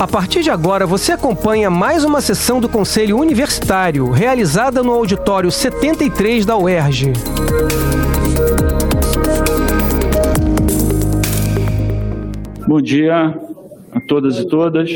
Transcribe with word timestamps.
A 0.00 0.06
partir 0.06 0.44
de 0.44 0.50
agora, 0.50 0.86
você 0.86 1.10
acompanha 1.10 1.68
mais 1.68 2.04
uma 2.04 2.20
sessão 2.20 2.60
do 2.60 2.68
Conselho 2.68 3.18
Universitário, 3.18 4.08
realizada 4.12 4.80
no 4.80 4.92
auditório 4.92 5.50
73 5.50 6.46
da 6.46 6.56
UERJ. 6.56 7.14
Bom 12.68 12.80
dia 12.80 13.36
a 13.90 14.00
todas 14.02 14.38
e 14.38 14.46
todas. 14.46 14.88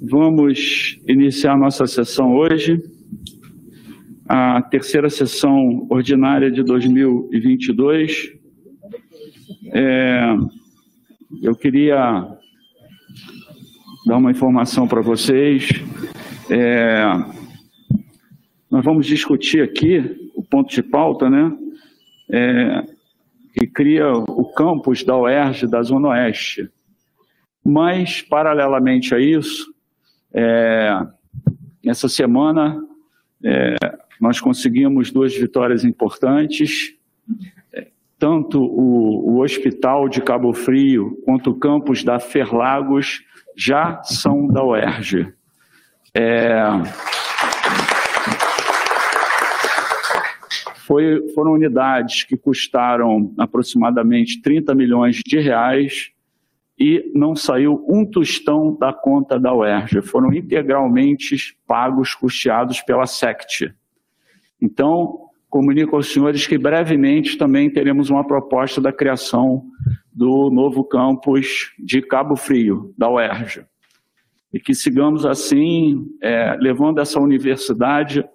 Vamos 0.00 0.96
iniciar 1.08 1.58
nossa 1.58 1.84
sessão 1.88 2.36
hoje, 2.36 2.80
a 4.28 4.62
terceira 4.62 5.10
sessão 5.10 5.88
ordinária 5.90 6.48
de 6.48 6.62
2022. 6.62 8.34
É, 9.72 10.36
eu 11.42 11.56
queria 11.56 12.38
dar 14.06 14.16
uma 14.16 14.30
informação 14.30 14.88
para 14.88 15.00
vocês. 15.00 15.68
É, 16.48 17.04
nós 18.70 18.84
vamos 18.84 19.06
discutir 19.06 19.62
aqui 19.62 20.30
o 20.34 20.42
ponto 20.42 20.72
de 20.72 20.82
pauta, 20.82 21.28
né? 21.28 21.56
É, 22.30 22.84
que 23.52 23.66
cria 23.66 24.12
o 24.12 24.44
campus 24.52 25.02
da 25.02 25.16
UERJ 25.16 25.66
da 25.66 25.82
Zona 25.82 26.08
Oeste. 26.08 26.70
Mas, 27.64 28.22
paralelamente 28.22 29.14
a 29.14 29.18
isso, 29.18 29.74
é, 30.32 31.06
essa 31.84 32.08
semana 32.08 32.80
é, 33.42 33.74
nós 34.20 34.40
conseguimos 34.40 35.10
duas 35.10 35.34
vitórias 35.36 35.84
importantes. 35.84 36.94
Tanto 38.18 38.62
o, 38.62 39.30
o 39.30 39.40
Hospital 39.40 40.08
de 40.08 40.20
Cabo 40.20 40.52
Frio 40.52 41.18
quanto 41.24 41.50
o 41.50 41.58
campus 41.58 42.04
da 42.04 42.20
Ferlagos 42.20 43.24
já 43.60 44.02
são 44.02 44.46
da 44.46 44.64
UERJ. 44.64 45.32
É... 46.14 46.62
Foi, 50.86 51.28
foram 51.34 51.52
unidades 51.52 52.24
que 52.24 52.36
custaram 52.36 53.32
aproximadamente 53.38 54.40
30 54.40 54.74
milhões 54.74 55.16
de 55.24 55.38
reais 55.38 56.10
e 56.78 57.12
não 57.14 57.36
saiu 57.36 57.84
um 57.86 58.04
tostão 58.04 58.74
da 58.74 58.92
conta 58.92 59.38
da 59.38 59.54
UERJ. 59.54 60.00
Foram 60.02 60.32
integralmente 60.32 61.36
pagos, 61.66 62.14
custeados 62.14 62.80
pela 62.80 63.06
SECT. 63.06 63.72
Então, 64.60 65.28
comunico 65.50 65.94
aos 65.94 66.10
senhores 66.10 66.46
que 66.46 66.56
brevemente 66.56 67.36
também 67.36 67.70
teremos 67.70 68.08
uma 68.08 68.26
proposta 68.26 68.80
da 68.80 68.92
criação 68.92 69.64
do 70.12 70.50
novo 70.50 70.84
campus 70.84 71.72
de 71.78 72.02
Cabo 72.02 72.36
Frio, 72.36 72.94
da 72.96 73.08
UERJ. 73.10 73.66
E 74.52 74.58
que 74.58 74.74
sigamos 74.74 75.24
assim, 75.24 76.08
é, 76.20 76.56
levando 76.56 77.00
essa 77.00 77.20
universidade 77.20 78.28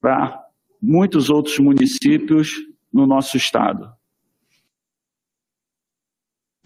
para 0.00 0.40
muitos 0.80 1.30
outros 1.30 1.58
municípios 1.58 2.56
no 2.92 3.06
nosso 3.06 3.36
estado. 3.36 3.90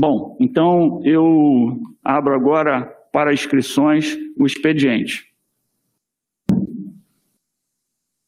Bom, 0.00 0.36
então 0.40 1.00
eu 1.04 1.80
abro 2.04 2.34
agora 2.34 2.82
para 3.12 3.32
inscrições 3.32 4.16
o 4.38 4.46
expediente. 4.46 5.26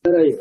Espera 0.03 0.23
aí. 0.23 0.41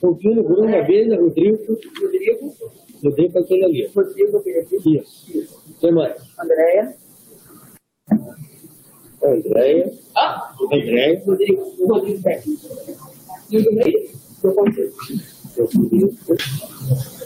Confio 0.00 0.42
Bruno, 0.42 0.76
Abelha, 0.76 1.20
Rodrigo. 1.20 1.58
Rodrigo. 2.00 2.54
Rodrigo 3.02 3.38
é 3.38 3.40
aquele 3.40 3.64
ali. 3.64 3.86
Aquele 3.86 4.98
Isso. 4.98 5.62
Quem 5.80 5.92
mais? 5.92 6.20
Andréia. 6.38 6.96
Andréia. 9.22 9.92
Ah! 10.16 10.54
Andréia. 10.60 11.22
Rodrigo. 11.26 11.86
Rodrigo. 11.86 12.20
E 13.50 13.58
o 13.58 13.64
do 13.64 13.72
meio? 13.72 14.10
Eu 14.42 14.54
consigo. 14.54 16.14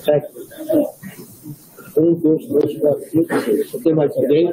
Sete. 0.04 0.28
Um, 1.96 2.14
dois, 2.14 2.46
três, 2.46 2.78
quatro, 2.80 3.10
cinco, 3.10 3.40
seis. 3.40 3.70
Você 3.70 3.78
tem 3.80 3.94
mais 3.94 4.16
alguém? 4.16 4.50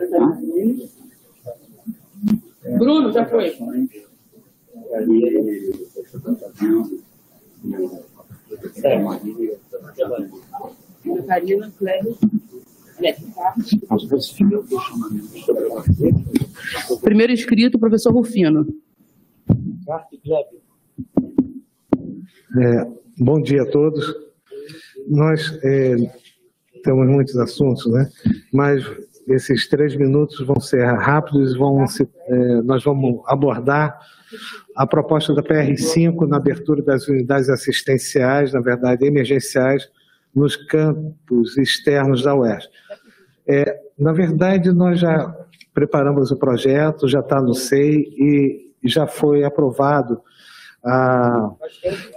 Bruno, 2.77 3.11
já 3.11 3.25
foi. 3.25 3.57
Karina. 11.27 11.71
Primeiro 17.01 17.33
inscrito, 17.33 17.79
professor 17.79 18.13
Rufino. 18.13 18.67
É, 22.57 22.87
bom 23.17 23.41
dia 23.41 23.63
a 23.63 23.65
todos. 23.65 24.13
Nós 25.07 25.59
é, 25.63 25.95
temos 26.83 27.07
muitos 27.07 27.35
assuntos, 27.37 27.85
né? 27.91 28.09
Mas 28.53 28.85
esses 29.27 29.67
três 29.67 29.95
minutos 29.95 30.45
vão 30.45 30.59
ser 30.59 30.83
rápidos, 30.85 31.57
vão 31.57 31.87
se, 31.87 32.07
é, 32.27 32.61
nós 32.61 32.83
vamos 32.83 33.21
abordar 33.27 33.99
a 34.75 34.87
proposta 34.87 35.33
da 35.33 35.43
PR5 35.43 36.27
na 36.27 36.37
abertura 36.37 36.81
das 36.81 37.07
unidades 37.07 37.49
assistenciais, 37.49 38.53
na 38.53 38.61
verdade 38.61 39.05
emergenciais, 39.05 39.89
nos 40.33 40.55
campos 40.55 41.57
externos 41.57 42.23
da 42.23 42.35
UERJ. 42.35 42.67
É, 43.47 43.79
na 43.97 44.13
verdade, 44.13 44.71
nós 44.71 44.99
já 44.99 45.35
preparamos 45.73 46.31
o 46.31 46.37
projeto, 46.37 47.07
já 47.07 47.19
está 47.19 47.41
no 47.41 47.53
SEI 47.53 48.07
e 48.17 48.73
já 48.83 49.07
foi 49.07 49.43
aprovado 49.43 50.21
a, 50.83 51.51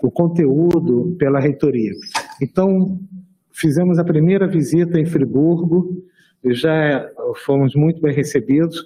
o 0.03 0.11
conteúdo 0.11 1.15
pela 1.19 1.39
reitoria. 1.39 1.93
Então, 2.41 2.99
fizemos 3.53 3.99
a 3.99 4.05
primeira 4.05 4.47
visita 4.47 4.99
em 4.99 5.07
Friburgo, 5.07 6.05
já 6.45 7.09
fomos 7.45 7.75
muito 7.75 8.01
bem 8.01 8.15
recebidos 8.15 8.85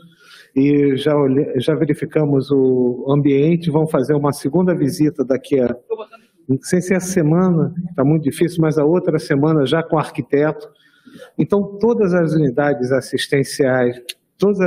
e 0.54 0.96
já, 0.96 1.12
já 1.56 1.74
verificamos 1.74 2.50
o 2.50 3.06
ambiente, 3.08 3.70
vamos 3.70 3.90
fazer 3.90 4.14
uma 4.14 4.32
segunda 4.32 4.74
visita 4.74 5.24
daqui 5.24 5.60
a, 5.60 5.74
não 6.48 6.59
sei 6.62 6.81
se 6.81 6.94
essa 6.94 7.06
semana, 7.06 7.75
está 7.91 8.03
muito 8.03 8.22
difícil, 8.22 8.62
mas 8.62 8.78
a 8.78 8.84
outra 8.84 9.19
semana 9.19 9.66
já 9.66 9.82
com 9.82 9.98
arquiteto. 9.98 10.66
Então, 11.36 11.78
todas 11.78 12.14
as 12.14 12.32
unidades 12.32 12.91
assistenciais, 12.91 14.00
todas 14.38 14.58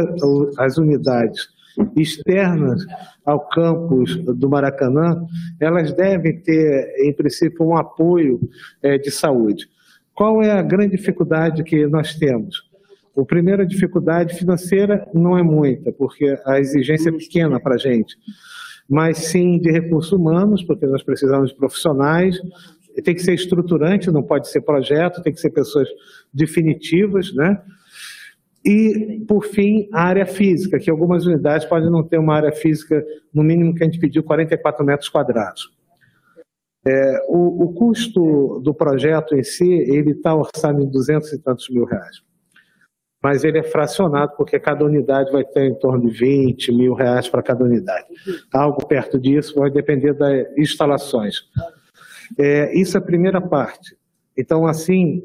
as 0.58 0.78
unidades 0.78 1.50
externas 1.96 2.86
ao 3.26 3.48
campus 3.48 4.16
do 4.18 4.50
Maracanã, 4.50 5.26
elas 5.60 5.94
devem 5.94 6.40
ter, 6.42 6.94
em 7.00 7.14
princípio, 7.14 7.66
um 7.66 7.76
apoio 7.76 8.40
é, 8.84 8.98
de 8.98 9.10
saúde. 9.10 9.68
Qual 10.14 10.42
é 10.44 10.52
a 10.52 10.62
grande 10.62 10.98
dificuldade 10.98 11.64
que 11.64 11.88
nós 11.88 12.16
temos? 12.16 12.70
A 13.18 13.26
primeira 13.26 13.66
dificuldade 13.66 14.36
financeira 14.36 15.08
não 15.14 15.38
é 15.38 15.44
muita, 15.44 15.92
porque 15.92 16.38
a 16.46 16.60
exigência 16.60 17.10
é 17.10 17.14
pequena 17.14 17.60
para 17.60 17.76
a 17.76 17.78
gente, 17.78 18.16
mas 18.92 19.20
sim 19.20 19.58
de 19.58 19.72
recursos 19.72 20.12
humanos, 20.12 20.62
porque 20.62 20.86
nós 20.86 21.02
precisamos 21.02 21.52
de 21.52 21.56
profissionais, 21.56 22.38
tem 23.06 23.16
que 23.16 23.24
ser 23.24 23.34
estruturante, 23.34 24.12
não 24.12 24.22
pode 24.22 24.50
ser 24.50 24.60
projeto, 24.60 25.22
tem 25.22 25.32
que 25.32 25.40
ser 25.40 25.52
pessoas 25.52 25.88
definitivas, 26.34 27.34
né? 27.34 27.62
E, 28.66 29.24
por 29.26 29.46
fim, 29.46 29.88
a 29.94 30.04
área 30.04 30.26
física, 30.26 30.78
que 30.78 30.92
algumas 30.92 31.26
unidades 31.26 31.66
podem 31.66 31.90
não 31.90 32.04
ter 32.04 32.18
uma 32.18 32.36
área 32.36 32.52
física, 32.52 33.02
no 33.34 33.42
mínimo 33.44 33.74
que 33.74 33.82
a 33.82 33.86
gente 33.86 33.98
pediu, 33.98 34.24
44 34.24 34.86
metros 34.86 35.08
quadrados. 35.08 35.72
É, 36.86 37.26
o, 37.30 37.64
o, 37.64 37.74
custo 37.74 38.60
do 38.60 38.74
projeto 38.74 39.36
em 39.36 39.44
si, 39.44 39.72
ele 39.72 40.12
está 40.12 40.36
orçado 40.36 40.84
em 40.84 40.92
200 40.92 41.32
e 41.32 41.40
tantos 41.40 41.70
mil 41.70 41.86
reais. 41.86 42.22
Mas 43.22 43.44
ele 43.44 43.60
é 43.60 43.64
fracionado, 43.64 44.34
porque 44.36 44.60
cada 44.60 44.84
unidade 44.84 45.32
vai 45.32 45.44
ter 45.44 45.66
em 45.66 45.76
torno 45.76 46.10
de 46.10 46.18
20 46.18 46.72
mil 46.72 46.94
reais 46.94 47.30
para 47.30 47.44
cada 47.44 47.64
unidade. 47.64 48.08
Algo 48.52 48.86
perto 48.88 49.20
disso 49.20 49.60
vai 49.60 49.70
depender 49.70 50.14
das 50.14 50.48
instalações. 50.58 51.44
É, 52.38 52.76
isso 52.78 52.98
é 52.98 53.00
a 53.00 53.04
primeira 53.04 53.40
parte. 53.40 53.96
Então, 54.36 54.66
assim, 54.66 55.24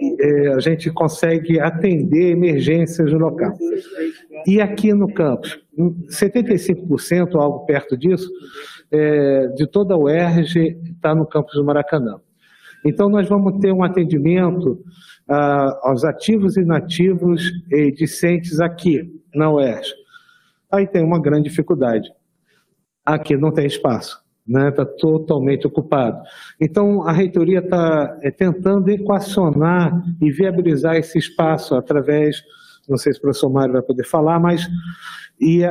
é, 0.00 0.48
a 0.48 0.60
gente 0.60 0.90
consegue 0.90 1.60
atender 1.60 2.32
emergências 2.32 3.12
no 3.12 3.18
local. 3.18 3.56
E 4.46 4.60
aqui 4.60 4.92
no 4.92 5.12
campus, 5.12 5.60
75%, 6.08 7.36
algo 7.36 7.64
perto 7.66 7.96
disso, 7.96 8.28
é, 8.90 9.48
de 9.48 9.66
toda 9.66 9.94
a 9.94 9.98
UERJ 9.98 10.78
está 10.92 11.14
no 11.14 11.26
campus 11.26 11.54
do 11.54 11.64
Maracanã. 11.64 12.20
Então, 12.84 13.08
nós 13.08 13.28
vamos 13.28 13.60
ter 13.60 13.72
um 13.72 13.84
atendimento 13.84 14.84
ah, 15.28 15.78
aos 15.82 16.04
ativos 16.04 16.56
e 16.56 16.60
inativos 16.60 17.50
e 17.70 17.90
discentes 17.92 18.60
aqui 18.60 19.20
na 19.34 19.50
UERJ. 19.50 19.92
Aí 20.70 20.86
tem 20.86 21.04
uma 21.04 21.20
grande 21.20 21.48
dificuldade. 21.48 22.10
Aqui 23.04 23.36
não 23.36 23.50
tem 23.50 23.66
espaço, 23.66 24.22
está 24.46 24.60
né? 24.60 24.70
Tá 24.70 24.84
totalmente 24.84 25.66
ocupado. 25.66 26.22
Então, 26.60 27.02
a 27.02 27.12
reitoria 27.12 27.58
está 27.58 28.18
é, 28.22 28.30
tentando 28.30 28.88
equacionar 28.90 30.02
e 30.20 30.30
viabilizar 30.30 30.96
esse 30.96 31.18
espaço 31.18 31.74
através 31.74 32.42
não 32.88 32.96
sei 32.96 33.12
se 33.12 33.18
o 33.18 33.22
professor 33.22 33.50
Mário 33.50 33.72
vai 33.72 33.82
poder 33.82 34.04
falar, 34.04 34.40
mas 34.40 34.68
e, 35.40 35.62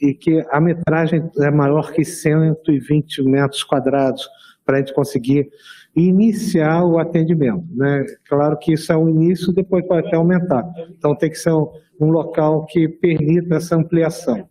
e 0.00 0.14
que 0.14 0.44
a 0.50 0.60
metragem 0.60 1.28
é 1.38 1.50
maior 1.50 1.92
que 1.92 2.04
120 2.04 3.22
metros 3.22 3.62
quadrados 3.62 4.28
para 4.64 4.76
a 4.76 4.80
gente 4.80 4.92
conseguir 4.92 5.48
iniciar 5.96 6.84
o 6.84 6.98
atendimento. 6.98 7.64
Né? 7.74 8.04
Claro 8.28 8.58
que 8.58 8.74
isso 8.74 8.92
é 8.92 8.96
o 8.96 9.08
início, 9.08 9.52
depois 9.52 9.86
pode 9.86 10.06
até 10.06 10.16
aumentar. 10.16 10.62
Então 10.90 11.16
tem 11.16 11.30
que 11.30 11.38
ser 11.38 11.52
um, 11.52 11.72
um 11.98 12.10
local 12.10 12.66
que 12.66 12.86
permita 12.86 13.56
essa 13.56 13.74
ampliação. 13.76 14.46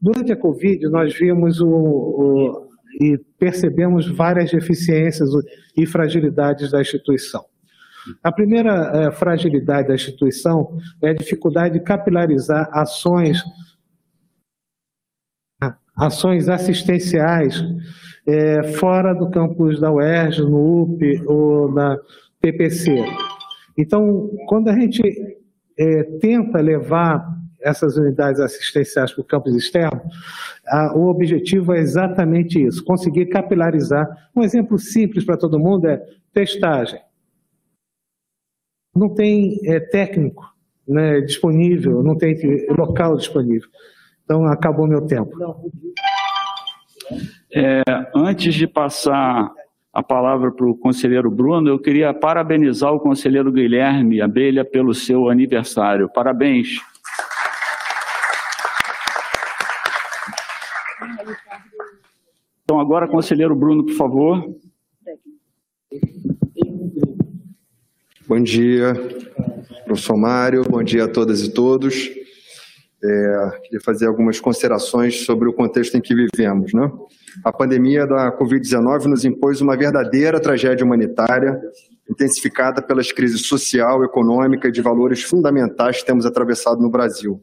Durante 0.00 0.32
a 0.32 0.36
Covid, 0.36 0.88
nós 0.88 1.14
vimos 1.14 1.60
o, 1.60 1.68
o, 1.68 2.68
e 3.00 3.18
percebemos 3.38 4.08
várias 4.08 4.50
deficiências 4.50 5.28
e 5.76 5.84
fragilidades 5.84 6.70
da 6.70 6.80
instituição. 6.80 7.44
A 8.22 8.32
primeira 8.32 8.90
é, 8.94 9.10
fragilidade 9.10 9.88
da 9.88 9.94
instituição 9.94 10.78
é 11.02 11.10
a 11.10 11.14
dificuldade 11.14 11.74
de 11.74 11.84
capilarizar 11.84 12.70
ações, 12.72 13.42
ações 15.94 16.48
assistenciais 16.48 17.62
é, 18.28 18.62
fora 18.74 19.14
do 19.14 19.30
campus 19.30 19.80
da 19.80 19.90
UERJ, 19.90 20.42
no 20.42 20.82
UP 20.82 21.22
ou 21.26 21.72
na 21.72 21.98
PPC. 22.42 23.02
Então, 23.76 24.28
quando 24.46 24.68
a 24.68 24.78
gente 24.78 25.00
é, 25.78 26.02
tenta 26.20 26.60
levar 26.60 27.26
essas 27.58 27.96
unidades 27.96 28.38
assistenciais 28.38 29.12
para 29.12 29.22
o 29.22 29.24
campus 29.24 29.56
externo, 29.56 30.02
a, 30.66 30.94
o 30.94 31.08
objetivo 31.08 31.72
é 31.72 31.78
exatamente 31.78 32.62
isso, 32.62 32.84
conseguir 32.84 33.26
capilarizar. 33.26 34.06
Um 34.36 34.42
exemplo 34.42 34.78
simples 34.78 35.24
para 35.24 35.38
todo 35.38 35.58
mundo 35.58 35.88
é 35.88 35.96
testagem. 36.34 37.00
Não 38.94 39.08
tem 39.14 39.58
é, 39.64 39.80
técnico 39.80 40.44
né, 40.86 41.22
disponível, 41.22 42.02
não 42.02 42.16
tem 42.16 42.36
local 42.76 43.16
disponível. 43.16 43.68
Então, 44.22 44.44
acabou 44.44 44.86
meu 44.86 45.06
tempo. 45.06 45.32
É, 47.50 47.82
antes 48.14 48.54
de 48.54 48.66
passar 48.66 49.50
a 49.92 50.02
palavra 50.02 50.52
para 50.52 50.66
o 50.66 50.76
conselheiro 50.76 51.30
Bruno, 51.30 51.68
eu 51.68 51.78
queria 51.78 52.12
parabenizar 52.12 52.92
o 52.92 53.00
conselheiro 53.00 53.50
Guilherme 53.50 54.20
Abelha 54.20 54.64
pelo 54.64 54.94
seu 54.94 55.28
aniversário. 55.28 56.08
Parabéns. 56.08 56.80
Então, 62.62 62.78
agora, 62.78 63.08
conselheiro 63.08 63.56
Bruno, 63.56 63.86
por 63.86 63.94
favor. 63.94 64.54
Bom 68.28 68.42
dia, 68.42 68.92
professor 69.86 70.18
Mário, 70.18 70.62
bom 70.68 70.82
dia 70.82 71.04
a 71.04 71.08
todas 71.08 71.42
e 71.42 71.50
todos. 71.50 72.17
É, 73.02 73.60
queria 73.62 73.80
fazer 73.80 74.06
algumas 74.06 74.40
considerações 74.40 75.24
sobre 75.24 75.48
o 75.48 75.52
contexto 75.52 75.96
em 75.96 76.00
que 76.00 76.14
vivemos. 76.14 76.72
Né? 76.72 76.90
A 77.44 77.52
pandemia 77.52 78.06
da 78.06 78.36
Covid-19 78.36 79.04
nos 79.04 79.24
impôs 79.24 79.60
uma 79.60 79.76
verdadeira 79.76 80.40
tragédia 80.40 80.84
humanitária, 80.84 81.60
intensificada 82.10 82.82
pelas 82.82 83.12
crises 83.12 83.46
social, 83.46 84.02
econômica 84.04 84.68
e 84.68 84.72
de 84.72 84.82
valores 84.82 85.22
fundamentais 85.22 85.98
que 85.98 86.06
temos 86.06 86.26
atravessado 86.26 86.80
no 86.80 86.90
Brasil. 86.90 87.40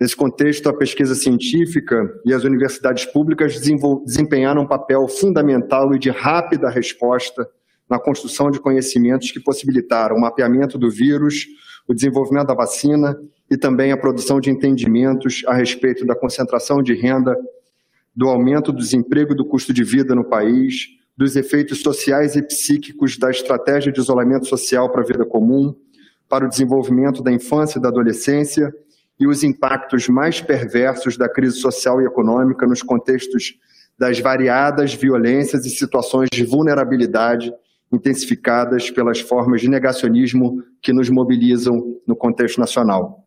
Nesse 0.00 0.16
contexto, 0.16 0.68
a 0.68 0.76
pesquisa 0.76 1.14
científica 1.14 2.12
e 2.24 2.34
as 2.34 2.42
universidades 2.42 3.06
públicas 3.06 3.58
desempenharam 4.04 4.62
um 4.62 4.66
papel 4.66 5.06
fundamental 5.08 5.94
e 5.94 5.98
de 5.98 6.10
rápida 6.10 6.68
resposta 6.68 7.48
na 7.88 7.98
construção 7.98 8.50
de 8.50 8.60
conhecimentos 8.60 9.30
que 9.30 9.40
possibilitaram 9.40 10.16
o 10.16 10.20
mapeamento 10.20 10.76
do 10.76 10.90
vírus, 10.90 11.46
o 11.88 11.94
desenvolvimento 11.94 12.48
da 12.48 12.54
vacina 12.54 13.16
e 13.50 13.56
também 13.56 13.92
a 13.92 13.96
produção 13.96 14.40
de 14.40 14.50
entendimentos 14.50 15.42
a 15.46 15.54
respeito 15.54 16.04
da 16.04 16.16
concentração 16.16 16.82
de 16.82 16.94
renda, 16.94 17.36
do 18.14 18.28
aumento 18.28 18.72
do 18.72 18.78
desemprego 18.78 19.32
e 19.32 19.36
do 19.36 19.44
custo 19.44 19.72
de 19.72 19.84
vida 19.84 20.14
no 20.14 20.24
país, 20.24 20.88
dos 21.16 21.36
efeitos 21.36 21.80
sociais 21.80 22.36
e 22.36 22.42
psíquicos 22.42 23.16
da 23.16 23.30
estratégia 23.30 23.92
de 23.92 24.00
isolamento 24.00 24.46
social 24.46 24.90
para 24.90 25.02
a 25.02 25.06
vida 25.06 25.24
comum, 25.24 25.74
para 26.28 26.44
o 26.44 26.48
desenvolvimento 26.48 27.22
da 27.22 27.32
infância 27.32 27.78
e 27.78 27.82
da 27.82 27.88
adolescência 27.88 28.74
e 29.18 29.26
os 29.26 29.42
impactos 29.42 30.08
mais 30.08 30.40
perversos 30.40 31.16
da 31.16 31.28
crise 31.28 31.58
social 31.58 32.02
e 32.02 32.04
econômica 32.04 32.66
nos 32.66 32.82
contextos 32.82 33.58
das 33.98 34.20
variadas 34.20 34.92
violências 34.92 35.64
e 35.64 35.70
situações 35.70 36.28
de 36.30 36.44
vulnerabilidade 36.44 37.52
intensificadas 37.90 38.90
pelas 38.90 39.20
formas 39.20 39.60
de 39.60 39.70
negacionismo 39.70 40.62
que 40.82 40.92
nos 40.92 41.08
mobilizam 41.08 41.96
no 42.06 42.14
contexto 42.14 42.58
nacional. 42.58 43.25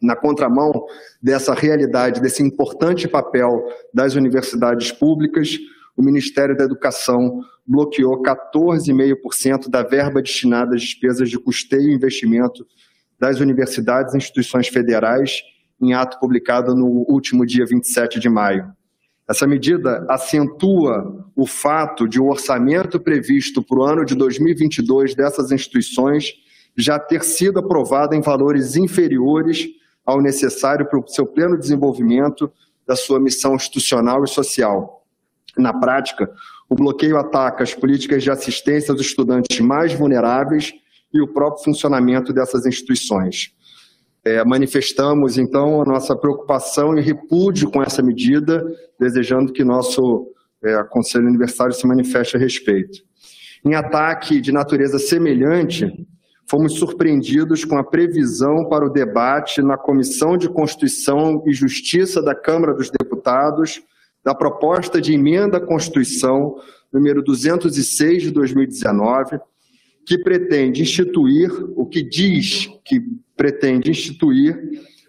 Na 0.00 0.16
contramão 0.16 0.86
dessa 1.22 1.52
realidade, 1.52 2.20
desse 2.20 2.42
importante 2.42 3.06
papel 3.06 3.66
das 3.92 4.14
universidades 4.14 4.90
públicas, 4.90 5.58
o 5.96 6.02
Ministério 6.02 6.56
da 6.56 6.64
Educação 6.64 7.40
bloqueou 7.66 8.22
14,5% 8.22 9.68
da 9.68 9.82
verba 9.82 10.22
destinada 10.22 10.74
às 10.74 10.82
despesas 10.82 11.28
de 11.28 11.38
custeio 11.38 11.90
e 11.90 11.94
investimento 11.94 12.66
das 13.18 13.40
universidades 13.40 14.14
e 14.14 14.16
instituições 14.16 14.68
federais, 14.68 15.42
em 15.80 15.92
ato 15.92 16.18
publicado 16.18 16.74
no 16.74 17.04
último 17.08 17.44
dia 17.44 17.66
27 17.66 18.18
de 18.18 18.28
maio. 18.28 18.72
Essa 19.28 19.46
medida 19.46 20.04
acentua 20.08 21.24
o 21.36 21.46
fato 21.46 22.08
de 22.08 22.20
o 22.20 22.28
orçamento 22.28 22.98
previsto 22.98 23.62
para 23.62 23.78
o 23.78 23.82
ano 23.84 24.04
de 24.04 24.14
2022 24.14 25.14
dessas 25.14 25.52
instituições 25.52 26.32
já 26.76 26.98
ter 26.98 27.22
sido 27.22 27.60
aprovado 27.60 28.14
em 28.14 28.20
valores 28.20 28.74
inferiores 28.74 29.68
ao 30.04 30.20
necessário 30.20 30.86
para 30.88 30.98
o 30.98 31.06
seu 31.08 31.26
pleno 31.26 31.58
desenvolvimento 31.58 32.52
da 32.86 32.96
sua 32.96 33.20
missão 33.20 33.54
institucional 33.54 34.24
e 34.24 34.28
social. 34.28 35.04
Na 35.56 35.72
prática, 35.72 36.30
o 36.68 36.74
bloqueio 36.74 37.16
ataca 37.16 37.62
as 37.62 37.74
políticas 37.74 38.22
de 38.22 38.30
assistência 38.30 38.92
aos 38.92 39.00
estudantes 39.00 39.60
mais 39.60 39.92
vulneráveis 39.92 40.72
e 41.12 41.20
o 41.20 41.28
próprio 41.28 41.64
funcionamento 41.64 42.32
dessas 42.32 42.64
instituições. 42.66 43.52
É, 44.24 44.44
manifestamos, 44.44 45.38
então, 45.38 45.80
a 45.80 45.84
nossa 45.84 46.14
preocupação 46.14 46.96
e 46.96 47.00
repúdio 47.00 47.70
com 47.70 47.82
essa 47.82 48.02
medida, 48.02 48.64
desejando 48.98 49.52
que 49.52 49.64
nosso 49.64 50.28
é, 50.62 50.82
Conselho 50.84 51.26
Universitário 51.26 51.74
se 51.74 51.86
manifeste 51.86 52.36
a 52.36 52.40
respeito. 52.40 53.02
Em 53.64 53.74
ataque 53.74 54.40
de 54.40 54.52
natureza 54.52 54.98
semelhante, 54.98 55.86
fomos 56.50 56.72
surpreendidos 56.72 57.64
com 57.64 57.78
a 57.78 57.84
previsão 57.84 58.68
para 58.68 58.84
o 58.84 58.90
debate 58.90 59.62
na 59.62 59.78
Comissão 59.78 60.36
de 60.36 60.48
Constituição 60.48 61.44
e 61.46 61.52
Justiça 61.52 62.20
da 62.20 62.34
Câmara 62.34 62.74
dos 62.74 62.90
Deputados 62.90 63.80
da 64.24 64.34
proposta 64.34 65.00
de 65.00 65.14
emenda 65.14 65.58
à 65.58 65.60
Constituição 65.60 66.56
número 66.92 67.22
206 67.22 68.24
de 68.24 68.30
2019, 68.32 69.38
que 70.04 70.18
pretende 70.18 70.82
instituir, 70.82 71.52
o 71.76 71.86
que 71.86 72.02
diz 72.02 72.68
que 72.84 73.00
pretende 73.36 73.92
instituir, 73.92 74.58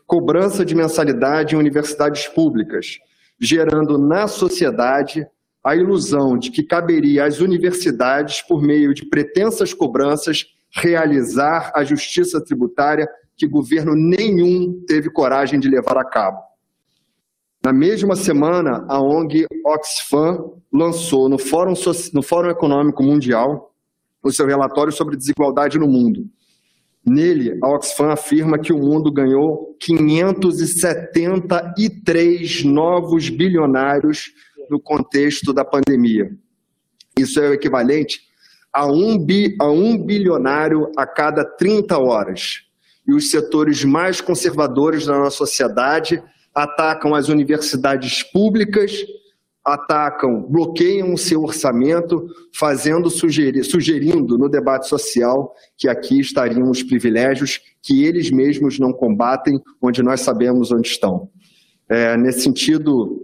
cobrança 0.06 0.64
de 0.64 0.76
mensalidade 0.76 1.56
em 1.56 1.58
universidades 1.58 2.28
públicas, 2.28 3.00
gerando 3.40 3.98
na 3.98 4.28
sociedade 4.28 5.26
a 5.64 5.76
ilusão 5.76 6.38
de 6.38 6.52
que 6.52 6.62
caberia 6.62 7.26
às 7.26 7.40
universidades, 7.40 8.44
por 8.44 8.62
meio 8.62 8.94
de 8.94 9.06
pretensas 9.08 9.74
cobranças, 9.74 10.46
realizar 10.74 11.72
a 11.76 11.84
justiça 11.84 12.44
tributária 12.44 13.08
que 13.36 13.48
governo 13.48 13.96
nenhum 13.96 14.84
teve 14.88 15.10
coragem 15.10 15.60
de 15.60 15.68
levar 15.68 15.98
a 15.98 16.06
cabo. 16.06 16.40
Na 17.64 17.72
mesma 17.72 18.16
semana, 18.16 18.84
a 18.88 19.00
ONG 19.00 19.46
Oxfam 19.66 20.52
lançou 20.72 21.30
no 21.30 21.38
Fórum, 21.38 21.74
no 22.14 22.24
Fórum 22.24 22.50
Econômico 22.50 23.04
Mundial 23.04 23.68
o 24.24 24.32
seu 24.32 24.48
relatório 24.48 24.94
sobre 24.94 25.18
desigualdade 25.18 25.80
no 25.80 25.88
mundo. 25.88 26.30
Nele, 27.06 27.60
a 27.62 27.68
Oxfam 27.68 28.12
afirma 28.12 28.58
que 28.60 28.72
o 28.72 28.78
mundo 28.78 29.12
ganhou 29.12 29.76
573 29.80 32.64
novos 32.64 33.28
bilionários 33.30 34.32
no 34.70 34.80
contexto 34.80 35.52
da 35.52 35.66
pandemia. 35.66 36.32
Isso 37.18 37.40
é 37.40 37.50
o 37.50 37.54
equivalente 37.54 38.31
a 38.74 38.86
um, 38.86 39.18
bi, 39.18 39.56
a 39.60 39.70
um 39.70 39.98
bilionário 39.98 40.92
a 40.98 41.06
cada 41.06 41.44
30 41.44 41.98
horas. 41.98 42.62
E 43.08 43.14
os 43.14 43.30
setores 43.30 43.84
mais 43.84 44.22
conservadores 44.22 45.06
da 45.06 45.18
nossa 45.18 45.38
sociedade 45.38 46.22
atacam 46.54 47.16
as 47.16 47.30
universidades 47.30 48.24
públicas 48.24 48.92
atacam, 49.64 50.42
bloqueiam 50.42 51.14
o 51.14 51.18
seu 51.18 51.44
orçamento, 51.44 52.26
fazendo 52.54 53.10
sugerir, 53.10 53.64
sugerindo 53.64 54.38
no 54.38 54.50
debate 54.50 54.88
social 54.88 55.54
que 55.78 55.88
aqui 55.88 56.20
estariam 56.20 56.70
os 56.70 56.82
privilégios 56.82 57.60
que 57.82 58.04
eles 58.04 58.32
mesmos 58.32 58.80
não 58.80 58.92
combatem, 58.92 59.62
onde 59.82 60.02
nós 60.02 60.22
sabemos 60.22 60.72
onde 60.72 60.88
estão. 60.88 61.30
É, 61.88 62.18
nesse 62.18 62.42
sentido, 62.42 63.22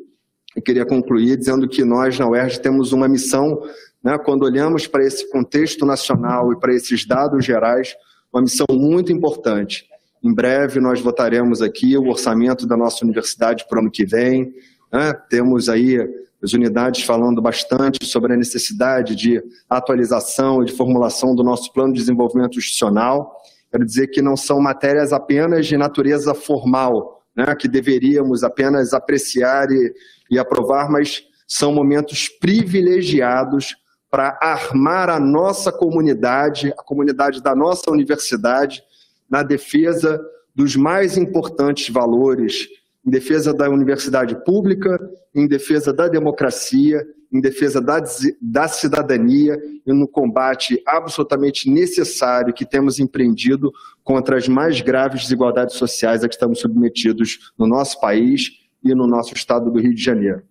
eu 0.56 0.62
queria 0.62 0.86
concluir 0.86 1.38
dizendo 1.38 1.68
que 1.68 1.84
nós 1.84 2.18
na 2.20 2.30
UERJ 2.30 2.60
temos 2.60 2.92
uma 2.92 3.08
missão, 3.08 3.62
né, 4.08 4.18
quando 4.18 4.44
olhamos 4.44 4.88
para 4.88 5.04
esse 5.04 5.30
contexto 5.30 5.86
nacional 5.86 6.54
e 6.54 6.58
para 6.58 6.74
esses 6.74 7.06
dados 7.06 7.44
gerais, 7.44 7.94
uma 8.32 8.42
missão 8.42 8.66
muito 8.72 9.12
importante, 9.12 9.86
Em 10.24 10.34
breve 10.34 10.80
nós 10.80 11.02
votaremos 11.02 11.62
aqui 11.62 11.98
o 11.98 12.08
orçamento 12.08 12.66
da 12.66 12.78
nossa 12.78 13.04
universidade 13.04 13.66
para 13.68 13.78
o 13.78 13.82
ano 13.82 13.92
que 13.92 14.06
vem. 14.06 14.54
Né? 14.92 15.14
Temos 15.30 15.68
aí 15.68 16.00
as 16.42 16.54
unidades 16.54 17.04
falando 17.04 17.42
bastante 17.42 18.06
sobre 18.06 18.34
a 18.34 18.38
necessidade 18.38 19.14
de 19.14 19.44
atualização 19.70 20.64
e 20.64 20.68
de 20.68 20.72
formulação 20.72 21.36
do 21.36 21.44
nosso 21.44 21.74
plano 21.74 21.92
de 21.92 22.00
desenvolvimento 22.00 22.58
institucional. 22.58 23.36
Quero 23.70 23.86
dizer 23.86 24.08
que 24.08 24.22
não 24.22 24.38
são 24.38 24.62
matérias 24.62 25.12
apenas 25.12 25.68
de 25.68 25.76
natureza 25.76 26.34
formal, 26.34 27.22
né, 27.36 27.54
que 27.56 27.68
deveríamos 27.68 28.42
apenas 28.42 28.94
apreciar 28.94 29.70
e, 29.70 29.94
e 30.32 30.40
aprovar, 30.40 30.90
mas 30.90 31.24
são 31.46 31.74
momentos 31.74 32.30
privilegiados 32.30 33.76
para 34.10 34.38
armar 34.42 35.10
a 35.10 35.20
nossa 35.20 35.72
comunidade, 35.72 36.74
a 36.78 36.84
comunidade 36.84 37.42
da 37.42 37.56
nossa 37.56 37.92
universidade, 37.92 38.82
na 39.30 39.44
defesa 39.44 40.20
dos 40.56 40.76
mais 40.76 41.18
importantes 41.18 41.90
valores, 41.90 42.68
em 43.06 43.10
defesa 43.10 43.54
da 43.54 43.70
universidade 43.70 44.36
pública, 44.44 45.00
em 45.34 45.48
defesa 45.48 45.94
da 45.94 46.08
democracia, 46.08 47.06
em 47.32 47.42
defesa 47.42 47.82
da, 47.82 48.02
da 48.42 48.68
cidadania 48.68 49.58
e 49.86 49.94
no 49.94 50.08
combate 50.08 50.82
absolutamente 50.86 51.70
necessário 51.70 52.54
que 52.54 52.66
temos 52.66 53.00
empreendido 53.00 53.72
contra 54.04 54.38
as 54.38 54.48
mais 54.48 54.80
graves 54.82 55.24
desigualdades 55.24 55.76
sociais 55.76 56.24
a 56.24 56.28
que 56.28 56.36
estamos 56.36 56.60
submetidos 56.60 57.52
no 57.58 57.68
nosso 57.68 58.00
país 58.00 58.52
e 58.84 58.96
no 58.96 59.06
nosso 59.06 59.34
estado 59.34 59.70
do 59.70 59.80
Rio 59.80 59.94
de 59.94 60.02
Janeiro. 60.02 60.42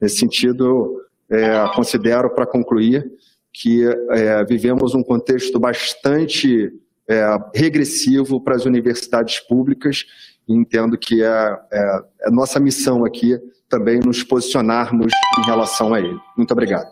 Nesse 0.00 0.16
sentido, 0.16 1.00
é, 1.32 1.74
considero, 1.74 2.30
para 2.30 2.46
concluir, 2.46 3.10
que 3.52 3.84
é, 4.10 4.44
vivemos 4.44 4.94
um 4.94 5.02
contexto 5.02 5.58
bastante 5.58 6.70
é, 7.08 7.24
regressivo 7.54 8.40
para 8.40 8.54
as 8.54 8.64
universidades 8.64 9.40
públicas 9.40 10.04
e 10.48 10.54
entendo 10.54 10.98
que 10.98 11.22
é, 11.22 11.58
é, 11.72 12.00
é 12.22 12.30
nossa 12.30 12.60
missão 12.60 13.04
aqui 13.04 13.38
também 13.68 14.00
nos 14.00 14.22
posicionarmos 14.22 15.12
em 15.38 15.46
relação 15.46 15.94
a 15.94 16.00
ele. 16.00 16.18
Muito 16.36 16.50
obrigado. 16.52 16.88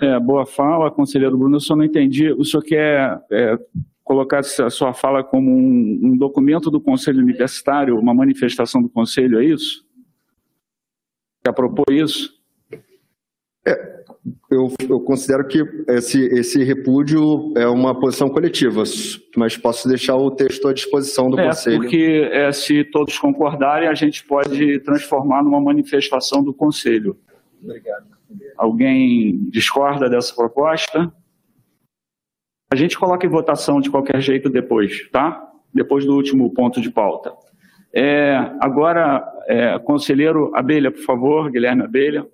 É, 0.00 0.18
boa 0.20 0.44
fala, 0.46 0.90
conselheiro 0.90 1.36
Bruno. 1.36 1.56
Eu 1.56 1.60
só 1.60 1.76
não 1.76 1.84
entendi. 1.84 2.30
O 2.32 2.44
senhor 2.44 2.62
quer 2.62 3.20
é, 3.30 3.58
colocar 4.12 4.40
a 4.40 4.70
sua 4.70 4.92
fala 4.92 5.24
como 5.24 5.50
um, 5.50 6.00
um, 6.02 6.16
documento 6.18 6.70
do 6.70 6.78
Conselho 6.78 7.20
Universitário, 7.20 7.98
uma 7.98 8.12
manifestação 8.12 8.82
do 8.82 8.90
Conselho, 8.90 9.40
é 9.40 9.44
isso? 9.46 9.86
Quer 11.42 11.52
propor 11.52 11.90
isso? 11.90 12.30
É, 13.66 14.04
eu, 14.50 14.70
eu, 14.86 15.00
considero 15.00 15.48
que 15.48 15.62
esse, 15.88 16.26
esse 16.26 16.62
repúdio 16.62 17.54
é 17.56 17.66
uma 17.66 17.98
posição 17.98 18.28
coletiva, 18.28 18.82
mas 19.34 19.56
posso 19.56 19.88
deixar 19.88 20.16
o 20.16 20.30
texto 20.30 20.68
à 20.68 20.74
disposição 20.74 21.30
do 21.30 21.40
é, 21.40 21.46
Conselho. 21.46 21.80
Porque 21.80 22.28
é, 22.30 22.52
se 22.52 22.84
todos 22.84 23.18
concordarem, 23.18 23.88
a 23.88 23.94
gente 23.94 24.22
pode 24.26 24.78
transformar 24.80 25.42
numa 25.42 25.60
manifestação 25.60 26.44
do 26.44 26.52
Conselho. 26.52 27.16
Obrigado. 27.62 28.06
Alguém 28.58 29.48
discorda 29.48 30.10
dessa 30.10 30.34
proposta? 30.34 31.10
A 32.72 32.74
gente 32.74 32.98
coloca 32.98 33.26
em 33.26 33.28
votação 33.28 33.82
de 33.82 33.90
qualquer 33.90 34.18
jeito 34.22 34.48
depois, 34.48 35.06
tá? 35.10 35.46
Depois 35.74 36.06
do 36.06 36.16
último 36.16 36.54
ponto 36.54 36.80
de 36.80 36.90
pauta. 36.90 37.30
É, 37.92 38.34
agora, 38.60 39.22
é, 39.46 39.78
conselheiro 39.78 40.50
Abelha, 40.54 40.90
por 40.90 41.02
favor, 41.02 41.50
Guilherme 41.50 41.82
Abelha. 41.82 42.26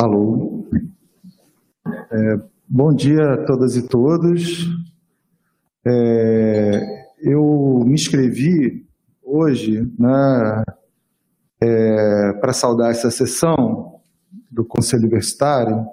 Alô. 0.00 0.66
É, 2.10 2.40
bom 2.68 2.92
dia 2.92 3.34
a 3.34 3.44
todas 3.44 3.76
e 3.76 3.86
todos. 3.86 4.66
É, 5.86 7.03
eu 7.24 7.82
me 7.86 7.94
inscrevi 7.94 8.86
hoje 9.22 9.90
né, 9.98 10.64
é, 11.60 12.32
para 12.34 12.52
saudar 12.52 12.90
essa 12.90 13.10
sessão 13.10 14.00
do 14.50 14.64
Conselho 14.64 15.04
Universitário, 15.04 15.86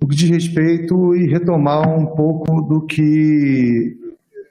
no 0.00 0.06
que 0.06 0.14
diz 0.14 0.28
respeito 0.28 1.14
e 1.16 1.26
retomar 1.26 1.88
um 1.88 2.06
pouco 2.06 2.60
do 2.60 2.86
que 2.86 3.96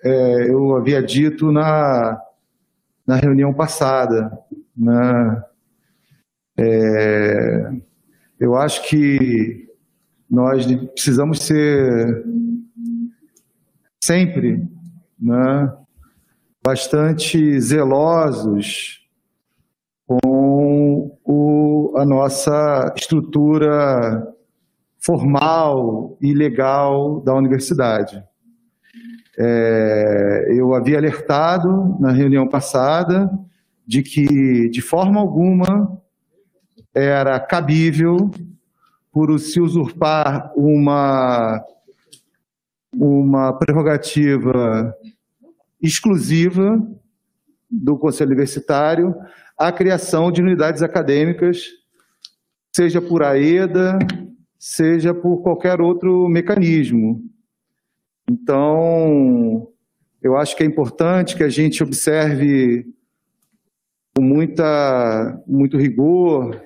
é, 0.03 0.49
eu 0.49 0.75
havia 0.75 1.01
dito 1.01 1.51
na, 1.51 2.19
na 3.05 3.15
reunião 3.15 3.53
passada. 3.53 4.37
Né? 4.75 5.43
É, 6.57 7.71
eu 8.39 8.55
acho 8.55 8.87
que 8.89 9.69
nós 10.29 10.65
precisamos 10.93 11.43
ser 11.43 12.25
sempre 14.03 14.67
né, 15.19 15.71
bastante 16.63 17.59
zelosos 17.59 19.01
com 20.07 21.17
o, 21.25 21.93
a 21.97 22.05
nossa 22.05 22.93
estrutura 22.95 24.33
formal 24.97 26.17
e 26.21 26.33
legal 26.33 27.19
da 27.19 27.33
universidade. 27.33 28.23
É, 29.37 30.47
eu 30.51 30.73
havia 30.73 30.97
alertado 30.97 31.97
na 31.99 32.11
reunião 32.11 32.47
passada 32.47 33.29
de 33.85 34.01
que, 34.01 34.69
de 34.69 34.81
forma 34.81 35.19
alguma, 35.19 36.01
era 36.95 37.37
cabível 37.41 38.31
por 39.11 39.37
se 39.39 39.59
usurpar 39.59 40.51
uma, 40.55 41.61
uma 42.95 43.51
prerrogativa 43.53 44.95
exclusiva 45.83 46.81
do 47.69 47.97
Conselho 47.97 48.29
Universitário 48.29 49.13
a 49.57 49.71
criação 49.71 50.31
de 50.31 50.41
unidades 50.41 50.81
acadêmicas, 50.81 51.65
seja 52.75 53.01
por 53.01 53.21
AEDA, 53.21 53.99
seja 54.57 55.13
por 55.13 55.43
qualquer 55.43 55.79
outro 55.79 56.27
mecanismo. 56.27 57.23
Então, 58.29 59.67
eu 60.21 60.37
acho 60.37 60.55
que 60.55 60.63
é 60.63 60.65
importante 60.65 61.35
que 61.35 61.43
a 61.43 61.49
gente 61.49 61.83
observe 61.83 62.85
com 64.15 64.23
muita, 64.23 65.41
muito 65.45 65.77
rigor 65.77 66.59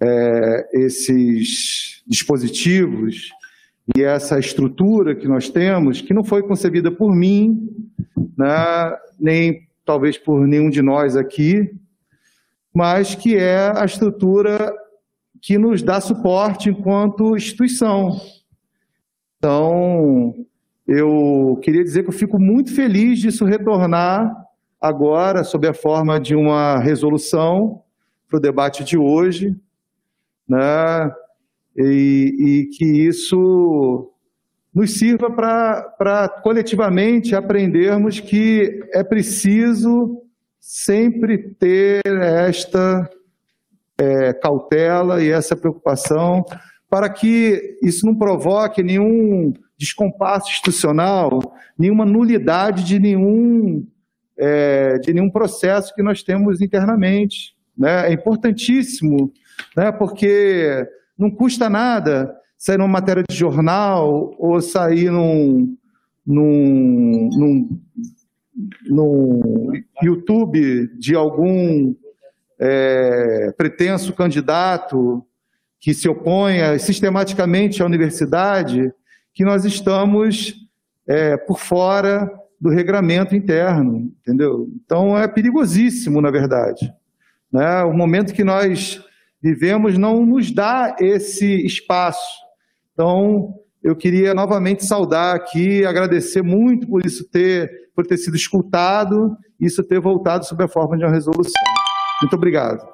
é, 0.00 0.68
esses 0.74 2.02
dispositivos 2.06 3.30
e 3.96 4.02
essa 4.02 4.38
estrutura 4.38 5.14
que 5.14 5.26
nós 5.26 5.48
temos, 5.48 6.00
que 6.00 6.12
não 6.12 6.24
foi 6.24 6.42
concebida 6.42 6.90
por 6.90 7.14
mim, 7.14 7.68
né, 8.36 8.96
nem 9.18 9.66
talvez 9.84 10.18
por 10.18 10.46
nenhum 10.46 10.68
de 10.68 10.82
nós 10.82 11.16
aqui, 11.16 11.72
mas 12.74 13.14
que 13.14 13.36
é 13.36 13.72
a 13.74 13.84
estrutura 13.84 14.72
que 15.40 15.56
nos 15.56 15.82
dá 15.82 16.00
suporte 16.00 16.68
enquanto 16.68 17.36
instituição. 17.36 18.20
Então, 19.38 20.34
eu 20.86 21.58
queria 21.62 21.82
dizer 21.82 22.02
que 22.02 22.08
eu 22.08 22.14
fico 22.14 22.38
muito 22.38 22.74
feliz 22.74 23.18
disso 23.18 23.44
retornar 23.44 24.34
agora, 24.80 25.44
sob 25.44 25.66
a 25.66 25.74
forma 25.74 26.20
de 26.20 26.34
uma 26.34 26.78
resolução 26.78 27.82
para 28.28 28.36
o 28.36 28.40
debate 28.40 28.84
de 28.84 28.98
hoje, 28.98 29.56
né? 30.48 31.10
E, 31.78 32.34
e 32.38 32.66
que 32.76 32.84
isso 32.84 34.12
nos 34.74 34.98
sirva 34.98 35.30
para 35.30 36.28
coletivamente 36.42 37.34
aprendermos 37.34 38.20
que 38.20 38.80
é 38.92 39.02
preciso 39.04 40.22
sempre 40.60 41.38
ter 41.38 42.02
esta 42.06 43.08
é, 43.96 44.32
cautela 44.32 45.22
e 45.22 45.30
essa 45.30 45.56
preocupação 45.56 46.44
para 46.90 47.08
que 47.08 47.78
isso 47.82 48.06
não 48.06 48.14
provoque 48.14 48.82
nenhum 48.82 49.52
descompasso 49.76 50.50
institucional, 50.50 51.40
nenhuma 51.78 52.04
nulidade 52.04 52.82
de 52.82 52.98
nenhum, 52.98 53.86
é, 54.36 54.98
de 54.98 55.12
nenhum 55.12 55.30
processo 55.30 55.94
que 55.94 56.02
nós 56.02 56.22
temos 56.22 56.60
internamente. 56.60 57.54
Né? 57.76 58.08
É 58.08 58.12
importantíssimo, 58.12 59.32
né? 59.76 59.92
porque 59.92 60.86
não 61.18 61.30
custa 61.30 61.68
nada 61.68 62.34
sair 62.56 62.78
numa 62.78 62.88
matéria 62.88 63.24
de 63.28 63.34
jornal 63.34 64.34
ou 64.38 64.60
sair 64.60 65.10
num, 65.10 65.76
num, 66.26 67.30
num, 67.32 67.80
num 68.86 69.72
YouTube 70.02 70.88
de 70.98 71.14
algum 71.14 71.94
é, 72.58 73.52
pretenso 73.56 74.12
candidato 74.12 75.24
que 75.80 75.94
se 75.94 76.08
oponha 76.08 76.78
sistematicamente 76.78 77.82
à 77.82 77.86
universidade, 77.86 78.92
que 79.32 79.44
nós 79.44 79.64
estamos 79.64 80.54
é, 81.06 81.36
por 81.36 81.60
fora 81.60 82.30
do 82.60 82.68
regramento 82.68 83.36
interno, 83.36 84.12
entendeu? 84.20 84.68
Então 84.84 85.16
é 85.16 85.28
perigosíssimo, 85.28 86.20
na 86.20 86.30
verdade. 86.30 86.92
Né? 87.52 87.84
O 87.84 87.92
momento 87.92 88.34
que 88.34 88.42
nós 88.42 89.00
vivemos 89.42 89.96
não 89.96 90.24
nos 90.24 90.52
dá 90.52 90.96
esse 91.00 91.64
espaço. 91.64 92.38
Então, 92.92 93.54
eu 93.82 93.96
queria 93.96 94.34
novamente 94.34 94.84
saudar 94.84 95.36
aqui, 95.36 95.84
agradecer 95.84 96.42
muito 96.42 96.88
por 96.88 97.04
isso 97.06 97.28
ter, 97.30 97.70
por 97.94 98.06
ter 98.06 98.16
sido 98.16 98.36
escutado, 98.36 99.36
isso 99.60 99.84
ter 99.84 100.00
voltado 100.00 100.44
sob 100.44 100.62
a 100.64 100.68
forma 100.68 100.96
de 100.96 101.04
uma 101.04 101.12
resolução. 101.12 101.62
Muito 102.20 102.34
obrigado. 102.34 102.86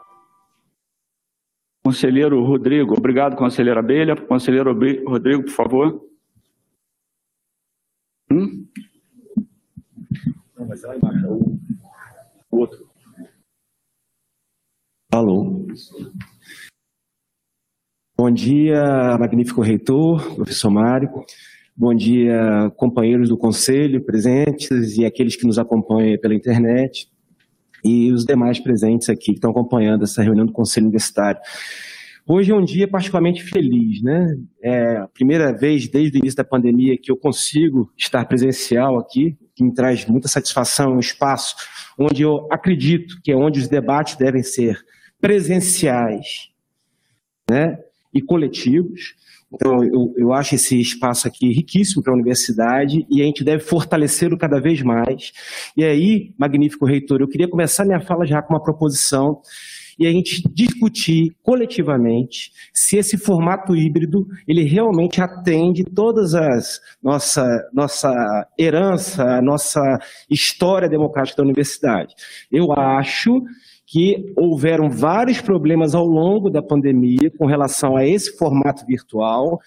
Conselheiro 1.85 2.43
Rodrigo, 2.43 2.95
obrigado, 2.97 3.37
conselheira 3.37 3.81
Abelha. 3.81 4.17
Conselheiro 4.17 4.73
Rodrigo, 5.07 5.45
por 5.45 5.53
favor. 5.53 6.01
Hum? 8.31 8.67
Não, 10.57 10.67
mas 10.67 10.83
lá 10.83 10.97
embaixo, 10.97 11.27
o 12.51 12.57
outro. 12.57 12.89
Alô. 15.13 15.67
Bom 18.16 18.30
dia, 18.30 19.18
magnífico 19.18 19.61
reitor, 19.61 20.37
professor 20.37 20.71
Mário. 20.71 21.11
Bom 21.76 21.92
dia, 21.92 22.71
companheiros 22.76 23.28
do 23.28 23.37
conselho 23.37 24.04
presentes 24.04 24.97
e 24.97 25.04
aqueles 25.04 25.35
que 25.35 25.44
nos 25.44 25.59
acompanham 25.59 26.16
pela 26.21 26.33
internet 26.33 27.09
e 27.85 28.12
os 28.12 28.25
demais 28.25 28.61
presentes 28.61 29.09
aqui 29.09 29.33
que 29.33 29.33
estão 29.33 29.50
acompanhando 29.50 30.04
essa 30.04 30.23
reunião 30.23 30.47
do 30.47 30.52
Conselho 30.52 30.85
Universitário. 30.85 31.40
Hoje 32.25 32.52
é 32.52 32.54
um 32.54 32.64
dia 32.64 32.87
particularmente 32.87 33.42
feliz, 33.42 34.00
né? 34.00 34.37
É 34.62 34.97
a 34.99 35.09
primeira 35.09 35.52
vez 35.52 35.88
desde 35.88 36.16
o 36.16 36.21
início 36.21 36.37
da 36.37 36.44
pandemia 36.44 36.97
que 36.97 37.11
eu 37.11 37.16
consigo 37.16 37.90
estar 37.99 38.25
presencial 38.26 38.97
aqui, 38.97 39.37
que 39.56 39.64
me 39.64 39.75
traz 39.75 40.06
muita 40.06 40.28
satisfação, 40.28 40.94
um 40.94 41.00
espaço 41.00 41.56
onde 41.99 42.23
eu 42.23 42.47
acredito 42.49 43.21
que 43.25 43.33
é 43.33 43.37
onde 43.37 43.59
os 43.59 43.66
debates 43.66 44.14
devem 44.14 44.44
ser 44.44 44.78
presenciais, 45.21 46.49
né? 47.50 47.76
E 48.14 48.23
coletivos. 48.23 49.14
Então, 49.52 49.85
eu, 49.85 50.12
eu 50.16 50.33
acho 50.33 50.54
esse 50.54 50.80
espaço 50.80 51.28
aqui 51.28 51.52
riquíssimo 51.52 52.02
para 52.02 52.12
a 52.12 52.16
universidade 52.16 53.06
e 53.11 53.23
a 53.23 53.25
gente 53.25 53.44
deve 53.44 53.62
fortalecê-lo 53.62 54.37
cada 54.37 54.61
vez 54.61 54.83
mais. 54.83 55.33
E 55.76 55.85
aí, 55.85 56.35
magnífico 56.38 56.87
reitor, 56.87 57.21
eu 57.21 57.28
queria 57.28 57.49
começar 57.49 57.85
minha 57.85 58.00
fala 58.00 58.26
já 58.26 58.42
com 58.42 58.54
uma 58.54 58.62
proposição 58.62 59.40
e 59.99 60.06
a 60.06 60.11
gente 60.11 60.42
discutir 60.52 61.37
coletivamente 61.42 62.50
se 62.73 62.97
esse 62.97 63.16
formato 63.16 63.76
híbrido 63.76 64.26
ele 64.47 64.64
realmente 64.64 65.21
atende 65.21 65.85
todas 65.85 66.35
as 66.35 66.80
nossa 67.02 67.44
nossa 67.73 68.11
herança, 68.59 69.40
nossa 69.40 69.80
história 70.28 70.88
democrática 70.88 71.37
da 71.37 71.44
universidade. 71.44 72.14
Eu 72.50 72.73
acho 72.73 73.42
que 73.95 74.35
houveram 74.37 74.91
vários 74.91 75.41
problemas 75.41 75.95
ao 75.95 76.05
longo 76.05 76.51
da 76.51 76.61
pandemia 76.61 77.31
com 77.39 77.47
relação 77.47 77.97
a 77.97 78.05
esse 78.05 78.37
formato 78.37 78.85
virtual. 78.85 79.61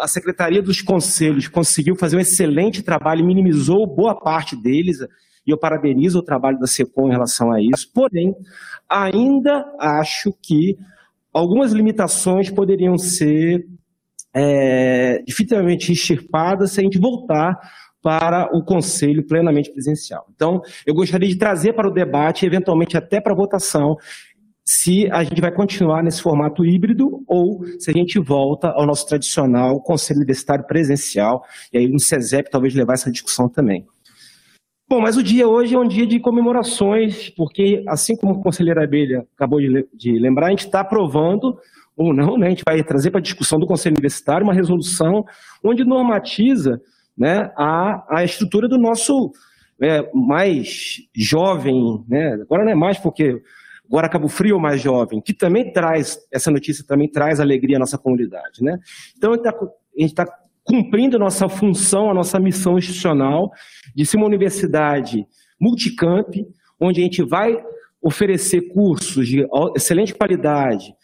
A 0.00 0.06
Secretaria 0.06 0.62
dos 0.62 0.80
Conselhos 0.80 1.48
conseguiu 1.48 1.96
fazer 1.96 2.16
um 2.16 2.20
excelente 2.20 2.80
trabalho, 2.80 3.26
minimizou 3.26 3.88
boa 3.88 4.14
parte 4.14 4.54
deles, 4.54 5.00
e 5.44 5.50
eu 5.50 5.58
parabenizo 5.58 6.20
o 6.20 6.22
trabalho 6.22 6.60
da 6.60 6.68
SECOM 6.68 7.08
em 7.08 7.10
relação 7.10 7.50
a 7.50 7.60
isso. 7.60 7.90
Porém, 7.92 8.36
ainda 8.88 9.66
acho 9.80 10.32
que 10.40 10.78
algumas 11.32 11.72
limitações 11.72 12.50
poderiam 12.50 12.96
ser 12.96 13.66
é, 14.32 15.24
definitivamente 15.26 15.90
extirpadas 15.90 16.70
se 16.70 16.80
a 16.80 16.84
gente 16.84 17.00
voltar 17.00 17.58
para 18.02 18.48
o 18.56 18.64
Conselho 18.64 19.26
plenamente 19.26 19.70
presencial. 19.70 20.26
Então, 20.34 20.62
eu 20.86 20.94
gostaria 20.94 21.28
de 21.28 21.36
trazer 21.36 21.74
para 21.74 21.88
o 21.88 21.92
debate, 21.92 22.46
eventualmente 22.46 22.96
até 22.96 23.20
para 23.20 23.32
a 23.32 23.36
votação, 23.36 23.96
se 24.64 25.10
a 25.10 25.24
gente 25.24 25.40
vai 25.40 25.52
continuar 25.52 26.02
nesse 26.02 26.22
formato 26.22 26.64
híbrido 26.64 27.24
ou 27.26 27.64
se 27.78 27.90
a 27.90 27.92
gente 27.92 28.18
volta 28.18 28.68
ao 28.68 28.86
nosso 28.86 29.06
tradicional 29.06 29.80
Conselho 29.80 30.18
Universitário 30.18 30.64
presencial, 30.64 31.42
e 31.72 31.78
aí 31.78 31.88
no 31.88 31.98
SESEP 31.98 32.50
talvez 32.50 32.74
levar 32.74 32.94
essa 32.94 33.10
discussão 33.10 33.48
também. 33.48 33.84
Bom, 34.88 35.00
mas 35.00 35.16
o 35.16 35.22
dia 35.22 35.48
hoje 35.48 35.74
é 35.74 35.78
um 35.78 35.86
dia 35.86 36.06
de 36.06 36.18
comemorações, 36.18 37.30
porque 37.30 37.82
assim 37.86 38.16
como 38.16 38.34
o 38.34 38.42
conselheiro 38.42 38.82
Abelha 38.82 39.26
acabou 39.36 39.60
de, 39.60 39.86
de 39.94 40.18
lembrar, 40.18 40.46
a 40.46 40.50
gente 40.50 40.66
está 40.66 40.80
aprovando 40.80 41.56
ou 41.96 42.14
não, 42.14 42.38
né, 42.38 42.46
a 42.46 42.50
gente 42.50 42.62
vai 42.66 42.82
trazer 42.82 43.10
para 43.10 43.20
a 43.20 43.22
discussão 43.22 43.58
do 43.58 43.66
Conselho 43.66 43.94
Universitário 43.94 44.44
uma 44.44 44.54
resolução 44.54 45.24
onde 45.62 45.84
normatiza 45.84 46.80
né, 47.20 47.52
a, 47.54 48.02
a 48.08 48.24
estrutura 48.24 48.66
do 48.66 48.78
nosso 48.78 49.30
é, 49.78 50.10
mais 50.14 51.02
jovem, 51.14 52.02
né, 52.08 52.32
agora 52.40 52.64
não 52.64 52.72
é 52.72 52.74
mais 52.74 52.98
porque 52.98 53.42
agora 53.86 54.08
Cabo 54.08 54.26
Frio 54.26 54.58
mais 54.58 54.80
jovem, 54.80 55.20
que 55.20 55.34
também 55.34 55.70
traz, 55.70 56.18
essa 56.32 56.50
notícia 56.50 56.82
também 56.82 57.10
traz 57.10 57.38
alegria 57.38 57.76
à 57.76 57.78
nossa 57.78 57.98
comunidade. 57.98 58.62
Né? 58.62 58.78
Então, 59.18 59.34
a 59.34 59.36
gente 59.36 60.10
está 60.10 60.24
tá 60.24 60.38
cumprindo 60.64 61.16
a 61.16 61.20
nossa 61.20 61.46
função, 61.46 62.10
a 62.10 62.14
nossa 62.14 62.38
missão 62.40 62.78
institucional 62.78 63.52
de 63.94 64.06
ser 64.06 64.16
uma 64.16 64.26
universidade 64.26 65.26
multicamp, 65.60 66.34
onde 66.80 67.00
a 67.00 67.04
gente 67.04 67.22
vai 67.22 67.62
oferecer 68.00 68.62
cursos 68.72 69.28
de 69.28 69.46
excelente 69.76 70.14
qualidade 70.14 70.94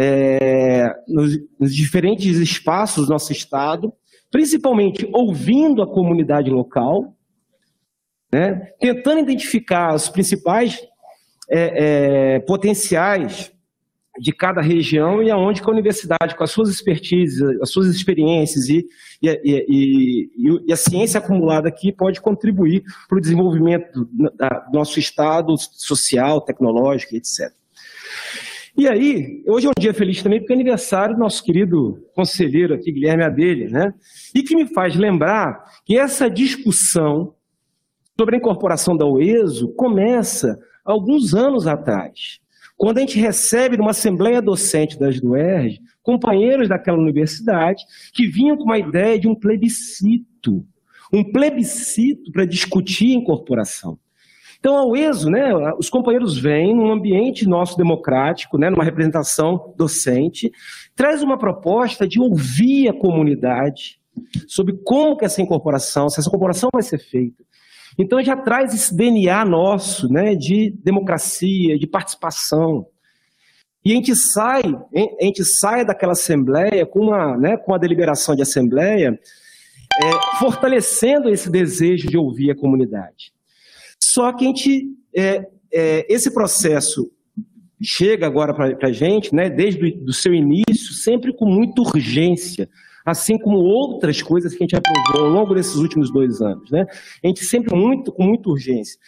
é, 0.00 0.92
nos, 1.06 1.38
nos 1.60 1.74
diferentes 1.74 2.38
espaços 2.38 3.06
do 3.06 3.12
nosso 3.12 3.30
estado, 3.32 3.92
principalmente 4.30 5.08
ouvindo 5.12 5.82
a 5.82 5.86
comunidade 5.86 6.50
local, 6.50 7.14
né, 8.32 8.72
tentando 8.78 9.20
identificar 9.20 9.94
os 9.94 10.08
principais 10.08 10.80
é, 11.50 12.34
é, 12.36 12.40
potenciais 12.40 13.52
de 14.20 14.32
cada 14.32 14.60
região 14.60 15.22
e 15.22 15.30
aonde 15.30 15.62
que 15.62 15.68
a 15.68 15.72
universidade, 15.72 16.34
com 16.36 16.44
as 16.44 16.50
suas 16.50 16.68
expertises, 16.68 17.40
as 17.62 17.70
suas 17.70 17.86
experiências 17.86 18.68
e, 18.68 18.84
e, 19.22 19.30
e, 19.44 20.64
e 20.66 20.72
a 20.72 20.76
ciência 20.76 21.18
acumulada 21.18 21.68
aqui, 21.68 21.92
pode 21.92 22.20
contribuir 22.20 22.82
para 23.08 23.18
o 23.18 23.20
desenvolvimento 23.20 24.04
do, 24.04 24.28
do 24.28 24.72
nosso 24.72 24.98
estado 24.98 25.54
social, 25.56 26.40
tecnológico, 26.40 27.14
etc. 27.14 27.57
E 28.78 28.86
aí, 28.86 29.42
hoje 29.44 29.66
é 29.66 29.70
um 29.70 29.72
dia 29.76 29.92
feliz 29.92 30.22
também 30.22 30.38
porque 30.38 30.52
é 30.52 30.54
aniversário 30.54 31.16
do 31.16 31.18
nosso 31.18 31.42
querido 31.42 32.00
conselheiro 32.14 32.72
aqui, 32.72 32.92
Guilherme 32.92 33.24
Abelha, 33.24 33.68
né? 33.68 33.92
E 34.32 34.40
que 34.40 34.54
me 34.54 34.72
faz 34.72 34.94
lembrar 34.94 35.64
que 35.84 35.98
essa 35.98 36.30
discussão 36.30 37.34
sobre 38.16 38.36
a 38.36 38.38
incorporação 38.38 38.96
da 38.96 39.04
UESO 39.04 39.74
começa 39.74 40.56
alguns 40.84 41.34
anos 41.34 41.66
atrás, 41.66 42.38
quando 42.76 42.98
a 42.98 43.00
gente 43.00 43.18
recebe 43.18 43.76
numa 43.76 43.90
assembleia 43.90 44.40
docente 44.40 44.96
das 44.96 45.20
UERJ 45.20 45.80
companheiros 46.00 46.68
daquela 46.68 46.98
universidade 46.98 47.82
que 48.14 48.28
vinham 48.28 48.56
com 48.56 48.62
uma 48.62 48.78
ideia 48.78 49.18
de 49.18 49.26
um 49.26 49.34
plebiscito, 49.34 50.64
um 51.12 51.24
plebiscito 51.24 52.30
para 52.30 52.44
discutir 52.44 53.10
a 53.10 53.18
incorporação. 53.18 53.98
Então, 54.58 54.76
ao 54.76 54.96
ESO, 54.96 55.30
né, 55.30 55.52
os 55.78 55.88
companheiros 55.88 56.36
vêm 56.36 56.74
num 56.74 56.90
ambiente 56.90 57.46
nosso 57.46 57.76
democrático, 57.76 58.58
né, 58.58 58.68
numa 58.68 58.82
representação 58.82 59.72
docente, 59.76 60.50
traz 60.96 61.22
uma 61.22 61.38
proposta 61.38 62.08
de 62.08 62.20
ouvir 62.20 62.88
a 62.88 62.92
comunidade 62.92 64.00
sobre 64.48 64.76
como 64.84 65.16
que 65.16 65.24
essa 65.24 65.40
incorporação, 65.40 66.08
se 66.08 66.18
essa 66.18 66.28
incorporação 66.28 66.70
vai 66.72 66.82
ser 66.82 66.98
feita. 66.98 67.44
Então, 67.96 68.22
já 68.22 68.36
traz 68.36 68.74
esse 68.74 68.96
DNA 68.96 69.44
nosso 69.44 70.08
né, 70.08 70.34
de 70.34 70.74
democracia, 70.84 71.78
de 71.78 71.86
participação. 71.86 72.86
E 73.84 73.92
a 73.92 73.94
gente 73.94 74.14
sai, 74.14 74.62
a 75.20 75.24
gente 75.24 75.44
sai 75.44 75.84
daquela 75.84 76.12
assembleia 76.12 76.84
com 76.84 77.00
uma, 77.06 77.36
né, 77.36 77.56
a 77.68 77.78
deliberação 77.78 78.34
de 78.34 78.42
assembleia, 78.42 79.18
é, 80.00 80.38
fortalecendo 80.38 81.28
esse 81.28 81.50
desejo 81.50 82.08
de 82.08 82.18
ouvir 82.18 82.50
a 82.50 82.56
comunidade. 82.56 83.32
Só 84.18 84.32
que 84.32 84.44
a 84.44 84.48
gente, 84.48 84.96
é, 85.14 85.46
é, 85.72 86.12
esse 86.12 86.34
processo 86.34 87.08
chega 87.80 88.26
agora 88.26 88.52
para 88.52 88.88
a 88.88 88.92
gente, 88.92 89.32
né, 89.32 89.48
desde 89.48 89.96
o 90.04 90.12
seu 90.12 90.34
início, 90.34 90.92
sempre 90.92 91.32
com 91.32 91.44
muita 91.44 91.82
urgência, 91.82 92.68
assim 93.06 93.38
como 93.38 93.58
outras 93.58 94.20
coisas 94.20 94.52
que 94.52 94.58
a 94.58 94.66
gente 94.66 94.74
aprovou 94.74 95.24
ao 95.24 95.30
longo 95.30 95.54
desses 95.54 95.76
últimos 95.76 96.12
dois 96.12 96.40
anos. 96.40 96.68
Né? 96.68 96.84
A 97.22 97.28
gente 97.28 97.44
sempre 97.44 97.72
muito, 97.76 98.10
com 98.10 98.24
muita 98.24 98.50
urgência. 98.50 98.98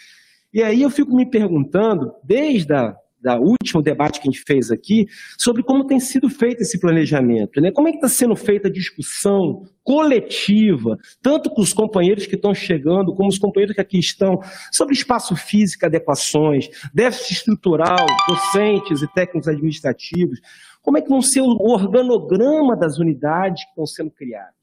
E 0.55 0.63
aí 0.63 0.81
eu 0.81 0.91
fico 0.91 1.13
me 1.13 1.29
perguntando, 1.29 2.13
desde 2.23 2.73
a 2.73 2.95
da 3.21 3.39
último 3.39 3.83
debate 3.83 4.21
que 4.21 4.29
a 4.29 4.31
gente 4.31 4.43
fez 4.47 4.71
aqui, 4.71 5.07
sobre 5.39 5.63
como 5.63 5.87
tem 5.87 6.01
sido 6.01 6.29
feito 6.29 6.63
esse 6.63 6.79
planejamento. 6.81 7.61
Né? 7.61 7.71
Como 7.71 7.89
é 7.89 7.91
que 7.91 7.99
está 7.99 8.09
sendo 8.09 8.35
feita 8.35 8.69
a 8.69 8.73
discussão 8.73 9.65
coletiva, 9.83 10.97
tanto 11.23 11.51
com 11.51 11.61
os 11.61 11.73
companheiros 11.73 12.27
que 12.27 12.35
estão 12.35 12.55
chegando, 12.55 13.15
como 13.15 13.29
os 13.29 13.39
companheiros 13.39 13.75
que 13.75 13.81
aqui 13.81 13.99
estão, 13.99 14.41
sobre 14.73 14.95
espaço 14.95 15.37
físico, 15.37 15.87
adequações, 15.87 16.69
déficit 16.95 17.33
estrutural, 17.35 18.07
docentes 18.29 19.03
e 19.03 19.13
técnicos 19.13 19.49
administrativos. 19.49 20.41
Como 20.83 20.97
é 20.97 21.03
que 21.03 21.09
vão 21.09 21.21
ser 21.21 21.43
o 21.43 21.57
organograma 21.69 22.77
das 22.77 22.99
unidades 22.99 23.65
que 23.65 23.71
estão 23.71 23.87
sendo 23.87 24.11
criadas? 24.11 24.55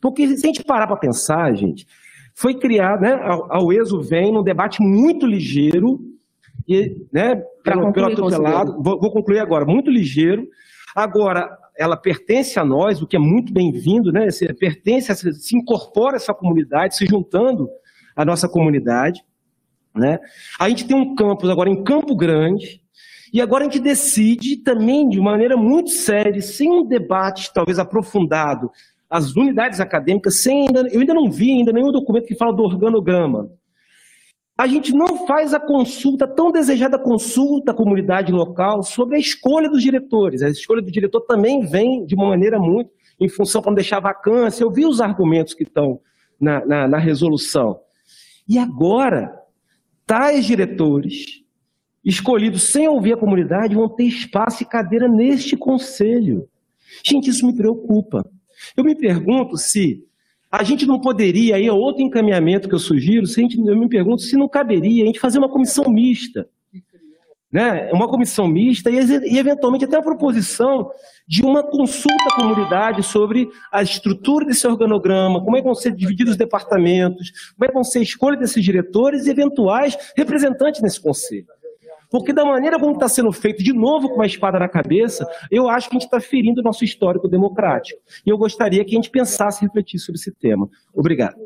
Porque 0.00 0.26
se 0.36 0.46
a 0.46 0.48
gente 0.48 0.64
parar 0.64 0.86
para 0.86 0.96
pensar, 0.96 1.54
gente, 1.54 1.86
foi 2.34 2.54
criado, 2.54 3.02
né, 3.02 3.12
a, 3.12 3.56
a 3.56 3.62
UESO 3.62 4.00
vem 4.00 4.32
num 4.32 4.42
debate 4.42 4.82
muito 4.82 5.26
ligeiro, 5.26 6.00
e, 6.66 7.06
né, 7.12 7.36
pelo, 7.62 7.92
pelo 7.92 8.06
atutelado, 8.06 8.82
vou, 8.82 9.00
vou 9.00 9.10
concluir 9.10 9.38
agora, 9.38 9.64
muito 9.64 9.90
ligeiro. 9.90 10.46
Agora, 10.94 11.50
ela 11.78 11.96
pertence 11.96 12.58
a 12.58 12.64
nós, 12.64 13.00
o 13.00 13.06
que 13.06 13.16
é 13.16 13.18
muito 13.18 13.52
bem-vindo, 13.52 14.12
né? 14.12 14.30
Se, 14.30 14.52
pertence, 14.54 15.10
a, 15.10 15.14
se 15.14 15.56
incorpora 15.56 16.16
essa 16.16 16.34
comunidade, 16.34 16.96
se 16.96 17.06
juntando 17.06 17.68
à 18.14 18.24
nossa 18.24 18.48
comunidade. 18.48 19.22
Né? 19.94 20.18
A 20.58 20.68
gente 20.68 20.86
tem 20.86 20.96
um 20.96 21.14
campus 21.14 21.48
agora 21.48 21.68
em 21.70 21.82
Campo 21.82 22.14
Grande, 22.14 22.80
e 23.32 23.40
agora 23.40 23.62
a 23.62 23.64
gente 23.64 23.78
decide 23.78 24.56
também, 24.56 25.08
de 25.08 25.20
maneira 25.20 25.56
muito 25.56 25.90
séria, 25.90 26.40
sem 26.42 26.70
um 26.70 26.84
debate 26.84 27.52
talvez 27.54 27.78
aprofundado, 27.78 28.70
as 29.08 29.34
unidades 29.34 29.80
acadêmicas, 29.80 30.42
sem 30.42 30.66
ainda, 30.66 30.88
eu 30.92 31.00
ainda 31.00 31.14
não 31.14 31.30
vi 31.30 31.50
ainda 31.52 31.72
nenhum 31.72 31.90
documento 31.90 32.26
que 32.26 32.36
fala 32.36 32.52
do 32.52 32.62
organograma. 32.62 33.50
A 34.60 34.66
gente 34.66 34.92
não 34.92 35.26
faz 35.26 35.54
a 35.54 35.58
consulta, 35.58 36.28
tão 36.28 36.52
desejada 36.52 36.98
consulta 36.98 37.72
à 37.72 37.74
comunidade 37.74 38.30
local 38.30 38.82
sobre 38.82 39.16
a 39.16 39.18
escolha 39.18 39.70
dos 39.70 39.82
diretores. 39.82 40.42
A 40.42 40.50
escolha 40.50 40.82
do 40.82 40.90
diretor 40.90 41.22
também 41.22 41.64
vem 41.64 42.04
de 42.04 42.14
uma 42.14 42.28
maneira 42.28 42.58
muito 42.58 42.90
em 43.18 43.26
função 43.26 43.62
para 43.62 43.70
não 43.70 43.74
deixar 43.74 44.00
vacância. 44.00 44.62
Eu 44.62 44.70
vi 44.70 44.84
os 44.84 45.00
argumentos 45.00 45.54
que 45.54 45.62
estão 45.62 45.98
na, 46.38 46.62
na, 46.66 46.86
na 46.86 46.98
resolução. 46.98 47.80
E 48.46 48.58
agora, 48.58 49.34
tais 50.04 50.44
diretores, 50.44 51.42
escolhidos 52.04 52.70
sem 52.70 52.86
ouvir 52.86 53.14
a 53.14 53.16
comunidade, 53.16 53.74
vão 53.74 53.88
ter 53.88 54.04
espaço 54.04 54.62
e 54.62 54.66
cadeira 54.66 55.08
neste 55.08 55.56
conselho. 55.56 56.46
Gente, 57.02 57.30
isso 57.30 57.46
me 57.46 57.56
preocupa. 57.56 58.30
Eu 58.76 58.84
me 58.84 58.94
pergunto 58.94 59.56
se 59.56 60.04
a 60.50 60.64
gente 60.64 60.84
não 60.84 60.98
poderia, 61.00 61.54
aí 61.54 61.66
é 61.66 61.72
outro 61.72 62.02
encaminhamento 62.02 62.68
que 62.68 62.74
eu 62.74 62.78
sugiro, 62.78 63.26
se 63.26 63.40
gente, 63.40 63.56
eu 63.58 63.78
me 63.78 63.88
pergunto 63.88 64.22
se 64.22 64.36
não 64.36 64.48
caberia 64.48 65.04
a 65.04 65.06
gente 65.06 65.20
fazer 65.20 65.38
uma 65.38 65.48
comissão 65.48 65.84
mista. 65.88 66.48
Né? 67.52 67.90
Uma 67.92 68.08
comissão 68.08 68.46
mista 68.46 68.90
e, 68.90 68.96
e, 68.96 69.38
eventualmente, 69.38 69.84
até 69.84 69.96
a 69.96 70.02
proposição 70.02 70.90
de 71.26 71.42
uma 71.42 71.62
consulta 71.62 72.24
à 72.30 72.36
comunidade 72.36 73.02
sobre 73.02 73.48
a 73.72 73.82
estrutura 73.82 74.44
desse 74.44 74.66
organograma, 74.66 75.42
como 75.42 75.56
é 75.56 75.60
que 75.60 75.66
vão 75.66 75.74
ser 75.74 75.92
divididos 75.92 76.32
os 76.32 76.36
departamentos, 76.36 77.30
como 77.56 77.64
é 77.64 77.68
que 77.68 77.74
vão 77.74 77.84
ser 77.84 78.00
a 78.00 78.02
escolha 78.02 78.36
desses 78.36 78.62
diretores 78.62 79.26
e 79.26 79.30
eventuais 79.30 79.96
representantes 80.16 80.80
nesse 80.80 81.00
conselho. 81.00 81.46
Porque 82.10 82.32
da 82.32 82.44
maneira 82.44 82.78
como 82.78 82.92
está 82.92 83.08
sendo 83.08 83.30
feito, 83.32 83.62
de 83.62 83.72
novo 83.72 84.08
com 84.08 84.16
uma 84.16 84.26
espada 84.26 84.58
na 84.58 84.68
cabeça, 84.68 85.26
eu 85.50 85.68
acho 85.68 85.88
que 85.88 85.96
a 85.96 85.98
gente 85.98 86.06
está 86.06 86.20
ferindo 86.20 86.60
o 86.60 86.64
nosso 86.64 86.84
histórico 86.84 87.28
democrático. 87.28 88.00
E 88.26 88.30
eu 88.30 88.36
gostaria 88.36 88.84
que 88.84 88.94
a 88.94 88.96
gente 88.96 89.10
pensasse 89.10 89.64
e 89.64 89.66
refletisse 89.66 90.04
sobre 90.04 90.18
esse 90.18 90.32
tema. 90.32 90.68
Obrigado. 90.92 91.36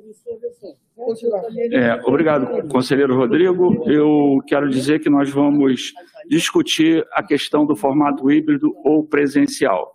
É, 1.73 2.01
obrigado, 2.05 2.69
conselheiro 2.69 3.17
Rodrigo. 3.17 3.83
Eu 3.89 4.39
quero 4.47 4.69
dizer 4.69 5.01
que 5.01 5.11
nós 5.11 5.29
vamos 5.29 5.93
discutir 6.29 7.05
a 7.13 7.23
questão 7.23 7.67
do 7.67 7.75
formato 7.75 8.31
híbrido 8.31 8.73
ou 8.85 9.05
presencial. 9.05 9.95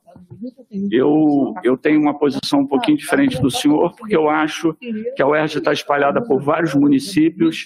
Eu, 0.92 1.54
eu 1.64 1.78
tenho 1.78 2.00
uma 2.00 2.18
posição 2.18 2.60
um 2.62 2.68
pouquinho 2.68 2.98
diferente 2.98 3.42
do 3.42 3.50
senhor, 3.50 3.96
porque 3.96 4.16
eu 4.16 4.30
acho 4.30 4.76
que 5.16 5.22
a 5.22 5.28
UERJ 5.28 5.58
está 5.58 5.72
espalhada 5.72 6.22
por 6.22 6.42
vários 6.42 6.76
municípios 6.76 7.66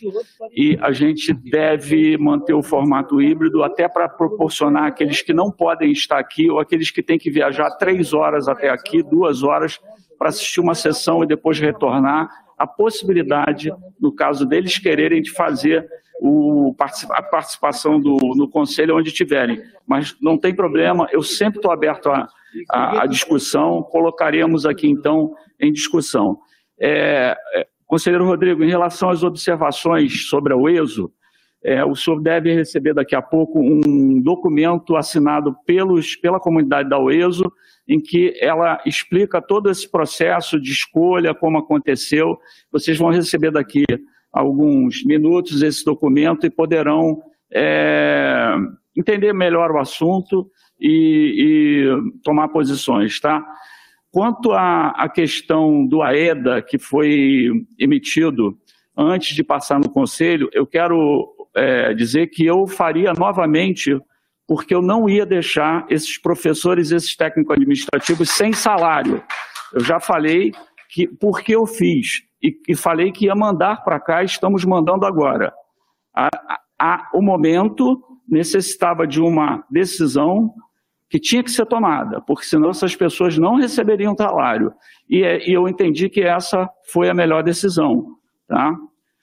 e 0.55 0.77
a 0.81 0.91
gente 0.91 1.33
deve 1.33 2.17
manter 2.17 2.53
o 2.53 2.63
formato 2.63 3.21
híbrido 3.21 3.63
até 3.63 3.87
para 3.87 4.07
proporcionar 4.07 4.85
aqueles 4.85 5.21
que 5.21 5.33
não 5.33 5.51
podem 5.51 5.91
estar 5.91 6.19
aqui 6.19 6.49
ou 6.49 6.59
aqueles 6.59 6.91
que 6.91 7.03
têm 7.03 7.17
que 7.17 7.31
viajar 7.31 7.71
três 7.71 8.13
horas 8.13 8.47
até 8.47 8.69
aqui, 8.69 9.03
duas 9.03 9.43
horas, 9.43 9.79
para 10.17 10.29
assistir 10.29 10.61
uma 10.61 10.75
sessão 10.75 11.23
e 11.23 11.27
depois 11.27 11.59
retornar, 11.59 12.29
a 12.57 12.67
possibilidade, 12.67 13.71
no 13.99 14.13
caso 14.13 14.45
deles 14.45 14.77
quererem, 14.77 15.21
de 15.21 15.31
fazer 15.31 15.87
o, 16.19 16.75
a 17.09 17.21
participação 17.21 17.99
do, 17.99 18.17
no 18.35 18.47
conselho 18.49 18.97
onde 18.97 19.11
tiverem. 19.11 19.61
Mas 19.85 20.15
não 20.21 20.37
tem 20.37 20.53
problema, 20.53 21.07
eu 21.11 21.21
sempre 21.21 21.59
estou 21.59 21.71
aberto 21.71 22.09
a 22.69 23.05
discussão, 23.07 23.81
colocaremos 23.81 24.65
aqui 24.65 24.87
então 24.87 25.33
em 25.59 25.71
discussão. 25.71 26.39
É, 26.79 27.35
é, 27.53 27.67
conselheiro 27.85 28.25
Rodrigo, 28.25 28.63
em 28.63 28.69
relação 28.69 29.09
às 29.09 29.23
observações 29.23 30.27
sobre 30.27 30.53
o 30.53 30.69
ESO, 30.69 31.11
é, 31.63 31.83
o 31.85 31.95
senhor 31.95 32.21
deve 32.21 32.53
receber 32.53 32.93
daqui 32.93 33.15
a 33.15 33.21
pouco 33.21 33.59
um 33.59 34.21
documento 34.21 34.97
assinado 34.97 35.55
pelos, 35.65 36.15
pela 36.15 36.39
comunidade 36.39 36.89
da 36.89 36.99
UESO, 36.99 37.51
em 37.87 37.99
que 37.99 38.33
ela 38.39 38.81
explica 38.85 39.41
todo 39.41 39.69
esse 39.69 39.89
processo 39.89 40.59
de 40.59 40.71
escolha, 40.71 41.33
como 41.33 41.57
aconteceu. 41.57 42.37
Vocês 42.71 42.97
vão 42.97 43.09
receber 43.09 43.51
daqui 43.51 43.83
alguns 44.31 45.03
minutos 45.03 45.61
esse 45.61 45.83
documento 45.83 46.45
e 46.45 46.49
poderão 46.49 47.21
é, 47.53 48.55
entender 48.97 49.33
melhor 49.33 49.71
o 49.71 49.79
assunto 49.79 50.49
e, 50.79 51.87
e 51.87 52.21
tomar 52.23 52.47
posições, 52.49 53.19
tá? 53.19 53.45
Quanto 54.11 54.51
à, 54.51 55.09
questão 55.09 55.85
do 55.87 56.03
AEDA, 56.03 56.61
que 56.61 56.77
foi 56.77 57.49
emitido 57.79 58.55
antes 58.95 59.35
de 59.35 59.43
passar 59.43 59.79
no 59.79 59.89
Conselho, 59.89 60.49
eu 60.53 60.67
quero 60.67 61.33
é, 61.55 61.95
dizer 61.95 62.27
que 62.27 62.45
eu 62.45 62.67
faria 62.67 63.11
novamente, 63.13 63.99
porque 64.53 64.75
eu 64.75 64.83
não 64.83 65.09
ia 65.09 65.25
deixar 65.25 65.83
esses 65.89 66.15
professores, 66.15 66.91
esses 66.91 67.15
técnicos 67.15 67.55
administrativos 67.55 68.29
sem 68.29 68.53
salário. 68.53 69.23
Eu 69.73 69.79
já 69.79 69.99
falei 69.99 70.51
que 70.91 71.07
porque 71.07 71.55
eu 71.55 71.65
fiz 71.65 72.21
e, 72.39 72.55
e 72.67 72.75
falei 72.75 73.11
que 73.11 73.25
ia 73.25 73.33
mandar 73.33 73.83
para 73.83 73.99
cá, 73.99 74.23
estamos 74.23 74.63
mandando 74.63 75.07
agora. 75.07 75.51
A, 76.15 76.29
a, 76.79 77.09
o 77.15 77.19
momento 77.19 77.99
necessitava 78.29 79.07
de 79.07 79.19
uma 79.19 79.65
decisão 79.71 80.53
que 81.09 81.17
tinha 81.17 81.43
que 81.43 81.49
ser 81.49 81.65
tomada, 81.65 82.21
porque 82.21 82.45
senão 82.45 82.69
essas 82.69 82.95
pessoas 82.95 83.35
não 83.39 83.55
receberiam 83.55 84.15
salário. 84.15 84.71
E, 85.09 85.23
é, 85.23 85.49
e 85.49 85.53
eu 85.53 85.67
entendi 85.67 86.09
que 86.09 86.21
essa 86.21 86.69
foi 86.91 87.09
a 87.09 87.13
melhor 87.15 87.41
decisão. 87.41 88.05
Tá? 88.47 88.71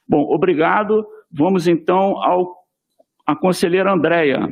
Bom, 0.09 0.23
obrigado. 0.35 1.07
Vamos 1.31 1.69
então 1.69 2.21
ao 2.21 2.59
a 3.25 3.37
conselheira 3.37 3.93
Andréia. 3.93 4.49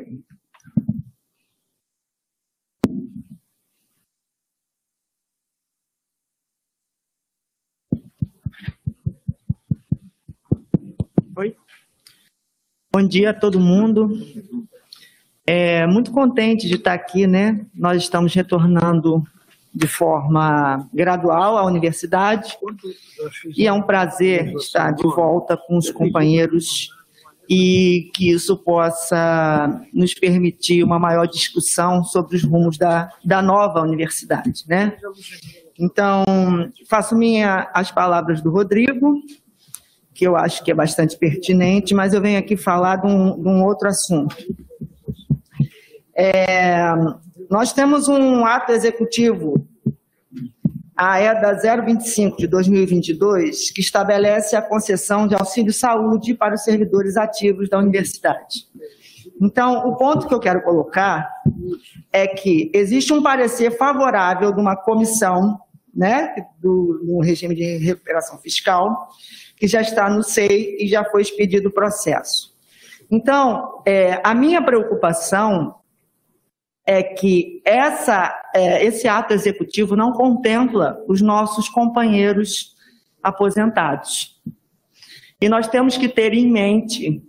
Oi. 11.38 11.54
Bom 13.00 13.06
dia 13.06 13.30
a 13.30 13.32
todo 13.32 13.60
mundo. 13.60 14.10
É, 15.46 15.86
muito 15.86 16.10
contente 16.10 16.66
de 16.66 16.74
estar 16.74 16.94
aqui, 16.94 17.28
né? 17.28 17.64
Nós 17.72 18.02
estamos 18.02 18.34
retornando 18.34 19.22
de 19.72 19.86
forma 19.86 20.84
gradual 20.92 21.56
à 21.56 21.64
universidade 21.64 22.58
e 23.56 23.68
é 23.68 23.72
um 23.72 23.82
prazer 23.82 24.52
estar 24.56 24.90
de 24.90 25.04
volta 25.04 25.56
com 25.56 25.78
os 25.78 25.92
companheiros 25.92 26.90
e 27.48 28.10
que 28.14 28.32
isso 28.32 28.56
possa 28.56 29.80
nos 29.94 30.12
permitir 30.12 30.82
uma 30.82 30.98
maior 30.98 31.26
discussão 31.26 32.02
sobre 32.02 32.34
os 32.34 32.42
rumos 32.42 32.76
da, 32.76 33.12
da 33.24 33.40
nova 33.40 33.80
universidade, 33.80 34.64
né? 34.66 34.96
Então, 35.78 36.24
faço 36.88 37.14
minha 37.14 37.70
as 37.72 37.92
palavras 37.92 38.42
do 38.42 38.50
Rodrigo, 38.50 39.22
que 40.18 40.26
eu 40.26 40.36
acho 40.36 40.64
que 40.64 40.70
é 40.70 40.74
bastante 40.74 41.16
pertinente, 41.16 41.94
mas 41.94 42.12
eu 42.12 42.20
venho 42.20 42.38
aqui 42.38 42.56
falar 42.56 42.96
de 42.96 43.06
um, 43.06 43.40
de 43.40 43.48
um 43.48 43.64
outro 43.64 43.88
assunto 43.88 44.36
é, 46.18 46.92
nós 47.48 47.72
temos 47.72 48.08
um 48.08 48.44
ato 48.44 48.72
executivo, 48.72 49.64
a 50.96 51.20
EDA 51.20 51.54
025 51.86 52.38
de 52.38 52.48
2022, 52.48 53.70
que 53.70 53.80
estabelece 53.80 54.56
a 54.56 54.62
concessão 54.62 55.28
de 55.28 55.36
auxílio 55.36 55.72
saúde 55.72 56.34
para 56.34 56.56
os 56.56 56.64
servidores 56.64 57.16
ativos 57.16 57.68
da 57.68 57.78
universidade. 57.78 58.66
Então, 59.40 59.88
o 59.88 59.94
ponto 59.94 60.26
que 60.26 60.34
eu 60.34 60.40
quero 60.40 60.60
colocar 60.62 61.30
é 62.12 62.26
que 62.26 62.68
existe 62.74 63.12
um 63.12 63.22
parecer 63.22 63.70
favorável 63.78 64.52
de 64.52 64.60
uma 64.60 64.74
comissão, 64.74 65.56
né, 65.94 66.34
do, 66.60 67.00
do 67.04 67.20
regime 67.20 67.54
de 67.54 67.76
recuperação 67.76 68.38
fiscal, 68.38 69.08
que 69.58 69.66
já 69.66 69.80
está 69.80 70.08
no 70.08 70.22
SEI 70.22 70.76
e 70.78 70.88
já 70.88 71.04
foi 71.04 71.22
expedido 71.22 71.68
o 71.68 71.72
processo. 71.72 72.54
Então, 73.10 73.82
é, 73.86 74.20
a 74.22 74.34
minha 74.34 74.62
preocupação 74.62 75.74
é 76.86 77.02
que 77.02 77.60
essa, 77.64 78.34
é, 78.54 78.84
esse 78.84 79.08
ato 79.08 79.34
executivo 79.34 79.96
não 79.96 80.12
contempla 80.12 81.02
os 81.06 81.20
nossos 81.20 81.68
companheiros 81.68 82.74
aposentados. 83.22 84.40
E 85.40 85.48
nós 85.48 85.68
temos 85.68 85.96
que 85.96 86.08
ter 86.08 86.32
em 86.32 86.50
mente 86.50 87.22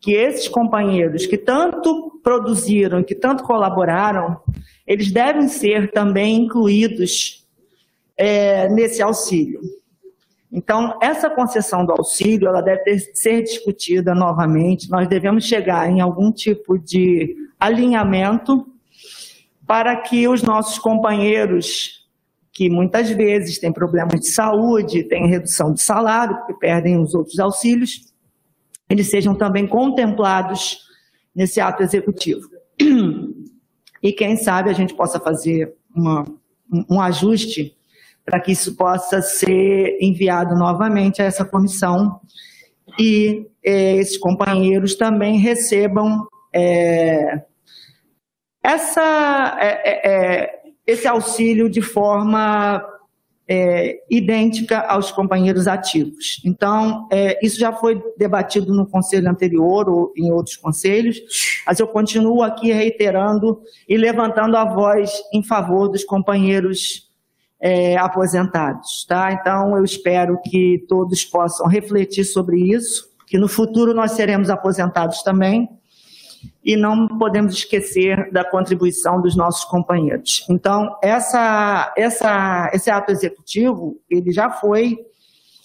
que 0.00 0.12
esses 0.12 0.48
companheiros 0.48 1.26
que 1.26 1.38
tanto 1.38 2.20
produziram, 2.22 3.04
que 3.04 3.14
tanto 3.14 3.44
colaboraram, 3.44 4.40
eles 4.86 5.12
devem 5.12 5.48
ser 5.48 5.92
também 5.92 6.44
incluídos 6.44 7.46
é, 8.16 8.68
nesse 8.68 9.00
auxílio. 9.00 9.60
Então, 10.52 10.98
essa 11.00 11.30
concessão 11.30 11.86
do 11.86 11.92
auxílio, 11.92 12.46
ela 12.46 12.60
deve 12.60 12.82
ter, 12.82 12.98
ser 13.14 13.42
discutida 13.42 14.14
novamente. 14.14 14.90
Nós 14.90 15.08
devemos 15.08 15.44
chegar 15.44 15.88
em 15.88 16.00
algum 16.00 16.30
tipo 16.30 16.78
de 16.78 17.34
alinhamento 17.58 18.66
para 19.66 19.96
que 19.96 20.28
os 20.28 20.42
nossos 20.42 20.78
companheiros, 20.78 22.06
que 22.52 22.68
muitas 22.68 23.08
vezes 23.08 23.58
têm 23.58 23.72
problemas 23.72 24.20
de 24.20 24.28
saúde, 24.28 25.04
têm 25.04 25.26
redução 25.26 25.72
de 25.72 25.80
salário, 25.80 26.36
porque 26.36 26.52
perdem 26.54 27.00
os 27.00 27.14
outros 27.14 27.38
auxílios, 27.38 28.12
eles 28.90 29.08
sejam 29.08 29.34
também 29.34 29.66
contemplados 29.66 30.80
nesse 31.34 31.60
ato 31.60 31.82
executivo. 31.82 32.46
E 34.02 34.12
quem 34.12 34.36
sabe 34.36 34.68
a 34.68 34.72
gente 34.72 34.94
possa 34.94 35.20
fazer 35.20 35.74
uma, 35.94 36.26
um 36.90 37.00
ajuste 37.00 37.74
para 38.24 38.40
que 38.40 38.52
isso 38.52 38.76
possa 38.76 39.20
ser 39.20 39.98
enviado 40.00 40.54
novamente 40.54 41.20
a 41.20 41.24
essa 41.24 41.44
comissão 41.44 42.20
e 42.98 43.46
é, 43.64 43.96
esses 43.96 44.18
companheiros 44.18 44.94
também 44.94 45.38
recebam 45.38 46.26
é, 46.54 47.42
essa, 48.62 49.56
é 49.60 50.60
esse 50.86 51.06
auxílio 51.06 51.68
de 51.68 51.82
forma 51.82 52.84
idêntica 54.08 54.78
aos 54.78 55.12
companheiros 55.12 55.66
ativos. 55.66 56.40
Então, 56.42 57.06
isso 57.42 57.58
já 57.58 57.70
foi 57.70 58.02
debatido 58.16 58.72
no 58.72 58.86
conselho 58.86 59.28
anterior 59.28 59.90
ou 59.90 60.10
em 60.16 60.32
outros 60.32 60.56
conselhos, 60.56 61.20
mas 61.66 61.78
eu 61.78 61.86
continuo 61.86 62.42
aqui 62.42 62.72
reiterando 62.72 63.60
e 63.86 63.98
levantando 63.98 64.56
a 64.56 64.64
voz 64.64 65.12
em 65.34 65.42
favor 65.42 65.88
dos 65.88 66.02
companheiros 66.02 67.11
é, 67.62 67.96
aposentados. 67.96 69.04
Tá? 69.08 69.32
Então, 69.32 69.76
eu 69.76 69.84
espero 69.84 70.36
que 70.42 70.84
todos 70.88 71.24
possam 71.24 71.68
refletir 71.68 72.24
sobre 72.24 72.60
isso, 72.60 73.08
que 73.28 73.38
no 73.38 73.46
futuro 73.46 73.94
nós 73.94 74.10
seremos 74.12 74.50
aposentados 74.50 75.22
também, 75.22 75.68
e 76.64 76.76
não 76.76 77.06
podemos 77.06 77.54
esquecer 77.54 78.32
da 78.32 78.44
contribuição 78.44 79.22
dos 79.22 79.36
nossos 79.36 79.64
companheiros. 79.64 80.44
Então, 80.50 80.96
essa, 81.00 81.92
essa, 81.96 82.68
esse 82.74 82.90
ato 82.90 83.12
executivo, 83.12 83.96
ele 84.10 84.32
já 84.32 84.50
foi 84.50 84.98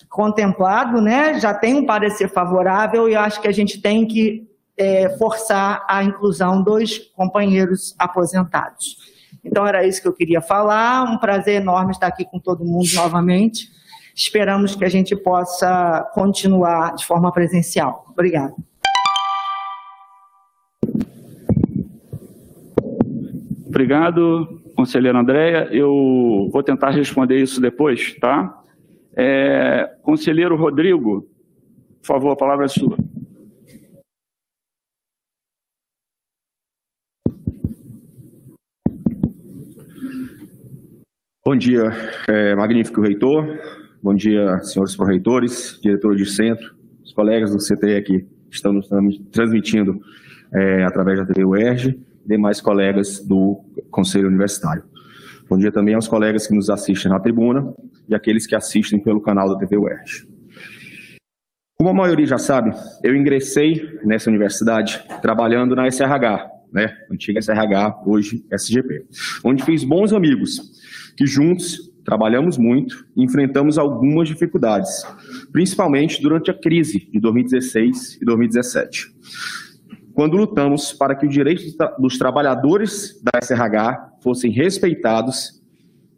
contemplado, 0.07 1.01
né? 1.01 1.39
já 1.39 1.51
tem 1.51 1.75
um 1.75 1.85
parecer 1.85 2.29
favorável, 2.29 3.09
e 3.09 3.15
acho 3.15 3.41
que 3.41 3.47
a 3.47 3.51
gente 3.51 3.81
tem 3.81 4.05
que 4.05 4.47
é, 4.77 5.09
forçar 5.17 5.83
a 5.89 6.03
inclusão 6.03 6.61
dos 6.61 6.99
companheiros 7.15 7.95
aposentados. 7.97 9.06
Então, 9.43 9.65
era 9.65 9.85
isso 9.85 10.01
que 10.01 10.07
eu 10.07 10.13
queria 10.13 10.41
falar. 10.41 11.03
Um 11.03 11.17
prazer 11.17 11.61
enorme 11.61 11.91
estar 11.91 12.07
aqui 12.07 12.25
com 12.25 12.39
todo 12.39 12.65
mundo 12.65 12.87
novamente. 12.95 13.69
Esperamos 14.15 14.75
que 14.75 14.83
a 14.83 14.89
gente 14.89 15.15
possa 15.15 16.09
continuar 16.13 16.95
de 16.95 17.05
forma 17.05 17.31
presencial. 17.31 18.05
Obrigada. 18.09 18.53
Obrigado, 23.67 24.59
conselheira 24.75 25.19
Andréia. 25.19 25.67
Eu 25.71 26.49
vou 26.51 26.63
tentar 26.63 26.89
responder 26.89 27.39
isso 27.39 27.61
depois, 27.61 28.15
tá? 28.19 28.59
É, 29.15 29.87
conselheiro 30.01 30.55
Rodrigo, 30.55 31.27
por 32.01 32.07
favor, 32.07 32.31
a 32.31 32.35
palavra 32.35 32.65
é 32.65 32.69
sua. 32.69 32.97
Bom 41.47 41.55
dia, 41.55 41.93
é, 42.27 42.53
magnífico 42.55 42.99
reitor. 42.99 43.57
Bom 44.03 44.13
dia, 44.13 44.59
senhores 44.63 44.97
proreitores, 44.97 45.79
diretor 45.81 46.13
de 46.13 46.25
centro, 46.25 46.75
os 47.01 47.13
colegas 47.13 47.51
do 47.51 47.57
CT 47.57 47.95
aqui 47.95 48.27
que 48.49 48.53
estão 48.57 48.73
nos 48.73 48.89
transmitindo 49.31 49.97
é, 50.53 50.83
através 50.83 51.19
da 51.19 51.25
TV 51.25 51.45
UERJ, 51.45 51.97
demais 52.25 52.59
colegas 52.59 53.25
do 53.25 53.63
Conselho 53.89 54.27
Universitário. 54.27 54.83
Bom 55.49 55.57
dia 55.57 55.71
também 55.71 55.95
aos 55.95 56.05
colegas 56.05 56.45
que 56.45 56.53
nos 56.53 56.69
assistem 56.69 57.09
na 57.09 57.17
tribuna 57.17 57.73
e 58.09 58.13
aqueles 58.13 58.45
que 58.45 58.53
assistem 58.53 58.99
pelo 58.99 59.21
canal 59.21 59.47
da 59.47 59.57
TV 59.57 59.77
UERJ. 59.77 60.27
Como 61.77 61.89
a 61.89 61.93
maioria 61.93 62.25
já 62.25 62.37
sabe, 62.37 62.73
eu 63.01 63.15
ingressei 63.15 63.97
nessa 64.03 64.29
universidade 64.29 65.01
trabalhando 65.21 65.77
na 65.77 65.89
SRH, 65.89 66.45
né, 66.73 66.93
antiga 67.09 67.41
SRH, 67.41 68.03
hoje 68.05 68.45
SGP, 68.51 69.05
onde 69.45 69.63
fiz 69.63 69.85
bons 69.85 70.11
amigos 70.11 70.75
que 71.17 71.25
juntos 71.25 71.91
trabalhamos 72.05 72.57
muito 72.57 73.05
e 73.17 73.23
enfrentamos 73.23 73.77
algumas 73.77 74.29
dificuldades, 74.29 75.03
principalmente 75.51 76.21
durante 76.21 76.49
a 76.49 76.53
crise 76.53 77.09
de 77.11 77.19
2016 77.19 78.19
e 78.21 78.25
2017, 78.25 79.13
quando 80.13 80.37
lutamos 80.37 80.93
para 80.93 81.15
que 81.15 81.25
os 81.25 81.33
direitos 81.33 81.75
dos 81.99 82.17
trabalhadores 82.17 83.21
da 83.21 83.39
SRH 83.43 84.19
fossem 84.21 84.51
respeitados, 84.51 85.61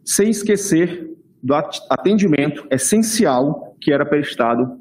sem 0.06 0.30
esquecer 0.30 1.10
do 1.42 1.56
atendimento 1.56 2.68
essencial 2.70 3.76
que 3.82 3.92
era 3.92 4.06
prestado 4.06 4.78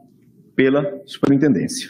pela 0.54 1.00
superintendência. 1.07 1.88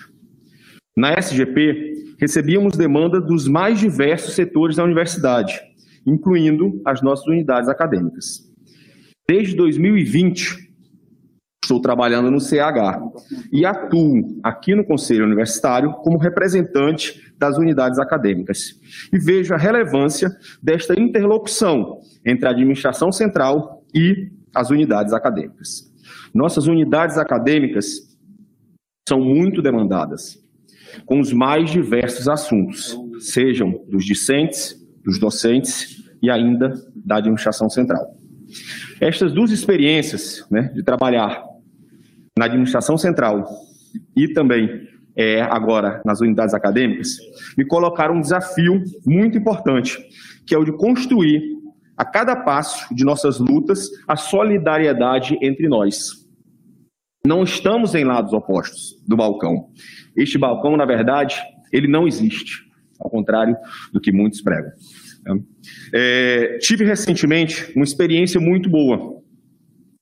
Na 0.97 1.15
SGP, 1.15 2.15
recebíamos 2.21 2.77
demanda 2.77 3.21
dos 3.21 3.49
mais 3.49 3.79
diversos 3.79 4.35
setores 4.35 4.77
da 4.77 4.85
universidade, 4.85 5.61
incluindo 6.09 6.81
as 6.85 7.03
nossas 7.03 7.27
unidades 7.27 7.69
acadêmicas. 7.69 8.49
Desde 9.29 9.55
2020, 9.57 10.69
estou 11.63 11.81
trabalhando 11.81 12.31
no 12.31 12.41
CH 12.41 12.99
e 13.53 13.67
atuo 13.67 14.41
aqui 14.43 14.75
no 14.75 14.85
Conselho 14.85 15.27
Universitário 15.27 15.93
como 16.03 16.17
representante 16.17 17.33
das 17.37 17.59
unidades 17.59 17.99
acadêmicas. 17.99 18.81
E 19.13 19.19
vejo 19.19 19.53
a 19.53 19.59
relevância 19.59 20.31
desta 20.63 20.99
interlocução 20.99 22.01
entre 22.25 22.49
a 22.49 22.51
administração 22.51 23.13
central 23.13 23.85
e 23.95 24.31
as 24.55 24.71
unidades 24.71 25.13
acadêmicas. 25.13 25.93
Nossas 26.33 26.67
unidades 26.67 27.19
acadêmicas 27.19 28.17
são 29.07 29.21
muito 29.21 29.61
demandadas, 29.61 30.39
com 31.05 31.21
os 31.21 31.33
mais 31.33 31.71
diversos 31.71 32.29
assuntos, 32.29 32.99
sejam 33.21 33.85
dos 33.89 34.05
discentes, 34.05 34.78
dos 35.05 35.19
docentes 35.19 36.05
e 36.23 36.31
ainda 36.31 36.75
da 36.95 37.17
administração 37.17 37.69
central. 37.69 38.15
Estas 39.01 39.33
duas 39.33 39.51
experiências, 39.51 40.45
né, 40.51 40.71
de 40.75 40.83
trabalhar 40.83 41.43
na 42.37 42.47
administração 42.47 42.97
central 42.97 43.47
e 44.17 44.29
também 44.29 44.89
é, 45.17 45.43
agora 45.43 46.01
nas 46.05 46.21
unidades 46.21 46.55
acadêmicas, 46.55 47.17
me 47.57 47.65
colocaram 47.65 48.17
um 48.17 48.21
desafio 48.21 48.83
muito 49.05 49.37
importante, 49.37 49.99
que 50.47 50.55
é 50.55 50.59
o 50.59 50.65
de 50.65 50.73
construir 50.73 51.43
a 51.97 52.05
cada 52.05 52.37
passo 52.37 52.95
de 52.95 53.05
nossas 53.05 53.41
lutas 53.41 53.91
a 54.07 54.15
solidariedade 54.15 55.37
entre 55.43 55.69
nós. 55.69 56.25
Não 57.27 57.43
estamos 57.43 57.95
em 57.97 58.05
lados 58.05 58.33
opostos 58.33 58.95
do 59.07 59.17
balcão. 59.17 59.69
Este 60.17 60.39
balcão, 60.39 60.77
na 60.77 60.85
verdade, 60.85 61.43
ele 61.73 61.89
não 61.89 62.07
existe, 62.07 62.68
ao 62.99 63.11
contrário 63.11 63.57
do 63.93 64.01
que 64.01 64.13
muitos 64.13 64.41
pregam. 64.41 64.73
É, 65.93 66.59
tive 66.59 66.85
recentemente 66.85 67.73
uma 67.75 67.85
experiência 67.85 68.41
muito 68.41 68.69
boa, 68.69 69.23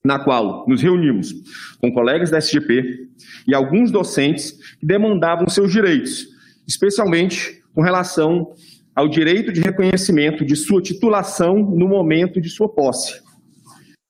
na 0.04 0.18
qual 0.18 0.64
nos 0.68 0.80
reunimos 0.80 1.34
com 1.80 1.92
colegas 1.92 2.30
da 2.30 2.38
SGP 2.38 3.08
e 3.46 3.54
alguns 3.54 3.90
docentes 3.90 4.52
que 4.78 4.86
demandavam 4.86 5.48
seus 5.48 5.72
direitos, 5.72 6.28
especialmente 6.66 7.60
com 7.74 7.82
relação 7.82 8.52
ao 8.94 9.08
direito 9.08 9.52
de 9.52 9.60
reconhecimento 9.60 10.44
de 10.44 10.56
sua 10.56 10.80
titulação 10.80 11.56
no 11.56 11.88
momento 11.88 12.40
de 12.40 12.48
sua 12.48 12.68
posse. 12.68 13.20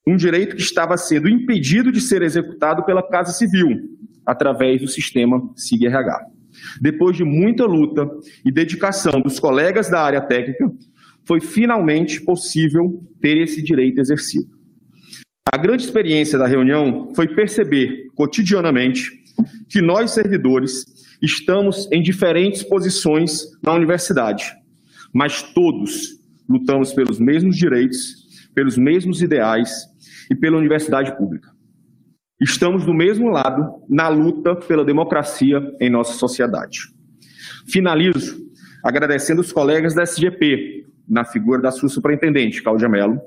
Um 0.06 0.16
direito 0.16 0.54
que 0.54 0.62
estava 0.62 0.96
sendo 0.96 1.28
impedido 1.28 1.90
de 1.90 2.00
ser 2.00 2.22
executado 2.22 2.84
pela 2.84 3.02
Casa 3.02 3.32
Civil, 3.32 3.96
através 4.24 4.80
do 4.80 4.86
sistema 4.86 5.42
SIG-RH. 5.56 6.35
Depois 6.80 7.16
de 7.16 7.24
muita 7.24 7.64
luta 7.64 8.08
e 8.44 8.50
dedicação 8.50 9.20
dos 9.20 9.38
colegas 9.38 9.88
da 9.88 10.00
área 10.00 10.20
técnica, 10.20 10.70
foi 11.24 11.40
finalmente 11.40 12.20
possível 12.20 13.02
ter 13.20 13.36
esse 13.38 13.62
direito 13.62 14.00
exercido. 14.00 14.56
A 15.52 15.56
grande 15.56 15.84
experiência 15.84 16.38
da 16.38 16.46
reunião 16.46 17.12
foi 17.14 17.28
perceber 17.28 18.10
cotidianamente 18.14 19.10
que 19.68 19.80
nós, 19.80 20.10
servidores, 20.12 20.84
estamos 21.20 21.88
em 21.90 22.02
diferentes 22.02 22.62
posições 22.62 23.42
na 23.62 23.72
universidade, 23.72 24.52
mas 25.12 25.42
todos 25.42 26.20
lutamos 26.48 26.92
pelos 26.92 27.18
mesmos 27.18 27.56
direitos, 27.56 28.48
pelos 28.54 28.76
mesmos 28.76 29.22
ideais 29.22 29.70
e 30.30 30.34
pela 30.34 30.58
universidade 30.58 31.16
pública. 31.16 31.55
Estamos 32.40 32.84
do 32.84 32.92
mesmo 32.92 33.30
lado 33.30 33.82
na 33.88 34.08
luta 34.08 34.54
pela 34.54 34.84
democracia 34.84 35.74
em 35.80 35.88
nossa 35.88 36.12
sociedade. 36.12 36.80
Finalizo 37.66 38.44
agradecendo 38.84 39.40
os 39.40 39.52
colegas 39.52 39.94
da 39.94 40.02
SGP 40.02 40.86
na 41.08 41.24
figura 41.24 41.62
da 41.62 41.70
sua 41.70 41.88
superintendente, 41.88 42.62
Cláudia 42.62 42.88
Mello, 42.88 43.20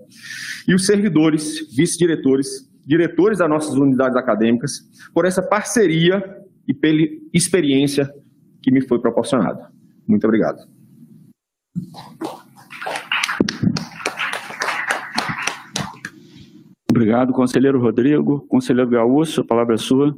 e 0.68 0.74
os 0.74 0.86
servidores, 0.86 1.76
vice-diretores, 1.76 2.70
diretores 2.86 3.40
das 3.40 3.50
nossas 3.50 3.74
unidades 3.74 4.16
acadêmicas, 4.16 4.82
por 5.14 5.26
essa 5.26 5.42
parceria 5.42 6.24
e 6.68 6.74
pela 6.74 7.02
experiência 7.34 8.10
que 8.62 8.72
me 8.72 8.82
foi 8.82 9.00
proporcionada. 9.00 9.72
Muito 10.08 10.26
obrigado. 10.26 10.60
Obrigado, 17.00 17.32
conselheiro 17.32 17.80
Rodrigo. 17.80 18.46
Conselheiro 18.50 18.90
Gaúcho, 18.90 19.40
a 19.40 19.46
palavra 19.46 19.76
é 19.76 19.78
sua. 19.78 20.14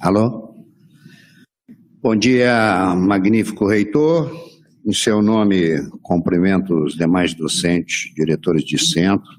Alô? 0.00 0.45
Bom 2.02 2.14
dia, 2.14 2.94
magnífico 2.94 3.66
reitor. 3.66 4.30
Em 4.86 4.92
seu 4.92 5.22
nome, 5.22 5.80
cumprimento 6.02 6.84
os 6.84 6.94
demais 6.94 7.32
docentes, 7.32 8.14
diretores 8.14 8.64
de 8.64 8.78
centro 8.78 9.30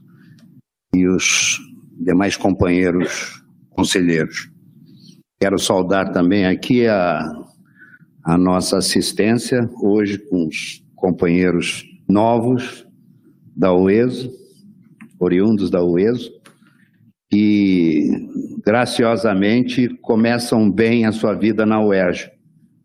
e 0.94 1.08
os 1.08 1.60
demais 2.00 2.36
companheiros 2.36 3.44
conselheiros. 3.70 4.50
Quero 5.40 5.60
saudar 5.60 6.12
também 6.12 6.48
aqui 6.48 6.88
a, 6.88 7.32
a 8.24 8.38
nossa 8.38 8.80
assistência, 8.80 9.70
hoje 9.80 10.18
com 10.18 10.48
os 10.48 10.84
companheiros 10.96 11.86
novos 12.10 12.88
da 13.56 13.72
UESO, 13.72 14.32
oriundos 15.20 15.70
da 15.70 15.84
UESO, 15.84 16.32
que 17.30 18.10
graciosamente 18.66 19.88
começam 20.02 20.70
bem 20.70 21.06
a 21.06 21.12
sua 21.12 21.36
vida 21.36 21.64
na 21.64 21.80
UERJ. 21.80 22.37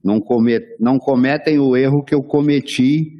Não, 0.02 0.20
comet, 0.20 0.76
não 0.80 0.98
cometem 0.98 1.58
o 1.58 1.76
erro 1.76 2.02
que 2.02 2.14
eu 2.14 2.22
cometi 2.22 3.18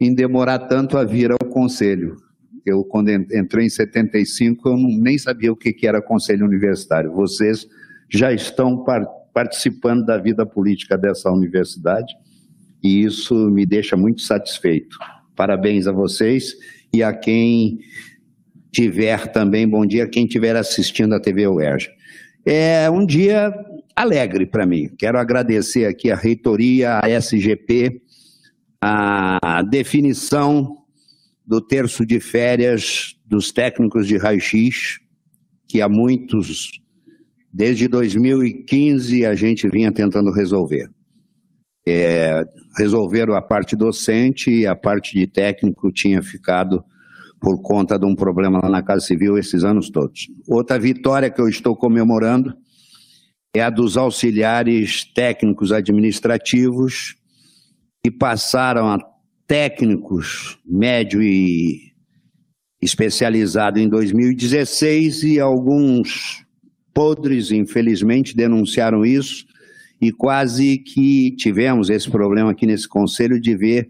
em 0.00 0.14
demorar 0.14 0.60
tanto 0.60 0.96
a 0.96 1.04
vir 1.04 1.30
ao 1.30 1.38
conselho. 1.38 2.16
Eu, 2.64 2.84
quando 2.84 3.10
entrei 3.10 3.66
em 3.66 3.70
75, 3.70 4.68
eu 4.68 4.76
não, 4.76 4.90
nem 4.90 5.16
sabia 5.16 5.52
o 5.52 5.56
que, 5.56 5.72
que 5.72 5.86
era 5.86 6.02
conselho 6.02 6.44
universitário. 6.44 7.12
Vocês 7.12 7.66
já 8.10 8.32
estão 8.32 8.84
par, 8.84 9.06
participando 9.32 10.04
da 10.04 10.18
vida 10.18 10.44
política 10.44 10.96
dessa 10.98 11.30
universidade 11.30 12.12
e 12.82 13.02
isso 13.02 13.34
me 13.50 13.64
deixa 13.64 13.96
muito 13.96 14.22
satisfeito. 14.22 14.98
Parabéns 15.34 15.86
a 15.86 15.92
vocês 15.92 16.54
e 16.92 17.02
a 17.02 17.12
quem 17.12 17.78
tiver 18.70 19.28
também, 19.28 19.66
bom 19.66 19.84
dia, 19.86 20.08
quem 20.08 20.24
estiver 20.24 20.56
assistindo 20.56 21.14
a 21.14 21.20
TV 21.20 21.46
UERJ. 21.46 21.88
É 22.44 22.90
um 22.90 23.04
dia 23.04 23.52
alegre 23.98 24.46
para 24.46 24.64
mim. 24.64 24.88
Quero 24.96 25.18
agradecer 25.18 25.84
aqui 25.84 26.10
a 26.10 26.16
reitoria, 26.16 27.00
a 27.02 27.08
SGP, 27.08 28.00
a 28.80 29.60
definição 29.62 30.76
do 31.44 31.60
terço 31.60 32.06
de 32.06 32.20
férias 32.20 33.16
dos 33.26 33.50
técnicos 33.50 34.06
de 34.06 34.16
raio-x, 34.16 35.00
que 35.66 35.82
há 35.82 35.88
muitos, 35.88 36.80
desde 37.52 37.88
2015, 37.88 39.26
a 39.26 39.34
gente 39.34 39.68
vinha 39.68 39.90
tentando 39.90 40.30
resolver. 40.30 40.88
É, 41.86 42.44
resolveram 42.76 43.34
a 43.34 43.42
parte 43.42 43.74
docente 43.74 44.50
e 44.50 44.66
a 44.66 44.76
parte 44.76 45.18
de 45.18 45.26
técnico 45.26 45.90
tinha 45.90 46.22
ficado 46.22 46.84
por 47.40 47.60
conta 47.62 47.98
de 47.98 48.06
um 48.06 48.14
problema 48.14 48.60
lá 48.62 48.68
na 48.68 48.82
Casa 48.82 49.06
Civil 49.06 49.38
esses 49.38 49.64
anos 49.64 49.90
todos. 49.90 50.28
Outra 50.46 50.78
vitória 50.78 51.30
que 51.30 51.40
eu 51.40 51.48
estou 51.48 51.74
comemorando 51.74 52.54
é 53.54 53.62
a 53.62 53.70
dos 53.70 53.96
auxiliares 53.96 55.04
técnicos 55.04 55.72
administrativos 55.72 57.16
que 58.02 58.10
passaram 58.10 58.88
a 58.88 58.98
técnicos 59.46 60.58
médio 60.64 61.22
e 61.22 61.92
especializado 62.80 63.78
em 63.78 63.88
2016 63.88 65.24
e 65.24 65.40
alguns 65.40 66.44
podres, 66.94 67.50
infelizmente, 67.50 68.36
denunciaram 68.36 69.04
isso 69.04 69.46
e 70.00 70.12
quase 70.12 70.78
que 70.78 71.34
tivemos 71.36 71.90
esse 71.90 72.08
problema 72.08 72.52
aqui 72.52 72.66
nesse 72.66 72.88
conselho 72.88 73.40
de 73.40 73.56
ver 73.56 73.88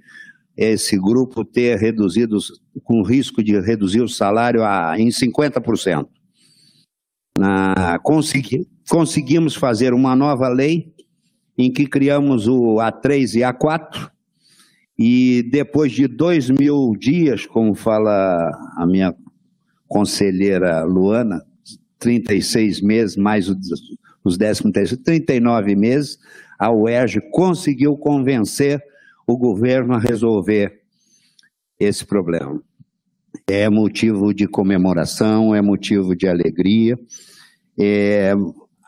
esse 0.56 0.98
grupo 0.98 1.44
ter 1.44 1.78
reduzido, 1.78 2.38
com 2.82 3.02
risco 3.02 3.42
de 3.42 3.60
reduzir 3.60 4.00
o 4.00 4.08
salário 4.08 4.64
a, 4.64 4.98
em 4.98 5.08
50%. 5.08 6.08
Na, 7.38 7.98
consegui, 8.02 8.66
conseguimos 8.88 9.55
fazer 9.55 9.92
uma 9.92 10.16
nova 10.16 10.48
lei 10.48 10.92
em 11.57 11.72
que 11.72 11.87
criamos 11.87 12.46
o 12.46 12.77
A3 12.77 13.35
e 13.35 13.40
A4, 13.40 14.11
e 14.98 15.42
depois 15.51 15.92
de 15.92 16.07
dois 16.07 16.51
mil 16.51 16.94
dias, 16.98 17.46
como 17.46 17.74
fala 17.74 18.51
a 18.77 18.87
minha 18.87 19.14
conselheira 19.87 20.83
Luana, 20.85 21.42
36 21.98 22.81
meses, 22.81 23.16
mais 23.16 23.48
os 24.24 24.37
10 24.37 24.59
terceiros, 24.72 25.05
39 25.05 25.74
meses, 25.74 26.18
a 26.59 26.70
UERJ 26.70 27.20
conseguiu 27.33 27.96
convencer 27.96 28.83
o 29.27 29.37
governo 29.37 29.94
a 29.94 29.98
resolver 29.98 30.81
esse 31.79 32.05
problema. 32.05 32.61
É 33.46 33.68
motivo 33.68 34.33
de 34.33 34.46
comemoração, 34.46 35.55
é 35.55 35.62
motivo 35.62 36.16
de 36.16 36.27
alegria. 36.27 36.98
É, 37.79 38.35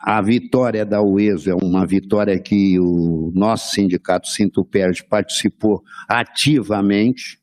a 0.01 0.19
vitória 0.19 0.83
da 0.83 1.01
UESO 1.01 1.51
é 1.51 1.55
uma 1.55 1.85
vitória 1.85 2.39
que 2.39 2.79
o 2.79 3.31
nosso 3.35 3.75
sindicato 3.75 4.27
Sintuperd 4.27 5.03
participou 5.03 5.83
ativamente. 6.07 7.39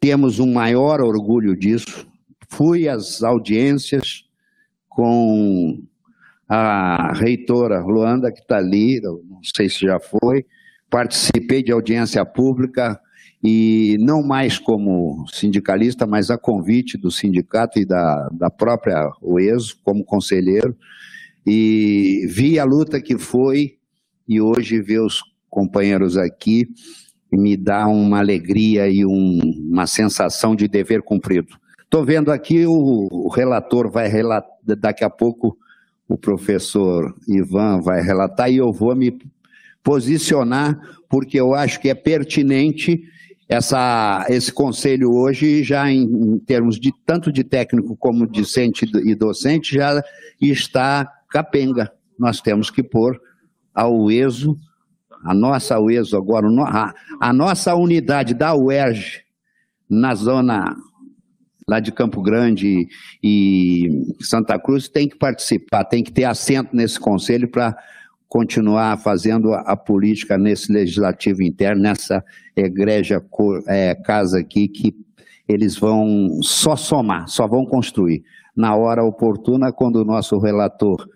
Temos 0.00 0.40
um 0.40 0.52
maior 0.52 1.00
orgulho 1.00 1.56
disso. 1.56 2.06
Fui 2.48 2.88
às 2.88 3.22
audiências 3.22 4.24
com 4.88 5.80
a 6.48 7.12
reitora 7.12 7.80
Luanda, 7.84 8.32
que 8.32 8.40
está 8.40 8.56
ali, 8.56 9.00
não 9.00 9.40
sei 9.42 9.68
se 9.68 9.80
já 9.80 10.00
foi, 10.00 10.44
participei 10.90 11.62
de 11.62 11.70
audiência 11.70 12.24
pública 12.24 12.98
e 13.44 13.96
não 14.00 14.24
mais 14.24 14.58
como 14.58 15.24
sindicalista, 15.30 16.04
mas 16.04 16.30
a 16.30 16.38
convite 16.38 16.98
do 16.98 17.12
sindicato 17.12 17.78
e 17.78 17.84
da, 17.84 18.28
da 18.32 18.50
própria 18.50 19.08
UESO, 19.22 19.78
como 19.84 20.04
conselheiro, 20.04 20.76
e 21.46 22.26
vi 22.28 22.58
a 22.58 22.64
luta 22.64 23.00
que 23.00 23.16
foi 23.16 23.76
e 24.28 24.40
hoje 24.40 24.80
ver 24.80 25.00
os 25.00 25.22
companheiros 25.48 26.16
aqui 26.16 26.68
me 27.30 27.56
dá 27.56 27.86
uma 27.86 28.18
alegria 28.18 28.88
e 28.88 29.04
um, 29.04 29.38
uma 29.70 29.86
sensação 29.86 30.56
de 30.56 30.66
dever 30.66 31.02
cumprido. 31.02 31.54
Estou 31.82 32.04
vendo 32.04 32.30
aqui 32.30 32.66
o, 32.66 33.08
o 33.10 33.28
relator 33.28 33.90
vai 33.90 34.08
relatar, 34.08 34.50
daqui 34.62 35.04
a 35.04 35.10
pouco 35.10 35.56
o 36.08 36.16
professor 36.16 37.14
Ivan 37.26 37.80
vai 37.80 38.02
relatar 38.02 38.50
e 38.50 38.56
eu 38.56 38.72
vou 38.72 38.94
me 38.96 39.18
posicionar, 39.82 40.78
porque 41.08 41.38
eu 41.38 41.54
acho 41.54 41.80
que 41.80 41.88
é 41.88 41.94
pertinente 41.94 43.02
essa, 43.48 44.26
esse 44.28 44.52
conselho 44.52 45.12
hoje, 45.12 45.62
já 45.62 45.90
em, 45.90 46.02
em 46.02 46.38
termos 46.38 46.78
de 46.78 46.92
tanto 47.06 47.32
de 47.32 47.42
técnico 47.42 47.96
como 47.96 48.26
discente 48.26 48.86
e 49.04 49.14
docente, 49.14 49.74
já 49.74 50.02
está 50.40 51.10
capenga. 51.30 51.92
Nós 52.18 52.40
temos 52.40 52.70
que 52.70 52.82
pôr 52.82 53.20
ao 53.74 54.10
ESO, 54.10 54.56
a 55.24 55.34
nossa 55.34 55.78
UESO 55.78 56.16
agora, 56.16 56.48
a, 56.64 56.94
a 57.20 57.32
nossa 57.32 57.74
unidade 57.74 58.34
da 58.34 58.54
UERJ, 58.54 59.22
na 59.88 60.14
zona 60.14 60.76
lá 61.68 61.80
de 61.80 61.92
Campo 61.92 62.22
Grande 62.22 62.88
e 63.22 64.04
Santa 64.20 64.58
Cruz, 64.58 64.88
tem 64.88 65.08
que 65.08 65.16
participar, 65.16 65.84
tem 65.84 66.02
que 66.02 66.12
ter 66.12 66.24
assento 66.24 66.74
nesse 66.74 66.98
conselho 66.98 67.48
para 67.48 67.76
continuar 68.26 68.98
fazendo 68.98 69.52
a, 69.52 69.76
política 69.76 70.36
nesse 70.36 70.72
legislativo 70.72 71.42
interno, 71.42 71.82
nessa 71.82 72.24
egrégia 72.56 73.22
é, 73.66 73.94
casa 73.94 74.38
aqui, 74.38 74.68
que 74.68 74.94
eles 75.46 75.76
vão 75.76 76.40
só 76.42 76.76
somar, 76.76 77.26
só 77.28 77.46
vão 77.46 77.64
construir. 77.64 78.22
Na 78.54 78.74
hora 78.74 79.04
oportuna, 79.04 79.72
quando 79.72 79.96
o 79.96 80.04
nosso 80.04 80.38
relator 80.38 81.06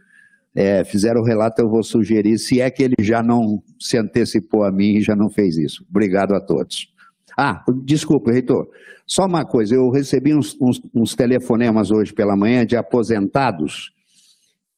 é, 0.54 0.84
fizer 0.84 1.16
o 1.16 1.22
relato, 1.22 1.60
eu 1.60 1.68
vou 1.68 1.82
sugerir, 1.82 2.38
se 2.38 2.60
é 2.60 2.70
que 2.70 2.82
ele 2.82 2.96
já 3.00 3.22
não 3.22 3.62
se 3.80 3.96
antecipou 3.96 4.64
a 4.64 4.70
mim 4.70 4.96
e 4.96 5.00
já 5.00 5.16
não 5.16 5.30
fez 5.30 5.56
isso. 5.56 5.84
Obrigado 5.88 6.34
a 6.34 6.40
todos. 6.40 6.92
Ah, 7.36 7.64
desculpe, 7.84 8.30
reitor. 8.30 8.68
Só 9.06 9.26
uma 9.26 9.44
coisa, 9.44 9.74
eu 9.74 9.90
recebi 9.90 10.34
uns, 10.34 10.56
uns, 10.60 10.80
uns 10.94 11.14
telefonemas 11.14 11.90
hoje 11.90 12.12
pela 12.12 12.36
manhã 12.36 12.66
de 12.66 12.76
aposentados 12.76 13.90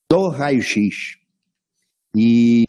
do 0.08 0.28
raio-x. 0.28 1.16
E, 2.16 2.64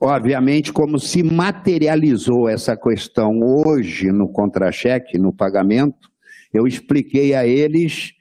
obviamente, 0.00 0.72
como 0.72 0.98
se 0.98 1.22
materializou 1.22 2.48
essa 2.48 2.76
questão 2.76 3.40
hoje 3.40 4.12
no 4.12 4.28
contra-cheque, 4.28 5.18
no 5.18 5.32
pagamento, 5.32 6.08
eu 6.52 6.66
expliquei 6.66 7.34
a 7.34 7.46
eles 7.46 8.12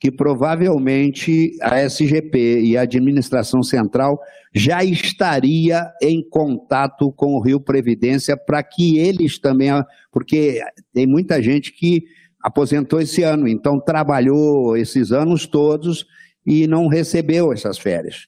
que 0.00 0.10
provavelmente 0.10 1.56
a 1.60 1.80
SGP 1.80 2.60
e 2.60 2.76
a 2.76 2.82
administração 2.82 3.62
central 3.62 4.18
já 4.54 4.82
estaria 4.84 5.90
em 6.00 6.22
contato 6.28 7.12
com 7.12 7.34
o 7.34 7.40
Rio 7.40 7.60
Previdência 7.60 8.36
para 8.36 8.62
que 8.62 8.98
eles 8.98 9.38
também, 9.38 9.70
porque 10.12 10.60
tem 10.92 11.06
muita 11.06 11.42
gente 11.42 11.72
que 11.72 12.04
aposentou 12.42 13.00
esse 13.00 13.22
ano, 13.22 13.48
então 13.48 13.80
trabalhou 13.80 14.76
esses 14.76 15.10
anos 15.10 15.46
todos 15.46 16.06
e 16.46 16.66
não 16.66 16.86
recebeu 16.86 17.52
essas 17.52 17.78
férias. 17.78 18.26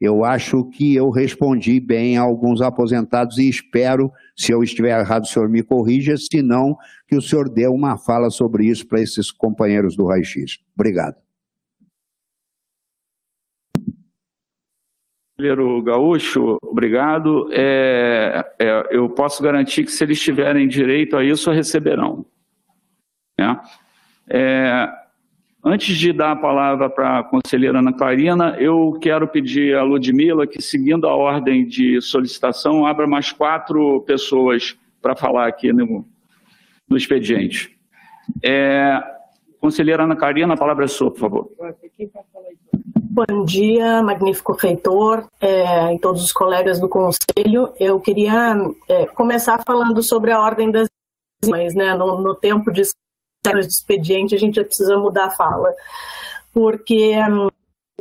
Eu 0.00 0.24
acho 0.24 0.64
que 0.70 0.94
eu 0.94 1.10
respondi 1.10 1.78
bem 1.78 2.16
a 2.16 2.22
alguns 2.22 2.62
aposentados 2.62 3.36
e 3.36 3.48
espero, 3.50 4.10
se 4.40 4.52
eu 4.52 4.62
estiver 4.62 4.98
errado, 4.98 5.24
o 5.24 5.26
senhor 5.26 5.50
me 5.50 5.62
corrija, 5.62 6.16
se 6.16 6.40
não, 6.40 6.74
que 7.06 7.14
o 7.14 7.20
senhor 7.20 7.46
dê 7.46 7.66
uma 7.66 7.98
fala 7.98 8.30
sobre 8.30 8.64
isso 8.64 8.88
para 8.88 8.98
esses 8.98 9.30
companheiros 9.30 9.94
do 9.94 10.06
raio-x. 10.06 10.58
Obrigado. 10.74 11.16
Conselheiro 15.36 15.82
Gaúcho, 15.82 16.56
obrigado. 16.62 17.50
É, 17.52 18.42
é, 18.58 18.96
eu 18.96 19.10
posso 19.10 19.42
garantir 19.42 19.84
que 19.84 19.92
se 19.92 20.02
eles 20.04 20.18
tiverem 20.18 20.66
direito 20.66 21.18
a 21.18 21.24
isso, 21.24 21.50
receberão. 21.50 22.24
Né? 23.38 23.60
É, 24.26 24.88
Antes 25.62 25.96
de 25.98 26.10
dar 26.10 26.32
a 26.32 26.36
palavra 26.36 26.88
para 26.88 27.18
a 27.18 27.22
conselheira 27.22 27.80
Ana 27.80 27.92
Clarina, 27.92 28.56
eu 28.58 28.98
quero 29.00 29.28
pedir 29.28 29.76
à 29.76 29.82
Ludmila 29.82 30.46
que, 30.46 30.62
seguindo 30.62 31.06
a 31.06 31.14
ordem 31.14 31.66
de 31.66 32.00
solicitação, 32.00 32.86
abra 32.86 33.06
mais 33.06 33.30
quatro 33.30 34.00
pessoas 34.06 34.74
para 35.02 35.14
falar 35.14 35.46
aqui 35.46 35.70
no, 35.70 36.06
no 36.88 36.96
expediente. 36.96 37.78
É, 38.42 39.02
conselheira 39.60 40.04
Ana 40.04 40.16
Clarina, 40.16 40.54
a 40.54 40.56
palavra 40.56 40.86
é 40.86 40.88
sua, 40.88 41.10
por 41.10 41.20
favor. 41.20 41.50
Bom 43.12 43.44
dia, 43.44 44.02
magnífico 44.02 44.52
reitor 44.52 45.28
é, 45.42 45.94
e 45.94 45.98
todos 45.98 46.24
os 46.24 46.32
colegas 46.32 46.80
do 46.80 46.88
conselho. 46.88 47.70
Eu 47.78 48.00
queria 48.00 48.56
é, 48.88 49.06
começar 49.06 49.62
falando 49.66 50.02
sobre 50.02 50.32
a 50.32 50.40
ordem 50.40 50.70
das 50.70 50.88
mas, 51.48 51.74
né, 51.74 51.94
no, 51.94 52.20
no 52.20 52.34
tempo 52.34 52.70
de 52.70 52.82
de 53.42 53.66
expediente, 53.66 54.34
a 54.34 54.38
gente 54.38 54.56
já 54.56 54.64
precisa 54.64 54.98
mudar 54.98 55.26
a 55.26 55.30
fala. 55.30 55.72
Porque 56.52 57.14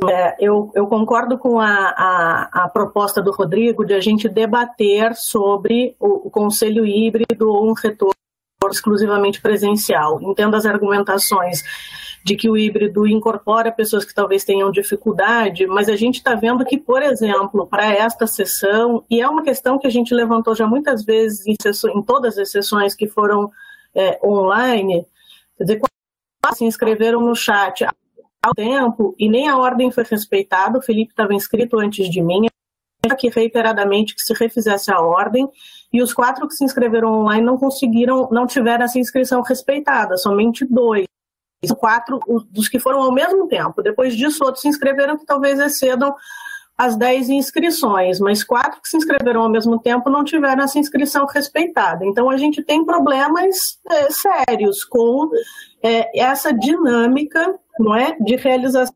é, 0.08 0.36
eu, 0.40 0.72
eu, 0.76 0.88
concordo 0.88 1.38
com 1.38 1.60
a, 1.60 1.70
a, 1.70 2.64
a, 2.64 2.70
proposta 2.70 3.22
do 3.22 3.32
Rodrigo 3.32 3.86
de 3.86 3.94
a 3.94 4.00
gente 4.00 4.28
debater 4.28 5.16
sobre 5.16 5.96
o, 6.00 6.28
o 6.28 6.32
conselho 6.32 6.86
híbrido 6.86 7.50
ou 7.50 7.70
um 7.70 7.74
retorno 7.74 8.14
exclusivamente 8.70 9.42
presencial. 9.42 10.22
Entendo 10.22 10.56
as 10.56 10.66
argumentações 10.66 11.64
de 12.26 12.36
que 12.36 12.50
o 12.50 12.58
híbrido 12.58 13.08
incorpora 13.08 13.72
pessoas 13.72 14.04
que 14.04 14.14
talvez 14.14 14.44
tenham 14.44 14.72
dificuldade, 14.72 15.66
mas 15.68 15.88
a 15.88 15.96
gente 15.96 16.16
está 16.16 16.36
vendo 16.36 16.66
que, 16.66 16.78
por 16.78 17.02
exemplo, 17.02 17.66
para 17.66 17.94
esta 17.94 18.28
sessão, 18.28 19.04
e 19.10 19.22
é 19.22 19.28
uma 19.28 19.42
questão 19.42 19.80
que 19.80 19.88
a 19.88 19.90
gente 19.90 20.14
levantou 20.14 20.54
já 20.54 20.68
muitas 20.68 21.06
vezes 21.06 21.48
em, 21.48 21.56
em 21.96 22.02
todas 22.02 22.38
as 22.38 22.52
sessões 22.52 22.94
que 22.94 23.08
foram 23.08 23.50
é, 23.96 24.20
online, 24.24 25.06
Quer 25.60 25.64
dizer, 25.66 25.80
quando 25.80 26.56
se 26.56 26.64
inscreveram 26.64 27.20
no 27.20 27.36
chat 27.36 27.84
há 27.84 28.52
tempo 28.56 29.14
e 29.20 29.28
nem 29.30 29.50
a 29.50 29.58
ordem 29.58 29.92
foi 29.92 30.06
respeitada, 30.06 30.80
o 30.80 30.82
Felipe 30.82 31.12
estava 31.12 31.34
inscrito 31.34 31.78
antes 31.78 32.10
de 32.10 32.22
mim, 32.22 32.48
aqui 33.12 33.28
reiteradamente 33.30 34.16
que 34.16 34.22
se 34.22 34.34
refizesse 34.34 34.90
a 34.90 35.02
ordem, 35.02 35.50
e 35.92 36.02
os 36.02 36.14
quatro 36.14 36.48
que 36.48 36.54
se 36.54 36.64
inscreveram 36.64 37.12
online 37.12 37.46
não 37.46 37.58
conseguiram, 37.58 38.30
não 38.32 38.48
tiveram 38.48 38.86
essa 38.86 38.98
inscrição 38.98 39.42
respeitada, 39.42 40.16
somente 40.16 40.66
dois. 40.66 41.06
Quatro 41.78 42.22
dos 42.50 42.70
que 42.70 42.80
foram 42.80 43.02
ao 43.02 43.12
mesmo 43.12 43.46
tempo. 43.50 43.84
Depois 43.84 44.16
disso, 44.16 44.46
outros 44.46 44.62
se 44.62 44.70
inscreveram 44.70 45.18
que 45.18 45.26
talvez 45.26 45.60
excedam 45.60 46.16
as 46.80 46.96
10 46.96 47.28
inscrições, 47.28 48.22
mas 48.22 48.42
quatro 48.42 48.82
que 48.82 48.88
se 48.88 48.96
inscreveram 48.96 49.42
ao 49.42 49.50
mesmo 49.50 49.78
tempo 49.78 50.10
não 50.10 50.24
tiveram 50.24 50.64
essa 50.64 50.80
inscrição 50.80 51.26
respeitada. 51.26 52.06
Então, 52.06 52.30
a 52.30 52.38
gente 52.38 52.64
tem 52.64 52.86
problemas 52.86 53.78
é, 53.86 54.10
sérios 54.10 54.86
com 54.86 55.30
é, 55.84 56.18
essa 56.18 56.54
dinâmica 56.54 57.60
não 57.78 57.94
é, 57.94 58.16
de 58.22 58.38
realização 58.38 58.96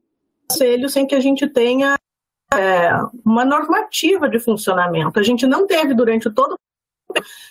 do 0.79 0.87
sem 0.87 1.05
que 1.05 1.13
a 1.13 1.19
gente 1.19 1.45
tenha 1.45 1.97
é, 2.53 2.89
uma 3.25 3.43
normativa 3.43 4.29
de 4.29 4.39
funcionamento. 4.39 5.19
A 5.19 5.23
gente 5.23 5.45
não 5.45 5.67
teve 5.67 5.93
durante 5.93 6.31
todo 6.31 6.57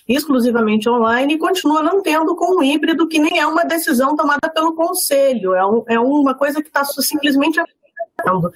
exclusivamente 0.08 0.88
online 0.88 1.34
e 1.34 1.38
continua 1.38 1.82
não 1.82 2.00
tendo 2.00 2.34
com 2.36 2.58
o 2.58 2.64
híbrido, 2.64 3.06
que 3.06 3.18
nem 3.18 3.38
é 3.38 3.46
uma 3.46 3.64
decisão 3.64 4.16
tomada 4.16 4.48
pelo 4.48 4.74
conselho, 4.74 5.54
é, 5.54 5.66
um, 5.66 5.84
é 5.88 6.00
uma 6.00 6.34
coisa 6.34 6.62
que 6.62 6.68
está 6.68 6.84
simplesmente 6.84 7.60
acontecendo. 7.60 8.50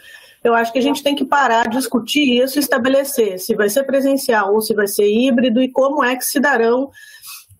Eu 0.47 0.55
acho 0.55 0.73
que 0.73 0.79
a 0.79 0.83
gente 0.83 1.03
tem 1.03 1.17
que 1.17 1.25
parar, 1.25 1.69
discutir 1.69 2.41
isso 2.41 2.57
estabelecer 2.61 3.37
se 3.41 3.53
vai 3.57 3.69
ser 3.69 3.83
presencial 3.83 4.55
ou 4.55 4.61
se 4.61 4.73
vai 4.75 4.87
ser 4.87 5.13
híbrido 5.13 5.61
e 5.61 5.69
como 5.69 6.05
é 6.05 6.15
que 6.15 6.25
se 6.25 6.39
darão 6.39 6.89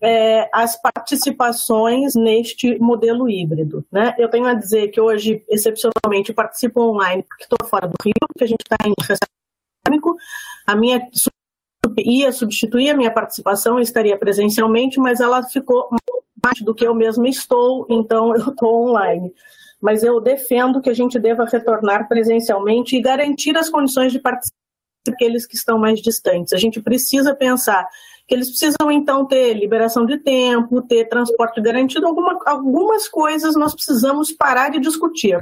é, 0.01 0.49
as 0.53 0.81
participações 0.81 2.15
neste 2.15 2.79
modelo 2.79 3.29
híbrido. 3.29 3.85
Né? 3.91 4.15
Eu 4.17 4.29
tenho 4.29 4.45
a 4.45 4.53
dizer 4.53 4.87
que 4.87 5.01
hoje, 5.01 5.43
excepcionalmente, 5.49 6.31
participo 6.31 6.79
online 6.79 7.23
porque 7.23 7.43
estou 7.43 7.67
fora 7.67 7.89
do 7.89 7.95
Rio, 8.01 8.13
porque 8.25 8.45
a 8.45 8.47
gente 8.47 8.61
está 8.61 8.77
em 8.87 8.93
recesso 8.97 9.19
A 10.65 10.73
minha 10.73 11.05
ia 11.97 12.31
substituir 12.31 12.89
a 12.89 12.95
minha 12.95 13.11
participação, 13.11 13.81
estaria 13.81 14.17
presencialmente, 14.17 14.97
mas 14.97 15.19
ela 15.19 15.43
ficou 15.43 15.89
mais 16.41 16.61
do 16.61 16.73
que 16.73 16.87
eu 16.87 16.95
mesmo 16.95 17.27
estou, 17.27 17.85
então 17.89 18.33
eu 18.33 18.47
estou 18.47 18.87
online 18.87 19.33
mas 19.81 20.03
eu 20.03 20.19
defendo 20.19 20.81
que 20.81 20.89
a 20.89 20.93
gente 20.93 21.19
deva 21.19 21.45
retornar 21.45 22.07
presencialmente 22.07 22.95
e 22.95 23.01
garantir 23.01 23.55
as 23.57 23.69
condições 23.69 24.11
de 24.11 24.19
participação 24.19 24.57
daqueles 25.05 25.45
que 25.45 25.55
estão 25.55 25.77
mais 25.77 26.01
distantes. 26.01 26.53
A 26.53 26.57
gente 26.57 26.81
precisa 26.81 27.33
pensar 27.33 27.87
que 28.27 28.35
eles 28.35 28.49
precisam 28.49 28.91
então 28.91 29.25
ter 29.25 29.53
liberação 29.53 30.05
de 30.05 30.17
tempo, 30.17 30.81
ter 30.81 31.07
transporte 31.07 31.61
garantido, 31.61 32.05
alguma, 32.05 32.37
algumas 32.45 33.07
coisas 33.07 33.55
nós 33.55 33.73
precisamos 33.73 34.31
parar 34.33 34.69
de 34.69 34.79
discutir 34.79 35.37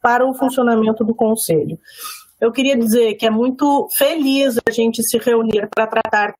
para 0.00 0.26
o 0.26 0.34
funcionamento 0.34 1.04
do 1.04 1.14
conselho. 1.14 1.78
Eu 2.40 2.50
queria 2.50 2.76
dizer 2.76 3.14
que 3.14 3.26
é 3.26 3.30
muito 3.30 3.88
feliz 3.96 4.56
a 4.66 4.70
gente 4.70 5.02
se 5.02 5.18
reunir 5.18 5.68
para 5.68 5.86
tratar 5.86 6.34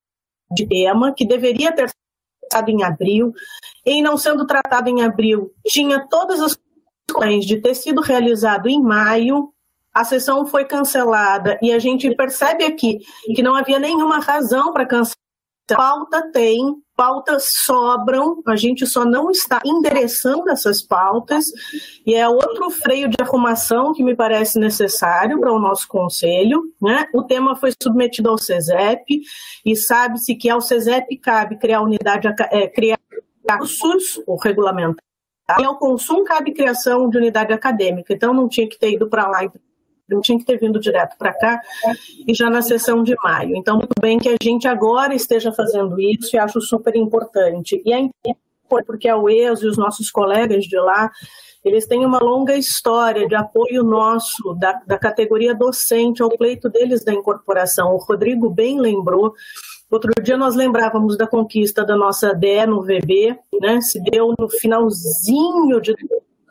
de 0.50 0.66
tema 0.66 1.12
que 1.14 1.26
deveria 1.26 1.72
ter 1.72 1.88
sido 1.88 2.02
tratado 2.48 2.70
em 2.70 2.82
abril, 2.82 3.32
e 3.84 4.02
não 4.02 4.16
sendo 4.16 4.46
tratado 4.46 4.88
em 4.88 5.02
abril, 5.02 5.52
tinha 5.66 6.06
todas 6.08 6.40
as 6.40 6.58
de 7.40 7.60
ter 7.60 7.74
sido 7.74 8.00
realizado 8.00 8.68
em 8.68 8.80
maio, 8.82 9.52
a 9.92 10.04
sessão 10.04 10.46
foi 10.46 10.64
cancelada 10.64 11.58
e 11.62 11.72
a 11.72 11.78
gente 11.78 12.14
percebe 12.14 12.64
aqui 12.64 12.98
que 13.34 13.42
não 13.42 13.54
havia 13.54 13.78
nenhuma 13.78 14.20
razão 14.20 14.72
para 14.72 14.86
cancelar. 14.86 15.16
Pauta 15.68 16.30
tem, 16.32 16.76
pautas 16.96 17.50
sobram, 17.64 18.42
a 18.46 18.56
gente 18.56 18.86
só 18.86 19.04
não 19.04 19.30
está 19.30 19.60
endereçando 19.64 20.50
essas 20.50 20.82
pautas, 20.82 21.46
e 22.04 22.14
é 22.14 22.28
outro 22.28 22.68
freio 22.70 23.08
de 23.08 23.16
arrumação 23.20 23.94
que 23.94 24.02
me 24.02 24.14
parece 24.14 24.58
necessário 24.58 25.38
para 25.40 25.52
o 25.52 25.58
nosso 25.58 25.86
conselho. 25.88 26.62
Né? 26.80 27.06
O 27.14 27.22
tema 27.22 27.56
foi 27.56 27.72
submetido 27.80 28.28
ao 28.28 28.36
CESEP, 28.36 29.22
e 29.64 29.76
sabe-se 29.76 30.34
que 30.34 30.50
ao 30.50 30.60
CESEP 30.60 31.16
cabe 31.18 31.56
criar 31.56 31.80
unidade, 31.80 32.28
é, 32.50 32.66
criar 32.66 32.98
cursos, 33.58 34.20
o 34.26 34.36
regulamento 34.36 35.02
e 35.58 35.64
ao 35.64 35.78
consumo 35.78 36.24
cabe 36.24 36.52
criação 36.52 37.08
de 37.08 37.18
unidade 37.18 37.52
acadêmica, 37.52 38.12
então 38.14 38.32
não 38.32 38.48
tinha 38.48 38.68
que 38.68 38.78
ter 38.78 38.92
ido 38.92 39.08
para 39.08 39.26
lá, 39.26 39.40
não 40.08 40.20
tinha 40.20 40.38
que 40.38 40.44
ter 40.44 40.58
vindo 40.58 40.78
direto 40.78 41.16
para 41.16 41.32
cá, 41.32 41.60
e 42.26 42.34
já 42.34 42.48
na 42.48 42.62
sessão 42.62 43.02
de 43.02 43.14
maio. 43.22 43.56
Então, 43.56 43.76
muito 43.76 44.00
bem 44.00 44.18
que 44.18 44.28
a 44.28 44.36
gente 44.40 44.68
agora 44.68 45.14
esteja 45.14 45.52
fazendo 45.52 46.00
isso 46.00 46.34
e 46.34 46.38
acho 46.38 46.60
super 46.60 46.94
importante. 46.96 47.82
E 47.84 47.92
é 47.92 48.08
porque 48.86 49.08
a 49.08 49.18
UES 49.18 49.60
e 49.62 49.66
os 49.66 49.76
nossos 49.76 50.10
colegas 50.10 50.64
de 50.64 50.78
lá, 50.78 51.10
eles 51.62 51.86
têm 51.86 52.06
uma 52.06 52.18
longa 52.18 52.56
história 52.56 53.28
de 53.28 53.34
apoio 53.34 53.82
nosso, 53.82 54.54
da, 54.54 54.80
da 54.86 54.98
categoria 54.98 55.54
docente, 55.54 56.22
ao 56.22 56.30
pleito 56.30 56.70
deles 56.70 57.04
da 57.04 57.12
incorporação. 57.12 57.92
O 57.92 57.98
Rodrigo 57.98 58.48
bem 58.48 58.80
lembrou 58.80 59.34
Outro 59.92 60.10
dia 60.22 60.38
nós 60.38 60.54
lembrávamos 60.54 61.18
da 61.18 61.26
conquista 61.26 61.84
da 61.84 61.94
nossa 61.94 62.34
DE 62.34 62.64
no 62.66 62.82
VB, 62.82 63.38
né? 63.60 63.78
Se 63.82 64.02
deu 64.02 64.34
no 64.38 64.48
finalzinho 64.48 65.78
de 65.82 65.94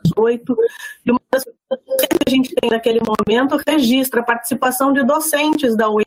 2018. 0.04 0.56
E 1.04 1.10
uma 1.10 1.20
das 1.28 1.44
coisas 1.44 2.06
que 2.08 2.18
a 2.24 2.30
gente 2.30 2.54
tem 2.54 2.70
naquele 2.70 3.00
momento 3.00 3.60
registra 3.66 4.20
a 4.20 4.24
participação 4.24 4.92
de 4.92 5.04
docentes 5.04 5.76
da 5.76 5.90
UE 5.90 6.04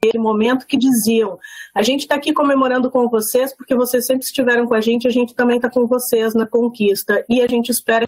naquele 0.00 0.22
momento 0.22 0.64
que 0.64 0.76
diziam: 0.76 1.36
a 1.74 1.82
gente 1.82 2.02
está 2.02 2.14
aqui 2.14 2.32
comemorando 2.32 2.88
com 2.88 3.08
vocês 3.08 3.52
porque 3.52 3.74
vocês 3.74 4.06
sempre 4.06 4.24
estiveram 4.24 4.64
com 4.66 4.74
a 4.74 4.80
gente, 4.80 5.08
a 5.08 5.10
gente 5.10 5.34
também 5.34 5.56
está 5.56 5.68
com 5.68 5.88
vocês 5.88 6.34
na 6.34 6.46
conquista 6.46 7.24
e 7.28 7.42
a 7.42 7.48
gente 7.48 7.70
espera 7.70 8.06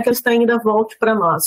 que 0.00 0.08
esta 0.08 0.30
ainda 0.30 0.58
volte 0.58 0.96
para 0.96 1.14
nós. 1.14 1.44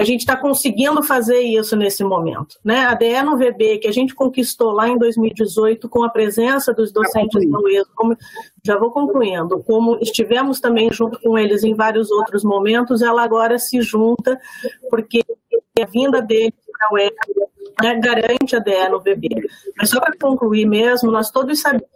A 0.00 0.04
gente 0.04 0.20
está 0.20 0.34
conseguindo 0.34 1.02
fazer 1.02 1.40
isso 1.40 1.76
nesse 1.76 2.02
momento. 2.02 2.56
Né? 2.64 2.86
A 2.86 2.94
DE 2.94 3.22
no 3.22 3.36
VB, 3.36 3.78
que 3.78 3.86
a 3.86 3.92
gente 3.92 4.14
conquistou 4.14 4.72
lá 4.72 4.88
em 4.88 4.96
2018 4.96 5.90
com 5.90 6.02
a 6.02 6.08
presença 6.08 6.72
dos 6.72 6.90
docentes 6.90 7.46
do 7.46 7.68
ESO, 7.68 7.90
como, 7.94 8.16
já 8.64 8.78
vou 8.78 8.90
concluindo, 8.90 9.62
como 9.62 9.98
estivemos 10.00 10.58
também 10.58 10.90
junto 10.90 11.20
com 11.20 11.36
eles 11.36 11.62
em 11.64 11.74
vários 11.74 12.10
outros 12.10 12.42
momentos, 12.42 13.02
ela 13.02 13.22
agora 13.22 13.58
se 13.58 13.82
junta, 13.82 14.40
porque 14.88 15.22
a 15.78 15.84
vinda 15.84 16.22
deles 16.22 16.54
para 16.72 16.88
a 16.88 16.94
UEC 16.94 17.14
né, 17.82 17.98
garante 17.98 18.56
a 18.56 18.58
DE 18.58 18.88
no 18.88 19.00
VB. 19.00 19.28
Mas 19.76 19.90
só 19.90 20.00
para 20.00 20.16
concluir 20.18 20.66
mesmo, 20.66 21.10
nós 21.10 21.30
todos 21.30 21.60
sabemos 21.60 21.88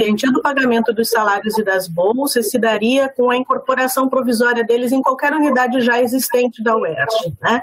garantia 0.00 0.32
do 0.32 0.40
pagamento 0.40 0.92
dos 0.92 1.10
salários 1.10 1.58
e 1.58 1.64
das 1.64 1.86
bolsas 1.86 2.50
se 2.50 2.58
daria 2.58 3.08
com 3.08 3.30
a 3.30 3.36
incorporação 3.36 4.08
provisória 4.08 4.64
deles 4.64 4.92
em 4.92 5.02
qualquer 5.02 5.32
unidade 5.34 5.80
já 5.80 6.00
existente 6.00 6.62
da 6.62 6.76
UERJ. 6.76 7.34
Né? 7.40 7.62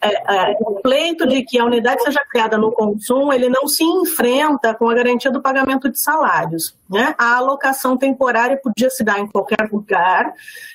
É, 0.00 0.50
é, 0.50 0.56
o 0.60 0.80
pleito 0.80 1.26
de 1.26 1.42
que 1.42 1.58
a 1.58 1.64
unidade 1.64 2.02
seja 2.02 2.20
criada 2.30 2.58
no 2.58 2.72
consumo, 2.72 3.32
ele 3.32 3.48
não 3.48 3.66
se 3.66 3.84
enfrenta 3.84 4.74
com 4.74 4.88
a 4.88 4.94
garantia 4.94 5.30
do 5.30 5.40
pagamento 5.42 5.88
de 5.88 6.00
salários. 6.00 6.74
Né? 6.88 7.14
A 7.18 7.36
alocação 7.36 7.96
temporária 7.96 8.56
podia 8.56 8.90
se 8.90 9.04
dar 9.04 9.20
em 9.20 9.26
qualquer 9.26 9.68
lugar 9.70 10.32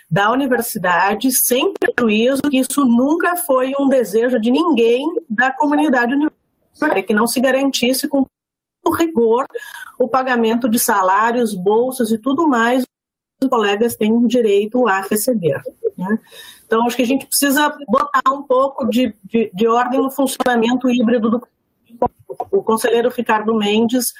da 0.10 0.32
universidade, 0.32 1.32
sem 1.32 1.74
prejuízo, 1.74 2.42
que 2.44 2.60
isso 2.60 2.86
nunca 2.86 3.36
foi 3.36 3.74
um 3.80 3.88
desejo 3.88 4.40
de 4.40 4.52
ninguém 4.52 5.06
da 5.30 5.52
comunidade 5.52 6.14
universitária, 6.14 7.04
que 7.04 7.14
não 7.14 7.28
se 7.28 7.40
garantisse 7.40 8.08
com 8.08 8.26
rigor 8.98 9.46
o 9.98 10.08
pagamento 10.08 10.70
de 10.70 10.78
salários, 10.78 11.56
bolsas 11.56 12.12
e 12.12 12.18
tudo 12.20 12.48
mais 12.48 12.84
os 13.42 13.50
colegas 13.50 13.96
têm 13.96 14.26
direito 14.28 14.88
a 14.88 15.02
receber. 15.02 15.62
Né? 15.98 16.20
Então, 16.66 16.86
acho 16.86 16.96
que 16.96 17.04
a 17.04 17.08
gente 17.08 17.26
precisa 17.26 17.76
botar 17.88 18.32
um 18.32 18.44
pouco 18.44 18.86
de, 18.88 19.14
de, 19.24 19.52
de 19.54 19.68
ordem 19.68 20.02
no 20.02 20.10
funcionamento 20.10 20.90
híbrido 20.90 21.30
do 21.30 21.48
o 22.52 22.62
conselheiro 22.64 23.10
Ricardo 23.10 23.56
Mendes 23.56 24.14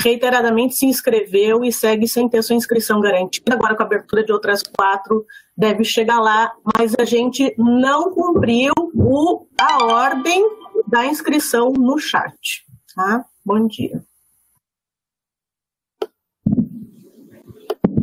reiteradamente 0.00 0.74
se 0.74 0.86
inscreveu 0.86 1.64
e 1.64 1.72
segue 1.72 2.08
sem 2.08 2.28
ter 2.28 2.42
sua 2.42 2.56
inscrição 2.56 3.00
garantida. 3.00 3.54
Agora, 3.54 3.74
com 3.74 3.82
a 3.82 3.86
abertura 3.86 4.24
de 4.24 4.32
outras 4.32 4.62
quatro, 4.62 5.24
deve 5.56 5.84
chegar 5.84 6.20
lá, 6.20 6.52
mas 6.76 6.94
a 6.98 7.04
gente 7.04 7.54
não 7.56 8.12
cumpriu 8.12 8.72
o, 8.94 9.46
a 9.58 9.84
ordem 9.84 10.44
da 10.88 11.06
inscrição 11.06 11.72
no 11.72 11.98
chat. 11.98 12.64
Tá? 12.94 13.24
Bom 13.44 13.66
dia. 13.66 14.02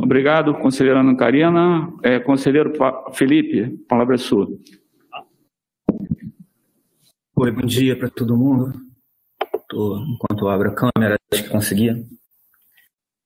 Obrigado, 0.04 0.52
conselheira 0.56 1.00
Ana 1.00 1.16
Karina. 1.16 1.90
É, 2.02 2.20
conselheiro 2.20 2.74
Felipe, 3.14 3.62
a 3.62 3.88
palavra 3.88 4.16
é 4.16 4.18
sua. 4.18 4.46
Oi, 7.34 7.50
bom 7.50 7.62
dia 7.62 7.98
para 7.98 8.10
todo 8.10 8.36
mundo. 8.36 8.70
Tô, 9.66 9.96
enquanto 9.96 10.46
abro 10.46 10.68
a 10.68 10.74
câmera, 10.74 11.16
acho 11.32 11.44
que 11.44 11.48
consegui. 11.48 12.06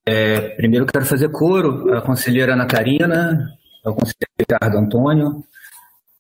É, 0.07 0.51
primeiro 0.51 0.87
quero 0.87 1.05
fazer 1.05 1.29
coro 1.31 1.93
à 1.93 2.01
conselheira 2.01 2.53
Ana 2.53 2.65
Karina, 2.65 3.53
ao 3.85 3.95
conselheiro 3.97 4.31
Ricardo 4.39 4.79
Antônio. 4.79 5.43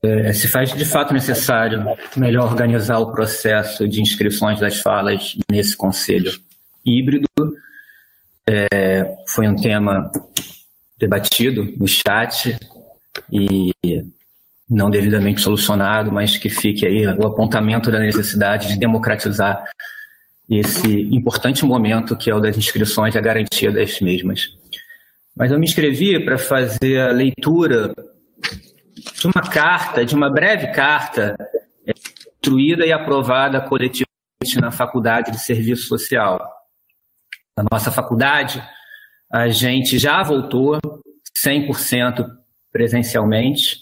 É, 0.03 0.33
se 0.33 0.49
faz 0.49 0.75
de 0.75 0.85
fato 0.85 1.15
necessário 1.15 1.85
melhor 2.17 2.51
organizar 2.51 2.99
o 2.99 3.13
processo 3.13 3.87
de 3.87 4.03
inscrições 4.03 4.59
das 4.59 4.81
falas 4.81 5.37
nesse 5.49 5.77
conselho 5.77 6.33
híbrido. 6.85 7.29
É, 8.51 9.16
foi 9.26 9.46
um 9.46 9.55
tema 9.55 10.11
debatido 10.99 11.70
no 11.76 11.86
chat 11.86 12.59
e 13.30 13.72
não 14.68 14.88
devidamente 14.88 15.42
solucionado, 15.42 16.11
mas 16.11 16.38
que 16.38 16.49
fique 16.49 16.86
aí 16.86 17.07
o 17.07 17.26
apontamento 17.26 17.90
da 17.90 17.99
necessidade 17.99 18.68
de 18.68 18.78
democratizar 18.78 19.64
esse 20.49 21.03
importante 21.12 21.62
momento 21.64 22.16
que 22.16 22.30
é 22.30 22.34
o 22.34 22.40
das 22.40 22.57
inscrições 22.57 23.14
e 23.14 23.18
a 23.18 23.20
garantia 23.20 23.70
das 23.70 24.01
mesmas. 24.01 24.57
Mas 25.36 25.53
eu 25.53 25.59
me 25.59 25.66
inscrevi 25.66 26.18
para 26.24 26.38
fazer 26.38 27.01
a 27.01 27.12
leitura 27.12 27.94
de 29.14 29.26
uma 29.26 29.42
carta, 29.42 30.05
de 30.07 30.14
uma 30.14 30.30
breve 30.30 30.68
carta, 30.68 31.36
instruída 31.86 32.86
e 32.86 32.92
aprovada 32.92 33.61
coletivamente 33.61 34.09
na 34.61 34.70
Faculdade 34.70 35.30
de 35.30 35.38
Serviço 35.38 35.86
Social. 35.86 36.58
Na 37.59 37.65
nossa 37.73 37.91
faculdade, 37.91 38.63
a 39.33 39.49
gente 39.49 39.99
já 39.99 40.23
voltou 40.23 40.79
100% 41.45 42.25
presencialmente 42.71 43.79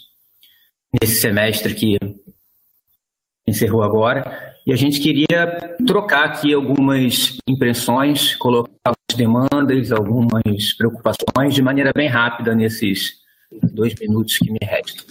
nesse 0.99 1.20
semestre 1.20 1.74
que 1.74 1.99
encerrou 3.47 3.83
agora. 3.83 4.55
E 4.66 4.72
a 4.72 4.77
gente 4.77 4.99
queria 4.99 5.77
trocar 5.87 6.24
aqui 6.24 6.55
algumas 6.55 7.37
impressões, 7.47 8.35
colocar 8.37 8.72
algumas 8.83 9.14
demandas, 9.14 9.93
algumas 9.93 10.72
preocupações 10.72 11.55
de 11.55 11.61
maneira 11.61 11.93
bem 11.95 12.09
rápida 12.09 12.55
nesses 12.55 13.16
dois 13.74 13.95
minutos 14.01 14.39
que 14.39 14.51
me 14.51 14.59
restam. 14.62 15.05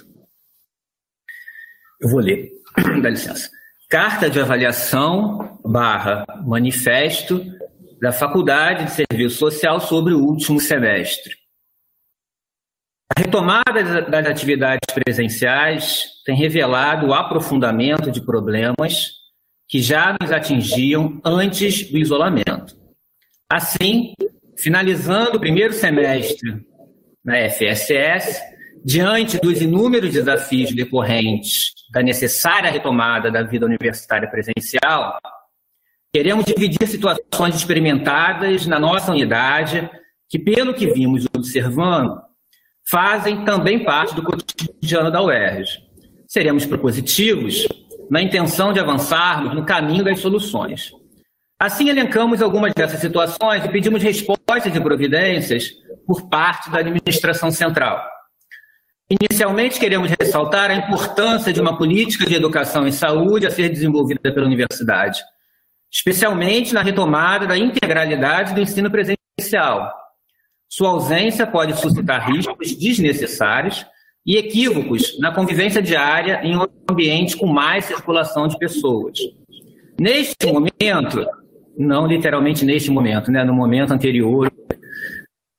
Eu 2.01 2.09
vou 2.09 2.19
ler, 2.19 2.49
dá 3.03 3.11
licença. 3.11 3.47
Carta 3.87 4.27
de 4.27 4.39
avaliação 4.39 5.59
barra 5.63 6.25
manifesto 6.43 7.45
da 8.01 8.11
Faculdade 8.11 8.85
de 8.85 8.91
Serviço 8.91 9.37
Social 9.37 9.79
sobre 9.79 10.13
o 10.13 10.19
último 10.19 10.59
semestre. 10.59 11.33
A 13.15 13.21
retomada 13.21 14.01
das 14.01 14.25
atividades 14.25 14.93
presenciais 14.93 16.03
tem 16.25 16.35
revelado 16.35 17.07
o 17.07 17.13
aprofundamento 17.13 18.11
de 18.11 18.25
problemas 18.25 19.11
que 19.67 19.81
já 19.81 20.15
nos 20.19 20.31
atingiam 20.31 21.19
antes 21.23 21.89
do 21.89 21.97
isolamento. 21.97 22.75
Assim, 23.49 24.13
finalizando 24.57 25.37
o 25.37 25.39
primeiro 25.39 25.73
semestre 25.73 26.65
na 27.23 27.37
FSS, 27.49 28.41
diante 28.83 29.39
dos 29.39 29.61
inúmeros 29.61 30.11
desafios 30.11 30.73
decorrentes 30.73 31.73
da 31.91 32.03
necessária 32.03 32.69
retomada 32.71 33.31
da 33.31 33.43
vida 33.43 33.65
universitária 33.65 34.29
presencial, 34.29 35.17
Queremos 36.15 36.45
dividir 36.45 36.87
situações 36.87 37.57
experimentadas 37.57 38.65
na 38.65 38.79
nossa 38.79 39.11
unidade, 39.11 39.89
que, 40.29 40.39
pelo 40.39 40.73
que 40.73 40.87
vimos 40.87 41.27
observando, 41.35 42.17
fazem 42.89 43.43
também 43.43 43.83
parte 43.83 44.15
do 44.15 44.23
cotidiano 44.23 45.11
da 45.11 45.21
UERJ. 45.21 45.77
Seremos 46.25 46.65
propositivos 46.65 47.67
na 48.09 48.21
intenção 48.21 48.71
de 48.71 48.79
avançarmos 48.79 49.53
no 49.53 49.65
caminho 49.65 50.05
das 50.05 50.21
soluções. 50.21 50.93
Assim, 51.59 51.89
elencamos 51.89 52.41
algumas 52.41 52.73
dessas 52.73 53.01
situações 53.01 53.65
e 53.65 53.67
pedimos 53.67 54.01
respostas 54.01 54.73
e 54.73 54.79
providências 54.79 55.71
por 56.07 56.29
parte 56.29 56.71
da 56.71 56.79
administração 56.79 57.51
central. 57.51 58.01
Inicialmente, 59.09 59.77
queremos 59.77 60.09
ressaltar 60.17 60.71
a 60.71 60.75
importância 60.75 61.51
de 61.51 61.59
uma 61.59 61.77
política 61.77 62.25
de 62.25 62.35
educação 62.35 62.87
e 62.87 62.93
saúde 62.93 63.45
a 63.45 63.51
ser 63.51 63.67
desenvolvida 63.67 64.31
pela 64.31 64.45
universidade 64.45 65.21
especialmente 65.95 66.73
na 66.73 66.81
retomada 66.81 67.47
da 67.47 67.57
integralidade 67.57 68.53
do 68.53 68.59
ensino 68.59 68.91
presencial. 68.91 69.93
Sua 70.67 70.89
ausência 70.89 71.47
pode 71.47 71.79
suscitar 71.79 72.29
riscos 72.29 72.75
desnecessários 72.75 73.85
e 74.25 74.35
equívocos 74.35 75.17
na 75.19 75.31
convivência 75.31 75.81
diária 75.81 76.41
em 76.43 76.57
um 76.57 76.65
ambiente 76.89 77.37
com 77.37 77.47
mais 77.47 77.85
circulação 77.85 78.45
de 78.45 78.57
pessoas. 78.57 79.19
Neste 79.97 80.47
momento, 80.47 81.25
não 81.77 82.05
literalmente 82.05 82.65
neste 82.65 82.91
momento, 82.91 83.31
né, 83.31 83.45
no 83.45 83.53
momento 83.53 83.93
anterior, 83.93 84.51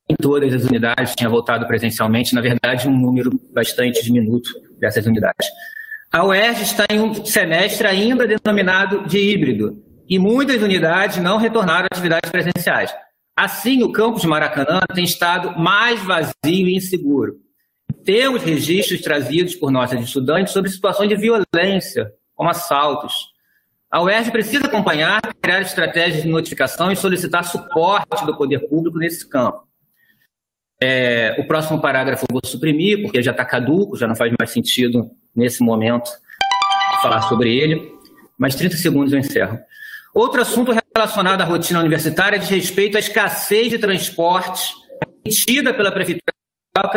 em 0.09 0.15
todas 0.17 0.53
as 0.53 0.65
unidades 0.65 1.15
tinha 1.15 1.31
voltado 1.31 1.67
presencialmente, 1.67 2.35
na 2.35 2.43
verdade, 2.43 2.87
um 2.87 2.97
número 2.97 3.31
bastante 3.55 4.05
diminuto 4.05 4.51
dessas 4.79 5.07
unidades. 5.07 5.49
A 6.13 6.25
UERJ 6.25 6.63
está 6.63 6.85
em 6.91 7.01
um 7.01 7.25
semestre 7.25 7.87
ainda 7.87 8.27
denominado 8.27 9.07
de 9.07 9.19
híbrido, 9.19 9.83
e 10.09 10.19
muitas 10.19 10.63
unidades 10.63 11.19
não 11.19 11.37
retornaram 11.37 11.87
às 11.91 11.99
atividades 11.99 12.31
presenciais. 12.31 12.95
Assim, 13.37 13.83
o 13.83 13.93
campus 13.93 14.23
de 14.23 14.29
Maracanã 14.29 14.81
tem 14.95 15.05
estado 15.05 15.59
mais 15.59 16.03
vazio 16.03 16.35
e 16.45 16.77
inseguro. 16.77 17.35
Temos 18.05 18.43
registros 18.43 19.03
trazidos 19.03 19.55
por 19.55 19.71
nossos 19.71 20.01
estudantes 20.01 20.53
sobre 20.53 20.71
situações 20.71 21.09
de 21.09 21.17
violência, 21.17 22.13
como 22.35 22.49
assaltos. 22.49 23.35
A 23.91 24.03
UERJ 24.03 24.31
precisa 24.31 24.67
acompanhar, 24.67 25.21
criar 25.41 25.61
estratégias 25.61 26.23
de 26.23 26.29
notificação 26.29 26.91
e 26.91 26.97
solicitar 26.97 27.45
suporte 27.45 28.25
do 28.25 28.37
poder 28.37 28.61
público 28.69 28.99
nesse 28.99 29.29
campo. 29.29 29.67
É, 30.81 31.37
o 31.39 31.47
próximo 31.47 31.81
parágrafo 31.81 32.27
eu 32.29 32.33
vou 32.33 32.43
suprimir, 32.45 33.03
porque 33.03 33.23
já 33.23 33.33
está 33.33 33.45
caduco, 33.45 33.97
já 33.97 34.07
não 34.07 34.15
faz 34.15 34.33
mais 34.39 34.51
sentido 34.51 35.11
nesse 35.35 35.63
momento 35.63 36.11
falar 37.03 37.23
sobre 37.23 37.57
ele, 37.57 37.91
mas 38.39 38.55
30 38.55 38.77
segundos 38.77 39.13
eu 39.13 39.19
encerro. 39.19 39.59
Outro 40.17 40.41
assunto 40.41 40.73
relacionado 40.95 41.43
à 41.43 41.45
rotina 41.45 41.79
universitária 41.79 42.39
diz 42.39 42.49
respeito 42.49 42.97
à 42.97 43.01
escassez 43.01 43.69
de 43.69 43.79
transportes 43.79 44.73
sentida 45.29 45.75
pela 45.75 45.93
Prefeitura 45.93 46.33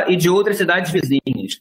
e 0.07 0.15
de 0.15 0.29
outras 0.29 0.55
cidades 0.55 0.89
vizinhas. 0.89 1.59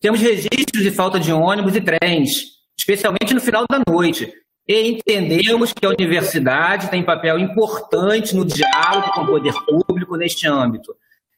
Temos 0.00 0.18
registros 0.18 0.82
de 0.82 0.90
falta 0.90 1.20
de 1.20 1.30
ônibus 1.30 1.76
e 1.76 1.82
trens, 1.82 2.44
especialmente 2.78 3.34
no 3.34 3.40
final 3.42 3.66
da 3.70 3.82
noite. 3.86 4.32
E 4.66 4.92
entendemos 4.92 5.74
que 5.74 5.84
a 5.84 5.90
universidade 5.90 6.88
tem 6.88 7.04
papel 7.04 7.38
importante 7.38 8.34
no 8.34 8.42
diálogo 8.42 9.12
com 9.12 9.24
o 9.24 9.26
poder 9.26 9.52
público 9.66 10.16
neste 10.16 10.48
âmbito, 10.48 10.96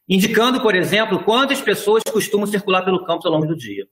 indicando, 0.09 0.61
por 0.61 0.77
exemplo, 0.77 1.25
quantas 1.25 1.61
pessoas 1.61 2.05
costumam 2.05 2.47
circular 2.47 2.85
pelo 2.85 3.05
campus 3.05 3.27
ao 3.27 3.33
longo 3.33 3.49
do 3.49 3.57
dia. 3.57 3.85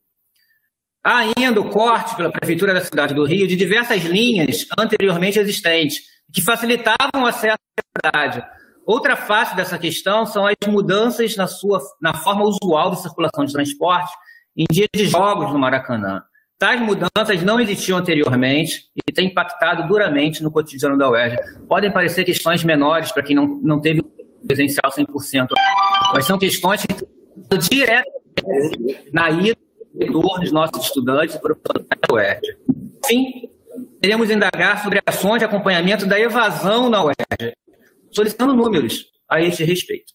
Há 1.05 1.19
ainda 1.37 1.61
o 1.61 1.69
corte 1.69 2.17
pela 2.17 2.33
Prefeitura 2.33 2.73
da 2.73 2.81
cidade 2.81 3.13
do 3.13 3.27
Rio 3.27 3.47
de 3.47 3.55
diversas 3.55 4.03
linhas 4.05 4.67
anteriormente 4.79 5.39
existentes, 5.39 5.99
que 6.33 6.41
facilitavam 6.41 7.23
o 7.23 7.27
acesso 7.27 7.59
à 7.79 8.09
cidade. 8.09 8.47
Outra 8.87 9.15
face 9.15 9.55
dessa 9.55 9.79
questão 9.79 10.25
são 10.25 10.47
as 10.47 10.55
mudanças 10.67 11.37
na, 11.37 11.47
sua, 11.47 11.79
na 12.01 12.15
forma 12.15 12.45
usual 12.45 12.91
de 12.91 13.03
circulação 13.03 13.45
de 13.45 13.53
transporte 13.53 14.11
em 14.57 14.65
dias 14.71 14.89
de 14.95 15.05
jogos 15.05 15.53
no 15.53 15.59
Maracanã. 15.59 16.23
Tais 16.59 16.81
mudanças 16.81 17.43
não 17.43 17.61
existiam 17.61 17.99
anteriormente 17.99 18.85
e 18.97 19.13
têm 19.13 19.27
impactado 19.27 19.87
duramente 19.87 20.43
no 20.43 20.51
cotidiano 20.51 20.97
da 20.97 21.11
UERJ. 21.11 21.37
Podem 21.69 21.93
parecer 21.93 22.25
questões 22.25 22.65
menores 22.65 23.13
para 23.13 23.23
quem 23.23 23.37
não, 23.37 23.47
não 23.63 23.79
teve 23.79 24.03
presencial 24.47 24.91
100%, 24.91 25.49
mas 26.15 26.25
são 26.25 26.39
questões 26.39 26.83
que 26.87 27.59
diretamente 27.59 29.11
na 29.13 29.31
ida 29.31 29.65
dos 29.95 30.53
nossos 30.53 30.85
estudantes 30.85 31.37
para 31.37 31.53
o 31.53 32.15
UERJ. 32.15 32.57
Enfim, 33.05 33.49
queremos 34.03 34.31
indagar 34.31 34.83
sobre 34.83 35.01
ações 35.07 35.39
de 35.39 35.45
acompanhamento 35.45 36.07
da 36.07 36.19
evasão 36.19 36.91
na 36.91 37.05
UERJ, 37.05 37.55
solicitando 38.11 38.55
números 38.55 39.07
a 39.29 39.41
este 39.41 39.65
respeito. 39.65 40.13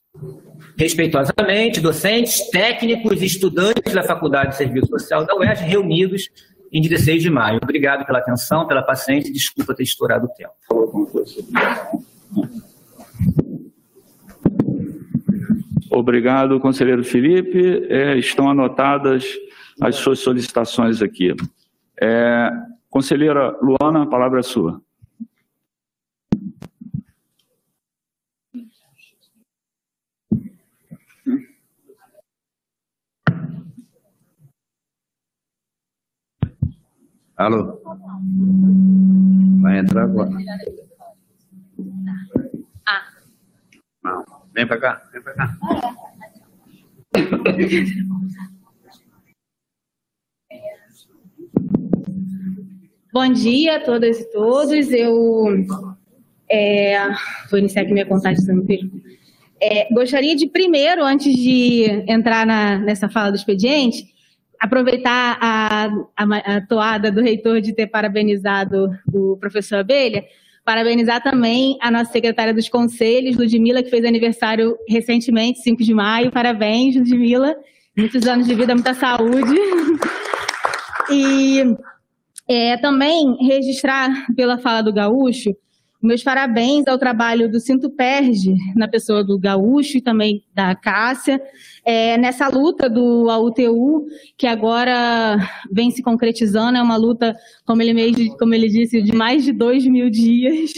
Respeitosamente, 0.78 1.80
docentes, 1.80 2.50
técnicos 2.50 3.22
e 3.22 3.26
estudantes 3.26 3.94
da 3.94 4.04
Faculdade 4.04 4.52
de 4.52 4.58
Serviço 4.58 4.88
Social 4.88 5.26
da 5.26 5.36
UERJ 5.36 5.64
reunidos 5.64 6.30
em 6.72 6.82
16 6.82 7.24
de 7.24 7.30
maio. 7.30 7.60
Obrigado 7.62 8.06
pela 8.06 8.20
atenção, 8.20 8.68
pela 8.68 8.82
paciência 8.82 9.30
e 9.30 9.34
desculpa 9.34 9.74
ter 9.74 9.84
estourado 9.84 10.26
o 10.26 10.30
tempo. 10.30 10.54
Obrigado, 15.92 16.60
conselheiro 16.60 17.04
Felipe. 17.04 17.88
É, 17.90 18.18
estão 18.18 18.50
anotadas 18.50 19.26
as 19.82 19.96
suas 19.96 20.20
solicitações 20.20 21.02
aqui. 21.02 21.36
É, 22.02 22.50
conselheira 22.90 23.58
Luana, 23.62 24.04
a 24.04 24.08
palavra 24.08 24.40
é 24.40 24.44
sua. 24.44 24.82
Alô? 37.36 37.82
Vai 39.62 39.80
entrar 39.80 40.04
agora. 40.04 40.30
Ah. 42.86 43.08
Não. 44.04 44.26
Vem 44.54 44.68
para 44.68 44.78
cá, 44.78 45.10
vem 45.14 45.22
para 45.22 45.34
cá. 45.36 45.58
Bom 53.12 53.28
dia 53.34 53.78
a 53.78 53.80
todas 53.80 54.20
e 54.20 54.32
todos. 54.32 54.92
Eu 54.92 55.66
é, 56.48 57.08
vou 57.50 57.58
iniciar 57.58 57.82
aqui 57.82 57.92
minha 57.92 58.06
contagem, 58.06 58.46
me 58.54 58.92
é, 59.60 59.92
gostaria 59.92 60.36
de 60.36 60.48
primeiro, 60.48 61.04
antes 61.04 61.36
de 61.36 61.86
entrar 62.08 62.46
na, 62.46 62.78
nessa 62.78 63.10
fala 63.10 63.32
do 63.32 63.36
expediente, 63.36 64.06
aproveitar 64.60 65.40
a, 65.42 65.88
a, 66.16 66.56
a, 66.56 66.62
toada 66.68 67.12
do 67.12 67.20
reitor 67.20 67.60
de 67.62 67.74
ter 67.74 67.88
parabenizado 67.88 68.92
o 69.12 69.36
professor 69.38 69.80
Abelha, 69.80 70.24
parabenizar 70.64 71.24
também 71.24 71.80
a 71.82 71.90
nossa 71.90 72.12
secretária 72.12 72.54
dos 72.54 72.70
conselhos, 72.70 73.36
Ludmila, 73.36 73.82
que 73.82 73.90
fez 73.90 74.06
aniversário 74.06 74.78
recentemente, 74.88 75.64
5 75.64 75.84
de 75.84 75.96
maio. 75.96 76.32
Parabéns, 76.32 76.96
Ludmila. 76.96 77.56
Muitos 77.98 78.28
anos 78.28 78.46
de 78.46 78.54
vida, 78.54 78.76
muita 78.76 78.94
saúde. 78.94 79.56
E 81.12 81.64
é, 82.50 82.76
também 82.78 83.38
registrar, 83.40 84.26
pela 84.36 84.58
fala 84.58 84.82
do 84.82 84.92
Gaúcho, 84.92 85.56
meus 86.02 86.24
parabéns 86.24 86.88
ao 86.88 86.98
trabalho 86.98 87.52
do 87.52 87.60
Cinto 87.60 87.90
Perde, 87.90 88.56
na 88.76 88.88
pessoa 88.88 89.24
do 89.24 89.38
Gaúcho 89.38 89.98
e 89.98 90.02
também 90.02 90.44
da 90.56 90.74
Cássia, 90.74 91.42
é, 91.86 92.18
nessa 92.18 92.48
luta 92.48 92.90
do 92.90 93.30
AUTU, 93.30 94.08
que 94.38 94.48
agora 94.48 95.38
vem 95.72 95.92
se 95.92 96.02
concretizando, 96.02 96.78
é 96.78 96.82
uma 96.82 96.96
luta, 96.96 97.36
como 97.66 97.82
ele, 97.82 97.94
mesmo, 97.94 98.38
como 98.38 98.56
ele 98.56 98.70
disse, 98.70 99.02
de 99.02 99.14
mais 99.14 99.44
de 99.44 99.52
dois 99.52 99.86
mil 99.86 100.10
dias, 100.10 100.72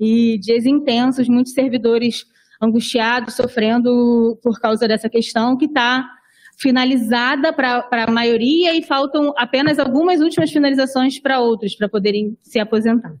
e 0.00 0.36
dias 0.38 0.66
intensos, 0.66 1.28
muitos 1.28 1.52
servidores 1.52 2.24
angustiados, 2.60 3.34
sofrendo 3.34 4.36
por 4.42 4.58
causa 4.60 4.88
dessa 4.88 5.08
questão, 5.08 5.56
que 5.56 5.66
está 5.66 6.04
finalizada 6.62 7.52
para 7.52 7.84
a 7.90 8.10
maioria 8.10 8.72
e 8.74 8.82
faltam 8.82 9.34
apenas 9.36 9.80
algumas 9.80 10.20
últimas 10.20 10.52
finalizações 10.52 11.18
para 11.18 11.40
outros, 11.40 11.74
para 11.74 11.88
poderem 11.88 12.38
se 12.40 12.60
aposentar. 12.60 13.12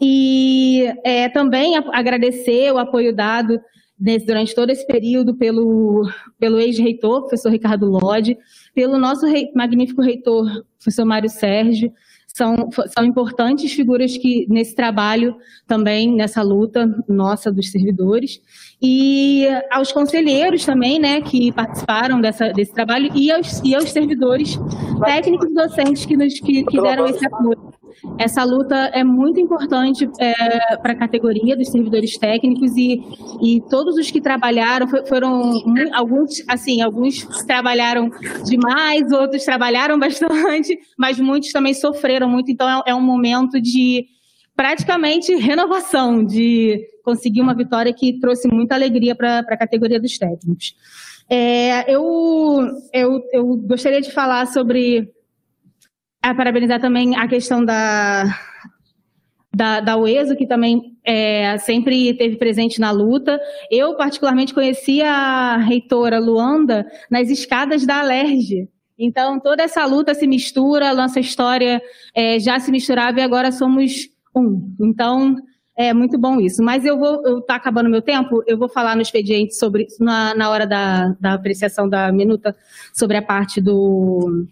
E 0.00 0.84
é, 1.02 1.28
também 1.30 1.74
agradecer 1.76 2.70
o 2.72 2.78
apoio 2.78 3.16
dado 3.16 3.58
nesse, 3.98 4.26
durante 4.26 4.54
todo 4.54 4.68
esse 4.70 4.86
período 4.86 5.34
pelo, 5.34 6.06
pelo 6.38 6.60
ex-reitor, 6.60 7.22
professor 7.22 7.50
Ricardo 7.50 7.86
Lodi, 7.86 8.36
pelo 8.74 8.98
nosso 8.98 9.26
rei, 9.26 9.50
magnífico 9.54 10.02
reitor, 10.02 10.46
professor 10.78 11.06
Mário 11.06 11.30
Sérgio, 11.30 11.90
são, 12.36 12.68
são 12.94 13.02
importantes 13.02 13.72
figuras 13.72 14.18
que 14.18 14.46
nesse 14.50 14.74
trabalho 14.74 15.34
também, 15.66 16.14
nessa 16.14 16.42
luta 16.42 16.86
nossa 17.08 17.50
dos 17.50 17.70
servidores, 17.70 18.42
e 18.80 19.46
aos 19.70 19.90
conselheiros 19.90 20.62
também, 20.66 21.00
né, 21.00 21.22
que 21.22 21.50
participaram 21.50 22.20
dessa, 22.20 22.52
desse 22.52 22.74
trabalho, 22.74 23.10
e 23.14 23.32
aos, 23.32 23.62
e 23.64 23.74
aos 23.74 23.90
servidores 23.90 24.58
técnicos 25.02 25.48
e 25.48 25.54
docentes 25.54 26.04
que, 26.04 26.14
nos, 26.14 26.38
que, 26.38 26.62
que 26.64 26.78
deram 26.78 27.06
esse 27.06 27.24
apoio. 27.26 27.72
Essa 28.18 28.44
luta 28.44 28.74
é 28.94 29.02
muito 29.02 29.40
importante 29.40 30.08
é, 30.18 30.76
para 30.76 30.92
a 30.92 30.96
categoria 30.96 31.56
dos 31.56 31.68
servidores 31.68 32.16
técnicos 32.16 32.76
e, 32.76 33.00
e 33.42 33.60
todos 33.68 33.96
os 33.96 34.10
que 34.10 34.20
trabalharam 34.20 34.86
foram 35.06 35.62
alguns, 35.92 36.42
assim, 36.48 36.80
alguns 36.80 37.24
trabalharam 37.46 38.10
demais, 38.44 39.10
outros 39.12 39.44
trabalharam 39.44 39.98
bastante, 40.00 40.78
mas 40.96 41.18
muitos 41.18 41.52
também 41.52 41.74
sofreram 41.74 42.28
muito. 42.28 42.50
Então 42.50 42.68
é, 42.68 42.90
é 42.90 42.94
um 42.94 43.00
momento 43.00 43.60
de 43.60 44.06
praticamente 44.54 45.34
renovação, 45.34 46.24
de 46.24 46.80
conseguir 47.04 47.40
uma 47.40 47.54
vitória 47.54 47.92
que 47.92 48.18
trouxe 48.18 48.48
muita 48.48 48.74
alegria 48.74 49.14
para 49.14 49.40
a 49.40 49.56
categoria 49.56 50.00
dos 50.00 50.16
técnicos. 50.16 50.74
É, 51.28 51.92
eu, 51.92 52.68
eu, 52.92 53.20
eu 53.32 53.56
gostaria 53.56 54.00
de 54.00 54.10
falar 54.12 54.46
sobre 54.46 55.12
parabenizar 56.34 56.80
também 56.80 57.16
a 57.16 57.28
questão 57.28 57.64
da, 57.64 58.24
da, 59.54 59.80
da 59.80 59.96
UESO, 59.96 60.36
que 60.36 60.46
também 60.46 60.96
é, 61.02 61.56
sempre 61.58 62.10
esteve 62.10 62.36
presente 62.36 62.78
na 62.78 62.90
luta. 62.90 63.40
Eu, 63.70 63.94
particularmente, 63.96 64.52
conheci 64.52 65.00
a 65.00 65.56
reitora 65.56 66.18
Luanda 66.18 66.86
nas 67.10 67.30
escadas 67.30 67.86
da 67.86 68.00
Alerj. 68.00 68.68
Então, 68.98 69.40
toda 69.40 69.62
essa 69.62 69.84
luta 69.86 70.14
se 70.14 70.26
mistura, 70.26 70.94
nossa 70.94 71.20
história 71.20 71.80
é, 72.14 72.38
já 72.38 72.58
se 72.58 72.70
misturava 72.70 73.20
e 73.20 73.22
agora 73.22 73.52
somos 73.52 74.08
um. 74.34 74.74
Então, 74.80 75.36
é 75.76 75.92
muito 75.92 76.18
bom 76.18 76.40
isso. 76.40 76.62
Mas 76.62 76.84
eu 76.84 76.98
vou, 76.98 77.22
eu 77.26 77.40
tá 77.40 77.54
acabando 77.56 77.90
meu 77.90 78.02
tempo, 78.02 78.42
eu 78.46 78.58
vou 78.58 78.68
falar 78.68 78.96
no 78.96 79.02
expediente 79.02 79.54
sobre, 79.54 79.86
na, 80.00 80.34
na 80.34 80.50
hora 80.50 80.66
da, 80.66 81.14
da 81.20 81.34
apreciação 81.34 81.88
da 81.88 82.10
minuta, 82.10 82.56
sobre 82.94 83.16
a 83.18 83.22
parte 83.22 83.60
do, 83.60 84.46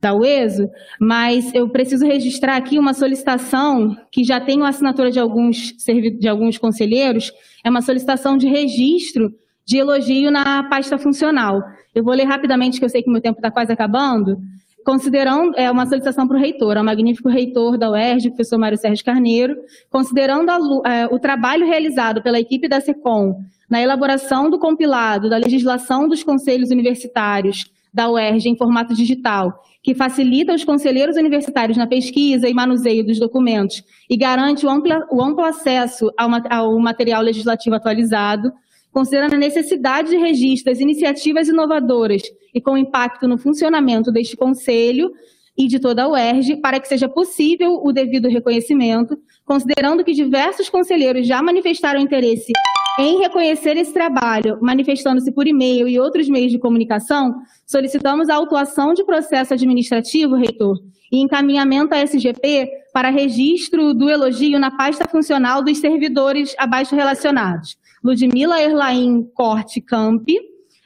da 0.00 0.14
UESO, 0.14 0.68
mas 1.00 1.52
eu 1.54 1.68
preciso 1.70 2.06
registrar 2.06 2.56
aqui 2.56 2.78
uma 2.78 2.92
solicitação 2.92 3.96
que 4.12 4.22
já 4.24 4.40
tem 4.40 4.62
a 4.62 4.68
assinatura 4.68 5.10
de 5.10 5.18
alguns, 5.18 5.72
de 6.18 6.28
alguns 6.28 6.58
conselheiros, 6.58 7.32
é 7.64 7.70
uma 7.70 7.80
solicitação 7.80 8.36
de 8.36 8.46
registro 8.46 9.32
de 9.66 9.78
elogio 9.78 10.30
na 10.30 10.62
pasta 10.68 10.98
funcional. 10.98 11.60
Eu 11.94 12.04
vou 12.04 12.14
ler 12.14 12.24
rapidamente, 12.24 12.78
que 12.78 12.84
eu 12.84 12.88
sei 12.88 13.02
que 13.02 13.10
meu 13.10 13.20
tempo 13.20 13.38
está 13.38 13.50
quase 13.50 13.72
acabando. 13.72 14.36
Considerando, 14.84 15.52
é 15.56 15.68
uma 15.68 15.84
solicitação 15.86 16.28
para 16.28 16.36
o 16.36 16.40
reitor, 16.40 16.76
ao 16.76 16.84
magnífico 16.84 17.28
reitor 17.28 17.76
da 17.76 17.90
UERJ, 17.90 18.28
professor 18.28 18.58
Mário 18.58 18.78
Sérgio 18.78 19.04
Carneiro, 19.04 19.56
considerando 19.90 20.50
a, 20.50 20.92
é, 20.92 21.06
o 21.06 21.18
trabalho 21.18 21.66
realizado 21.66 22.22
pela 22.22 22.38
equipe 22.38 22.68
da 22.68 22.80
SECOM 22.80 23.34
na 23.68 23.82
elaboração 23.82 24.48
do 24.48 24.60
compilado 24.60 25.28
da 25.28 25.38
legislação 25.38 26.06
dos 26.06 26.22
conselhos 26.22 26.70
universitários 26.70 27.64
da 27.96 28.10
UERJ 28.10 28.50
em 28.50 28.56
formato 28.58 28.94
digital, 28.94 29.62
que 29.82 29.94
facilita 29.94 30.52
os 30.54 30.62
conselheiros 30.62 31.16
universitários 31.16 31.78
na 31.78 31.86
pesquisa 31.86 32.46
e 32.46 32.52
manuseio 32.52 33.02
dos 33.02 33.18
documentos 33.18 33.82
e 34.08 34.18
garante 34.18 34.66
o 34.66 34.68
amplo, 34.68 34.92
o 35.10 35.22
amplo 35.22 35.42
acesso 35.42 36.12
ao, 36.14 36.28
ao 36.50 36.78
material 36.78 37.22
legislativo 37.22 37.74
atualizado, 37.74 38.52
considerando 38.92 39.32
a 39.32 39.38
necessidade 39.38 40.10
de 40.10 40.18
registro 40.18 40.70
das 40.70 40.78
iniciativas 40.78 41.48
inovadoras 41.48 42.20
e 42.54 42.60
com 42.60 42.76
impacto 42.76 43.26
no 43.26 43.38
funcionamento 43.38 44.12
deste 44.12 44.36
Conselho 44.36 45.10
e 45.56 45.66
de 45.66 45.78
toda 45.78 46.02
a 46.02 46.08
UERJ, 46.08 46.56
para 46.56 46.78
que 46.78 46.88
seja 46.88 47.08
possível 47.08 47.80
o 47.82 47.92
devido 47.92 48.28
reconhecimento, 48.28 49.16
considerando 49.42 50.04
que 50.04 50.12
diversos 50.12 50.68
conselheiros 50.68 51.26
já 51.26 51.42
manifestaram 51.42 51.98
interesse 51.98 52.52
em 52.98 53.18
reconhecer 53.18 53.76
esse 53.76 53.92
trabalho, 53.92 54.58
manifestando-se 54.62 55.30
por 55.32 55.46
e-mail 55.46 55.86
e 55.86 56.00
outros 56.00 56.28
meios 56.28 56.50
de 56.50 56.58
comunicação, 56.58 57.34
solicitamos 57.66 58.28
a 58.28 58.36
autuação 58.36 58.94
de 58.94 59.04
processo 59.04 59.52
administrativo, 59.52 60.34
reitor, 60.34 60.78
e 61.12 61.20
encaminhamento 61.20 61.94
à 61.94 61.98
SGP 61.98 62.68
para 62.92 63.10
registro 63.10 63.92
do 63.92 64.08
elogio 64.08 64.58
na 64.58 64.70
pasta 64.70 65.06
funcional 65.06 65.62
dos 65.62 65.78
servidores 65.78 66.54
abaixo 66.58 66.96
relacionados. 66.96 67.76
Ludmila 68.02 68.60
Erlaim 68.60 69.24
Corte 69.34 69.80
Campi, 69.80 70.38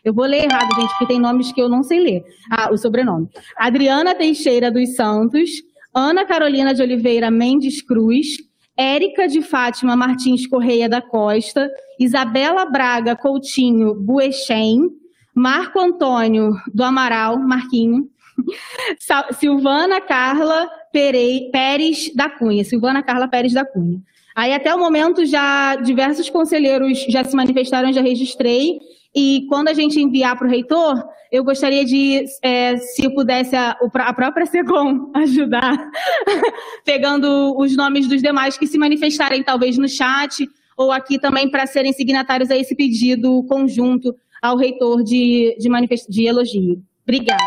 eu 0.04 0.14
vou 0.14 0.24
ler 0.24 0.44
errado, 0.44 0.74
gente, 0.74 0.90
porque 0.90 1.06
tem 1.06 1.20
nomes 1.20 1.52
que 1.52 1.60
eu 1.60 1.68
não 1.68 1.82
sei 1.82 2.00
ler. 2.00 2.24
Ah, 2.50 2.72
o 2.72 2.76
sobrenome. 2.76 3.28
Adriana 3.56 4.14
Teixeira 4.14 4.70
dos 4.70 4.96
Santos, 4.96 5.50
Ana 5.94 6.24
Carolina 6.24 6.72
de 6.72 6.82
Oliveira 6.82 7.30
Mendes 7.30 7.82
Cruz, 7.82 8.38
Érica 8.76 9.28
de 9.28 9.42
Fátima 9.42 9.96
Martins 9.96 10.46
Correia 10.46 10.88
da 10.88 11.02
Costa, 11.02 11.70
Isabela 11.98 12.64
Braga 12.64 13.14
Coutinho 13.14 13.94
Buechem, 13.94 14.88
Marco 15.34 15.78
Antônio 15.78 16.52
do 16.72 16.82
Amaral, 16.82 17.38
Marquinho, 17.38 18.08
Silvana 19.38 20.00
Carla 20.00 20.68
Perei, 20.92 21.50
Pérez 21.50 22.12
da 22.14 22.28
Cunha, 22.28 22.64
Silvana 22.64 23.02
Carla 23.02 23.28
Pérez 23.28 23.52
da 23.52 23.64
Cunha. 23.64 24.00
Aí 24.34 24.52
até 24.52 24.74
o 24.74 24.78
momento 24.78 25.24
já 25.26 25.76
diversos 25.76 26.30
conselheiros 26.30 27.04
já 27.08 27.24
se 27.24 27.36
manifestaram, 27.36 27.92
já 27.92 28.00
registrei, 28.00 28.78
e 29.14 29.44
quando 29.48 29.68
a 29.68 29.74
gente 29.74 30.00
enviar 30.00 30.36
para 30.36 30.46
o 30.46 30.50
reitor, 30.50 31.04
eu 31.30 31.44
gostaria 31.44 31.84
de, 31.84 32.24
é, 32.42 32.76
se 32.76 33.08
pudesse 33.14 33.54
a, 33.54 33.76
a 33.94 34.12
própria 34.12 34.46
SECOM 34.46 35.12
ajudar, 35.14 35.78
pegando 36.84 37.56
os 37.56 37.76
nomes 37.76 38.08
dos 38.08 38.20
demais 38.20 38.58
que 38.58 38.66
se 38.66 38.76
manifestarem, 38.76 39.42
talvez 39.42 39.78
no 39.78 39.88
chat, 39.88 40.48
ou 40.76 40.90
aqui 40.90 41.18
também 41.18 41.48
para 41.48 41.66
serem 41.66 41.92
signatários 41.92 42.50
a 42.50 42.56
esse 42.56 42.74
pedido 42.74 43.44
conjunto 43.44 44.14
ao 44.42 44.56
reitor 44.56 45.04
de, 45.04 45.56
de, 45.58 45.68
de 46.08 46.26
elogio. 46.26 46.82
Obrigada. 47.04 47.44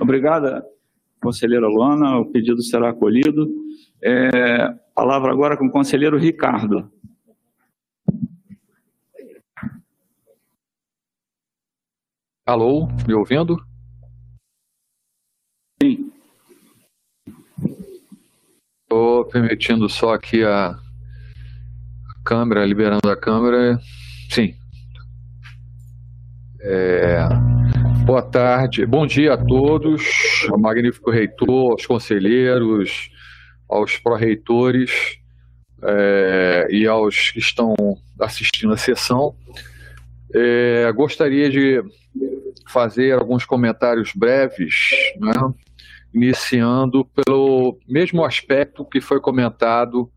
Obrigada, 0.00 0.64
conselheira 1.22 1.66
Luana. 1.66 2.18
O 2.18 2.26
pedido 2.26 2.62
será 2.62 2.90
acolhido. 2.90 3.46
É, 4.02 4.72
palavra 4.94 5.30
agora 5.30 5.56
com 5.58 5.66
o 5.66 5.70
conselheiro 5.70 6.16
Ricardo. 6.16 6.90
Alô, 12.50 12.88
me 13.06 13.14
ouvindo? 13.14 13.64
Sim. 15.80 16.10
Estou 18.82 19.24
permitindo 19.26 19.88
só 19.88 20.14
aqui 20.14 20.42
a 20.42 20.76
câmera, 22.24 22.66
liberando 22.66 23.08
a 23.08 23.16
câmera. 23.16 23.78
Sim. 24.28 24.56
É... 26.60 27.20
Boa 28.04 28.20
tarde, 28.20 28.84
bom 28.84 29.06
dia 29.06 29.34
a 29.34 29.38
todos, 29.38 30.02
ao 30.50 30.58
magnífico 30.58 31.12
reitor, 31.12 31.70
aos 31.70 31.86
conselheiros, 31.86 33.12
aos 33.68 33.96
pró-reitores 33.96 35.20
é, 35.84 36.66
e 36.68 36.84
aos 36.84 37.30
que 37.30 37.38
estão 37.38 37.76
assistindo 38.18 38.72
a 38.72 38.76
sessão. 38.76 39.36
É, 40.34 40.90
gostaria 40.90 41.48
de 41.48 41.80
fazer 42.68 43.12
alguns 43.12 43.44
comentários 43.44 44.12
breves, 44.14 44.74
né, 45.18 45.32
iniciando 46.12 47.04
pelo 47.04 47.78
mesmo 47.88 48.24
aspecto 48.24 48.84
que 48.84 49.00
foi 49.00 49.20
comentado 49.20 50.10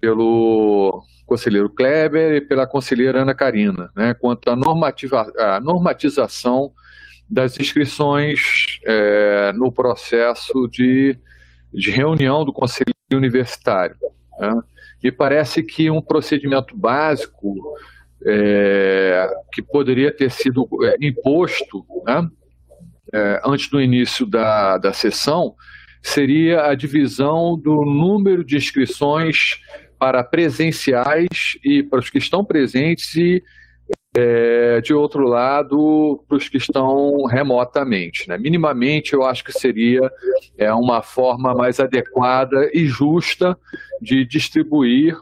pelo 0.00 1.02
conselheiro 1.26 1.68
Kleber 1.68 2.36
e 2.36 2.40
pela 2.40 2.66
conselheira 2.66 3.22
Ana 3.22 3.34
Karina, 3.34 3.90
né, 3.94 4.14
quanto 4.14 4.48
à, 4.48 4.56
normativa, 4.56 5.30
à 5.36 5.60
normatização 5.60 6.72
das 7.28 7.60
inscrições 7.60 8.78
é, 8.86 9.52
no 9.52 9.70
processo 9.70 10.66
de, 10.68 11.18
de 11.72 11.90
reunião 11.90 12.44
do 12.44 12.52
Conselho 12.52 12.94
Universitário. 13.12 13.96
Né? 14.38 14.62
E 15.02 15.12
parece 15.12 15.62
que 15.62 15.90
um 15.90 16.00
procedimento 16.00 16.74
básico 16.76 17.54
é, 18.26 19.30
que 19.52 19.62
poderia 19.62 20.14
ter 20.14 20.30
sido 20.30 20.68
é, 20.82 20.96
imposto 21.00 21.84
né, 22.06 22.28
é, 23.12 23.40
antes 23.44 23.68
do 23.68 23.80
início 23.80 24.26
da, 24.26 24.76
da 24.78 24.92
sessão 24.92 25.54
seria 26.02 26.66
a 26.66 26.74
divisão 26.74 27.58
do 27.58 27.84
número 27.84 28.44
de 28.44 28.56
inscrições 28.56 29.60
para 29.98 30.22
presenciais 30.22 31.58
e 31.64 31.82
para 31.82 31.98
os 31.98 32.08
que 32.08 32.18
estão 32.18 32.44
presentes 32.44 33.14
e 33.16 33.42
é, 34.16 34.80
de 34.80 34.92
outro 34.94 35.24
lado, 35.24 36.24
para 36.28 36.36
os 36.36 36.48
que 36.48 36.56
estão 36.56 37.24
remotamente. 37.24 38.28
Né? 38.28 38.38
Minimamente, 38.38 39.12
eu 39.12 39.24
acho 39.24 39.44
que 39.44 39.52
seria 39.52 40.10
é, 40.56 40.72
uma 40.72 41.02
forma 41.02 41.54
mais 41.54 41.78
adequada 41.80 42.70
e 42.72 42.86
justa 42.86 43.56
de 44.00 44.24
distribuir 44.24 45.16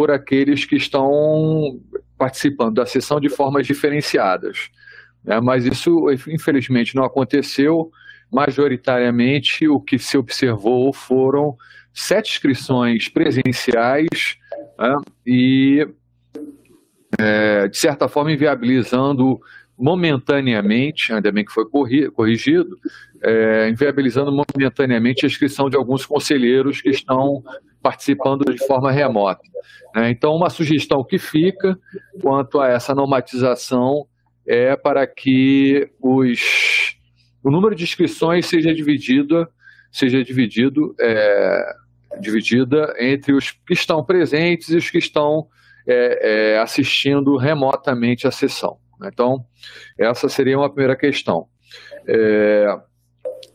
por 0.00 0.10
aqueles 0.10 0.64
que 0.64 0.76
estão 0.76 1.78
participando 2.16 2.76
da 2.76 2.86
sessão 2.86 3.20
de 3.20 3.28
formas 3.28 3.66
diferenciadas. 3.66 4.70
Né? 5.22 5.38
Mas 5.42 5.66
isso, 5.66 6.06
infelizmente, 6.26 6.96
não 6.96 7.04
aconteceu. 7.04 7.90
Majoritariamente, 8.32 9.68
o 9.68 9.78
que 9.78 9.98
se 9.98 10.16
observou 10.16 10.90
foram 10.94 11.54
sete 11.92 12.32
inscrições 12.32 13.10
presenciais 13.10 14.38
né? 14.78 14.96
e 15.26 15.86
é, 17.18 17.68
de 17.68 17.76
certa 17.76 18.08
forma, 18.08 18.32
inviabilizando 18.32 19.38
momentaneamente, 19.76 21.12
ainda 21.12 21.30
bem 21.30 21.44
que 21.44 21.52
foi 21.52 21.66
corrigido, 21.68 22.78
é, 23.22 23.68
inviabilizando 23.68 24.32
momentaneamente 24.32 25.26
a 25.26 25.28
inscrição 25.28 25.68
de 25.68 25.76
alguns 25.76 26.06
conselheiros 26.06 26.80
que 26.80 26.88
estão 26.88 27.44
participando 27.82 28.44
de 28.44 28.64
forma 28.66 28.90
remota. 28.90 29.42
Né? 29.94 30.10
Então, 30.10 30.34
uma 30.34 30.50
sugestão 30.50 31.02
que 31.04 31.18
fica 31.18 31.78
quanto 32.20 32.60
a 32.60 32.68
essa 32.68 32.94
normatização 32.94 34.06
é 34.46 34.76
para 34.76 35.06
que 35.06 35.90
os, 36.00 36.96
o 37.42 37.50
número 37.50 37.74
de 37.74 37.84
inscrições 37.84 38.46
seja 38.46 38.74
dividido, 38.74 39.48
seja 39.92 40.22
dividido, 40.22 40.94
é, 41.00 41.74
dividida 42.20 42.94
entre 42.98 43.32
os 43.32 43.50
que 43.50 43.72
estão 43.72 44.04
presentes 44.04 44.70
e 44.70 44.76
os 44.76 44.90
que 44.90 44.98
estão 44.98 45.46
é, 45.86 46.54
é, 46.54 46.58
assistindo 46.58 47.36
remotamente 47.36 48.26
a 48.26 48.30
sessão. 48.30 48.78
Então, 49.04 49.44
essa 49.98 50.28
seria 50.28 50.58
uma 50.58 50.68
primeira 50.68 50.96
questão. 50.96 51.46
É, 52.06 52.66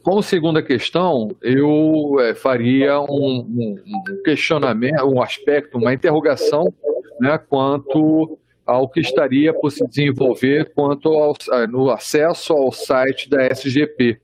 como 0.05 0.21
segunda 0.21 0.61
questão, 0.61 1.35
eu 1.41 2.19
é, 2.19 2.35
faria 2.35 3.01
um, 3.01 3.39
um, 3.39 4.21
questionamento, 4.23 5.03
um 5.03 5.19
aspecto, 5.19 5.79
uma 5.79 5.95
interrogação 5.95 6.71
né, 7.19 7.39
quanto 7.39 8.37
ao 8.63 8.87
que 8.87 8.99
estaria 8.99 9.51
por 9.51 9.71
se 9.71 9.83
desenvolver 9.87 10.71
quanto 10.75 11.09
ao, 11.09 11.35
no 11.71 11.89
acesso 11.89 12.53
ao 12.53 12.71
site 12.71 13.27
da 13.27 13.47
SGP. 13.47 14.21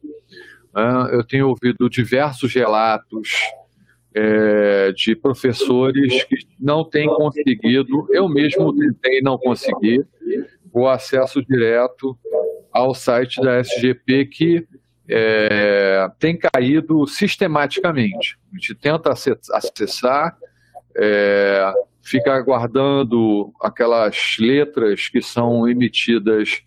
eu 1.12 1.24
tenho 1.24 1.50
ouvido 1.50 1.90
diversos 1.90 2.54
relatos 2.54 3.40
é, 4.14 4.92
de 4.92 5.16
professores 5.16 6.24
que 6.26 6.36
não 6.60 6.84
têm 6.84 7.08
conseguido, 7.08 8.08
eu 8.12 8.30
mesmo 8.30 8.72
tentei 8.78 9.20
não 9.20 9.36
conseguir, 9.36 10.06
o 10.72 10.88
acesso 10.88 11.44
direto 11.44 12.16
ao 12.72 12.94
site 12.94 13.42
da 13.42 13.60
SGP 13.60 14.26
que 14.28 14.68
é, 15.08 16.10
tem 16.20 16.38
caído 16.38 17.06
sistematicamente. 17.08 18.38
A 18.52 18.56
gente 18.56 18.76
tenta 18.76 19.12
acessar, 19.12 20.38
é, 20.96 21.74
fica 22.02 22.34
aguardando 22.34 23.54
aquelas 23.62 24.36
letras 24.40 25.10
que 25.10 25.22
são 25.22 25.68
emitidas 25.68 26.64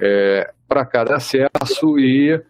é, 0.00 0.52
para 0.68 0.84
cada 0.84 1.16
acesso 1.16 1.98
e 1.98 2.40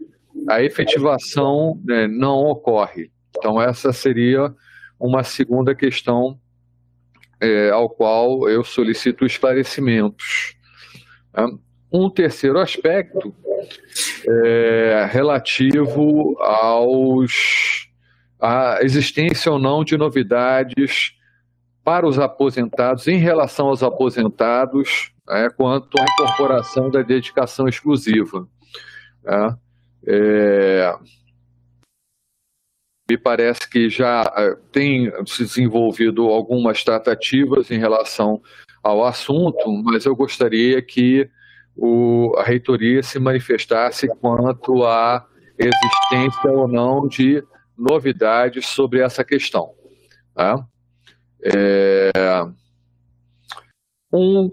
a 0.49 0.62
efetivação 0.62 1.81
né, 1.85 2.07
não 2.07 2.39
ocorre. 2.45 3.11
Então, 3.37 3.61
essa 3.61 3.93
seria 3.93 4.55
uma 4.99 5.22
segunda 5.22 5.74
questão 5.74 6.39
é, 7.41 7.70
ao 7.70 7.89
qual 7.89 8.49
eu 8.49 8.64
solicito 8.64 9.27
esclarecimentos. 9.27 10.57
Né? 11.35 11.47
Um 11.93 12.11
terceiro 12.11 12.59
aspecto 12.59 13.35
é 14.29 15.09
relativo 15.11 16.37
aos 16.41 17.87
a 18.41 18.79
existência 18.83 19.51
ou 19.51 19.59
não 19.59 19.83
de 19.83 19.97
novidades 19.97 21.12
para 21.83 22.07
os 22.07 22.18
aposentados, 22.18 23.07
em 23.07 23.16
relação 23.16 23.68
aos 23.68 23.83
aposentados, 23.83 25.12
é, 25.29 25.49
quanto 25.49 25.99
à 26.01 26.05
incorporação 26.05 26.91
da 26.91 27.03
dedicação 27.03 27.68
exclusiva. 27.68 28.47
É, 29.24 29.55
é, 30.09 30.99
me 33.09 33.16
parece 33.16 33.68
que 33.70 33.89
já 33.89 34.33
é, 34.37 34.57
tem 34.72 35.12
se 35.27 35.45
desenvolvido 35.45 36.29
algumas 36.29 36.83
tratativas 36.83 37.70
em 37.70 37.79
relação 37.79 38.43
ao 38.83 39.05
assunto, 39.05 39.70
mas 39.85 40.05
eu 40.05 40.14
gostaria 40.14 40.83
que 40.83 41.31
o, 41.77 42.35
a 42.39 42.43
reitoria 42.43 43.03
se 43.03 43.18
manifestasse 43.18 44.09
quanto 44.09 44.85
à 44.85 45.27
existência 45.59 46.51
ou 46.51 46.66
não 46.66 47.07
de 47.07 47.43
novidades 47.77 48.66
sobre 48.66 49.01
essa 49.01 49.22
questão. 49.22 49.72
Tá? 50.35 50.66
É, 51.45 52.11
um, 54.12 54.51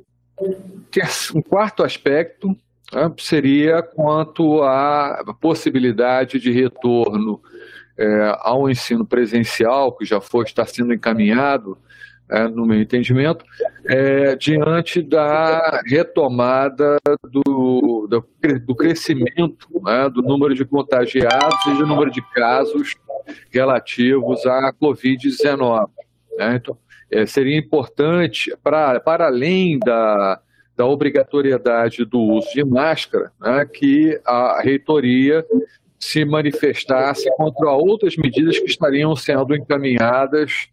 um 1.36 1.42
quarto 1.42 1.84
aspecto 1.84 2.50
né, 2.92 3.14
seria 3.18 3.82
quanto 3.82 4.62
à 4.62 5.24
possibilidade 5.40 6.40
de 6.40 6.52
retorno 6.52 7.42
é, 7.98 8.36
ao 8.40 8.70
ensino 8.70 9.06
presencial, 9.06 9.96
que 9.96 10.06
já 10.06 10.20
foi, 10.20 10.46
está 10.46 10.66
sendo 10.66 10.94
encaminhado, 10.94 11.78
no 12.48 12.66
meu 12.66 12.82
entendimento, 12.82 13.46
é, 13.86 14.36
diante 14.36 15.02
da 15.02 15.82
retomada 15.86 16.98
do, 17.24 18.08
do, 18.10 18.26
do 18.60 18.76
crescimento 18.76 19.68
né, 19.84 20.10
do 20.10 20.22
número 20.22 20.56
de 20.56 20.66
contagiados 20.66 21.66
e 21.68 21.78
do 21.78 21.86
número 21.86 22.10
de 22.10 22.22
casos 22.34 22.96
relativos 23.52 24.46
à 24.46 24.74
Covid-19. 24.74 25.90
Né? 26.38 26.56
Então, 26.56 26.78
é, 27.12 27.26
seria 27.26 27.58
importante, 27.58 28.56
pra, 28.64 29.00
para 29.00 29.28
além 29.28 29.78
da, 29.80 30.42
da 30.76 30.86
obrigatoriedade 30.86 32.04
do 32.06 32.20
uso 32.20 32.52
de 32.54 32.64
máscara, 32.64 33.32
né, 33.40 33.66
que 33.72 34.20
a 34.26 34.62
reitoria 34.62 35.46
se 36.00 36.26
manifestasse 36.26 37.30
contra 37.38 37.72
outras 37.72 38.18
medidas 38.18 38.60
que 38.60 38.66
estariam 38.66 39.16
sendo 39.16 39.56
encaminhadas 39.56 40.68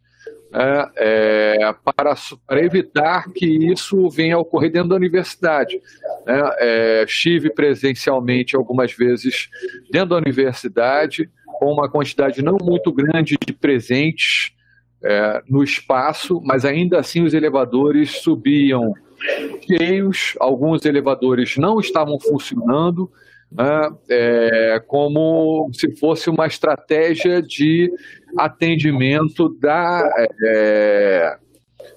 né, 0.50 0.90
é, 0.96 1.74
para, 1.84 2.14
para, 2.46 2.64
evitar 2.64 3.30
que 3.32 3.46
isso 3.46 4.08
venha 4.10 4.36
a 4.36 4.38
ocorrer 4.38 4.72
dentro 4.72 4.88
da 4.88 4.96
universidade. 4.96 5.80
Né? 6.26 6.40
É, 6.58 7.04
estive 7.04 7.50
presencialmente 7.50 8.56
algumas 8.56 8.92
vezes 8.92 9.48
dentro 9.90 10.10
da 10.10 10.16
universidade, 10.16 11.30
com 11.58 11.72
uma 11.72 11.88
quantidade 11.88 12.42
não 12.42 12.56
muito 12.60 12.92
grande 12.92 13.36
de 13.46 13.52
presentes 13.52 14.52
é, 15.02 15.42
no 15.48 15.62
espaço, 15.62 16.40
mas 16.44 16.64
ainda 16.64 16.98
assim 16.98 17.22
os 17.22 17.32
elevadores 17.32 18.22
subiam 18.22 18.92
cheios, 19.66 20.34
alguns 20.40 20.84
elevadores 20.84 21.56
não 21.56 21.78
estavam 21.78 22.18
funcionando, 22.18 23.10
né, 23.50 23.90
é, 24.08 24.82
como 24.86 25.70
se 25.72 25.94
fosse 25.96 26.30
uma 26.30 26.46
estratégia 26.46 27.42
de 27.42 27.92
atendimento 28.36 29.48
da 29.60 30.08
é, 30.44 31.38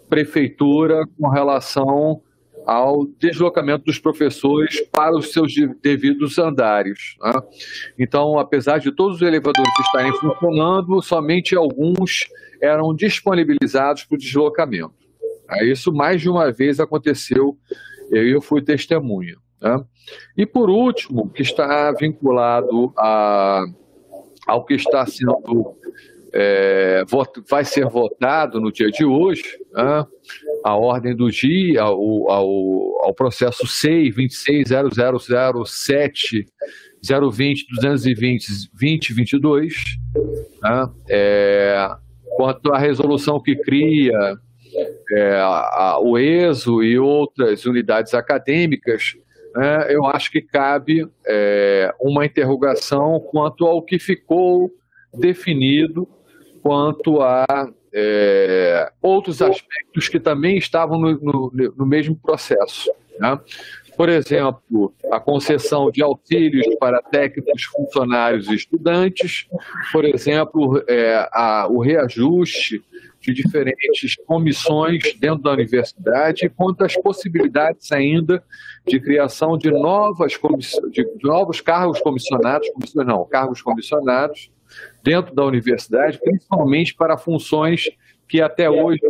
prefeitura 0.10 1.06
com 1.20 1.30
relação 1.30 2.22
ao 2.66 3.06
deslocamento 3.20 3.86
dos 3.86 4.00
professores 4.00 4.82
para 4.92 5.16
os 5.16 5.32
seus 5.32 5.54
devidos 5.82 6.38
andares. 6.38 7.16
Né? 7.22 7.34
Então, 8.00 8.40
apesar 8.40 8.80
de 8.80 8.92
todos 8.92 9.18
os 9.18 9.22
elevadores 9.22 9.72
estarem 9.80 10.14
funcionando, 10.14 11.02
somente 11.02 11.56
alguns 11.56 12.28
eram 12.62 12.94
disponibilizados 12.96 14.06
para 14.06 14.16
o 14.16 14.18
deslocamento. 14.18 14.94
Isso 15.64 15.92
mais 15.92 16.22
de 16.22 16.30
uma 16.30 16.52
vez 16.52 16.80
aconteceu, 16.80 17.58
eu, 18.10 18.28
eu 18.28 18.42
fui 18.42 18.62
testemunha. 18.62 19.36
Né? 19.62 19.84
E 20.38 20.46
por 20.46 20.70
último, 20.70 21.30
que 21.30 21.42
está 21.42 21.92
vinculado 21.92 22.94
a, 22.98 23.66
ao 24.48 24.66
que 24.66 24.74
está 24.74 25.06
sendo 25.06 25.76
é, 26.34 27.04
vai 27.48 27.64
ser 27.64 27.86
votado 27.86 28.60
no 28.60 28.72
dia 28.72 28.90
de 28.90 29.06
hoje, 29.06 29.44
né, 29.72 30.04
a 30.66 30.76
ordem 30.76 31.16
do 31.16 31.30
dia, 31.30 31.84
ao, 31.84 32.32
ao, 32.32 33.06
ao 33.06 33.14
processo 33.14 33.68
SEI 33.68 34.12
26.0007 34.12 36.48
020 37.04 37.68
220 37.76 38.48
2022, 38.74 39.76
né, 40.62 40.88
é, 41.10 41.90
quanto 42.36 42.74
à 42.74 42.80
resolução 42.80 43.40
que 43.40 43.56
cria 43.56 44.36
é, 45.12 45.36
a, 45.36 46.00
o 46.02 46.18
ESO 46.18 46.82
e 46.82 46.98
outras 46.98 47.64
unidades 47.66 48.16
acadêmicas, 48.16 49.16
né, 49.54 49.94
eu 49.94 50.08
acho 50.08 50.32
que 50.32 50.42
cabe 50.42 51.08
é, 51.28 51.94
uma 52.02 52.26
interrogação 52.26 53.20
quanto 53.20 53.68
ao 53.68 53.84
que 53.84 54.00
ficou 54.00 54.72
definido 55.14 56.08
quanto 56.64 57.22
a 57.22 57.46
é, 57.94 58.92
outros 59.02 59.42
aspectos 59.42 60.08
que 60.08 60.20
também 60.20 60.58
estavam 60.58 60.98
no, 60.98 61.20
no, 61.22 61.74
no 61.78 61.86
mesmo 61.86 62.16
processo. 62.16 62.90
Né? 63.20 63.38
Por 63.98 64.10
exemplo, 64.10 64.92
a 65.12 65.20
concessão 65.20 65.92
de 65.92 66.02
auxílios 66.02 66.66
para 66.80 67.02
técnicos, 67.02 67.64
funcionários 67.66 68.48
e 68.48 68.56
estudantes, 68.56 69.46
por 69.92 70.06
exemplo, 70.06 70.82
é, 70.88 71.30
a, 71.32 71.68
o 71.70 71.80
reajuste 71.80 72.82
de 73.22 73.34
diferentes 73.34 74.16
comissões 74.26 75.02
dentro 75.20 75.44
da 75.44 75.52
universidade, 75.52 76.50
quanto 76.50 76.84
às 76.84 76.96
possibilidades 76.96 77.92
ainda 77.92 78.44
de 78.86 79.00
criação 79.00 79.58
de 79.58 79.70
novas 79.70 80.34
de 80.92 81.08
novos 81.24 81.62
cargos 81.62 82.02
comissionados, 82.02 82.68
não, 82.96 83.26
cargos 83.26 83.62
comissionados 83.62 84.52
dentro 85.02 85.34
da 85.34 85.44
universidade, 85.44 86.20
principalmente 86.20 86.96
para 86.96 87.18
funções 87.18 87.90
que 88.28 88.42
até 88.42 88.70
hoje 88.70 89.02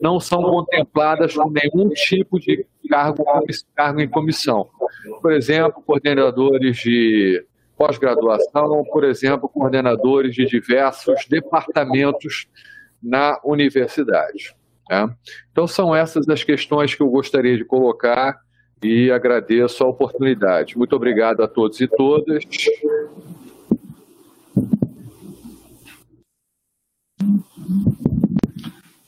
não 0.00 0.20
são 0.20 0.42
contempladas 0.42 1.34
com 1.34 1.50
nenhum 1.50 1.88
tipo 1.90 2.38
de 2.38 2.64
cargo, 2.88 3.24
cargo 3.74 4.00
em 4.00 4.08
comissão. 4.08 4.68
Por 5.20 5.32
exemplo, 5.32 5.82
coordenadores 5.84 6.76
de 6.76 7.44
pós-graduação, 7.76 8.84
por 8.92 9.04
exemplo, 9.04 9.48
coordenadores 9.48 10.34
de 10.34 10.46
diversos 10.46 11.26
departamentos 11.28 12.48
na 13.02 13.40
universidade. 13.44 14.54
Né? 14.88 15.08
Então, 15.52 15.66
são 15.66 15.94
essas 15.94 16.28
as 16.28 16.42
questões 16.42 16.94
que 16.94 17.02
eu 17.02 17.08
gostaria 17.08 17.56
de 17.56 17.64
colocar 17.64 18.40
e 18.82 19.10
agradeço 19.10 19.84
a 19.84 19.88
oportunidade. 19.88 20.78
Muito 20.78 20.94
obrigado 20.94 21.42
a 21.42 21.48
todos 21.48 21.80
e 21.80 21.86
todas. 21.86 22.44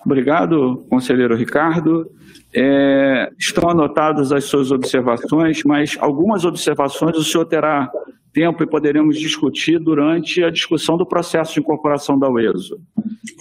Obrigado, 0.05 0.85
conselheiro 0.89 1.37
Ricardo. 1.37 2.11
É, 2.53 3.31
estão 3.39 3.71
anotadas 3.71 4.33
as 4.33 4.45
suas 4.45 4.73
observações, 4.73 5.63
mas 5.65 5.97
algumas 6.01 6.45
observações 6.45 7.17
o 7.17 7.23
senhor 7.23 7.45
terá 7.45 7.91
tempo 8.33 8.63
e 8.63 8.67
poderemos 8.67 9.19
discutir 9.19 9.79
durante 9.79 10.43
a 10.43 10.51
discussão 10.51 10.97
do 10.97 11.07
processo 11.07 11.55
de 11.55 11.61
incorporação 11.61 12.19
da 12.19 12.29
UESO. 12.29 12.81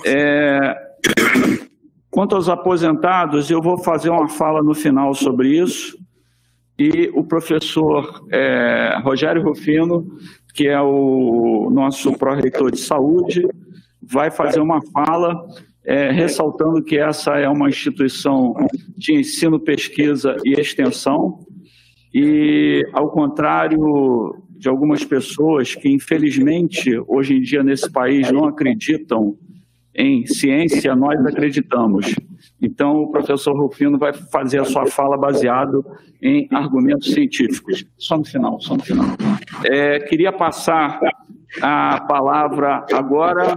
É, 0.06 0.76
quanto 2.12 2.36
aos 2.36 2.50
aposentados, 2.50 3.50
eu 3.50 3.62
vou 3.62 3.78
fazer 3.78 4.10
uma 4.10 4.28
fala 4.28 4.62
no 4.62 4.74
final 4.74 5.14
sobre 5.14 5.60
isso, 5.60 5.98
e 6.78 7.12
o 7.14 7.24
professor 7.24 8.26
é, 8.32 9.00
Rogério 9.04 9.44
Rufino, 9.44 10.08
que 10.54 10.68
é 10.68 10.80
o 10.80 11.70
nosso 11.72 12.14
pró-reitor 12.14 12.72
de 12.72 12.80
saúde, 12.80 13.48
vai 14.12 14.32
fazer 14.32 14.60
uma 14.60 14.80
fala 14.91 15.45
é, 15.86 16.12
ressaltando 16.12 16.84
que 16.84 16.97
essa 16.97 17.38
é 17.38 17.47
uma 17.47 17.70
instituição 17.70 18.53
de 18.97 19.14
ensino, 19.14 19.60
pesquisa 19.60 20.36
e 20.45 20.60
extensão, 20.60 21.39
e, 22.14 22.88
ao 22.93 23.10
contrário 23.10 24.36
de 24.57 24.68
algumas 24.68 25.05
pessoas 25.05 25.74
que, 25.74 25.89
infelizmente, 25.89 26.91
hoje 27.07 27.36
em 27.36 27.41
dia 27.41 27.64
nesse 27.64 27.89
país 27.89 28.32
não 28.32 28.45
acreditam 28.45 29.38
em 29.95 30.26
ciência, 30.26 30.95
nós 30.95 31.20
acreditamos. 31.26 32.14
Então, 32.62 33.03
o 33.03 33.12
professor 33.12 33.55
Rufino 33.55 33.97
vai 33.97 34.14
fazer 34.14 34.60
a 34.60 34.66
sua 34.66 34.86
fala 34.86 35.18
baseado 35.18 35.86
em 36.22 36.47
argumentos 36.51 37.12
científicos. 37.12 37.86
Só 37.97 38.18
no 38.18 38.26
final, 38.26 38.60
só 38.60 38.76
no 38.76 38.84
final. 38.84 39.05
É, 39.64 39.99
queria 39.99 40.32
passar 40.32 40.99
a 41.62 42.01
palavra 42.01 42.86
agora 42.93 43.55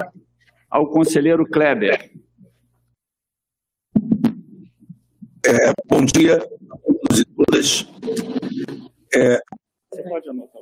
ao 0.72 0.88
conselheiro 0.88 1.44
Kleber. 1.44 2.10
É, 5.44 5.72
bom 5.86 6.02
dia 6.02 6.38
a 6.38 7.44
todos. 7.44 7.86
É, 9.14 9.38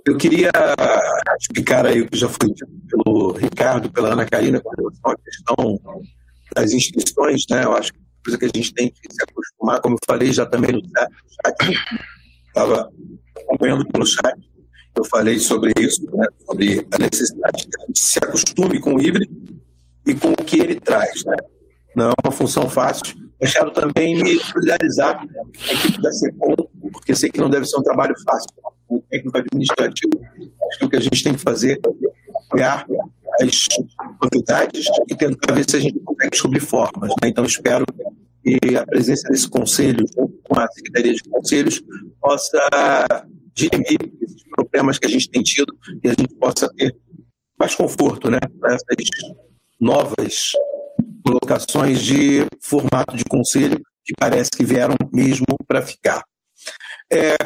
eu 0.05 0.17
queria 0.17 0.51
explicar 1.39 1.87
aí 1.87 2.01
o 2.01 2.11
que 2.11 2.19
já 2.19 2.29
foi 2.29 2.49
dito 2.49 2.67
pelo 2.89 3.33
Ricardo, 3.35 3.93
pela 3.93 4.13
Ana 4.13 4.27
Karina, 4.27 4.61
quando 4.61 4.91
questão 5.25 5.81
das 6.57 6.73
inscrições, 6.73 7.45
né? 7.49 7.63
Eu 7.63 7.73
acho 7.75 7.93
que 7.93 8.01
é 8.01 8.03
coisa 8.25 8.39
que 8.39 8.45
a 8.47 8.51
gente 8.53 8.75
tem 8.75 8.91
que 8.91 9.15
se 9.15 9.23
acostumar, 9.23 9.81
como 9.81 9.95
eu 9.95 9.99
falei 10.05 10.33
já 10.33 10.45
também 10.45 10.73
no 10.73 10.83
chat, 10.83 11.81
estava 12.49 12.91
acompanhando 13.45 13.87
pelo 13.87 14.05
chat, 14.05 14.35
eu 14.97 15.05
falei 15.05 15.39
sobre 15.39 15.73
isso, 15.79 16.05
né? 16.13 16.27
sobre 16.45 16.85
a 16.91 16.99
necessidade 16.99 17.69
que 17.69 17.81
a 17.81 17.87
gente 17.87 18.01
se 18.01 18.19
acostume 18.19 18.81
com 18.81 18.97
o 18.97 19.01
híbrido 19.01 19.60
e 20.07 20.15
com 20.15 20.33
o 20.33 20.37
que 20.37 20.61
ele 20.61 20.79
traz, 20.79 21.25
né? 21.25 21.37
Não 21.95 22.11
é 22.11 22.13
uma 22.25 22.33
função 22.33 22.69
fácil. 22.69 23.17
Eu 23.41 23.51
quero 23.51 23.71
também 23.73 24.23
me 24.23 24.39
solidarizar 24.39 25.27
com 25.27 25.41
a 25.41 25.73
equipe 25.73 26.01
da 26.01 26.11
porque 26.93 27.15
sei 27.15 27.31
que 27.31 27.41
não 27.41 27.51
deve 27.51 27.67
ser 27.67 27.79
um 27.79 27.83
trabalho 27.83 28.15
fácil. 28.25 28.49
O 28.89 29.01
técnico 29.03 29.39
administrativo, 29.39 30.21
acho 30.69 30.79
que 30.79 30.85
o 30.85 30.89
que 30.89 30.97
a 30.97 31.01
gente 31.01 31.23
tem 31.23 31.35
que 31.35 31.41
fazer 31.41 31.81
é 31.85 32.39
apoiar 32.39 32.87
as 33.41 33.67
novidades 34.23 34.87
e 35.09 35.15
tentar 35.15 35.55
ver 35.55 35.69
se 35.69 35.77
a 35.77 35.81
gente 35.81 35.99
consegue 36.01 36.31
descobrir 36.31 36.61
formas. 36.61 37.11
Né? 37.23 37.29
Então, 37.29 37.45
espero 37.45 37.85
que 38.43 38.77
a 38.77 38.87
presença 38.87 39.29
desse 39.29 39.49
conselho, 39.49 40.05
junto 40.17 40.39
com 40.43 40.59
a 40.59 40.67
Secretaria 40.69 41.15
de 41.15 41.23
Conselhos, 41.23 41.83
possa 42.21 43.27
dirimir 43.55 43.99
esses 44.23 44.43
problemas 44.45 44.99
que 44.99 45.07
a 45.07 45.11
gente 45.11 45.31
tem 45.31 45.43
tido 45.43 45.73
e 46.03 46.09
a 46.09 46.13
gente 46.13 46.35
possa 46.35 46.69
ter 46.75 46.95
mais 47.59 47.75
conforto 47.75 48.31
né, 48.31 48.39
para 48.59 48.75
essas 48.75 48.87
novas 49.81 50.53
colocações 51.25 52.03
de 52.03 52.47
formato 52.63 53.17
de 53.17 53.25
conselho 53.25 53.81
que 54.05 54.13
parece 54.19 54.51
que 54.51 54.65
vieram 54.65 54.95
mesmo 55.13 55.47
para 55.67 55.83
ficar. 55.83 56.23
É, 57.13 57.37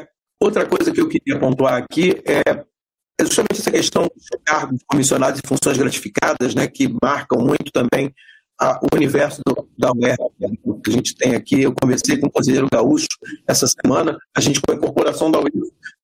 outra 0.40 0.66
coisa 0.66 0.92
que 0.92 1.00
eu 1.00 1.08
queria 1.08 1.38
pontuar 1.38 1.74
aqui 1.74 2.22
é 2.26 2.64
justamente 3.20 3.60
essa 3.60 3.70
questão 3.70 4.02
dos 4.02 4.26
cargos 4.44 4.80
comissionados 4.86 5.40
e 5.42 5.46
funções 5.46 5.78
gratificadas, 5.78 6.54
né, 6.54 6.66
que 6.66 6.92
marcam 7.02 7.38
muito 7.38 7.70
também 7.72 8.12
a, 8.60 8.78
o 8.80 8.94
universo 8.94 9.40
do, 9.46 9.68
da 9.76 9.92
UER, 9.92 10.16
que 10.82 10.90
a 10.90 10.92
gente 10.92 11.14
tem 11.16 11.34
aqui. 11.34 11.62
Eu 11.62 11.74
conversei 11.74 12.18
com 12.18 12.26
o 12.26 12.30
conselheiro 12.30 12.68
Gaúcho 12.72 13.06
essa 13.46 13.66
semana, 13.66 14.16
a 14.36 14.40
gente, 14.40 14.60
com 14.60 14.72
a 14.72 14.76
incorporação 14.76 15.30
da 15.30 15.38
UER, 15.38 15.52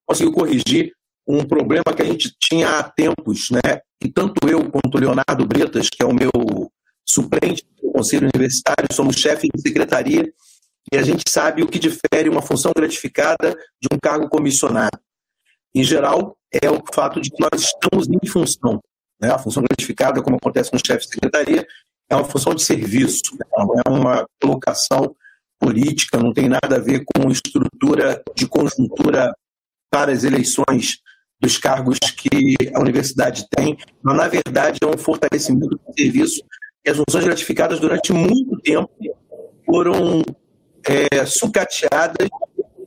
conseguiu 0.06 0.32
corrigir 0.32 0.92
um 1.36 1.44
problema 1.44 1.84
que 1.94 2.02
a 2.02 2.04
gente 2.04 2.34
tinha 2.38 2.78
há 2.78 2.82
tempos, 2.82 3.50
né, 3.50 3.80
e 4.02 4.08
tanto 4.08 4.48
eu 4.48 4.70
quanto 4.70 4.94
o 4.94 4.98
Leonardo 4.98 5.46
Bretas, 5.46 5.88
que 5.88 6.02
é 6.02 6.06
o 6.06 6.14
meu 6.14 6.30
suplente 7.06 7.66
do 7.82 7.92
Conselho 7.92 8.28
Universitário, 8.34 8.88
somos 8.92 9.16
chefe 9.16 9.48
de 9.54 9.60
secretaria, 9.60 10.32
e 10.92 10.96
a 10.96 11.02
gente 11.02 11.22
sabe 11.28 11.62
o 11.62 11.68
que 11.68 11.78
difere 11.78 12.28
uma 12.28 12.42
função 12.42 12.72
gratificada 12.74 13.56
de 13.80 13.88
um 13.92 13.98
cargo 13.98 14.28
comissionado. 14.28 14.98
Em 15.74 15.84
geral, 15.84 16.36
é 16.52 16.70
o 16.70 16.82
fato 16.92 17.20
de 17.20 17.30
que 17.30 17.40
nós 17.40 17.62
estamos 17.62 18.08
em 18.08 18.26
função. 18.26 18.80
Né? 19.20 19.30
A 19.30 19.38
função 19.38 19.62
gratificada, 19.62 20.22
como 20.22 20.36
acontece 20.36 20.72
no 20.72 20.80
chefe 20.84 21.06
de 21.06 21.14
secretaria, 21.14 21.66
é 22.08 22.16
uma 22.16 22.24
função 22.24 22.54
de 22.54 22.62
serviço, 22.62 23.34
né? 23.34 23.46
não 23.56 23.74
é 23.74 23.88
uma 23.88 24.26
colocação 24.42 25.14
política, 25.60 26.18
não 26.18 26.32
tem 26.32 26.48
nada 26.48 26.76
a 26.76 26.80
ver 26.80 27.04
com 27.04 27.30
estrutura 27.30 28.22
de 28.34 28.48
conjuntura 28.48 29.32
para 29.90 30.10
as 30.10 30.24
eleições 30.24 30.98
dos 31.40 31.56
cargos 31.56 31.98
que 32.16 32.56
a 32.74 32.80
universidade 32.80 33.46
tem, 33.56 33.76
mas 34.02 34.16
na 34.16 34.28
verdade 34.28 34.78
é 34.82 34.86
um 34.86 34.98
fortalecimento 34.98 35.68
do 35.68 35.80
serviço 35.96 36.42
e 36.84 36.90
as 36.90 36.96
funções 36.96 37.24
gratificadas 37.24 37.80
durante 37.80 38.12
muito 38.12 38.60
tempo 38.60 38.90
foram 39.64 40.22
é, 40.86 41.24
sucateadas 41.24 42.28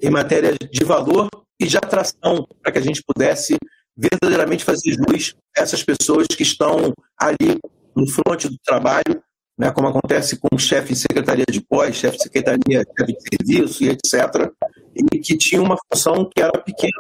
em 0.01 0.09
matéria 0.09 0.55
de 0.71 0.83
valor 0.83 1.29
e 1.59 1.65
de 1.65 1.77
atração 1.77 2.47
para 2.61 2.71
que 2.71 2.79
a 2.79 2.81
gente 2.81 3.01
pudesse 3.03 3.57
verdadeiramente 3.95 4.63
fazer 4.63 4.97
luz 5.07 5.35
a 5.57 5.61
essas 5.61 5.83
pessoas 5.83 6.27
que 6.27 6.43
estão 6.43 6.93
ali 7.17 7.59
no 7.95 8.07
fronte 8.07 8.49
do 8.49 8.57
trabalho, 8.65 9.23
né, 9.57 9.71
como 9.71 9.87
acontece 9.87 10.37
com 10.37 10.55
o 10.55 10.59
chefe 10.59 10.93
de 10.93 10.99
secretaria 10.99 11.45
de 11.49 11.61
pós, 11.61 11.95
chefe 11.95 12.17
de 12.17 12.23
secretaria 12.23 12.83
chefe 12.97 13.13
de 13.13 13.21
serviço 13.21 13.83
e 13.83 13.89
etc., 13.89 14.51
e 14.95 15.19
que 15.19 15.37
tinha 15.37 15.61
uma 15.61 15.77
função 15.91 16.29
que 16.33 16.41
era 16.41 16.51
pequena. 16.59 16.91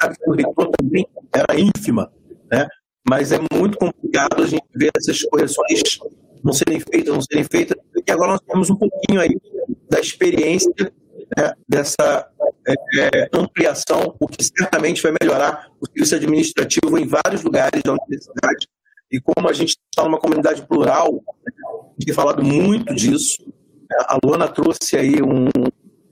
A 0.00 0.06
gente 0.08 0.18
que 0.18 0.30
o 0.30 0.34
reitor 0.34 0.70
também 0.78 1.06
era 1.32 1.58
ínfima, 1.58 2.10
né? 2.50 2.66
mas 3.08 3.32
é 3.32 3.38
muito 3.52 3.78
complicado 3.78 4.42
a 4.42 4.46
gente 4.46 4.64
ver 4.74 4.90
essas 4.96 5.22
correções 5.22 5.82
não 6.42 6.52
serem 6.52 6.80
feitas, 6.80 7.14
não 7.14 7.22
serem 7.22 7.44
feitas, 7.44 7.76
e 8.06 8.10
agora 8.10 8.32
nós 8.32 8.40
temos 8.40 8.68
um 8.68 8.76
pouquinho 8.76 9.20
aí 9.20 9.36
da 9.88 10.00
experiência 10.00 10.92
né, 11.36 11.52
dessa 11.68 12.28
é, 12.66 13.28
ampliação, 13.32 14.16
o 14.18 14.26
que 14.26 14.42
certamente 14.42 15.02
vai 15.02 15.12
melhorar 15.20 15.68
o 15.80 15.86
serviço 15.86 16.16
administrativo 16.16 16.98
em 16.98 17.06
vários 17.06 17.42
lugares 17.42 17.82
da 17.82 17.92
universidade. 17.92 18.68
E 19.10 19.20
como 19.20 19.48
a 19.48 19.52
gente 19.52 19.76
está 19.90 20.04
numa 20.04 20.18
comunidade 20.18 20.66
plural, 20.66 21.22
tem 22.04 22.14
falado 22.14 22.42
muito 22.42 22.94
disso. 22.94 23.36
A 24.08 24.18
Luana 24.24 24.48
trouxe 24.48 24.96
aí 24.96 25.22
um, 25.22 25.48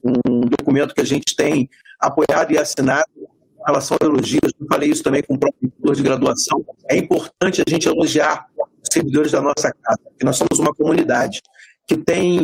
um 0.04 0.40
documento 0.40 0.94
que 0.94 1.00
a 1.00 1.06
gente 1.06 1.34
tem 1.36 1.68
apoiado 1.98 2.52
e 2.52 2.58
assinado 2.58 3.06
em 3.16 3.64
relação 3.66 3.96
a 4.00 4.04
elogios. 4.04 4.52
Eu 4.58 4.66
falei 4.66 4.90
isso 4.90 5.02
também 5.02 5.22
com 5.22 5.34
o 5.34 5.38
próprio 5.38 5.94
de 5.94 6.02
graduação. 6.02 6.64
É 6.88 6.96
importante 6.96 7.62
a 7.66 7.70
gente 7.70 7.88
elogiar 7.88 8.46
os 8.58 8.88
servidores 8.92 9.32
da 9.32 9.40
nossa 9.40 9.72
casa, 9.82 10.00
porque 10.04 10.24
nós 10.24 10.36
somos 10.36 10.58
uma 10.58 10.74
comunidade 10.74 11.40
que 11.86 11.96
tem 11.96 12.42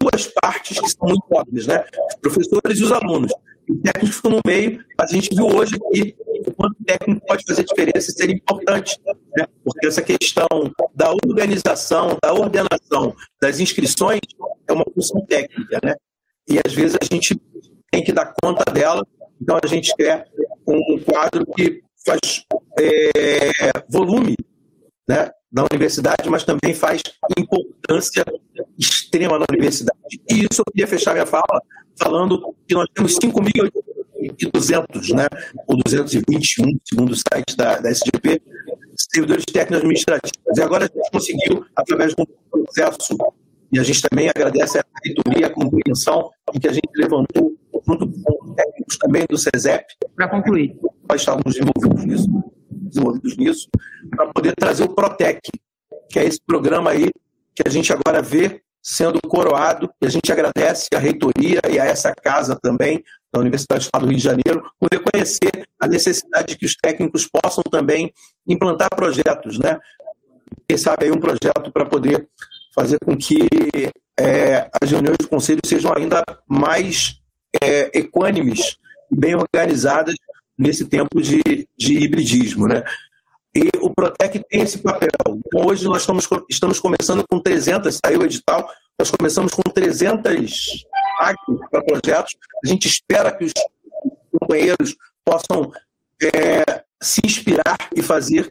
duas 0.00 0.26
partes 0.40 0.78
que 0.78 0.88
são 0.88 1.08
muito 1.08 1.24
óbvias, 1.30 1.66
né? 1.66 1.84
Os 2.08 2.16
professores 2.16 2.78
e 2.78 2.84
os 2.84 2.92
alunos. 2.92 3.32
O 3.68 3.76
técnico 3.78 4.14
ficam 4.14 4.30
no 4.32 4.40
meio, 4.44 4.84
mas 4.98 5.10
a 5.10 5.14
gente 5.14 5.34
viu 5.34 5.46
hoje 5.46 5.76
aqui 5.76 6.16
o 6.46 6.52
quanto 6.52 6.76
técnico 6.84 7.24
pode 7.26 7.44
fazer 7.46 7.64
diferença 7.64 8.10
e 8.10 8.12
ser 8.12 8.30
importante, 8.30 8.98
né? 9.36 9.46
porque 9.64 9.86
essa 9.86 10.02
questão 10.02 10.46
da 10.94 11.12
organização, 11.12 12.16
da 12.22 12.32
ordenação 12.32 13.14
das 13.40 13.60
inscrições 13.60 14.20
é 14.66 14.72
uma 14.72 14.84
função 14.92 15.24
técnica, 15.26 15.78
né? 15.82 15.94
E 16.48 16.58
às 16.64 16.72
vezes 16.72 16.96
a 17.00 17.04
gente 17.04 17.40
tem 17.90 18.02
que 18.02 18.12
dar 18.12 18.34
conta 18.42 18.70
dela, 18.72 19.06
então 19.40 19.58
a 19.62 19.66
gente 19.66 19.94
quer 19.96 20.26
um 20.66 20.98
quadro 21.00 21.44
que 21.46 21.82
faz 22.04 22.44
é, 22.78 23.50
volume, 23.88 24.36
né? 25.08 25.30
da 25.52 25.64
universidade, 25.70 26.28
mas 26.30 26.44
também 26.44 26.72
faz 26.72 27.02
importância 27.38 28.24
extrema 28.78 29.38
na 29.38 29.44
universidade. 29.50 30.18
E 30.30 30.46
isso 30.50 30.62
eu 30.62 30.64
queria 30.72 30.86
fechar 30.86 31.12
minha 31.12 31.26
fala 31.26 31.60
falando 31.98 32.56
que 32.66 32.74
nós 32.74 32.86
temos 32.94 33.18
5.200, 33.18 35.14
né, 35.14 35.26
ou 35.66 35.76
221, 35.76 36.78
segundo 36.82 37.12
o 37.12 37.16
site 37.16 37.54
da, 37.54 37.78
da 37.78 37.90
SGP, 37.90 38.40
servidores 38.96 39.44
técnicos 39.44 39.80
administrativos. 39.80 40.56
E 40.56 40.62
agora 40.62 40.86
a 40.86 40.88
gente 40.88 41.10
conseguiu, 41.10 41.66
através 41.76 42.14
de 42.14 42.22
um 42.22 42.26
processo, 42.50 43.14
e 43.72 43.78
a 43.78 43.82
gente 43.82 44.02
também 44.02 44.28
agradece 44.28 44.78
a 44.78 44.84
reitoria, 45.04 45.46
a 45.46 45.50
compreensão 45.50 46.30
que 46.60 46.68
a 46.68 46.72
gente 46.72 46.90
levantou 46.94 47.52
junto 47.86 48.06
com 48.06 48.54
técnicos 48.54 48.98
também 48.98 49.24
do 49.28 49.38
SESEP. 49.38 49.84
Para 50.14 50.28
concluir. 50.28 50.76
Nós 51.08 51.20
estávamos 51.20 51.56
envolvidos 51.56 52.04
nisso 52.04 52.52
desenvolvidos 52.92 53.36
nisso, 53.36 53.68
para 54.10 54.26
poder 54.32 54.54
trazer 54.54 54.84
o 54.84 54.94
Protec, 54.94 55.40
que 56.10 56.18
é 56.18 56.24
esse 56.24 56.40
programa 56.46 56.90
aí 56.90 57.10
que 57.54 57.62
a 57.66 57.70
gente 57.70 57.92
agora 57.92 58.22
vê 58.22 58.62
sendo 58.82 59.20
coroado, 59.22 59.88
e 60.02 60.06
a 60.06 60.10
gente 60.10 60.32
agradece 60.32 60.88
à 60.92 60.98
reitoria 60.98 61.60
e 61.70 61.78
a 61.78 61.84
essa 61.84 62.12
casa 62.12 62.58
também, 62.60 63.02
da 63.32 63.40
Universidade 63.40 63.80
do 63.80 63.84
Estado 63.84 64.02
do 64.02 64.08
Rio 64.08 64.18
de 64.18 64.24
Janeiro, 64.24 64.70
por 64.78 64.88
reconhecer 64.92 65.66
a 65.80 65.86
necessidade 65.86 66.48
de 66.48 66.58
que 66.58 66.66
os 66.66 66.74
técnicos 66.74 67.28
possam 67.28 67.62
também 67.70 68.12
implantar 68.46 68.90
projetos, 68.90 69.58
né? 69.58 69.78
Quem 70.68 70.76
sabe 70.76 71.04
aí 71.04 71.12
um 71.12 71.20
projeto 71.20 71.70
para 71.72 71.86
poder 71.86 72.28
fazer 72.74 72.98
com 73.04 73.16
que 73.16 73.38
é, 74.18 74.68
as 74.80 74.90
reuniões 74.90 75.18
do 75.18 75.28
Conselho 75.28 75.60
sejam 75.64 75.92
ainda 75.96 76.22
mais 76.46 77.20
é, 77.62 77.98
equânimes 77.98 78.76
bem 79.10 79.34
organizadas 79.34 80.14
nesse 80.56 80.86
tempo 80.86 81.20
de, 81.20 81.68
de 81.76 81.98
hibridismo, 81.98 82.66
né? 82.66 82.82
E 83.54 83.68
o 83.80 83.90
Protec 83.90 84.42
tem 84.48 84.62
esse 84.62 84.78
papel. 84.78 85.10
Então, 85.26 85.66
hoje 85.66 85.84
nós 85.84 86.02
estamos, 86.02 86.26
estamos 86.48 86.80
começando 86.80 87.22
com 87.28 87.38
300, 87.38 87.98
saiu 88.04 88.20
o 88.20 88.24
edital, 88.24 88.66
nós 88.98 89.10
começamos 89.10 89.52
com 89.52 89.62
300 89.62 90.86
pactos 91.18 91.58
para 91.70 91.82
projetos. 91.82 92.34
A 92.64 92.68
gente 92.68 92.88
espera 92.88 93.30
que 93.30 93.44
os 93.44 93.52
companheiros 94.38 94.96
possam 95.24 95.70
é, 96.22 96.82
se 97.00 97.20
inspirar 97.24 97.76
e 97.94 98.00
fazer 98.00 98.48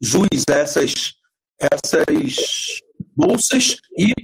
jus 0.00 0.44
a 0.50 0.54
essas, 0.54 1.14
essas 1.58 2.80
bolsas 3.20 3.76
e 3.98 4.14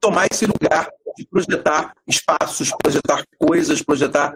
tomar 0.00 0.26
esse 0.30 0.46
lugar 0.46 0.90
de 1.16 1.26
projetar 1.26 1.92
espaços, 2.06 2.72
projetar 2.82 3.22
coisas, 3.38 3.82
projetar 3.82 4.32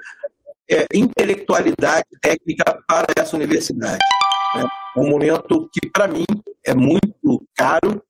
é, 0.70 0.86
intelectualidade 0.92 2.04
técnica 2.20 2.78
para 2.86 3.06
essa 3.16 3.34
universidade. 3.34 3.98
Né? 4.54 4.66
Um 4.98 5.08
momento 5.08 5.68
que, 5.72 5.88
para 5.90 6.06
mim, 6.06 6.26
é 6.64 6.74
muito 6.74 7.46
caro, 7.56 8.02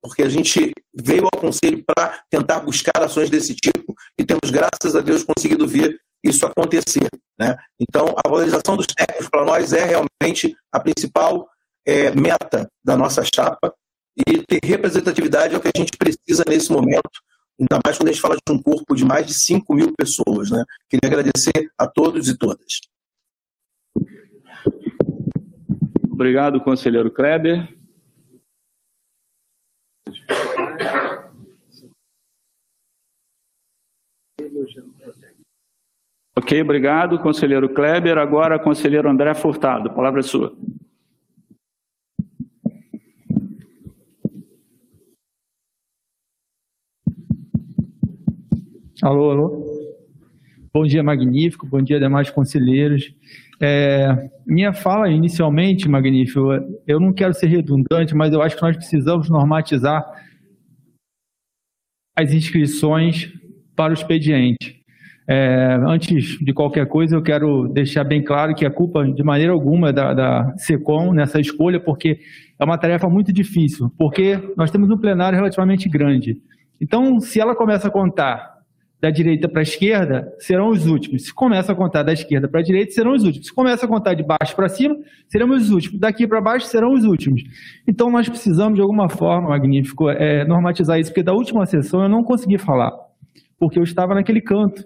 porque 0.00 0.22
a 0.22 0.28
gente 0.28 0.72
veio 0.94 1.24
ao 1.24 1.40
Conselho 1.40 1.82
para 1.84 2.22
tentar 2.30 2.60
buscar 2.60 3.02
ações 3.02 3.28
desse 3.28 3.54
tipo 3.54 3.94
e 4.18 4.24
temos, 4.24 4.50
graças 4.50 4.94
a 4.94 5.00
Deus, 5.00 5.24
conseguido 5.24 5.66
ver 5.66 5.98
isso 6.24 6.46
acontecer. 6.46 7.08
Né? 7.38 7.56
Então, 7.80 8.14
a 8.24 8.28
valorização 8.28 8.76
dos 8.76 8.86
técnicos 8.86 9.28
para 9.28 9.44
nós 9.44 9.72
é 9.72 9.84
realmente 9.84 10.56
a 10.72 10.78
principal 10.78 11.48
é, 11.86 12.10
meta 12.14 12.70
da 12.84 12.96
nossa 12.96 13.22
chapa 13.24 13.74
E 14.16 14.42
ter 14.42 14.60
representatividade 14.64 15.54
é 15.54 15.58
o 15.58 15.60
que 15.60 15.70
a 15.74 15.78
gente 15.78 15.96
precisa 15.96 16.44
nesse 16.48 16.70
momento, 16.70 17.10
ainda 17.58 17.80
mais 17.84 17.96
quando 17.96 18.08
a 18.08 18.12
gente 18.12 18.20
fala 18.20 18.36
de 18.36 18.52
um 18.52 18.60
corpo 18.60 18.94
de 18.94 19.04
mais 19.04 19.26
de 19.26 19.34
5 19.34 19.74
mil 19.74 19.94
pessoas. 19.94 20.50
Né? 20.50 20.64
Queria 20.88 21.08
agradecer 21.08 21.70
a 21.78 21.86
todos 21.86 22.28
e 22.28 22.36
todas. 22.36 22.80
Obrigado, 26.10 26.60
conselheiro 26.60 27.10
Kleber. 27.10 27.80
Ok, 36.36 36.60
obrigado, 36.60 37.18
conselheiro 37.20 37.68
Kleber. 37.72 38.18
Agora, 38.18 38.58
conselheiro 38.58 39.08
André 39.08 39.34
Furtado, 39.34 39.94
palavra 39.94 40.20
é 40.20 40.22
sua. 40.22 40.56
Alô, 49.02 49.30
alô. 49.30 49.64
Bom 50.74 50.84
dia, 50.84 51.02
Magnífico. 51.02 51.66
Bom 51.66 51.80
dia, 51.80 51.98
demais 51.98 52.28
conselheiros. 52.28 53.10
É, 53.58 54.28
minha 54.46 54.74
fala 54.74 55.08
inicialmente, 55.08 55.88
Magnífico, 55.88 56.50
eu 56.86 57.00
não 57.00 57.10
quero 57.10 57.32
ser 57.32 57.46
redundante, 57.46 58.14
mas 58.14 58.30
eu 58.34 58.42
acho 58.42 58.56
que 58.56 58.62
nós 58.62 58.76
precisamos 58.76 59.30
normatizar 59.30 60.04
as 62.14 62.34
inscrições 62.34 63.32
para 63.74 63.90
o 63.90 63.94
expediente. 63.94 64.82
É, 65.26 65.78
antes 65.86 66.38
de 66.38 66.52
qualquer 66.52 66.86
coisa, 66.86 67.16
eu 67.16 67.22
quero 67.22 67.68
deixar 67.68 68.04
bem 68.04 68.22
claro 68.22 68.54
que 68.54 68.66
a 68.66 68.70
culpa, 68.70 69.02
de 69.10 69.22
maneira 69.22 69.54
alguma, 69.54 69.88
é 69.88 69.92
da, 69.94 70.12
da 70.12 70.54
SECOM 70.58 71.14
nessa 71.14 71.40
escolha, 71.40 71.80
porque 71.80 72.20
é 72.58 72.64
uma 72.64 72.76
tarefa 72.76 73.08
muito 73.08 73.32
difícil, 73.32 73.90
porque 73.96 74.38
nós 74.58 74.70
temos 74.70 74.90
um 74.90 74.98
plenário 74.98 75.38
relativamente 75.38 75.88
grande. 75.88 76.36
Então, 76.78 77.18
se 77.18 77.40
ela 77.40 77.56
começa 77.56 77.88
a 77.88 77.90
contar 77.90 78.59
da 79.00 79.10
direita 79.10 79.48
para 79.48 79.60
a 79.60 79.62
esquerda, 79.62 80.30
serão 80.38 80.68
os 80.68 80.86
últimos. 80.86 81.24
Se 81.24 81.32
começa 81.34 81.72
a 81.72 81.74
contar 81.74 82.02
da 82.02 82.12
esquerda 82.12 82.46
para 82.46 82.60
a 82.60 82.62
direita, 82.62 82.92
serão 82.92 83.14
os 83.14 83.24
últimos. 83.24 83.46
Se 83.46 83.54
começa 83.54 83.86
a 83.86 83.88
contar 83.88 84.12
de 84.12 84.22
baixo 84.22 84.54
para 84.54 84.68
cima, 84.68 84.96
seremos 85.26 85.62
os 85.62 85.70
últimos. 85.70 85.98
Daqui 85.98 86.26
para 86.26 86.40
baixo, 86.40 86.66
serão 86.66 86.92
os 86.92 87.04
últimos. 87.04 87.42
Então, 87.88 88.10
nós 88.10 88.28
precisamos, 88.28 88.74
de 88.74 88.82
alguma 88.82 89.08
forma, 89.08 89.48
Magnífico, 89.48 90.10
é, 90.10 90.44
normatizar 90.44 91.00
isso, 91.00 91.10
porque 91.10 91.22
da 91.22 91.32
última 91.32 91.64
sessão 91.64 92.02
eu 92.02 92.08
não 92.10 92.22
consegui 92.22 92.58
falar, 92.58 92.92
porque 93.58 93.78
eu 93.78 93.82
estava 93.82 94.14
naquele 94.14 94.42
canto. 94.42 94.84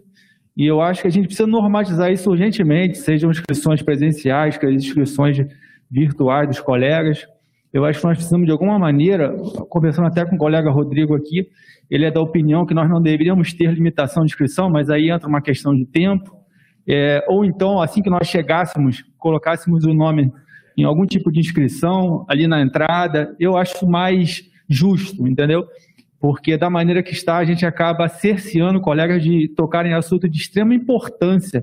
E 0.57 0.65
eu 0.65 0.81
acho 0.81 1.03
que 1.03 1.09
a 1.09 1.11
gente 1.11 1.27
precisa 1.27 1.49
normatizar 1.49 2.13
isso 2.13 2.31
urgentemente, 2.31 2.99
sejam 2.99 3.33
inscrições 3.33 3.83
presenciais, 3.83 4.57
que 4.57 4.65
as 4.65 4.75
inscrições 4.75 5.45
virtuais 5.91 6.47
dos 6.49 6.61
colegas. 6.61 7.27
Eu 7.75 7.85
acho 7.85 8.01
que 8.01 8.07
nós 8.07 8.17
precisamos, 8.17 8.47
de 8.47 8.53
alguma 8.53 8.79
maneira, 8.79 9.37
conversando 9.69 10.07
até 10.07 10.25
com 10.25 10.37
o 10.37 10.39
colega 10.39 10.71
Rodrigo 10.71 11.15
aqui, 11.15 11.49
ele 11.91 12.07
é 12.07 12.11
da 12.11 12.21
opinião 12.21 12.65
que 12.65 12.73
nós 12.73 12.89
não 12.89 13.03
deveríamos 13.03 13.53
ter 13.53 13.71
limitação 13.73 14.25
de 14.25 14.31
inscrição, 14.31 14.71
mas 14.71 14.89
aí 14.89 15.11
entra 15.11 15.29
uma 15.29 15.43
questão 15.43 15.75
de 15.75 15.85
tempo. 15.85 16.35
É, 16.89 17.25
ou 17.29 17.45
então, 17.45 17.83
assim 17.83 18.01
que 18.01 18.09
nós 18.09 18.29
chegássemos, 18.29 19.05
colocássemos 19.19 19.85
o 19.85 19.93
nome 19.93 20.33
em 20.77 20.85
algum 20.85 21.05
tipo 21.05 21.31
de 21.31 21.41
inscrição 21.41 22.25
ali 22.29 22.47
na 22.47 22.63
entrada, 22.63 23.35
eu 23.39 23.57
acho 23.57 23.87
mais 23.87 24.43
justo, 24.69 25.27
entendeu? 25.27 25.67
porque 26.25 26.57
da 26.57 26.71
maneira 26.71 27.03
que 27.03 27.13
está, 27.13 27.37
a 27.37 27.45
gente 27.45 27.67
acaba 27.67 28.09
cerceando 28.09 28.81
colegas 28.81 29.23
de 29.23 29.47
tocarem 29.55 29.93
assunto 29.93 30.27
de 30.27 30.39
extrema 30.39 30.75
importância 30.75 31.63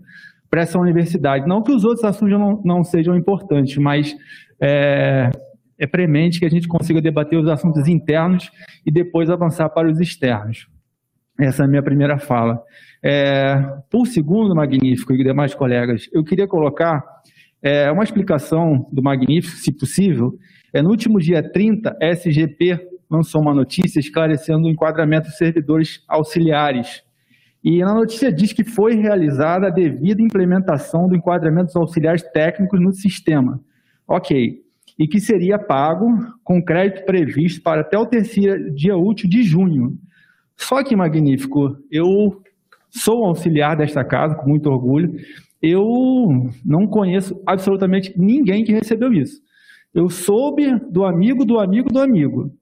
para 0.52 0.62
essa 0.62 0.78
universidade. 0.78 1.48
Não 1.48 1.64
que 1.64 1.72
os 1.72 1.84
outros 1.84 2.06
assuntos 2.06 2.38
não, 2.38 2.62
não 2.64 2.84
sejam 2.84 3.18
importantes, 3.18 3.76
mas 3.78 4.16
é, 4.62 5.32
é 5.82 5.88
premente 5.88 6.40
que 6.40 6.46
a 6.46 6.50
gente 6.50 6.68
consiga 6.68 7.02
debater 7.02 7.40
os 7.40 7.50
assuntos 7.50 7.88
internos 7.88 8.52
e 8.86 8.92
depois 8.92 9.32
avançar 9.32 9.68
para 9.70 9.90
os 9.90 10.00
externos. 10.00 10.68
Essa 11.40 11.64
é 11.64 11.66
a 11.66 11.68
minha 11.68 11.82
primeira 11.82 12.20
fala. 12.20 12.62
É, 13.04 13.56
por 13.90 14.06
segundo, 14.06 14.56
Magnífico 14.56 15.12
e 15.12 15.24
demais 15.24 15.56
colegas, 15.56 16.08
eu 16.14 16.24
queria 16.24 16.48
colocar 16.48 17.04
é, 17.64 17.92
uma 17.92 18.04
explicação 18.04 18.88
do 18.92 19.02
Magnífico, 19.02 19.58
se 19.58 19.72
possível. 19.72 20.38
É, 20.72 20.84
no 20.84 20.92
último 20.92 21.20
dia 21.20 21.42
30, 21.42 21.98
a 22.00 22.06
SGP 22.10 22.80
lançou 23.10 23.42
uma 23.42 23.54
notícia 23.56 24.00
esclarecendo 24.00 24.68
o 24.68 24.70
enquadramento 24.70 25.30
de 25.30 25.36
servidores 25.36 26.04
auxiliares. 26.08 27.02
E 27.64 27.80
na 27.80 27.96
notícia 27.96 28.32
diz 28.32 28.54
que 28.54 28.64
foi 28.64 28.94
realizada 28.94 29.66
a 29.66 29.72
devida 29.72 30.22
implementação 30.22 31.08
do 31.08 31.16
enquadramento 31.16 31.68
dos 31.68 31.76
auxiliares 31.76 32.22
técnicos 32.22 32.80
no 32.80 32.94
sistema. 32.94 33.60
Ok. 34.08 34.62
E 35.02 35.08
que 35.08 35.20
seria 35.20 35.58
pago 35.58 36.06
com 36.44 36.64
crédito 36.64 37.04
previsto 37.08 37.60
para 37.64 37.82
até 37.82 37.98
o 37.98 38.06
terceiro 38.06 38.72
dia 38.72 38.96
útil 38.96 39.28
de 39.28 39.42
junho. 39.42 39.98
Só 40.56 40.84
que, 40.84 40.96
magnífico, 40.96 41.76
eu 41.92 42.40
sou 42.92 43.26
auxiliar 43.26 43.76
desta 43.76 44.04
casa, 44.04 44.36
com 44.36 44.48
muito 44.48 44.70
orgulho. 44.70 45.16
Eu 45.60 46.52
não 46.64 46.86
conheço 46.86 47.42
absolutamente 47.48 48.14
ninguém 48.16 48.64
que 48.64 48.74
recebeu 48.74 49.12
isso. 49.12 49.42
Eu 49.92 50.08
soube 50.08 50.80
do 50.92 51.04
amigo 51.04 51.44
do 51.46 51.60
amigo 51.60 51.92
do 51.92 52.00
amigo. 52.00 52.54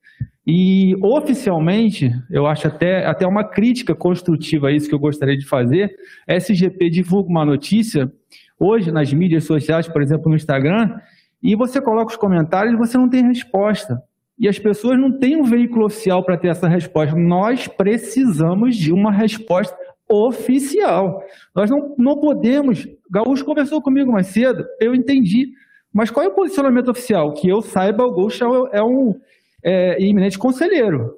E 0.48 0.96
oficialmente, 1.04 2.10
eu 2.32 2.48
acho 2.48 2.68
até, 2.68 3.06
até 3.06 3.28
uma 3.28 3.44
crítica 3.44 3.94
construtiva 3.94 4.70
a 4.70 4.72
isso 4.72 4.88
que 4.88 4.96
eu 4.96 5.00
gostaria 5.00 5.38
de 5.38 5.46
fazer. 5.46 5.94
A 6.26 6.36
SGP 6.36 6.90
divulga 6.90 7.30
uma 7.30 7.44
notícia 7.44 8.10
hoje 8.58 8.94
nas 8.94 9.12
mídias 9.12 9.44
sociais, 9.44 9.90
por 9.90 10.02
exemplo, 10.02 10.30
no 10.30 10.38
Instagram, 10.38 10.96
e 11.42 11.56
você 11.56 11.82
coloca 11.82 12.12
os 12.12 12.18
comentários 12.18 12.74
e 12.74 12.78
você 12.78 12.98
não 12.98 13.10
tem 13.10 13.24
resposta. 13.24 14.02
E 14.38 14.48
as 14.48 14.58
pessoas 14.58 14.98
não 14.98 15.12
têm 15.12 15.36
um 15.36 15.44
veículo 15.44 15.86
oficial 15.86 16.24
para 16.24 16.38
ter 16.38 16.48
essa 16.48 16.68
resposta. 16.68 17.16
Nós 17.16 17.68
precisamos 17.68 18.76
de 18.76 18.94
uma 18.94 19.12
resposta 19.12 19.78
oficial. 20.10 21.22
Nós 21.54 21.70
não, 21.70 21.94
não 21.98 22.20
podemos. 22.20 22.88
Gaúcho 23.12 23.46
conversou 23.46 23.82
comigo 23.82 24.12
mais 24.12 24.28
cedo, 24.28 24.66
eu 24.80 24.96
entendi. 24.96 25.52
Mas 25.94 26.10
qual 26.10 26.26
é 26.26 26.30
o 26.30 26.34
posicionamento 26.34 26.90
oficial? 26.90 27.34
Que 27.34 27.50
eu 27.50 27.62
saiba, 27.62 28.06
o 28.06 28.12
Gaúcho 28.12 28.70
é 28.72 28.82
um, 28.82 29.16
é, 29.64 30.02
eminente 30.02 30.38
conselheiro. 30.38 31.14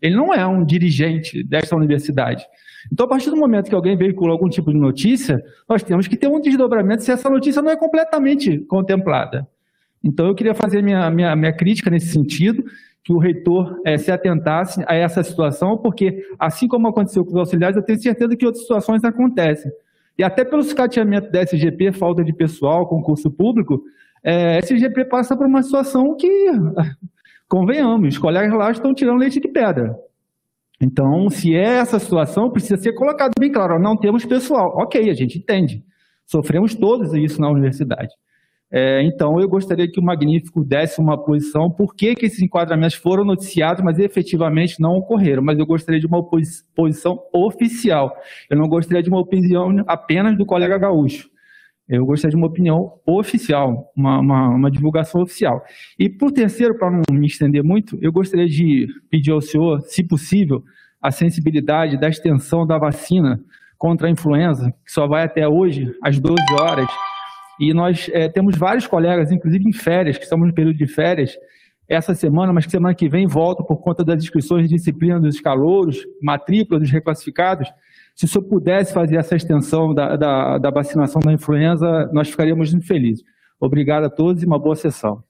Ele 0.00 0.16
não 0.16 0.34
é 0.34 0.46
um 0.46 0.64
dirigente 0.64 1.42
desta 1.42 1.76
universidade. 1.76 2.44
Então, 2.92 3.06
a 3.06 3.08
partir 3.08 3.30
do 3.30 3.36
momento 3.36 3.68
que 3.68 3.74
alguém 3.74 3.96
veicula 3.96 4.32
algum 4.32 4.48
tipo 4.48 4.70
de 4.70 4.78
notícia, 4.78 5.42
nós 5.68 5.82
temos 5.82 6.06
que 6.06 6.16
ter 6.16 6.28
um 6.28 6.40
desdobramento 6.40 7.02
se 7.02 7.10
essa 7.10 7.30
notícia 7.30 7.62
não 7.62 7.70
é 7.70 7.76
completamente 7.76 8.58
contemplada. 8.66 9.48
Então, 10.04 10.26
eu 10.26 10.34
queria 10.34 10.54
fazer 10.54 10.82
minha, 10.82 11.10
minha, 11.10 11.34
minha 11.34 11.52
crítica 11.52 11.90
nesse 11.90 12.08
sentido, 12.08 12.62
que 13.02 13.12
o 13.12 13.18
reitor 13.18 13.80
é, 13.84 13.96
se 13.96 14.10
atentasse 14.10 14.84
a 14.86 14.94
essa 14.94 15.22
situação, 15.22 15.78
porque, 15.78 16.22
assim 16.38 16.68
como 16.68 16.88
aconteceu 16.88 17.24
com 17.24 17.32
os 17.32 17.36
auxiliares, 17.36 17.76
eu 17.76 17.82
tenho 17.82 18.00
certeza 18.00 18.36
que 18.36 18.44
outras 18.44 18.62
situações 18.62 19.02
acontecem. 19.02 19.72
E 20.18 20.22
até 20.22 20.44
pelo 20.44 20.62
escateamento 20.62 21.30
da 21.32 21.42
SGP, 21.42 21.92
falta 21.92 22.22
de 22.22 22.32
pessoal, 22.32 22.86
concurso 22.86 23.30
público, 23.30 23.82
é, 24.22 24.58
SGP 24.58 25.06
passa 25.06 25.36
por 25.36 25.46
uma 25.46 25.62
situação 25.62 26.14
que 26.16 26.50
convenhamos, 27.48 28.14
os 28.14 28.18
colegas 28.18 28.56
lá 28.56 28.70
estão 28.70 28.94
tirando 28.94 29.18
leite 29.18 29.40
de 29.40 29.48
pedra. 29.48 29.98
Então, 30.80 31.30
se 31.30 31.54
é 31.54 31.78
essa 31.78 31.98
situação, 31.98 32.50
precisa 32.50 32.76
ser 32.76 32.92
colocado 32.92 33.32
bem 33.38 33.50
claro, 33.50 33.78
não 33.78 33.96
temos 33.96 34.24
pessoal. 34.24 34.74
Ok, 34.76 35.10
a 35.10 35.14
gente 35.14 35.38
entende. 35.38 35.84
Sofremos 36.26 36.74
todos 36.74 37.14
isso 37.14 37.40
na 37.40 37.50
universidade. 37.50 38.12
É, 38.76 39.00
então, 39.04 39.38
eu 39.38 39.48
gostaria 39.48 39.88
que 39.88 40.00
o 40.00 40.02
Magnífico 40.02 40.64
desse 40.64 41.00
uma 41.00 41.16
posição, 41.16 41.70
por 41.70 41.94
que, 41.94 42.12
que 42.16 42.26
esses 42.26 42.42
enquadramentos 42.42 42.96
foram 42.96 43.24
noticiados, 43.24 43.84
mas 43.84 44.00
efetivamente 44.00 44.80
não 44.80 44.96
ocorreram. 44.96 45.44
Mas 45.44 45.60
eu 45.60 45.64
gostaria 45.64 46.00
de 46.00 46.08
uma 46.08 46.20
posição 46.74 47.22
oficial. 47.32 48.12
Eu 48.50 48.56
não 48.56 48.66
gostaria 48.66 49.00
de 49.00 49.08
uma 49.08 49.20
opinião 49.20 49.84
apenas 49.86 50.36
do 50.36 50.44
colega 50.44 50.76
Gaúcho. 50.76 51.30
Eu 51.88 52.04
gostaria 52.04 52.30
de 52.30 52.36
uma 52.36 52.48
opinião 52.48 52.94
oficial, 53.06 53.92
uma, 53.96 54.18
uma, 54.18 54.48
uma 54.48 54.70
divulgação 54.72 55.22
oficial. 55.22 55.62
E 55.96 56.08
por 56.08 56.32
terceiro, 56.32 56.76
para 56.76 56.90
não 56.90 57.02
me 57.12 57.28
estender 57.28 57.62
muito, 57.62 57.96
eu 58.02 58.10
gostaria 58.10 58.48
de 58.48 58.88
pedir 59.08 59.30
ao 59.30 59.40
senhor, 59.40 59.82
se 59.82 60.02
possível, 60.02 60.64
a 61.00 61.12
sensibilidade 61.12 61.96
da 61.96 62.08
extensão 62.08 62.66
da 62.66 62.76
vacina 62.76 63.40
contra 63.78 64.08
a 64.08 64.10
influenza, 64.10 64.74
que 64.84 64.90
só 64.90 65.06
vai 65.06 65.22
até 65.22 65.46
hoje, 65.46 65.94
às 66.02 66.18
12 66.18 66.34
horas. 66.58 67.13
E 67.60 67.72
nós 67.72 68.10
é, 68.12 68.28
temos 68.28 68.56
vários 68.56 68.86
colegas, 68.86 69.30
inclusive 69.30 69.68
em 69.68 69.72
férias, 69.72 70.16
que 70.16 70.24
estamos 70.24 70.46
no 70.46 70.54
período 70.54 70.76
de 70.76 70.86
férias, 70.86 71.36
essa 71.88 72.14
semana, 72.14 72.52
mas 72.52 72.64
que 72.64 72.70
semana 72.70 72.94
que 72.94 73.08
vem 73.08 73.26
volta 73.26 73.62
por 73.62 73.76
conta 73.76 74.04
das 74.04 74.22
inscrições 74.22 74.68
de 74.68 74.74
disciplina 74.74 75.20
dos 75.20 75.40
calouros, 75.40 76.04
matrícula 76.22 76.80
dos 76.80 76.90
reclassificados, 76.90 77.68
se 78.14 78.24
o 78.24 78.28
senhor 78.28 78.44
pudesse 78.44 78.94
fazer 78.94 79.16
essa 79.16 79.34
extensão 79.34 79.92
da, 79.92 80.16
da, 80.16 80.58
da 80.58 80.70
vacinação 80.70 81.20
da 81.20 81.32
influenza, 81.32 82.08
nós 82.12 82.30
ficaríamos 82.30 82.72
muito 82.72 82.86
felizes. 82.86 83.24
Obrigado 83.60 84.04
a 84.04 84.10
todos 84.10 84.42
e 84.42 84.46
uma 84.46 84.58
boa 84.58 84.76
sessão. 84.76 85.22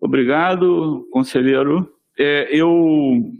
Obrigado, 0.00 1.08
conselheiro. 1.10 1.90
É, 2.18 2.48
eu, 2.54 3.32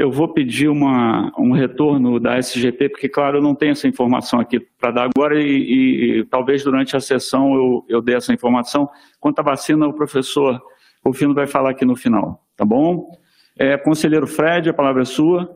eu 0.00 0.10
vou 0.10 0.26
pedir 0.26 0.66
uma, 0.66 1.30
um 1.38 1.52
retorno 1.52 2.18
da 2.18 2.38
SGP, 2.38 2.88
porque, 2.88 3.06
claro, 3.06 3.36
eu 3.36 3.42
não 3.42 3.54
tenho 3.54 3.72
essa 3.72 3.86
informação 3.86 4.40
aqui 4.40 4.58
para 4.58 4.90
dar 4.92 5.10
agora 5.14 5.38
e, 5.38 5.46
e, 5.46 6.20
e, 6.20 6.24
talvez 6.24 6.64
durante 6.64 6.96
a 6.96 7.00
sessão 7.00 7.54
eu, 7.54 7.84
eu 7.86 8.00
dê 8.00 8.14
essa 8.14 8.32
informação. 8.32 8.88
Quanto 9.20 9.40
à 9.40 9.42
vacina, 9.42 9.86
o 9.86 9.92
professor 9.92 10.58
Rufino 11.04 11.34
vai 11.34 11.46
falar 11.46 11.72
aqui 11.72 11.84
no 11.84 11.94
final, 11.94 12.42
tá 12.56 12.64
bom? 12.64 13.10
É, 13.58 13.76
conselheiro 13.76 14.26
Fred, 14.26 14.70
a 14.70 14.72
palavra 14.72 15.02
é 15.02 15.04
sua. 15.04 15.54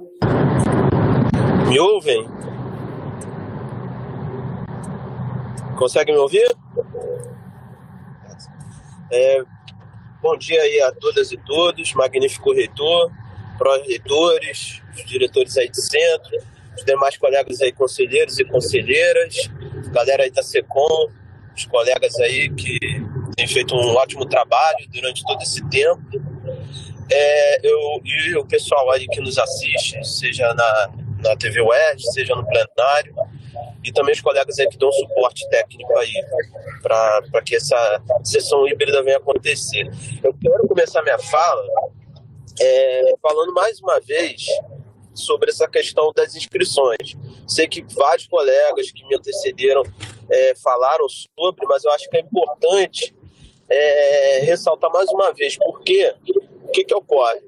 Me 1.70 1.80
ouvem? 1.80 2.28
Consegue 5.78 6.12
me 6.12 6.18
ouvir? 6.18 6.54
É, 9.10 9.42
bom 10.20 10.36
dia 10.36 10.60
aí 10.60 10.82
a 10.82 10.92
todas 10.92 11.32
e 11.32 11.38
todos, 11.38 11.94
magnífico 11.94 12.52
reitor 12.52 13.10
pró-reitores, 13.56 14.82
os 14.94 15.04
diretores 15.04 15.56
aí 15.56 15.68
de 15.68 15.80
centro, 15.82 16.38
os 16.76 16.84
demais 16.84 17.16
colegas 17.16 17.60
aí, 17.60 17.72
conselheiros 17.72 18.38
e 18.38 18.44
conselheiras, 18.44 19.50
galera 19.92 20.24
aí 20.24 20.30
da 20.30 20.42
SECOM, 20.42 21.08
os 21.56 21.64
colegas 21.66 22.18
aí 22.20 22.50
que 22.50 22.78
têm 23.36 23.46
feito 23.46 23.74
um 23.74 23.94
ótimo 23.94 24.26
trabalho 24.26 24.86
durante 24.92 25.22
todo 25.24 25.40
esse 25.42 25.66
tempo. 25.68 26.02
É, 27.10 27.66
eu, 27.66 28.00
e 28.04 28.36
o 28.36 28.46
pessoal 28.46 28.90
aí 28.90 29.06
que 29.06 29.20
nos 29.20 29.38
assiste, 29.38 30.02
seja 30.04 30.52
na, 30.54 30.90
na 31.22 31.36
TV 31.36 31.60
West, 31.60 32.06
seja 32.12 32.34
no 32.34 32.44
plenário, 32.46 33.14
e 33.84 33.92
também 33.92 34.14
os 34.14 34.20
colegas 34.20 34.58
aí 34.58 34.66
que 34.66 34.78
dão 34.78 34.90
suporte 34.90 35.48
técnico 35.50 35.96
aí 35.98 36.12
para 36.82 37.42
que 37.44 37.54
essa 37.54 38.02
sessão 38.24 38.66
híbrida 38.66 39.02
venha 39.02 39.18
acontecer. 39.18 39.88
Eu 40.22 40.34
quero 40.34 40.66
começar 40.66 41.02
minha 41.02 41.18
fala 41.18 41.62
é, 42.60 43.14
falando 43.20 43.52
mais 43.52 43.80
uma 43.80 44.00
vez 44.00 44.46
sobre 45.14 45.50
essa 45.50 45.68
questão 45.68 46.12
das 46.14 46.34
inscrições. 46.34 47.16
Sei 47.46 47.68
que 47.68 47.82
vários 47.94 48.26
colegas 48.26 48.90
que 48.90 49.06
me 49.06 49.16
antecederam 49.16 49.82
é, 50.30 50.54
falaram 50.56 51.06
sobre, 51.08 51.66
mas 51.66 51.84
eu 51.84 51.90
acho 51.92 52.08
que 52.08 52.16
é 52.16 52.20
importante 52.20 53.14
é, 53.68 54.40
ressaltar 54.40 54.90
mais 54.92 55.08
uma 55.10 55.32
vez, 55.32 55.56
porque 55.56 56.14
o 56.64 56.68
que, 56.72 56.84
que 56.84 56.94
ocorre? 56.94 57.40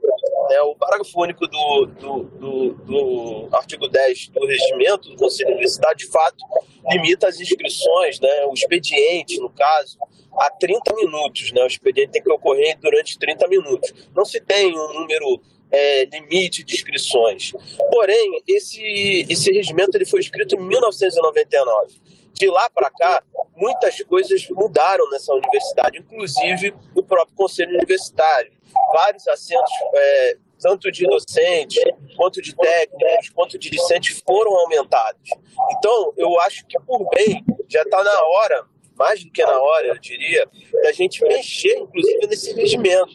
É, 0.51 0.63
o 0.63 0.75
parágrafo 0.75 1.21
único 1.21 1.47
do, 1.47 1.87
do, 1.87 2.23
do, 2.25 2.75
do, 2.75 3.49
artigo 3.53 3.89
10 3.89 4.29
do 4.29 4.47
regimento 4.47 5.11
do 5.11 5.17
Conselho 5.17 5.49
de 5.49 5.55
Universidade, 5.55 6.05
de 6.05 6.11
fato, 6.11 6.45
limita 6.91 7.29
as 7.29 7.41
inscrições, 7.41 8.21
né, 8.21 8.47
o 8.47 8.55
expediente, 8.55 9.39
no 9.39 9.51
caso, 9.51 9.99
a 10.39 10.51
30 10.51 10.95
minutos. 10.95 11.53
Né? 11.53 11.63
O 11.63 11.67
expediente 11.67 12.13
tem 12.13 12.23
que 12.23 12.31
ocorrer 12.31 12.79
durante 12.81 13.19
30 13.19 13.49
minutos. 13.49 13.93
Não 14.15 14.25
se 14.25 14.41
tem 14.41 14.73
um 14.73 14.93
número 14.93 15.41
é, 15.71 16.05
limite 16.05 16.63
de 16.63 16.75
inscrições. 16.75 17.53
Porém, 17.91 18.43
esse, 18.47 19.27
esse 19.29 19.51
regimento 19.53 19.97
ele 19.97 20.07
foi 20.07 20.21
escrito 20.21 20.55
em 20.55 20.61
1999. 20.61 21.95
De 22.33 22.49
lá 22.49 22.69
para 22.71 22.91
cá, 22.91 23.23
muitas 23.57 24.03
coisas 24.03 24.47
mudaram 24.51 25.09
nessa 25.11 25.33
universidade, 25.33 25.99
inclusive 25.99 26.75
o 26.95 27.03
próprio 27.03 27.35
conselho 27.35 27.75
universitário. 27.75 28.53
Vários 28.93 29.27
assentos, 29.29 29.73
é, 29.95 30.37
tanto 30.61 30.91
de 30.91 31.07
docentes, 31.07 31.83
quanto 32.17 32.41
de 32.41 32.55
técnicos, 32.55 33.29
quanto 33.31 33.59
de 33.59 33.71
discentes, 33.71 34.23
foram 34.27 34.55
aumentados. 34.57 35.31
Então, 35.73 36.13
eu 36.17 36.41
acho 36.41 36.67
que, 36.67 36.79
por 36.81 37.09
bem, 37.11 37.45
já 37.69 37.83
está 37.83 38.03
na 38.03 38.23
hora 38.27 38.67
mais 38.97 39.23
do 39.23 39.31
que 39.31 39.45
na 39.45 39.61
hora, 39.61 39.89
eu 39.89 39.99
diria, 39.99 40.49
da 40.83 40.93
gente 40.93 41.23
mexer, 41.23 41.77
inclusive, 41.79 42.27
nesse 42.27 42.55
regimento, 42.55 43.13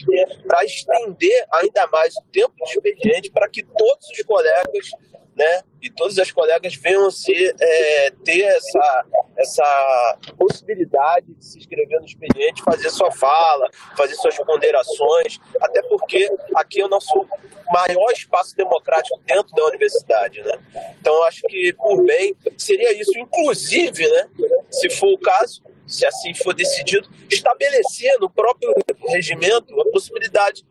para 0.48 0.64
estender 0.64 1.48
ainda 1.52 1.88
mais 1.88 2.16
o 2.16 2.22
tempo 2.32 2.54
do 2.56 2.66
expediente 2.66 3.32
para 3.32 3.50
que 3.50 3.64
todos 3.64 4.08
os 4.10 4.24
colegas 4.24 4.92
né, 5.36 5.64
e 5.82 5.90
todas 5.90 6.18
as 6.20 6.32
colegas 6.32 6.76
venham 6.76 7.10
ser, 7.10 7.56
é, 7.60 8.12
ter 8.24 8.41
essa, 8.41 9.06
essa 9.38 10.18
possibilidade 10.38 11.28
de 11.34 11.45
se 11.45 11.58
inscrever 11.58 11.99
no 11.99 12.06
expediente, 12.06 12.62
fazer 12.64 12.90
sua 12.90 13.12
fala, 13.12 13.70
fazer 13.95 14.16
suas 14.16 14.38
ponderações, 14.38 15.40
até 15.62 15.82
porque 15.84 16.30
aqui 16.56 16.82
é 16.82 16.86
o 16.86 16.90
nosso 16.90 17.26
maior 17.72 18.12
espaço 18.12 18.56
democrático 18.56 19.20
dentro 19.26 19.56
da 19.56 19.66
universidade, 19.66 20.41
né? 20.44 20.60
Então, 20.99 21.24
acho 21.24 21.41
que, 21.44 21.74
por 21.74 22.03
bem, 22.03 22.36
seria 22.58 22.91
isso. 22.94 23.18
Inclusive, 23.18 24.08
né, 24.08 24.30
se 24.70 24.90
for 24.90 25.14
o 25.14 25.18
caso, 25.18 25.64
se 25.91 26.05
assim 26.05 26.34
for 26.34 26.53
decidido, 26.53 27.09
estabelecer 27.30 28.18
no 28.19 28.30
próprio 28.30 28.73
regimento 29.09 29.80
a 29.80 29.85
possibilidade 29.91 30.65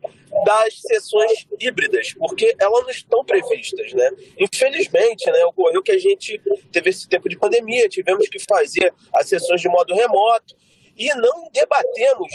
das 0.45 0.81
sessões 0.81 1.45
híbridas, 1.59 2.13
porque 2.13 2.55
elas 2.59 2.83
não 2.83 2.89
estão 2.89 3.23
previstas, 3.23 3.93
né? 3.93 4.09
Infelizmente, 4.39 5.29
né, 5.29 5.45
ocorreu 5.45 5.83
que 5.83 5.91
a 5.91 5.99
gente 5.99 6.41
teve 6.71 6.89
esse 6.89 7.07
tempo 7.07 7.29
de 7.29 7.37
pandemia, 7.37 7.87
tivemos 7.87 8.27
que 8.27 8.39
fazer 8.39 8.93
as 9.13 9.27
sessões 9.27 9.61
de 9.61 9.69
modo 9.69 9.93
remoto 9.93 10.55
e 10.97 11.13
não 11.15 11.49
debatemos, 11.51 12.31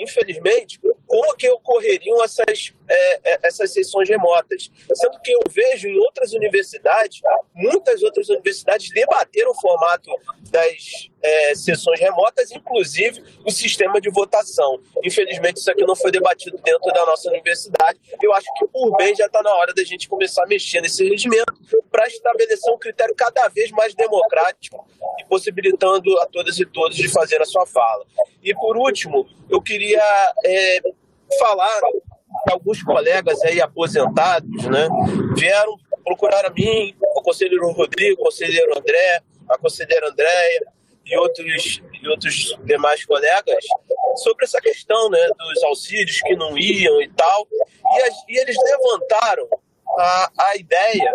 infelizmente, 0.00 0.80
como 1.08 1.34
que 1.34 1.48
ocorreriam 1.50 2.22
essas, 2.22 2.74
é, 2.86 3.32
é, 3.32 3.38
essas 3.42 3.72
sessões 3.72 4.08
remotas. 4.08 4.70
Sendo 4.94 5.18
que 5.20 5.32
eu 5.32 5.40
vejo 5.48 5.88
em 5.88 5.98
outras 5.98 6.34
universidades, 6.34 7.20
muitas 7.54 8.02
outras 8.02 8.28
universidades 8.28 8.90
debateram 8.90 9.50
o 9.50 9.60
formato 9.60 10.10
das 10.50 11.08
é, 11.22 11.54
sessões 11.54 11.98
remotas, 11.98 12.52
inclusive 12.52 13.24
o 13.44 13.50
sistema 13.50 14.00
de 14.00 14.10
votação. 14.10 14.80
Infelizmente, 15.02 15.56
isso 15.56 15.70
aqui 15.70 15.84
não 15.84 15.96
foi 15.96 16.10
debatido 16.10 16.58
dentro 16.62 16.92
da 16.92 17.06
nossa 17.06 17.30
universidade. 17.30 17.98
Eu 18.22 18.32
acho 18.34 18.46
que, 18.58 18.66
por 18.68 18.94
bem, 18.96 19.14
já 19.16 19.26
está 19.26 19.42
na 19.42 19.54
hora 19.54 19.72
da 19.72 19.84
gente 19.84 20.08
começar 20.08 20.44
a 20.44 20.46
mexer 20.46 20.82
nesse 20.82 21.08
regimento 21.08 21.54
para 21.90 22.06
estabelecer 22.06 22.72
um 22.72 22.78
critério 22.78 23.14
cada 23.16 23.48
vez 23.48 23.70
mais 23.70 23.94
democrático 23.94 24.86
e 25.18 25.24
possibilitando 25.24 26.18
a 26.20 26.26
todas 26.26 26.58
e 26.58 26.66
todos 26.66 26.96
de 26.96 27.08
fazer 27.08 27.40
a 27.40 27.46
sua 27.46 27.66
fala. 27.66 28.04
E, 28.42 28.54
por 28.54 28.76
último, 28.76 29.26
eu 29.50 29.60
queria 29.60 30.02
é, 30.44 30.80
falar 31.38 31.80
que 32.44 32.52
alguns 32.52 32.82
colegas 32.82 33.42
aí 33.42 33.60
aposentados 33.60 34.64
né, 34.66 34.88
vieram 35.36 35.76
procurar 36.04 36.46
a 36.46 36.50
mim, 36.50 36.94
o 37.00 37.22
conselheiro 37.22 37.70
Rodrigo, 37.72 38.20
o 38.20 38.24
conselheiro 38.24 38.78
André, 38.78 39.22
a 39.48 39.58
conselheira 39.58 40.08
Andréia, 40.08 40.60
e 41.08 41.16
outros, 41.16 41.82
e 42.02 42.08
outros 42.08 42.58
demais 42.64 43.04
colegas 43.04 43.64
sobre 44.16 44.44
essa 44.44 44.60
questão 44.60 45.08
né, 45.08 45.28
dos 45.38 45.62
auxílios 45.64 46.20
que 46.20 46.36
não 46.36 46.56
iam 46.58 47.00
e 47.00 47.08
tal. 47.08 47.48
E, 47.50 48.02
as, 48.02 48.14
e 48.28 48.38
eles 48.38 48.56
levantaram 48.62 49.48
a, 49.98 50.32
a 50.50 50.56
ideia 50.56 51.14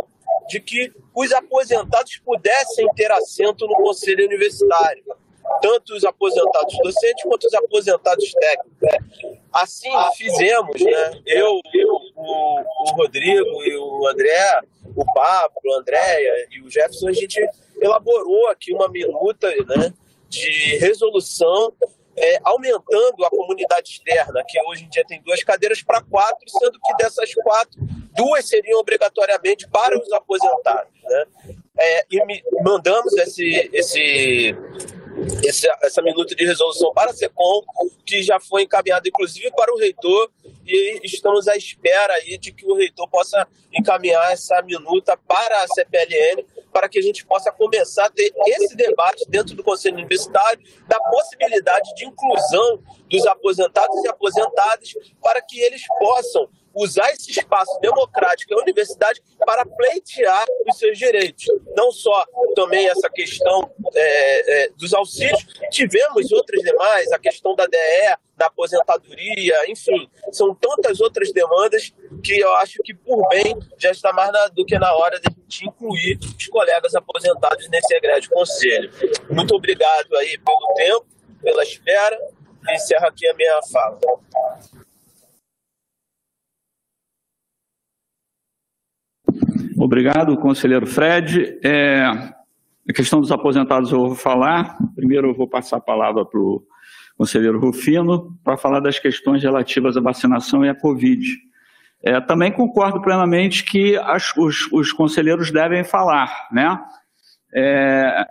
de 0.50 0.60
que 0.60 0.92
os 1.16 1.32
aposentados 1.32 2.18
pudessem 2.26 2.88
ter 2.96 3.12
assento 3.12 3.68
no 3.68 3.76
conselho 3.76 4.26
universitário, 4.26 5.04
tanto 5.62 5.94
os 5.94 6.04
aposentados 6.04 6.78
docentes 6.84 7.24
quanto 7.24 7.48
os 7.48 7.54
aposentados 7.54 8.32
técnicos. 8.34 8.82
Né? 8.82 8.98
Assim 9.52 9.92
fizemos, 10.16 10.82
né? 10.82 11.22
eu, 11.26 11.60
eu 11.74 11.94
o, 12.16 12.60
o 12.60 12.92
Rodrigo 12.96 13.64
e 13.64 13.78
o 13.78 14.08
André, 14.08 14.62
o 14.96 15.06
Pablo, 15.14 15.74
a 15.74 15.80
Andréia 15.80 16.48
e 16.52 16.62
o 16.62 16.70
Jefferson, 16.70 17.08
a 17.08 17.14
gente 17.14 17.40
elaborou 17.82 18.48
aqui 18.50 18.74
uma 18.74 18.88
minuta 18.88 19.50
né, 19.50 19.94
de 20.30 20.78
resolução 20.78 21.74
é, 22.16 22.40
aumentando 22.44 23.26
a 23.26 23.30
comunidade 23.30 23.92
externa, 23.92 24.44
que 24.48 24.60
hoje 24.68 24.86
em 24.86 24.90
dia 24.90 25.04
tem 25.06 25.22
duas 25.22 25.44
cadeiras, 25.44 25.82
para 25.82 26.02
quatro, 26.02 26.48
sendo 26.48 26.80
que 26.80 26.96
dessas 26.96 27.34
quatro, 27.36 27.80
duas 28.16 28.48
seriam 28.48 28.80
obrigatoriamente 28.80 29.68
para 29.68 29.98
os 30.00 30.12
aposentados. 30.12 30.94
Né? 31.04 31.26
É, 31.78 32.06
e 32.12 32.44
mandamos 32.62 33.14
esse, 33.14 33.70
esse, 33.74 34.56
esse, 35.44 35.68
essa 35.82 36.02
minuta 36.02 36.36
de 36.36 36.46
resolução 36.46 36.94
para 36.94 37.12
a 37.12 37.14
SECOM, 37.14 37.62
que 38.06 38.24
já 38.24 38.40
foi 38.40 38.64
encaminhada 38.64 39.08
inclusive 39.08 39.52
para 39.52 39.74
o 39.74 39.78
reitor, 39.78 40.30
e 40.66 41.00
estamos 41.04 41.48
à 41.48 41.56
espera 41.56 42.14
aí 42.16 42.38
de 42.38 42.52
que 42.52 42.66
o 42.66 42.76
reitor 42.76 43.08
possa 43.10 43.48
encaminhar 43.72 44.32
essa 44.32 44.62
minuta 44.62 45.18
para 45.18 45.64
a 45.64 45.68
CPLN 45.68 46.46
para 46.72 46.90
que 46.90 46.98
a 46.98 47.02
gente 47.02 47.26
possa 47.26 47.52
começar 47.52 48.06
a 48.06 48.10
ter 48.10 48.34
esse 48.48 48.76
debate 48.76 49.26
dentro 49.30 49.56
do 49.56 49.64
Conselho 49.64 49.96
Universitário 49.96 50.64
da 50.88 51.00
possibilidade 51.00 51.94
de 51.96 52.06
inclusão 52.06 52.82
dos 53.10 53.26
aposentados 53.28 54.04
e 54.04 54.08
aposentadas 54.08 54.94
para 55.22 55.42
que 55.42 55.60
eles 55.60 55.84
possam 56.00 56.50
usar 56.74 57.10
esse 57.12 57.32
espaço 57.32 57.80
democrático 57.80 58.56
da 58.56 58.62
universidade 58.62 59.22
para 59.46 59.66
pleitear 59.66 60.46
os 60.68 60.78
seus 60.78 60.98
direitos. 60.98 61.46
Não 61.76 61.92
só 61.92 62.26
também 62.56 62.88
essa 62.88 63.10
questão 63.10 63.72
é, 63.94 64.64
é, 64.64 64.70
dos 64.70 64.94
auxílios, 64.94 65.46
tivemos 65.72 66.32
outras 66.32 66.62
demais, 66.62 67.12
a 67.12 67.20
questão 67.20 67.56
da 67.56 67.66
DE, 67.66 67.78
da 68.36 68.48
aposentadoria, 68.48 69.56
enfim, 69.70 70.10
são 70.32 70.56
tantas 70.56 71.00
outras 71.00 71.32
demandas 71.32 71.94
que 72.24 72.40
eu 72.40 72.52
acho 72.56 72.82
que, 72.84 72.94
por 72.94 73.28
bem, 73.30 73.56
já 73.78 73.92
está 73.92 74.12
mais 74.12 74.32
na, 74.32 74.48
do 74.48 74.66
que 74.66 74.78
na 74.80 74.94
hora 74.96 75.20
de 75.20 75.28
a 75.28 75.32
gente 75.32 75.68
incluir 75.68 76.18
os 76.20 76.48
colegas 76.48 76.96
aposentados 76.96 77.70
nesse 77.70 77.94
egrégio 77.96 78.32
conselho. 78.32 78.92
Muito 79.30 79.56
obrigado 79.56 80.16
aí 80.16 80.38
pelo 80.40 80.74
tempo, 80.76 81.06
pela 81.42 81.64
espera, 81.64 82.18
e 82.68 82.76
encerro 82.76 83.06
aqui 83.06 83.28
a 83.28 83.34
minha 83.36 83.62
fala. 83.72 84.00
Obrigado, 89.84 90.38
conselheiro 90.38 90.88
Fred. 90.88 91.60
É, 91.62 92.06
a 92.06 92.94
questão 92.96 93.20
dos 93.20 93.34
aposentados 93.34 93.92
eu 93.92 94.00
vou 94.00 94.16
falar. 94.16 94.78
Primeiro 94.96 95.28
eu 95.28 95.34
vou 95.34 95.46
passar 95.46 95.76
a 95.76 95.82
palavra 95.82 96.24
para 96.24 96.40
o 96.40 96.64
conselheiro 97.18 97.60
Rufino 97.60 98.34
para 98.46 98.56
falar 98.56 98.80
das 98.80 98.98
questões 98.98 99.44
relativas 99.44 99.98
à 99.98 100.00
vacinação 100.00 100.64
e 100.64 100.70
à 100.70 100.74
Covid. 100.74 101.28
É, 102.02 102.22
também 102.22 102.50
concordo 102.50 103.02
plenamente 103.02 103.66
que 103.66 103.98
as, 103.98 104.34
os, 104.38 104.72
os, 104.72 104.94
conselheiros 104.94 105.52
devem 105.52 105.84
falar, 105.84 106.34
né? 106.50 106.80
É, 107.54 108.26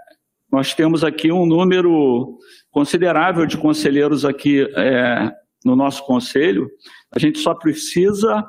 nós 0.51 0.73
temos 0.73 1.05
aqui 1.05 1.31
um 1.31 1.45
número 1.45 2.39
considerável 2.71 3.45
de 3.45 3.59
conselheiros 3.59 4.25
aqui 4.25 4.67
é, 4.75 5.31
no 5.67 5.77
nosso 5.77 6.03
conselho. 6.07 6.71
A 7.15 7.19
gente 7.19 7.39
só 7.41 7.55
precisa 7.55 8.43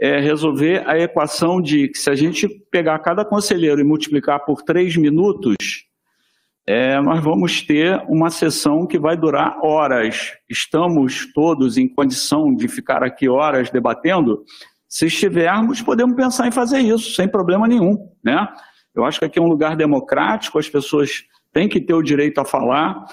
é, 0.00 0.18
resolver 0.18 0.82
a 0.88 0.98
equação 0.98 1.60
de 1.60 1.88
que 1.88 1.98
se 1.98 2.08
a 2.08 2.14
gente 2.14 2.48
pegar 2.70 2.98
cada 3.00 3.24
conselheiro 3.24 3.80
e 3.80 3.84
multiplicar 3.84 4.44
por 4.44 4.62
três 4.62 4.96
minutos, 4.96 5.56
é, 6.66 7.00
nós 7.00 7.22
vamos 7.22 7.62
ter 7.62 8.02
uma 8.08 8.30
sessão 8.30 8.86
que 8.86 8.98
vai 8.98 9.16
durar 9.16 9.58
horas. 9.62 10.32
Estamos 10.48 11.30
todos 11.34 11.76
em 11.76 11.88
condição 11.88 12.54
de 12.54 12.66
ficar 12.68 13.02
aqui 13.02 13.28
horas 13.28 13.70
debatendo? 13.70 14.42
Se 14.88 15.06
estivermos, 15.06 15.82
podemos 15.82 16.16
pensar 16.16 16.48
em 16.48 16.52
fazer 16.52 16.78
isso, 16.78 17.14
sem 17.14 17.28
problema 17.28 17.68
nenhum. 17.68 18.08
Né? 18.24 18.48
Eu 18.94 19.04
acho 19.04 19.18
que 19.18 19.24
aqui 19.24 19.38
é 19.38 19.42
um 19.42 19.48
lugar 19.48 19.76
democrático, 19.76 20.58
as 20.58 20.68
pessoas 20.68 21.24
têm 21.52 21.68
que 21.68 21.80
ter 21.80 21.94
o 21.94 22.02
direito 22.02 22.40
a 22.40 22.44
falar. 22.44 23.04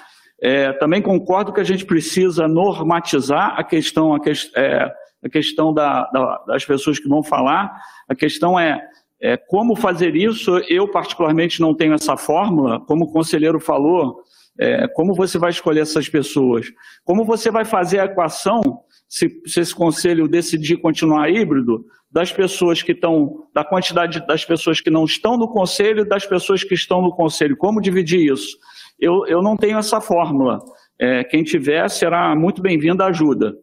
É, 0.41 0.71
também 0.73 1.01
concordo 1.01 1.51
que 1.51 1.59
a 1.59 1.65
gente 1.65 1.85
precisa 1.85 2.47
normatizar 2.47 3.59
a 3.59 3.63
questão, 3.63 4.13
a, 4.13 4.19
que, 4.19 4.31
é, 4.55 4.91
a 5.23 5.29
questão 5.29 5.73
da, 5.73 6.09
da, 6.11 6.43
das 6.47 6.65
pessoas 6.65 6.99
que 6.99 7.07
vão 7.07 7.23
falar. 7.23 7.71
A 8.07 8.15
questão 8.15 8.59
é, 8.59 8.81
é, 9.21 9.37
como 9.37 9.75
fazer 9.75 10.15
isso. 10.15 10.57
Eu, 10.69 10.89
particularmente, 10.89 11.61
não 11.61 11.73
tenho 11.73 11.93
essa 11.93 12.15
fórmula. 12.15 12.79
Como 12.81 13.05
o 13.05 13.11
conselheiro 13.11 13.59
falou, 13.59 14.21
é, 14.59 14.87
como 14.89 15.13
você 15.13 15.37
vai 15.37 15.49
escolher 15.49 15.81
essas 15.81 16.07
pessoas? 16.09 16.67
Como 17.03 17.25
você 17.25 17.51
vai 17.51 17.65
fazer 17.65 17.99
a 17.99 18.05
equação 18.05 18.61
se, 19.07 19.41
se 19.45 19.61
esse 19.61 19.73
conselho 19.73 20.27
decidir 20.27 20.77
continuar 20.77 21.29
híbrido, 21.29 21.85
das 22.09 22.31
pessoas 22.31 22.81
que 22.81 22.93
estão, 22.93 23.47
da 23.53 23.63
quantidade 23.63 24.25
das 24.25 24.45
pessoas 24.45 24.79
que 24.79 24.89
não 24.89 25.03
estão 25.05 25.37
no 25.37 25.47
conselho 25.47 26.01
e 26.01 26.07
das 26.07 26.25
pessoas 26.25 26.63
que 26.63 26.73
estão 26.73 27.01
no 27.01 27.11
conselho. 27.11 27.57
Como 27.57 27.81
dividir 27.81 28.31
isso? 28.31 28.57
Eu, 28.99 29.25
eu 29.27 29.41
não 29.41 29.55
tenho 29.55 29.77
essa 29.77 29.99
fórmula. 29.99 30.59
É, 30.99 31.23
quem 31.23 31.43
tiver 31.43 31.87
será 31.89 32.35
muito 32.35 32.61
bem-vindo 32.61 33.03
à 33.03 33.07
ajuda, 33.07 33.53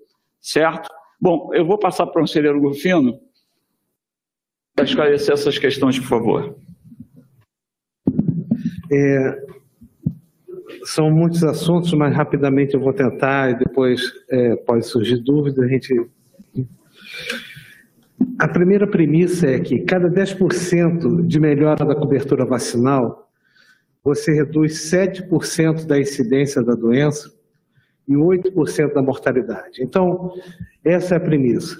certo? 0.41 0.89
Bom, 1.21 1.51
eu 1.55 1.65
vou 1.65 1.79
passar 1.79 2.07
para 2.07 2.21
o 2.21 2.23
conselheiro 2.23 2.61
Rufino 2.61 3.19
para 4.75 4.85
esclarecer 4.85 5.33
essas 5.33 5.59
questões, 5.59 5.99
por 5.99 6.09
favor. 6.09 6.57
É, 8.93 9.45
são 10.85 11.11
muitos 11.11 11.43
assuntos, 11.43 11.93
mas 11.95 12.15
rapidamente 12.15 12.75
eu 12.75 12.81
vou 12.81 12.93
tentar 12.93 13.51
e 13.51 13.59
depois 13.59 14.03
é, 14.31 14.57
pode 14.57 14.87
surgir 14.87 15.19
dúvida. 15.19 15.65
A 15.65 15.69
gente. 15.69 15.95
A 18.39 18.49
primeira 18.49 18.87
premissa 18.87 19.47
é 19.49 19.61
que 19.61 19.81
cada 19.81 20.09
10% 20.09 21.27
de 21.27 21.41
melhora 21.41 21.85
da 21.85 21.95
cobertura 21.95 22.45
vacinal, 22.45 23.31
você 24.03 24.33
reduz 24.33 24.91
7% 24.91 25.87
da 25.87 25.99
incidência 25.99 26.63
da 26.63 26.75
doença 26.75 27.34
e 28.07 28.15
8% 28.15 28.95
da 28.95 29.03
mortalidade. 29.03 29.83
Então, 29.83 30.33
essa 30.85 31.15
é 31.15 31.17
a 31.19 31.21
premissa. 31.21 31.77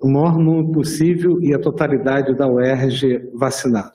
O 0.00 0.08
maior 0.08 0.38
número 0.38 0.72
possível 0.72 1.40
e 1.42 1.54
a 1.54 1.58
totalidade 1.58 2.34
da 2.34 2.46
UERJ 2.46 3.30
vacinada. 3.34 3.92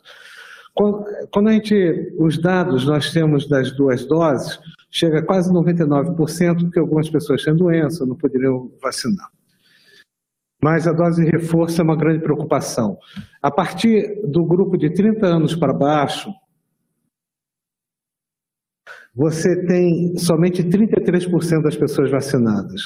Quando 1.32 1.50
a 1.50 1.52
gente, 1.52 2.16
os 2.18 2.38
dados 2.38 2.86
nós 2.86 3.12
temos 3.12 3.48
das 3.48 3.72
duas 3.72 4.06
doses, 4.06 4.60
chega 4.90 5.20
a 5.20 5.26
quase 5.26 5.52
99%, 5.52 6.62
porque 6.62 6.80
algumas 6.80 7.10
pessoas 7.10 7.44
têm 7.44 7.56
doença, 7.56 8.06
não 8.06 8.16
poderiam 8.16 8.72
vacinar. 8.82 9.30
Mas 10.64 10.88
a 10.88 10.94
dose 10.94 11.26
de 11.26 11.32
reforço 11.32 11.82
é 11.82 11.84
uma 11.84 11.96
grande 11.96 12.20
preocupação. 12.20 12.98
A 13.42 13.52
partir 13.52 14.22
do 14.28 14.46
grupo 14.46 14.78
de 14.78 14.92
30 14.92 15.26
anos 15.26 15.56
para 15.56 15.74
baixo, 15.74 16.32
você 19.14 19.66
tem 19.66 20.18
somente 20.18 20.64
33% 20.64 21.62
das 21.62 21.76
pessoas 21.76 22.10
vacinadas. 22.10 22.82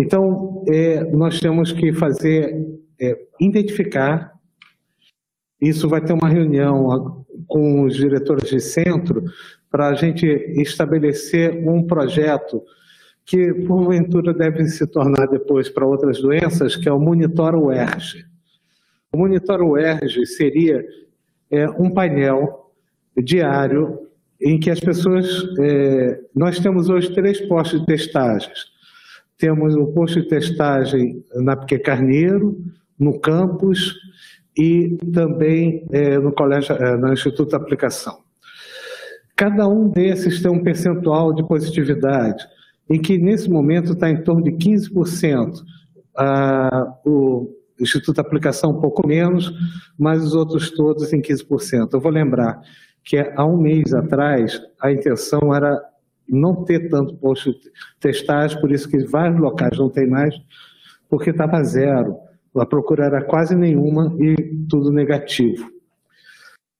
Então, 0.00 0.64
é, 0.68 1.02
nós 1.10 1.40
temos 1.40 1.72
que 1.72 1.92
fazer, 1.92 2.54
é, 3.00 3.18
identificar 3.40 4.38
isso 5.60 5.88
vai 5.88 6.00
ter 6.00 6.12
uma 6.12 6.28
reunião 6.28 7.24
com 7.46 7.84
os 7.84 7.96
diretores 7.96 8.48
de 8.48 8.60
centro 8.60 9.24
para 9.70 9.88
a 9.88 9.94
gente 9.94 10.24
estabelecer 10.26 11.68
um 11.68 11.84
projeto 11.84 12.62
que, 13.26 13.52
porventura, 13.66 14.32
deve 14.32 14.66
se 14.68 14.86
tornar 14.86 15.26
depois 15.26 15.68
para 15.68 15.86
outras 15.86 16.20
doenças, 16.20 16.76
que 16.76 16.88
é 16.88 16.92
o 16.92 17.00
Monitor 17.00 17.56
UERJ. 17.56 18.24
O 19.12 19.18
Monitor 19.18 19.60
UERJ 19.60 20.26
seria 20.26 20.86
é, 21.50 21.68
um 21.70 21.90
painel 21.90 22.70
diário 23.16 24.07
em 24.40 24.58
que 24.58 24.70
as 24.70 24.80
pessoas... 24.80 25.26
É, 25.58 26.20
nós 26.34 26.58
temos 26.58 26.88
hoje 26.88 27.12
três 27.14 27.40
postos 27.46 27.80
de 27.80 27.86
testagens. 27.86 28.66
Temos 29.36 29.74
o 29.74 29.86
posto 29.88 30.20
de 30.20 30.28
testagem 30.28 31.24
na 31.34 31.56
Pique 31.56 31.78
Carneiro, 31.78 32.60
no 32.98 33.18
campus 33.20 33.94
e 34.56 34.96
também 35.12 35.86
é, 35.92 36.18
no 36.18 36.32
colégio, 36.32 36.74
é, 36.74 36.96
no 36.96 37.12
Instituto 37.12 37.50
de 37.50 37.56
Aplicação. 37.56 38.18
Cada 39.36 39.68
um 39.68 39.88
desses 39.88 40.42
tem 40.42 40.50
um 40.50 40.64
percentual 40.64 41.32
de 41.32 41.46
positividade, 41.46 42.44
em 42.90 43.00
que 43.00 43.16
nesse 43.16 43.48
momento 43.48 43.92
está 43.92 44.10
em 44.10 44.20
torno 44.24 44.42
de 44.42 44.50
15%. 44.50 45.62
Ah, 46.16 46.92
o 47.06 47.48
Instituto 47.80 48.14
de 48.14 48.20
Aplicação 48.20 48.72
um 48.72 48.80
pouco 48.80 49.06
menos, 49.06 49.52
mas 49.96 50.24
os 50.24 50.34
outros 50.34 50.72
todos 50.72 51.12
em 51.12 51.22
15%. 51.22 51.90
Eu 51.92 52.00
vou 52.00 52.10
lembrar 52.10 52.60
que 53.08 53.16
há 53.16 53.46
um 53.46 53.56
mês 53.56 53.94
atrás 53.94 54.60
a 54.78 54.92
intenção 54.92 55.54
era 55.54 55.82
não 56.28 56.62
ter 56.62 56.90
tanto 56.90 57.16
posto 57.16 57.52
de 57.52 57.70
testagem, 57.98 58.60
por 58.60 58.70
isso 58.70 58.86
que 58.86 58.98
vários 59.06 59.40
locais 59.40 59.78
não 59.78 59.88
tem 59.88 60.06
mais, 60.06 60.34
porque 61.08 61.30
estava 61.30 61.64
zero. 61.64 62.18
A 62.54 62.66
procura 62.66 63.06
era 63.06 63.24
quase 63.24 63.56
nenhuma 63.56 64.14
e 64.20 64.36
tudo 64.68 64.92
negativo. 64.92 65.70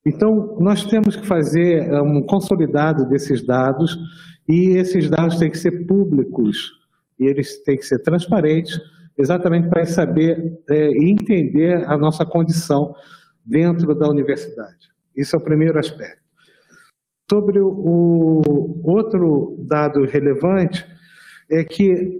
Então, 0.04 0.58
nós 0.60 0.84
temos 0.84 1.16
que 1.16 1.26
fazer 1.26 1.84
é, 1.84 2.02
um 2.02 2.20
consolidado 2.20 3.08
desses 3.08 3.42
dados 3.42 3.98
e 4.46 4.76
esses 4.76 5.08
dados 5.08 5.38
têm 5.38 5.50
que 5.50 5.56
ser 5.56 5.86
públicos 5.86 6.72
e 7.18 7.24
eles 7.24 7.62
têm 7.62 7.78
que 7.78 7.86
ser 7.86 8.00
transparentes, 8.00 8.78
exatamente 9.16 9.70
para 9.70 9.86
saber 9.86 10.60
é, 10.68 10.90
e 10.90 11.10
entender 11.10 11.88
a 11.88 11.96
nossa 11.96 12.26
condição 12.26 12.94
dentro 13.46 13.94
da 13.94 14.10
universidade. 14.10 14.97
Isso 15.18 15.34
é 15.36 15.38
o 15.38 15.42
primeiro 15.42 15.78
aspecto. 15.78 16.22
Sobre 17.30 17.58
o 17.60 18.80
outro 18.84 19.56
dado 19.68 20.04
relevante 20.04 20.86
é 21.50 21.64
que 21.64 22.18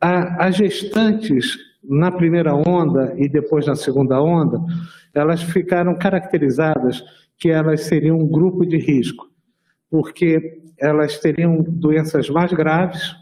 as 0.00 0.56
gestantes 0.56 1.58
na 1.88 2.10
primeira 2.10 2.54
onda 2.54 3.14
e 3.16 3.28
depois 3.28 3.66
na 3.66 3.76
segunda 3.76 4.20
onda, 4.20 4.60
elas 5.14 5.42
ficaram 5.42 5.94
caracterizadas 5.94 7.02
que 7.38 7.50
elas 7.50 7.82
seriam 7.82 8.18
um 8.18 8.26
grupo 8.26 8.64
de 8.66 8.76
risco, 8.76 9.30
porque 9.90 10.62
elas 10.78 11.18
teriam 11.18 11.62
doenças 11.62 12.28
mais 12.28 12.52
graves, 12.52 13.14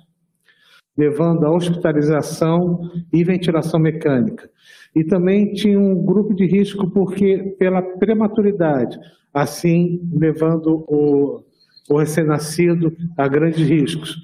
levando 0.96 1.44
à 1.44 1.50
hospitalização 1.50 2.90
e 3.12 3.24
ventilação 3.24 3.80
mecânica. 3.80 4.48
E 4.94 5.02
também 5.02 5.52
tinha 5.52 5.78
um 5.78 6.04
grupo 6.04 6.34
de 6.34 6.46
risco 6.46 6.88
porque 6.90 7.56
pela 7.58 7.82
prematuridade, 7.82 8.98
assim 9.32 10.00
levando 10.12 10.84
o, 10.86 11.42
o 11.90 11.98
recém-nascido 11.98 12.96
a 13.16 13.26
grandes 13.26 13.66
riscos. 13.66 14.16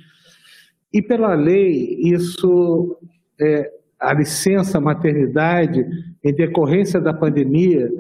E 0.93 1.03
pela 1.03 1.35
lei, 1.35 1.99
isso 2.01 2.97
é, 3.41 3.71
a 3.99 4.15
licença 4.15 4.81
maternidade, 4.81 5.85
em 6.25 6.35
decorrência 6.35 7.01
da 7.01 7.13
pandemia, 7.13 7.91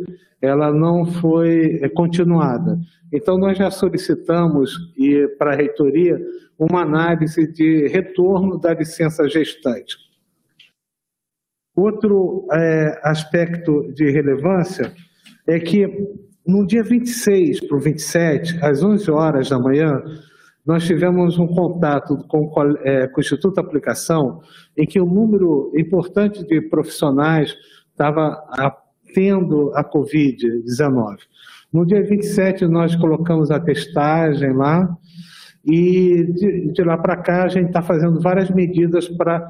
ela 0.41 0.73
não 0.73 1.05
foi 1.05 1.79
é, 1.83 1.89
continuada. 1.89 2.79
Então, 3.13 3.37
nós 3.37 3.59
já 3.59 3.71
solicitamos 3.71 4.93
e 4.97 5.29
para 5.39 5.53
a 5.53 5.57
reitoria 5.57 6.19
uma 6.59 6.83
análise 6.83 7.47
de 7.53 7.87
retorno 7.89 8.59
da 8.59 8.73
licença 8.73 9.29
gestante. 9.29 9.97
Outro 11.75 12.47
é, 12.53 13.01
aspecto 13.03 13.93
de 13.95 14.11
relevância 14.11 14.93
é 15.47 15.59
que 15.59 15.87
no 16.47 16.67
dia 16.67 16.83
26 16.83 17.67
para 17.67 17.77
o 17.77 17.81
27, 17.81 18.59
às 18.63 18.83
11 18.83 19.11
horas 19.11 19.49
da 19.49 19.59
manhã, 19.59 20.03
nós 20.67 20.85
tivemos 20.85 21.39
um 21.39 21.47
contato 21.47 22.17
com, 22.29 22.51
é, 22.85 23.07
com 23.09 23.19
o 23.19 23.21
Instituto 23.21 23.55
de 23.55 23.61
Aplicação, 23.61 24.41
em 24.77 24.87
que 24.87 25.01
um 25.01 25.07
número 25.07 25.73
importante 25.77 26.45
de 26.47 26.61
profissionais 26.61 27.55
estava 27.91 28.43
tendo 29.15 29.73
a 29.75 29.85
Covid-19. 29.85 31.19
No 31.73 31.87
dia 31.87 32.03
27, 32.03 32.67
nós 32.67 32.95
colocamos 32.97 33.51
a 33.51 33.61
testagem 33.61 34.53
lá, 34.53 34.89
e 35.65 36.25
de, 36.25 36.73
de 36.73 36.83
lá 36.83 36.97
para 36.97 37.17
cá 37.17 37.45
a 37.45 37.49
gente 37.49 37.69
está 37.69 37.83
fazendo 37.83 38.21
várias 38.21 38.51
medidas 38.51 39.09
para 39.09 39.47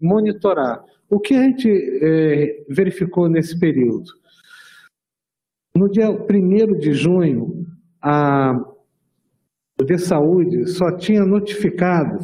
monitorar. 0.00 0.82
O 1.10 1.18
que 1.18 1.34
a 1.34 1.42
gente 1.42 1.68
é, 2.02 2.64
verificou 2.68 3.28
nesse 3.28 3.58
período? 3.58 4.10
No 5.74 5.88
dia 5.88 6.10
1 6.10 6.78
de 6.78 6.92
junho, 6.92 7.66
a 8.02 8.54
de 9.84 9.96
saúde 9.96 10.66
só 10.66 10.96
tinha 10.96 11.24
notificado 11.24 12.18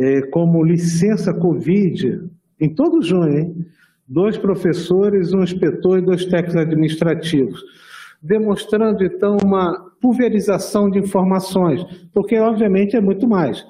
é, 0.00 0.22
como 0.30 0.64
licença 0.64 1.32
Covid, 1.32 2.28
em 2.60 2.74
todo 2.74 3.02
junho, 3.02 3.38
hein? 3.38 3.66
dois 4.06 4.38
professores, 4.38 5.32
um 5.32 5.42
inspetor 5.42 5.98
e 5.98 6.02
dois 6.02 6.24
técnicos 6.24 6.56
administrativos, 6.56 7.62
demonstrando 8.22 9.04
então 9.04 9.36
uma 9.44 9.90
pulverização 10.00 10.90
de 10.90 10.98
informações, 10.98 11.84
porque 12.12 12.38
obviamente 12.38 12.96
é 12.96 13.00
muito 13.00 13.28
mais. 13.28 13.64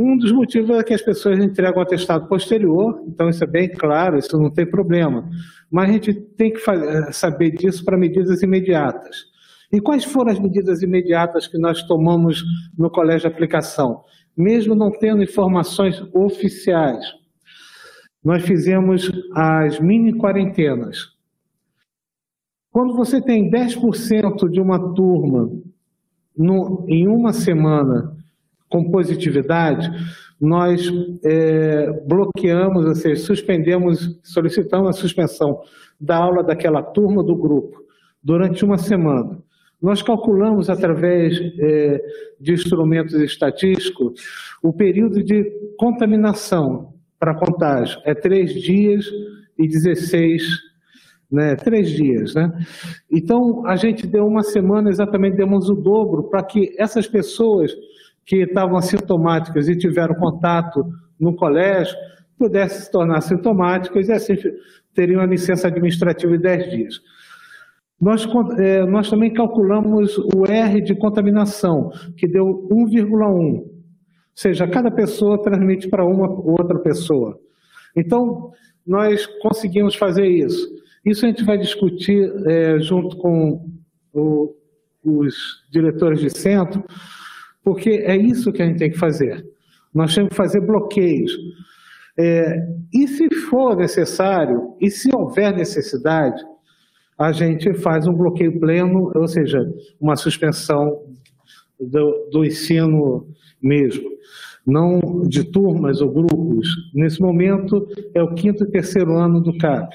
Um 0.00 0.16
dos 0.16 0.30
motivos 0.30 0.78
é 0.78 0.84
que 0.84 0.94
as 0.94 1.02
pessoas 1.02 1.40
entregam 1.40 1.78
o 1.78 1.82
atestado 1.82 2.28
posterior, 2.28 3.02
então 3.08 3.28
isso 3.28 3.42
é 3.42 3.46
bem 3.46 3.68
claro, 3.68 4.16
isso 4.16 4.38
não 4.38 4.48
tem 4.48 4.64
problema. 4.64 5.28
Mas 5.68 5.90
a 5.90 5.92
gente 5.92 6.14
tem 6.14 6.52
que 6.52 6.60
eh, 6.70 7.10
saber 7.10 7.50
disso 7.50 7.84
para 7.84 7.98
medidas 7.98 8.40
imediatas. 8.40 9.26
E 9.72 9.80
quais 9.80 10.04
foram 10.04 10.30
as 10.30 10.38
medidas 10.38 10.82
imediatas 10.82 11.48
que 11.48 11.58
nós 11.58 11.82
tomamos 11.82 12.44
no 12.78 12.88
colégio 12.88 13.28
de 13.28 13.34
aplicação? 13.34 14.04
Mesmo 14.36 14.74
não 14.74 14.90
tendo 14.90 15.22
informações 15.22 16.00
oficiais, 16.14 17.04
nós 18.24 18.44
fizemos 18.44 19.10
as 19.34 19.80
mini 19.80 20.16
quarentenas. 20.16 21.08
Quando 22.70 22.94
você 22.94 23.20
tem 23.20 23.50
10% 23.50 24.48
de 24.48 24.60
uma 24.60 24.94
turma 24.94 25.50
no, 26.36 26.86
em 26.88 27.08
uma 27.08 27.32
semana 27.32 28.16
com 28.68 28.90
positividade, 28.90 29.90
nós 30.40 30.88
é, 31.24 31.90
bloqueamos, 32.06 32.84
ou 32.86 32.94
seja, 32.94 33.22
suspendemos, 33.22 34.20
solicitamos 34.22 34.88
a 34.88 34.92
suspensão 34.92 35.60
da 36.00 36.16
aula 36.16 36.44
daquela 36.44 36.82
turma 36.82 37.24
do 37.24 37.34
grupo 37.34 37.82
durante 38.22 38.64
uma 38.64 38.78
semana. 38.78 39.42
Nós 39.80 40.02
calculamos 40.02 40.68
através 40.68 41.40
é, 41.60 42.02
de 42.40 42.52
instrumentos 42.52 43.14
estatísticos 43.14 44.20
o 44.62 44.72
período 44.72 45.22
de 45.22 45.44
contaminação 45.76 46.94
para 47.18 47.34
contágio. 47.34 48.00
É 48.04 48.14
três 48.14 48.52
dias 48.54 49.06
e 49.58 49.66
16, 49.66 50.42
né, 51.30 51.56
três 51.56 51.90
dias. 51.90 52.34
Né? 52.34 52.50
Então, 53.10 53.66
a 53.66 53.76
gente 53.76 54.06
deu 54.06 54.26
uma 54.26 54.42
semana, 54.42 54.88
exatamente 54.88 55.36
demos 55.36 55.68
o 55.68 55.74
dobro, 55.74 56.24
para 56.24 56.42
que 56.42 56.74
essas 56.78 57.06
pessoas 57.06 57.72
que 58.28 58.42
estavam 58.42 58.76
assintomáticas 58.76 59.70
e 59.70 59.74
tiveram 59.74 60.14
contato 60.14 60.84
no 61.18 61.34
colégio 61.34 61.96
pudessem 62.38 62.82
se 62.82 62.90
tornar 62.92 63.22
sintomáticas 63.22 64.06
e 64.06 64.12
assim 64.12 64.36
teriam 64.94 65.22
a 65.22 65.26
licença 65.26 65.66
administrativa 65.66 66.36
de 66.36 66.42
10 66.42 66.70
dias. 66.70 67.00
Nós, 67.98 68.28
é, 68.58 68.84
nós 68.84 69.08
também 69.08 69.32
calculamos 69.32 70.18
o 70.18 70.44
R 70.46 70.80
de 70.82 70.94
contaminação, 70.94 71.90
que 72.16 72.28
deu 72.28 72.68
1,1. 72.70 73.16
Ou 73.16 73.66
seja, 74.34 74.68
cada 74.68 74.90
pessoa 74.90 75.42
transmite 75.42 75.88
para 75.88 76.04
uma 76.04 76.28
outra 76.28 76.78
pessoa. 76.78 77.36
Então, 77.96 78.52
nós 78.86 79.26
conseguimos 79.40 79.96
fazer 79.96 80.28
isso. 80.28 80.68
Isso 81.04 81.24
a 81.24 81.28
gente 81.28 81.44
vai 81.44 81.56
discutir 81.56 82.30
é, 82.46 82.78
junto 82.78 83.16
com 83.16 83.66
o, 84.12 84.54
os 85.02 85.64
diretores 85.72 86.20
de 86.20 86.30
centro, 86.30 86.84
porque 87.62 87.90
é 87.90 88.16
isso 88.16 88.52
que 88.52 88.62
a 88.62 88.66
gente 88.66 88.78
tem 88.78 88.90
que 88.90 88.98
fazer. 88.98 89.44
Nós 89.94 90.14
temos 90.14 90.30
que 90.30 90.36
fazer 90.36 90.60
bloqueios. 90.60 91.32
É, 92.18 92.66
e 92.92 93.06
se 93.06 93.32
for 93.48 93.76
necessário, 93.76 94.74
e 94.80 94.90
se 94.90 95.08
houver 95.14 95.54
necessidade, 95.54 96.42
a 97.16 97.32
gente 97.32 97.74
faz 97.74 98.06
um 98.06 98.12
bloqueio 98.12 98.58
pleno, 98.58 99.10
ou 99.14 99.26
seja, 99.26 99.58
uma 100.00 100.16
suspensão 100.16 101.04
do, 101.78 102.28
do 102.30 102.44
ensino 102.44 103.26
mesmo, 103.62 104.08
não 104.66 105.22
de 105.28 105.44
turmas 105.44 106.00
ou 106.00 106.12
grupos. 106.12 106.68
Nesse 106.94 107.20
momento 107.20 107.86
é 108.14 108.22
o 108.22 108.34
quinto 108.34 108.64
e 108.64 108.70
terceiro 108.70 109.16
ano 109.16 109.40
do 109.40 109.56
CAP. 109.56 109.94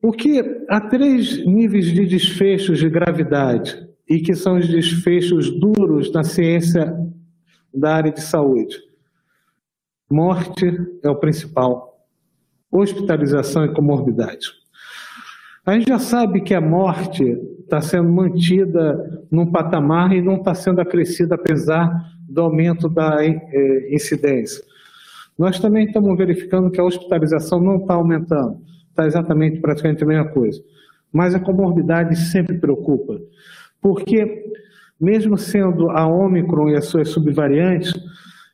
Porque 0.00 0.64
há 0.68 0.80
três 0.80 1.44
níveis 1.44 1.86
de 1.86 2.06
desfechos 2.06 2.78
de 2.78 2.88
gravidade 2.88 3.85
e 4.08 4.20
que 4.20 4.34
são 4.34 4.56
os 4.56 4.68
desfechos 4.68 5.50
duros 5.50 6.12
na 6.12 6.22
ciência 6.22 6.96
da 7.74 7.94
área 7.94 8.12
de 8.12 8.22
saúde. 8.22 8.76
Morte 10.08 10.66
é 11.02 11.10
o 11.10 11.16
principal, 11.16 12.06
hospitalização 12.70 13.64
e 13.64 13.74
comorbidade. 13.74 14.46
A 15.64 15.74
gente 15.74 15.88
já 15.88 15.98
sabe 15.98 16.42
que 16.42 16.54
a 16.54 16.60
morte 16.60 17.24
está 17.64 17.80
sendo 17.80 18.08
mantida 18.08 19.24
num 19.30 19.50
patamar 19.50 20.12
e 20.12 20.22
não 20.22 20.36
está 20.36 20.54
sendo 20.54 20.80
acrescida 20.80 21.34
apesar 21.34 21.90
do 22.28 22.40
aumento 22.40 22.88
da 22.88 23.24
eh, 23.24 23.88
incidência. 23.90 24.62
Nós 25.36 25.58
também 25.58 25.86
estamos 25.86 26.16
verificando 26.16 26.70
que 26.70 26.80
a 26.80 26.84
hospitalização 26.84 27.60
não 27.60 27.78
está 27.78 27.94
aumentando, 27.94 28.60
está 28.88 29.06
exatamente 29.06 29.60
praticamente 29.60 30.04
a 30.04 30.06
mesma 30.06 30.28
coisa. 30.28 30.62
Mas 31.12 31.34
a 31.34 31.40
comorbidade 31.40 32.16
sempre 32.16 32.58
preocupa 32.58 33.18
porque 33.86 34.50
mesmo 35.00 35.38
sendo 35.38 35.90
a 35.90 36.08
Ômicron 36.08 36.70
e 36.70 36.74
as 36.74 36.86
suas 36.86 37.08
subvariantes, 37.10 37.92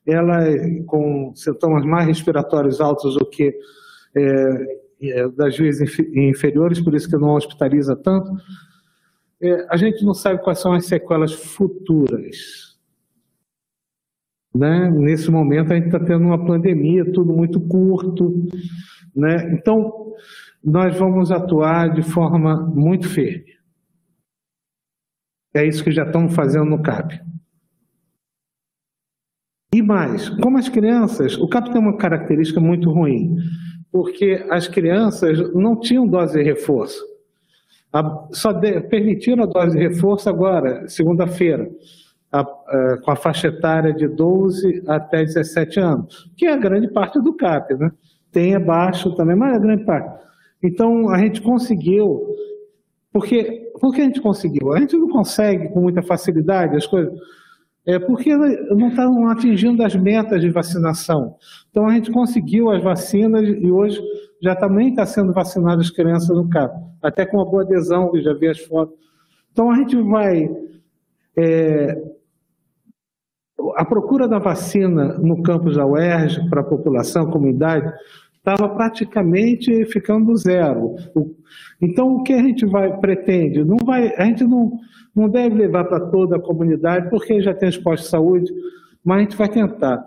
ela 0.06 0.46
é 0.46 0.82
com 0.82 1.32
sintomas 1.34 1.86
mais 1.86 2.06
respiratórios 2.06 2.82
altos 2.82 3.14
do 3.14 3.24
que 3.24 3.58
é, 4.14 4.78
é, 5.00 5.28
das 5.30 5.56
vias 5.56 5.80
inferiores, 6.14 6.80
por 6.80 6.94
isso 6.94 7.08
que 7.08 7.16
não 7.16 7.30
hospitaliza 7.30 7.96
tanto, 7.96 8.30
é, 9.40 9.66
a 9.70 9.76
gente 9.78 10.04
não 10.04 10.12
sabe 10.12 10.42
quais 10.42 10.58
são 10.58 10.74
as 10.74 10.84
sequelas 10.84 11.32
futuras. 11.32 12.76
Né? 14.54 14.90
Nesse 14.90 15.30
momento 15.30 15.72
a 15.72 15.76
gente 15.76 15.86
está 15.86 15.98
tendo 15.98 16.26
uma 16.26 16.44
pandemia, 16.44 17.10
tudo 17.10 17.32
muito 17.32 17.58
curto, 17.58 18.34
né? 19.16 19.50
então 19.54 20.12
nós 20.62 20.94
vamos 20.94 21.32
atuar 21.32 21.94
de 21.94 22.02
forma 22.02 22.54
muito 22.66 23.08
firme. 23.08 23.61
É 25.54 25.66
isso 25.66 25.84
que 25.84 25.92
já 25.92 26.04
estamos 26.04 26.34
fazendo 26.34 26.64
no 26.64 26.82
CAP. 26.82 27.20
E 29.74 29.82
mais, 29.82 30.28
como 30.28 30.58
as 30.58 30.68
crianças, 30.68 31.36
o 31.36 31.48
CAP 31.48 31.70
tem 31.70 31.80
uma 31.80 31.96
característica 31.96 32.60
muito 32.60 32.90
ruim, 32.90 33.36
porque 33.90 34.44
as 34.50 34.68
crianças 34.68 35.38
não 35.54 35.78
tinham 35.78 36.06
dose 36.06 36.38
de 36.38 36.42
reforço. 36.42 37.02
Só 38.32 38.52
permitiram 38.88 39.44
a 39.44 39.46
dose 39.46 39.76
de 39.76 39.82
reforço 39.86 40.28
agora, 40.28 40.88
segunda-feira, 40.88 41.70
com 43.02 43.10
a 43.10 43.16
faixa 43.16 43.48
etária 43.48 43.92
de 43.92 44.08
12 44.08 44.82
até 44.86 45.22
17 45.22 45.80
anos, 45.80 46.30
que 46.36 46.46
é 46.46 46.52
a 46.54 46.56
grande 46.56 46.88
parte 46.88 47.20
do 47.20 47.34
CAP, 47.34 47.74
né? 47.74 47.92
Tem 48.30 48.54
abaixo 48.54 49.14
também, 49.14 49.36
mas 49.36 49.52
é 49.52 49.56
a 49.56 49.60
grande 49.60 49.84
parte. 49.84 50.22
Então, 50.62 51.10
a 51.10 51.18
gente 51.18 51.42
conseguiu 51.42 52.26
porque, 53.12 53.61
por 53.82 53.92
que 53.92 54.00
a 54.00 54.04
gente 54.04 54.20
conseguiu? 54.20 54.72
A 54.72 54.78
gente 54.78 54.96
não 54.96 55.08
consegue 55.08 55.68
com 55.70 55.80
muita 55.80 56.04
facilidade 56.04 56.76
as 56.76 56.86
coisas, 56.86 57.12
é 57.84 57.98
porque 57.98 58.32
não 58.36 58.90
estão 58.90 59.26
atingindo 59.26 59.82
as 59.82 59.96
metas 59.96 60.40
de 60.40 60.48
vacinação. 60.50 61.34
Então 61.68 61.88
a 61.88 61.92
gente 61.92 62.12
conseguiu 62.12 62.70
as 62.70 62.80
vacinas 62.80 63.42
e 63.42 63.72
hoje 63.72 64.00
já 64.40 64.54
também 64.54 64.90
está 64.90 65.04
sendo 65.04 65.32
vacinadas 65.32 65.86
as 65.86 65.90
crianças 65.90 66.28
no 66.28 66.48
CAP, 66.48 66.72
até 67.02 67.26
com 67.26 67.38
uma 67.38 67.44
boa 67.44 67.64
adesão, 67.64 68.12
que 68.12 68.22
já 68.22 68.32
vi 68.32 68.46
as 68.46 68.60
fotos. 68.60 68.94
Então 69.50 69.68
a 69.68 69.74
gente 69.74 70.00
vai. 70.00 70.48
É, 71.36 72.00
a 73.74 73.84
procura 73.84 74.28
da 74.28 74.38
vacina 74.38 75.18
no 75.18 75.42
campus 75.42 75.76
da 75.76 75.84
UERJ 75.84 76.48
para 76.48 76.60
a 76.60 76.64
população, 76.64 77.30
comunidade, 77.30 77.92
estava 78.44 78.68
praticamente 78.68 79.84
ficando 79.86 80.36
zero. 80.36 80.96
Então, 81.80 82.16
o 82.16 82.22
que 82.24 82.32
a 82.32 82.42
gente 82.42 82.66
vai 82.66 82.98
pretende? 82.98 83.64
Não 83.64 83.76
vai, 83.84 84.12
a 84.16 84.24
gente 84.24 84.42
não, 84.42 84.78
não 85.14 85.28
deve 85.28 85.54
levar 85.54 85.84
para 85.84 86.00
toda 86.00 86.36
a 86.36 86.40
comunidade, 86.40 87.08
porque 87.08 87.40
já 87.40 87.54
tem 87.54 87.68
os 87.68 87.78
postos 87.78 88.06
de 88.06 88.10
saúde, 88.10 88.52
mas 89.04 89.18
a 89.18 89.20
gente 89.20 89.36
vai 89.36 89.48
tentar 89.48 90.04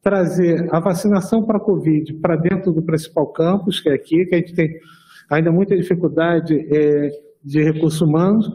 trazer 0.00 0.68
a 0.72 0.78
vacinação 0.78 1.42
para 1.42 1.56
a 1.56 1.60
Covid 1.60 2.14
para 2.14 2.36
dentro 2.36 2.72
do 2.72 2.82
principal 2.82 3.26
campus, 3.26 3.80
que 3.80 3.88
é 3.88 3.94
aqui, 3.94 4.26
que 4.26 4.34
a 4.34 4.38
gente 4.38 4.54
tem 4.54 4.78
ainda 5.28 5.50
muita 5.50 5.76
dificuldade 5.76 6.66
é, 6.70 7.10
de 7.44 7.62
recursos 7.62 8.00
humanos, 8.00 8.50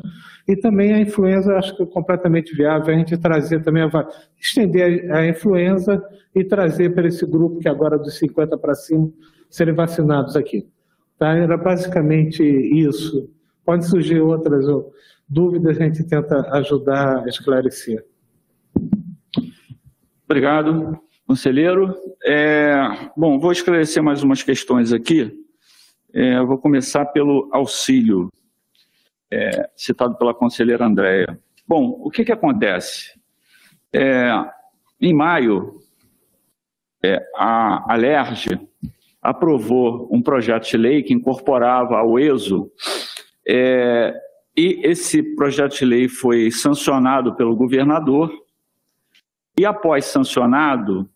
e 0.47 0.55
também 0.55 0.93
a 0.93 1.01
influenza, 1.01 1.57
acho 1.57 1.75
que 1.75 1.83
é 1.83 1.85
completamente 1.85 2.55
viável 2.55 2.93
a 2.93 2.97
gente 2.97 3.17
trazer 3.17 3.61
também, 3.63 3.83
a, 3.83 4.07
estender 4.39 5.11
a, 5.11 5.17
a 5.17 5.27
influenza 5.27 6.01
e 6.33 6.43
trazer 6.43 6.95
para 6.95 7.07
esse 7.07 7.25
grupo 7.25 7.59
que 7.59 7.67
agora 7.67 7.97
dos 7.97 8.17
50 8.17 8.57
para 8.57 8.73
cima 8.73 9.11
serem 9.49 9.73
vacinados 9.73 10.35
aqui. 10.35 10.65
Tá? 11.17 11.35
Era 11.35 11.57
basicamente 11.57 12.43
isso. 12.43 13.29
Pode 13.65 13.85
surgir 13.87 14.21
outras 14.21 14.65
dúvidas, 15.27 15.79
a 15.79 15.83
gente 15.83 16.07
tenta 16.07 16.39
ajudar 16.55 17.23
a 17.25 17.27
esclarecer. 17.27 18.05
Obrigado, 20.23 20.97
conselheiro. 21.25 21.93
É, 22.23 22.75
bom, 23.15 23.37
vou 23.39 23.51
esclarecer 23.51 24.01
mais 24.01 24.23
umas 24.23 24.43
questões 24.43 24.93
aqui. 24.93 25.31
É, 26.13 26.41
vou 26.41 26.57
começar 26.57 27.05
pelo 27.07 27.49
auxílio, 27.51 28.29
é, 29.31 29.69
citado 29.75 30.15
pela 30.17 30.33
conselheira 30.33 30.85
Andréia. 30.85 31.39
Bom, 31.67 31.99
o 32.01 32.09
que, 32.09 32.23
que 32.23 32.31
acontece? 32.31 33.19
É, 33.93 34.31
em 35.01 35.13
maio, 35.13 35.79
é, 37.03 37.23
a 37.35 37.93
Alerj 37.93 38.59
aprovou 39.21 40.07
um 40.11 40.21
projeto 40.21 40.69
de 40.69 40.77
lei 40.77 41.03
que 41.03 41.13
incorporava 41.13 41.97
ao 41.97 42.17
ESO, 42.17 42.71
é, 43.47 44.13
e 44.55 44.79
esse 44.83 45.21
projeto 45.35 45.77
de 45.77 45.85
lei 45.85 46.07
foi 46.07 46.49
sancionado 46.49 47.35
pelo 47.35 47.55
governador, 47.55 48.31
e 49.57 49.65
após 49.65 50.05
sancionado, 50.05 51.09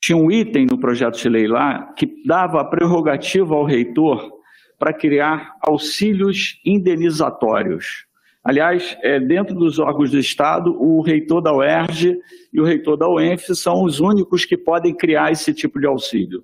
tinha 0.00 0.16
um 0.16 0.30
item 0.30 0.66
no 0.66 0.78
projeto 0.78 1.18
de 1.18 1.28
lei 1.28 1.46
lá 1.46 1.92
que 1.92 2.22
dava 2.24 2.60
a 2.60 2.64
prerrogativa 2.64 3.54
ao 3.54 3.64
reitor 3.64 4.39
para 4.80 4.94
criar 4.94 5.56
auxílios 5.60 6.58
indenizatórios. 6.64 8.06
Aliás, 8.42 8.96
é, 9.02 9.20
dentro 9.20 9.54
dos 9.54 9.78
órgãos 9.78 10.10
do 10.10 10.18
Estado, 10.18 10.74
o 10.82 11.02
reitor 11.02 11.42
da 11.42 11.54
UERJ 11.54 12.18
e 12.50 12.58
o 12.58 12.64
reitor 12.64 12.96
da 12.96 13.06
UENF 13.06 13.54
são 13.54 13.84
os 13.84 14.00
únicos 14.00 14.46
que 14.46 14.56
podem 14.56 14.94
criar 14.94 15.30
esse 15.30 15.52
tipo 15.52 15.78
de 15.78 15.86
auxílio. 15.86 16.42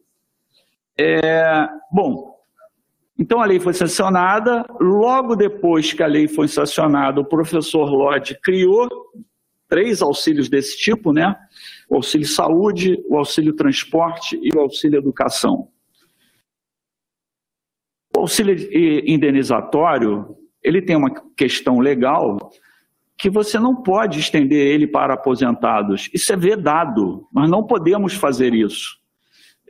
É, 0.99 1.67
bom, 1.91 2.37
então 3.19 3.41
a 3.41 3.47
lei 3.47 3.59
foi 3.59 3.73
sancionada, 3.73 4.67
logo 4.79 5.35
depois 5.35 5.95
que 5.95 6.03
a 6.03 6.07
lei 6.07 6.29
foi 6.29 6.47
sancionada, 6.47 7.19
o 7.19 7.25
professor 7.25 7.89
Lodge 7.89 8.39
criou 8.43 8.87
três 9.67 10.03
auxílios 10.03 10.51
desse 10.51 10.77
tipo, 10.77 11.11
né? 11.11 11.35
O 11.89 11.97
auxílio 11.97 12.27
saúde, 12.27 13.03
o 13.09 13.17
auxílio 13.17 13.55
transporte 13.55 14.39
e 14.43 14.55
o 14.55 14.61
auxílio 14.61 14.99
educação. 14.99 15.69
O 18.17 18.21
auxílio 18.21 18.57
indenizatório, 19.07 20.35
ele 20.63 20.81
tem 20.81 20.97
uma 20.97 21.11
questão 21.37 21.79
legal 21.81 22.51
que 23.19 23.29
você 23.29 23.59
não 23.59 23.77
pode 23.77 24.19
estender 24.19 24.67
ele 24.69 24.87
para 24.87 25.13
aposentados. 25.13 26.09
Isso 26.15 26.33
é 26.33 26.37
vedado, 26.37 27.29
nós 27.31 27.49
não 27.51 27.63
podemos 27.63 28.15
fazer 28.15 28.55
isso. 28.55 28.97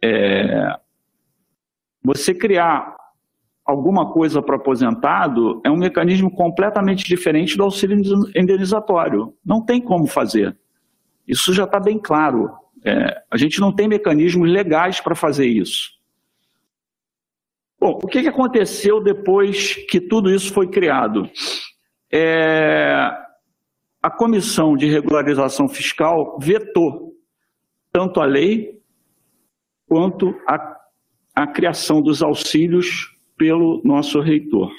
É... 0.03 0.79
Você 2.05 2.33
criar 2.33 2.95
alguma 3.65 4.13
coisa 4.13 4.41
para 4.41 4.55
aposentado 4.55 5.61
é 5.65 5.71
um 5.71 5.77
mecanismo 5.77 6.31
completamente 6.31 7.05
diferente 7.05 7.57
do 7.57 7.65
auxílio 7.65 8.01
indenizatório. 8.37 9.35
Não 9.45 9.61
tem 9.61 9.81
como 9.81 10.07
fazer. 10.07 10.57
Isso 11.27 11.53
já 11.53 11.65
está 11.65 11.81
bem 11.81 11.99
claro. 11.99 12.53
É, 12.85 13.23
a 13.29 13.37
gente 13.37 13.59
não 13.61 13.75
tem 13.75 13.89
mecanismos 13.89 14.49
legais 14.49 15.01
para 15.01 15.17
fazer 15.17 15.47
isso. 15.47 15.96
Bom, 17.79 17.99
o 18.03 18.07
que, 18.07 18.27
aconteceu 18.27 19.03
depois 19.03 19.75
que 19.89 20.01
tudo 20.01 20.31
isso 20.31 20.53
foi 20.53 20.69
criado? 20.69 21.29
É, 22.11 23.11
a 24.03 24.11
Comissão 24.11 24.77
de 24.77 24.87
Regularização 24.87 25.69
Fiscal 25.69 26.39
vetou 26.41 27.13
tanto 27.93 28.21
a 28.21 28.25
lei 28.25 28.81
quanto 29.87 30.35
a, 30.49 30.77
a 31.35 31.47
criação 31.47 32.01
dos 32.01 32.23
auxílios 32.23 33.15
pelo 33.37 33.83
nosso 33.85 34.21
reitor. 34.21 34.71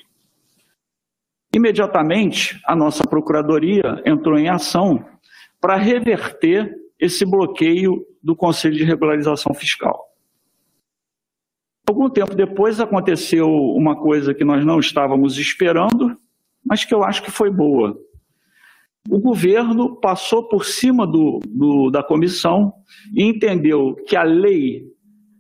Imediatamente, 1.56 2.60
a 2.66 2.76
nossa 2.76 3.04
procuradoria 3.08 4.02
entrou 4.06 4.38
em 4.38 4.50
ação 4.50 5.04
para 5.62 5.76
reverter 5.76 6.74
esse 7.00 7.26
bloqueio 7.26 8.06
do 8.22 8.36
Conselho 8.36 8.76
de 8.76 8.84
Regularização 8.84 9.54
Fiscal. 9.54 10.07
Algum 11.90 12.10
tempo 12.10 12.36
depois 12.36 12.82
aconteceu 12.82 13.48
uma 13.50 13.96
coisa 13.96 14.34
que 14.34 14.44
nós 14.44 14.66
não 14.66 14.78
estávamos 14.78 15.38
esperando, 15.38 16.16
mas 16.66 16.84
que 16.84 16.94
eu 16.94 17.02
acho 17.02 17.24
que 17.24 17.32
foi 17.32 17.50
boa. 17.50 17.98
O 19.10 19.20
governo 19.20 19.96
passou 20.02 20.50
por 20.50 20.66
cima 20.66 21.08
do, 21.08 21.40
do, 21.48 21.90
da 21.90 22.04
comissão 22.04 22.74
e 23.16 23.24
entendeu 23.24 23.96
que 24.06 24.18
a 24.18 24.24
lei 24.24 24.84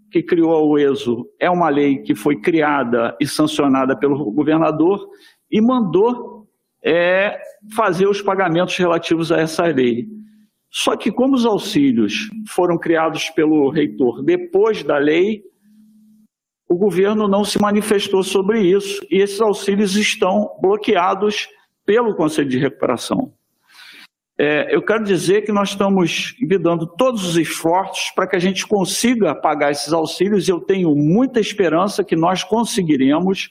que 0.10 0.24
criou 0.24 0.70
o 0.70 0.80
ESO 0.80 1.26
é 1.38 1.50
uma 1.50 1.68
lei 1.68 1.98
que 1.98 2.16
foi 2.16 2.40
criada 2.40 3.14
e 3.20 3.28
sancionada 3.28 3.94
pelo 3.94 4.32
governador 4.32 5.06
e 5.52 5.60
mandou 5.60 6.48
é, 6.82 7.38
fazer 7.76 8.08
os 8.08 8.22
pagamentos 8.22 8.78
relativos 8.78 9.34
a 9.34 9.42
essa 9.42 9.66
lei. 9.66 10.08
Só 10.72 10.96
que, 10.96 11.12
como 11.12 11.36
os 11.36 11.46
auxílios 11.46 12.30
foram 12.48 12.78
criados 12.78 13.30
pelo 13.32 13.70
reitor 13.70 14.24
depois 14.24 14.82
da 14.82 14.98
lei, 14.98 15.44
o 16.68 16.76
governo 16.76 17.28
não 17.28 17.44
se 17.44 17.62
manifestou 17.62 18.24
sobre 18.24 18.62
isso 18.62 19.06
e 19.10 19.22
esses 19.22 19.40
auxílios 19.40 19.96
estão 19.96 20.50
bloqueados 20.62 21.48
pelo 21.86 22.16
Conselho 22.16 22.50
de 22.50 22.58
Recuperação. 22.58 23.32
É, 24.40 24.76
eu 24.76 24.84
quero 24.84 25.04
dizer 25.04 25.42
que 25.44 25.52
nós 25.52 25.70
estamos 25.70 26.36
dando 26.62 26.86
todos 26.86 27.26
os 27.26 27.38
esforços 27.38 28.12
para 28.12 28.28
que 28.28 28.36
a 28.36 28.40
gente 28.40 28.68
consiga 28.68 29.34
pagar 29.34 29.72
esses 29.72 29.92
auxílios. 29.92 30.48
Eu 30.48 30.60
tenho 30.60 30.94
muita 30.96 31.40
esperança 31.40 32.04
que 32.04 32.16
nós 32.16 32.44
conseguiremos 32.44 33.50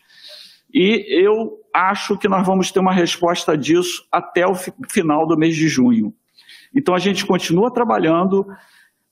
e 0.73 1.05
eu 1.09 1.59
acho 1.75 2.17
que 2.17 2.29
nós 2.29 2.47
vamos 2.47 2.71
ter 2.71 2.79
uma 2.79 2.93
resposta 2.93 3.57
disso 3.57 4.07
até 4.13 4.47
o 4.47 4.55
final 4.89 5.27
do 5.27 5.37
mês 5.37 5.57
de 5.57 5.69
junho. 5.69 6.15
Então 6.75 6.95
a 6.95 6.99
gente 6.99 7.27
continua 7.27 7.73
trabalhando, 7.73 8.47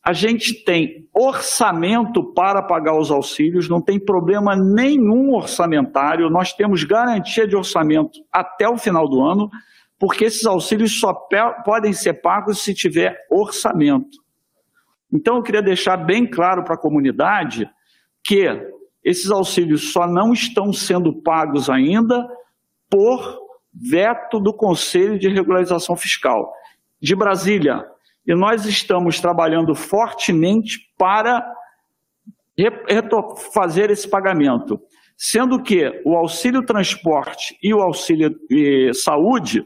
a 0.05 0.13
gente 0.13 0.65
tem 0.65 1.09
orçamento 1.15 2.33
para 2.35 2.63
pagar 2.63 2.99
os 2.99 3.11
auxílios, 3.11 3.69
não 3.69 3.81
tem 3.81 3.99
problema 3.99 4.55
nenhum 4.55 5.33
orçamentário, 5.33 6.29
nós 6.29 6.53
temos 6.53 6.85
garantia 6.85 7.47
de 7.47 7.57
orçamento 7.57 8.21
até 8.31 8.69
o 8.69 8.77
final 8.77 9.09
do 9.09 9.23
ano 9.23 9.49
porque 9.99 10.25
esses 10.25 10.45
auxílios 10.45 11.01
só 11.01 11.15
podem 11.65 11.93
ser 11.93 12.15
pagos 12.15 12.63
se 12.63 12.75
tiver 12.75 13.17
orçamento. 13.31 14.19
Então, 15.13 15.37
eu 15.37 15.43
queria 15.43 15.63
deixar 15.63 15.97
bem 15.97 16.29
claro 16.29 16.65
para 16.65 16.75
a 16.75 16.81
comunidade 16.81 17.67
que 18.23 18.47
esses 19.03 19.31
auxílios 19.31 19.93
só 19.93 20.07
não 20.07 20.33
estão 20.33 20.73
sendo 20.73 21.23
pagos 21.23 21.71
ainda 21.71 22.27
por 22.91 23.39
veto 23.73 24.41
do 24.41 24.53
Conselho 24.53 25.19
de 25.19 25.29
Regularização 25.29 25.97
Fiscal 25.97 26.53
de 27.01 27.15
Brasília. 27.15 27.85
E 28.27 28.35
nós 28.35 28.65
estamos 28.65 29.21
trabalhando 29.21 29.75
fortemente 29.75 30.79
para 30.99 31.45
fazer 33.53 33.91
esse 33.91 34.09
pagamento. 34.09 34.81
Sendo 35.17 35.63
que 35.63 36.03
o 36.05 36.17
auxílio 36.17 36.65
transporte 36.65 37.57
e 37.63 37.73
o 37.73 37.81
auxílio 37.81 38.35
saúde 38.95 39.65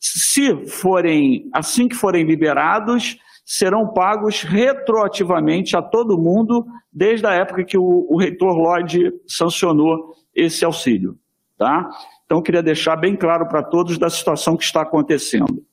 se 0.00 0.66
forem, 0.66 1.48
assim 1.52 1.88
que 1.88 1.96
forem 1.96 2.24
liberados, 2.24 3.18
serão 3.44 3.92
pagos 3.92 4.42
retroativamente 4.42 5.76
a 5.76 5.82
todo 5.82 6.18
mundo, 6.18 6.66
desde 6.92 7.26
a 7.26 7.32
época 7.32 7.64
que 7.64 7.76
o, 7.76 8.06
o 8.08 8.18
reitor 8.18 8.56
Lloyd 8.56 9.12
sancionou 9.26 10.14
esse 10.34 10.64
auxílio. 10.64 11.18
Tá? 11.56 11.88
Então, 12.24 12.42
queria 12.42 12.62
deixar 12.62 12.94
bem 12.96 13.16
claro 13.16 13.48
para 13.48 13.62
todos 13.62 13.98
da 13.98 14.08
situação 14.08 14.56
que 14.56 14.64
está 14.64 14.82
acontecendo. 14.82 15.64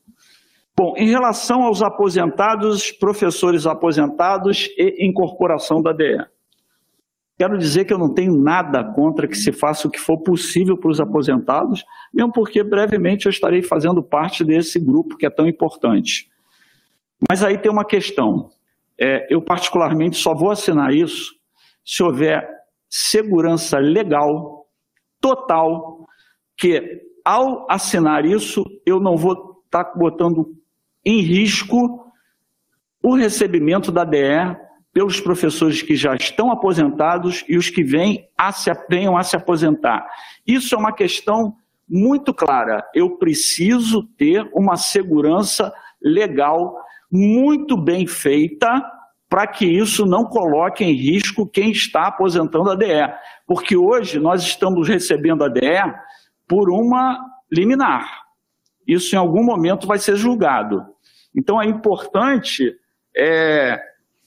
Bom, 0.78 0.94
em 0.98 1.08
relação 1.08 1.64
aos 1.64 1.82
aposentados, 1.82 2.92
professores 2.92 3.66
aposentados 3.66 4.68
e 4.78 5.08
incorporação 5.08 5.82
da 5.82 5.94
DE. 5.94 6.18
Quero 7.38 7.58
dizer 7.58 7.86
que 7.86 7.94
eu 7.94 7.98
não 7.98 8.14
tenho 8.14 8.36
nada 8.36 8.84
contra 8.94 9.28
que 9.28 9.36
se 9.36 9.52
faça 9.52 9.88
o 9.88 9.92
que 9.92 10.00
for 10.00 10.18
possível 10.22 10.78
para 10.78 10.90
os 10.90 11.00
aposentados, 11.00 11.84
mesmo 12.14 12.32
porque 12.32 12.64
brevemente 12.64 13.26
eu 13.26 13.30
estarei 13.30 13.62
fazendo 13.62 14.04
parte 14.04 14.44
desse 14.44 14.80
grupo 14.80 15.18
que 15.18 15.26
é 15.26 15.30
tão 15.30 15.48
importante. 15.48 16.30
Mas 17.30 17.44
aí 17.44 17.58
tem 17.58 17.72
uma 17.72 17.86
questão. 17.86 18.50
É, 18.98 19.28
eu, 19.30 19.42
particularmente, 19.42 20.18
só 20.18 20.34
vou 20.34 20.52
assinar 20.52 20.94
isso 20.94 21.34
se 21.84 22.02
houver 22.02 22.50
segurança 22.90 23.78
legal, 23.78 24.66
total, 25.20 26.06
que 26.58 27.02
ao 27.24 27.70
assinar 27.70 28.26
isso, 28.26 28.64
eu 28.86 29.00
não 29.00 29.18
vou 29.18 29.62
estar 29.66 29.84
tá 29.84 29.94
botando 29.98 30.55
em 31.06 31.22
risco 31.22 32.04
o 33.02 33.16
recebimento 33.16 33.92
da 33.92 34.04
DE 34.04 34.58
pelos 34.92 35.20
professores 35.20 35.82
que 35.82 35.96
já 35.96 36.16
estão 36.16 36.50
aposentados 36.50 37.44
e 37.48 37.58
os 37.58 37.70
que 37.70 37.84
vêm 37.84 38.28
a 38.38 38.52
se, 38.52 38.72
venham 38.90 39.18
a 39.18 39.24
se 39.24 39.36
aposentar. 39.36 40.08
Isso 40.48 40.74
é 40.74 40.78
uma 40.78 40.94
questão 40.94 41.54
muito 41.88 42.34
clara: 42.34 42.84
eu 42.96 43.18
preciso 43.18 44.04
ter 44.18 44.50
uma 44.54 44.76
segurança 44.78 45.72
legal 46.02 46.76
muito 47.12 47.78
bem 47.78 48.08
feita 48.08 48.84
para 49.30 49.48
que 49.48 49.66
isso 49.66 50.06
não 50.06 50.26
coloque 50.26 50.84
em 50.84 50.94
risco 50.94 51.50
quem 51.50 51.72
está 51.72 52.08
aposentando 52.08 52.72
a 52.72 52.76
DE. 52.76 53.14
Porque 53.46 53.76
hoje 53.76 54.20
nós 54.20 54.44
estamos 54.44 54.88
recebendo 54.88 55.44
a 55.44 55.50
DE 55.50 55.94
por 56.48 56.70
uma 56.70 57.20
liminar. 57.52 58.08
Isso 58.88 59.16
em 59.16 59.20
algum 59.20 59.44
momento 59.44 59.88
vai 59.88 59.98
ser 59.98 60.16
julgado. 60.16 60.95
Então 61.36 61.62
é 61.62 61.66
importante 61.66 62.76
é, 63.16 63.80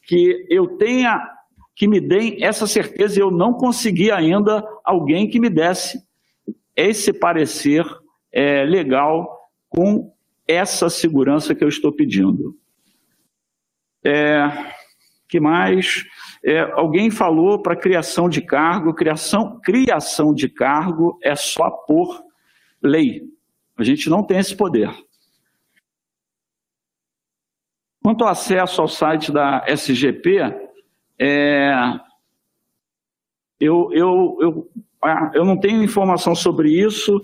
que 0.02 0.46
eu 0.50 0.76
tenha, 0.76 1.26
que 1.74 1.88
me 1.88 2.00
deem 2.00 2.42
essa 2.44 2.66
certeza. 2.66 3.20
Eu 3.20 3.30
não 3.30 3.52
consegui 3.52 4.10
ainda 4.10 4.66
alguém 4.84 5.28
que 5.28 5.40
me 5.40 5.48
desse 5.48 6.06
esse 6.76 7.12
parecer 7.12 7.84
é, 8.32 8.62
legal 8.64 9.50
com 9.68 10.12
essa 10.46 10.88
segurança 10.88 11.54
que 11.54 11.64
eu 11.64 11.68
estou 11.68 11.92
pedindo. 11.92 12.56
É, 14.04 14.48
que 15.28 15.40
mais? 15.40 16.04
É, 16.44 16.60
alguém 16.60 17.10
falou 17.10 17.60
para 17.60 17.74
criação 17.74 18.28
de 18.28 18.40
cargo, 18.40 18.94
criação, 18.94 19.60
criação 19.60 20.32
de 20.32 20.48
cargo 20.48 21.18
é 21.22 21.34
só 21.34 21.68
por 21.68 22.22
lei. 22.80 23.24
A 23.76 23.82
gente 23.82 24.08
não 24.08 24.22
tem 24.22 24.38
esse 24.38 24.56
poder. 24.56 24.90
Quanto 28.02 28.24
ao 28.24 28.30
acesso 28.30 28.80
ao 28.80 28.88
site 28.88 29.32
da 29.32 29.64
SGP, 29.66 30.38
é, 31.18 31.72
eu, 33.60 33.90
eu, 33.92 34.38
eu, 34.40 34.70
ah, 35.02 35.30
eu 35.34 35.44
não 35.44 35.56
tenho 35.56 35.82
informação 35.82 36.34
sobre 36.34 36.70
isso. 36.70 37.20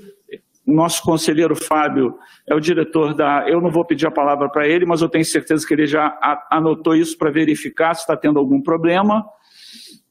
Nosso 0.66 1.02
conselheiro 1.02 1.54
Fábio 1.54 2.18
é 2.46 2.54
o 2.54 2.60
diretor 2.60 3.14
da. 3.14 3.48
Eu 3.48 3.60
não 3.60 3.70
vou 3.70 3.84
pedir 3.84 4.06
a 4.06 4.10
palavra 4.10 4.48
para 4.48 4.66
ele, 4.66 4.86
mas 4.86 5.02
eu 5.02 5.08
tenho 5.08 5.24
certeza 5.24 5.66
que 5.66 5.74
ele 5.74 5.86
já 5.86 6.18
anotou 6.50 6.96
isso 6.96 7.16
para 7.18 7.30
verificar 7.30 7.94
se 7.94 8.00
está 8.00 8.16
tendo 8.16 8.38
algum 8.38 8.60
problema. 8.60 9.24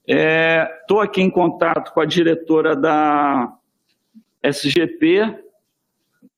Estou 0.06 1.02
é, 1.02 1.06
aqui 1.06 1.22
em 1.22 1.30
contato 1.30 1.91
com 1.91 2.02
a 2.02 2.06
diretora 2.06 2.76
da 2.76 3.52
SGP 4.44 5.40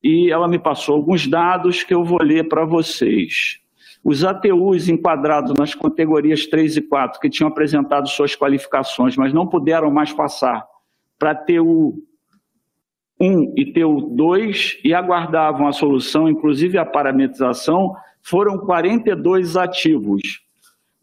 e 0.03 0.31
ela 0.31 0.47
me 0.47 0.60
passou 0.60 0.95
alguns 0.95 1.27
dados 1.27 1.84
que 1.84 1.93
eu 1.93 2.03
vou 2.03 2.22
ler 2.22 2.47
para 2.47 2.64
vocês. 2.64 3.60
Os 4.06 4.23
ATUs 4.23 4.88
enquadrados 4.88 5.56
nas 5.57 5.73
categorias 5.73 6.45
3 6.45 6.77
e 6.77 6.82
4, 6.84 7.19
que 7.19 7.27
tinham 7.27 7.49
apresentado 7.49 8.07
suas 8.07 8.36
qualificações, 8.36 9.18
mas 9.18 9.34
não 9.34 9.48
puderam 9.48 9.90
mais 9.90 10.14
passar 10.14 10.64
para 11.18 11.34
TU 11.34 11.95
1 13.19 13.53
e 13.57 13.73
TU 13.73 14.14
2 14.15 14.82
e 14.84 14.94
aguardavam 14.94 15.68
a 15.68 15.72
solução, 15.72 16.30
inclusive 16.30 16.77
a 16.77 16.86
parametrização, 16.86 17.95
foram 18.22 18.60
42 18.60 19.57
ativos. 19.57 20.22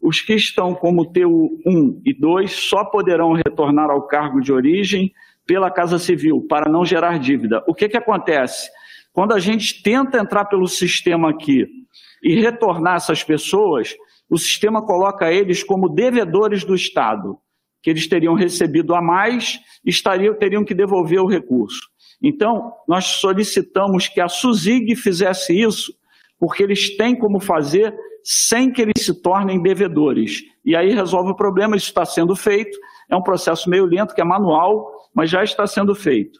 Os 0.01 0.21
que 0.21 0.35
estão 0.35 0.73
como 0.73 1.11
TU 1.11 1.59
1 1.65 2.01
e 2.05 2.13
2 2.13 2.53
só 2.53 2.85
poderão 2.85 3.33
retornar 3.33 3.89
ao 3.89 4.07
cargo 4.07 4.39
de 4.39 4.53
origem 4.53 5.11
pela 5.45 5.69
Casa 5.69 5.99
Civil, 5.99 6.45
para 6.47 6.71
não 6.71 6.85
gerar 6.85 7.19
dívida. 7.19 7.61
O 7.67 7.75
que, 7.75 7.89
que 7.89 7.97
acontece? 7.97 8.69
Quando 9.11 9.33
a 9.33 9.39
gente 9.39 9.83
tenta 9.83 10.19
entrar 10.19 10.45
pelo 10.45 10.69
sistema 10.69 11.29
aqui 11.29 11.82
e 12.23 12.39
retornar 12.39 12.95
essas 12.95 13.23
pessoas, 13.23 13.93
o 14.29 14.37
sistema 14.37 14.85
coloca 14.85 15.31
eles 15.31 15.63
como 15.63 15.89
devedores 15.89 16.63
do 16.63 16.73
Estado, 16.73 17.37
que 17.81 17.89
eles 17.89 18.07
teriam 18.07 18.33
recebido 18.33 18.95
a 18.95 19.01
mais 19.01 19.59
e 19.85 19.89
estariam, 19.89 20.33
teriam 20.33 20.63
que 20.63 20.73
devolver 20.73 21.19
o 21.19 21.27
recurso. 21.27 21.81
Então, 22.21 22.71
nós 22.87 23.05
solicitamos 23.05 24.07
que 24.07 24.21
a 24.21 24.29
SUSIG 24.29 24.95
fizesse 24.95 25.59
isso, 25.59 25.93
porque 26.39 26.63
eles 26.63 26.95
têm 26.95 27.17
como 27.17 27.41
fazer 27.41 27.93
sem 28.23 28.71
que 28.71 28.81
eles 28.81 29.03
se 29.03 29.21
tornem 29.21 29.61
devedores. 29.61 30.41
E 30.63 30.75
aí 30.77 30.93
resolve 30.93 31.31
o 31.31 31.35
problema, 31.35 31.75
isso 31.75 31.87
está 31.87 32.05
sendo 32.05 32.33
feito, 32.35 32.77
é 33.09 33.15
um 33.15 33.21
processo 33.21 33.69
meio 33.69 33.85
lento, 33.85 34.15
que 34.15 34.21
é 34.21 34.23
manual, 34.23 34.89
mas 35.13 35.29
já 35.29 35.43
está 35.43 35.67
sendo 35.67 35.93
feito. 35.93 36.39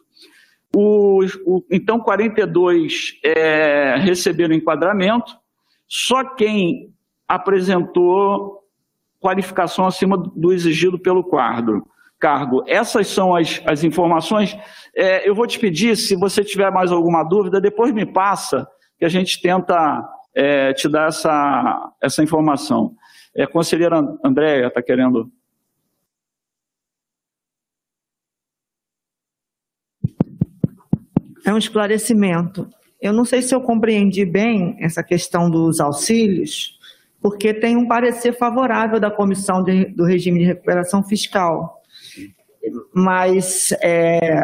O, 0.74 1.24
o, 1.46 1.64
então, 1.70 2.00
42 2.00 3.20
é, 3.24 3.98
receberam 3.98 4.56
enquadramento, 4.56 5.36
só 5.96 6.24
quem 6.24 6.92
apresentou 7.28 8.64
qualificação 9.20 9.86
acima 9.86 10.18
do 10.18 10.52
exigido 10.52 10.98
pelo 10.98 11.24
quadro, 11.24 11.88
cargo. 12.20 12.64
Essas 12.66 13.08
são 13.10 13.36
as, 13.36 13.62
as 13.64 13.84
informações. 13.84 14.58
É, 14.96 15.30
eu 15.30 15.36
vou 15.36 15.46
te 15.46 15.60
pedir, 15.60 15.96
se 15.96 16.16
você 16.16 16.44
tiver 16.44 16.72
mais 16.72 16.92
alguma 16.92 17.24
dúvida, 17.24 17.62
depois 17.62 17.94
me 17.94 18.08
passa, 18.08 18.68
que 18.98 19.06
a 19.06 19.10
gente 19.10 19.40
tenta 19.40 20.04
é, 20.34 20.74
te 20.74 20.90
dar 20.90 21.10
essa, 21.10 21.94
essa 22.02 22.24
informação. 22.24 22.96
É, 23.36 23.46
conselheira 23.46 24.00
Andréia 24.26 24.70
está 24.70 24.82
querendo 24.82 25.32
é 31.46 31.54
um 31.54 31.58
esclarecimento. 31.60 32.68
Eu 33.04 33.12
não 33.12 33.26
sei 33.26 33.42
se 33.42 33.54
eu 33.54 33.60
compreendi 33.60 34.24
bem 34.24 34.78
essa 34.80 35.04
questão 35.04 35.50
dos 35.50 35.82
auxílios, 35.82 36.80
porque 37.22 37.54
tem 37.54 37.76
um 37.76 37.86
parecer 37.86 38.32
favorável 38.32 38.98
da 38.98 39.12
Comissão 39.12 39.62
de, 39.62 39.86
do 39.86 40.06
Regime 40.06 40.40
de 40.40 40.46
Recuperação 40.46 41.04
Fiscal. 41.04 41.82
Mas, 42.96 43.74
é, 43.82 44.42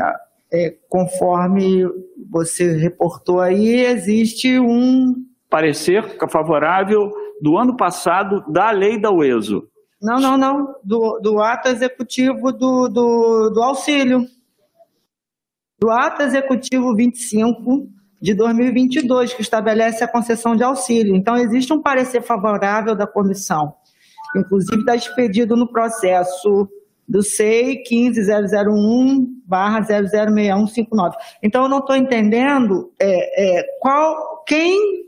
é, 0.51 0.75
conforme 0.89 1.85
você 2.29 2.75
reportou 2.75 3.39
aí, 3.39 3.85
existe 3.85 4.59
um. 4.59 5.15
Parecer 5.49 6.17
favorável 6.29 7.13
do 7.41 7.57
ano 7.57 7.77
passado 7.77 8.43
da 8.51 8.71
lei 8.71 8.99
da 8.99 9.09
UESO. 9.09 9.69
Não, 10.01 10.19
não, 10.19 10.37
não. 10.37 10.75
Do, 10.83 11.17
do 11.21 11.39
ato 11.39 11.69
executivo 11.69 12.51
do, 12.51 12.89
do, 12.89 13.49
do 13.51 13.63
auxílio 13.63 14.27
do 15.79 15.89
Ato 15.89 16.21
Executivo 16.23 16.93
25 16.93 17.89
de 18.21 18.33
2022, 18.33 19.33
que 19.33 19.41
estabelece 19.41 20.03
a 20.03 20.07
concessão 20.07 20.55
de 20.55 20.63
auxílio. 20.63 21.15
Então, 21.15 21.37
existe 21.37 21.71
um 21.71 21.81
parecer 21.81 22.21
favorável 22.21 22.95
da 22.95 23.07
comissão, 23.07 23.73
inclusive 24.35 24.81
está 24.81 24.95
expedido 24.95 25.55
no 25.55 25.71
processo 25.71 26.67
do 27.07 27.23
SEI 27.23 27.81
15001-006159. 29.49 31.13
Então, 31.41 31.63
eu 31.63 31.69
não 31.69 31.79
estou 31.79 31.95
entendendo 31.95 32.91
é, 32.99 33.59
é, 33.59 33.63
qual, 33.79 34.43
quem, 34.45 35.05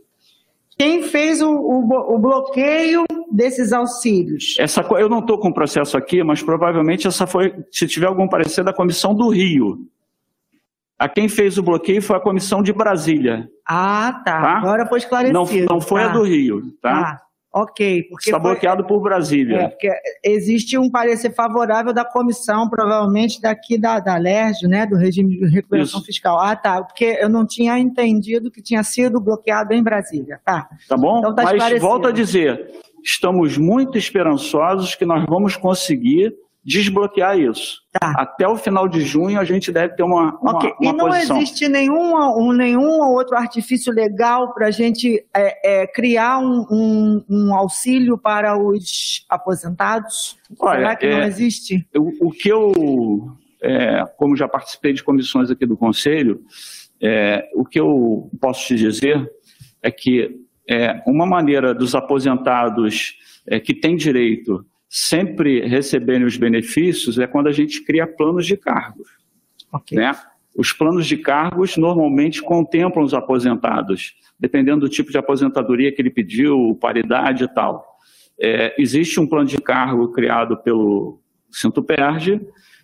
quem 0.78 1.04
fez 1.04 1.44
o, 1.44 1.52
o, 1.52 2.16
o 2.16 2.18
bloqueio 2.18 3.04
desses 3.32 3.72
auxílios. 3.72 4.56
Essa, 4.58 4.82
eu 4.98 5.08
não 5.08 5.20
estou 5.20 5.38
com 5.38 5.50
o 5.50 5.54
processo 5.54 5.96
aqui, 5.96 6.24
mas 6.24 6.42
provavelmente 6.42 7.08
essa 7.08 7.28
foi, 7.28 7.54
se 7.72 7.88
tiver 7.88 8.08
algum 8.08 8.28
parecer 8.28 8.64
da 8.64 8.74
Comissão 8.74 9.14
do 9.14 9.30
Rio, 9.30 9.88
a 11.02 11.10
quem 11.10 11.28
fez 11.28 11.58
o 11.58 11.64
bloqueio 11.64 12.00
foi 12.00 12.16
a 12.16 12.20
comissão 12.20 12.62
de 12.62 12.72
Brasília. 12.72 13.50
Ah, 13.68 14.22
tá. 14.24 14.40
tá? 14.40 14.58
Agora 14.60 14.86
foi 14.86 15.00
esclarecido. 15.00 15.34
Não, 15.34 15.48
não 15.66 15.82
foi 15.82 16.00
tá. 16.00 16.12
a 16.12 16.14
do 16.14 16.22
Rio, 16.22 16.62
tá? 16.80 16.92
Ah, 17.52 17.62
ok. 17.62 18.04
Porque 18.04 18.30
Está 18.30 18.40
foi... 18.40 18.52
bloqueado 18.52 18.86
por 18.86 19.02
Brasília. 19.02 19.62
É, 19.62 19.68
porque 19.70 19.92
existe 20.24 20.78
um 20.78 20.92
parecer 20.92 21.34
favorável 21.34 21.92
da 21.92 22.06
comissão, 22.06 22.70
provavelmente 22.70 23.42
daqui 23.42 23.80
da, 23.80 24.00
da 24.00 24.16
LERJ, 24.16 24.68
né, 24.68 24.86
do 24.86 24.96
regime 24.96 25.40
de 25.40 25.48
recuperação 25.48 26.02
Isso. 26.02 26.06
fiscal. 26.06 26.40
Ah, 26.40 26.56
tá. 26.56 26.84
Porque 26.84 27.18
eu 27.20 27.30
não 27.30 27.48
tinha 27.48 27.80
entendido 27.80 28.52
que 28.52 28.62
tinha 28.62 28.84
sido 28.84 29.20
bloqueado 29.20 29.74
em 29.74 29.82
Brasília. 29.82 30.40
Tá. 30.46 30.70
Tá 30.88 30.96
bom? 30.96 31.18
Então, 31.18 31.34
tá 31.34 31.46
Mas 31.46 31.82
volto 31.82 32.10
a 32.10 32.12
dizer, 32.12 32.70
estamos 33.04 33.58
muito 33.58 33.98
esperançosos 33.98 34.94
que 34.94 35.04
nós 35.04 35.26
vamos 35.28 35.58
conseguir 35.58 36.32
desbloquear 36.64 37.38
isso. 37.40 37.82
Tá. 37.92 38.14
Até 38.18 38.48
o 38.48 38.56
final 38.56 38.88
de 38.88 39.02
junho 39.02 39.40
a 39.40 39.44
gente 39.44 39.72
deve 39.72 39.96
ter 39.96 40.04
uma, 40.04 40.38
uma, 40.40 40.56
okay. 40.56 40.72
uma 40.80 40.94
E 40.94 40.96
não 40.96 41.10
posição. 41.10 41.38
existe 41.38 41.68
nenhum, 41.68 42.16
um, 42.38 42.52
nenhum 42.54 43.00
outro 43.10 43.36
artifício 43.36 43.92
legal 43.92 44.54
para 44.54 44.68
a 44.68 44.72
gente 44.72 45.26
é, 45.36 45.82
é, 45.82 45.88
criar 45.88 46.40
um, 46.40 46.66
um, 46.70 47.26
um, 47.30 47.56
auxílio 47.56 48.18
para 48.18 48.58
os 48.58 49.26
aposentados? 49.28 50.38
Olha, 50.60 50.80
Será 50.80 50.96
que 50.96 51.06
é, 51.08 51.12
não 51.12 51.24
existe? 51.24 51.88
O, 51.96 52.28
o 52.28 52.32
que 52.32 52.50
eu, 52.50 53.32
é, 53.62 54.06
como 54.18 54.36
já 54.36 54.48
participei 54.48 54.94
de 54.94 55.04
comissões 55.04 55.50
aqui 55.50 55.66
do 55.66 55.76
Conselho, 55.76 56.42
é, 57.02 57.50
o 57.56 57.66
que 57.66 57.80
eu 57.80 58.30
posso 58.40 58.68
te 58.68 58.76
dizer 58.76 59.30
é 59.82 59.90
que 59.90 60.40
é, 60.70 61.02
uma 61.08 61.26
maneira 61.26 61.74
dos 61.74 61.96
aposentados 61.96 63.20
que 63.66 63.74
têm 63.74 63.96
direito 63.96 64.64
sempre 64.94 65.66
receberem 65.66 66.26
os 66.26 66.36
benefícios 66.36 67.18
é 67.18 67.26
quando 67.26 67.48
a 67.48 67.52
gente 67.54 67.82
cria 67.86 68.06
planos 68.06 68.46
de 68.46 68.58
cargos. 68.58 69.08
Okay. 69.72 69.98
Né? 69.98 70.14
Os 70.54 70.74
planos 70.74 71.08
de 71.08 71.16
cargos 71.16 71.78
normalmente 71.78 72.42
contemplam 72.42 73.06
os 73.06 73.14
aposentados, 73.14 74.14
dependendo 74.38 74.82
do 74.82 74.90
tipo 74.90 75.10
de 75.10 75.18
aposentadoria 75.18 75.94
que 75.94 76.02
ele 76.02 76.10
pediu, 76.10 76.78
paridade 76.82 77.46
e 77.46 77.48
tal. 77.48 78.00
É, 78.38 78.76
existe 78.78 79.18
um 79.18 79.26
plano 79.26 79.48
de 79.48 79.60
cargo 79.60 80.12
criado 80.12 80.58
pelo 80.58 81.22
Cinto 81.50 81.82
Perge, 81.82 82.42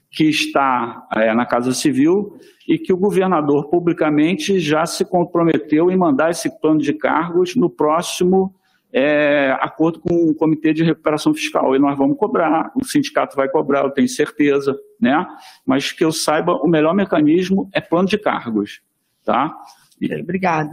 que 0.09 0.29
está 0.29 1.05
é, 1.13 1.33
na 1.33 1.45
Casa 1.45 1.73
Civil 1.73 2.39
e 2.65 2.77
que 2.79 2.93
o 2.93 2.97
governador 2.97 3.69
publicamente 3.69 4.61
já 4.61 4.85
se 4.85 5.03
comprometeu 5.03 5.91
em 5.91 5.97
mandar 5.97 6.31
esse 6.31 6.49
plano 6.61 6.79
de 6.79 6.93
cargos 6.93 7.53
no 7.57 7.69
próximo 7.69 8.55
é, 8.91 9.51
acordo 9.59 9.99
com 9.99 10.29
o 10.29 10.35
Comitê 10.35 10.73
de 10.73 10.83
Recuperação 10.83 11.33
Fiscal. 11.33 11.75
E 11.75 11.79
nós 11.79 11.97
vamos 11.97 12.17
cobrar, 12.17 12.71
o 12.75 12.83
sindicato 12.83 13.35
vai 13.35 13.49
cobrar, 13.49 13.83
eu 13.83 13.91
tenho 13.91 14.07
certeza, 14.07 14.77
né? 14.99 15.25
Mas 15.65 15.91
que 15.91 16.03
eu 16.03 16.11
saiba, 16.11 16.53
o 16.53 16.67
melhor 16.67 16.93
mecanismo 16.93 17.69
é 17.73 17.81
plano 17.81 18.07
de 18.07 18.17
cargos, 18.17 18.81
tá? 19.23 19.55
E, 19.99 20.13
Obrigada. 20.21 20.71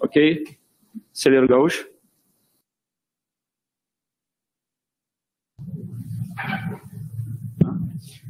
Ok? 0.00 0.44
Celeiro 1.12 1.48
Gaúcho? 1.48 1.86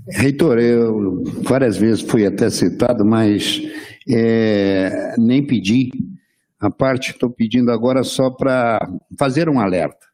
Reitor, 0.08 0.58
eu 0.58 1.24
várias 1.42 1.76
vezes 1.76 2.00
fui 2.02 2.24
até 2.24 2.48
citado, 2.48 3.04
mas 3.04 3.60
é, 4.08 5.16
nem 5.18 5.44
pedi 5.44 5.90
a 6.58 6.70
parte 6.70 7.08
que 7.08 7.16
estou 7.16 7.30
pedindo 7.30 7.70
agora 7.70 8.02
só 8.02 8.30
para 8.30 8.78
fazer 9.18 9.48
um 9.48 9.60
alerta. 9.60 10.06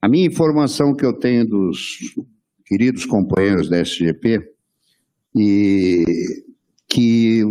A 0.00 0.08
minha 0.08 0.26
informação 0.26 0.94
que 0.94 1.04
eu 1.04 1.12
tenho 1.12 1.46
dos 1.48 1.98
queridos 2.66 3.04
companheiros 3.04 3.68
da 3.68 3.80
SGP 3.80 4.40
e 5.36 6.04
que 6.88 7.42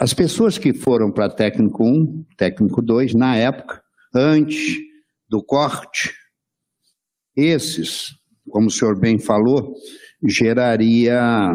as 0.00 0.12
pessoas 0.12 0.58
que 0.58 0.72
foram 0.72 1.12
para 1.12 1.30
técnico 1.30 1.84
1, 1.84 2.24
técnico 2.36 2.82
2, 2.82 3.14
na 3.14 3.36
época, 3.36 3.82
antes 4.12 4.78
do 5.28 5.42
corte, 5.42 6.12
esses, 7.36 8.16
como 8.50 8.66
o 8.66 8.70
senhor 8.70 8.98
bem 8.98 9.18
falou, 9.18 9.74
geraria 10.26 11.54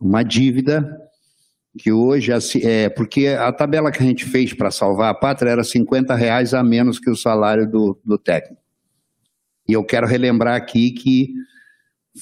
uma 0.00 0.24
dívida 0.24 0.98
que 1.78 1.90
hoje, 1.90 2.30
é, 2.62 2.88
porque 2.90 3.28
a 3.28 3.50
tabela 3.52 3.90
que 3.90 4.02
a 4.02 4.06
gente 4.06 4.24
fez 4.26 4.52
para 4.52 4.70
salvar 4.70 5.10
a 5.10 5.14
pátria 5.14 5.50
era 5.50 5.64
50 5.64 6.14
reais 6.14 6.52
a 6.52 6.62
menos 6.62 6.98
que 6.98 7.10
o 7.10 7.16
salário 7.16 7.70
do, 7.70 7.98
do 8.04 8.18
técnico. 8.18 8.60
E 9.68 9.72
eu 9.72 9.84
quero 9.84 10.06
relembrar 10.06 10.56
aqui 10.56 10.90
que 10.90 11.32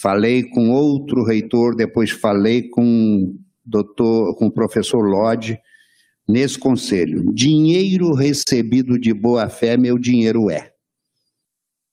falei 0.01 0.45
com 0.45 0.71
outro 0.71 1.25
reitor, 1.25 1.75
depois 1.75 2.11
falei 2.11 2.69
com, 2.69 3.37
doutor, 3.65 4.37
com 4.37 4.47
o 4.47 4.53
professor 4.53 5.01
Lodge, 5.01 5.59
nesse 6.29 6.59
conselho. 6.59 7.33
Dinheiro 7.35 8.15
recebido 8.15 8.99
de 8.99 9.13
boa 9.13 9.49
fé, 9.49 9.77
meu 9.77 9.99
dinheiro 9.99 10.49
é. 10.49 10.71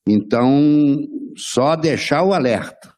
Então, 0.06 1.06
só 1.36 1.74
deixar 1.74 2.22
o 2.22 2.32
alerta. 2.32 2.94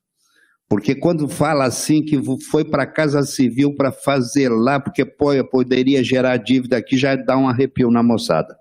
Porque 0.70 0.94
quando 0.94 1.28
fala 1.28 1.64
assim 1.64 2.00
que 2.00 2.16
foi 2.48 2.64
para 2.64 2.84
a 2.84 2.86
Casa 2.86 3.24
Civil 3.24 3.74
para 3.74 3.90
fazer 3.90 4.48
lá, 4.48 4.78
porque 4.78 5.04
poderia 5.04 6.04
gerar 6.04 6.36
dívida 6.36 6.76
aqui, 6.76 6.96
já 6.96 7.16
dá 7.16 7.36
um 7.36 7.48
arrepio 7.48 7.90
na 7.90 8.04
moçada. 8.04 8.56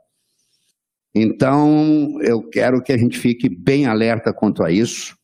Então, 1.13 2.17
eu 2.23 2.41
quero 2.41 2.81
que 2.81 2.91
a 2.91 2.97
gente 2.97 3.19
fique 3.19 3.47
bem 3.47 3.85
alerta 3.85 4.33
quanto 4.33 4.63
a 4.63 4.71
isso, 4.71 5.15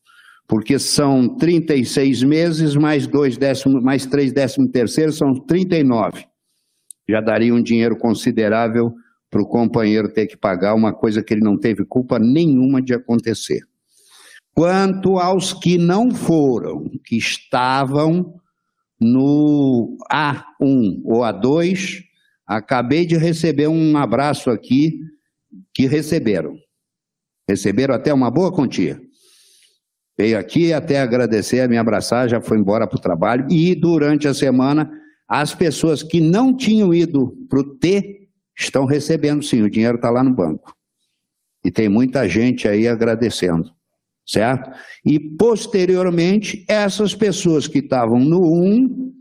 porque 0.47 0.77
são 0.77 1.27
36 1.37 2.21
meses, 2.21 2.75
mais 2.75 3.07
dois 3.07 3.35
décimos, 3.35 3.81
mais 3.81 4.05
três 4.05 4.31
décimos 4.31 4.69
terceiros, 4.69 5.17
são 5.17 5.33
39. 5.33 6.23
Já 7.09 7.19
daria 7.19 7.53
um 7.53 7.63
dinheiro 7.63 7.97
considerável 7.97 8.93
para 9.31 9.41
o 9.41 9.47
companheiro 9.47 10.13
ter 10.13 10.27
que 10.27 10.37
pagar 10.37 10.75
uma 10.75 10.93
coisa 10.93 11.23
que 11.23 11.33
ele 11.33 11.41
não 11.41 11.57
teve 11.57 11.83
culpa 11.83 12.19
nenhuma 12.19 12.79
de 12.79 12.93
acontecer. 12.93 13.61
Quanto 14.55 15.19
aos 15.19 15.51
que 15.51 15.77
não 15.77 16.11
foram, 16.11 16.89
que 17.03 17.17
estavam 17.17 18.39
no 18.97 19.97
A1 20.09 21.01
ou 21.03 21.19
A2, 21.23 22.01
acabei 22.47 23.05
de 23.05 23.17
receber 23.17 23.67
um 23.67 23.97
abraço 23.97 24.49
aqui 24.49 24.97
que 25.73 25.85
receberam. 25.87 26.55
Receberam 27.49 27.93
até 27.93 28.13
uma 28.13 28.31
boa 28.31 28.49
quantia. 28.49 28.97
Veio 30.17 30.39
aqui 30.39 30.71
até 30.71 31.01
agradecer, 31.01 31.67
me 31.67 31.77
abraçar, 31.77 32.29
já 32.29 32.39
foi 32.39 32.57
embora 32.57 32.87
para 32.87 32.95
o 32.95 33.01
trabalho. 33.01 33.45
E 33.51 33.75
durante 33.75 34.25
a 34.25 34.33
semana, 34.33 34.89
as 35.27 35.53
pessoas 35.53 36.01
que 36.01 36.21
não 36.21 36.55
tinham 36.55 36.93
ido 36.93 37.35
para 37.49 37.59
o 37.59 37.75
T 37.75 38.29
estão 38.57 38.85
recebendo 38.85 39.43
sim, 39.43 39.61
o 39.63 39.69
dinheiro 39.69 39.97
está 39.97 40.09
lá 40.09 40.23
no 40.23 40.33
banco. 40.33 40.73
E 41.65 41.69
tem 41.69 41.89
muita 41.89 42.29
gente 42.29 42.69
aí 42.69 42.87
agradecendo 42.87 43.75
certo? 44.25 44.71
E 45.05 45.19
posteriormente, 45.19 46.65
essas 46.67 47.13
pessoas 47.13 47.67
que 47.67 47.79
estavam 47.79 48.19
no 48.19 48.41
1 48.41 49.13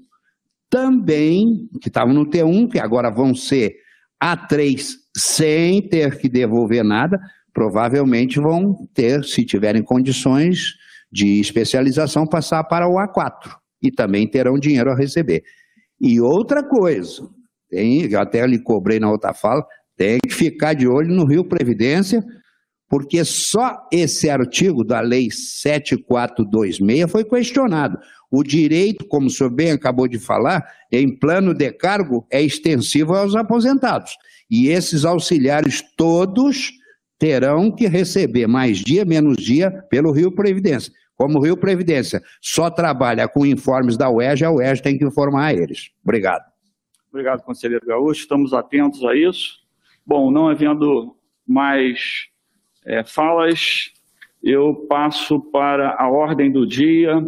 também, 0.70 1.68
que 1.80 1.88
estavam 1.88 2.14
no 2.14 2.26
T1, 2.26 2.70
que 2.70 2.78
agora 2.78 3.10
vão 3.10 3.34
ser 3.34 3.76
A3 4.22 4.94
sem 5.16 5.82
ter 5.82 6.18
que 6.18 6.28
devolver 6.28 6.82
nada, 6.82 7.20
provavelmente 7.52 8.40
vão 8.40 8.74
ter, 8.92 9.24
se 9.24 9.44
tiverem 9.44 9.82
condições 9.82 10.74
de 11.12 11.38
especialização, 11.38 12.26
passar 12.26 12.64
para 12.64 12.88
o 12.88 12.94
A4 12.94 13.54
e 13.80 13.92
também 13.92 14.28
terão 14.28 14.58
dinheiro 14.58 14.90
a 14.90 14.96
receber. 14.96 15.44
E 16.00 16.20
outra 16.20 16.62
coisa, 16.64 17.22
tem, 17.70 18.10
eu 18.10 18.20
até 18.20 18.44
lhe 18.44 18.58
cobrei 18.58 18.98
na 18.98 19.10
outra 19.10 19.32
fala, 19.32 19.64
tem 19.96 20.18
que 20.18 20.34
ficar 20.34 20.74
de 20.74 20.88
olho 20.88 21.14
no 21.14 21.24
Rio 21.24 21.44
Previdência, 21.44 22.24
porque 22.88 23.24
só 23.24 23.88
esse 23.92 24.28
artigo 24.30 24.84
da 24.84 25.00
Lei 25.00 25.30
7426 25.30 27.10
foi 27.10 27.24
questionado. 27.24 27.98
O 28.30 28.42
direito, 28.42 29.06
como 29.06 29.28
o 29.28 29.30
senhor 29.30 29.50
bem 29.50 29.70
acabou 29.70 30.08
de 30.08 30.18
falar, 30.18 30.64
em 30.90 31.08
plano 31.16 31.54
de 31.54 31.70
cargo 31.72 32.26
é 32.30 32.42
extensivo 32.42 33.14
aos 33.14 33.34
aposentados. 33.34 34.16
E 34.50 34.68
esses 34.68 35.04
auxiliares 35.04 35.82
todos 35.96 36.72
terão 37.18 37.70
que 37.70 37.86
receber 37.86 38.46
mais 38.46 38.78
dia, 38.78 39.04
menos 39.04 39.36
dia 39.36 39.70
pelo 39.88 40.10
Rio 40.10 40.32
Previdência. 40.32 40.92
Como 41.16 41.38
o 41.38 41.42
Rio 41.42 41.56
Previdência 41.56 42.20
só 42.40 42.68
trabalha 42.70 43.28
com 43.28 43.46
informes 43.46 43.96
da 43.96 44.10
UERJ, 44.10 44.44
a 44.44 44.50
UERJ 44.50 44.82
tem 44.82 44.98
que 44.98 45.04
informar 45.04 45.46
a 45.46 45.54
eles. 45.54 45.90
Obrigado. 46.02 46.44
Obrigado, 47.08 47.42
conselheiro 47.42 47.86
Gaúcho. 47.86 48.22
Estamos 48.22 48.52
atentos 48.52 49.04
a 49.04 49.14
isso. 49.14 49.60
Bom, 50.04 50.32
não 50.32 50.48
havendo 50.48 51.16
mais 51.46 52.26
é, 52.84 53.02
falas, 53.02 53.90
eu 54.42 54.74
passo 54.88 55.40
para 55.40 55.96
a 55.98 56.06
ordem 56.08 56.52
do 56.52 56.66
dia, 56.66 57.26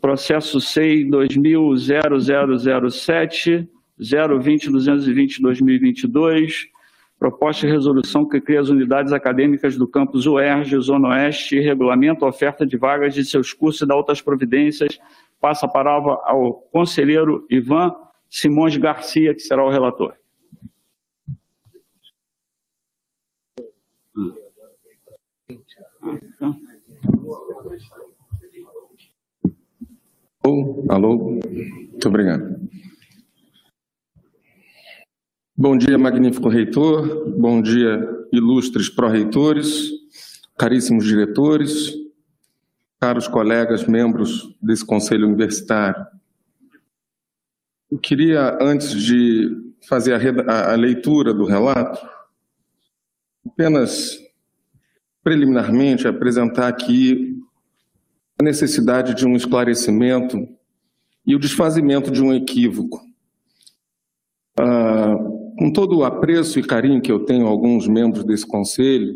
processo 0.00 0.60
SEI 0.60 1.04
20000007, 1.04 3.68
020-220-2022, 4.00 6.68
proposta 7.18 7.66
de 7.66 7.72
resolução 7.72 8.26
que 8.26 8.40
cria 8.40 8.60
as 8.60 8.70
unidades 8.70 9.12
acadêmicas 9.12 9.76
do 9.76 9.86
campus 9.86 10.24
UERJ, 10.26 10.80
Zona 10.80 11.08
Oeste, 11.08 11.56
e 11.56 11.60
regulamenta 11.60 12.24
a 12.24 12.28
oferta 12.28 12.66
de 12.66 12.78
vagas 12.78 13.12
de 13.14 13.22
seus 13.24 13.52
cursos 13.52 13.82
e 13.82 13.86
da 13.86 13.94
outras 13.94 14.22
providências. 14.22 14.98
Passa 15.38 15.66
a 15.66 15.68
palavra 15.68 16.18
ao 16.24 16.54
conselheiro 16.72 17.46
Ivan 17.50 17.94
Simões 18.28 18.76
Garcia, 18.76 19.34
que 19.34 19.40
será 19.40 19.64
o 19.64 19.70
relator. 19.70 20.14
Alô, 30.42 30.84
alô, 30.88 31.16
muito 31.18 32.08
obrigado. 32.08 32.60
Bom 35.56 35.76
dia, 35.76 35.98
magnífico 35.98 36.48
reitor, 36.48 37.30
bom 37.38 37.60
dia, 37.60 38.08
ilustres 38.32 38.88
pró-reitores, 38.88 39.90
caríssimos 40.56 41.04
diretores, 41.04 41.92
caros 42.98 43.28
colegas, 43.28 43.86
membros 43.86 44.56
desse 44.60 44.84
conselho 44.84 45.26
universitário. 45.26 46.06
Eu 47.90 47.98
queria, 47.98 48.58
antes 48.60 48.94
de 48.94 49.74
fazer 49.86 50.14
a, 50.48 50.72
a 50.72 50.74
leitura 50.76 51.34
do 51.34 51.44
relato, 51.44 52.00
apenas 53.46 54.18
preliminarmente 55.22 56.08
apresentar 56.08 56.68
aqui 56.68 57.36
a 58.38 58.42
necessidade 58.42 59.14
de 59.14 59.26
um 59.26 59.36
esclarecimento 59.36 60.48
e 61.26 61.34
o 61.34 61.38
desfazimento 61.38 62.10
de 62.10 62.22
um 62.22 62.32
equívoco. 62.32 63.00
Ah, 64.58 65.16
com 65.58 65.70
todo 65.72 65.98
o 65.98 66.04
apreço 66.04 66.58
e 66.58 66.62
carinho 66.62 67.02
que 67.02 67.12
eu 67.12 67.24
tenho 67.24 67.46
a 67.46 67.50
alguns 67.50 67.86
membros 67.86 68.24
desse 68.24 68.46
conselho, 68.46 69.14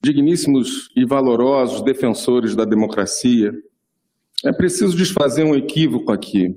digníssimos 0.00 0.88
e 0.96 1.04
valorosos 1.04 1.82
defensores 1.82 2.54
da 2.54 2.64
democracia, 2.64 3.52
é 4.44 4.52
preciso 4.52 4.96
desfazer 4.96 5.44
um 5.44 5.54
equívoco 5.54 6.12
aqui. 6.12 6.56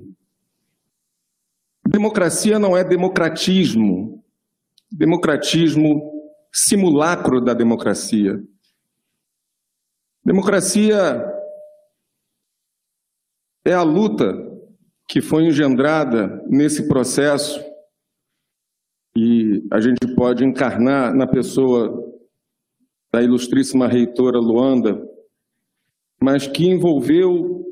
Democracia 1.86 2.58
não 2.58 2.76
é 2.76 2.82
democratismo. 2.82 4.24
Democratismo 4.90 6.13
simulacro 6.54 7.40
da 7.40 7.52
democracia. 7.52 8.40
Democracia 10.24 11.28
é 13.64 13.72
a 13.72 13.82
luta 13.82 14.32
que 15.08 15.20
foi 15.20 15.46
engendrada 15.46 16.40
nesse 16.46 16.86
processo 16.86 17.60
e 19.16 19.66
a 19.72 19.80
gente 19.80 20.06
pode 20.14 20.44
encarnar 20.44 21.12
na 21.12 21.26
pessoa 21.26 21.92
da 23.12 23.20
ilustríssima 23.20 23.88
reitora 23.88 24.38
Luanda, 24.38 25.04
mas 26.22 26.46
que 26.46 26.66
envolveu 26.66 27.64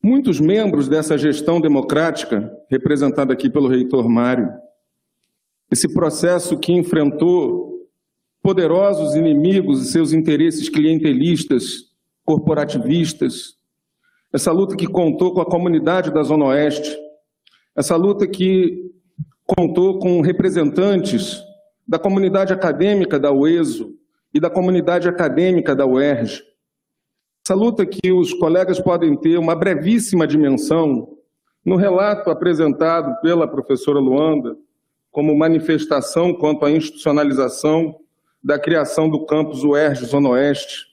muitos 0.00 0.38
membros 0.38 0.88
dessa 0.88 1.18
gestão 1.18 1.60
democrática, 1.60 2.48
representada 2.70 3.32
aqui 3.32 3.50
pelo 3.50 3.68
reitor 3.68 4.08
Mário. 4.08 4.48
Esse 5.70 5.92
processo 5.92 6.58
que 6.58 6.72
enfrentou 6.72 7.67
poderosos 8.48 9.14
inimigos 9.14 9.82
e 9.82 9.92
seus 9.92 10.14
interesses 10.14 10.70
clientelistas, 10.70 11.92
corporativistas, 12.24 13.56
essa 14.32 14.50
luta 14.50 14.74
que 14.74 14.86
contou 14.86 15.34
com 15.34 15.42
a 15.42 15.44
comunidade 15.44 16.10
da 16.10 16.22
Zona 16.22 16.46
Oeste, 16.46 16.96
essa 17.76 17.94
luta 17.94 18.26
que 18.26 18.90
contou 19.44 19.98
com 19.98 20.22
representantes 20.22 21.42
da 21.86 21.98
comunidade 21.98 22.50
acadêmica 22.50 23.20
da 23.20 23.30
UESO 23.30 23.94
e 24.32 24.40
da 24.40 24.48
comunidade 24.48 25.10
acadêmica 25.10 25.76
da 25.76 25.84
UERJ. 25.84 26.42
Essa 27.44 27.54
luta 27.54 27.84
que 27.84 28.10
os 28.10 28.32
colegas 28.32 28.80
podem 28.80 29.14
ter 29.14 29.36
uma 29.36 29.54
brevíssima 29.54 30.26
dimensão 30.26 31.18
no 31.62 31.76
relato 31.76 32.30
apresentado 32.30 33.20
pela 33.20 33.46
professora 33.46 33.98
Luanda 33.98 34.56
como 35.10 35.36
manifestação 35.36 36.32
quanto 36.32 36.64
à 36.64 36.70
institucionalização 36.70 37.94
da 38.42 38.58
criação 38.58 39.08
do 39.08 39.26
campus 39.26 39.64
UERJ 39.64 40.06
Zona 40.06 40.30
Oeste. 40.30 40.86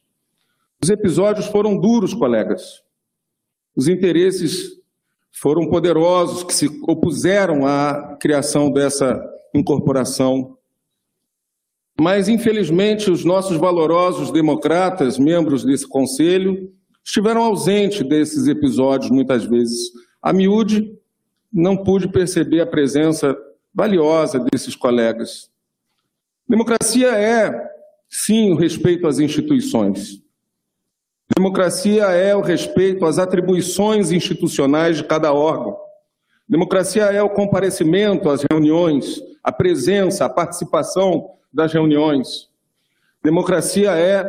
Os 0.81 0.89
episódios 0.89 1.47
foram 1.47 1.77
duros, 1.77 2.13
colegas. 2.13 2.83
Os 3.75 3.87
interesses 3.87 4.79
foram 5.31 5.69
poderosos 5.69 6.43
que 6.43 6.53
se 6.53 6.67
opuseram 6.87 7.65
à 7.65 8.17
criação 8.19 8.71
dessa 8.71 9.21
incorporação. 9.53 10.57
Mas, 11.99 12.27
infelizmente, 12.27 13.09
os 13.09 13.23
nossos 13.23 13.57
valorosos 13.57 14.31
democratas, 14.31 15.17
membros 15.17 15.63
desse 15.63 15.87
conselho, 15.87 16.71
estiveram 17.03 17.43
ausentes 17.43 18.07
desses 18.07 18.47
episódios 18.47 19.11
muitas 19.11 19.45
vezes. 19.45 19.91
A 20.21 20.33
miúde 20.33 20.97
não 21.51 21.77
pude 21.77 22.07
perceber 22.09 22.61
a 22.61 22.65
presença 22.65 23.37
valiosa 23.73 24.39
desses 24.39 24.75
colegas. 24.75 25.49
Democracia 26.47 27.09
é, 27.09 27.71
sim, 28.07 28.51
o 28.51 28.55
respeito 28.55 29.07
às 29.07 29.19
instituições. 29.19 30.21
Democracia 31.35 32.03
é 32.05 32.35
o 32.35 32.41
respeito 32.41 33.05
às 33.05 33.17
atribuições 33.17 34.11
institucionais 34.11 34.97
de 34.97 35.03
cada 35.03 35.33
órgão. 35.33 35.75
Democracia 36.47 37.05
é 37.05 37.21
o 37.23 37.29
comparecimento 37.29 38.29
às 38.29 38.43
reuniões, 38.49 39.19
a 39.43 39.51
presença, 39.51 40.25
a 40.25 40.29
participação 40.29 41.31
das 41.51 41.73
reuniões. 41.73 42.47
Democracia 43.23 43.91
é 43.91 44.23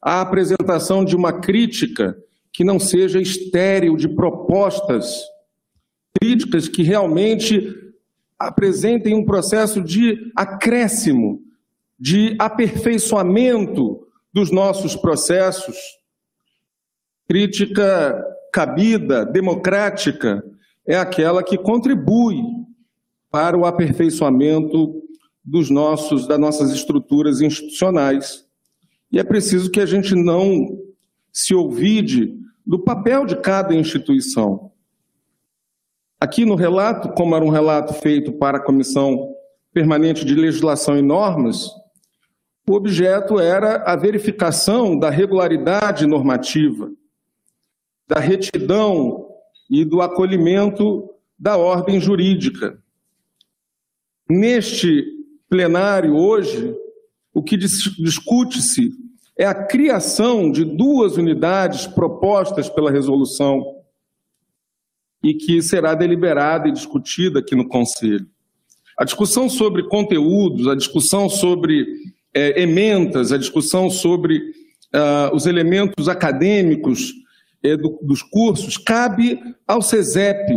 a 0.00 0.22
apresentação 0.22 1.04
de 1.04 1.14
uma 1.14 1.34
crítica 1.34 2.16
que 2.50 2.64
não 2.64 2.78
seja 2.78 3.20
estéril 3.20 3.94
de 3.94 4.08
propostas, 4.08 5.22
críticas 6.18 6.66
que 6.66 6.82
realmente 6.82 7.74
apresentem 8.38 9.14
um 9.14 9.24
processo 9.24 9.82
de 9.82 10.32
acréscimo, 10.34 11.42
de 11.98 12.36
aperfeiçoamento 12.38 14.06
dos 14.32 14.50
nossos 14.50 14.94
processos 14.94 15.76
Crítica 17.28 18.24
cabida, 18.50 19.22
democrática, 19.22 20.42
é 20.86 20.96
aquela 20.96 21.42
que 21.42 21.58
contribui 21.58 22.42
para 23.30 23.54
o 23.54 23.66
aperfeiçoamento 23.66 25.02
dos 25.44 25.68
nossos, 25.68 26.26
das 26.26 26.40
nossas 26.40 26.72
estruturas 26.72 27.42
institucionais. 27.42 28.46
E 29.12 29.18
é 29.18 29.22
preciso 29.22 29.70
que 29.70 29.78
a 29.78 29.84
gente 29.84 30.14
não 30.14 30.78
se 31.30 31.54
ouvide 31.54 32.34
do 32.66 32.78
papel 32.78 33.26
de 33.26 33.36
cada 33.36 33.74
instituição. 33.74 34.72
Aqui 36.18 36.46
no 36.46 36.54
relato, 36.54 37.10
como 37.10 37.36
era 37.36 37.44
um 37.44 37.50
relato 37.50 37.92
feito 37.92 38.32
para 38.32 38.56
a 38.56 38.64
Comissão 38.64 39.34
Permanente 39.70 40.24
de 40.24 40.34
Legislação 40.34 40.96
e 40.96 41.02
Normas, 41.02 41.68
o 42.68 42.74
objeto 42.74 43.38
era 43.40 43.82
a 43.84 43.96
verificação 43.96 44.98
da 44.98 45.10
regularidade 45.10 46.06
normativa 46.06 46.90
da 48.08 48.18
retidão 48.18 49.28
e 49.70 49.84
do 49.84 50.00
acolhimento 50.00 51.10
da 51.38 51.58
ordem 51.58 52.00
jurídica. 52.00 52.82
Neste 54.28 55.04
plenário 55.48 56.16
hoje, 56.16 56.74
o 57.34 57.42
que 57.42 57.56
discute-se 57.56 58.92
é 59.36 59.44
a 59.44 59.54
criação 59.54 60.50
de 60.50 60.64
duas 60.64 61.16
unidades 61.18 61.86
propostas 61.86 62.68
pela 62.68 62.90
resolução 62.90 63.76
e 65.22 65.34
que 65.34 65.60
será 65.60 65.94
deliberada 65.94 66.66
e 66.68 66.72
discutida 66.72 67.40
aqui 67.40 67.54
no 67.54 67.68
Conselho. 67.68 68.26
A 68.96 69.04
discussão 69.04 69.48
sobre 69.48 69.84
conteúdos, 69.84 70.66
a 70.66 70.74
discussão 70.74 71.28
sobre 71.28 71.86
é, 72.38 72.62
emendas, 72.62 73.32
a 73.32 73.36
discussão 73.36 73.90
sobre 73.90 74.38
uh, 74.38 75.34
os 75.34 75.44
elementos 75.44 76.08
acadêmicos 76.08 77.12
é, 77.64 77.76
do, 77.76 77.98
dos 78.00 78.22
cursos 78.22 78.76
cabe 78.76 79.40
ao 79.66 79.82
CESEP, 79.82 80.56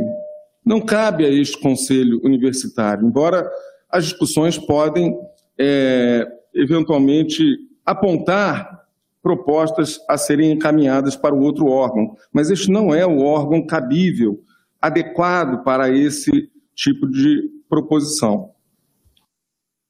não 0.63 0.79
cabe 0.79 1.25
a 1.25 1.29
este 1.29 1.59
conselho 1.59 2.21
universitário, 2.23 3.03
embora 3.03 3.49
as 3.89 4.05
discussões 4.05 4.59
podem 4.59 5.17
é, 5.57 6.27
eventualmente 6.53 7.43
apontar 7.83 8.85
propostas 9.23 9.99
a 10.07 10.17
serem 10.17 10.51
encaminhadas 10.51 11.15
para 11.15 11.33
o 11.33 11.41
outro 11.41 11.65
órgão, 11.65 12.15
mas 12.31 12.51
este 12.51 12.69
não 12.69 12.93
é 12.93 13.05
o 13.07 13.21
órgão 13.21 13.65
cabível, 13.65 14.39
adequado 14.79 15.63
para 15.63 15.89
esse 15.89 16.47
tipo 16.75 17.09
de 17.09 17.49
proposição. 17.67 18.51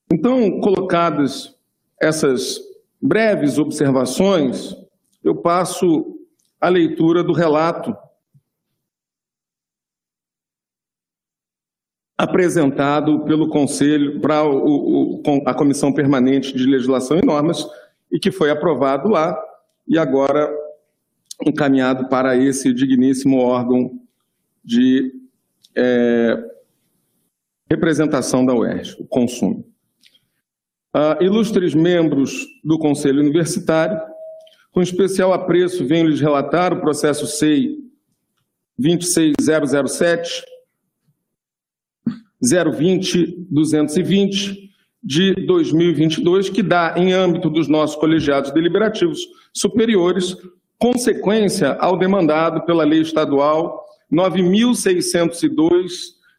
Então, 0.10 0.60
colocadas 0.62 1.54
essas 2.02 2.60
breves 3.00 3.58
observações, 3.60 4.76
eu 5.24 5.36
passo 5.36 6.20
a 6.60 6.68
leitura 6.68 7.24
do 7.24 7.32
relato 7.32 7.96
apresentado 12.18 13.24
pelo 13.26 13.50
Conselho 13.50 14.20
para 14.20 14.42
a 15.46 15.54
Comissão 15.54 15.94
Permanente 15.94 16.56
de 16.56 16.66
Legislação 16.66 17.18
e 17.18 17.26
Normas 17.26 17.68
e 18.12 18.20
que 18.20 18.32
foi 18.32 18.52
aprovado 18.52 19.10
lá 19.10 19.40
e 19.88 19.98
agora 19.98 20.52
encaminhado 21.44 22.08
para 22.10 22.36
esse 22.36 22.74
digníssimo 22.74 23.40
órgão 23.40 24.00
de 24.64 25.12
é, 25.76 26.52
representação 27.70 28.46
da 28.46 28.54
UERJ, 28.54 28.98
o 29.00 29.08
consumo. 29.08 29.71
Ilustres 31.22 31.74
membros 31.74 32.48
do 32.64 32.78
Conselho 32.78 33.22
Universitário, 33.22 34.00
com 34.72 34.82
especial 34.82 35.34
apreço, 35.34 35.86
venho 35.86 36.08
lhes 36.08 36.20
relatar 36.20 36.74
o 36.74 36.82
processo 36.82 37.26
SEI 37.28 37.78
26007 38.78 40.44
020 42.42 43.48
220 43.50 44.72
de 45.04 45.34
2022, 45.46 46.50
que 46.50 46.62
dá, 46.62 46.94
em 46.98 47.12
âmbito 47.14 47.50
dos 47.50 47.68
nossos 47.68 47.96
colegiados 47.96 48.52
deliberativos 48.52 49.20
superiores, 49.54 50.36
consequência 50.78 51.74
ao 51.74 51.98
demandado 51.98 52.66
pela 52.66 52.84
Lei 52.84 53.02
Estadual 53.02 53.84
9.602 54.12 55.92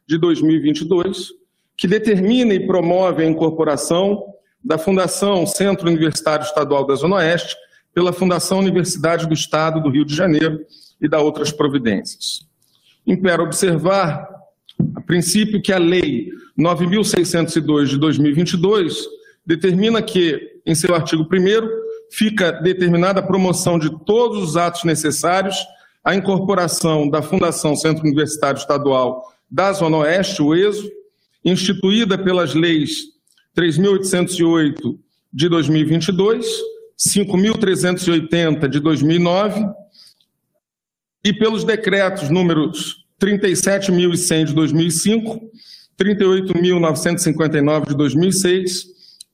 de 0.07 0.17
2022, 0.17 1.29
que 1.77 1.87
determina 1.87 2.53
e 2.53 2.65
promove 2.65 3.23
a 3.23 3.27
incorporação 3.27 4.32
da 4.63 4.77
Fundação 4.77 5.45
Centro 5.45 5.87
Universitário 5.87 6.45
Estadual 6.45 6.85
da 6.85 6.95
Zona 6.95 7.17
Oeste 7.17 7.55
pela 7.93 8.13
Fundação 8.13 8.59
Universidade 8.59 9.27
do 9.27 9.33
Estado 9.33 9.81
do 9.81 9.89
Rio 9.89 10.05
de 10.05 10.15
Janeiro 10.15 10.65
e 11.01 11.07
da 11.07 11.19
outras 11.19 11.51
providências. 11.51 12.47
Impera 13.05 13.43
observar, 13.43 14.27
a 14.95 15.01
princípio, 15.01 15.61
que 15.61 15.73
a 15.73 15.77
Lei 15.77 16.29
9.602 16.57 17.85
de 17.87 17.97
2022 17.97 19.05
determina 19.45 20.01
que, 20.01 20.61
em 20.65 20.73
seu 20.73 20.95
artigo 20.95 21.23
1, 21.23 21.27
fica 22.09 22.51
determinada 22.51 23.19
a 23.19 23.23
promoção 23.23 23.77
de 23.77 23.89
todos 24.05 24.41
os 24.41 24.57
atos 24.57 24.83
necessários 24.83 25.57
à 26.03 26.15
incorporação 26.15 27.09
da 27.09 27.21
Fundação 27.21 27.75
Centro 27.75 28.03
Universitário 28.03 28.57
Estadual 28.57 29.23
da 29.49 29.71
Zona 29.73 29.97
Oeste, 29.97 30.41
o 30.41 30.55
ESO, 30.55 30.89
instituída 31.43 32.17
pelas 32.17 32.53
leis 32.53 33.12
3.808 33.55 34.97
de 35.31 35.49
2022 35.49 36.73
5.380 36.97 38.67
de 38.67 38.79
2009 38.79 39.65
e 41.23 41.33
pelos 41.33 41.63
decretos 41.63 42.29
números 42.29 43.03
37.100 43.21 44.45
de 44.45 44.53
2005, 44.53 45.41
38.959 45.99 47.87
de 47.87 47.95
2006 47.95 48.85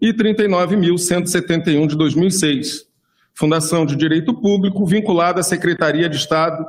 e 0.02 0.14
39.171 0.14 1.88
de 1.88 1.96
2006. 1.96 2.86
Fundação 3.34 3.86
de 3.86 3.96
Direito 3.96 4.34
Público 4.34 4.86
vinculada 4.86 5.40
à 5.40 5.44
Secretaria 5.44 6.10
de 6.10 6.18
Estado 6.18 6.66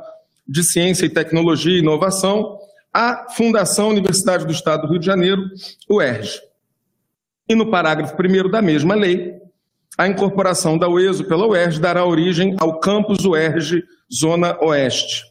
de 0.47 0.63
Ciência 0.63 1.05
e 1.05 1.09
Tecnologia 1.09 1.75
e 1.75 1.79
Inovação, 1.79 2.57
à 2.93 3.27
Fundação 3.35 3.89
Universidade 3.89 4.45
do 4.45 4.51
Estado 4.51 4.83
do 4.83 4.91
Rio 4.91 4.99
de 4.99 5.05
Janeiro, 5.05 5.43
UERJ. 5.89 6.50
E 7.51 7.55
no 7.55 7.69
parágrafo 7.69 8.15
1 8.15 8.49
da 8.49 8.61
mesma 8.61 8.95
lei, 8.95 9.33
a 9.97 10.07
incorporação 10.07 10.77
da 10.77 10.87
UESO 10.87 11.25
pela 11.25 11.45
UERJ 11.45 11.81
dará 11.81 12.05
origem 12.05 12.55
ao 12.57 12.79
campus 12.79 13.25
UERJ 13.25 13.83
Zona 14.09 14.57
Oeste. 14.63 15.25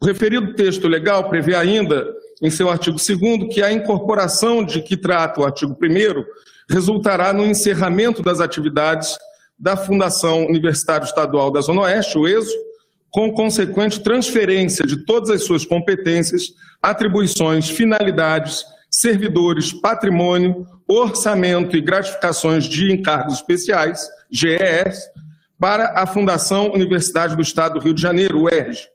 O 0.00 0.06
referido 0.06 0.54
texto 0.54 0.86
legal 0.86 1.28
prevê 1.28 1.56
ainda, 1.56 2.06
em 2.40 2.48
seu 2.48 2.70
artigo 2.70 2.96
2 2.96 3.52
que 3.52 3.60
a 3.60 3.72
incorporação 3.72 4.64
de 4.64 4.82
que 4.82 4.96
trata 4.96 5.40
o 5.40 5.44
artigo 5.44 5.76
1 5.82 6.24
resultará 6.72 7.32
no 7.32 7.44
encerramento 7.44 8.22
das 8.22 8.38
atividades 8.38 9.18
da 9.58 9.76
Fundação 9.76 10.46
Universitária 10.46 11.04
Estadual 11.04 11.50
da 11.50 11.60
Zona 11.60 11.80
Oeste, 11.80 12.16
o 12.16 12.28
ESO, 12.28 12.54
com 13.10 13.32
consequente 13.32 13.98
transferência 13.98 14.86
de 14.86 15.04
todas 15.04 15.28
as 15.28 15.42
suas 15.42 15.64
competências, 15.64 16.54
atribuições, 16.80 17.68
finalidades, 17.68 18.64
servidores, 18.92 19.72
patrimônio, 19.72 20.66
orçamento 20.86 21.74
e 21.76 21.80
gratificações 21.80 22.64
de 22.64 22.92
encargos 22.92 23.36
especiais, 23.36 24.06
GES, 24.30 24.98
para 25.58 25.98
a 25.98 26.06
Fundação 26.06 26.70
Universidade 26.72 27.34
do 27.34 27.40
Estado 27.40 27.74
do 27.74 27.80
Rio 27.80 27.94
de 27.94 28.02
Janeiro, 28.02 28.42
UERJ, 28.42 28.88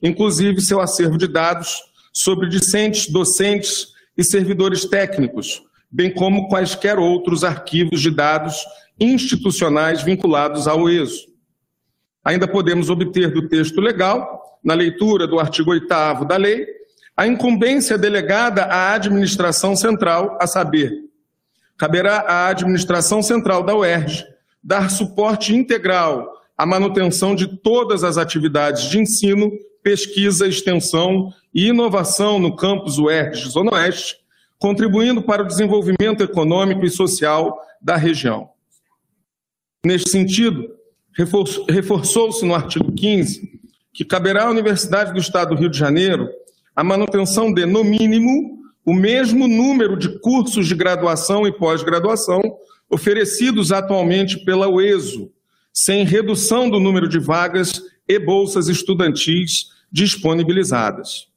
inclusive 0.00 0.60
seu 0.60 0.80
acervo 0.80 1.18
de 1.18 1.26
dados 1.26 1.74
sobre 2.12 2.48
discentes, 2.48 3.08
docentes 3.10 3.88
e 4.16 4.22
servidores 4.22 4.84
técnicos, 4.84 5.62
bem 5.90 6.12
como 6.12 6.48
quaisquer 6.48 6.98
outros 6.98 7.42
arquivos 7.42 8.00
de 8.00 8.10
dados 8.10 8.64
institucionais 8.98 10.02
vinculados 10.02 10.68
ao 10.68 10.88
ESO. 10.88 11.26
Ainda 12.24 12.46
podemos 12.46 12.90
obter 12.90 13.32
do 13.32 13.48
texto 13.48 13.80
legal, 13.80 14.60
na 14.62 14.74
leitura 14.74 15.26
do 15.26 15.40
artigo 15.40 15.70
8 15.70 15.88
da 16.26 16.36
lei, 16.36 16.66
a 17.20 17.26
incumbência 17.26 17.98
delegada 17.98 18.62
à 18.62 18.94
administração 18.94 19.76
central, 19.76 20.38
a 20.40 20.46
saber, 20.46 20.90
caberá 21.76 22.20
à 22.20 22.48
administração 22.48 23.22
central 23.22 23.62
da 23.62 23.76
UERJ 23.76 24.24
dar 24.64 24.90
suporte 24.90 25.54
integral 25.54 26.32
à 26.56 26.64
manutenção 26.64 27.34
de 27.34 27.58
todas 27.58 28.04
as 28.04 28.16
atividades 28.16 28.84
de 28.84 28.98
ensino, 28.98 29.52
pesquisa, 29.82 30.48
extensão 30.48 31.30
e 31.54 31.66
inovação 31.66 32.38
no 32.38 32.56
campus 32.56 32.96
UERJ 32.96 33.50
Zona 33.50 33.74
Oeste, 33.74 34.16
contribuindo 34.58 35.20
para 35.20 35.42
o 35.42 35.46
desenvolvimento 35.46 36.22
econômico 36.22 36.86
e 36.86 36.90
social 36.90 37.60
da 37.82 37.96
região. 37.96 38.48
Neste 39.84 40.08
sentido, 40.08 40.70
reforçou-se 41.68 42.46
no 42.46 42.54
artigo 42.54 42.90
15 42.90 43.60
que 43.92 44.06
caberá 44.06 44.44
à 44.44 44.50
Universidade 44.50 45.12
do 45.12 45.20
Estado 45.20 45.50
do 45.50 45.60
Rio 45.60 45.68
de 45.68 45.76
Janeiro 45.76 46.30
a 46.80 46.84
manutenção 46.84 47.52
de, 47.52 47.66
no 47.66 47.84
mínimo, 47.84 48.58
o 48.86 48.94
mesmo 48.94 49.46
número 49.46 49.98
de 49.98 50.18
cursos 50.20 50.66
de 50.66 50.74
graduação 50.74 51.46
e 51.46 51.52
pós-graduação 51.52 52.40
oferecidos 52.88 53.70
atualmente 53.70 54.42
pela 54.46 54.66
UESO, 54.66 55.30
sem 55.74 56.06
redução 56.06 56.70
do 56.70 56.80
número 56.80 57.06
de 57.06 57.18
vagas 57.18 57.82
e 58.08 58.18
bolsas 58.18 58.68
estudantis 58.68 59.66
disponibilizadas. 59.92 61.28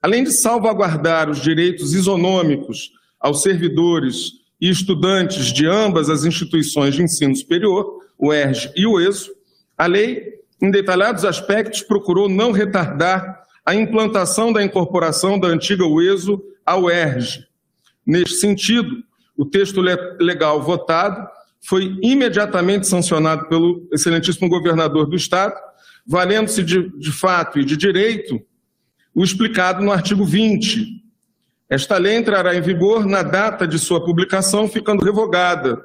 Além 0.00 0.22
de 0.22 0.30
salvaguardar 0.30 1.28
os 1.28 1.42
direitos 1.42 1.92
isonômicos 1.92 2.92
aos 3.18 3.42
servidores 3.42 4.30
e 4.60 4.70
estudantes 4.70 5.52
de 5.52 5.66
ambas 5.66 6.08
as 6.08 6.24
instituições 6.24 6.94
de 6.94 7.02
ensino 7.02 7.34
superior, 7.34 7.98
o 8.16 8.32
ERJ 8.32 8.70
e 8.76 8.86
o 8.86 9.00
ESO, 9.00 9.32
a 9.76 9.86
lei, 9.86 10.34
em 10.62 10.70
detalhados 10.70 11.24
aspectos, 11.24 11.82
procurou 11.82 12.28
não 12.28 12.52
retardar 12.52 13.37
a 13.68 13.74
implantação 13.74 14.50
da 14.50 14.64
incorporação 14.64 15.38
da 15.38 15.46
antiga 15.48 15.84
UESO 15.84 16.42
ao 16.64 16.90
ERJ. 16.90 17.44
Neste 18.06 18.36
sentido, 18.36 19.04
o 19.36 19.44
texto 19.44 19.82
legal 20.18 20.62
votado 20.62 21.28
foi 21.60 21.98
imediatamente 22.02 22.86
sancionado 22.86 23.46
pelo 23.46 23.86
excelentíssimo 23.92 24.48
governador 24.48 25.06
do 25.06 25.14
Estado, 25.14 25.54
valendo-se 26.06 26.64
de, 26.64 26.88
de 26.98 27.12
fato 27.12 27.58
e 27.58 27.64
de 27.64 27.76
direito 27.76 28.40
o 29.14 29.22
explicado 29.22 29.84
no 29.84 29.92
artigo 29.92 30.24
20. 30.24 31.04
Esta 31.68 31.98
lei 31.98 32.16
entrará 32.16 32.56
em 32.56 32.62
vigor 32.62 33.04
na 33.04 33.22
data 33.22 33.68
de 33.68 33.78
sua 33.78 34.02
publicação, 34.02 34.66
ficando 34.66 35.04
revogada 35.04 35.84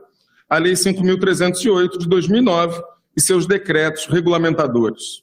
a 0.49 0.57
Lei 0.57 0.71
5.308 0.71 1.97
de 1.97 2.07
2009 2.07 2.81
e 3.17 3.19
seus 3.19 3.45
decretos 3.45 4.05
regulamentadores. 4.05 5.22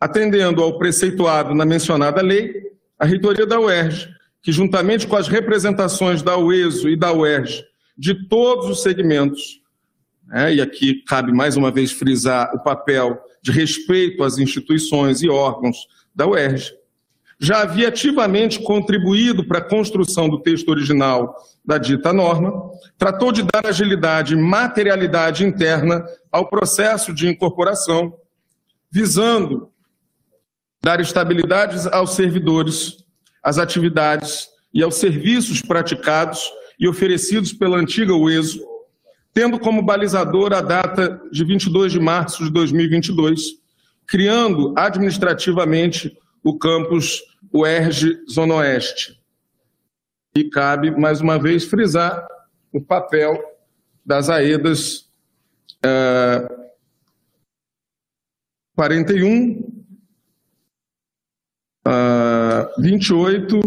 Atendendo 0.00 0.62
ao 0.62 0.78
preceituado 0.78 1.54
na 1.54 1.66
mencionada 1.66 2.22
lei, 2.22 2.54
a 2.98 3.04
reitoria 3.04 3.46
da 3.46 3.60
UERJ 3.60 4.20
que, 4.42 4.52
juntamente 4.52 5.06
com 5.06 5.16
as 5.16 5.28
representações 5.28 6.22
da 6.22 6.36
UESO 6.36 6.88
e 6.88 6.96
da 6.96 7.12
UERJ, 7.12 7.64
de 7.96 8.28
todos 8.28 8.68
os 8.68 8.82
segmentos, 8.82 9.60
né, 10.26 10.54
e 10.54 10.60
aqui 10.60 11.02
cabe 11.04 11.32
mais 11.32 11.56
uma 11.56 11.70
vez 11.70 11.92
frisar 11.92 12.50
o 12.54 12.62
papel 12.62 13.20
de 13.42 13.52
respeito 13.52 14.22
às 14.22 14.38
instituições 14.38 15.22
e 15.22 15.28
órgãos 15.28 15.86
da 16.14 16.26
UERJ, 16.26 16.72
já 17.42 17.62
havia 17.62 17.88
ativamente 17.88 18.60
contribuído 18.62 19.46
para 19.46 19.58
a 19.58 19.64
construção 19.64 20.28
do 20.28 20.40
texto 20.40 20.68
original 20.68 21.34
da 21.64 21.78
dita 21.78 22.12
norma, 22.12 22.70
tratou 22.98 23.32
de 23.32 23.42
dar 23.42 23.66
agilidade 23.66 24.34
e 24.34 24.36
materialidade 24.36 25.44
interna 25.44 26.04
ao 26.30 26.48
processo 26.48 27.14
de 27.14 27.28
incorporação, 27.28 28.14
visando 28.90 29.69
dar 30.82 31.00
estabilidade 31.00 31.88
aos 31.92 32.14
servidores 32.14 33.04
às 33.42 33.58
atividades 33.58 34.48
e 34.72 34.82
aos 34.82 34.96
serviços 34.96 35.60
praticados 35.62 36.42
e 36.78 36.88
oferecidos 36.88 37.52
pela 37.52 37.78
antiga 37.78 38.14
UESO, 38.14 38.60
tendo 39.32 39.58
como 39.58 39.82
balizador 39.82 40.52
a 40.52 40.60
data 40.60 41.20
de 41.30 41.44
22 41.44 41.92
de 41.92 42.00
março 42.00 42.44
de 42.44 42.50
2022, 42.50 43.42
criando 44.06 44.74
administrativamente 44.76 46.16
o 46.42 46.58
campus 46.58 47.22
UERJ 47.52 48.24
Zona 48.30 48.54
Oeste. 48.56 49.20
E 50.34 50.44
cabe, 50.44 50.90
mais 50.90 51.20
uma 51.20 51.38
vez, 51.38 51.64
frisar 51.64 52.26
o 52.72 52.80
papel 52.80 53.38
das 54.04 54.30
AEDAS 54.30 55.10
uh, 55.84 56.60
41, 58.74 59.69
uh, 61.86 62.82
28 62.82 63.60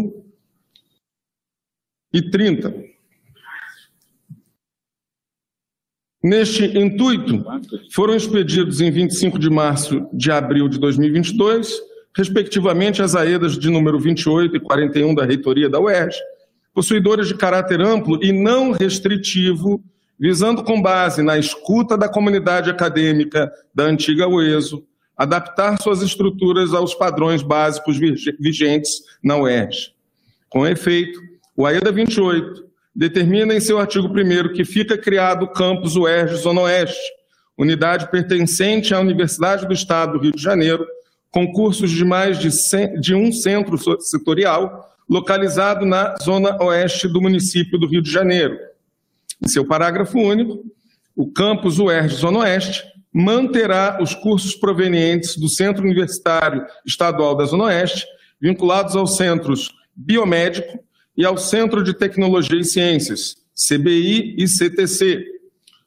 e 2.12 2.30
30. 2.30 2.94
Neste 6.22 6.64
intuito, 6.78 7.44
foram 7.92 8.16
expedidos 8.16 8.80
em 8.80 8.90
25 8.90 9.38
de 9.38 9.50
março 9.50 10.08
de 10.10 10.30
abril 10.30 10.68
de 10.68 10.78
2022, 10.78 11.70
respectivamente, 12.16 13.02
as 13.02 13.14
AEDAS 13.14 13.58
de 13.58 13.68
número 13.68 13.98
28 13.98 14.56
e 14.56 14.60
41 14.60 15.14
da 15.14 15.26
reitoria 15.26 15.68
da 15.68 15.78
UERJ, 15.78 16.16
possuidoras 16.72 17.28
de 17.28 17.34
caráter 17.34 17.80
amplo 17.82 18.18
e 18.24 18.32
não 18.32 18.72
restritivo, 18.72 19.84
visando 20.18 20.64
com 20.64 20.80
base 20.80 21.22
na 21.22 21.36
escuta 21.36 21.94
da 21.94 22.08
comunidade 22.08 22.70
acadêmica 22.70 23.52
da 23.74 23.84
antiga 23.84 24.26
UESO, 24.26 24.82
adaptar 25.16 25.80
suas 25.80 26.02
estruturas 26.02 26.74
aos 26.74 26.94
padrões 26.94 27.42
básicos 27.42 27.98
vigentes 28.38 29.02
na 29.22 29.36
UERJ. 29.36 29.92
Com 30.48 30.66
efeito, 30.66 31.20
o 31.56 31.66
AEDA 31.66 31.92
28 31.92 32.64
determina 32.94 33.54
em 33.54 33.60
seu 33.60 33.78
artigo 33.78 34.08
1 34.08 34.52
que 34.52 34.64
fica 34.64 34.96
criado 34.96 35.44
o 35.44 35.52
campus 35.52 35.96
UERJ 35.96 36.36
Zona 36.36 36.62
Oeste, 36.62 37.00
unidade 37.56 38.10
pertencente 38.10 38.94
à 38.94 39.00
Universidade 39.00 39.66
do 39.66 39.72
Estado 39.72 40.12
do 40.12 40.18
Rio 40.18 40.32
de 40.32 40.42
Janeiro, 40.42 40.86
com 41.30 41.50
cursos 41.52 41.90
de 41.90 42.04
mais 42.04 42.38
de, 42.38 42.50
100, 42.50 43.00
de 43.00 43.14
um 43.14 43.32
centro 43.32 43.76
setorial, 44.00 44.94
localizado 45.08 45.84
na 45.84 46.16
zona 46.22 46.56
oeste 46.62 47.08
do 47.08 47.20
município 47.20 47.78
do 47.78 47.86
Rio 47.86 48.00
de 48.00 48.10
Janeiro. 48.10 48.56
Em 49.42 49.48
seu 49.48 49.66
parágrafo 49.66 50.18
único, 50.18 50.64
o 51.16 51.30
campus 51.30 51.78
UERJ 51.78 52.14
Zona 52.14 52.38
Oeste 52.40 52.84
manterá 53.14 53.98
os 54.02 54.12
cursos 54.12 54.56
provenientes 54.56 55.36
do 55.36 55.48
Centro 55.48 55.84
Universitário 55.84 56.66
Estadual 56.84 57.36
da 57.36 57.44
Zona 57.44 57.64
Oeste, 57.64 58.04
vinculados 58.40 58.96
aos 58.96 59.16
centros 59.16 59.72
biomédico 59.94 60.80
e 61.16 61.24
ao 61.24 61.38
Centro 61.38 61.84
de 61.84 61.94
Tecnologia 61.94 62.58
e 62.58 62.64
Ciências, 62.64 63.36
CBI 63.54 64.34
e 64.36 64.48
CTC, 64.48 65.24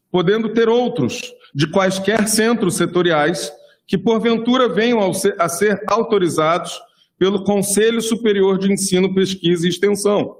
podendo 0.10 0.54
ter 0.54 0.70
outros 0.70 1.22
de 1.54 1.68
quaisquer 1.70 2.30
centros 2.30 2.76
setoriais 2.76 3.52
que 3.86 3.98
porventura 3.98 4.70
venham 4.70 4.99
a 5.38 5.49
ser 5.49 5.84
autorizados 5.86 6.80
pelo 7.20 7.44
Conselho 7.44 8.02
Superior 8.02 8.58
de 8.58 8.72
Ensino, 8.72 9.14
Pesquisa 9.14 9.66
e 9.66 9.70
Extensão. 9.70 10.38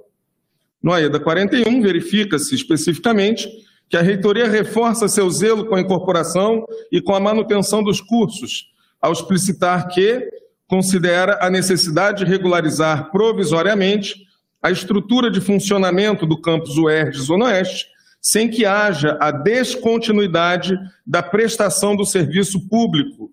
No 0.82 0.92
AEDA 0.92 1.20
41, 1.20 1.82
verifica-se 1.82 2.54
especificamente 2.54 3.46
que 3.88 3.96
a 3.96 4.02
reitoria 4.02 4.48
reforça 4.48 5.08
seu 5.08 5.30
zelo 5.30 5.66
com 5.66 5.74
a 5.74 5.80
incorporação 5.80 6.64
e 6.92 7.00
com 7.00 7.14
a 7.14 7.20
manutenção 7.20 7.82
dos 7.82 8.00
cursos, 8.00 8.66
ao 9.00 9.12
explicitar 9.12 9.88
que 9.88 10.28
considera 10.66 11.38
a 11.40 11.48
necessidade 11.48 12.24
de 12.24 12.30
regularizar 12.30 13.10
provisoriamente 13.10 14.26
a 14.62 14.70
estrutura 14.70 15.30
de 15.30 15.40
funcionamento 15.40 16.26
do 16.26 16.40
campus 16.40 16.76
UERJ 16.76 17.20
Zona 17.20 17.46
Oeste, 17.46 17.86
sem 18.20 18.50
que 18.50 18.66
haja 18.66 19.16
a 19.20 19.30
descontinuidade 19.30 20.76
da 21.06 21.22
prestação 21.22 21.96
do 21.96 22.04
serviço 22.04 22.68
público, 22.68 23.30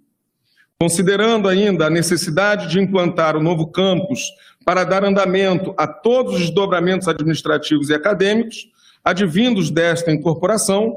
considerando 0.80 1.50
ainda 1.50 1.88
a 1.88 1.90
necessidade 1.90 2.70
de 2.70 2.80
implantar 2.80 3.36
o 3.36 3.44
novo 3.44 3.68
campus 3.68 4.22
para 4.64 4.84
dar 4.84 5.04
andamento 5.04 5.74
a 5.78 5.88
todos 5.88 6.36
os 6.36 6.40
desdobramentos 6.42 7.08
administrativos 7.08 7.90
e 7.90 7.94
acadêmicos 7.94 8.68
advindos 9.06 9.70
desta 9.70 10.12
incorporação, 10.12 10.96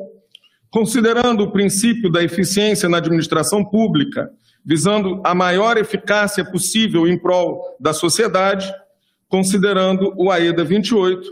considerando 0.71 1.43
o 1.43 1.53
princípio 1.53 2.11
da 2.11 2.25
eficiência 2.25 2.89
na 2.89 2.97
administração 2.97 3.63
pública, 3.63 4.31
visando 4.65 5.21
a 5.25 5.35
maior 5.35 5.77
eficácia 5.77 6.45
possível 6.45 7.07
em 7.07 7.19
prol 7.19 7.77
da 7.79 7.93
sociedade, 7.93 8.73
considerando 9.29 10.15
o 10.17 10.31
AEDA 10.31 10.65
28, 10.65 11.29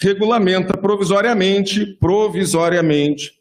regulamenta 0.00 0.76
provisoriamente, 0.76 1.84
provisoriamente, 2.00 3.32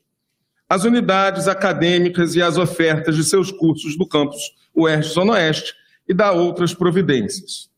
as 0.68 0.84
unidades 0.84 1.48
acadêmicas 1.48 2.36
e 2.36 2.41
as 2.41 2.57
ofertas 2.57 3.16
de 3.16 3.24
seus 3.24 3.52
cursos 3.52 3.98
do 3.98 4.06
campus 4.07 4.40
UERJ 4.76 5.14
Zona 5.14 5.34
Oeste 5.34 5.74
e 6.07 6.14
dá 6.14 6.32
outras 6.32 6.74
providências. 6.74 7.70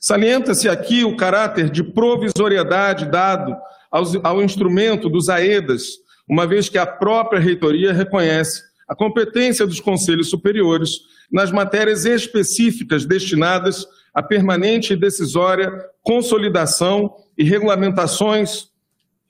Salienta-se 0.00 0.68
aqui 0.68 1.04
o 1.04 1.16
caráter 1.16 1.70
de 1.70 1.84
provisoriedade 1.84 3.06
dado 3.06 3.56
ao 3.92 4.42
instrumento 4.42 5.08
dos 5.08 5.28
AEDAS, 5.28 5.98
uma 6.28 6.46
vez 6.46 6.68
que 6.68 6.78
a 6.78 6.86
própria 6.86 7.40
reitoria 7.40 7.92
reconhece 7.92 8.62
a 8.88 8.94
competência 8.94 9.66
dos 9.66 9.80
conselhos 9.80 10.30
superiores 10.30 10.90
nas 11.30 11.50
matérias 11.50 12.04
específicas 12.04 13.04
destinadas 13.04 13.86
à 14.14 14.22
permanente 14.22 14.92
e 14.92 14.96
decisória 14.96 15.70
consolidação 16.02 17.14
e 17.36 17.44
regulamentações 17.44 18.68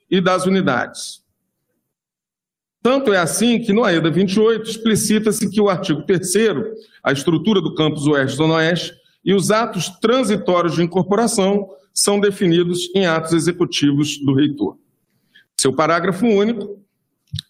e 0.09 0.19
das 0.19 0.45
unidades. 0.45 1.23
Tanto 2.81 3.13
é 3.13 3.17
assim 3.17 3.59
que 3.59 3.71
no 3.71 3.83
AEDA 3.83 4.11
28 4.11 4.69
explicita-se 4.69 5.49
que 5.49 5.61
o 5.61 5.69
artigo 5.69 6.03
3 6.05 6.33
a 7.01 7.11
estrutura 7.11 7.61
do 7.61 7.73
campus 7.75 8.05
Oeste 8.07 8.37
Zona 8.37 8.55
Oeste, 8.55 8.93
e 9.23 9.33
os 9.33 9.51
atos 9.51 9.87
transitórios 10.01 10.75
de 10.75 10.83
incorporação 10.83 11.69
são 11.93 12.19
definidos 12.19 12.89
em 12.95 13.05
atos 13.05 13.33
executivos 13.33 14.17
do 14.17 14.33
reitor. 14.33 14.77
Seu 15.55 15.73
parágrafo 15.73 16.25
único 16.25 16.81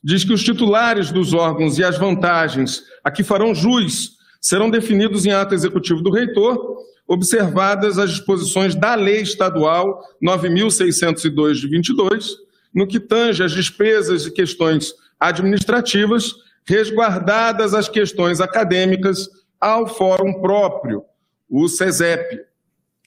diz 0.04 0.24
que 0.24 0.34
os 0.34 0.44
titulares 0.44 1.12
dos 1.12 1.34
órgãos 1.34 1.78
e 1.78 1.84
as 1.84 1.98
vantagens 1.98 2.84
a 3.04 3.10
que 3.10 3.24
farão 3.24 3.56
jus 3.56 4.18
serão 4.42 4.70
definidos 4.70 5.26
em 5.26 5.32
ato 5.32 5.56
executivo 5.56 6.02
do 6.02 6.12
reitor, 6.12 6.78
observadas 7.08 7.98
as 7.98 8.12
disposições 8.12 8.76
da 8.76 8.96
Lei 8.96 9.22
Estadual 9.22 10.02
9.602 10.22 11.54
de 11.54 11.68
22, 11.68 12.36
no 12.74 12.86
que 12.86 13.00
tange 13.00 13.44
às 13.44 13.52
despesas 13.52 14.26
e 14.26 14.32
questões 14.32 14.94
administrativas, 15.20 16.34
resguardadas 16.66 17.74
as 17.74 17.88
questões 17.88 18.42
acadêmicas 18.42 19.30
ao 19.60 19.88
fórum 19.88 20.42
próprio, 20.42 21.04
o 21.50 21.68
CESEP, 21.68 22.42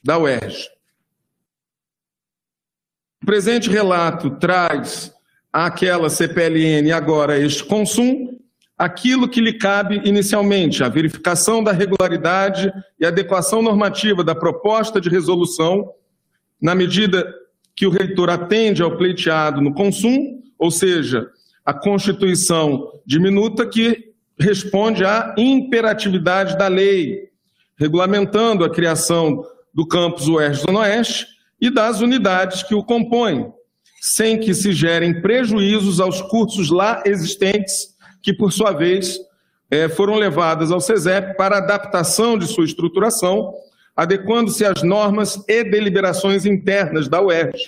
da 0.03 0.19
UERJ. 0.19 0.76
O 3.23 3.27
presente 3.27 3.71
relato 3.71 4.31
traz 4.39 5.13
àquela 5.53 6.11
CPLN 6.11 6.93
agora 6.93 7.39
este 7.39 7.65
consumo, 7.65 8.39
aquilo 8.77 9.29
que 9.29 9.41
lhe 9.41 9.55
cabe 9.55 10.03
inicialmente, 10.05 10.85
a 10.85 10.89
verificação 10.89 11.65
da 11.65 11.73
regularidade 11.73 12.71
e 13.01 13.07
adequação 13.07 13.63
normativa 13.63 14.23
da 14.23 14.35
proposta 14.35 15.01
de 15.01 15.09
resolução, 15.09 15.91
na 16.61 16.75
medida 16.75 17.27
que 17.75 17.87
o 17.87 17.91
reitor 17.91 18.29
atende 18.29 18.83
ao 18.83 18.97
pleiteado 18.97 19.63
no 19.63 19.73
consumo, 19.73 20.43
ou 20.59 20.71
seja, 20.71 21.27
a 21.65 21.73
constituição 21.73 22.93
diminuta 23.07 23.67
que 23.67 24.13
responde 24.39 25.05
à 25.05 25.35
imperatividade 25.39 26.57
da 26.59 26.69
lei, 26.69 27.31
regulamentando 27.79 28.63
a 28.63 28.71
criação 28.71 29.43
do 29.73 29.87
campus 29.87 30.29
UERJ 30.29 30.63
Zona 30.67 30.81
Oeste 30.81 31.36
e 31.61 31.71
das 31.71 32.01
unidades 32.01 32.63
que 32.63 32.75
o 32.75 32.85
compõem, 32.85 33.53
sem 34.01 34.39
que 34.39 34.55
se 34.55 34.73
gerem 34.73 35.21
prejuízos 35.21 36.01
aos 36.01 36.21
cursos 36.23 36.71
lá 36.71 37.03
existentes, 37.05 37.97
que, 38.23 38.33
por 38.33 38.53
sua 38.53 38.73
vez, 38.73 39.19
eh, 39.71 39.89
foram 39.89 40.17
levadas 40.17 40.71
ao 40.71 40.81
SESEP 40.81 41.37
para 41.37 41.59
adaptação 41.59 42.39
de 42.39 42.47
sua 42.47 42.65
estruturação, 42.65 43.53
adequando-se 43.97 44.65
às 44.65 44.83
normas 44.83 45.43
e 45.49 45.65
deliberações 45.65 46.45
internas 46.45 47.09
da 47.09 47.21
UERJ, 47.23 47.59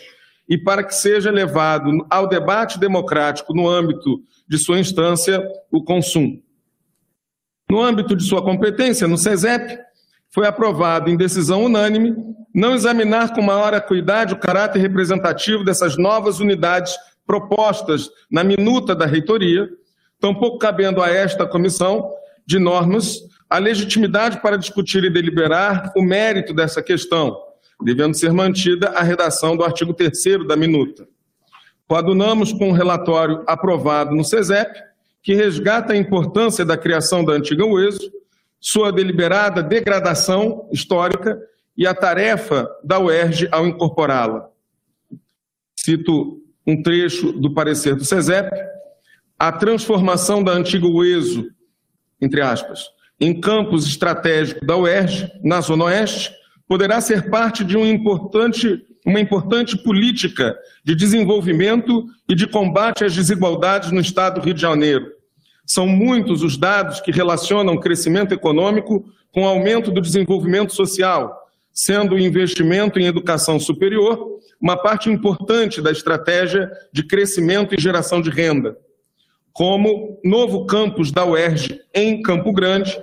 e 0.48 0.56
para 0.56 0.82
que 0.82 0.94
seja 0.94 1.30
levado 1.30 2.06
ao 2.10 2.28
debate 2.28 2.78
democrático 2.78 3.54
no 3.54 3.68
âmbito 3.68 4.22
de 4.48 4.58
sua 4.58 4.78
instância 4.78 5.42
o 5.70 5.82
consumo. 5.82 6.42
No 7.70 7.82
âmbito 7.82 8.16
de 8.16 8.24
sua 8.24 8.42
competência, 8.42 9.06
no 9.06 9.18
SESEP, 9.18 9.78
foi 10.30 10.46
aprovado 10.46 11.10
em 11.10 11.16
decisão 11.16 11.64
unânime 11.64 12.14
não 12.54 12.74
examinar 12.74 13.34
com 13.34 13.42
maior 13.42 13.74
acuidade 13.74 14.34
o 14.34 14.38
caráter 14.38 14.80
representativo 14.80 15.64
dessas 15.64 15.96
novas 15.96 16.40
unidades 16.40 16.96
propostas 17.26 18.10
na 18.30 18.42
minuta 18.42 18.94
da 18.94 19.06
reitoria, 19.06 19.68
tampouco 20.18 20.58
cabendo 20.58 21.02
a 21.02 21.08
esta 21.08 21.46
comissão 21.46 22.10
de 22.46 22.58
normas 22.58 23.18
a 23.48 23.58
legitimidade 23.58 24.40
para 24.40 24.58
discutir 24.58 25.04
e 25.04 25.10
deliberar 25.10 25.92
o 25.96 26.02
mérito 26.02 26.52
dessa 26.52 26.82
questão, 26.82 27.36
devendo 27.82 28.14
ser 28.14 28.32
mantida 28.32 28.88
a 28.90 29.02
redação 29.02 29.56
do 29.56 29.64
artigo 29.64 29.94
3 29.94 30.46
da 30.46 30.56
minuta. 30.56 31.06
Coadunamos 31.86 32.52
com 32.52 32.70
o 32.70 32.74
relatório 32.74 33.42
aprovado 33.46 34.14
no 34.14 34.24
SESEP, 34.24 34.78
que 35.22 35.34
resgata 35.34 35.92
a 35.92 35.96
importância 35.96 36.64
da 36.64 36.76
criação 36.76 37.24
da 37.24 37.32
antiga 37.32 37.64
UESO, 37.64 38.10
sua 38.60 38.92
deliberada 38.92 39.62
degradação 39.62 40.68
histórica 40.72 41.38
e 41.76 41.86
a 41.86 41.94
tarefa 41.94 42.68
da 42.82 42.98
UERJ 42.98 43.48
ao 43.52 43.66
incorporá-la. 43.66 44.48
Cito 45.76 46.42
um 46.66 46.82
trecho 46.82 47.32
do 47.32 47.54
parecer 47.54 47.94
do 47.94 48.04
SESEP, 48.04 48.50
a 49.38 49.52
transformação 49.52 50.42
da 50.42 50.52
antiga 50.52 50.86
UESO, 50.86 51.48
entre 52.20 52.40
aspas, 52.40 52.86
em 53.20 53.40
campus 53.40 53.86
estratégico 53.86 54.66
da 54.66 54.76
UERJ, 54.76 55.30
na 55.42 55.60
Zona 55.60 55.84
Oeste, 55.84 56.32
poderá 56.66 57.00
ser 57.00 57.30
parte 57.30 57.64
de 57.64 57.76
um 57.76 57.86
importante, 57.86 58.84
uma 59.06 59.20
importante 59.20 59.78
política 59.78 60.56
de 60.84 60.94
desenvolvimento 60.94 62.04
e 62.28 62.34
de 62.34 62.46
combate 62.46 63.04
às 63.04 63.14
desigualdades 63.14 63.90
no 63.90 64.00
Estado 64.00 64.40
do 64.40 64.44
Rio 64.44 64.54
de 64.54 64.60
Janeiro. 64.60 65.17
São 65.68 65.86
muitos 65.86 66.42
os 66.42 66.56
dados 66.56 66.98
que 66.98 67.12
relacionam 67.12 67.78
crescimento 67.78 68.32
econômico 68.32 69.04
com 69.30 69.46
aumento 69.46 69.90
do 69.90 70.00
desenvolvimento 70.00 70.74
social, 70.74 71.46
sendo 71.70 72.14
o 72.14 72.18
investimento 72.18 72.98
em 72.98 73.04
educação 73.04 73.60
superior 73.60 74.38
uma 74.58 74.78
parte 74.78 75.10
importante 75.10 75.82
da 75.82 75.92
estratégia 75.92 76.70
de 76.90 77.02
crescimento 77.02 77.74
e 77.74 77.80
geração 77.80 78.22
de 78.22 78.30
renda. 78.30 78.78
Como 79.52 80.18
novo 80.24 80.64
campus 80.64 81.12
da 81.12 81.26
UERJ 81.26 81.78
em 81.94 82.22
Campo 82.22 82.50
Grande, 82.50 82.98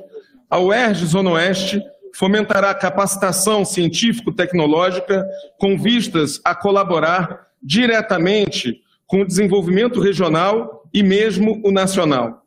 a 0.49 0.59
UERJ 0.59 1.05
Zona 1.05 1.31
Oeste 1.31 1.79
fomentará 2.15 2.73
capacitação 2.73 3.63
científico-tecnológica 3.63 5.23
com 5.59 5.77
vistas 5.77 6.41
a 6.43 6.55
colaborar 6.55 7.45
diretamente 7.61 8.81
com 9.05 9.21
o 9.21 9.25
desenvolvimento 9.25 9.99
regional 9.99 10.89
e 10.91 11.03
mesmo 11.03 11.61
o 11.63 11.71
nacional. 11.71 12.44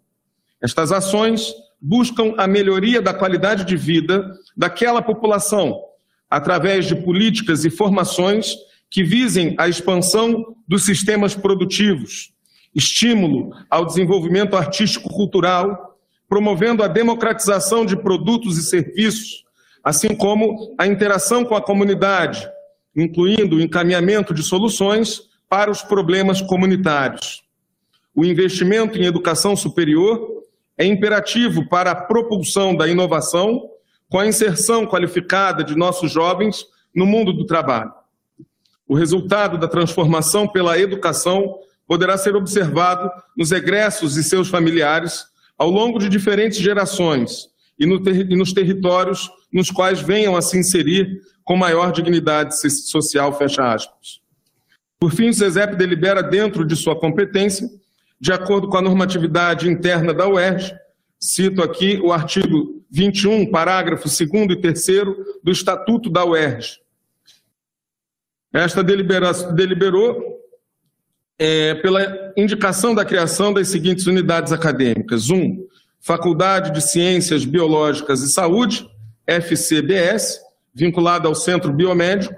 Estas 0.60 0.92
ações 0.92 1.52
buscam 1.80 2.34
a 2.36 2.46
melhoria 2.46 3.00
da 3.00 3.14
qualidade 3.14 3.64
de 3.64 3.76
vida 3.76 4.32
daquela 4.56 5.00
população 5.00 5.80
através 6.28 6.86
de 6.86 6.94
políticas 6.94 7.64
e 7.64 7.70
formações 7.70 8.54
que 8.90 9.02
visem 9.02 9.54
a 9.58 9.68
expansão 9.68 10.56
dos 10.66 10.84
sistemas 10.84 11.34
produtivos, 11.34 12.32
estímulo 12.74 13.50
ao 13.70 13.86
desenvolvimento 13.86 14.56
artístico-cultural, 14.56 15.96
promovendo 16.28 16.82
a 16.82 16.88
democratização 16.88 17.86
de 17.86 17.96
produtos 17.96 18.58
e 18.58 18.62
serviços, 18.62 19.44
assim 19.82 20.14
como 20.14 20.74
a 20.78 20.86
interação 20.86 21.44
com 21.44 21.54
a 21.54 21.62
comunidade, 21.62 22.46
incluindo 22.94 23.56
o 23.56 23.60
encaminhamento 23.60 24.34
de 24.34 24.42
soluções 24.42 25.22
para 25.48 25.70
os 25.70 25.80
problemas 25.80 26.42
comunitários. 26.42 27.42
O 28.14 28.24
investimento 28.24 28.98
em 28.98 29.06
educação 29.06 29.56
superior 29.56 30.37
é 30.78 30.86
imperativo 30.86 31.68
para 31.68 31.90
a 31.90 31.94
propulsão 31.94 32.74
da 32.74 32.86
inovação 32.86 33.68
com 34.08 34.18
a 34.18 34.26
inserção 34.26 34.86
qualificada 34.86 35.64
de 35.64 35.76
nossos 35.76 36.10
jovens 36.10 36.64
no 36.94 37.04
mundo 37.04 37.32
do 37.32 37.44
trabalho. 37.44 37.92
O 38.86 38.94
resultado 38.94 39.58
da 39.58 39.68
transformação 39.68 40.48
pela 40.48 40.78
educação 40.78 41.58
poderá 41.86 42.16
ser 42.16 42.36
observado 42.36 43.10
nos 43.36 43.50
egressos 43.52 44.16
e 44.16 44.22
seus 44.22 44.48
familiares 44.48 45.26
ao 45.58 45.68
longo 45.68 45.98
de 45.98 46.08
diferentes 46.08 46.58
gerações 46.58 47.48
e, 47.78 47.84
no 47.84 48.02
ter 48.02 48.30
e 48.30 48.36
nos 48.36 48.52
territórios 48.52 49.30
nos 49.52 49.70
quais 49.70 50.00
venham 50.00 50.36
a 50.36 50.42
se 50.42 50.58
inserir 50.58 51.20
com 51.44 51.56
maior 51.56 51.92
dignidade 51.92 52.54
social, 52.60 53.36
fecha 53.36 53.72
aspas. 53.72 54.20
Por 55.00 55.12
fim, 55.12 55.28
o 55.28 55.34
SESEP 55.34 55.76
delibera 55.76 56.22
dentro 56.22 56.64
de 56.64 56.76
sua 56.76 56.98
competência, 56.98 57.68
de 58.20 58.32
acordo 58.32 58.68
com 58.68 58.76
a 58.76 58.82
normatividade 58.82 59.68
interna 59.68 60.12
da 60.12 60.28
UERJ, 60.28 60.74
cito 61.18 61.62
aqui 61.62 62.00
o 62.02 62.12
artigo 62.12 62.84
21, 62.90 63.50
parágrafo 63.50 64.04
2 64.08 64.50
e 64.50 64.56
3 64.56 64.86
do 65.42 65.52
Estatuto 65.52 66.10
da 66.10 66.24
UERJ. 66.24 66.78
Esta 68.52 68.82
deliberou 68.82 70.38
é, 71.38 71.74
pela 71.76 72.32
indicação 72.36 72.94
da 72.94 73.04
criação 73.04 73.52
das 73.52 73.68
seguintes 73.68 74.06
unidades 74.06 74.52
acadêmicas: 74.52 75.30
1. 75.30 75.36
Um, 75.36 75.68
Faculdade 76.00 76.72
de 76.72 76.80
Ciências 76.80 77.44
Biológicas 77.44 78.22
e 78.22 78.32
Saúde, 78.32 78.88
FCBS, 79.26 80.40
vinculada 80.72 81.28
ao 81.28 81.34
Centro 81.34 81.72
Biomédico, 81.72 82.34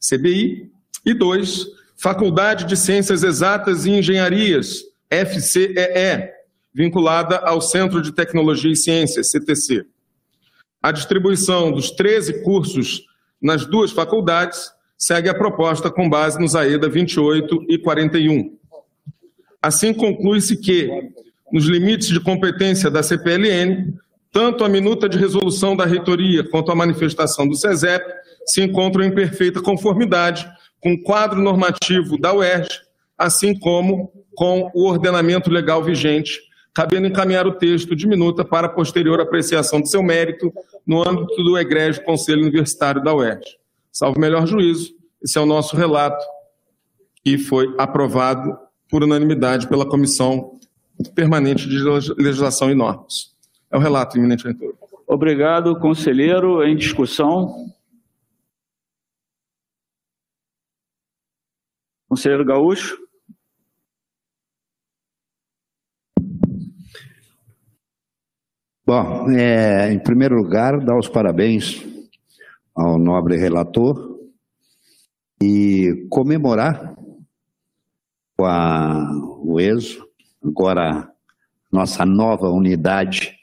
CBI. 0.00 0.70
E 1.04 1.12
2. 1.12 1.66
Faculdade 1.96 2.64
de 2.64 2.76
Ciências 2.76 3.22
Exatas 3.22 3.86
e 3.86 3.90
Engenharias, 3.90 4.82
FCEE, 5.12 6.30
vinculada 6.74 7.36
ao 7.36 7.60
Centro 7.60 8.00
de 8.00 8.12
Tecnologia 8.12 8.72
e 8.72 8.76
Ciências, 8.76 9.30
CTC. 9.30 9.84
A 10.82 10.90
distribuição 10.90 11.70
dos 11.70 11.90
13 11.90 12.42
cursos 12.42 13.02
nas 13.40 13.66
duas 13.66 13.92
faculdades 13.92 14.70
segue 14.96 15.28
a 15.28 15.34
proposta 15.34 15.90
com 15.90 16.08
base 16.08 16.40
nos 16.40 16.54
AEDA 16.54 16.88
28 16.88 17.66
e 17.68 17.78
41. 17.78 18.56
Assim, 19.60 19.92
conclui-se 19.92 20.56
que, 20.56 20.88
nos 21.52 21.66
limites 21.66 22.08
de 22.08 22.18
competência 22.18 22.90
da 22.90 23.02
CPLN, 23.02 23.94
tanto 24.32 24.64
a 24.64 24.68
minuta 24.68 25.08
de 25.08 25.18
resolução 25.18 25.76
da 25.76 25.84
reitoria 25.84 26.42
quanto 26.48 26.72
a 26.72 26.74
manifestação 26.74 27.46
do 27.46 27.54
SESEP 27.54 28.04
se 28.46 28.62
encontram 28.62 29.04
em 29.04 29.14
perfeita 29.14 29.60
conformidade 29.60 30.50
com 30.80 30.94
o 30.94 31.02
quadro 31.02 31.40
normativo 31.40 32.18
da 32.18 32.32
UERJ, 32.32 32.70
assim 33.16 33.56
como 33.56 34.10
com 34.34 34.70
o 34.74 34.88
ordenamento 34.88 35.50
legal 35.50 35.82
vigente, 35.82 36.40
cabendo 36.74 37.06
encaminhar 37.06 37.46
o 37.46 37.52
texto 37.52 37.94
de 37.94 38.06
minuta 38.06 38.44
para 38.44 38.68
posterior 38.68 39.20
apreciação 39.20 39.80
de 39.80 39.90
seu 39.90 40.02
mérito 40.02 40.52
no 40.86 41.06
âmbito 41.06 41.36
do 41.42 41.58
egrégio 41.58 42.04
Conselho 42.04 42.42
Universitário 42.42 43.02
da 43.02 43.14
UERJ. 43.14 43.58
Salvo 43.90 44.18
melhor 44.18 44.46
juízo, 44.46 44.94
esse 45.22 45.38
é 45.38 45.40
o 45.40 45.46
nosso 45.46 45.76
relato, 45.76 46.24
que 47.24 47.38
foi 47.38 47.74
aprovado 47.78 48.56
por 48.90 49.02
unanimidade 49.02 49.68
pela 49.68 49.86
Comissão 49.86 50.58
Permanente 51.14 51.68
de 51.68 51.78
Legislação 52.18 52.70
e 52.70 52.74
Normas. 52.74 53.34
É 53.70 53.76
o 53.76 53.80
relato, 53.80 54.18
eminente 54.18 54.44
reitor. 54.44 54.74
Obrigado, 55.06 55.78
conselheiro. 55.78 56.62
Em 56.62 56.76
discussão. 56.76 57.66
Conselheiro 62.08 62.44
Gaúcho. 62.44 62.98
Bom, 68.94 69.30
é, 69.30 69.90
em 69.90 69.98
primeiro 69.98 70.36
lugar, 70.36 70.78
dar 70.78 70.98
os 70.98 71.08
parabéns 71.08 71.82
ao 72.74 72.98
nobre 72.98 73.38
relator 73.38 74.20
e 75.42 76.06
comemorar 76.10 76.94
com 78.36 78.44
a, 78.44 79.10
o 79.40 79.58
ESO, 79.58 80.06
agora 80.44 81.10
nossa 81.72 82.04
nova 82.04 82.50
unidade, 82.50 83.34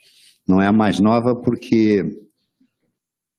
não 0.48 0.62
é 0.62 0.68
a 0.68 0.72
mais 0.72 1.00
nova 1.00 1.36
porque 1.36 2.06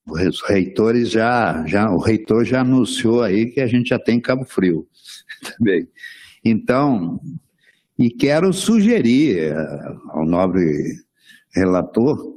os 0.04 0.42
reitores 0.42 1.12
já, 1.12 1.64
já, 1.64 1.92
o 1.92 1.98
reitor 1.98 2.44
já 2.44 2.62
anunciou 2.62 3.22
aí 3.22 3.52
que 3.52 3.60
a 3.60 3.68
gente 3.68 3.90
já 3.90 4.00
tem 4.00 4.20
Cabo 4.20 4.44
Frio 4.44 4.84
também. 5.56 5.86
Então, 6.44 7.20
e 7.96 8.10
quero 8.10 8.52
sugerir 8.52 9.52
eh, 9.52 9.96
ao 10.08 10.26
nobre 10.26 11.08
relator 11.54 12.36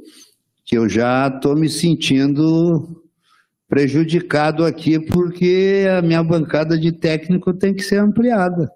que 0.66 0.78
eu 0.78 0.88
já 0.88 1.28
estou 1.28 1.56
me 1.56 1.70
sentindo 1.70 3.02
prejudicado 3.68 4.64
aqui 4.66 5.00
porque 5.00 5.86
a 5.98 6.02
minha 6.02 6.24
bancada 6.24 6.78
de 6.78 6.92
técnico 6.92 7.54
tem 7.54 7.74
que 7.74 7.84
ser 7.84 7.98
ampliada. 7.98 8.72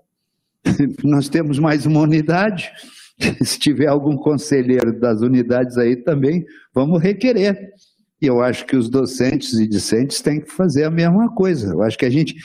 Nós 1.04 1.30
temos 1.30 1.60
mais 1.60 1.86
uma 1.86 2.02
unidade. 2.02 2.72
Se 3.44 3.58
tiver 3.60 3.88
algum 3.88 4.16
conselheiro 4.16 5.00
das 5.00 5.22
unidades 5.22 5.78
aí 5.78 5.96
também, 5.96 6.46
vamos 6.74 7.02
requerer. 7.02 7.74
E 8.22 8.26
eu 8.26 8.42
acho 8.42 8.66
que 8.66 8.76
os 8.76 8.90
docentes 8.90 9.54
e 9.54 9.68
discentes 9.68 10.22
têm 10.22 10.42
que 10.42 10.52
fazer 10.52 10.84
a 10.84 10.92
mesma 10.92 11.34
coisa. 11.34 11.74
Eu 11.74 11.84
acho 11.84 11.98
que 11.98 12.06
a 12.06 12.10
gente. 12.10 12.36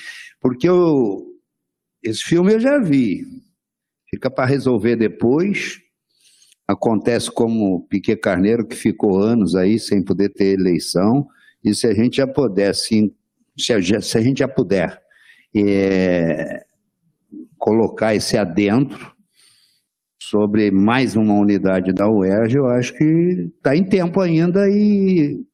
Porque 0.41 0.69
eu, 0.69 1.27
esse 2.03 2.23
filme 2.23 2.53
eu 2.53 2.61
já 2.61 2.79
vi. 2.79 3.25
Fica 4.11 4.31
para 4.31 4.49
resolver 4.49 4.97
depois. 4.97 5.79
Acontece 6.73 7.31
como 7.31 7.87
Piquet 7.89 8.17
Carneiro, 8.17 8.67
que 8.67 8.75
ficou 8.75 9.19
anos 9.19 9.55
aí 9.55 9.79
sem 9.79 10.03
poder 10.03 10.31
ter 10.31 10.59
eleição. 10.59 11.27
E 11.63 11.75
se 11.75 11.87
a 11.87 11.93
gente 11.93 12.17
já 12.17 12.27
puder, 12.27 12.75
sim, 12.75 13.13
se 13.59 13.73
se 14.01 14.19
a 14.19 14.21
gente 14.23 14.39
já 14.39 14.49
puder 14.49 14.99
é, 15.55 16.65
colocar 17.59 18.15
esse 18.15 18.39
adentro 18.39 19.13
sobre 20.19 20.71
mais 20.71 21.15
uma 21.15 21.35
unidade 21.35 21.93
da 21.93 22.09
UERJ, 22.09 22.57
eu 22.57 22.67
acho 22.67 22.95
que 22.95 23.51
está 23.57 23.77
em 23.77 23.85
tempo 23.85 24.21
ainda 24.21 24.67
e 24.69 25.45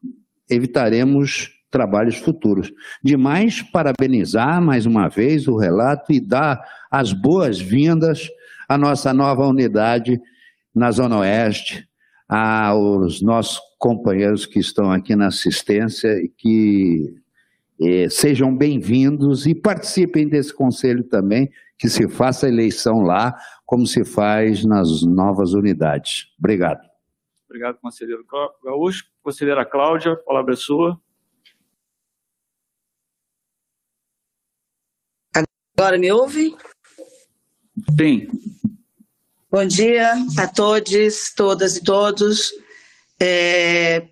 evitaremos 0.48 1.50
trabalhos 1.68 2.16
futuros. 2.16 2.72
Demais, 3.02 3.60
parabenizar 3.60 4.62
mais 4.62 4.86
uma 4.86 5.08
vez 5.08 5.48
o 5.48 5.56
relato 5.56 6.12
e 6.12 6.20
dar 6.20 6.62
as 6.90 7.12
boas-vindas 7.12 8.28
à 8.68 8.78
nossa 8.78 9.12
nova 9.12 9.44
unidade 9.46 10.20
na 10.78 10.92
Zona 10.92 11.18
Oeste, 11.18 11.88
aos 12.28 13.20
nossos 13.20 13.60
companheiros 13.78 14.46
que 14.46 14.60
estão 14.60 14.92
aqui 14.92 15.16
na 15.16 15.26
assistência 15.26 16.08
e 16.22 16.28
que 16.28 17.20
eh, 17.80 18.08
sejam 18.08 18.56
bem-vindos 18.56 19.46
e 19.46 19.54
participem 19.54 20.28
desse 20.28 20.54
conselho 20.54 21.02
também, 21.02 21.50
que 21.76 21.88
se 21.88 22.08
faça 22.08 22.46
a 22.46 22.48
eleição 22.48 23.00
lá, 23.00 23.36
como 23.66 23.86
se 23.86 24.04
faz 24.04 24.64
nas 24.64 25.02
novas 25.02 25.52
unidades. 25.52 26.28
Obrigado. 26.38 26.88
Obrigado, 27.46 27.78
conselheiro 27.80 28.24
Gaúcho. 28.62 29.04
Conselheira 29.22 29.64
Cláudia, 29.64 30.16
palavra 30.16 30.52
é 30.52 30.56
sua. 30.56 31.00
Agora 35.76 35.98
me 35.98 36.12
ouve? 36.12 36.56
Sim. 37.98 38.28
Bom 39.50 39.64
dia 39.64 40.12
a 40.36 40.46
todos, 40.46 41.32
todas 41.34 41.76
e 41.76 41.82
todos. 41.82 42.52
É... 43.18 44.06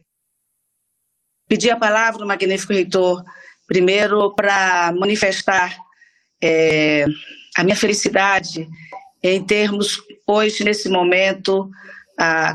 Pedi 1.46 1.70
a 1.70 1.76
palavra, 1.76 2.24
magnífico 2.24 2.72
reitor, 2.72 3.22
primeiro 3.66 4.34
para 4.34 4.92
manifestar 4.92 5.76
é, 6.42 7.04
a 7.54 7.62
minha 7.62 7.76
felicidade 7.76 8.66
em 9.22 9.44
termos, 9.44 10.00
hoje, 10.26 10.64
nesse 10.64 10.88
momento, 10.88 11.70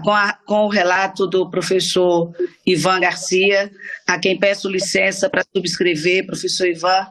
com, 0.04 0.12
a, 0.12 0.34
com, 0.34 0.66
o 0.66 0.70
relato 0.70 1.28
do 1.28 1.52
professor 1.52 2.34
Ivan 2.66 3.00
Garcia, 3.00 3.72
a 4.08 4.18
quem 4.18 4.40
peço 4.40 4.68
licença 4.68 5.30
para 5.30 5.46
subscrever, 5.56 6.26
professor 6.26 6.66
Ivan, 6.66 7.08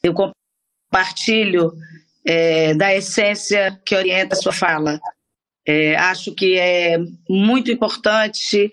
eu 0.00 0.14
compartilho 0.14 1.72
é, 2.28 2.74
da 2.74 2.94
essência 2.94 3.80
que 3.86 3.96
orienta 3.96 4.34
a 4.34 4.38
sua 4.38 4.52
fala. 4.52 5.00
É, 5.66 5.96
acho 5.96 6.34
que 6.34 6.58
é 6.58 6.98
muito 7.28 7.70
importante, 7.70 8.70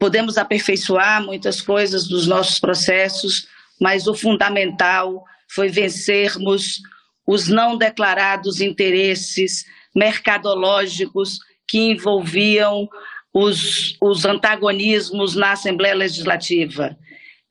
podemos 0.00 0.36
aperfeiçoar 0.36 1.22
muitas 1.22 1.60
coisas 1.60 2.08
dos 2.08 2.26
nossos 2.26 2.58
processos, 2.58 3.46
mas 3.80 4.08
o 4.08 4.14
fundamental 4.14 5.22
foi 5.48 5.68
vencermos 5.68 6.80
os 7.24 7.48
não 7.48 7.78
declarados 7.78 8.60
interesses 8.60 9.64
mercadológicos 9.94 11.38
que 11.68 11.78
envolviam 11.78 12.88
os, 13.32 13.96
os 14.00 14.24
antagonismos 14.24 15.36
na 15.36 15.52
Assembleia 15.52 15.94
Legislativa. 15.94 16.96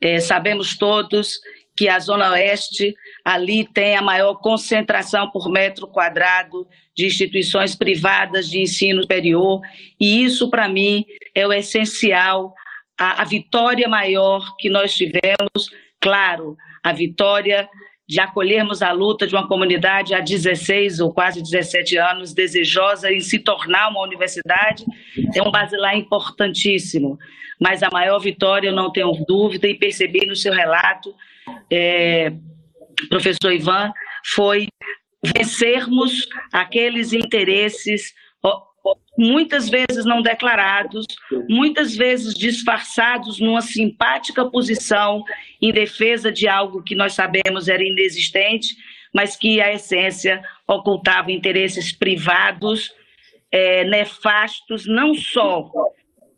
É, 0.02 0.20
sabemos 0.20 0.78
todos 0.78 1.40
que 1.78 1.88
a 1.88 1.98
Zona 1.98 2.32
Oeste 2.32 2.94
ali 3.24 3.66
tem 3.66 3.96
a 3.96 4.02
maior 4.02 4.36
concentração 4.36 5.30
por 5.30 5.50
metro 5.50 5.88
quadrado 5.88 6.68
de 6.96 7.06
instituições 7.06 7.76
privadas 7.76 8.50
de 8.50 8.62
ensino 8.62 9.02
superior, 9.02 9.62
e 10.00 10.24
isso, 10.24 10.50
para 10.50 10.68
mim, 10.68 11.06
é 11.34 11.48
o 11.48 11.54
essencial, 11.54 12.54
a, 13.00 13.22
a 13.22 13.26
vitória 13.26 13.88
maior 13.88 14.56
que 14.58 14.70
nós 14.70 14.94
tivemos, 14.94 15.70
claro, 16.00 16.58
a 16.84 16.92
vitória 16.92 17.68
de 18.08 18.20
acolhermos 18.20 18.82
a 18.82 18.92
luta 18.92 19.26
de 19.26 19.34
uma 19.34 19.48
comunidade 19.48 20.14
há 20.14 20.20
16 20.20 21.00
ou 21.00 21.14
quase 21.14 21.42
17 21.42 21.98
anos, 21.98 22.34
desejosa 22.34 23.12
em 23.12 23.22
se 23.22 23.40
tornar 23.40 23.90
uma 23.90 24.04
universidade, 24.04 24.86
é 25.34 25.42
um 25.42 25.50
basilar 25.50 25.98
importantíssimo. 25.98 27.18
Mas 27.60 27.82
a 27.82 27.90
maior 27.90 28.20
vitória, 28.20 28.68
eu 28.68 28.76
não 28.76 28.92
tenho 28.92 29.12
dúvida, 29.26 29.68
e 29.68 29.74
percebi 29.74 30.26
no 30.26 30.36
seu 30.36 30.54
relato, 30.54 31.16
é, 31.72 32.34
professor 33.10 33.52
Ivan, 33.52 33.92
foi 34.26 34.68
vencermos 35.24 36.28
aqueles 36.52 37.14
interesses 37.14 38.14
muitas 39.18 39.70
vezes 39.70 40.06
não 40.06 40.22
declarados, 40.22 41.06
muitas 41.48 41.96
vezes 41.96 42.34
disfarçados 42.34 43.40
numa 43.40 43.62
simpática 43.62 44.46
posição 44.50 45.24
em 45.62 45.72
defesa 45.72 46.32
de 46.32 46.48
algo 46.48 46.84
que 46.84 46.96
nós 46.96 47.14
sabemos 47.14 47.68
era 47.68 47.84
inexistente, 47.84 48.76
mas 49.14 49.36
que 49.36 49.62
a 49.62 49.72
essência 49.72 50.42
ocultava 50.68 51.32
interesses 51.32 51.92
privados 51.92 52.92
é, 53.52 53.84
nefastos, 53.84 54.88
não 54.88 55.14
só 55.14 55.72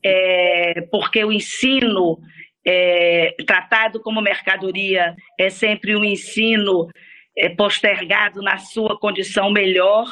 é, 0.03 0.81
porque 0.91 1.23
o 1.23 1.31
ensino 1.31 2.19
é, 2.65 3.35
tratado 3.45 4.01
como 4.01 4.21
mercadoria 4.21 5.15
é 5.37 5.49
sempre 5.49 5.95
um 5.95 6.03
ensino 6.03 6.89
é, 7.37 7.49
postergado 7.49 8.41
na 8.41 8.57
sua 8.57 8.97
condição 8.99 9.51
melhor, 9.51 10.05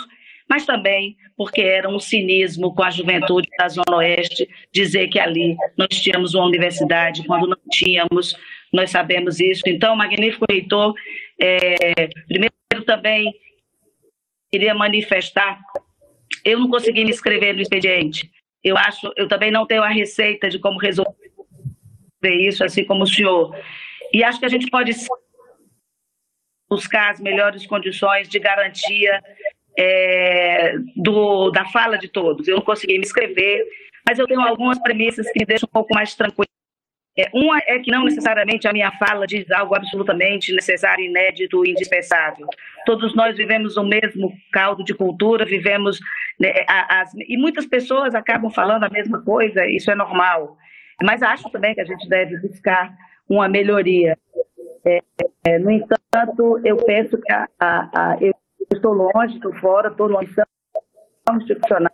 mas 0.48 0.66
também 0.66 1.16
porque 1.36 1.62
era 1.62 1.90
um 1.90 2.00
cinismo 2.00 2.76
com 2.76 2.84
a 2.84 2.92
juventude 2.92 3.48
da 3.58 3.68
Zona 3.68 3.98
Oeste 3.98 4.48
dizer 4.72 5.08
que 5.08 5.20
ali 5.20 5.56
nós 5.78 5.90
tínhamos 5.90 6.36
uma 6.36 6.46
universidade 6.46 7.26
quando 7.26 7.48
não 7.48 7.58
tínhamos, 7.72 8.36
nós 8.72 8.92
sabemos 8.92 9.40
isso. 9.40 9.64
Então, 9.66 9.96
magnífico 9.96 10.46
reitor, 10.50 10.94
é, 11.40 12.08
primeiro 12.28 12.54
também 12.86 13.34
queria 14.52 14.76
manifestar, 14.76 15.60
eu 16.46 16.60
não 16.60 16.70
consegui 16.70 17.04
me 17.04 17.10
inscrever 17.10 17.56
no 17.56 17.62
expediente. 17.62 18.30
Eu 18.64 18.78
acho, 18.78 19.12
eu 19.18 19.28
também 19.28 19.50
não 19.50 19.66
tenho 19.66 19.82
a 19.82 19.90
receita 19.90 20.50
de 20.50 20.60
como 20.60 20.78
resolver 20.78 21.23
isso, 22.32 22.64
assim 22.64 22.84
como 22.84 23.04
o 23.04 23.08
senhor. 23.08 23.56
E 24.14 24.24
acho 24.24 24.40
que 24.40 24.46
a 24.46 24.50
gente 24.50 24.70
pode 24.70 24.92
buscar 26.70 27.12
as 27.12 27.20
melhores 27.20 27.66
condições 27.68 28.28
de 28.28 28.40
garantia 28.40 29.22
é, 29.78 30.76
do, 30.96 31.52
da 31.52 31.66
fala 31.66 31.98
de 31.98 32.08
todos. 32.08 32.48
Eu 32.48 32.58
não 32.58 32.64
consegui 32.64 32.94
me 32.94 33.06
inscrever, 33.06 33.66
mas 34.08 34.20
eu 34.20 34.28
tenho 34.28 34.42
algumas 34.42 34.80
premissas 34.80 35.30
que 35.32 35.40
me 35.40 35.46
deixam 35.46 35.68
um 35.68 35.74
pouco 35.74 35.94
mais 35.94 36.16
tranquilo. 36.16 36.48
É, 37.18 37.30
uma 37.32 37.60
é 37.68 37.78
que 37.78 37.92
não 37.92 38.06
necessariamente 38.06 38.68
a 38.68 38.74
minha 38.74 38.92
fala 38.94 39.28
diz 39.28 39.50
algo 39.52 39.76
absolutamente 39.76 40.52
necessário, 40.52 41.06
inédito, 41.06 41.64
indispensável. 41.64 42.48
Todos 42.88 43.14
nós 43.14 43.38
vivemos 43.38 43.78
o 43.78 43.84
mesmo 43.84 44.34
caldo 44.52 44.84
de 44.84 44.96
cultura, 44.96 45.46
vivemos. 45.46 46.00
Né, 46.40 46.52
as, 46.68 47.14
e 47.14 47.38
muitas 47.38 47.68
pessoas 47.68 48.16
acabam 48.16 48.50
falando 48.50 48.84
a 48.86 48.90
mesma 48.90 49.22
coisa, 49.24 49.64
isso 49.68 49.92
é 49.92 49.96
normal. 49.96 50.58
Mas 51.02 51.22
acho 51.22 51.50
também 51.50 51.74
que 51.74 51.82
a 51.82 51.86
gente 51.86 52.08
deve 52.08 52.38
buscar 52.40 52.96
uma 53.30 53.48
melhoria. 53.48 54.18
É, 54.86 55.00
é, 55.46 55.60
no 55.60 55.72
entanto, 55.72 56.60
eu 56.64 56.78
penso 56.78 57.18
que 57.18 57.32
a, 57.32 57.48
a, 57.60 57.90
a, 57.94 58.18
eu 58.22 58.34
estou 58.74 58.94
longe, 58.94 59.36
estou 59.36 59.54
fora, 59.56 59.90
estou 59.90 60.10
numa 60.10 60.22
missão 60.22 60.46
institucional. 61.36 61.92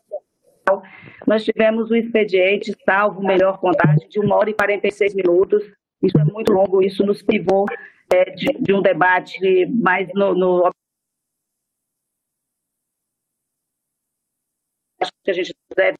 Nós 1.26 1.44
tivemos 1.44 1.90
o 1.90 1.96
expediente, 1.96 2.76
salvo 2.86 3.22
melhor 3.22 3.60
contagem, 3.60 4.08
de 4.10 4.20
1 4.20 4.32
hora 4.32 4.50
e 4.50 4.54
46 4.54 5.16
minutos. 5.16 5.64
Isso 6.02 6.18
é 6.20 6.24
muito 6.24 6.52
longo, 6.52 6.82
isso 6.82 7.06
nos 7.06 7.22
privou 7.22 7.66
é, 8.12 8.26
de, 8.32 8.48
de, 8.60 8.74
um 8.74 8.82
debate 8.82 9.66
mais 9.68 10.08
no, 10.14 10.34
no 10.34 10.72
acho 15.02 15.12
que 15.24 15.32
a 15.32 15.34
gente 15.34 15.54
deve 15.76 15.98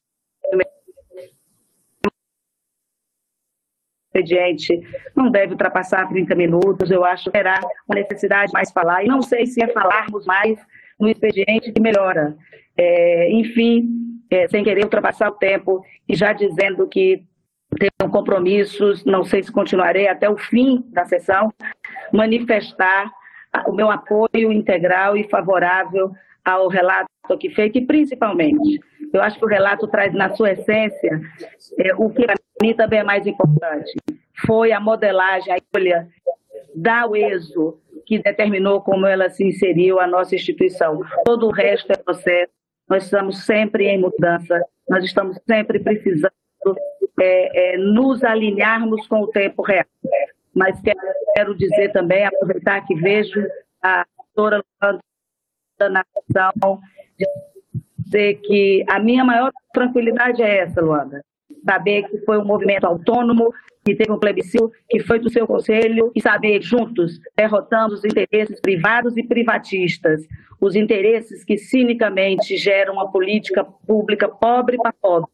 expediente 4.10 4.80
não 5.14 5.30
deve 5.30 5.52
ultrapassar 5.52 6.08
30 6.08 6.34
minutos. 6.34 6.90
Eu 6.90 7.04
acho 7.04 7.24
que 7.24 7.30
terá 7.30 7.60
uma 7.88 7.94
necessidade 7.94 8.48
de 8.48 8.52
mais 8.52 8.70
falar. 8.72 9.04
E 9.04 9.08
não 9.08 9.22
sei 9.22 9.46
se 9.46 9.62
é 9.62 9.68
falarmos 9.68 10.26
mais 10.26 10.58
no 10.98 11.08
expediente 11.08 11.72
que 11.72 11.80
melhora. 11.80 12.36
É, 12.76 13.30
enfim, 13.32 13.88
é, 14.30 14.48
sem 14.48 14.64
querer 14.64 14.84
ultrapassar 14.84 15.28
o 15.28 15.34
tempo 15.34 15.84
e 16.08 16.14
já 16.14 16.32
dizendo 16.32 16.86
que 16.88 17.22
tenho 17.78 18.10
compromissos, 18.10 19.04
não 19.04 19.22
sei 19.22 19.42
se 19.42 19.52
continuarei 19.52 20.08
até 20.08 20.28
o 20.28 20.36
fim 20.36 20.84
da 20.88 21.04
sessão, 21.04 21.52
manifestar 22.12 23.10
o 23.66 23.72
meu 23.72 23.90
apoio 23.90 24.52
integral 24.52 25.16
e 25.16 25.28
favorável 25.28 26.10
ao 26.44 26.68
relato 26.68 27.08
aqui 27.30 27.50
feito 27.50 27.78
e 27.78 27.86
principalmente, 27.86 28.80
eu 29.12 29.22
acho 29.22 29.38
que 29.38 29.44
o 29.44 29.48
relato 29.48 29.86
traz 29.86 30.12
na 30.12 30.30
sua 30.30 30.52
essência 30.52 31.20
é, 31.78 31.94
o 31.94 32.10
que 32.10 32.24
mim 32.62 32.74
também 32.74 33.00
é 33.00 33.04
mais 33.04 33.26
importante, 33.26 33.92
foi 34.46 34.72
a 34.72 34.80
modelagem, 34.80 35.52
a 35.52 35.56
escolha 35.56 36.08
da 36.74 37.06
UESO, 37.06 37.78
que 38.06 38.18
determinou 38.18 38.80
como 38.80 39.06
ela 39.06 39.28
se 39.28 39.44
inseriu 39.44 40.00
a 40.00 40.06
nossa 40.06 40.34
instituição. 40.34 41.00
Todo 41.24 41.46
o 41.46 41.52
resto 41.52 41.92
é 41.92 41.96
processo, 41.96 42.52
nós 42.88 43.04
estamos 43.04 43.44
sempre 43.44 43.86
em 43.86 44.00
mudança, 44.00 44.60
nós 44.88 45.04
estamos 45.04 45.38
sempre 45.48 45.78
precisando 45.78 46.32
é, 47.20 47.74
é, 47.74 47.78
nos 47.78 48.24
alinharmos 48.24 49.06
com 49.06 49.20
o 49.20 49.28
tempo 49.28 49.62
real. 49.62 49.84
Mas 50.54 50.80
quero 51.36 51.54
dizer 51.54 51.92
também, 51.92 52.24
aproveitar 52.24 52.84
que 52.84 52.94
vejo 52.94 53.46
a 53.82 54.04
doutora 54.34 54.64
na 55.88 56.04
ação, 56.28 56.80
dizer 57.98 58.40
que 58.40 58.84
a 58.88 58.98
minha 58.98 59.24
maior 59.24 59.52
tranquilidade 59.72 60.42
é 60.42 60.58
essa, 60.58 60.80
Luanda. 60.80 61.22
Saber 61.64 62.08
que 62.08 62.18
foi 62.18 62.38
um 62.38 62.44
movimento 62.44 62.84
autônomo, 62.84 63.52
que 63.84 63.94
teve 63.94 64.12
um 64.12 64.18
plebiscito, 64.18 64.70
que 64.88 65.00
foi 65.00 65.18
do 65.18 65.30
seu 65.30 65.46
conselho, 65.46 66.10
e 66.14 66.20
saber 66.20 66.62
juntos 66.62 67.18
derrotamos 67.36 67.98
os 67.98 68.04
interesses 68.04 68.60
privados 68.60 69.16
e 69.16 69.22
privatistas, 69.22 70.26
os 70.60 70.76
interesses 70.76 71.44
que 71.44 71.56
cinicamente 71.56 72.56
geram 72.56 72.94
uma 72.94 73.10
política 73.10 73.64
pública 73.64 74.28
pobre 74.28 74.76
para 74.76 74.92
pobre. 74.92 75.30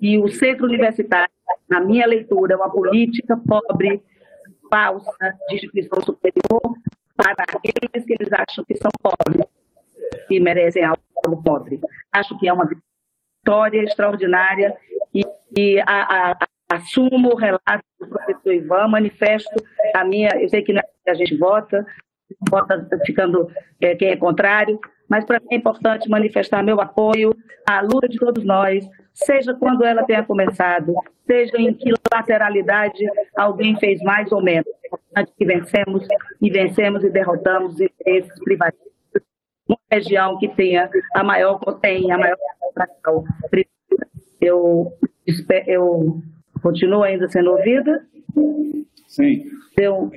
E 0.00 0.18
o 0.18 0.28
centro 0.28 0.66
universitário, 0.66 1.32
na 1.68 1.80
minha 1.80 2.06
leitura, 2.06 2.54
é 2.54 2.56
uma 2.56 2.70
política 2.70 3.36
pobre, 3.36 4.02
falsa, 4.70 5.34
de 5.48 5.56
instituição 5.56 6.00
superior, 6.00 6.76
para 7.16 7.44
aqueles 7.48 8.06
que 8.06 8.14
eles 8.14 8.32
acham 8.32 8.64
que 8.64 8.76
são 8.76 8.90
pobres 9.00 9.46
que 10.28 10.40
merecem 10.40 10.84
algo 10.84 11.42
pobre. 11.42 11.80
Acho 12.10 12.38
que 12.38 12.48
é 12.48 12.52
uma 12.52 12.66
vitória 12.66 13.82
extraordinária 13.82 14.74
e, 15.14 15.24
e 15.56 15.80
a, 15.80 16.30
a, 16.30 16.38
assumo 16.70 17.32
o 17.32 17.36
relato 17.36 17.84
do 18.00 18.08
professor 18.08 18.52
Ivan, 18.52 18.88
manifesto 18.88 19.54
a 19.94 20.04
minha, 20.04 20.30
eu 20.40 20.48
sei 20.48 20.62
que 20.62 20.72
é 20.72 21.10
a 21.10 21.14
gente 21.14 21.36
vota, 21.36 21.84
vota 22.48 22.88
ficando 23.04 23.50
é, 23.80 23.94
quem 23.94 24.08
é 24.08 24.16
contrário, 24.16 24.78
mas 25.08 25.24
para 25.24 25.40
mim 25.40 25.48
é 25.50 25.56
importante 25.56 26.08
manifestar 26.08 26.62
meu 26.62 26.80
apoio 26.80 27.34
à 27.66 27.80
luta 27.80 28.08
de 28.08 28.18
todos 28.18 28.44
nós, 28.44 28.88
seja 29.12 29.54
quando 29.54 29.84
ela 29.84 30.04
tenha 30.04 30.22
começado, 30.22 30.94
seja 31.26 31.56
em 31.58 31.74
que 31.74 31.92
lateralidade 32.12 33.04
alguém 33.36 33.78
fez 33.78 34.00
mais 34.02 34.32
ou 34.32 34.42
menos. 34.42 34.66
Importante 34.86 35.32
que 35.36 35.44
vencemos 35.44 36.06
e 36.40 36.50
vencemos 36.50 37.04
e 37.04 37.10
derrotamos 37.10 37.76
esses 38.06 38.44
privatistas 38.44 38.92
uma 39.68 39.78
região 39.90 40.38
que 40.38 40.48
tenha 40.48 40.90
a 41.14 41.22
maior 41.22 41.58
tem 41.80 42.10
a 42.10 42.18
maior 42.18 42.36
concentração. 42.60 43.24
Eu, 44.42 44.92
eu 45.66 46.20
continuo 46.60 47.04
ainda 47.04 47.28
sendo 47.28 47.52
ouvida? 47.52 48.04
Sim. 49.06 49.44
Deu, 49.76 50.10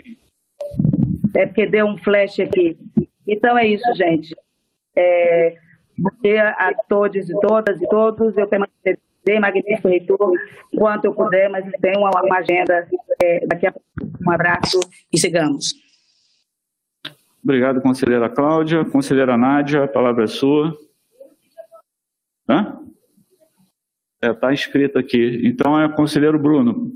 é 1.36 1.46
porque 1.46 1.68
deu 1.68 1.86
um 1.86 1.98
flash 1.98 2.40
aqui. 2.40 2.78
Então 3.28 3.56
é 3.58 3.68
isso, 3.68 3.94
gente. 3.94 4.36
É, 4.96 5.58
a 6.58 6.74
todos 6.90 7.30
e 7.30 7.40
todas 7.40 7.82
e 7.82 7.88
todos. 7.88 8.36
Eu 8.36 8.48
permanecerei 8.48 9.40
magnífico 9.40 9.88
reitor 9.88 10.32
quanto 10.76 11.06
eu 11.06 11.14
puder, 11.14 11.50
mas 11.50 11.66
tenho 11.82 12.00
uma, 12.00 12.10
uma 12.22 12.38
agenda 12.38 12.88
é, 13.22 13.46
daqui 13.46 13.68
a 13.68 13.72
pouco. 13.72 13.86
Um 14.28 14.32
abraço 14.32 14.80
e 15.14 15.20
sigamos. 15.20 15.74
Obrigado, 17.44 17.80
conselheira 17.80 18.28
Cláudia. 18.28 18.84
Conselheira 18.86 19.38
Nádia, 19.38 19.84
a 19.84 19.88
palavra 19.88 20.24
é 20.24 20.28
sua. 20.28 20.76
Hã? 22.50 22.85
Está 24.26 24.30
é, 24.30 24.34
tá 24.34 24.54
escrito 24.54 24.98
aqui. 24.98 25.42
Então 25.44 25.80
é 25.80 25.88
conselheiro 25.94 26.40
Bruno. 26.40 26.92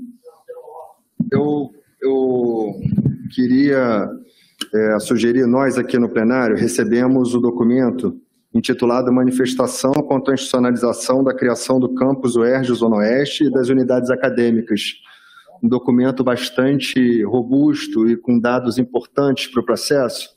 Eu, 1.30 1.70
eu 2.02 2.74
queria 3.32 4.08
é, 4.74 4.98
sugerir, 4.98 5.46
nós 5.46 5.78
aqui 5.78 5.96
no 5.98 6.08
plenário 6.08 6.56
recebemos 6.56 7.34
o 7.34 7.40
documento 7.40 8.20
intitulado 8.52 9.12
Manifestação 9.12 9.92
contra 9.92 10.32
a 10.32 10.34
Institucionalização 10.34 11.22
da 11.22 11.32
Criação 11.32 11.78
do 11.78 11.94
Campus 11.94 12.34
UERJ 12.34 12.74
Zona 12.74 12.96
Oeste 12.96 13.44
e 13.44 13.50
das 13.50 13.68
Unidades 13.68 14.10
Acadêmicas. 14.10 14.94
Um 15.62 15.68
documento 15.68 16.24
bastante 16.24 17.22
robusto 17.22 18.08
e 18.08 18.16
com 18.16 18.40
dados 18.40 18.76
importantes 18.76 19.46
para 19.46 19.60
o 19.60 19.64
processo. 19.64 20.30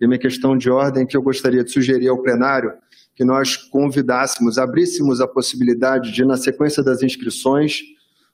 E 0.00 0.06
minha 0.08 0.18
questão 0.18 0.56
de 0.56 0.68
ordem 0.68 1.06
que 1.06 1.16
eu 1.16 1.22
gostaria 1.22 1.62
de 1.62 1.70
sugerir 1.70 2.08
ao 2.08 2.20
plenário 2.20 2.72
que 3.14 3.24
nós 3.24 3.56
convidássemos, 3.56 4.58
abríssemos 4.58 5.20
a 5.20 5.26
possibilidade 5.26 6.12
de, 6.12 6.24
na 6.24 6.36
sequência 6.36 6.82
das 6.82 7.02
inscrições, 7.02 7.80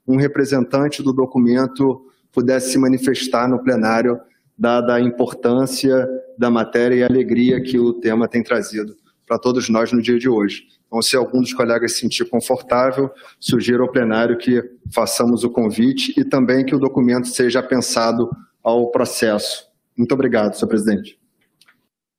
um 0.07 0.17
representante 0.17 1.03
do 1.03 1.13
documento 1.13 2.07
pudesse 2.33 2.73
se 2.73 2.79
manifestar 2.79 3.49
no 3.49 3.63
plenário, 3.63 4.19
dada 4.57 4.95
a 4.95 5.01
importância 5.01 6.09
da 6.39 6.51
matéria 6.51 6.95
e 6.95 7.03
a 7.03 7.07
alegria 7.07 7.61
que 7.61 7.79
o 7.79 7.93
tema 7.93 8.29
tem 8.29 8.43
trazido 8.43 8.97
para 9.27 9.39
todos 9.39 9.69
nós 9.69 9.93
no 9.93 10.01
dia 10.01 10.19
de 10.19 10.29
hoje. 10.29 10.65
Então, 10.87 11.03
se 11.03 11.15
algum 11.15 11.41
dos 11.41 11.53
colegas 11.53 11.93
se 11.93 12.01
sentir 12.01 12.25
confortável, 12.25 13.11
sugiro 13.39 13.83
ao 13.83 13.93
plenário 13.93 14.39
que 14.39 14.63
façamos 14.95 15.45
o 15.45 15.51
convite 15.51 16.19
e 16.19 16.25
também 16.25 16.65
que 16.65 16.75
o 16.75 16.79
documento 16.79 17.29
seja 17.29 17.63
pensado 17.63 18.31
ao 18.63 18.91
processo. 18.91 19.67
Muito 19.97 20.13
obrigado, 20.13 20.55
senhor 20.55 20.69
presidente. 20.69 21.19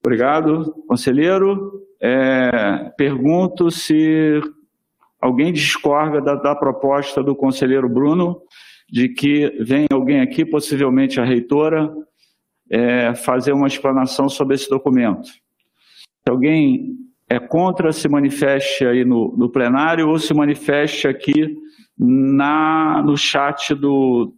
Obrigado, 0.03 0.71
conselheiro. 0.87 1.78
É, 2.01 2.91
pergunto 2.97 3.69
se 3.69 4.41
alguém 5.19 5.51
discorda 5.51 6.21
da, 6.21 6.35
da, 6.35 6.55
proposta 6.55 7.21
do 7.21 7.35
conselheiro 7.35 7.89
Bruno 7.89 8.41
de 8.89 9.09
que 9.09 9.49
venha 9.61 9.87
alguém 9.91 10.21
aqui, 10.21 10.45
possivelmente 10.45 11.19
a 11.19 11.25
reitora, 11.25 11.93
é, 12.69 13.13
fazer 13.13 13.51
uma 13.51 13.67
explanação 13.67 14.29
sobre 14.29 14.55
esse 14.55 14.69
documento. 14.69 15.27
Se 15.27 16.29
alguém 16.29 16.95
é 17.29 17.39
contra, 17.39 17.91
se 17.91 18.07
manifeste 18.07 18.85
aí 18.85 19.05
no, 19.05 19.35
no 19.37 19.49
plenário 19.49 20.07
ou 20.07 20.17
se 20.17 20.33
manifeste 20.33 21.07
aqui 21.07 21.57
na, 21.97 23.03
no 23.03 23.15
chat 23.17 23.75
do, 23.75 24.33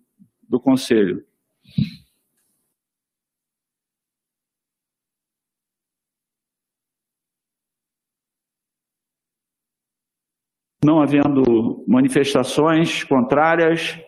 do 0.50 0.60
conselho. 0.60 1.24
Não 10.84 11.00
havendo 11.00 11.86
manifestações 11.88 13.04
contrárias, 13.04 14.00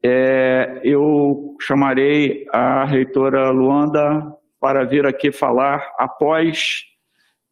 é, 0.00 0.80
eu 0.84 1.56
chamarei 1.60 2.46
a 2.52 2.84
reitora 2.84 3.50
Luanda 3.50 4.36
para 4.60 4.84
vir 4.84 5.04
aqui 5.04 5.32
falar 5.32 5.92
após 5.98 6.84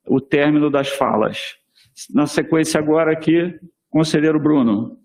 o 0.06 0.20
término 0.20 0.70
das 0.70 0.88
falas. 0.88 1.56
Na 2.14 2.28
sequência 2.28 2.78
agora 2.78 3.12
aqui, 3.12 3.58
conselheiro 3.90 4.38
Bruno. 4.38 4.96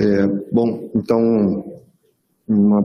É, 0.00 0.26
bom, 0.52 0.92
então, 0.94 1.82
uma 2.46 2.84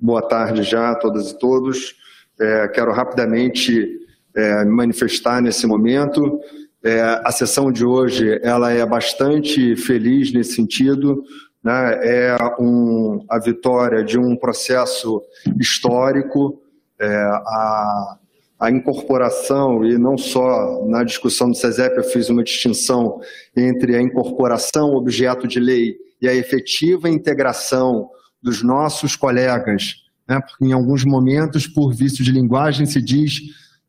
boa 0.00 0.22
tarde 0.22 0.62
já 0.62 0.90
a 0.90 0.94
todas 0.94 1.30
e 1.30 1.38
todos. 1.38 1.94
É, 2.40 2.68
quero 2.68 2.92
rapidamente 2.92 3.98
é, 4.34 4.64
manifestar 4.64 5.42
nesse 5.42 5.66
momento. 5.66 6.40
É, 6.82 7.20
a 7.22 7.30
sessão 7.30 7.70
de 7.70 7.84
hoje 7.84 8.40
ela 8.42 8.70
é 8.70 8.84
bastante 8.86 9.76
feliz 9.76 10.32
nesse 10.32 10.54
sentido. 10.54 11.22
Né? 11.62 12.00
É 12.02 12.36
um, 12.58 13.24
a 13.28 13.38
vitória 13.38 14.02
de 14.02 14.18
um 14.18 14.34
processo 14.34 15.22
histórico. 15.58 16.62
É, 16.98 17.14
a, 17.14 18.18
a 18.58 18.70
incorporação, 18.70 19.82
e 19.86 19.96
não 19.96 20.18
só 20.18 20.84
na 20.86 21.02
discussão 21.02 21.48
do 21.48 21.56
SESEP 21.56 21.96
eu 21.96 22.04
fiz 22.04 22.28
uma 22.28 22.44
distinção 22.44 23.18
entre 23.56 23.96
a 23.96 24.02
incorporação 24.02 24.94
objeto 24.94 25.48
de 25.48 25.58
lei 25.58 25.96
e 26.20 26.28
a 26.28 26.34
efetiva 26.34 27.08
integração 27.08 28.10
dos 28.42 28.62
nossos 28.62 29.16
colegas, 29.16 29.96
né? 30.28 30.40
porque 30.40 30.64
em 30.64 30.72
alguns 30.72 31.04
momentos, 31.04 31.66
por 31.66 31.92
vício 31.92 32.24
de 32.24 32.32
linguagem, 32.32 32.86
se 32.86 33.00
diz 33.00 33.40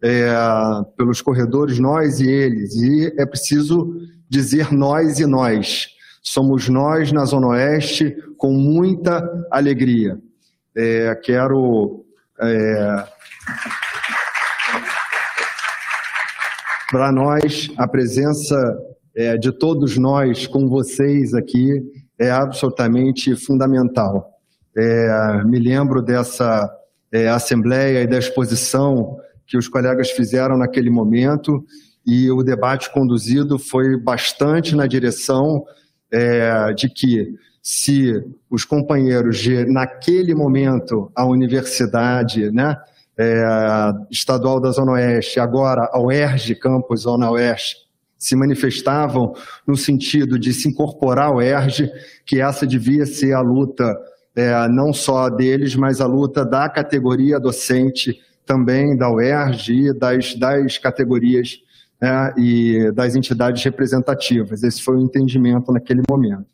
é, 0.04 0.34
pelos 0.98 1.22
corredores 1.22 1.80
nós 1.80 2.20
e 2.20 2.28
eles, 2.28 2.76
e 2.76 3.14
é 3.18 3.26
preciso 3.26 3.96
dizer 4.30 4.72
nós 4.72 5.20
e 5.20 5.26
nós. 5.26 5.90
Somos 6.24 6.70
nós 6.70 7.12
na 7.12 7.26
Zona 7.26 7.48
Oeste 7.48 8.16
com 8.38 8.54
muita 8.54 9.28
alegria. 9.52 10.20
É, 10.76 11.16
quero. 11.16 12.06
É, 12.40 13.06
Para 16.92 17.10
nós, 17.10 17.72
a 17.78 17.88
presença 17.88 18.78
é, 19.16 19.38
de 19.38 19.50
todos 19.58 19.98
nós 19.98 20.46
com 20.46 20.68
vocês 20.68 21.34
aqui 21.34 21.82
é 22.20 22.30
absolutamente 22.30 23.34
fundamental. 23.34 24.31
É, 24.76 25.44
me 25.46 25.60
lembro 25.60 26.02
dessa 26.02 26.70
é, 27.12 27.28
assembleia 27.28 28.02
e 28.02 28.08
da 28.08 28.18
exposição 28.18 29.18
que 29.46 29.58
os 29.58 29.68
colegas 29.68 30.12
fizeram 30.12 30.58
naquele 30.58 30.90
momento 30.90 31.64
e 32.06 32.32
o 32.32 32.42
debate 32.42 32.92
conduzido 32.92 33.60
foi 33.60 33.98
bastante 33.98 34.76
na 34.76 34.88
direção 34.88 35.66
é, 36.10 36.74
de 36.74 36.90
que 36.90 37.36
se 37.62 38.14
os 38.50 38.66
companheiros 38.66 39.38
de, 39.38 39.66
naquele 39.66 40.34
momento, 40.34 41.12
a 41.16 41.26
universidade 41.26 42.50
né, 42.52 42.76
é, 43.18 43.44
estadual 44.10 44.60
da 44.60 44.72
Zona 44.72 44.94
Oeste, 44.94 45.40
agora 45.40 45.88
a 45.92 46.02
UERJ, 46.02 46.56
campus 46.56 47.02
Zona 47.02 47.30
Oeste, 47.30 47.76
se 48.18 48.36
manifestavam 48.36 49.34
no 49.66 49.76
sentido 49.76 50.40
de 50.40 50.54
se 50.54 50.68
incorporar 50.70 51.28
ao 51.28 51.38
UERJ, 51.38 51.92
que 52.26 52.40
essa 52.40 52.66
devia 52.66 53.06
ser 53.06 53.34
a 53.34 53.42
luta 53.42 53.96
é, 54.36 54.68
não 54.70 54.94
só 54.94 55.30
deles, 55.30 55.76
mas 55.76 56.00
a 56.00 56.06
luta 56.06 56.46
da 56.46 56.70
categoria 56.70 57.40
docente 57.40 58.20
também 58.46 58.98
da 58.98 59.12
UERJ 59.12 59.88
e 59.88 59.94
das, 59.94 60.36
das 60.36 60.78
categorias 60.78 61.58
né, 62.02 62.34
e 62.38 62.92
das 62.94 63.16
entidades 63.16 63.64
representativas. 63.64 64.64
Esse 64.64 64.82
foi 64.82 64.98
o 64.98 65.02
entendimento 65.02 65.72
naquele 65.72 66.02
momento. 66.10 66.46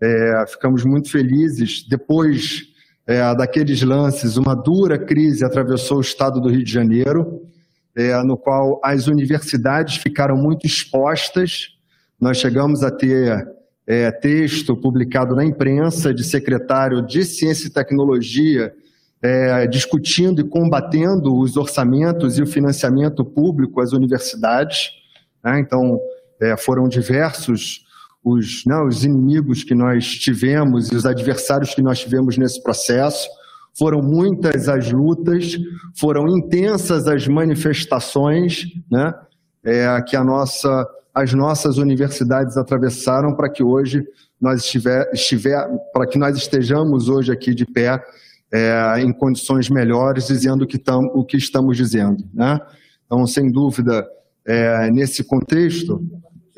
É, 0.00 0.44
ficamos 0.48 0.84
muito 0.84 1.10
felizes. 1.10 1.86
Depois 1.88 2.62
é, 3.06 3.20
daqueles 3.34 3.82
lances, 3.82 4.36
uma 4.36 4.54
dura 4.54 4.98
crise 4.98 5.44
atravessou 5.44 5.98
o 5.98 6.02
estado 6.02 6.40
do 6.40 6.48
Rio 6.48 6.64
de 6.64 6.72
Janeiro, 6.72 7.42
é, 7.96 8.20
no 8.22 8.36
qual 8.36 8.80
as 8.82 9.06
universidades 9.06 9.96
ficaram 9.96 10.36
muito 10.36 10.66
expostas. 10.66 11.68
Nós 12.20 12.38
chegamos 12.38 12.82
a 12.82 12.90
ter 12.90 13.46
é, 13.86 14.10
texto 14.10 14.76
publicado 14.76 15.34
na 15.34 15.44
imprensa 15.44 16.12
de 16.12 16.24
secretário 16.24 17.04
de 17.04 17.24
Ciência 17.24 17.66
e 17.66 17.70
Tecnologia 17.70 18.72
é, 19.22 19.66
discutindo 19.66 20.40
e 20.40 20.44
combatendo 20.44 21.34
os 21.34 21.56
orçamentos 21.56 22.38
e 22.38 22.42
o 22.42 22.46
financiamento 22.46 23.24
público 23.24 23.80
às 23.80 23.92
universidades. 23.92 24.90
Né? 25.42 25.60
Então, 25.60 25.98
é, 26.40 26.56
foram 26.56 26.88
diversos 26.88 27.84
os, 28.24 28.64
não, 28.64 28.82
né, 28.82 28.88
os 28.88 29.04
inimigos 29.04 29.62
que 29.62 29.74
nós 29.74 30.06
tivemos 30.06 30.90
e 30.90 30.96
os 30.96 31.04
adversários 31.04 31.74
que 31.74 31.82
nós 31.82 32.00
tivemos 32.00 32.38
nesse 32.38 32.62
processo. 32.62 33.28
Foram 33.76 34.00
muitas 34.00 34.68
as 34.68 34.90
lutas, 34.90 35.56
foram 35.98 36.26
intensas 36.28 37.06
as 37.06 37.28
manifestações 37.28 38.66
né, 38.90 39.12
é, 39.62 40.00
que 40.02 40.16
a 40.16 40.24
nossa, 40.24 40.86
as 41.14 41.32
nossas 41.32 41.78
universidades 41.78 42.56
atravessaram 42.56 43.34
para 43.34 43.48
que 43.48 43.62
hoje 43.62 44.04
nós 44.40 44.64
estiver, 44.64 45.08
estiver 45.12 45.64
para 45.92 46.06
que 46.06 46.18
nós 46.18 46.36
estejamos 46.36 47.08
hoje 47.08 47.30
aqui 47.30 47.54
de 47.54 47.64
pé 47.64 48.02
é, 48.52 49.00
em 49.00 49.12
condições 49.12 49.70
melhores, 49.70 50.26
dizendo 50.26 50.66
que 50.66 50.76
tam, 50.76 51.04
o 51.14 51.24
que 51.24 51.36
estamos 51.36 51.76
dizendo. 51.76 52.24
Né? 52.34 52.58
Então, 53.06 53.24
sem 53.26 53.50
dúvida, 53.50 54.04
é, 54.44 54.90
nesse 54.90 55.22
contexto, 55.22 56.04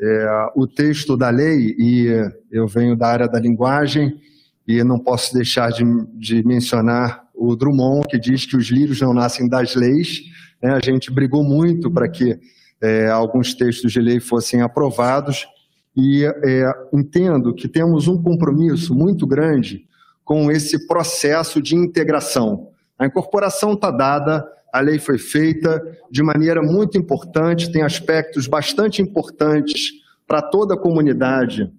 é, 0.01 0.49
o 0.55 0.65
texto 0.65 1.15
da 1.15 1.29
lei, 1.29 1.75
e 1.77 2.07
eu 2.51 2.67
venho 2.67 2.95
da 2.95 3.07
área 3.07 3.27
da 3.27 3.39
linguagem, 3.39 4.19
e 4.67 4.83
não 4.83 4.99
posso 4.99 5.33
deixar 5.33 5.71
de, 5.71 5.83
de 6.15 6.45
mencionar 6.45 7.23
o 7.33 7.55
Drummond, 7.55 8.07
que 8.07 8.19
diz 8.19 8.45
que 8.45 8.57
os 8.57 8.67
livros 8.67 8.99
não 8.99 9.13
nascem 9.13 9.47
das 9.47 9.75
leis. 9.75 10.23
Né? 10.61 10.73
A 10.73 10.79
gente 10.79 11.11
brigou 11.11 11.43
muito 11.43 11.89
para 11.89 12.09
que 12.09 12.37
é, 12.81 13.07
alguns 13.07 13.53
textos 13.53 13.91
de 13.91 13.99
lei 13.99 14.19
fossem 14.19 14.61
aprovados, 14.61 15.47
e 15.95 16.25
é, 16.25 16.71
entendo 16.93 17.53
que 17.53 17.67
temos 17.67 18.07
um 18.07 18.21
compromisso 18.21 18.93
muito 18.93 19.25
grande 19.25 19.87
com 20.23 20.51
esse 20.51 20.85
processo 20.87 21.61
de 21.61 21.75
integração. 21.75 22.69
A 22.99 23.05
incorporação 23.05 23.73
está 23.73 23.89
dada, 23.89 24.47
a 24.71 24.79
lei 24.79 24.99
foi 24.99 25.17
feita 25.17 25.81
de 26.11 26.21
maneira 26.21 26.61
muito 26.61 26.97
importante, 26.97 27.71
tem 27.71 27.81
aspectos 27.81 28.45
bastante 28.45 29.01
importantes 29.01 29.93
para 30.27 30.41
toda 30.41 30.75
a 30.75 30.77
comunidade 30.77 31.71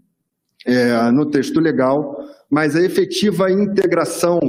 é, 0.66 1.10
no 1.10 1.26
texto 1.26 1.60
legal, 1.60 2.18
mas 2.50 2.74
a 2.74 2.80
efetiva 2.80 3.52
integração 3.52 4.40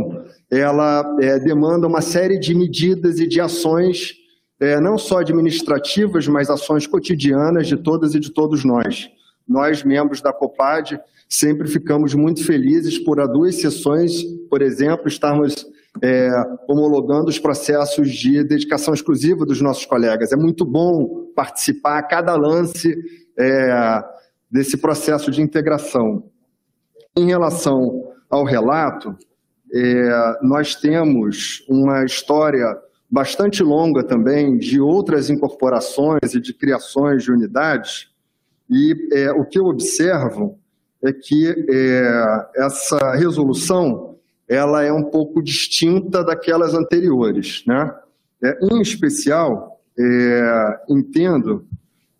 ela 0.50 1.18
é, 1.22 1.38
demanda 1.40 1.86
uma 1.86 2.02
série 2.02 2.40
de 2.40 2.56
medidas 2.56 3.20
e 3.20 3.28
de 3.28 3.40
ações, 3.40 4.14
é, 4.60 4.80
não 4.80 4.98
só 4.98 5.20
administrativas, 5.20 6.28
mas 6.28 6.50
ações 6.50 6.86
cotidianas 6.86 7.68
de 7.68 7.78
todas 7.78 8.14
e 8.14 8.20
de 8.20 8.32
todos 8.32 8.66
nós. 8.66 9.10
Nós, 9.48 9.84
membros 9.84 10.22
da 10.22 10.34
COPAD, 10.34 11.00
sempre 11.28 11.68
ficamos 11.68 12.14
muito 12.14 12.46
felizes 12.46 13.00
por 13.00 13.20
há 13.20 13.26
duas 13.26 13.56
sessões, 13.56 14.24
por 14.50 14.62
exemplo, 14.62 15.08
estarmos 15.08 15.66
é, 16.02 16.30
homologando 16.68 17.30
os 17.30 17.40
processos 17.40 18.12
de 18.12 18.44
dedicação 18.44 18.94
exclusiva 18.94 19.46
dos 19.46 19.62
nossos 19.62 19.86
colegas. 19.86 20.32
É 20.32 20.36
muito 20.36 20.66
bom 20.66 21.32
participar 21.36 21.98
a 21.98 22.04
cada 22.04 22.36
lance 22.36 22.96
é, 23.38 24.04
desse 24.52 24.78
processo 24.78 25.32
de 25.32 25.42
integração. 25.42 26.24
Em 27.18 27.26
relação 27.28 28.14
ao 28.30 28.44
relato, 28.44 29.16
é, 29.74 30.38
nós 30.44 30.76
temos 30.76 31.66
uma 31.68 32.04
história 32.06 32.78
bastante 33.10 33.64
longa 33.64 34.04
também 34.04 34.58
de 34.58 34.80
outras 34.80 35.30
incorporações 35.30 36.34
e 36.34 36.40
de 36.40 36.54
criações 36.54 37.24
de 37.24 37.32
unidades, 37.32 38.10
e 38.70 38.96
é, 39.12 39.32
o 39.32 39.46
que 39.46 39.58
eu 39.58 39.66
observo 39.66 40.60
é 41.04 41.12
que 41.12 41.48
é, 41.70 42.46
essa 42.56 43.16
resolução 43.16 44.16
ela 44.48 44.84
é 44.84 44.92
um 44.92 45.04
pouco 45.04 45.42
distinta 45.42 46.24
daquelas 46.24 46.74
anteriores. 46.74 47.64
Né? 47.66 47.94
É, 48.44 48.58
em 48.72 48.82
especial, 48.82 49.80
é, 49.98 50.80
entendo 50.90 51.66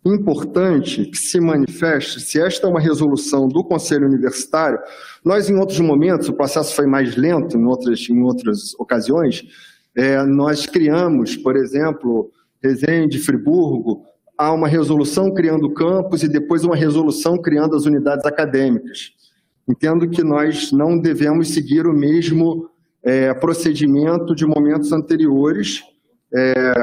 importante 0.04 1.04
que 1.04 1.18
se 1.18 1.38
manifeste, 1.40 2.20
se 2.20 2.40
esta 2.40 2.66
é 2.66 2.70
uma 2.70 2.80
resolução 2.80 3.46
do 3.46 3.62
Conselho 3.62 4.06
Universitário, 4.06 4.78
nós 5.24 5.50
em 5.50 5.56
outros 5.56 5.78
momentos, 5.80 6.28
o 6.28 6.32
processo 6.32 6.74
foi 6.74 6.86
mais 6.86 7.16
lento 7.16 7.58
em 7.58 7.64
outras, 7.66 8.08
em 8.08 8.22
outras 8.22 8.74
ocasiões, 8.78 9.44
é, 9.96 10.22
nós 10.22 10.66
criamos, 10.66 11.36
por 11.36 11.56
exemplo, 11.56 12.30
Resende, 12.62 13.18
Friburgo, 13.18 14.04
há 14.36 14.52
uma 14.52 14.68
resolução 14.68 15.32
criando 15.32 15.72
campos 15.72 16.22
e 16.22 16.28
depois 16.28 16.64
uma 16.64 16.76
resolução 16.76 17.36
criando 17.36 17.76
as 17.76 17.84
unidades 17.84 18.24
acadêmicas. 18.24 19.12
Entendo 19.68 20.08
que 20.08 20.22
nós 20.22 20.72
não 20.72 20.98
devemos 20.98 21.48
seguir 21.48 21.86
o 21.86 21.92
mesmo 21.92 22.68
é, 23.02 23.32
procedimento 23.34 24.34
de 24.34 24.46
momentos 24.46 24.92
anteriores, 24.92 25.82
é, 26.34 26.74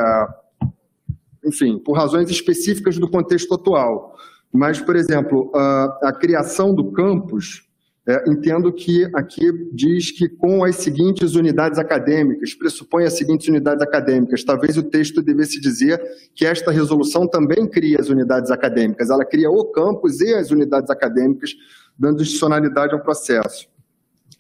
enfim, 1.46 1.78
por 1.80 1.94
razões 1.94 2.30
específicas 2.30 2.98
do 2.98 3.10
contexto 3.10 3.54
atual. 3.54 4.16
Mas, 4.52 4.80
por 4.80 4.96
exemplo, 4.96 5.52
a, 5.54 6.00
a 6.04 6.14
criação 6.14 6.74
do 6.74 6.92
campus, 6.92 7.67
é, 8.08 8.24
entendo 8.30 8.72
que 8.72 9.04
aqui 9.14 9.52
diz 9.74 10.12
que 10.12 10.30
com 10.30 10.64
as 10.64 10.78
seguintes 10.78 11.36
unidades 11.36 11.78
acadêmicas, 11.78 12.54
pressupõe 12.54 13.04
as 13.04 13.18
seguintes 13.18 13.50
unidades 13.50 13.84
acadêmicas. 13.84 14.46
Talvez 14.46 14.78
o 14.78 14.84
texto 14.84 15.22
devesse 15.22 15.60
dizer 15.60 16.02
que 16.34 16.46
esta 16.46 16.72
resolução 16.72 17.28
também 17.28 17.68
cria 17.68 18.00
as 18.00 18.08
unidades 18.08 18.50
acadêmicas. 18.50 19.10
Ela 19.10 19.26
cria 19.26 19.52
o 19.52 19.66
campus 19.66 20.22
e 20.22 20.34
as 20.34 20.52
unidades 20.52 20.90
acadêmicas, 20.90 21.54
dando 22.00 22.22
institucionalidade 22.22 22.94
ao 22.94 23.02
processo. 23.02 23.68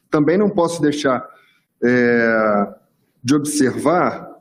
Também 0.09 0.37
não 0.37 0.49
posso 0.49 0.81
deixar 0.81 1.27
é, 1.83 2.67
de 3.21 3.35
observar 3.35 4.36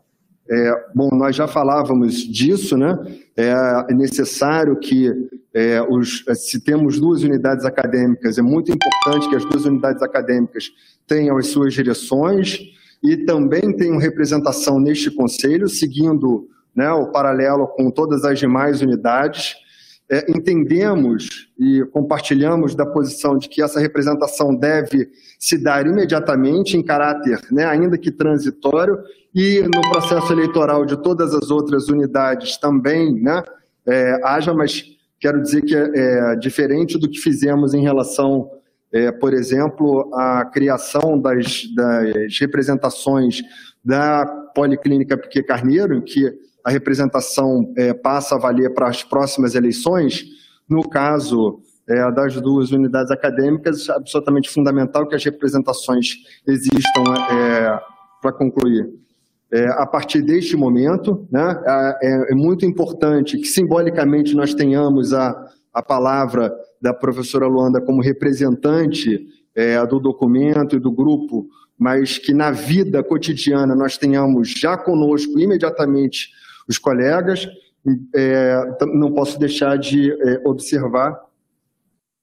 é, 0.48 0.85
bom, 0.94 1.10
nós 1.12 1.35
já 1.35 1.48
falávamos 1.48 2.14
disso, 2.14 2.77
né? 2.77 2.97
É 3.36 3.93
necessário 3.93 4.78
que, 4.78 5.12
é, 5.52 5.82
os, 5.82 6.24
se 6.35 6.60
temos 6.60 7.01
duas 7.01 7.23
unidades 7.23 7.64
acadêmicas, 7.64 8.39
é 8.39 8.43
muito 8.43 8.73
importante 8.73 9.28
que 9.28 9.36
as 9.36 9.44
duas 9.44 9.64
unidades 9.64 10.02
acadêmicas 10.02 10.70
tenham 11.06 11.36
as 11.36 11.48
suas 11.48 11.74
direções 11.74 12.60
e 13.02 13.16
também 13.18 13.77
tenham 13.77 13.98
representação 13.98 14.78
neste 14.78 15.10
conselho, 15.10 15.68
seguindo 15.68 16.48
né, 16.74 16.90
o 16.93 17.10
paralelo 17.10 17.66
com 17.68 17.90
todas 17.90 18.24
as 18.24 18.39
demais 18.39 18.81
unidades 18.81 19.56
é, 20.09 20.24
entendemos 20.31 21.48
e 21.59 21.85
compartilhamos 21.86 22.74
da 22.74 22.86
posição 22.86 23.36
de 23.36 23.48
que 23.48 23.60
essa 23.60 23.81
representação 23.81 24.55
deve 24.55 25.10
se 25.39 25.59
dar 25.59 25.85
imediatamente 25.86 26.77
em 26.77 26.82
caráter, 26.82 27.40
né, 27.51 27.64
ainda 27.64 27.98
que 27.98 28.10
transitório, 28.10 28.98
e 29.36 29.60
no 29.64 29.82
processo 29.92 30.32
eleitoral 30.32 30.86
de 30.86 30.96
todas 30.96 31.34
as 31.34 31.50
outras 31.50 31.90
unidades 31.90 32.56
também 32.56 33.12
né, 33.20 33.42
é, 33.86 34.18
haja, 34.24 34.54
mas 34.54 34.82
quero 35.20 35.42
dizer 35.42 35.60
que 35.60 35.76
é, 35.76 36.32
é 36.32 36.36
diferente 36.36 36.98
do 36.98 37.06
que 37.06 37.18
fizemos 37.18 37.74
em 37.74 37.82
relação, 37.82 38.50
é, 38.90 39.12
por 39.12 39.34
exemplo, 39.34 40.10
à 40.14 40.46
criação 40.46 41.20
das, 41.20 41.66
das 41.74 42.38
representações 42.40 43.42
da 43.84 44.24
Policlínica 44.54 45.18
Piquet 45.18 45.42
Carneiro, 45.42 45.94
em 45.94 46.00
que 46.00 46.32
a 46.64 46.70
representação 46.70 47.74
é, 47.76 47.92
passa 47.92 48.36
a 48.36 48.38
valer 48.38 48.72
para 48.72 48.88
as 48.88 49.04
próximas 49.04 49.54
eleições, 49.54 50.24
no 50.66 50.88
caso 50.88 51.60
é, 51.86 52.10
das 52.10 52.40
duas 52.40 52.72
unidades 52.72 53.10
acadêmicas, 53.10 53.86
é 53.86 53.92
absolutamente 53.92 54.48
fundamental 54.48 55.06
que 55.06 55.14
as 55.14 55.22
representações 55.22 56.14
existam 56.46 57.04
é, 57.30 57.78
para 58.22 58.32
concluir. 58.32 59.06
É, 59.57 59.69
a 59.70 59.87
partir 59.87 60.20
deste 60.20 60.55
momento, 60.55 61.27
né, 61.33 61.62
é, 62.03 62.33
é, 62.33 62.35
muito 62.35 62.66
importante 62.66 63.39
que 63.39 63.47
simbolicamente 63.47 64.35
nós 64.35 64.53
tenhamos 64.53 65.15
a, 65.15 65.35
a 65.73 65.83
palavra 65.83 66.55
da 66.78 66.93
professora 66.93 67.47
Luanda 67.47 67.81
como 67.81 68.03
representante 68.03 69.27
é, 69.55 69.85
do 69.87 69.99
documento 69.99 70.77
e 70.77 70.78
do 70.78 70.93
grupo, 70.93 71.49
mas 71.78 72.19
que 72.19 72.35
na 72.35 72.51
vida 72.51 73.03
cotidiana 73.03 73.74
nós 73.74 73.97
tenhamos 73.97 74.51
já 74.51 74.77
conosco 74.77 75.41
imediatamente 75.41 76.28
os 76.69 76.77
colegas. 76.77 77.49
É, 78.15 78.77
não 78.93 79.11
posso 79.15 79.39
deixar 79.39 79.78
de 79.78 80.12
é, 80.12 80.43
observar 80.45 81.19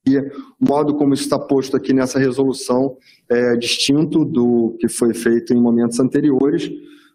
que 0.05 0.19
o 0.19 0.23
modo 0.59 0.93
como 0.93 1.15
está 1.15 1.39
posto 1.39 1.75
aqui 1.75 1.93
nessa 1.93 2.19
resolução 2.19 2.95
é 3.27 3.55
distinto 3.55 4.23
do 4.23 4.77
que 4.79 4.87
foi 4.87 5.15
feito 5.15 5.51
em 5.51 5.59
momentos 5.59 5.99
anteriores, 5.99 6.69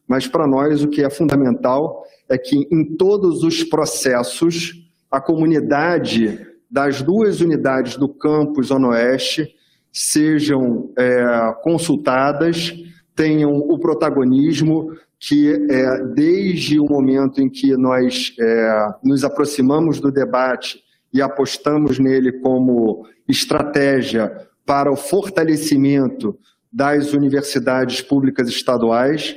mas 0.08 0.26
para 0.26 0.46
nós 0.46 0.82
o 0.82 0.88
que 0.88 1.04
é 1.04 1.10
fundamental 1.10 2.02
é 2.28 2.38
que 2.38 2.66
em 2.72 2.96
todos 2.96 3.42
os 3.42 3.62
processos 3.62 4.72
a 5.10 5.20
comunidade 5.20 6.46
das 6.70 7.02
duas 7.02 7.40
unidades 7.40 7.96
do 7.96 8.08
campus 8.08 8.68
Zona 8.68 8.88
Oeste 8.88 9.54
sejam 9.92 10.92
é, 10.98 11.54
consultadas, 11.62 12.74
tenham 13.14 13.52
o 13.56 13.78
protagonismo, 13.78 14.92
que 15.18 15.50
é, 15.70 16.04
desde 16.14 16.78
o 16.78 16.84
momento 16.84 17.40
em 17.40 17.48
que 17.48 17.76
nós 17.76 18.34
é, 18.38 18.88
nos 19.02 19.24
aproximamos 19.24 19.98
do 19.98 20.12
debate 20.12 20.80
e 21.12 21.20
apostamos 21.20 21.98
nele 21.98 22.32
como 22.40 23.06
estratégia 23.26 24.30
para 24.64 24.92
o 24.92 24.96
fortalecimento 24.96 26.38
das 26.70 27.14
universidades 27.14 28.02
públicas 28.02 28.48
estaduais, 28.48 29.34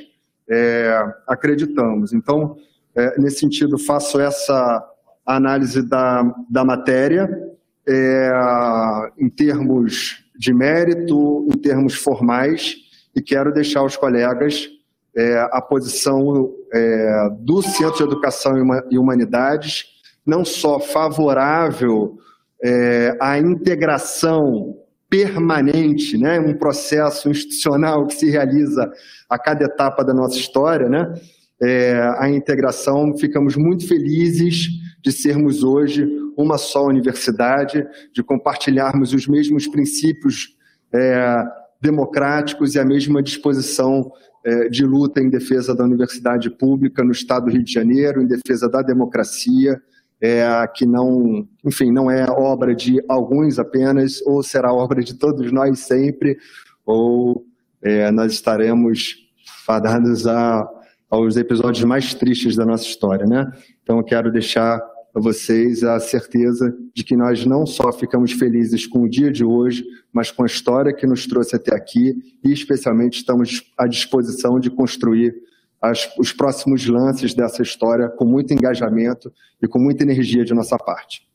é, 0.52 1.14
acreditamos. 1.26 2.12
Então, 2.12 2.56
é, 2.94 3.18
nesse 3.18 3.40
sentido, 3.40 3.78
faço 3.78 4.20
essa 4.20 4.86
análise 5.24 5.82
da, 5.88 6.22
da 6.50 6.64
matéria 6.64 7.28
é, 7.88 8.30
em 9.18 9.30
termos 9.30 10.22
de 10.38 10.52
mérito, 10.52 11.48
em 11.52 11.58
termos 11.58 11.94
formais, 11.94 12.76
e 13.14 13.22
quero 13.22 13.52
deixar 13.52 13.82
os 13.82 13.96
colegas 13.96 14.68
é, 15.14 15.38
a 15.52 15.60
posição 15.60 16.52
é, 16.72 17.28
do 17.40 17.62
Centro 17.62 17.98
de 17.98 18.02
Educação 18.04 18.54
e 18.90 18.98
Humanidades, 18.98 19.84
não 20.24 20.44
só 20.44 20.80
favorável 20.80 22.18
é, 22.62 23.16
à 23.20 23.38
integração 23.38 24.76
permanente, 25.12 26.16
né, 26.16 26.40
um 26.40 26.54
processo 26.54 27.28
institucional 27.28 28.06
que 28.06 28.14
se 28.14 28.30
realiza 28.30 28.90
a 29.28 29.38
cada 29.38 29.66
etapa 29.66 30.02
da 30.02 30.14
nossa 30.14 30.38
história, 30.38 30.88
né, 30.88 31.12
é, 31.60 32.00
a 32.16 32.30
integração, 32.30 33.14
ficamos 33.18 33.54
muito 33.54 33.86
felizes 33.86 34.68
de 35.02 35.12
sermos 35.12 35.62
hoje 35.62 36.08
uma 36.34 36.56
só 36.56 36.86
universidade, 36.86 37.86
de 38.14 38.22
compartilharmos 38.22 39.12
os 39.12 39.28
mesmos 39.28 39.68
princípios 39.68 40.56
é, 40.94 41.44
democráticos 41.78 42.74
e 42.74 42.78
a 42.78 42.84
mesma 42.84 43.22
disposição 43.22 44.10
é, 44.42 44.70
de 44.70 44.82
luta 44.86 45.20
em 45.20 45.28
defesa 45.28 45.74
da 45.74 45.84
universidade 45.84 46.48
pública 46.48 47.04
no 47.04 47.12
Estado 47.12 47.44
do 47.44 47.52
Rio 47.52 47.62
de 47.62 47.72
Janeiro, 47.72 48.22
em 48.22 48.26
defesa 48.26 48.66
da 48.66 48.80
democracia, 48.80 49.78
é, 50.22 50.44
que 50.68 50.86
não, 50.86 51.48
enfim, 51.64 51.90
não 51.90 52.08
é 52.08 52.24
obra 52.30 52.72
de 52.76 53.02
alguns 53.08 53.58
apenas, 53.58 54.22
ou 54.24 54.40
será 54.40 54.72
obra 54.72 55.02
de 55.02 55.14
todos 55.14 55.50
nós 55.50 55.80
sempre, 55.80 56.38
ou 56.86 57.44
é, 57.82 58.08
nós 58.12 58.32
estaremos 58.32 59.16
fadados 59.66 60.24
a, 60.28 60.64
aos 61.10 61.36
episódios 61.36 61.82
mais 61.82 62.14
tristes 62.14 62.54
da 62.54 62.64
nossa 62.64 62.84
história, 62.84 63.26
né? 63.26 63.50
Então 63.82 63.98
eu 63.98 64.04
quero 64.04 64.30
deixar 64.30 64.80
a 65.12 65.20
vocês 65.20 65.82
a 65.82 65.98
certeza 65.98 66.72
de 66.94 67.02
que 67.02 67.16
nós 67.16 67.44
não 67.44 67.66
só 67.66 67.92
ficamos 67.92 68.30
felizes 68.30 68.86
com 68.86 69.02
o 69.02 69.08
dia 69.08 69.30
de 69.30 69.44
hoje, 69.44 69.84
mas 70.12 70.30
com 70.30 70.44
a 70.44 70.46
história 70.46 70.94
que 70.94 71.06
nos 71.06 71.26
trouxe 71.26 71.56
até 71.56 71.74
aqui 71.74 72.14
e 72.44 72.52
especialmente 72.52 73.18
estamos 73.18 73.72
à 73.76 73.88
disposição 73.88 74.60
de 74.60 74.70
construir 74.70 75.34
as, 75.82 76.08
os 76.16 76.32
próximos 76.32 76.86
lances 76.86 77.34
dessa 77.34 77.60
história 77.60 78.08
com 78.08 78.24
muito 78.24 78.54
engajamento 78.54 79.32
e 79.60 79.66
com 79.66 79.80
muita 79.80 80.04
energia 80.04 80.44
de 80.44 80.54
nossa 80.54 80.78
parte. 80.78 81.28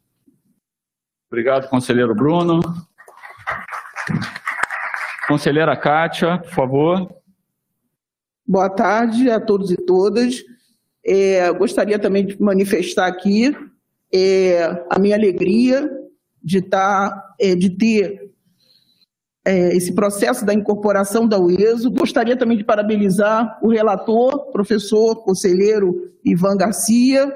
Obrigado, 1.29 1.69
conselheiro 1.69 2.15
Bruno. 2.15 2.61
Conselheira 5.27 5.75
Kátia, 5.75 6.37
por 6.37 6.51
favor. 6.51 7.13
Boa 8.47 8.69
tarde 8.69 9.29
a 9.29 9.41
todos 9.41 9.69
e 9.69 9.75
todas. 9.75 10.41
É, 11.05 11.51
gostaria 11.51 11.99
também 11.99 12.25
de 12.25 12.41
manifestar 12.41 13.07
aqui 13.07 13.53
é, 14.13 14.85
a 14.89 14.97
minha 14.97 15.17
alegria 15.17 15.89
de, 16.41 16.61
tá, 16.61 17.35
é, 17.39 17.55
de 17.55 17.69
ter 17.71 18.26
é, 19.47 19.73
esse 19.73 19.93
processo 19.93 20.45
da 20.45 20.53
incorporação 20.53 21.25
da 21.25 21.39
UESO. 21.39 21.89
Gostaria 21.89 22.35
também 22.35 22.57
de 22.57 22.65
parabenizar 22.65 23.57
o 23.63 23.69
relator, 23.69 24.51
professor, 24.51 25.23
conselheiro 25.23 26.11
Ivan 26.25 26.57
Garcia, 26.57 27.33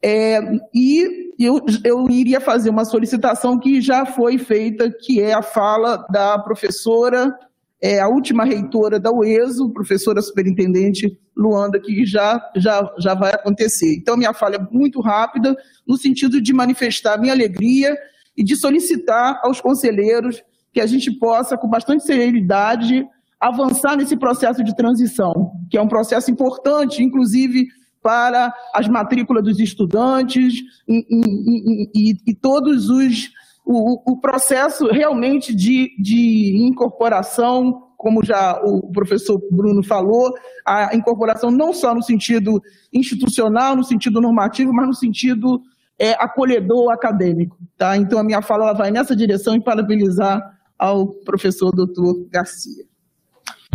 é, 0.00 0.40
e 0.72 1.32
eu, 1.36 1.60
eu 1.82 2.08
iria 2.08 2.40
fazer 2.40 2.70
uma 2.70 2.84
solicitação 2.84 3.58
que 3.58 3.80
já 3.80 4.06
foi 4.06 4.38
feita, 4.38 4.88
que 4.88 5.20
é 5.20 5.32
a 5.32 5.42
fala 5.42 5.96
da 6.08 6.38
professora, 6.38 7.36
é, 7.82 7.98
a 7.98 8.06
última 8.06 8.44
reitora 8.44 9.00
da 9.00 9.10
UESO, 9.10 9.70
professora 9.70 10.22
superintendente 10.22 11.18
Luanda, 11.36 11.80
que 11.80 12.06
já, 12.06 12.40
já, 12.54 12.88
já 12.98 13.14
vai 13.14 13.32
acontecer. 13.32 13.96
Então, 13.96 14.16
minha 14.16 14.32
fala 14.32 14.54
é 14.54 14.68
muito 14.70 15.00
rápida, 15.00 15.56
no 15.84 15.96
sentido 15.96 16.40
de 16.40 16.52
manifestar 16.52 17.18
minha 17.18 17.32
alegria 17.32 17.96
e 18.36 18.44
de 18.44 18.54
solicitar 18.54 19.40
aos 19.42 19.60
conselheiros 19.60 20.44
que 20.72 20.80
a 20.80 20.86
gente 20.86 21.10
possa, 21.10 21.56
com 21.56 21.68
bastante 21.68 22.04
serenidade, 22.04 23.06
avançar 23.40 23.96
nesse 23.96 24.16
processo 24.16 24.62
de 24.64 24.74
transição, 24.74 25.52
que 25.70 25.78
é 25.78 25.82
um 25.82 25.88
processo 25.88 26.30
importante, 26.30 27.02
inclusive 27.02 27.66
para 28.02 28.52
as 28.74 28.88
matrículas 28.88 29.44
dos 29.44 29.58
estudantes 29.58 30.54
e, 30.88 31.06
e, 31.10 31.90
e, 31.94 32.16
e 32.26 32.34
todos 32.34 32.88
os 32.88 33.30
o, 33.70 34.12
o, 34.12 34.16
processo 34.16 34.86
realmente 34.86 35.54
de, 35.54 35.90
de 35.98 36.56
incorporação, 36.56 37.88
como 37.98 38.24
já 38.24 38.58
o 38.64 38.90
professor 38.90 39.38
Bruno 39.50 39.82
falou, 39.82 40.32
a 40.64 40.96
incorporação 40.96 41.50
não 41.50 41.74
só 41.74 41.94
no 41.94 42.02
sentido 42.02 42.62
institucional, 42.90 43.76
no 43.76 43.84
sentido 43.84 44.22
normativo, 44.22 44.72
mas 44.72 44.86
no 44.86 44.94
sentido 44.94 45.60
é, 45.98 46.12
acolhedor 46.12 46.90
acadêmico. 46.90 47.58
Tá? 47.76 47.94
Então, 47.94 48.18
a 48.18 48.24
minha 48.24 48.40
fala 48.40 48.72
vai 48.72 48.90
nessa 48.90 49.14
direção 49.14 49.54
e 49.54 49.60
parabenizar 49.60 50.57
ao 50.78 51.08
professor 51.08 51.70
doutor 51.74 52.28
Garcia. 52.30 52.84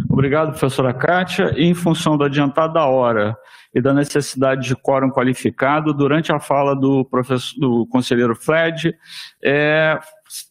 Obrigado, 0.10 0.50
professora 0.50 0.94
Kátia. 0.94 1.54
Em 1.58 1.74
função 1.74 2.18
do 2.18 2.24
adiantado 2.24 2.74
da 2.74 2.86
hora, 2.86 3.38
e 3.74 3.82
da 3.82 3.94
necessidade 3.94 4.68
de 4.68 4.76
quórum 4.76 5.10
qualificado. 5.10 5.94
Durante 5.94 6.32
a 6.32 6.40
fala 6.40 6.76
do, 6.76 7.04
professor, 7.06 7.60
do 7.60 7.88
conselheiro 7.88 8.36
Fred, 8.36 8.96
é, 9.44 10.00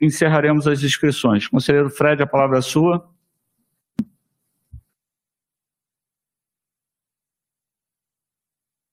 encerraremos 0.01 0.67
as 0.67 0.83
inscrições. 0.83 1.47
Conselheiro 1.47 1.89
Fred, 1.89 2.23
a 2.23 2.27
palavra 2.27 2.59
é 2.59 2.63
sua. 2.63 3.09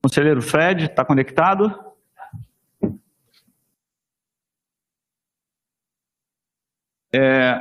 Conselheiro 0.01 0.41
Fred, 0.41 0.85
está 0.85 1.03
conectado? 1.03 1.88
É, 7.13 7.59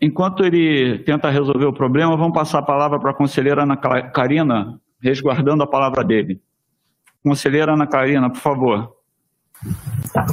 enquanto 0.00 0.44
ele 0.44 0.98
tenta 1.00 1.30
resolver 1.30 1.66
o 1.66 1.72
problema, 1.72 2.16
vamos 2.16 2.34
passar 2.34 2.58
a 2.58 2.62
palavra 2.62 2.98
para 2.98 3.10
a 3.10 3.14
conselheira 3.14 3.62
Ana 3.62 3.76
Karina 3.76 4.80
resguardando 5.02 5.62
a 5.62 5.66
palavra 5.66 6.04
dele. 6.04 6.40
Conselheira 7.22 7.72
Ana 7.72 7.86
Karina, 7.86 8.30
por 8.30 8.40
favor. 8.40 8.96
Tá. 10.12 10.26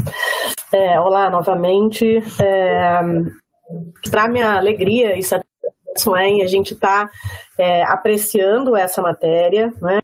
É, 0.72 1.00
olá 1.00 1.30
novamente. 1.30 2.24
É, 2.42 3.00
Para 4.10 4.28
minha 4.28 4.54
alegria 4.54 5.18
e 5.18 5.24
satisfação 5.24 6.16
é 6.16 6.42
a 6.42 6.48
gente 6.48 6.74
está 6.74 7.10
é, 7.58 7.84
apreciando 7.84 8.76
essa 8.76 9.02
matéria, 9.02 9.74
né? 9.82 10.00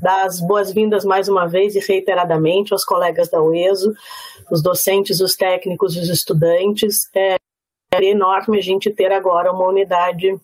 das 0.00 0.40
boas-vindas 0.40 1.04
mais 1.04 1.28
uma 1.28 1.46
vez 1.46 1.74
e 1.74 1.80
reiteradamente 1.80 2.72
aos 2.72 2.84
colegas 2.84 3.28
da 3.28 3.42
UESO, 3.42 3.92
os 4.54 4.62
docentes, 4.62 5.20
os 5.20 5.36
técnicos, 5.36 5.96
os 5.96 6.08
estudantes. 6.08 7.08
É, 7.14 7.36
é 7.92 8.04
enorme 8.04 8.58
a 8.58 8.62
gente 8.62 8.90
ter 8.90 9.12
agora 9.12 9.52
uma 9.52 9.68
unidade 9.68 10.34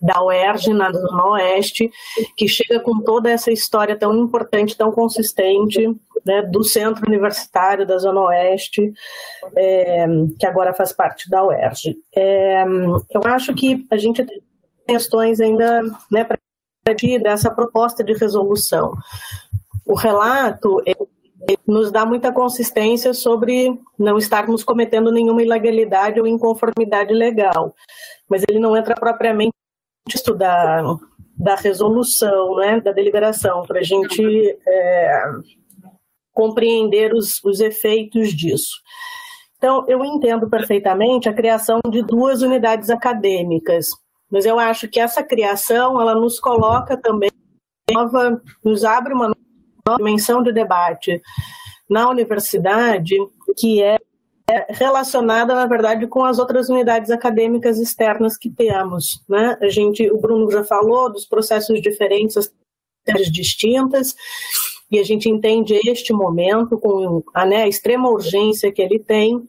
da 0.00 0.22
UERJ 0.22 0.74
na 0.74 0.92
Zona 0.92 1.26
Oeste, 1.30 1.90
que 2.36 2.46
chega 2.46 2.80
com 2.80 3.00
toda 3.00 3.30
essa 3.30 3.50
história 3.50 3.96
tão 3.96 4.14
importante, 4.16 4.76
tão 4.76 4.92
consistente, 4.92 5.88
né, 6.24 6.42
do 6.42 6.62
Centro 6.62 7.06
Universitário 7.06 7.86
da 7.86 7.98
Zona 7.98 8.20
Oeste, 8.22 8.92
é, 9.56 10.06
que 10.38 10.46
agora 10.46 10.74
faz 10.74 10.92
parte 10.92 11.28
da 11.30 11.44
UERJ. 11.44 11.96
É, 12.14 12.64
eu 13.10 13.22
acho 13.24 13.54
que 13.54 13.86
a 13.90 13.96
gente 13.96 14.24
tem 14.24 14.42
questões 14.86 15.40
ainda 15.40 15.82
né, 16.10 16.24
para 16.24 16.38
dessa 17.22 17.50
proposta 17.50 18.02
de 18.02 18.14
resolução. 18.14 18.94
O 19.84 19.94
relato 19.94 20.82
nos 21.66 21.90
dá 21.90 22.04
muita 22.04 22.32
consistência 22.32 23.14
sobre 23.14 23.78
não 23.98 24.18
estarmos 24.18 24.64
cometendo 24.64 25.10
nenhuma 25.12 25.42
ilegalidade 25.42 26.20
ou 26.20 26.26
inconformidade 26.26 27.14
legal, 27.14 27.74
mas 28.28 28.44
ele 28.48 28.58
não 28.58 28.76
entra 28.76 28.94
propriamente 28.94 29.52
da, 30.36 30.96
da 31.36 31.54
resolução, 31.54 32.56
né, 32.56 32.80
da 32.80 32.92
deliberação, 32.92 33.62
para 33.62 33.80
a 33.80 33.82
gente 33.82 34.22
é, 34.66 35.22
compreender 36.32 37.12
os, 37.12 37.42
os 37.44 37.60
efeitos 37.60 38.30
disso. 38.34 38.76
Então, 39.56 39.84
eu 39.88 40.04
entendo 40.04 40.48
perfeitamente 40.48 41.28
a 41.28 41.34
criação 41.34 41.80
de 41.90 42.02
duas 42.02 42.42
unidades 42.42 42.90
acadêmicas, 42.90 43.88
mas 44.30 44.46
eu 44.46 44.58
acho 44.58 44.88
que 44.88 45.00
essa 45.00 45.22
criação 45.22 46.00
ela 46.00 46.14
nos 46.14 46.38
coloca 46.38 46.96
também 46.96 47.30
nova, 47.92 48.40
nos 48.64 48.84
abre 48.84 49.12
uma 49.12 49.34
dimensão 49.96 50.42
de 50.42 50.52
debate 50.52 51.20
na 51.88 52.08
universidade 52.08 53.16
que 53.56 53.82
é 53.82 53.98
relacionada, 54.70 55.54
na 55.54 55.66
verdade, 55.66 56.06
com 56.06 56.24
as 56.24 56.38
outras 56.38 56.68
unidades 56.68 57.10
acadêmicas 57.10 57.78
externas 57.78 58.36
que 58.36 58.48
temos. 58.48 59.22
Né? 59.28 59.58
A 59.60 59.68
gente, 59.68 60.10
o 60.10 60.18
Bruno 60.18 60.50
já 60.50 60.64
falou 60.64 61.12
dos 61.12 61.26
processos 61.26 61.80
diferentes, 61.82 62.50
as 63.08 63.30
distintas, 63.30 64.14
e 64.90 64.98
a 64.98 65.04
gente 65.04 65.28
entende 65.28 65.78
este 65.86 66.14
momento 66.14 66.78
com 66.78 67.22
a, 67.34 67.44
né, 67.44 67.64
a 67.64 67.68
extrema 67.68 68.08
urgência 68.08 68.72
que 68.72 68.80
ele 68.80 68.98
tem, 68.98 69.46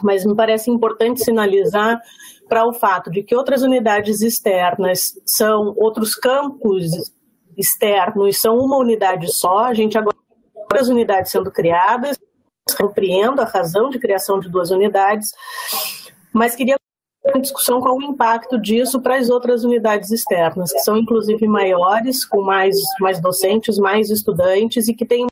mas 0.00 0.24
me 0.24 0.36
parece 0.36 0.70
importante 0.70 1.24
sinalizar 1.24 2.00
para 2.48 2.64
o 2.66 2.72
fato 2.72 3.10
de 3.10 3.22
que 3.24 3.34
outras 3.34 3.62
unidades 3.62 4.22
externas 4.22 5.12
são 5.26 5.74
outros 5.76 6.14
campos 6.14 6.84
externos, 7.56 8.38
são 8.38 8.58
uma 8.58 8.76
unidade 8.76 9.32
só, 9.32 9.64
a 9.64 9.74
gente 9.74 9.96
agora 9.96 10.16
tem 10.52 10.64
várias 10.70 10.88
unidades 10.88 11.32
sendo 11.32 11.50
criadas, 11.50 12.18
compreendo 12.76 13.40
a 13.40 13.44
razão 13.44 13.90
de 13.90 13.98
criação 13.98 14.38
de 14.38 14.48
duas 14.48 14.70
unidades, 14.70 15.30
mas 16.32 16.54
queria 16.54 16.76
uma 17.24 17.40
discussão 17.40 17.80
qual 17.80 17.96
o 17.96 18.02
impacto 18.02 18.58
disso 18.58 19.00
para 19.00 19.16
as 19.16 19.28
outras 19.28 19.62
unidades 19.62 20.10
externas, 20.10 20.72
que 20.72 20.80
são 20.80 20.96
inclusive 20.96 21.46
maiores, 21.46 22.24
com 22.24 22.40
mais, 22.42 22.76
mais 22.98 23.20
docentes, 23.20 23.78
mais 23.78 24.10
estudantes 24.10 24.88
e 24.88 24.94
que 24.94 25.04
têm 25.04 25.26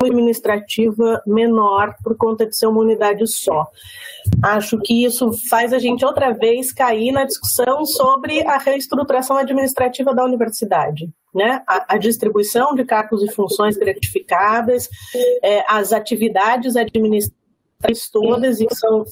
uma 0.00 0.08
administrativa 0.08 1.22
menor 1.26 1.94
por 2.02 2.16
conta 2.16 2.46
de 2.46 2.56
ser 2.56 2.66
uma 2.66 2.80
unidade 2.80 3.26
só. 3.26 3.66
Acho 4.42 4.78
que 4.78 5.04
isso 5.04 5.32
faz 5.48 5.72
a 5.72 5.78
gente 5.78 6.04
outra 6.04 6.32
vez 6.32 6.72
cair 6.72 7.12
na 7.12 7.24
discussão 7.24 7.86
sobre 7.86 8.46
a 8.46 8.58
reestruturação 8.58 9.36
administrativa 9.36 10.14
da 10.14 10.24
universidade 10.24 11.10
né? 11.34 11.62
A, 11.66 11.94
a, 11.94 11.98
distribuição 11.98 12.74
de 12.74 12.84
cargos 12.84 13.22
e 13.22 13.32
funções 13.32 13.76
gratificadas, 13.76 14.88
é, 15.42 15.64
as 15.68 15.92
atividades 15.92 16.76
administrativas 16.76 17.42
todas 18.12 18.60
e 18.60 18.66
são 18.72 19.04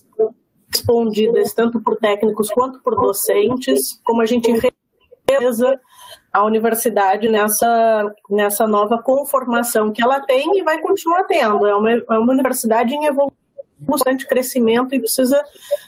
respondidas 0.73 1.53
tanto 1.53 1.81
por 1.81 1.97
técnicos 1.97 2.51
quanto 2.51 2.81
por 2.81 2.95
docentes, 2.95 4.01
como 4.05 4.23
a 4.23 4.27
gente 4.27 4.53
realiza 5.29 5.81
a 6.33 6.45
universidade 6.45 7.29
nessa, 7.29 8.15
nessa 8.29 8.67
nova 8.67 9.03
conformação 9.03 9.93
que 9.93 10.03
ela 10.03 10.21
tem 10.21 10.59
e 10.59 10.63
vai 10.63 10.81
continuar 10.81 11.25
tendo. 11.25 11.67
É 11.67 11.75
uma, 11.75 11.91
é 11.93 12.19
uma 12.19 12.33
universidade 12.33 12.95
em 12.95 13.07
evolução, 13.07 13.37
constante 13.87 14.27
crescimento 14.27 14.95
e 14.95 15.01
precisa 15.01 15.43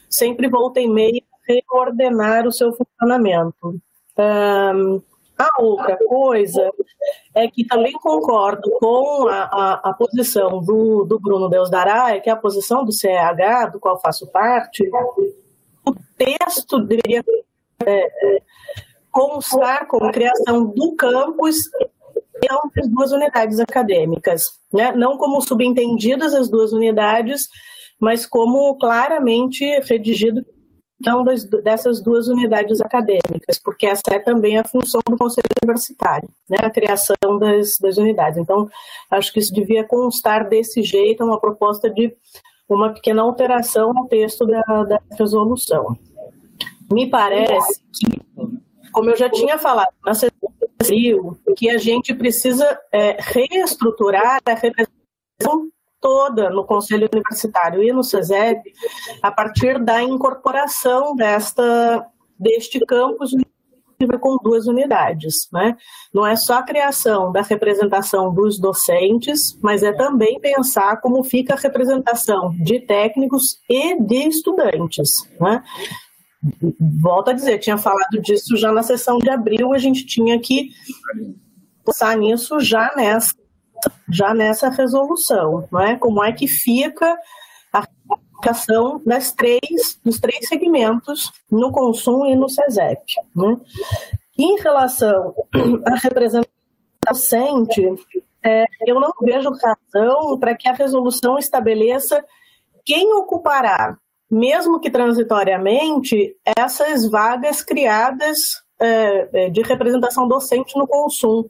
sempre 0.09 0.49
volta 0.49 0.81
e 0.81 0.89
meia 0.89 1.23
reordenar 1.47 2.47
o 2.47 2.53
seu 2.53 2.73
funcionamento. 2.73 3.81
Um, 4.19 5.03
A 5.43 5.63
outra 5.63 5.97
coisa 6.07 6.71
é 7.35 7.49
que 7.49 7.67
também 7.67 7.93
concordo 7.93 8.71
com 8.79 9.27
a, 9.29 9.43
a, 9.43 9.91
a 9.91 9.95
posição 9.95 10.61
do, 10.61 11.05
do 11.05 11.19
Bruno 11.19 11.49
Dará, 11.49 12.19
que 12.21 12.31
é 12.31 12.33
a 12.33 12.37
posição 12.37 12.85
do 12.85 12.93
CEH, 12.93 13.67
do 13.73 13.81
qual 13.81 14.01
faço 14.01 14.31
parte, 14.31 14.89
o 15.85 15.95
texto 16.17 16.79
deveria 16.79 17.25
é, 17.85 18.37
é, 18.37 18.43
constar 19.11 19.87
como 19.87 20.13
criação 20.13 20.67
do 20.67 20.95
campus 20.95 21.57
entre 22.37 22.81
as 22.81 22.89
duas 22.89 23.13
unidades 23.13 23.61
acadêmicas, 23.61 24.59
né? 24.73 24.93
não 24.93 25.17
como 25.17 25.41
subentendidas 25.41 26.35
as 26.35 26.49
duas 26.49 26.73
unidades, 26.73 27.49
mas 28.01 28.27
como 28.27 28.77
claramente 28.79 29.65
redigido 29.81 30.45
então, 31.03 31.25
das, 31.25 31.43
dessas 31.43 32.01
duas 32.01 32.29
unidades 32.29 32.81
acadêmicas, 32.81 33.59
porque 33.59 33.87
essa 33.87 34.03
é 34.13 34.21
também 34.21 34.57
a 34.57 34.63
função 34.63 35.01
do 35.05 35.19
Conselho 35.19 35.49
Universitário, 35.61 36.29
né, 36.49 36.59
a 36.63 36.71
criação 36.71 37.17
das, 37.41 37.77
das 37.81 37.97
unidades. 37.97 38.39
Então, 38.39 38.69
acho 39.11 39.33
que 39.33 39.41
isso 39.41 39.53
devia 39.53 39.83
constar 39.83 40.49
desse 40.49 40.81
jeito, 40.81 41.25
uma 41.25 41.41
proposta 41.41 41.91
de 41.91 42.15
uma 42.69 42.95
pequena 42.95 43.23
alteração 43.23 43.93
no 43.93 44.07
texto 44.07 44.47
da, 44.47 44.63
da 44.85 45.01
resolução. 45.19 45.99
Me 46.93 47.11
parece 47.11 47.83
que, 47.93 48.23
como 48.93 49.11
eu 49.11 49.17
já 49.17 49.29
tinha 49.29 49.59
falado 49.59 49.93
na 50.07 50.15
sessão 50.15 50.53
que 51.57 51.69
a 51.69 51.79
gente 51.79 52.15
precisa 52.15 52.79
é, 52.93 53.17
reestruturar 53.19 54.39
a 54.45 54.55
representação 54.55 55.69
toda 56.03 56.51
no 56.51 56.65
Conselho 56.65 57.09
Universitário 57.11 57.83
e 57.83 57.93
no 57.93 58.03
SESEB 58.03 58.61
a 59.23 59.31
partir 59.31 59.83
da 59.83 60.03
incorporação 60.03 61.15
desta, 61.15 62.05
deste 62.39 62.81
campus 62.81 63.31
com 64.21 64.37
duas 64.39 64.67
unidades. 64.67 65.49
Né? 65.53 65.77
Não 66.13 66.27
é 66.27 66.35
só 66.35 66.55
a 66.55 66.63
criação 66.65 67.31
da 67.31 67.41
representação 67.41 68.35
dos 68.35 68.59
docentes, 68.59 69.57
mas 69.63 69.85
é 69.85 69.93
também 69.93 70.41
pensar 70.41 71.01
como 71.01 71.23
fica 71.23 71.55
a 71.55 71.59
representação 71.59 72.51
de 72.51 72.81
técnicos 72.81 73.61
e 73.71 74.01
de 74.03 74.29
estudantes. 74.29 75.31
Né? 75.41 75.63
Volto 77.01 77.31
a 77.31 77.33
dizer, 77.33 77.59
tinha 77.61 77.79
falado 77.79 78.21
disso 78.21 78.57
já 78.57 78.73
na 78.73 78.83
sessão 78.83 79.19
de 79.19 79.31
abril, 79.31 79.73
a 79.73 79.79
gente 79.79 80.05
tinha 80.05 80.37
que 80.41 80.71
pensar 81.85 82.17
nisso 82.17 82.59
já 82.59 82.93
nessa 82.97 83.33
já 84.11 84.35
nessa 84.35 84.69
resolução, 84.69 85.69
não 85.71 85.81
é? 85.81 85.97
Como 85.97 86.23
é 86.23 86.33
que 86.33 86.47
fica 86.47 87.17
a 87.73 87.87
aplicação 88.43 89.01
das 89.07 89.33
três, 89.33 89.99
dos 90.05 90.19
três 90.19 90.49
segmentos 90.49 91.33
no 91.51 91.71
consumo 91.71 92.27
e 92.27 92.35
no 92.35 92.49
SESEP. 92.49 93.03
Né? 93.35 93.57
Em 94.39 94.61
relação 94.61 95.35
à 95.87 95.95
representação 95.97 96.53
docente, 97.09 97.83
é, 98.45 98.65
eu 98.87 99.01
não 99.01 99.13
vejo 99.21 99.51
razão 99.51 100.39
para 100.39 100.55
que 100.55 100.69
a 100.69 100.73
resolução 100.73 101.39
estabeleça 101.39 102.25
quem 102.85 103.13
ocupará, 103.15 103.97
mesmo 104.31 104.81
que 104.81 104.91
transitoriamente, 104.91 106.37
essas 106.45 107.09
vagas 107.09 107.63
criadas 107.63 108.39
é, 108.83 109.29
é, 109.33 109.51
de 109.51 109.63
representação 109.63 110.27
docente 110.27 110.77
no 110.77 110.87
consumo. 110.87 111.49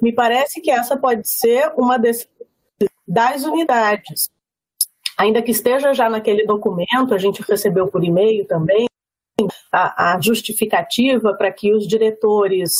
Me 0.00 0.12
parece 0.12 0.60
que 0.60 0.70
essa 0.70 0.96
pode 0.96 1.28
ser 1.28 1.72
uma 1.76 1.98
das 1.98 3.44
unidades. 3.44 4.30
Ainda 5.18 5.42
que 5.42 5.50
esteja 5.50 5.92
já 5.92 6.08
naquele 6.08 6.46
documento, 6.46 7.12
a 7.12 7.18
gente 7.18 7.42
recebeu 7.42 7.88
por 7.88 8.02
e-mail 8.02 8.46
também, 8.46 8.86
a, 9.70 10.14
a 10.14 10.20
justificativa 10.20 11.34
para 11.34 11.52
que 11.52 11.72
os 11.74 11.86
diretores 11.86 12.72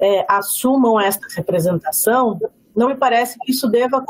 é, 0.00 0.24
assumam 0.28 0.98
esta 0.98 1.26
representação, 1.36 2.40
não 2.74 2.88
me 2.88 2.96
parece 2.96 3.38
que 3.40 3.52
isso 3.52 3.68
deva 3.68 4.02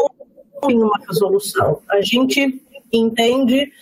em 0.68 0.80
uma 0.80 0.98
resolução. 1.06 1.82
A 1.90 2.00
gente 2.00 2.62
entende 2.92 3.72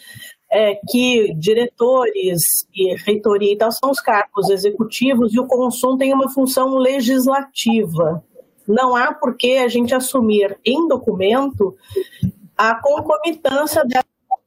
é, 0.52 0.74
que 0.88 1.32
diretores 1.34 2.66
e 2.74 2.94
reitoria 3.04 3.52
e 3.52 3.56
tal 3.56 3.70
são 3.70 3.90
os 3.90 4.00
cargos 4.00 4.50
executivos 4.50 5.32
e 5.32 5.38
o 5.38 5.46
consumo 5.46 5.96
tem 5.96 6.12
uma 6.12 6.28
função 6.28 6.76
legislativa. 6.76 8.22
Não 8.66 8.96
há 8.96 9.14
por 9.14 9.36
que 9.36 9.58
a 9.58 9.68
gente 9.68 9.94
assumir 9.94 10.58
em 10.64 10.88
documento 10.88 11.76
a 12.56 12.74
concomitância 12.74 13.84
das 13.84 14.04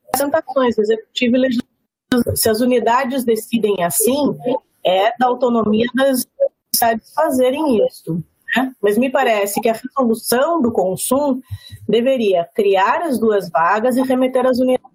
apresentações 0.08 0.78
executiva 0.78 1.38
e 1.38 1.40
legislativa. 1.40 2.36
Se 2.36 2.50
as 2.50 2.62
unidades 2.62 3.24
decidem 3.24 3.84
assim, 3.84 4.38
é 4.86 5.18
da 5.18 5.28
autonomia 5.28 5.86
das 5.96 6.26
unidades 6.74 7.14
fazerem 7.14 7.86
isso. 7.86 8.24
Né? 8.56 8.72
Mas 8.82 8.98
me 8.98 9.10
parece 9.10 9.60
que 9.62 9.70
a 9.70 9.74
resolução 9.74 10.62
do 10.62 10.72
consumo 10.72 11.42
deveria 11.88 12.48
criar 12.54 13.02
as 13.02 13.18
duas 13.20 13.50
vagas 13.50 13.98
e 13.98 14.04
remeter 14.04 14.46
as 14.46 14.60
unidades 14.60 14.93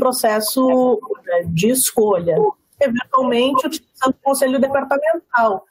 processo 0.00 0.98
né, 1.24 1.42
de 1.46 1.68
escolha, 1.68 2.36
eventualmente 2.80 3.66
utilizando 3.66 4.10
o 4.10 4.22
conselho 4.24 4.58
departamental, 4.58 5.64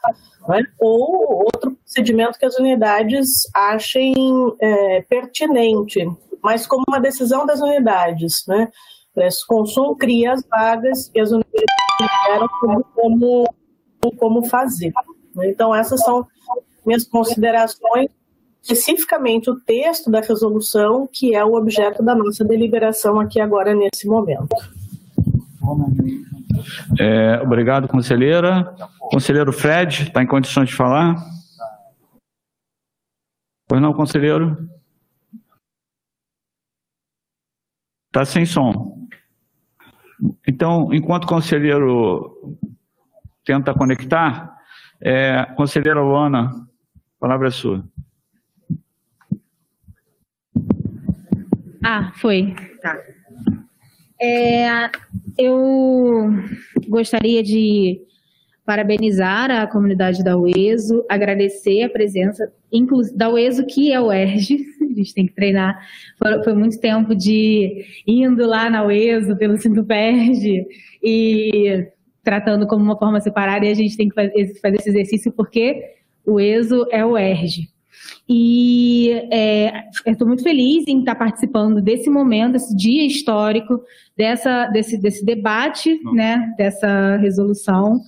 né? 0.48 0.62
ou 0.80 1.44
outro 1.46 1.72
procedimento 1.72 2.38
que 2.38 2.46
as 2.46 2.58
unidades 2.58 3.28
achem 3.54 4.14
é, 4.62 5.02
pertinente, 5.02 6.08
mas 6.42 6.68
como 6.68 6.84
uma 6.88 7.00
decisão 7.00 7.46
das 7.46 7.60
unidades. 7.60 8.46
Né? 8.48 8.70
Esse 9.18 9.46
consumo 9.46 9.96
cria 9.98 10.34
as 10.34 10.46
vagas 10.48 11.12
e 11.14 11.20
as 11.20 11.32
unidades 11.32 11.66
deram 12.28 12.48
como, 12.60 12.84
como, 12.94 14.16
como 14.18 14.46
fazer. 14.46 14.94
Então, 15.44 15.76
essas 15.76 16.02
são 16.02 16.26
minhas 16.86 17.06
considerações 17.06 18.10
especificamente 18.62 19.50
o 19.50 19.60
texto 19.60 20.12
da 20.12 20.22
resolução, 20.22 21.08
que 21.12 21.36
é 21.36 21.44
o 21.44 21.56
objeto 21.56 22.04
da 22.04 22.16
nossa 22.16 22.44
deliberação 22.44 23.20
aqui 23.20 23.40
agora 23.40 23.74
nesse 23.74 24.08
momento. 24.08 24.56
É, 27.00 27.42
obrigado, 27.42 27.88
conselheira. 27.88 28.76
Conselheiro 29.12 29.52
Fred, 29.52 30.04
está 30.04 30.22
em 30.22 30.28
condições 30.28 30.70
de 30.70 30.76
falar? 30.76 31.16
Pois 33.68 33.82
não, 33.82 33.94
conselheiro? 33.94 34.70
Está 38.08 38.26
sem 38.26 38.46
som. 38.46 39.08
Então, 40.48 40.94
enquanto 40.94 41.26
o 41.26 41.28
conselheiro 41.28 42.58
tenta 43.46 43.74
conectar, 43.74 44.58
é, 45.02 45.46
conselheira 45.56 46.02
Luana, 46.02 46.50
a 46.50 47.20
palavra 47.20 47.48
é 47.48 47.52
sua. 47.52 47.84
Ah, 51.92 52.12
foi. 52.18 52.54
Tá. 52.84 53.02
É, 54.22 54.92
eu 55.40 56.30
gostaria 56.88 57.42
de 57.42 58.00
parabenizar 58.64 59.50
a 59.50 59.66
comunidade 59.66 60.24
da 60.24 60.38
UESO, 60.38 61.04
agradecer 61.10 61.82
a 61.82 61.90
presença 61.90 62.54
da 63.16 63.32
UESO, 63.32 63.66
que 63.66 63.92
é 63.92 64.00
o 64.00 64.12
ERG, 64.12 64.68
a 64.88 64.94
gente 64.94 65.16
tem 65.16 65.26
que 65.26 65.34
treinar. 65.34 65.84
Foi, 66.44 66.54
muito 66.54 66.80
tempo 66.80 67.16
de 67.16 67.84
indo 68.06 68.46
lá 68.46 68.70
na 68.70 68.86
UESO, 68.86 69.36
pelo 69.36 69.58
Cinto 69.58 69.84
Perde, 69.84 70.68
e 71.02 71.88
tratando 72.24 72.68
como 72.68 72.84
uma 72.84 73.00
forma 73.00 73.20
separada, 73.20 73.66
e 73.66 73.72
a 73.72 73.74
gente 73.74 73.98
tem 73.98 74.10
que 74.10 74.14
fazer, 74.14 74.60
fazer 74.62 74.76
esse 74.76 74.90
exercício 74.90 75.32
porque 75.32 75.82
o 76.24 76.40
ESO 76.40 76.86
é 76.92 77.04
o 77.04 77.18
ERG. 77.18 77.68
E 78.28 79.12
é, 79.32 79.86
estou 80.06 80.28
muito 80.28 80.44
feliz 80.44 80.88
em 80.88 81.00
estar 81.00 81.16
participando 81.16 81.82
desse 81.82 82.10
momento, 82.10 82.54
desse 82.54 82.76
dia 82.76 83.06
histórico, 83.06 83.82
dessa, 84.16 84.68
desse, 84.68 84.98
desse 85.00 85.26
debate, 85.26 86.00
né, 86.14 86.54
dessa 86.58 87.18
resolução. 87.18 88.02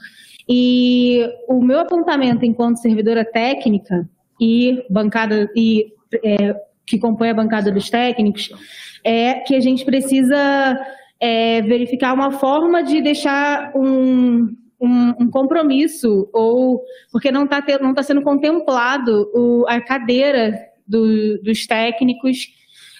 E 0.47 1.27
o 1.47 1.61
meu 1.61 1.79
apontamento 1.79 2.45
enquanto 2.45 2.77
servidora 2.77 3.25
técnica 3.25 4.07
e 4.39 4.83
bancada 4.89 5.49
e 5.55 5.87
é, 6.23 6.55
que 6.85 6.99
compõe 6.99 7.29
a 7.29 7.33
bancada 7.33 7.71
dos 7.71 7.89
técnicos 7.89 8.49
é 9.03 9.35
que 9.35 9.55
a 9.55 9.59
gente 9.59 9.85
precisa 9.85 10.77
é, 11.19 11.61
verificar 11.61 12.13
uma 12.13 12.31
forma 12.31 12.83
de 12.83 13.01
deixar 13.01 13.71
um, 13.75 14.49
um, 14.81 15.09
um 15.19 15.29
compromisso, 15.29 16.29
ou 16.33 16.81
porque 17.11 17.31
não 17.31 17.45
está 17.45 17.63
não 17.79 17.93
tá 17.93 18.03
sendo 18.03 18.21
contemplado 18.21 19.29
o, 19.33 19.65
a 19.67 19.79
cadeira 19.79 20.57
do, 20.87 21.41
dos 21.41 21.67
técnicos, 21.67 22.47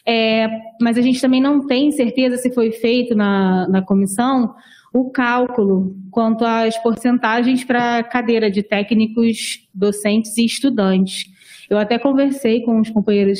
é, 0.05 0.47
mas 0.81 0.97
a 0.97 1.01
gente 1.01 1.19
também 1.19 1.41
não 1.41 1.65
tem 1.65 1.91
certeza 1.91 2.37
se 2.37 2.53
foi 2.53 2.71
feito 2.71 3.15
na, 3.15 3.67
na 3.67 3.81
comissão 3.81 4.53
o 4.93 5.09
cálculo 5.09 5.95
quanto 6.09 6.43
às 6.43 6.77
porcentagens 6.77 7.63
para 7.63 8.03
cadeira 8.03 8.51
de 8.51 8.61
técnicos, 8.61 9.67
docentes 9.73 10.37
e 10.37 10.45
estudantes. 10.45 11.25
Eu 11.69 11.77
até 11.77 11.97
conversei 11.97 12.61
com 12.61 12.79
os 12.79 12.89
companheiros 12.89 13.39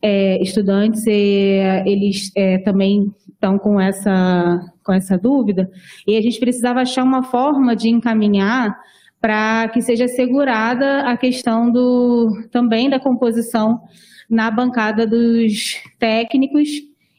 é, 0.00 0.40
estudantes 0.42 1.06
e 1.06 1.60
eles 1.86 2.30
é, 2.36 2.58
também 2.58 3.12
estão 3.28 3.58
com 3.58 3.80
essa 3.80 4.60
com 4.82 4.92
essa 4.92 5.18
dúvida, 5.18 5.70
e 6.06 6.16
a 6.16 6.22
gente 6.22 6.40
precisava 6.40 6.80
achar 6.80 7.04
uma 7.04 7.22
forma 7.22 7.76
de 7.76 7.90
encaminhar 7.90 8.74
para 9.20 9.68
que 9.68 9.82
seja 9.82 10.06
assegurada 10.06 11.02
a 11.02 11.16
questão 11.16 11.70
do 11.70 12.48
também 12.50 12.88
da 12.88 12.98
composição 12.98 13.82
na 14.30 14.50
bancada 14.50 15.06
dos 15.06 15.74
técnicos 15.98 16.68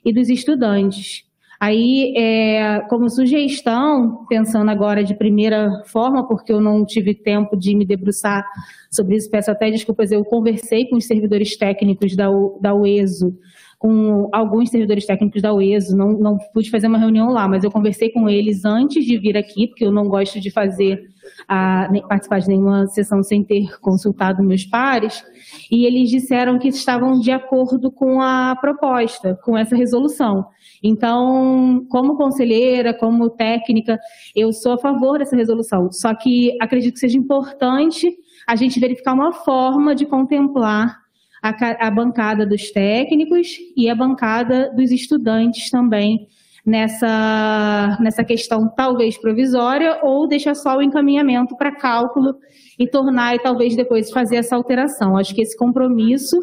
e 0.03 0.11
dos 0.11 0.29
estudantes. 0.29 1.28
Aí, 1.59 2.13
é, 2.15 2.79
como 2.89 3.09
sugestão, 3.09 4.25
pensando 4.29 4.71
agora 4.71 5.03
de 5.03 5.13
primeira 5.13 5.83
forma, 5.87 6.25
porque 6.25 6.53
eu 6.53 6.61
não 6.61 6.85
tive 6.85 7.13
tempo 7.13 7.57
de 7.57 7.75
me 7.75 7.85
debruçar 7.85 8.45
sobre 8.89 9.17
isso, 9.17 9.29
peço 9.29 9.51
até 9.51 9.69
desculpas, 9.69 10.09
eu 10.09 10.23
conversei 10.23 10.87
com 10.87 10.95
os 10.95 11.05
servidores 11.05 11.57
técnicos 11.57 12.15
da, 12.15 12.27
da 12.61 12.73
UESO, 12.73 13.37
com 13.79 14.27
alguns 14.33 14.69
servidores 14.69 15.05
técnicos 15.05 15.41
da 15.41 15.53
UESO, 15.53 15.95
não, 15.95 16.11
não 16.11 16.37
pude 16.53 16.69
fazer 16.69 16.87
uma 16.87 16.97
reunião 16.97 17.29
lá, 17.29 17.47
mas 17.47 17.63
eu 17.63 17.71
conversei 17.71 18.09
com 18.09 18.29
eles 18.29 18.65
antes 18.65 19.05
de 19.05 19.17
vir 19.17 19.37
aqui, 19.37 19.67
porque 19.67 19.85
eu 19.85 19.91
não 19.91 20.09
gosto 20.09 20.37
de 20.41 20.51
fazer, 20.51 21.01
a, 21.47 21.89
participar 22.09 22.39
de 22.39 22.49
nenhuma 22.49 22.87
sessão 22.87 23.23
sem 23.23 23.41
ter 23.41 23.79
consultado 23.79 24.43
meus 24.43 24.65
pares, 24.65 25.23
e 25.71 25.85
eles 25.85 26.09
disseram 26.09 26.59
que 26.59 26.67
estavam 26.67 27.21
de 27.21 27.31
acordo 27.31 27.89
com 27.89 28.19
a 28.19 28.53
proposta, 28.59 29.39
com 29.45 29.57
essa 29.57 29.77
resolução. 29.77 30.45
Então, 30.83 31.85
como 31.89 32.17
conselheira, 32.17 32.93
como 32.93 33.29
técnica, 33.29 33.97
eu 34.35 34.51
sou 34.51 34.73
a 34.73 34.77
favor 34.77 35.19
dessa 35.19 35.37
resolução. 35.37 35.89
Só 35.89 36.13
que 36.13 36.57
acredito 36.61 36.95
que 36.95 36.99
seja 36.99 37.17
importante 37.17 38.13
a 38.45 38.57
gente 38.57 38.79
verificar 38.79 39.13
uma 39.13 39.31
forma 39.31 39.95
de 39.95 40.05
contemplar 40.05 40.98
a, 41.41 41.87
a 41.87 41.91
bancada 41.91 42.45
dos 42.45 42.71
técnicos 42.71 43.47
e 43.75 43.89
a 43.89 43.95
bancada 43.95 44.71
dos 44.75 44.91
estudantes 44.91 45.69
também 45.69 46.27
nessa, 46.65 47.97
nessa 47.99 48.23
questão 48.23 48.67
talvez 48.75 49.17
provisória 49.17 49.99
ou 50.03 50.27
deixar 50.27 50.55
só 50.55 50.77
o 50.77 50.81
encaminhamento 50.81 51.55
para 51.57 51.75
cálculo 51.75 52.35
e 52.77 52.87
tornar 52.87 53.35
e 53.35 53.39
talvez 53.39 53.75
depois 53.75 54.11
fazer 54.11 54.37
essa 54.37 54.55
alteração. 54.55 55.17
Acho 55.17 55.33
que 55.33 55.41
esse 55.41 55.57
compromisso 55.57 56.37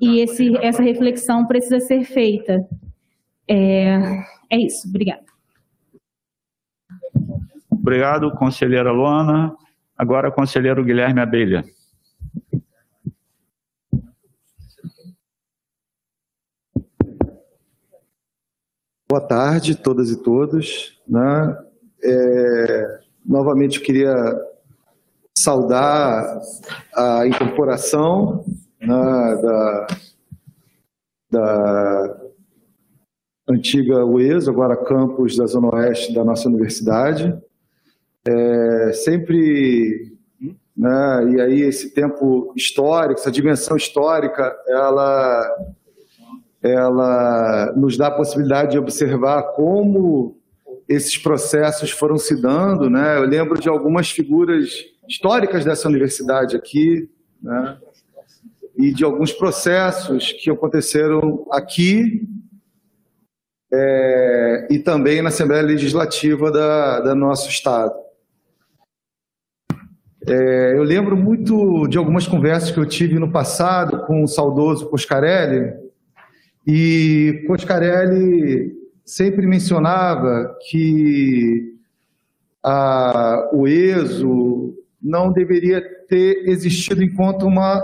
e 0.00 0.20
esse, 0.20 0.56
essa 0.58 0.82
reflexão 0.82 1.46
precisa 1.46 1.80
ser 1.80 2.04
feita 2.04 2.66
é, 3.48 4.24
é 4.50 4.56
isso, 4.56 4.88
obrigada. 4.88 5.24
Obrigado, 7.70 8.30
conselheira 8.32 8.92
Luana. 8.92 9.54
Agora, 9.96 10.30
conselheiro 10.30 10.84
Guilherme 10.84 11.20
Abelha. 11.20 11.64
Boa 19.12 19.20
tarde, 19.20 19.74
todas 19.76 20.08
e 20.08 20.16
todos. 20.16 20.98
Né? 21.06 21.58
É, 22.02 23.00
novamente, 23.22 23.78
queria 23.78 24.14
saudar 25.36 26.40
a 26.96 27.26
incorporação 27.26 28.42
né, 28.80 28.96
da, 29.42 29.86
da 31.30 32.20
antiga 33.50 34.02
UES, 34.02 34.48
agora 34.48 34.82
campus 34.82 35.36
da 35.36 35.44
Zona 35.44 35.74
Oeste 35.74 36.14
da 36.14 36.24
nossa 36.24 36.48
universidade. 36.48 37.38
É, 38.26 38.92
sempre, 38.94 40.16
né, 40.74 41.32
e 41.32 41.38
aí 41.38 41.60
esse 41.60 41.90
tempo 41.90 42.50
histórico, 42.56 43.20
essa 43.20 43.30
dimensão 43.30 43.76
histórica, 43.76 44.56
ela, 44.66 45.54
ela 46.62 47.72
nos 47.76 47.96
dá 47.96 48.06
a 48.06 48.12
possibilidade 48.12 48.72
de 48.72 48.78
observar 48.78 49.42
como 49.54 50.36
esses 50.88 51.18
processos 51.18 51.90
foram 51.90 52.16
se 52.16 52.40
dando. 52.40 52.88
Né? 52.88 53.16
Eu 53.18 53.24
lembro 53.24 53.60
de 53.60 53.68
algumas 53.68 54.10
figuras 54.10 54.84
históricas 55.08 55.64
dessa 55.64 55.88
universidade 55.88 56.56
aqui, 56.56 57.10
né? 57.42 57.78
e 58.76 58.92
de 58.92 59.04
alguns 59.04 59.32
processos 59.32 60.32
que 60.32 60.50
aconteceram 60.50 61.46
aqui 61.50 62.26
é, 63.72 64.68
e 64.70 64.78
também 64.78 65.20
na 65.20 65.28
Assembleia 65.28 65.62
Legislativa 65.62 66.50
da, 66.50 67.00
da 67.00 67.14
nosso 67.14 67.48
Estado. 67.48 67.92
É, 70.26 70.76
eu 70.76 70.84
lembro 70.84 71.16
muito 71.16 71.88
de 71.88 71.98
algumas 71.98 72.28
conversas 72.28 72.70
que 72.70 72.78
eu 72.78 72.86
tive 72.86 73.18
no 73.18 73.32
passado 73.32 74.06
com 74.06 74.22
o 74.22 74.28
saudoso 74.28 74.88
Coscarelli, 74.88 75.81
e 76.66 77.44
Coscarelli 77.46 78.72
sempre 79.04 79.46
mencionava 79.46 80.56
que 80.70 81.76
a, 82.62 83.50
o 83.52 83.66
ESO 83.66 84.74
não 85.02 85.32
deveria 85.32 85.82
ter 86.08 86.48
existido 86.48 87.02
enquanto 87.02 87.46
uma 87.46 87.82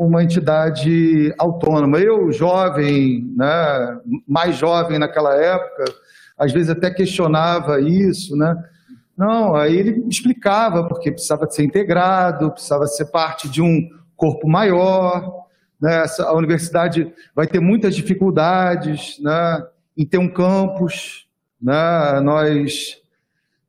uma 0.00 0.24
entidade 0.24 1.34
autônoma. 1.38 1.98
Eu, 1.98 2.32
jovem, 2.32 3.30
né, 3.36 4.00
mais 4.26 4.56
jovem 4.56 4.98
naquela 4.98 5.34
época, 5.34 5.84
às 6.38 6.50
vezes 6.52 6.70
até 6.70 6.90
questionava 6.90 7.78
isso, 7.82 8.34
né? 8.34 8.56
Não, 9.14 9.54
aí 9.54 9.76
ele 9.76 10.06
explicava 10.08 10.88
porque 10.88 11.12
precisava 11.12 11.46
ser 11.50 11.64
integrado, 11.64 12.50
precisava 12.50 12.86
ser 12.86 13.10
parte 13.10 13.46
de 13.46 13.60
um 13.60 13.86
corpo 14.16 14.48
maior, 14.48 15.39
né? 15.80 16.04
A 16.20 16.32
universidade 16.34 17.12
vai 17.34 17.46
ter 17.46 17.60
muitas 17.60 17.94
dificuldades, 17.94 19.18
né, 19.20 19.66
em 19.96 20.04
ter 20.04 20.18
um 20.18 20.28
campus, 20.28 21.26
né? 21.60 22.20
Nós 22.20 22.98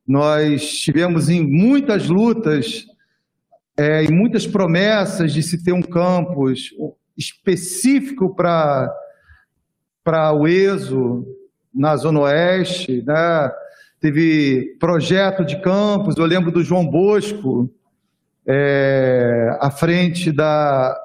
nós 0.06 0.78
tivemos 0.78 1.28
em 1.28 1.40
muitas 1.40 2.08
lutas 2.08 2.84
é, 3.76 4.04
e 4.04 4.10
muitas 4.10 4.46
promessas 4.46 5.32
de 5.32 5.42
se 5.42 5.62
ter 5.62 5.72
um 5.72 5.80
campus 5.80 6.74
específico 7.16 8.34
para 8.34 8.92
o 10.34 10.46
ESO, 10.46 11.24
na 11.72 11.96
Zona 11.96 12.20
Oeste, 12.20 13.02
né? 13.06 13.50
teve 14.00 14.76
projeto 14.80 15.44
de 15.44 15.60
campus, 15.62 16.16
eu 16.16 16.26
lembro 16.26 16.50
do 16.50 16.62
João 16.62 16.84
Bosco, 16.84 17.70
é, 18.44 19.56
à 19.60 19.70
frente 19.70 20.32
da 20.32 20.98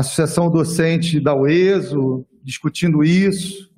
Associação 0.00 0.50
Docente 0.50 1.20
da 1.20 1.34
UESO, 1.34 2.26
discutindo 2.42 3.02
isso, 3.02 3.70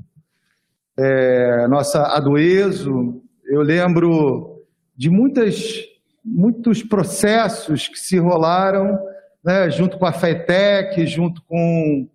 é, 0.97 1.69
nossa 1.69 2.03
Adoeso, 2.09 3.23
eu 3.45 3.63
lembro 3.63 4.65
de 4.97 5.09
muitas 5.09 5.87
muitos 6.25 6.83
processos 6.83 7.89
que 7.89 7.99
se 7.99 8.19
rolaram, 8.19 8.99
né, 9.43 9.71
junto 9.71 9.99
com 9.99 10.05
a 10.05 10.13
FETEC, 10.13 11.07
junto 11.07 11.43
com, 11.45 12.09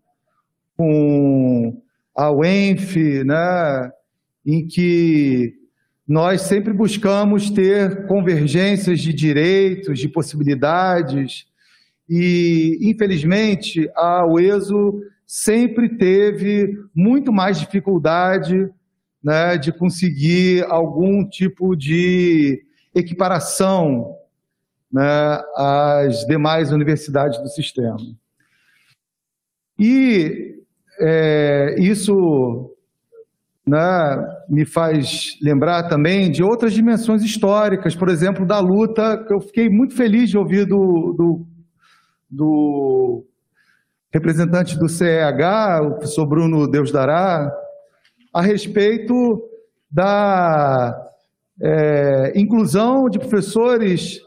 com 0.77 1.81
a 2.15 2.31
UENF, 2.31 3.23
né, 3.23 3.91
em 4.45 4.67
que 4.67 5.53
nós 6.07 6.41
sempre 6.41 6.73
buscamos 6.73 7.49
ter 7.49 8.05
convergências 8.05 8.99
de 8.99 9.13
direitos, 9.13 9.99
de 9.99 10.09
possibilidades, 10.09 11.47
e, 12.15 12.77
infelizmente, 12.91 13.89
a 13.95 14.23
UESO 14.23 15.01
sempre 15.25 15.97
teve 15.97 16.77
muito 16.93 17.33
mais 17.33 17.59
dificuldade 17.59 18.69
né, 19.23 19.57
de 19.57 19.71
conseguir 19.71 20.63
algum 20.65 21.27
tipo 21.27 21.75
de 21.75 22.63
equiparação 22.93 24.15
né, 24.91 25.41
às 25.55 26.23
demais 26.27 26.71
universidades 26.71 27.41
do 27.41 27.47
sistema. 27.47 27.97
E 29.79 30.61
é, 30.99 31.77
isso 31.79 32.69
né, 33.65 34.35
me 34.47 34.65
faz 34.65 35.35
lembrar 35.41 35.89
também 35.89 36.29
de 36.29 36.43
outras 36.43 36.73
dimensões 36.73 37.23
históricas, 37.23 37.95
por 37.95 38.07
exemplo, 38.07 38.45
da 38.45 38.59
luta, 38.59 39.17
que 39.25 39.33
eu 39.33 39.41
fiquei 39.41 39.67
muito 39.67 39.95
feliz 39.95 40.29
de 40.29 40.37
ouvir 40.37 40.67
do, 40.67 41.15
do, 41.17 41.47
do 42.35 43.25
representante 44.13 44.77
do 44.77 44.87
CEH, 44.87 45.81
o 45.81 45.91
professor 45.91 46.25
Bruno 46.25 46.67
Deus 46.67 46.91
Dará, 46.91 47.51
a 48.33 48.41
respeito 48.41 49.41
da 49.89 50.95
é, 51.61 52.33
inclusão 52.35 53.09
de 53.09 53.19
professores 53.19 54.19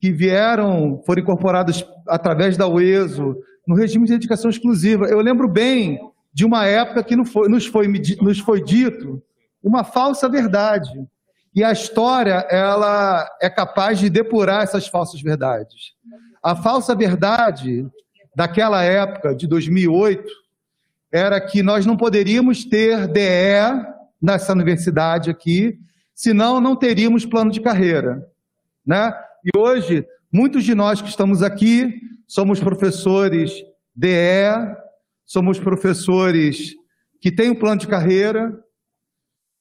que 0.00 0.12
vieram, 0.12 1.02
foram 1.06 1.22
incorporados 1.22 1.86
através 2.06 2.56
da 2.56 2.68
UESO, 2.68 3.36
no 3.66 3.74
regime 3.74 4.06
de 4.06 4.12
dedicação 4.12 4.50
exclusiva. 4.50 5.06
Eu 5.06 5.20
lembro 5.20 5.48
bem 5.48 5.98
de 6.32 6.44
uma 6.44 6.66
época 6.66 7.02
que 7.02 7.16
nos 7.16 7.30
foi, 7.30 7.48
nos 7.48 7.66
foi, 7.66 7.88
nos 8.20 8.38
foi 8.40 8.62
dito 8.62 9.22
uma 9.62 9.82
falsa 9.82 10.28
verdade. 10.28 10.90
E 11.54 11.62
a 11.62 11.72
história, 11.72 12.46
ela 12.50 13.26
é 13.40 13.48
capaz 13.48 13.98
de 13.98 14.10
depurar 14.10 14.62
essas 14.62 14.88
falsas 14.88 15.22
verdades. 15.22 15.94
A 16.44 16.54
falsa 16.54 16.94
verdade 16.94 17.88
daquela 18.36 18.82
época, 18.82 19.34
de 19.34 19.46
2008, 19.46 20.30
era 21.10 21.40
que 21.40 21.62
nós 21.62 21.86
não 21.86 21.96
poderíamos 21.96 22.66
ter 22.66 23.08
DE 23.08 23.22
nessa 24.20 24.52
universidade 24.52 25.30
aqui, 25.30 25.78
senão 26.14 26.60
não 26.60 26.76
teríamos 26.76 27.24
plano 27.24 27.50
de 27.50 27.62
carreira. 27.62 28.28
Né? 28.84 29.10
E 29.42 29.58
hoje, 29.58 30.06
muitos 30.30 30.64
de 30.64 30.74
nós 30.74 31.00
que 31.00 31.08
estamos 31.08 31.42
aqui 31.42 31.98
somos 32.28 32.60
professores 32.60 33.50
DE, 33.96 34.76
somos 35.24 35.58
professores 35.58 36.74
que 37.22 37.32
têm 37.32 37.52
um 37.52 37.58
plano 37.58 37.80
de 37.80 37.88
carreira, 37.88 38.54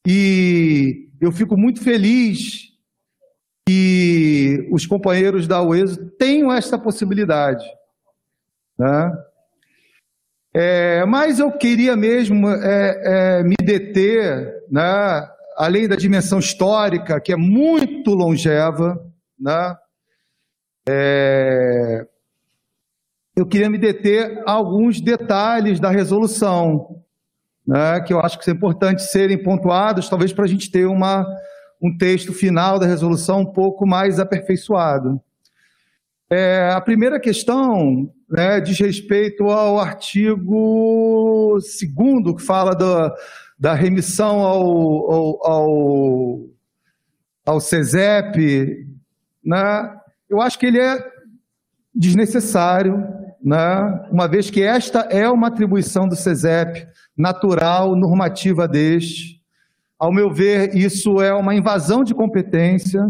e 0.05 1.07
eu 1.21 1.31
fico 1.31 1.55
muito 1.55 1.81
feliz 1.81 2.72
que 3.67 4.67
os 4.71 4.85
companheiros 4.85 5.47
da 5.47 5.61
UESO 5.61 6.05
tenham 6.17 6.51
essa 6.51 6.77
possibilidade. 6.77 7.65
Né? 8.77 9.11
É, 10.53 11.05
mas 11.05 11.39
eu 11.39 11.51
queria 11.51 11.95
mesmo 11.95 12.47
é, 12.47 13.39
é, 13.39 13.43
me 13.43 13.55
deter, 13.55 14.53
né, 14.69 15.27
além 15.57 15.87
da 15.87 15.95
dimensão 15.95 16.37
histórica, 16.37 17.19
que 17.19 17.33
é 17.33 17.35
muito 17.35 18.11
longeva, 18.11 19.03
né, 19.39 19.75
é, 20.87 22.05
eu 23.35 23.47
queria 23.47 23.69
me 23.69 23.79
deter 23.79 24.43
a 24.45 24.51
alguns 24.51 25.01
detalhes 25.01 25.79
da 25.79 25.89
resolução, 25.89 27.01
né, 27.65 27.99
que 28.01 28.13
eu 28.13 28.19
acho 28.19 28.37
que 28.37 28.47
é 28.47 28.53
importante 28.53 29.01
serem 29.01 29.41
pontuados, 29.41 30.07
talvez 30.07 30.31
para 30.31 30.43
a 30.43 30.47
gente 30.47 30.69
ter 30.69 30.85
uma, 30.85 31.25
um 31.83 31.95
texto 31.97 32.31
final 32.31 32.79
da 32.79 32.87
resolução 32.87 33.41
um 33.41 33.45
pouco 33.45 33.85
mais 33.85 34.17
aperfeiçoado. 34.17 35.21
É, 36.29 36.71
a 36.71 36.79
primeira 36.79 37.19
questão 37.19 38.09
né, 38.29 38.61
diz 38.61 38.79
respeito 38.79 39.49
ao 39.49 39.77
artigo 39.79 41.57
2 41.95 42.35
que 42.35 42.41
fala 42.41 42.73
da, 42.73 43.13
da 43.59 43.73
remissão 43.73 44.39
ao, 44.39 45.11
ao, 45.11 45.47
ao, 45.47 46.39
ao 47.45 47.59
CESEP. 47.59 48.87
Né? 49.43 49.95
Eu 50.29 50.41
acho 50.41 50.57
que 50.57 50.65
ele 50.65 50.79
é 50.79 51.05
desnecessário, 51.93 53.05
né? 53.43 54.07
uma 54.09 54.27
vez 54.27 54.49
que 54.49 54.63
esta 54.63 55.01
é 55.01 55.29
uma 55.29 55.49
atribuição 55.49 56.07
do 56.07 56.15
CESEP 56.15 56.87
natural, 57.15 57.95
normativa 57.95 58.67
deste. 58.67 59.32
Ao 60.03 60.11
meu 60.11 60.29
ver, 60.29 60.75
isso 60.75 61.21
é 61.21 61.33
uma 61.33 61.55
invasão 61.55 62.03
de 62.03 62.13
competência. 62.13 63.07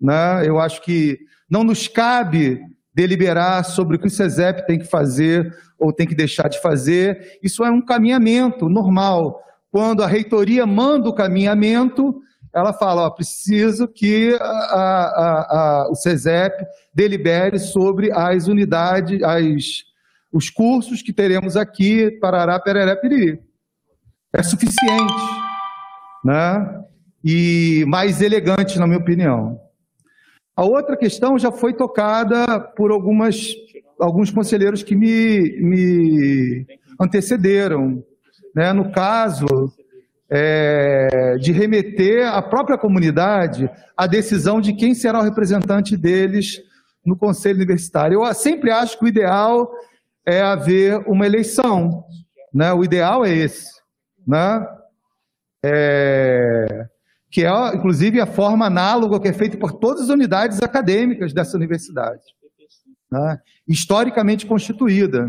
Né? 0.00 0.46
Eu 0.46 0.60
acho 0.60 0.80
que 0.80 1.18
não 1.50 1.64
nos 1.64 1.88
cabe 1.88 2.60
deliberar 2.94 3.64
sobre 3.64 3.96
o 3.96 3.98
que 3.98 4.06
o 4.06 4.10
SESEP 4.10 4.64
tem 4.64 4.78
que 4.78 4.84
fazer 4.84 5.52
ou 5.76 5.92
tem 5.92 6.06
que 6.06 6.14
deixar 6.14 6.46
de 6.48 6.62
fazer. 6.62 7.36
Isso 7.42 7.64
é 7.64 7.70
um 7.72 7.84
caminhamento 7.84 8.68
normal. 8.68 9.42
Quando 9.72 10.04
a 10.04 10.06
reitoria 10.06 10.64
manda 10.64 11.08
o 11.08 11.12
caminhamento, 11.12 12.14
ela 12.54 12.72
fala, 12.72 13.06
ó, 13.06 13.10
preciso 13.10 13.88
que 13.88 14.38
a, 14.40 14.44
a, 14.44 15.46
a, 15.50 15.90
o 15.90 15.96
SESEP 15.96 16.64
delibere 16.94 17.58
sobre 17.58 18.12
as 18.12 18.46
unidades, 18.46 19.20
as, 19.20 19.82
os 20.32 20.48
cursos 20.48 21.02
que 21.02 21.12
teremos 21.12 21.56
aqui, 21.56 22.08
parará, 22.20 22.60
pereré, 22.60 22.94
piriri. 22.94 23.40
É 24.32 24.44
suficiente, 24.44 25.12
né? 26.26 26.82
E 27.24 27.84
mais 27.86 28.20
elegante, 28.20 28.78
na 28.78 28.86
minha 28.86 28.98
opinião. 28.98 29.60
A 30.56 30.64
outra 30.64 30.96
questão 30.96 31.38
já 31.38 31.52
foi 31.52 31.72
tocada 31.72 32.60
por 32.76 32.90
algumas, 32.90 33.54
alguns 34.00 34.30
conselheiros 34.30 34.82
que 34.82 34.96
me, 34.96 35.56
me 35.60 36.66
antecederam. 37.00 38.02
Né? 38.54 38.72
No 38.72 38.90
caso 38.90 39.46
é, 40.28 41.36
de 41.40 41.52
remeter 41.52 42.26
à 42.26 42.42
própria 42.42 42.76
comunidade 42.76 43.70
a 43.96 44.06
decisão 44.08 44.60
de 44.60 44.72
quem 44.72 44.94
será 44.94 45.20
o 45.20 45.24
representante 45.24 45.96
deles 45.96 46.60
no 47.04 47.16
Conselho 47.16 47.56
Universitário. 47.56 48.24
Eu 48.24 48.34
sempre 48.34 48.72
acho 48.72 48.98
que 48.98 49.04
o 49.04 49.08
ideal 49.08 49.70
é 50.26 50.42
haver 50.42 50.98
uma 51.06 51.24
eleição. 51.24 52.04
Né? 52.52 52.72
O 52.72 52.82
ideal 52.82 53.24
é 53.24 53.32
esse. 53.32 53.70
Né? 54.26 54.66
É, 55.64 56.86
que 57.30 57.44
é, 57.44 57.74
inclusive, 57.74 58.20
a 58.20 58.26
forma 58.26 58.66
análoga 58.66 59.20
que 59.20 59.28
é 59.28 59.32
feita 59.32 59.58
por 59.58 59.72
todas 59.72 60.04
as 60.04 60.08
unidades 60.08 60.62
acadêmicas 60.62 61.32
dessa 61.32 61.56
universidade, 61.56 62.22
né? 63.10 63.38
historicamente 63.68 64.46
constituída. 64.46 65.28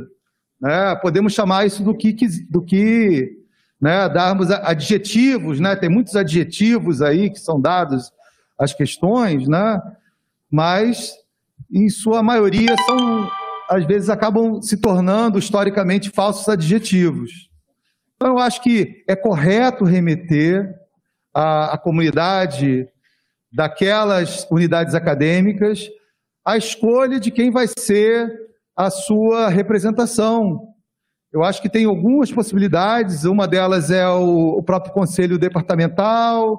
Né? 0.61 0.95
Podemos 1.01 1.33
chamar 1.33 1.65
isso 1.65 1.83
do 1.83 1.95
que, 1.95 2.15
do 2.49 2.61
que 2.61 3.37
né, 3.79 4.07
darmos 4.09 4.49
adjetivos, 4.51 5.59
né? 5.59 5.75
tem 5.75 5.89
muitos 5.89 6.15
adjetivos 6.15 7.01
aí 7.01 7.29
que 7.29 7.39
são 7.39 7.59
dados 7.59 8.11
às 8.57 8.73
questões, 8.73 9.47
né? 9.47 9.81
mas, 10.49 11.13
em 11.71 11.89
sua 11.89 12.23
maioria, 12.23 12.75
são, 12.85 13.29
às 13.69 13.85
vezes 13.85 14.09
acabam 14.09 14.61
se 14.61 14.77
tornando 14.77 15.37
historicamente 15.37 16.09
falsos 16.09 16.47
adjetivos. 16.47 17.46
Então, 18.17 18.33
eu 18.33 18.39
acho 18.39 18.61
que 18.61 19.05
é 19.07 19.15
correto 19.15 19.85
remeter 19.85 20.75
a 21.33 21.77
comunidade 21.77 22.89
daquelas 23.53 24.45
unidades 24.49 24.95
acadêmicas 24.95 25.87
a 26.47 26.55
escolha 26.55 27.19
de 27.19 27.29
quem 27.29 27.51
vai 27.51 27.67
ser 27.77 28.31
a 28.73 28.89
sua 28.89 29.49
representação. 29.49 30.69
Eu 31.29 31.43
acho 31.43 31.61
que 31.61 31.67
tem 31.67 31.83
algumas 31.83 32.31
possibilidades, 32.31 33.25
uma 33.25 33.45
delas 33.45 33.91
é 33.91 34.07
o, 34.07 34.57
o 34.57 34.63
próprio 34.63 34.93
conselho 34.93 35.37
departamental, 35.37 36.57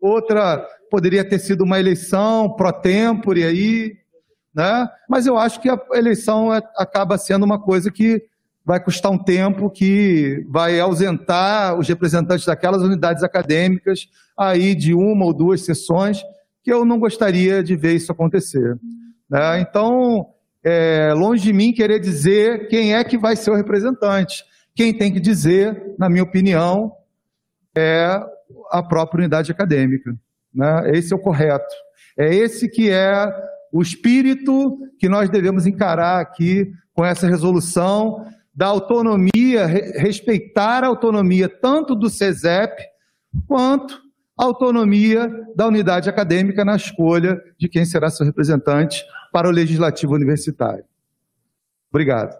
outra 0.00 0.66
poderia 0.90 1.22
ter 1.22 1.38
sido 1.38 1.64
uma 1.64 1.78
eleição 1.78 2.56
pro 2.56 2.72
tempore 2.72 3.44
aí, 3.44 3.98
né? 4.54 4.88
Mas 5.06 5.26
eu 5.26 5.36
acho 5.36 5.60
que 5.60 5.68
a 5.68 5.78
eleição 5.92 6.54
é, 6.54 6.62
acaba 6.78 7.18
sendo 7.18 7.44
uma 7.44 7.60
coisa 7.60 7.90
que 7.90 8.24
vai 8.66 8.82
custar 8.82 9.12
um 9.12 9.18
tempo 9.18 9.70
que 9.70 10.44
vai 10.48 10.80
ausentar 10.80 11.78
os 11.78 11.86
representantes 11.86 12.44
daquelas 12.44 12.82
unidades 12.82 13.22
acadêmicas 13.22 14.08
aí 14.36 14.74
de 14.74 14.92
uma 14.92 15.24
ou 15.24 15.32
duas 15.32 15.60
sessões, 15.60 16.20
que 16.64 16.72
eu 16.72 16.84
não 16.84 16.98
gostaria 16.98 17.62
de 17.62 17.76
ver 17.76 17.94
isso 17.94 18.10
acontecer. 18.10 18.76
Né? 19.30 19.60
Então, 19.60 20.26
é, 20.64 21.14
longe 21.14 21.44
de 21.44 21.52
mim 21.52 21.72
querer 21.72 22.00
dizer 22.00 22.66
quem 22.66 22.92
é 22.92 23.04
que 23.04 23.16
vai 23.16 23.36
ser 23.36 23.52
o 23.52 23.54
representante. 23.54 24.44
Quem 24.74 24.92
tem 24.92 25.12
que 25.12 25.20
dizer, 25.20 25.94
na 25.96 26.08
minha 26.08 26.24
opinião, 26.24 26.92
é 27.72 28.20
a 28.72 28.82
própria 28.82 29.20
unidade 29.20 29.52
acadêmica. 29.52 30.12
Né? 30.52 30.90
Esse 30.92 31.12
é 31.12 31.16
o 31.16 31.20
correto. 31.20 31.72
É 32.18 32.34
esse 32.34 32.68
que 32.68 32.90
é 32.90 33.32
o 33.72 33.80
espírito 33.80 34.76
que 34.98 35.08
nós 35.08 35.30
devemos 35.30 35.66
encarar 35.66 36.20
aqui 36.20 36.72
com 36.92 37.04
essa 37.04 37.28
resolução 37.28 38.26
da 38.56 38.68
autonomia, 38.68 39.66
respeitar 39.66 40.82
a 40.82 40.86
autonomia 40.86 41.46
tanto 41.46 41.94
do 41.94 42.08
CESEP 42.08 42.82
quanto 43.46 44.00
a 44.38 44.44
autonomia 44.44 45.30
da 45.54 45.66
unidade 45.66 46.08
acadêmica 46.08 46.64
na 46.64 46.74
escolha 46.74 47.38
de 47.58 47.68
quem 47.68 47.84
será 47.84 48.08
seu 48.08 48.24
representante 48.24 49.04
para 49.30 49.46
o 49.46 49.50
legislativo 49.50 50.14
universitário. 50.14 50.84
Obrigado. 51.90 52.34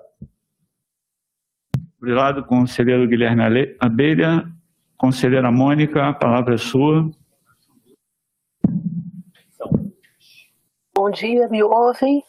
Obrigado, 1.99 2.45
conselheiro 2.45 3.07
Guilherme 3.07 3.77
Abelha. 3.78 4.51
Conselheira 4.97 5.53
Mônica, 5.53 6.03
a 6.03 6.15
palavra 6.15 6.55
é 6.55 6.59
sua. 6.59 7.11
Bom 10.95 11.11
dia, 11.11 11.47
me 11.49 11.62
ouvem? 11.62 12.23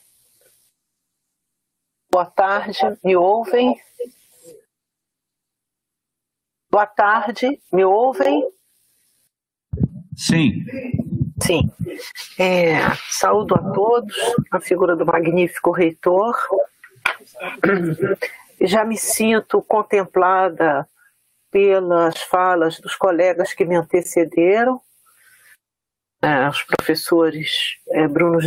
Boa 2.10 2.26
tarde, 2.26 2.80
me 3.04 3.16
ouvem? 3.16 3.76
Boa 6.70 6.86
tarde, 6.86 7.62
me 7.72 7.84
ouvem? 7.84 8.48
Sim. 10.16 10.66
Sim. 11.42 11.72
É, 12.40 12.76
saúdo 13.10 13.56
a 13.56 13.72
todos, 13.74 14.16
a 14.52 14.60
figura 14.60 14.96
do 14.96 15.06
magnífico 15.06 15.72
reitor. 15.72 16.36
Já 18.62 18.84
me 18.84 18.98
sinto 18.98 19.62
contemplada 19.62 20.88
pelas 21.52 22.22
falas 22.24 22.80
dos 22.80 22.96
colegas 22.96 23.54
que 23.54 23.66
me 23.66 23.76
antecederam, 23.76 24.82
é, 26.22 26.50
os 26.50 26.64
professores 26.64 27.78
é, 27.90 28.08
Bruno 28.08 28.40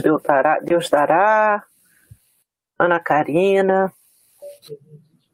Deus 0.62 0.90
Dará, 0.90 1.64
Ana 2.80 2.98
Karina, 2.98 3.92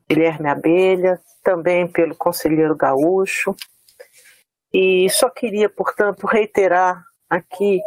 Guilherme 0.08 0.49
Abelha, 0.49 1.20
também 1.42 1.86
pelo 1.86 2.15
conselheiro 2.16 2.75
Gaúcho. 2.75 3.55
E 4.73 5.08
só 5.10 5.31
queria, 5.31 5.68
portanto, 5.68 6.26
reiterar 6.26 7.05
aqui 7.31 7.81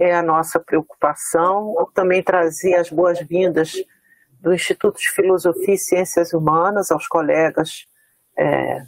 é 0.00 0.12
a 0.12 0.22
nossa 0.22 0.58
preocupação, 0.58 1.74
também 1.94 2.22
trazer 2.22 2.74
as 2.74 2.90
boas-vindas 2.90 3.72
do 4.40 4.52
Instituto 4.52 4.98
de 4.98 5.08
Filosofia 5.10 5.74
e 5.74 5.78
Ciências 5.78 6.32
Humanas 6.32 6.90
aos 6.90 7.06
colegas 7.06 7.86
é, 8.36 8.84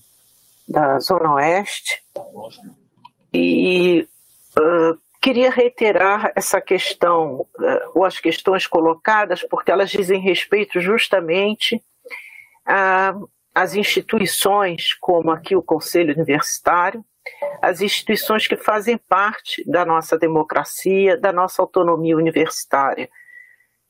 da 0.69 0.99
Zona 0.99 1.35
Oeste. 1.35 2.03
E 3.33 4.09
uh, 4.59 4.99
queria 5.27 5.51
reiterar 5.51 6.33
essa 6.37 6.61
questão, 6.61 7.49
eh, 7.61 7.89
ou 7.97 8.05
as 8.05 8.21
questões 8.21 8.65
colocadas, 8.65 9.43
porque 9.43 9.73
elas 9.73 9.91
dizem 9.91 10.21
respeito 10.21 10.81
justamente 10.81 11.83
às 13.53 13.75
instituições, 13.75 14.95
como 14.95 15.33
aqui 15.33 15.57
o 15.57 15.63
Conselho 15.63 16.15
Universitário, 16.15 17.05
as 17.61 17.81
instituições 17.81 18.47
que 18.47 18.57
fazem 18.57 18.97
parte 18.97 19.69
da 19.69 19.85
nossa 19.85 20.17
democracia, 20.17 21.17
da 21.17 21.33
nossa 21.33 21.61
autonomia 21.61 22.17
universitária. 22.17 23.11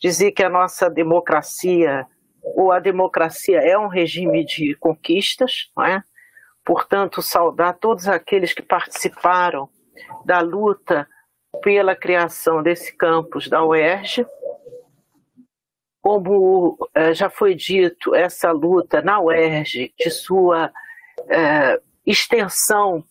Dizer 0.01 0.33
que 0.33 0.43
a 0.43 0.49
nossa 0.49 0.89
democracia, 0.89 2.07
ou 2.43 2.73
a 2.73 2.81
democracia 2.81 3.61
é 3.61 3.77
um 3.77 3.89
regime 3.89 4.43
de 4.43 4.75
conquistas, 4.77 5.71
não 5.77 5.85
é? 5.85 6.03
portanto, 6.65 7.21
saudar 7.21 7.75
todos 7.75 8.09
aqueles 8.09 8.55
que 8.55 8.63
participaram 8.63 9.69
da 10.25 10.41
luta 10.41 11.07
pela 11.63 11.95
criação 11.95 12.63
desse 12.63 12.97
campus 12.97 13.49
da 13.49 13.65
UERJ. 13.65 14.27
Como 16.01 16.79
eh, 16.95 17.15
já 17.15 17.29
foi 17.29 17.55
dito, 17.55 18.15
essa 18.15 18.53
luta 18.53 19.03
na 19.03 19.21
UERJ, 19.21 19.93
de 19.99 20.11
sua 20.11 20.71
eh, 21.29 21.81
extensão 22.07 23.05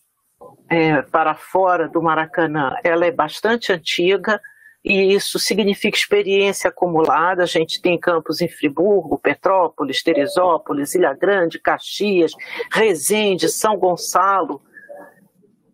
eh, 0.70 1.02
para 1.04 1.36
fora 1.36 1.90
do 1.90 2.02
Maracanã, 2.02 2.76
ela 2.84 3.06
é 3.06 3.12
bastante 3.12 3.74
antiga 3.74 4.40
e 4.86 5.16
isso 5.16 5.40
significa 5.40 5.98
experiência 5.98 6.70
acumulada. 6.70 7.42
A 7.42 7.48
gente 7.48 7.82
tem 7.82 8.00
campos 8.00 8.40
em 8.40 8.48
Friburgo, 8.48 9.18
Petrópolis, 9.18 10.04
Teresópolis, 10.04 10.94
Ilha 10.94 11.12
Grande, 11.14 11.60
Caxias, 11.60 12.34
Resende, 12.72 13.50
São 13.50 13.78
Gonçalo. 13.78 14.62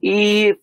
E 0.01 0.58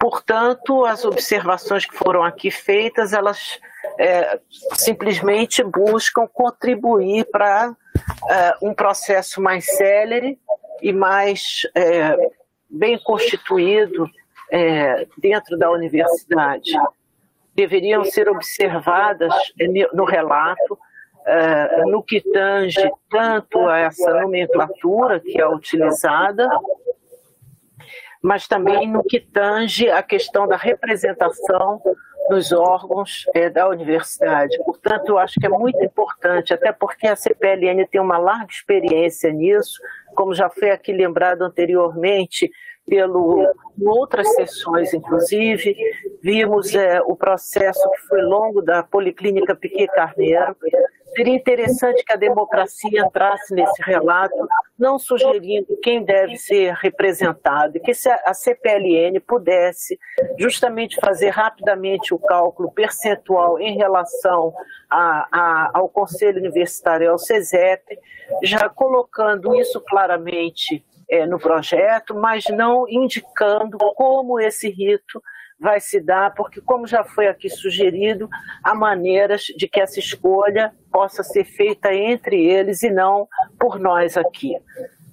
Portanto, 0.00 0.86
as 0.86 1.04
observações 1.04 1.84
que 1.84 1.94
foram 1.94 2.24
aqui 2.24 2.50
feitas, 2.50 3.12
elas 3.12 3.60
é, 3.98 4.40
simplesmente 4.72 5.62
buscam 5.62 6.26
contribuir 6.26 7.26
para 7.30 7.76
é, 8.30 8.54
um 8.62 8.72
processo 8.72 9.42
mais 9.42 9.66
célere 9.76 10.38
e 10.80 10.90
mais 10.90 11.68
é, 11.74 12.16
bem 12.70 12.98
constituído 12.98 14.08
é, 14.50 15.06
dentro 15.18 15.58
da 15.58 15.70
universidade. 15.70 16.72
Deveriam 17.54 18.02
ser 18.02 18.26
observadas 18.26 19.34
no 19.92 20.04
relato, 20.04 20.78
é, 21.26 21.84
no 21.84 22.02
que 22.02 22.22
tange 22.22 22.90
tanto 23.10 23.68
a 23.68 23.80
essa 23.80 24.18
nomenclatura 24.22 25.20
que 25.20 25.38
é 25.38 25.46
utilizada, 25.46 26.48
mas 28.22 28.46
também 28.46 28.88
no 28.88 29.02
que 29.02 29.20
tange 29.20 29.88
a 29.88 30.02
questão 30.02 30.46
da 30.46 30.56
representação 30.56 31.80
nos 32.28 32.52
órgãos 32.52 33.24
é, 33.34 33.50
da 33.50 33.68
universidade. 33.68 34.56
Portanto, 34.64 35.08
eu 35.08 35.18
acho 35.18 35.40
que 35.40 35.46
é 35.46 35.48
muito 35.48 35.82
importante, 35.82 36.54
até 36.54 36.70
porque 36.70 37.08
a 37.08 37.16
CPLN 37.16 37.86
tem 37.88 38.00
uma 38.00 38.18
larga 38.18 38.52
experiência 38.52 39.32
nisso, 39.32 39.80
como 40.14 40.32
já 40.32 40.48
foi 40.48 40.70
aqui 40.70 40.92
lembrado 40.92 41.42
anteriormente, 41.42 42.48
pelo 42.86 43.46
outras 43.84 44.32
sessões, 44.34 44.92
inclusive, 44.92 45.76
vimos 46.22 46.74
é, 46.74 47.00
o 47.02 47.16
processo 47.16 47.80
que 47.92 48.00
foi 48.08 48.20
longo 48.22 48.60
da 48.60 48.82
Policlínica 48.82 49.54
Piquet 49.54 49.86
Carneiro, 49.88 50.56
Seria 51.14 51.34
interessante 51.34 52.04
que 52.04 52.12
a 52.12 52.16
democracia 52.16 53.00
entrasse 53.00 53.54
nesse 53.54 53.82
relato, 53.82 54.34
não 54.78 54.98
sugerindo 54.98 55.78
quem 55.82 56.04
deve 56.04 56.36
ser 56.36 56.74
representado, 56.74 57.76
e 57.76 57.80
que 57.80 57.92
a 58.24 58.32
CPLN 58.32 59.18
pudesse 59.20 59.98
justamente 60.38 60.96
fazer 61.00 61.30
rapidamente 61.30 62.14
o 62.14 62.18
cálculo 62.18 62.70
percentual 62.70 63.58
em 63.58 63.76
relação 63.76 64.54
a, 64.88 65.28
a, 65.30 65.70
ao 65.74 65.88
Conselho 65.88 66.38
Universitário, 66.38 67.10
ao 67.10 67.18
CESEP, 67.18 67.98
já 68.42 68.68
colocando 68.68 69.54
isso 69.56 69.80
claramente 69.80 70.84
é, 71.10 71.26
no 71.26 71.38
projeto, 71.38 72.14
mas 72.14 72.44
não 72.50 72.88
indicando 72.88 73.78
como 73.94 74.38
esse 74.38 74.68
rito 74.70 75.20
vai 75.60 75.78
se 75.78 76.00
dar, 76.00 76.34
porque, 76.34 76.60
como 76.60 76.86
já 76.86 77.04
foi 77.04 77.28
aqui 77.28 77.50
sugerido, 77.50 78.28
há 78.64 78.74
maneiras 78.74 79.42
de 79.56 79.68
que 79.68 79.80
essa 79.80 79.98
escolha 79.98 80.72
possa 80.90 81.22
ser 81.22 81.44
feita 81.44 81.94
entre 81.94 82.42
eles 82.42 82.82
e 82.82 82.90
não 82.90 83.28
por 83.58 83.78
nós 83.78 84.16
aqui. 84.16 84.56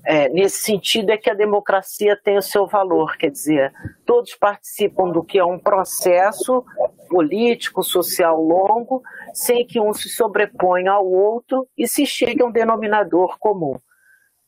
É, 0.05 0.29
nesse 0.29 0.61
sentido 0.61 1.09
é 1.09 1.17
que 1.17 1.29
a 1.29 1.33
democracia 1.33 2.15
tem 2.15 2.37
o 2.37 2.41
seu 2.41 2.65
valor, 2.65 3.17
quer 3.17 3.29
dizer, 3.29 3.73
todos 4.05 4.33
participam 4.35 5.09
do 5.09 5.21
que 5.21 5.37
é 5.37 5.43
um 5.43 5.59
processo 5.59 6.63
político, 7.09 7.83
social 7.83 8.41
longo, 8.41 9.03
sem 9.33 9.67
que 9.67 9.81
um 9.81 9.93
se 9.93 10.07
sobreponha 10.07 10.93
ao 10.93 11.05
outro 11.05 11.67
e 11.77 11.85
se 11.85 12.05
chegue 12.05 12.41
a 12.41 12.45
um 12.45 12.51
denominador 12.51 13.37
comum. 13.37 13.75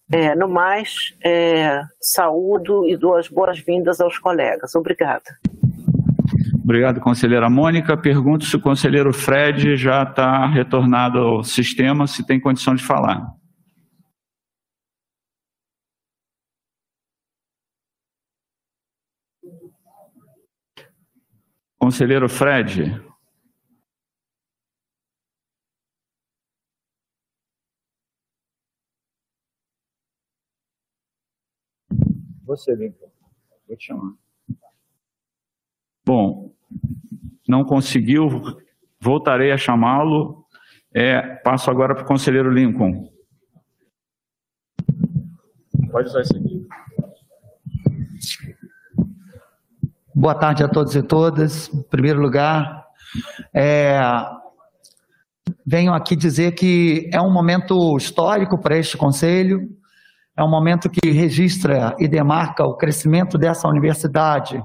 É, 0.10 0.34
no 0.34 0.48
mais, 0.48 1.14
é, 1.24 1.82
saúdo 2.00 2.88
e 2.88 2.96
dou 2.96 3.18
as 3.18 3.28
boas-vindas 3.28 4.00
aos 4.00 4.18
colegas. 4.18 4.74
Obrigada. 4.76 5.38
Obrigado, 6.70 7.02
conselheira 7.02 7.50
Mônica. 7.50 7.98
Pergunto 7.98 8.46
se 8.46 8.56
o 8.56 8.62
conselheiro 8.62 9.12
Fred 9.12 9.76
já 9.76 10.04
está 10.04 10.46
retornado 10.46 11.18
ao 11.18 11.44
sistema, 11.44 12.06
se 12.06 12.24
tem 12.24 12.40
condição 12.40 12.76
de 12.76 12.86
falar. 12.86 13.28
Conselheiro 21.80 22.30
Fred. 22.30 23.02
Você, 32.46 32.76
Lincoln. 32.76 33.10
Vou 33.68 33.76
te 33.76 33.88
chamar. 33.88 34.14
Bom, 36.06 36.59
não 37.48 37.64
conseguiu, 37.64 38.42
voltarei 39.02 39.52
a 39.52 39.58
chamá-lo. 39.58 40.46
É, 40.94 41.22
passo 41.38 41.70
agora 41.72 41.96
para 41.96 42.04
o 42.04 42.08
conselheiro 42.08 42.52
Lincoln. 42.52 43.10
Pode 45.92 46.10
usar 46.10 46.22
esse 46.22 46.38
aqui. 46.38 46.68
Boa 50.14 50.36
tarde 50.36 50.64
a 50.64 50.68
todos 50.68 50.96
e 50.96 51.02
todas. 51.02 51.74
Em 51.74 51.82
primeiro 51.84 52.20
lugar, 52.20 52.86
é, 53.54 54.00
venho 55.66 55.94
aqui 55.94 56.16
dizer 56.16 56.52
que 56.52 57.10
é 57.12 57.22
um 57.22 57.32
momento 57.32 57.98
histórico 57.98 58.58
para 58.60 58.78
este 58.78 58.98
Conselho, 58.98 59.70
é 60.36 60.44
um 60.44 60.50
momento 60.50 60.90
que 60.90 61.10
registra 61.10 61.96
e 62.00 62.08
demarca 62.08 62.64
o 62.64 62.76
crescimento 62.76 63.38
dessa 63.38 63.68
universidade 63.68 64.64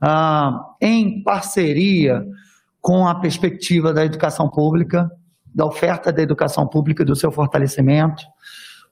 ah, 0.00 0.74
em 0.80 1.22
parceria 1.22 2.24
com 2.80 3.06
a 3.06 3.14
perspectiva 3.14 3.92
da 3.92 4.04
educação 4.04 4.48
pública, 4.48 5.10
da 5.54 5.66
oferta 5.66 6.12
da 6.12 6.22
educação 6.22 6.66
pública 6.66 7.02
e 7.02 7.06
do 7.06 7.16
seu 7.16 7.30
fortalecimento. 7.32 8.22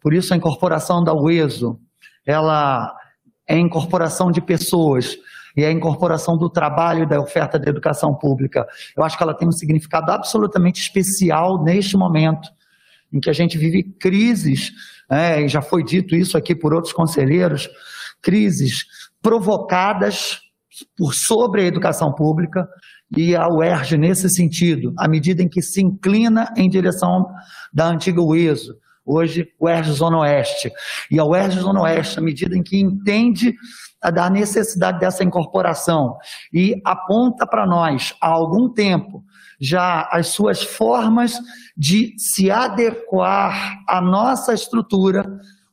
Por 0.00 0.12
isso, 0.12 0.34
a 0.34 0.36
incorporação 0.36 1.02
da 1.02 1.14
UESO, 1.14 1.78
ela 2.24 2.94
é 3.46 3.54
a 3.54 3.58
incorporação 3.58 4.30
de 4.30 4.40
pessoas 4.40 5.16
e 5.56 5.62
é 5.64 5.68
a 5.68 5.72
incorporação 5.72 6.36
do 6.36 6.50
trabalho 6.50 7.08
da 7.08 7.20
oferta 7.20 7.58
da 7.58 7.70
educação 7.70 8.14
pública. 8.14 8.66
Eu 8.96 9.02
acho 9.02 9.16
que 9.16 9.22
ela 9.22 9.34
tem 9.34 9.48
um 9.48 9.52
significado 9.52 10.10
absolutamente 10.10 10.80
especial 10.80 11.62
neste 11.62 11.96
momento, 11.96 12.48
em 13.12 13.20
que 13.20 13.30
a 13.30 13.32
gente 13.32 13.56
vive 13.56 13.82
crises, 13.82 14.72
é, 15.08 15.40
e 15.40 15.48
já 15.48 15.62
foi 15.62 15.82
dito 15.82 16.14
isso 16.14 16.36
aqui 16.36 16.54
por 16.54 16.74
outros 16.74 16.92
conselheiros, 16.92 17.70
crises 18.20 18.84
provocadas 19.22 20.40
por 20.96 21.14
sobre 21.14 21.62
a 21.62 21.64
educação 21.64 22.12
pública 22.12 22.68
e 23.16 23.36
a 23.36 23.48
UERJ 23.48 23.96
nesse 23.96 24.28
sentido, 24.28 24.92
à 24.98 25.06
medida 25.06 25.42
em 25.42 25.48
que 25.48 25.62
se 25.62 25.80
inclina 25.80 26.52
em 26.56 26.68
direção 26.68 27.28
da 27.72 27.86
antiga 27.86 28.20
UESO, 28.20 28.76
hoje 29.04 29.48
UERJ 29.60 29.92
Zona 29.92 30.18
Oeste. 30.18 30.70
E 31.10 31.18
a 31.18 31.24
UERJ 31.24 31.60
Zona 31.60 31.82
Oeste, 31.82 32.18
à 32.18 32.22
medida 32.22 32.56
em 32.56 32.62
que 32.62 32.78
entende 32.78 33.54
a 34.02 34.10
da 34.10 34.28
necessidade 34.28 34.98
dessa 34.98 35.24
incorporação 35.24 36.16
e 36.52 36.80
aponta 36.84 37.46
para 37.46 37.66
nós 37.66 38.14
há 38.20 38.28
algum 38.28 38.68
tempo 38.68 39.24
já 39.60 40.08
as 40.12 40.28
suas 40.28 40.62
formas 40.62 41.38
de 41.76 42.14
se 42.18 42.50
adequar 42.50 43.82
à 43.88 44.00
nossa 44.00 44.52
estrutura 44.52 45.24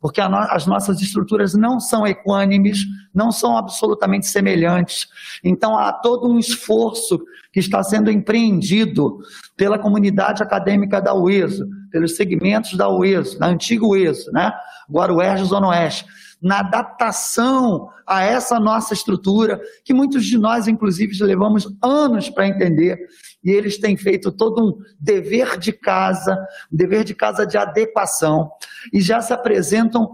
porque 0.04 0.22
no, 0.28 0.36
as 0.36 0.68
nossas 0.68 1.02
estruturas 1.02 1.54
não 1.54 1.80
são 1.80 2.06
equânimes, 2.06 2.80
não 3.16 3.32
são 3.32 3.58
absolutamente 3.58 4.28
semelhantes. 4.28 5.08
Então 5.42 5.78
há 5.78 5.94
todo 5.94 6.30
um 6.30 6.38
esforço 6.38 7.24
que 7.54 7.62
está 7.62 7.82
sendo 7.82 8.12
empreendido 8.12 9.20
pela 9.56 9.80
comunidade 9.80 10.44
acadêmica 10.44 11.02
da 11.02 11.16
UESO, 11.16 11.66
pelos 11.90 12.18
segmentos 12.18 12.76
da 12.76 12.90
UESO, 12.90 13.40
da 13.40 13.48
antiga 13.48 13.86
UESO, 13.86 14.30
né? 14.34 14.52
agora 14.90 15.14
o 15.14 15.22
ERJ 15.22 15.46
Zona 15.46 15.70
Oeste, 15.70 16.06
na 16.42 16.60
adaptação 16.60 17.88
a 18.06 18.24
essa 18.24 18.60
nossa 18.60 18.94
estrutura, 18.94 19.58
que 19.86 19.94
muitos 19.94 20.26
de 20.26 20.38
nós, 20.38 20.68
inclusive, 20.68 21.18
levamos 21.24 21.66
anos 21.82 22.30
para 22.30 22.46
entender, 22.46 23.00
e 23.44 23.52
eles 23.52 23.78
têm 23.78 23.98
feito 23.98 24.32
todo 24.32 24.64
um 24.64 24.78
dever 25.00 25.58
de 25.58 25.74
casa, 25.74 26.36
um 26.72 26.78
dever 26.78 27.04
de 27.04 27.14
casa 27.14 27.46
de 27.46 27.58
adequação, 27.58 28.52
e 28.92 29.02
já 29.02 29.22
se 29.22 29.34
apresentam 29.34 30.12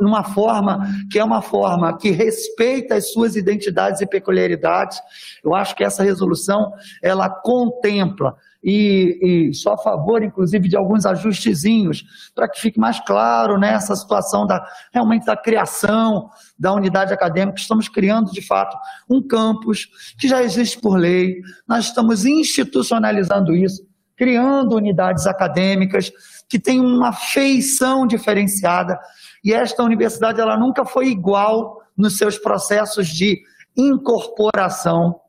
numa 0.00 0.24
forma 0.24 0.86
que 1.10 1.18
é 1.18 1.24
uma 1.24 1.40
forma 1.40 1.96
que 1.96 2.10
respeita 2.10 2.96
as 2.96 3.12
suas 3.12 3.36
identidades 3.36 4.00
e 4.00 4.06
peculiaridades. 4.06 5.00
Eu 5.44 5.54
acho 5.54 5.74
que 5.74 5.84
essa 5.84 6.02
resolução, 6.02 6.72
ela 7.02 7.28
contempla 7.28 8.36
e, 8.62 9.48
e 9.50 9.54
só 9.54 9.72
a 9.72 9.78
favor, 9.78 10.22
inclusive, 10.22 10.68
de 10.68 10.76
alguns 10.76 11.04
ajustezinhos, 11.04 12.04
para 12.34 12.48
que 12.48 12.60
fique 12.60 12.78
mais 12.78 13.00
claro 13.00 13.58
né, 13.58 13.78
situação 13.80 14.46
da, 14.46 14.64
realmente 14.92 15.26
da 15.26 15.36
criação 15.36 16.30
da 16.62 16.72
unidade 16.72 17.12
acadêmica. 17.12 17.58
Estamos 17.58 17.88
criando, 17.88 18.30
de 18.30 18.40
fato, 18.40 18.76
um 19.10 19.20
campus 19.20 19.88
que 20.16 20.28
já 20.28 20.44
existe 20.44 20.80
por 20.80 20.96
lei, 20.96 21.40
nós 21.66 21.86
estamos 21.86 22.24
institucionalizando 22.24 23.52
isso, 23.52 23.84
criando 24.16 24.76
unidades 24.76 25.26
acadêmicas 25.26 26.12
que 26.48 26.60
têm 26.60 26.78
uma 26.78 27.12
feição 27.12 28.06
diferenciada, 28.06 28.96
e 29.44 29.52
esta 29.52 29.82
universidade 29.82 30.40
ela 30.40 30.56
nunca 30.56 30.84
foi 30.84 31.08
igual 31.08 31.82
nos 31.96 32.16
seus 32.16 32.38
processos 32.38 33.08
de 33.08 33.42
incorporação 33.76 35.20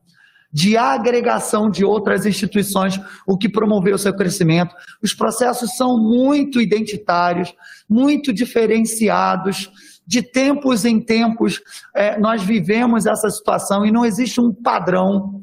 de 0.53 0.77
agregação 0.77 1.67
de 1.67 1.83
outras 1.83 2.27
instituições, 2.27 2.99
o 3.25 3.35
que 3.35 3.49
promoveu 3.49 3.97
seu 3.97 4.15
crescimento. 4.15 4.75
Os 5.01 5.11
processos 5.11 5.75
são 5.75 5.97
muito 5.97 6.61
identitários, 6.61 7.51
muito 7.89 8.31
diferenciados. 8.31 9.71
De 10.05 10.21
tempos 10.21 10.85
em 10.85 10.99
tempos, 10.99 11.61
é, 11.95 12.19
nós 12.19 12.43
vivemos 12.43 13.05
essa 13.05 13.29
situação 13.29 13.85
e 13.85 13.91
não 13.91 14.05
existe 14.05 14.41
um 14.41 14.53
padrão. 14.53 15.41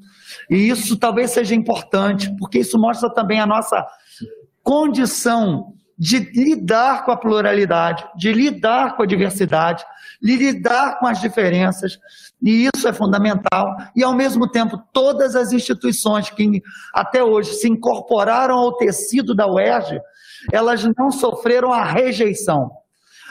E 0.50 0.68
isso 0.68 0.98
talvez 0.98 1.30
seja 1.30 1.54
importante, 1.54 2.34
porque 2.38 2.58
isso 2.58 2.78
mostra 2.78 3.12
também 3.12 3.40
a 3.40 3.46
nossa 3.46 3.86
condição 4.62 5.74
de 5.98 6.18
lidar 6.34 7.04
com 7.04 7.12
a 7.12 7.16
pluralidade, 7.16 8.08
de 8.16 8.32
lidar 8.32 8.96
com 8.96 9.02
a 9.02 9.06
diversidade, 9.06 9.84
de 10.20 10.34
lidar 10.34 10.98
com 10.98 11.06
as 11.06 11.20
diferenças, 11.20 11.98
e 12.42 12.70
isso 12.74 12.88
é 12.88 12.92
fundamental. 12.92 13.76
E, 13.94 14.02
ao 14.02 14.14
mesmo 14.14 14.48
tempo, 14.48 14.82
todas 14.94 15.36
as 15.36 15.52
instituições 15.52 16.30
que 16.30 16.62
até 16.94 17.22
hoje 17.22 17.52
se 17.52 17.68
incorporaram 17.68 18.56
ao 18.56 18.76
tecido 18.76 19.34
da 19.34 19.46
UERJ, 19.46 20.00
elas 20.50 20.82
não 20.96 21.10
sofreram 21.10 21.70
a 21.70 21.84
rejeição. 21.84 22.70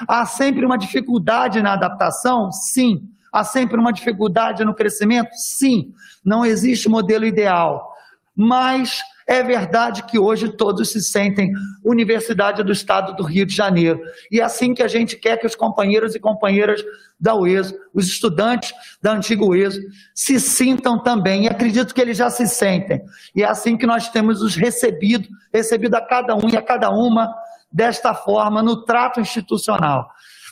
Há 0.07 0.25
sempre 0.25 0.65
uma 0.65 0.77
dificuldade 0.77 1.61
na 1.61 1.73
adaptação? 1.73 2.51
Sim. 2.51 3.09
Há 3.31 3.43
sempre 3.43 3.77
uma 3.77 3.93
dificuldade 3.93 4.65
no 4.65 4.73
crescimento? 4.73 5.29
Sim. 5.33 5.93
Não 6.23 6.45
existe 6.45 6.89
modelo 6.89 7.25
ideal. 7.25 7.93
Mas 8.35 9.01
é 9.29 9.43
verdade 9.43 10.01
que 10.03 10.17
hoje 10.17 10.49
todos 10.49 10.89
se 10.89 11.03
sentem 11.03 11.51
Universidade 11.85 12.63
do 12.63 12.71
Estado 12.71 13.15
do 13.15 13.21
Rio 13.21 13.45
de 13.45 13.53
Janeiro. 13.55 14.01
E 14.31 14.39
é 14.39 14.43
assim 14.43 14.73
que 14.73 14.81
a 14.81 14.87
gente 14.87 15.15
quer 15.17 15.37
que 15.37 15.45
os 15.45 15.55
companheiros 15.55 16.15
e 16.15 16.19
companheiras 16.19 16.83
da 17.19 17.35
UESO, 17.35 17.75
os 17.93 18.07
estudantes 18.07 18.73
da 18.99 19.11
antiga 19.11 19.45
UESO, 19.45 19.81
se 20.15 20.39
sintam 20.39 20.97
também. 20.97 21.43
E 21.43 21.47
acredito 21.47 21.93
que 21.93 22.01
eles 22.01 22.17
já 22.17 22.31
se 22.31 22.47
sentem. 22.47 23.03
E 23.35 23.43
é 23.43 23.45
assim 23.47 23.77
que 23.77 23.85
nós 23.85 24.09
temos 24.09 24.41
os 24.41 24.55
recebido, 24.55 25.27
recebido 25.53 25.93
a 25.93 26.01
cada 26.01 26.35
um 26.35 26.49
e 26.49 26.57
a 26.57 26.61
cada 26.61 26.89
uma 26.89 27.31
desta 27.71 28.13
forma 28.13 28.61
no 28.61 28.83
trato 28.83 29.19
institucional. 29.19 30.09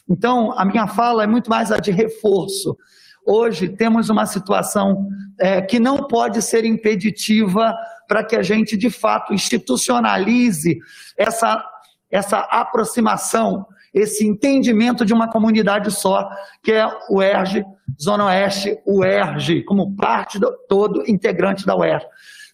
Então, 0.09 0.51
a 0.57 0.63
minha 0.63 0.87
fala 0.87 1.23
é 1.23 1.27
muito 1.27 1.49
mais 1.49 1.71
a 1.71 1.77
de 1.77 1.91
reforço. 1.91 2.77
Hoje 3.25 3.67
temos 3.67 4.09
uma 4.09 4.25
situação 4.25 5.09
é, 5.37 5.61
que 5.61 5.79
não 5.79 6.07
pode 6.07 6.41
ser 6.41 6.63
impeditiva 6.63 7.75
para 8.07 8.23
que 8.23 8.35
a 8.35 8.41
gente, 8.41 8.77
de 8.77 8.89
fato, 8.89 9.33
institucionalize 9.33 10.79
essa, 11.17 11.61
essa 12.09 12.39
aproximação, 12.39 13.65
esse 13.93 14.25
entendimento 14.25 15.05
de 15.05 15.13
uma 15.13 15.29
comunidade 15.29 15.91
só, 15.91 16.29
que 16.63 16.71
é 16.71 16.87
o 17.09 17.21
ERJ, 17.21 17.65
Zona 18.01 18.25
Oeste, 18.25 18.77
o 18.85 19.03
ERJ, 19.03 19.63
como 19.63 19.95
parte 19.95 20.39
do, 20.39 20.49
todo 20.69 21.03
integrante 21.05 21.65
da 21.65 21.75
UERJ. 21.75 22.05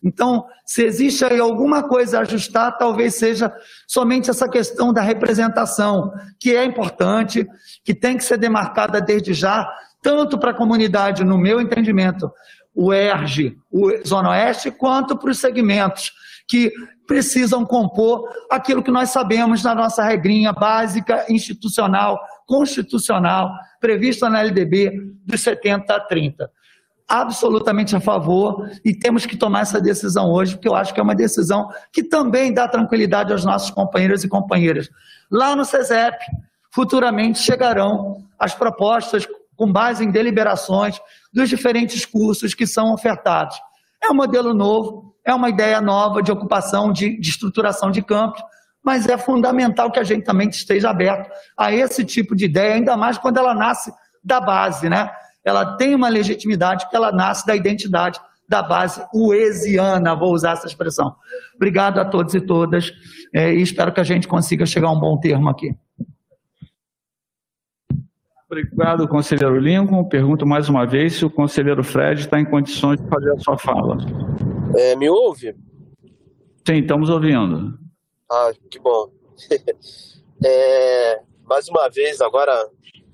Então, 0.03 0.45
se 0.65 0.83
existe 0.83 1.23
aí 1.23 1.39
alguma 1.39 1.83
coisa 1.83 2.17
a 2.17 2.21
ajustar, 2.21 2.77
talvez 2.77 3.15
seja 3.15 3.53
somente 3.87 4.29
essa 4.29 4.49
questão 4.49 4.91
da 4.91 5.01
representação, 5.01 6.11
que 6.39 6.55
é 6.55 6.65
importante, 6.65 7.47
que 7.85 7.93
tem 7.93 8.17
que 8.17 8.23
ser 8.23 8.37
demarcada 8.37 8.99
desde 8.99 9.33
já, 9.33 9.67
tanto 10.01 10.37
para 10.37 10.51
a 10.51 10.55
comunidade, 10.55 11.23
no 11.23 11.37
meu 11.37 11.61
entendimento, 11.61 12.29
o 12.75 12.93
ERG, 12.93 13.57
o 13.71 13.91
Zona 14.05 14.31
Oeste, 14.31 14.71
quanto 14.71 15.17
para 15.17 15.31
os 15.31 15.39
segmentos 15.39 16.11
que 16.47 16.71
precisam 17.07 17.65
compor 17.65 18.27
aquilo 18.49 18.83
que 18.83 18.91
nós 18.91 19.09
sabemos 19.09 19.63
na 19.63 19.73
nossa 19.73 20.03
regrinha 20.03 20.51
básica, 20.51 21.25
institucional, 21.29 22.19
constitucional, 22.45 23.51
prevista 23.79 24.29
na 24.29 24.41
LDB 24.41 24.91
dos 25.25 25.41
70 25.41 25.95
a 25.95 25.99
30. 25.99 26.51
Absolutamente 27.07 27.95
a 27.95 27.99
favor 27.99 28.69
e 28.83 28.97
temos 28.97 29.25
que 29.25 29.35
tomar 29.35 29.61
essa 29.61 29.79
decisão 29.79 30.31
hoje, 30.31 30.55
porque 30.55 30.67
eu 30.67 30.75
acho 30.75 30.93
que 30.93 30.99
é 30.99 31.03
uma 31.03 31.15
decisão 31.15 31.67
que 31.91 32.03
também 32.03 32.53
dá 32.53 32.67
tranquilidade 32.67 33.31
aos 33.31 33.43
nossos 33.43 33.69
companheiros 33.69 34.23
e 34.23 34.29
companheiras. 34.29 34.89
Lá 35.29 35.55
no 35.55 35.65
CESEP, 35.65 36.17
futuramente 36.71 37.39
chegarão 37.39 38.23
as 38.39 38.55
propostas 38.55 39.27
com 39.55 39.71
base 39.71 40.03
em 40.03 40.11
deliberações 40.11 40.99
dos 41.31 41.49
diferentes 41.49 42.05
cursos 42.05 42.53
que 42.53 42.65
são 42.65 42.93
ofertados. 42.93 43.55
É 44.01 44.09
um 44.09 44.15
modelo 44.15 44.53
novo, 44.53 45.15
é 45.23 45.33
uma 45.33 45.49
ideia 45.49 45.79
nova 45.79 46.21
de 46.21 46.31
ocupação, 46.31 46.91
de, 46.91 47.19
de 47.19 47.29
estruturação 47.29 47.91
de 47.91 48.01
campos, 48.01 48.41
mas 48.83 49.07
é 49.07 49.17
fundamental 49.17 49.91
que 49.91 49.99
a 49.99 50.03
gente 50.03 50.25
também 50.25 50.49
esteja 50.49 50.89
aberto 50.89 51.31
a 51.57 51.71
esse 51.71 52.03
tipo 52.03 52.35
de 52.35 52.45
ideia, 52.45 52.75
ainda 52.75 52.97
mais 52.97 53.17
quando 53.17 53.37
ela 53.37 53.53
nasce 53.53 53.93
da 54.23 54.41
base, 54.41 54.89
né? 54.89 55.09
Ela 55.43 55.75
tem 55.77 55.93
uma 55.93 56.09
legitimidade 56.09 56.85
porque 56.85 56.95
ela 56.95 57.11
nasce 57.11 57.45
da 57.45 57.55
identidade 57.55 58.19
da 58.47 58.61
base 58.61 59.03
uesiana, 59.13 60.15
vou 60.15 60.33
usar 60.33 60.51
essa 60.51 60.67
expressão. 60.67 61.15
Obrigado 61.55 61.99
a 61.99 62.05
todos 62.05 62.33
e 62.33 62.41
todas 62.41 62.91
é, 63.33 63.53
e 63.53 63.61
espero 63.61 63.91
que 63.91 63.99
a 63.99 64.03
gente 64.03 64.27
consiga 64.27 64.65
chegar 64.65 64.89
a 64.89 64.91
um 64.91 64.99
bom 64.99 65.17
termo 65.19 65.49
aqui. 65.49 65.75
Obrigado, 68.45 69.07
conselheiro 69.07 69.57
Lincoln. 69.57 70.03
Pergunto 70.03 70.45
mais 70.45 70.69
uma 70.69 70.85
vez 70.85 71.15
se 71.15 71.25
o 71.25 71.29
conselheiro 71.29 71.83
Fred 71.83 72.21
está 72.21 72.39
em 72.39 72.45
condições 72.45 73.01
de 73.01 73.09
fazer 73.09 73.31
a 73.31 73.39
sua 73.39 73.57
fala. 73.57 73.97
É, 74.77 74.95
me 74.95 75.09
ouve? 75.09 75.55
Sim, 76.67 76.75
estamos 76.75 77.09
ouvindo. 77.09 77.79
Ah, 78.31 78.51
que 78.69 78.77
bom. 78.79 79.09
é, 80.45 81.21
mais 81.45 81.67
uma 81.67 81.89
vez, 81.89 82.21
agora, 82.21 82.53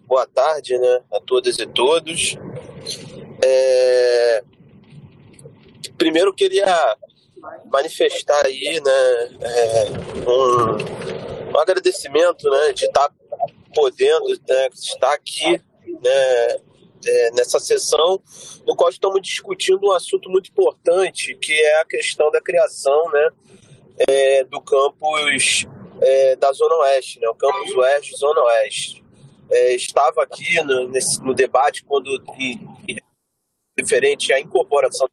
boa 0.10 0.26
tarde 0.26 0.76
né, 0.76 1.02
a 1.14 1.20
todas 1.20 1.60
e 1.60 1.68
todos. 1.68 2.36
É, 3.46 4.44
primeiro, 5.96 6.34
queria 6.34 6.98
manifestar 7.72 8.44
aí 8.44 8.82
né, 8.84 9.38
é, 9.40 9.86
um, 10.28 11.54
um 11.54 11.60
agradecimento 11.60 12.50
né, 12.50 12.74
de 12.74 12.86
estar 12.86 13.14
podendo 13.76 14.30
né, 14.30 14.70
estar 14.74 15.14
aqui 15.14 15.62
né, 15.86 16.60
é, 17.06 17.32
nessa 17.34 17.60
sessão, 17.60 18.20
no 18.66 18.76
qual 18.76 18.90
estamos 18.90 19.22
discutindo 19.22 19.90
um 19.90 19.92
assunto 19.92 20.28
muito 20.28 20.50
importante, 20.50 21.36
que 21.36 21.54
é 21.54 21.82
a 21.82 21.86
questão 21.86 22.32
da 22.32 22.42
criação 22.42 23.12
né, 23.12 23.30
é, 24.08 24.44
do 24.44 24.60
campus 24.60 25.68
é, 26.02 26.36
da 26.36 26.52
Zona 26.52 26.78
Oeste, 26.78 27.20
né, 27.20 27.30
o 27.30 27.36
campus 27.36 27.76
Oeste 27.76 28.18
Zona 28.18 28.42
Oeste. 28.42 28.99
É, 29.52 29.74
estava 29.76 30.24
aqui 30.24 30.62
no, 30.64 30.88
nesse, 30.88 31.22
no 31.24 31.34
debate 31.34 31.84
quando 31.84 32.22
referente 33.78 34.32
à 34.34 34.40
incorporação 34.40 35.08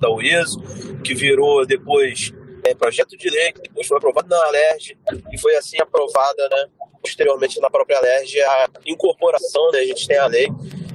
da 0.00 0.10
UESO, 0.10 0.60
que 1.02 1.14
virou 1.14 1.66
depois 1.66 2.32
é, 2.64 2.74
projeto 2.74 3.16
de 3.16 3.30
lei, 3.30 3.52
que 3.52 3.62
depois 3.62 3.86
foi 3.86 3.96
aprovado 3.96 4.28
na 4.28 4.36
ALERJ 4.46 4.98
e 5.32 5.38
foi 5.38 5.56
assim 5.56 5.80
aprovada, 5.80 6.48
né, 6.48 6.70
posteriormente 7.00 7.60
na 7.60 7.70
própria 7.70 7.98
ALERJ, 7.98 8.40
a 8.42 8.68
incorporação, 8.86 9.70
né, 9.72 9.80
a 9.80 9.86
gente 9.86 10.06
tem 10.06 10.18
a 10.18 10.26
lei 10.26 10.48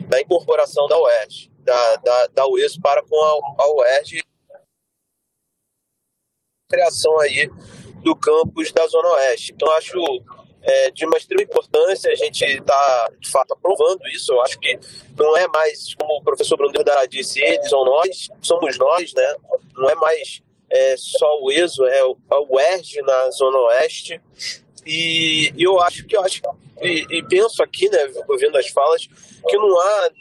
da 0.07 0.21
incorporação 0.21 0.87
da 0.87 0.97
UERJ, 0.99 1.51
da, 1.59 1.95
da, 1.97 2.27
da 2.27 2.47
UESO 2.47 2.79
para 2.81 3.03
com 3.03 3.15
a, 3.15 3.63
a 3.63 3.73
UERJ, 3.75 4.21
criação 6.69 7.19
aí 7.19 7.49
do 8.03 8.15
campus 8.15 8.71
da 8.71 8.85
Zona 8.87 9.09
Oeste. 9.09 9.53
Então, 9.53 9.71
acho 9.73 9.97
é, 10.63 10.91
de 10.91 11.05
uma 11.05 11.17
extrema 11.17 11.43
importância 11.43 12.11
a 12.11 12.15
gente 12.15 12.43
está, 12.43 13.11
de 13.19 13.29
fato, 13.29 13.53
aprovando 13.53 14.07
isso. 14.07 14.33
Eu 14.33 14.41
acho 14.41 14.59
que 14.59 14.79
não 15.17 15.35
é 15.37 15.47
mais, 15.47 15.93
como 15.95 16.17
o 16.17 16.23
professor 16.23 16.57
Bruno 16.57 16.83
Dará 16.83 17.05
disse, 17.05 17.41
eles 17.41 17.71
ou 17.71 17.85
nós, 17.85 18.29
somos 18.41 18.77
nós, 18.77 19.13
né? 19.13 19.35
Não 19.75 19.89
é 19.89 19.95
mais 19.95 20.41
é 20.69 20.95
só 20.97 21.39
o 21.39 21.51
ESO, 21.51 21.85
é 21.85 22.03
o, 22.03 22.17
é 22.31 22.35
o 22.35 22.59
ERG 22.59 23.01
na 23.03 23.29
Zona 23.29 23.59
Oeste. 23.59 24.19
E, 24.85 25.53
e 25.55 25.63
eu 25.63 25.79
acho 25.79 26.05
que 26.05 26.17
eu 26.17 26.21
acho 26.21 26.41
e, 26.81 27.05
e 27.09 27.23
penso 27.23 27.61
aqui, 27.61 27.87
né, 27.89 27.99
ouvindo 28.27 28.57
as 28.57 28.67
falas, 28.67 29.07
que 29.47 29.55
não 29.55 29.79
há 29.79 30.11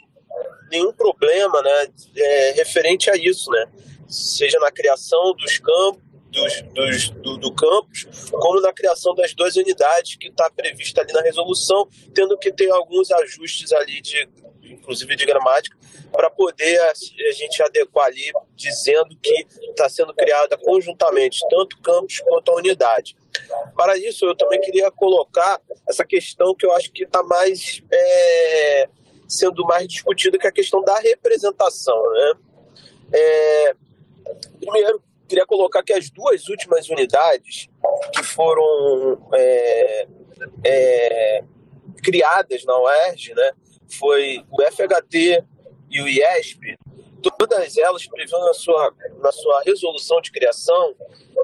nenhum 0.71 0.93
problema 0.93 1.61
né, 1.61 1.87
é, 2.15 2.51
referente 2.51 3.09
a 3.09 3.15
isso, 3.15 3.49
né? 3.49 3.65
Seja 4.07 4.59
na 4.59 4.71
criação 4.71 5.33
dos 5.33 5.57
campos, 5.57 6.01
dos, 6.33 6.61
dos, 6.73 7.09
do, 7.09 7.37
do, 7.37 7.53
campus, 7.53 8.07
como 8.31 8.59
na 8.59 8.73
criação 8.73 9.13
das 9.13 9.33
duas 9.33 9.55
unidades 9.55 10.15
que 10.15 10.27
está 10.27 10.49
prevista 10.49 11.01
ali 11.01 11.13
na 11.13 11.21
resolução, 11.21 11.87
tendo 12.13 12.37
que 12.37 12.51
ter 12.51 12.69
alguns 12.71 13.11
ajustes 13.11 13.71
ali, 13.71 14.01
de, 14.01 14.27
inclusive 14.63 15.15
de 15.15 15.25
gramática, 15.25 15.77
para 16.11 16.29
poder 16.29 16.79
a, 16.79 16.91
a, 16.91 17.31
gente 17.31 17.61
adequar 17.61 18.07
ali, 18.07 18.31
dizendo 18.55 19.15
que 19.21 19.45
está 19.69 19.87
sendo 19.87 20.13
criada 20.13 20.57
conjuntamente 20.57 21.39
tanto 21.49 21.79
campus 21.81 22.19
quanto 22.19 22.51
a 22.51 22.55
unidade. 22.55 23.15
Para 23.75 23.95
isso, 23.97 24.25
eu 24.25 24.35
também 24.35 24.59
queria 24.59 24.89
colocar 24.91 25.61
essa 25.87 26.03
questão 26.03 26.55
que 26.55 26.65
eu 26.65 26.71
acho 26.73 26.91
que 26.91 27.03
está 27.03 27.21
mais 27.23 27.81
é, 27.91 28.89
sendo 29.27 29.63
mais 29.65 29.87
discutida, 29.87 30.37
que 30.37 30.47
é 30.47 30.49
a 30.49 30.53
questão 30.53 30.83
da 30.83 30.97
representação. 30.99 32.01
Né? 32.11 32.33
É, 33.13 33.75
primeiro, 34.59 35.01
queria 35.27 35.45
colocar 35.45 35.83
que 35.83 35.93
as 35.93 36.09
duas 36.09 36.47
últimas 36.49 36.89
unidades 36.89 37.69
que 38.13 38.23
foram 38.23 39.29
é, 39.33 40.07
é, 40.63 41.43
criadas 42.01 42.63
na 42.65 42.77
UERJ, 42.79 43.33
né, 43.33 43.51
foi 43.89 44.43
o 44.51 44.61
FHT 44.61 45.43
e 45.89 46.01
o 46.01 46.07
IESP, 46.07 46.77
todas 47.21 47.77
elas 47.77 48.05
previam 48.07 48.45
na 48.45 48.53
sua, 48.53 48.93
na 49.21 49.31
sua 49.31 49.61
resolução 49.63 50.19
de 50.19 50.31
criação 50.31 50.95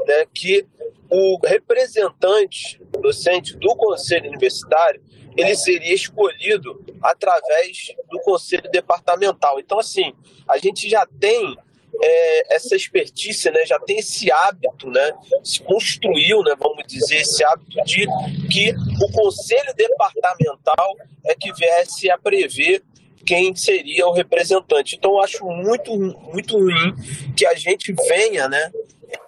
né, 0.05 0.25
que 0.33 0.67
o 1.09 1.39
representante 1.45 2.81
docente 2.99 3.55
do 3.57 3.75
conselho 3.75 4.27
universitário 4.27 5.01
ele 5.37 5.55
seria 5.55 5.93
escolhido 5.93 6.83
através 7.01 7.95
do 8.09 8.19
conselho 8.19 8.69
departamental. 8.71 9.59
Então, 9.59 9.79
assim, 9.79 10.13
a 10.47 10.57
gente 10.57 10.89
já 10.89 11.05
tem 11.05 11.57
é, 12.01 12.55
essa 12.55 12.75
expertise, 12.75 13.49
né, 13.51 13.65
já 13.65 13.79
tem 13.79 13.99
esse 13.99 14.31
hábito, 14.31 14.89
né, 14.89 15.11
se 15.43 15.61
construiu, 15.61 16.41
né, 16.43 16.55
vamos 16.59 16.83
dizer, 16.87 17.17
esse 17.17 17.43
hábito 17.43 17.83
de 17.83 18.07
que 18.49 18.73
o 19.01 19.11
conselho 19.11 19.73
departamental 19.75 20.95
é 21.25 21.35
que 21.35 21.51
viesse 21.53 22.09
a 22.09 22.17
prever 22.17 22.83
quem 23.25 23.55
seria 23.55 24.07
o 24.07 24.13
representante. 24.13 24.95
Então, 24.95 25.11
eu 25.11 25.19
acho 25.19 25.45
muito, 25.45 25.95
muito 26.33 26.57
ruim 26.57 26.95
que 27.35 27.45
a 27.45 27.53
gente 27.53 27.93
venha, 28.07 28.47
né, 28.47 28.71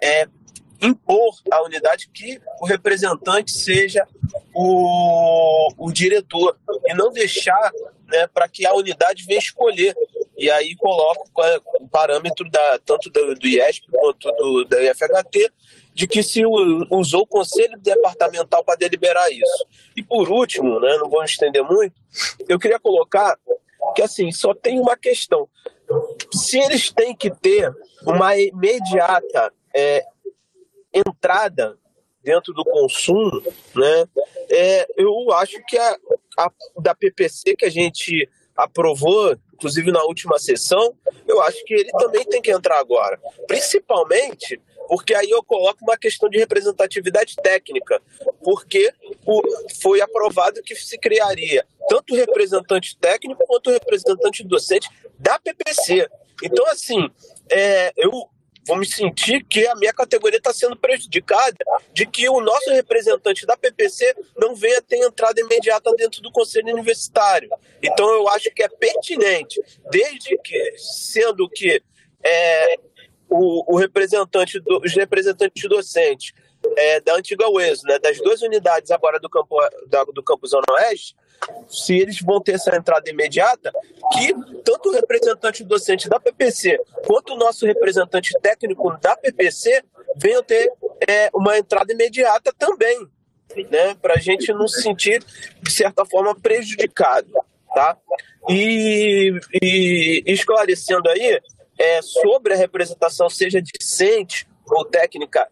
é, 0.02 0.28
impor 0.82 1.36
à 1.52 1.62
unidade 1.62 2.10
que 2.12 2.42
o 2.60 2.66
representante 2.66 3.52
seja 3.52 4.08
o, 4.54 5.70
o 5.78 5.92
diretor 5.92 6.58
e 6.86 6.94
não 6.94 7.12
deixar 7.12 7.72
né, 8.08 8.28
para 8.28 8.48
que 8.48 8.66
a 8.66 8.74
unidade 8.74 9.26
venha 9.26 9.40
escolher. 9.40 9.96
E 10.42 10.50
aí 10.50 10.76
coloco 10.76 11.30
o 11.80 11.88
parâmetro 11.88 12.50
da, 12.50 12.80
tanto 12.80 13.12
do, 13.12 13.36
do 13.36 13.48
IESP 13.48 13.86
quanto 13.92 14.32
do, 14.32 14.66
da 14.66 14.82
IFHT 14.82 15.54
de 15.94 16.08
que 16.08 16.24
se 16.24 16.42
usou 16.90 17.22
o 17.22 17.28
conselho 17.28 17.78
departamental 17.78 18.64
para 18.64 18.76
deliberar 18.76 19.32
isso. 19.32 19.68
E 19.96 20.02
por 20.02 20.32
último, 20.32 20.80
né, 20.80 20.98
não 20.98 21.08
vou 21.08 21.24
estender 21.24 21.64
muito, 21.64 21.94
eu 22.50 22.58
queria 22.58 22.80
colocar 22.80 23.38
que 23.96 24.02
assim 24.02 24.32
só 24.32 24.52
tem 24.52 24.80
uma 24.80 24.98
questão. 24.98 25.48
Se 26.34 26.58
eles 26.58 26.92
têm 26.92 27.16
que 27.16 27.30
ter 27.30 27.72
uma 28.04 28.36
imediata 28.36 29.54
é, 29.76 30.04
entrada 30.92 31.78
dentro 32.24 32.52
do 32.52 32.66
consumo, 32.66 33.44
né? 33.76 34.08
É, 34.50 34.88
eu 34.98 35.32
acho 35.34 35.64
que 35.68 35.78
a, 35.78 35.98
a, 36.40 36.52
da 36.82 36.96
PPC 36.96 37.56
que 37.56 37.66
a 37.66 37.70
gente 37.70 38.28
aprovou, 38.56 39.36
inclusive 39.62 39.92
na 39.92 40.04
última 40.04 40.40
sessão, 40.40 40.96
eu 41.28 41.40
acho 41.44 41.64
que 41.66 41.74
ele 41.76 41.92
também 41.92 42.26
tem 42.26 42.42
que 42.42 42.52
entrar 42.52 42.80
agora. 42.80 43.20
Principalmente 43.48 44.60
porque 44.88 45.14
aí 45.14 45.30
eu 45.30 45.42
coloco 45.44 45.86
uma 45.86 45.96
questão 45.96 46.28
de 46.28 46.38
representatividade 46.38 47.36
técnica, 47.38 48.02
porque 48.44 48.92
o, 49.26 49.42
foi 49.80 50.02
aprovado 50.02 50.62
que 50.64 50.76
se 50.76 50.98
criaria 50.98 51.66
tanto 51.88 52.14
representante 52.14 52.98
técnico 52.98 53.46
quanto 53.48 53.72
representante 53.72 54.44
docente 54.44 54.90
da 55.18 55.40
PPC. 55.40 56.10
Então, 56.44 56.66
assim, 56.68 57.10
é, 57.50 57.94
eu 57.96 58.12
me 58.70 58.86
sentir 58.86 59.44
que 59.44 59.66
a 59.68 59.76
minha 59.76 59.94
categoria 59.94 60.38
está 60.38 60.54
sendo 60.54 60.76
prejudicada 60.76 61.58
de 61.94 62.06
que 62.06 62.30
o 62.30 62.40
nosso 62.42 62.70
representante 62.72 63.46
da 63.46 63.58
PPC 63.58 64.16
não 64.38 64.56
venha 64.56 64.82
ter 64.82 64.98
entrada 64.98 65.42
imediata 65.42 65.92
dentro 65.96 66.22
do 66.22 66.32
conselho 66.32 66.72
universitário. 66.74 67.50
Então 67.82 68.08
eu 68.10 68.28
acho 68.30 68.52
que 68.52 68.64
é 68.64 68.70
pertinente, 68.70 69.62
desde 69.90 70.38
que, 70.40 70.74
sendo 70.78 71.50
que 71.50 71.82
é, 72.24 72.76
o, 73.28 73.74
o, 73.74 73.78
representante 73.78 74.60
do, 74.60 74.80
os 74.84 74.94
representantes 74.94 75.68
docentes 75.68 76.34
é, 76.78 77.00
da 77.00 77.16
antiga 77.16 77.50
UESO, 77.50 77.84
né, 77.88 77.98
das 77.98 78.18
duas 78.20 78.42
unidades 78.42 78.92
agora 78.92 79.20
do 79.20 79.30
campo 79.30 79.58
da, 79.88 80.04
do 80.04 80.22
campus 80.22 80.52
Zona 80.52 80.66
Oeste, 80.70 81.16
se 81.68 81.98
eles 81.98 82.20
vão 82.22 82.42
ter 82.42 82.54
essa 82.54 82.76
entrada 82.76 83.10
imediata, 83.10 83.72
que 84.14 84.34
tanto 84.64 84.90
o 84.90 84.94
representante 84.94 85.64
docente 85.64 86.10
da 86.10 86.20
PPC 86.20 86.80
quanto 87.06 87.34
o 87.34 87.38
nosso 87.38 87.66
representante 87.66 88.34
técnico 88.42 88.98
da 89.00 89.16
PPC 89.16 89.84
venham 90.16 90.44
ter 90.44 90.72
é, 91.08 91.30
uma 91.34 91.58
entrada 91.58 91.92
imediata 91.92 92.54
também, 92.58 93.08
né, 93.70 93.96
para 94.02 94.16
a 94.16 94.20
gente 94.20 94.54
não 94.54 94.68
se 94.68 94.82
sentir, 94.82 95.24
de 95.62 95.72
certa 95.72 96.06
forma, 96.06 96.36
prejudicado. 96.36 97.32
Tá? 97.74 97.98
E, 98.50 99.32
e 99.62 100.24
esclarecendo 100.28 101.10
aí, 101.10 101.40
é, 101.80 102.02
sobre 102.02 102.54
a 102.54 102.58
representação, 102.58 103.30
seja 103.30 103.62
discente 103.62 104.48
ou 104.68 104.86
técnica 104.86 105.48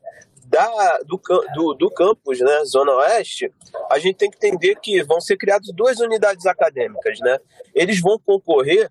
da, 0.50 1.00
do, 1.06 1.22
do, 1.54 1.74
do 1.76 1.92
campus, 1.92 2.40
né, 2.40 2.66
Zona 2.66 2.92
Oeste, 2.94 3.54
a 3.90 4.00
gente 4.00 4.16
tem 4.16 4.32
que 4.32 4.38
entender 4.38 4.76
que 4.76 5.04
vão 5.04 5.22
ser 5.22 5.38
criadas 5.38 5.70
duas 5.74 6.00
unidades 6.00 6.46
acadêmicas. 6.48 7.20
Né? 7.20 7.38
Eles 7.74 8.02
vão 8.02 8.18
concorrer, 8.20 8.90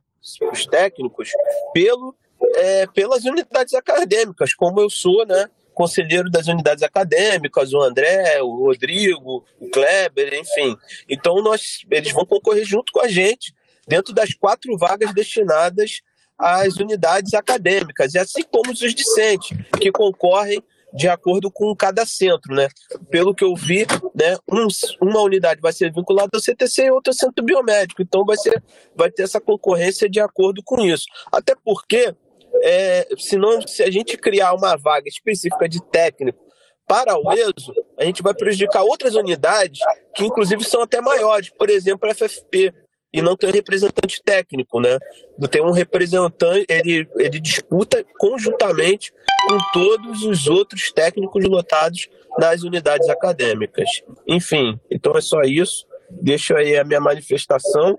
os 0.53 0.67
técnicos, 0.67 1.31
pelo, 1.73 2.15
é, 2.55 2.87
pelas 2.87 3.25
unidades 3.25 3.75
acadêmicas, 3.75 4.55
como 4.55 4.81
eu 4.81 4.89
sou, 4.89 5.27
né? 5.27 5.51
conselheiro 5.75 6.29
das 6.29 6.49
unidades 6.49 6.83
acadêmicas, 6.83 7.73
o 7.73 7.81
André, 7.81 8.43
o 8.43 8.67
Rodrigo, 8.67 9.45
o 9.61 9.71
Kleber, 9.71 10.35
enfim. 10.35 10.77
Então 11.09 11.41
nós, 11.41 11.85
eles 11.89 12.13
vão 12.13 12.27
concorrer 12.27 12.65
junto 12.65 12.93
com 12.93 13.01
a 13.01 13.07
gente 13.07 13.55
dentro 13.87 14.13
das 14.13 14.35
quatro 14.35 14.77
vagas 14.77 15.15
destinadas 15.15 16.01
às 16.37 16.77
unidades 16.77 17.33
acadêmicas, 17.35 18.15
e 18.15 18.19
assim 18.19 18.43
como 18.45 18.71
os 18.71 18.95
discentes, 18.95 19.57
que 19.81 19.91
concorrem 19.91 20.63
de 20.93 21.09
acordo 21.09 21.51
com 21.51 21.75
cada 21.75 22.07
centro, 22.07 22.55
né? 22.55 22.69
Pelo 23.11 23.35
que 23.35 23.45
eu 23.45 23.55
vi, 23.55 23.87
né, 24.15 24.37
um, 24.51 24.67
uma 25.03 25.21
unidade 25.21 25.61
vai 25.61 25.73
ser 25.73 25.93
vinculada 25.93 26.31
ao 26.35 26.41
CTC 26.41 26.87
e 26.87 26.91
outra 26.91 27.11
ao 27.11 27.15
centro 27.15 27.45
biomédico. 27.45 28.03
Então 28.03 28.25
vai, 28.25 28.37
ser, 28.37 28.63
vai 28.97 29.11
ter 29.11 29.23
essa 29.23 29.41
concorrência 29.41 30.09
de 30.09 30.21
acordo 30.21 30.63
com 30.65 30.81
isso. 30.85 31.05
Até 31.31 31.55
porque, 31.65 32.15
é, 32.63 33.07
senão, 33.19 33.61
se 33.67 33.83
a 33.83 33.91
gente 33.91 34.17
criar 34.17 34.55
uma 34.55 34.77
vaga 34.77 35.09
específica 35.09 35.69
de 35.69 35.83
técnico 35.91 36.39
para 36.87 37.19
o 37.19 37.31
ESO, 37.33 37.75
a 37.99 38.05
gente 38.05 38.23
vai 38.23 38.33
prejudicar 38.33 38.83
outras 38.83 39.15
unidades 39.15 39.81
que, 40.15 40.25
inclusive, 40.25 40.65
são 40.65 40.83
até 40.83 41.01
maiores, 41.03 41.51
por 41.51 41.69
exemplo, 41.69 42.09
a 42.09 42.15
FFP, 42.15 42.73
e 43.19 43.23
não 43.23 43.37
tem 43.37 43.51
representante 43.51 44.23
técnico, 44.25 44.81
né? 44.81 44.97
Tem 45.51 45.61
um 45.61 45.73
representante, 45.73 46.65
ele, 46.69 47.09
ele 47.17 47.41
disputa 47.41 48.05
conjuntamente 48.17 49.13
com 49.49 49.59
todos 49.73 50.23
os 50.23 50.47
outros 50.47 50.93
técnicos 50.93 51.45
lotados 51.45 52.09
nas 52.39 52.63
unidades 52.63 53.09
acadêmicas. 53.09 53.89
Enfim, 54.25 54.79
então 54.89 55.17
é 55.17 55.21
só 55.21 55.41
isso. 55.43 55.85
Deixo 56.09 56.55
aí 56.55 56.77
a 56.77 56.85
minha 56.85 57.01
manifestação 57.01 57.99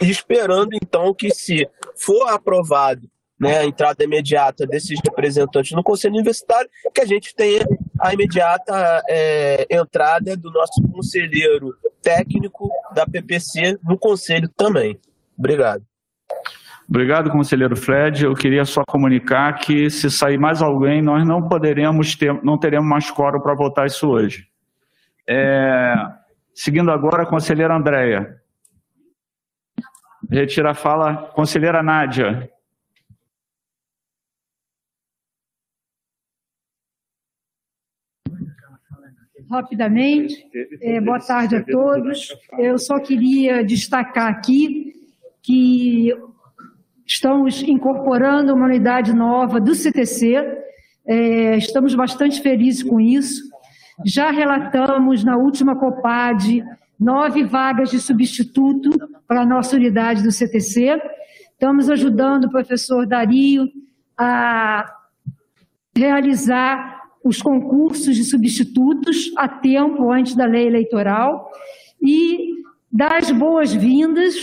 esperando 0.00 0.70
então 0.74 1.12
que 1.12 1.30
se 1.30 1.68
for 1.96 2.28
aprovado 2.28 3.10
né, 3.38 3.58
a 3.58 3.64
entrada 3.64 4.04
imediata 4.04 4.64
desses 4.64 5.00
representantes 5.04 5.72
no 5.72 5.82
Conselho 5.82 6.14
Universitário, 6.14 6.70
que 6.94 7.00
a 7.00 7.06
gente 7.06 7.34
tenha 7.34 7.66
a 8.00 8.14
imediata 8.14 9.02
é, 9.08 9.66
entrada 9.68 10.36
do 10.36 10.50
nosso 10.52 10.80
conselheiro 10.92 11.74
técnico 12.04 12.70
da 12.94 13.06
PPC 13.06 13.78
no 13.82 13.98
Conselho 13.98 14.48
também. 14.48 15.00
Obrigado. 15.36 15.82
Obrigado, 16.88 17.30
conselheiro 17.30 17.74
Fred. 17.74 18.24
Eu 18.24 18.34
queria 18.34 18.64
só 18.66 18.84
comunicar 18.86 19.58
que 19.58 19.88
se 19.88 20.10
sair 20.10 20.38
mais 20.38 20.60
alguém, 20.60 21.00
nós 21.00 21.26
não 21.26 21.48
poderemos 21.48 22.14
ter, 22.14 22.32
não 22.44 22.58
teremos 22.58 22.88
mais 22.88 23.10
quórum 23.10 23.40
para 23.40 23.54
votar 23.54 23.86
isso 23.86 24.06
hoje. 24.06 24.46
É, 25.26 25.94
seguindo 26.54 26.90
agora, 26.90 27.22
a 27.22 27.26
conselheira 27.26 27.74
Andréia. 27.74 28.36
Retira 30.30 30.72
a 30.72 30.74
fala, 30.74 31.16
conselheira 31.34 31.82
Nádia. 31.82 32.50
Rapidamente. 39.54 40.34
É, 40.82 41.00
boa 41.00 41.18
tarde 41.18 41.56
a 41.56 41.62
todos. 41.62 42.28
Eu 42.58 42.78
só 42.78 42.98
queria 42.98 43.64
destacar 43.64 44.30
aqui 44.30 44.92
que 45.42 46.12
estamos 47.06 47.62
incorporando 47.62 48.54
uma 48.54 48.66
unidade 48.66 49.14
nova 49.14 49.60
do 49.60 49.74
CTC. 49.74 50.36
É, 51.06 51.56
estamos 51.56 51.94
bastante 51.94 52.40
felizes 52.40 52.82
com 52.82 53.00
isso. 53.00 53.42
Já 54.04 54.30
relatamos 54.30 55.22
na 55.22 55.36
última 55.36 55.76
COPAD 55.76 56.64
nove 56.98 57.44
vagas 57.44 57.90
de 57.90 58.00
substituto 58.00 58.90
para 59.28 59.42
a 59.42 59.46
nossa 59.46 59.76
unidade 59.76 60.22
do 60.22 60.32
CTC. 60.32 61.00
Estamos 61.52 61.88
ajudando 61.88 62.46
o 62.46 62.50
professor 62.50 63.06
Dario 63.06 63.68
a 64.18 64.84
realizar 65.96 67.03
os 67.24 67.40
concursos 67.40 68.14
de 68.14 68.24
substitutos 68.24 69.32
a 69.36 69.48
tempo 69.48 70.12
antes 70.12 70.34
da 70.34 70.44
lei 70.44 70.66
eleitoral 70.66 71.50
e 72.02 72.52
dar 72.92 73.16
as 73.16 73.30
boas-vindas 73.30 74.34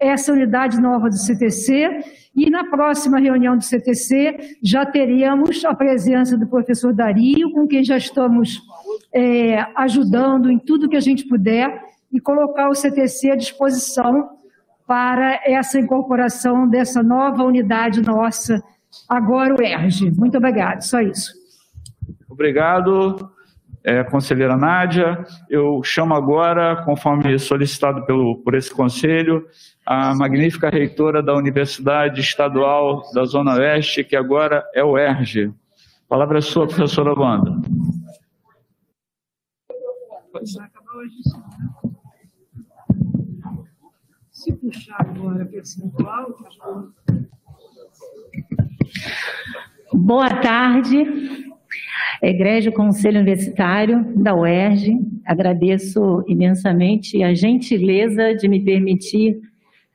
essa 0.00 0.32
unidade 0.32 0.80
nova 0.80 1.10
do 1.10 1.16
CTC 1.16 2.00
e 2.34 2.48
na 2.48 2.64
próxima 2.64 3.18
reunião 3.18 3.56
do 3.56 3.64
CTC 3.64 4.56
já 4.62 4.86
teremos 4.86 5.62
a 5.64 5.74
presença 5.74 6.38
do 6.38 6.46
professor 6.46 6.94
Dario, 6.94 7.50
com 7.52 7.66
quem 7.66 7.84
já 7.84 7.98
estamos 7.98 8.62
é, 9.12 9.66
ajudando 9.76 10.50
em 10.50 10.58
tudo 10.58 10.88
que 10.88 10.96
a 10.96 11.00
gente 11.00 11.26
puder 11.26 11.82
e 12.10 12.18
colocar 12.18 12.70
o 12.70 12.74
CTC 12.74 13.32
à 13.32 13.36
disposição 13.36 14.30
para 14.86 15.40
essa 15.44 15.78
incorporação 15.78 16.66
dessa 16.66 17.02
nova 17.02 17.44
unidade 17.44 18.00
nossa, 18.00 18.62
agora 19.08 19.54
o 19.54 19.62
ERG. 19.62 20.10
Muito 20.16 20.38
obrigado, 20.38 20.80
só 20.82 21.00
isso. 21.00 21.39
Obrigado, 22.30 23.30
é, 23.84 24.04
conselheira 24.04 24.56
Nádia. 24.56 25.24
Eu 25.48 25.82
chamo 25.82 26.14
agora, 26.14 26.82
conforme 26.84 27.38
solicitado 27.38 28.06
pelo, 28.06 28.36
por 28.42 28.54
esse 28.54 28.72
conselho, 28.72 29.46
a 29.84 30.14
magnífica 30.14 30.70
reitora 30.70 31.22
da 31.22 31.34
Universidade 31.34 32.20
Estadual 32.20 33.02
da 33.12 33.24
Zona 33.24 33.56
Oeste, 33.56 34.04
que 34.04 34.14
agora 34.14 34.64
é 34.74 34.84
o 34.84 34.96
ERG. 34.96 35.48
A 35.48 36.08
palavra 36.08 36.38
é 36.38 36.40
sua, 36.40 36.66
professora 36.66 37.12
Wanda. 37.12 37.60
Se 44.30 44.52
puxar 44.52 45.00
agora 45.00 45.44
percentual, 45.44 46.34
Boa 49.92 50.30
tarde, 50.40 51.49
Egrégio 52.22 52.72
Conselho 52.72 53.20
Universitário 53.20 54.12
da 54.16 54.34
UERJ. 54.34 54.98
Agradeço 55.24 56.22
imensamente 56.28 57.22
a 57.22 57.32
gentileza 57.34 58.34
de 58.34 58.46
me 58.46 58.60
permitir 58.62 59.40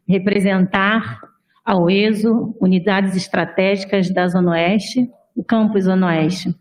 representar 0.08 1.20
a 1.64 1.78
UESO, 1.78 2.56
Unidades 2.60 3.16
Estratégicas 3.16 4.10
da 4.12 4.28
Zona 4.28 4.52
Oeste, 4.52 5.10
o 5.36 5.44
campus 5.44 5.86
Zona 5.86 6.08
Oeste. 6.08 6.56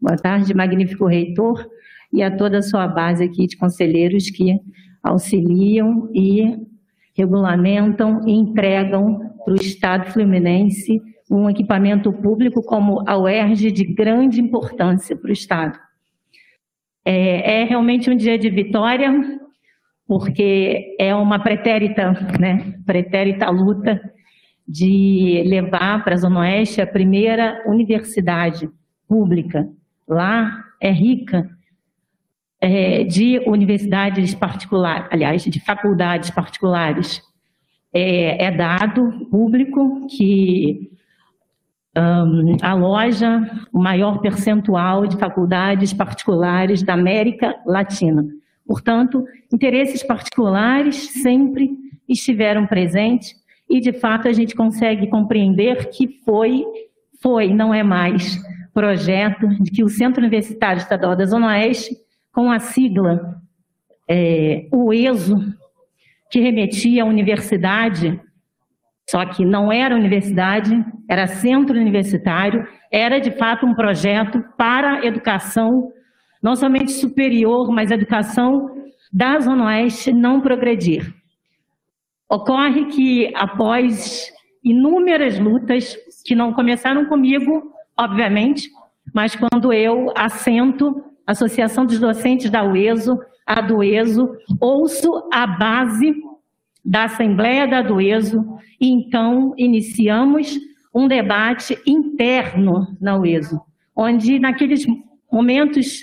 Boa 0.00 0.16
tarde, 0.16 0.54
magnífico 0.54 1.06
reitor, 1.06 1.66
e 2.12 2.22
a 2.22 2.34
toda 2.34 2.58
a 2.58 2.62
sua 2.62 2.88
base 2.88 3.24
aqui 3.24 3.46
de 3.46 3.56
conselheiros 3.56 4.30
que 4.30 4.58
auxiliam 5.02 6.10
e 6.14 6.58
regulamentam 7.14 8.26
e 8.26 8.32
entregam 8.32 9.30
para 9.44 9.54
o 9.54 9.56
Estado 9.56 10.10
fluminense 10.10 11.00
um 11.30 11.48
equipamento 11.48 12.12
público 12.12 12.60
como 12.60 13.08
a 13.08 13.16
UERJ 13.16 13.70
de 13.70 13.84
grande 13.84 14.40
importância 14.40 15.16
para 15.16 15.30
o 15.30 15.32
Estado. 15.32 15.78
É, 17.04 17.60
é, 17.60 17.64
realmente 17.64 18.10
um 18.10 18.16
dia 18.16 18.36
de 18.36 18.50
vitória, 18.50 19.40
porque 20.06 20.96
é 20.98 21.14
uma 21.14 21.38
pretérita, 21.38 22.12
né, 22.38 22.74
pretérita 22.84 23.48
luta 23.48 24.00
de 24.66 25.42
levar 25.46 26.02
para 26.02 26.14
a 26.14 26.18
Zona 26.18 26.40
Oeste 26.40 26.80
a 26.80 26.86
primeira 26.86 27.62
universidade 27.64 28.68
pública. 29.08 29.68
Lá 30.08 30.64
é 30.80 30.90
rica 30.90 31.48
é, 32.60 33.04
de 33.04 33.38
universidades 33.46 34.34
particulares, 34.34 35.06
aliás, 35.12 35.44
de 35.44 35.60
faculdades 35.60 36.30
particulares. 36.30 37.22
É, 37.92 38.44
é 38.44 38.50
dado 38.50 39.26
público 39.30 40.06
que 40.08 40.90
um, 41.96 42.56
aloja 42.62 43.50
o 43.72 43.78
maior 43.78 44.20
percentual 44.20 45.06
de 45.06 45.16
faculdades 45.16 45.92
particulares 45.92 46.82
da 46.82 46.94
América 46.94 47.56
Latina. 47.66 48.24
Portanto, 48.66 49.24
interesses 49.52 50.02
particulares 50.02 51.10
sempre 51.22 51.70
estiveram 52.08 52.66
presentes 52.66 53.34
e, 53.68 53.80
de 53.80 53.92
fato, 53.92 54.28
a 54.28 54.32
gente 54.32 54.54
consegue 54.54 55.08
compreender 55.08 55.88
que 55.90 56.08
foi, 56.24 56.64
foi, 57.20 57.52
não 57.52 57.74
é 57.74 57.82
mais, 57.82 58.40
projeto 58.72 59.48
de 59.60 59.70
que 59.70 59.82
o 59.82 59.88
Centro 59.88 60.20
Universitário 60.20 60.78
Estadual 60.78 61.16
da 61.16 61.24
Zona 61.24 61.48
Oeste 61.48 61.96
com 62.32 62.50
a 62.50 62.60
sigla 62.60 63.40
é, 64.08 64.66
que 66.30 66.40
remetia 66.40 67.02
à 67.02 67.06
universidade, 67.06 68.20
só 69.10 69.26
que 69.26 69.44
não 69.44 69.72
era 69.72 69.96
universidade, 69.96 70.70
era 71.08 71.26
centro 71.26 71.76
universitário, 71.76 72.64
era 72.92 73.18
de 73.18 73.32
fato 73.32 73.66
um 73.66 73.74
projeto 73.74 74.40
para 74.56 75.00
a 75.00 75.04
educação, 75.04 75.90
não 76.40 76.54
somente 76.54 76.92
superior, 76.92 77.72
mas 77.72 77.90
educação 77.90 78.70
da 79.12 79.40
Zona 79.40 79.66
Oeste 79.66 80.12
não 80.12 80.40
progredir. 80.40 81.12
Ocorre 82.30 82.84
que 82.84 83.32
após 83.34 84.30
inúmeras 84.62 85.40
lutas, 85.40 85.96
que 86.24 86.36
não 86.36 86.52
começaram 86.52 87.06
comigo, 87.06 87.72
obviamente, 87.98 88.68
mas 89.12 89.34
quando 89.34 89.72
eu 89.72 90.12
assento 90.16 91.02
Associação 91.26 91.84
dos 91.84 91.98
Docentes 91.98 92.48
da 92.48 92.62
UESO, 92.62 93.18
a 93.44 93.60
do 93.60 93.82
ESO, 93.82 94.28
ouço 94.60 95.28
a 95.32 95.48
base 95.48 96.14
da 96.90 97.04
Assembleia 97.04 97.68
da 97.68 97.82
Dueso 97.82 98.44
e 98.80 98.88
então 98.90 99.54
iniciamos 99.56 100.58
um 100.92 101.06
debate 101.06 101.80
interno 101.86 102.84
na 103.00 103.16
UESO, 103.16 103.60
onde 103.94 104.40
naqueles 104.40 104.84
momentos, 105.30 106.00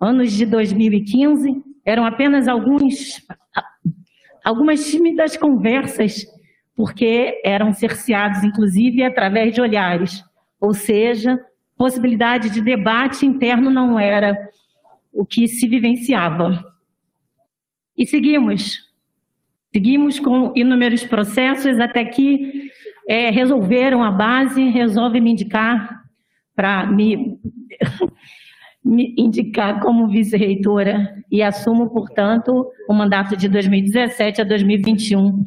anos 0.00 0.30
de 0.30 0.46
2015, 0.46 1.60
eram 1.84 2.06
apenas 2.06 2.46
alguns, 2.46 3.26
algumas 4.44 4.88
tímidas 4.88 5.36
conversas, 5.36 6.24
porque 6.76 7.42
eram 7.44 7.72
cerceados, 7.72 8.44
inclusive, 8.44 9.02
através 9.02 9.52
de 9.52 9.60
olhares, 9.60 10.22
ou 10.60 10.72
seja, 10.72 11.44
possibilidade 11.76 12.50
de 12.50 12.60
debate 12.60 13.26
interno 13.26 13.68
não 13.68 13.98
era 13.98 14.38
o 15.12 15.26
que 15.26 15.48
se 15.48 15.66
vivenciava. 15.66 16.64
E 17.98 18.06
seguimos. 18.06 18.89
Seguimos 19.72 20.18
com 20.18 20.52
inúmeros 20.56 21.04
processos 21.04 21.78
até 21.78 22.04
que 22.04 22.70
é, 23.08 23.30
resolveram 23.30 24.02
a 24.02 24.10
base, 24.10 24.68
resolve 24.68 25.20
me 25.20 25.30
indicar 25.30 26.02
para 26.56 26.86
me, 26.86 27.38
me 28.84 29.14
indicar 29.16 29.80
como 29.80 30.08
vice-reitora. 30.08 31.14
E 31.30 31.40
assumo, 31.40 31.88
portanto, 31.90 32.66
o 32.88 32.92
mandato 32.92 33.36
de 33.36 33.48
2017 33.48 34.40
a 34.40 34.44
2021 34.44 35.44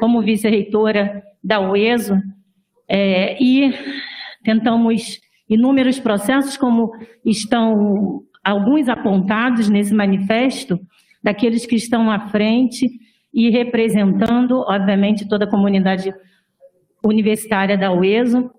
como 0.00 0.22
vice-reitora 0.22 1.22
da 1.44 1.60
UESO. 1.60 2.14
É, 2.88 3.36
e 3.42 3.74
tentamos 4.42 5.20
inúmeros 5.48 6.00
processos 6.00 6.56
como 6.56 6.92
estão 7.24 8.22
alguns 8.42 8.88
apontados 8.88 9.68
nesse 9.68 9.92
manifesto, 9.92 10.80
daqueles 11.22 11.66
que 11.66 11.76
estão 11.76 12.10
à 12.10 12.28
frente 12.28 12.88
e 13.36 13.50
representando, 13.50 14.64
obviamente, 14.66 15.28
toda 15.28 15.44
a 15.44 15.50
comunidade 15.50 16.10
universitária 17.04 17.76
da 17.76 17.92
UESO, 17.92 18.50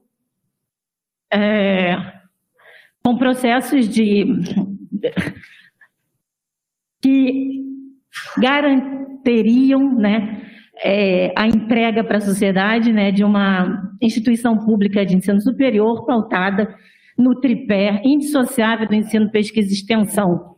é, 1.33 1.97
com 3.03 3.17
processos 3.17 3.89
de 3.89 4.23
que 7.01 7.63
garanteriam 8.37 9.95
né, 9.95 10.43
é, 10.83 11.33
a 11.35 11.47
entrega 11.47 12.03
para 12.03 12.17
a 12.17 12.21
sociedade 12.21 12.93
né, 12.93 13.11
de 13.11 13.23
uma 13.23 13.91
instituição 13.99 14.59
pública 14.59 15.03
de 15.03 15.15
ensino 15.15 15.41
superior 15.41 16.05
pautada 16.05 16.75
no 17.17 17.39
tripé 17.39 17.99
indissociável 18.05 18.87
do 18.87 18.93
ensino, 18.93 19.31
pesquisa 19.31 19.69
e 19.69 19.73
extensão. 19.73 20.55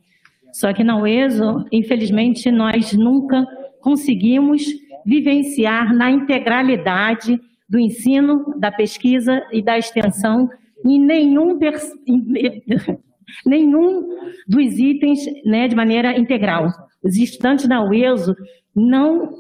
Só 0.52 0.74
que 0.74 0.84
na 0.84 0.98
UESO, 0.98 1.64
infelizmente, 1.72 2.52
nós 2.52 2.92
nunca 2.92 3.46
conseguimos 3.82 4.64
vivenciar 5.06 5.95
na 5.95 6.11
integralidade 6.11 7.40
do 7.67 7.80
ensino, 7.80 8.58
da 8.58 8.72
pesquisa 8.72 9.45
e 9.51 9.61
da 9.61 9.77
extensão 9.77 10.49
em 10.85 10.99
nenhum 10.99 11.59
nenhum 13.45 14.08
dos 14.48 14.80
itens 14.80 15.19
né, 15.45 15.67
de 15.67 15.75
maneira 15.75 16.17
integral. 16.17 16.72
Os 17.03 17.16
estudantes 17.16 17.67
da 17.67 17.83
UESO 17.83 18.35
não 18.75 19.33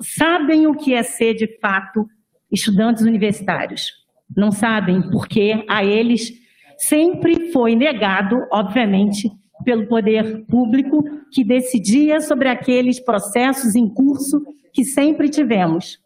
sabem 0.00 0.66
o 0.66 0.74
que 0.74 0.94
é 0.94 1.02
ser, 1.02 1.34
de 1.34 1.58
fato, 1.58 2.06
estudantes 2.50 3.02
universitários. 3.02 3.90
Não 4.36 4.50
sabem, 4.50 5.02
porque 5.10 5.64
a 5.68 5.84
eles 5.84 6.32
sempre 6.78 7.50
foi 7.52 7.74
negado, 7.74 8.46
obviamente, 8.50 9.30
pelo 9.62 9.86
poder 9.86 10.44
público 10.46 11.02
que 11.30 11.44
decidia 11.44 12.20
sobre 12.20 12.48
aqueles 12.48 13.00
processos 13.00 13.74
em 13.74 13.88
curso 13.88 14.42
que 14.72 14.84
sempre 14.84 15.28
tivemos. 15.28 15.98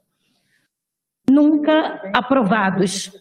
Nunca 1.31 2.01
aprovados. 2.15 3.13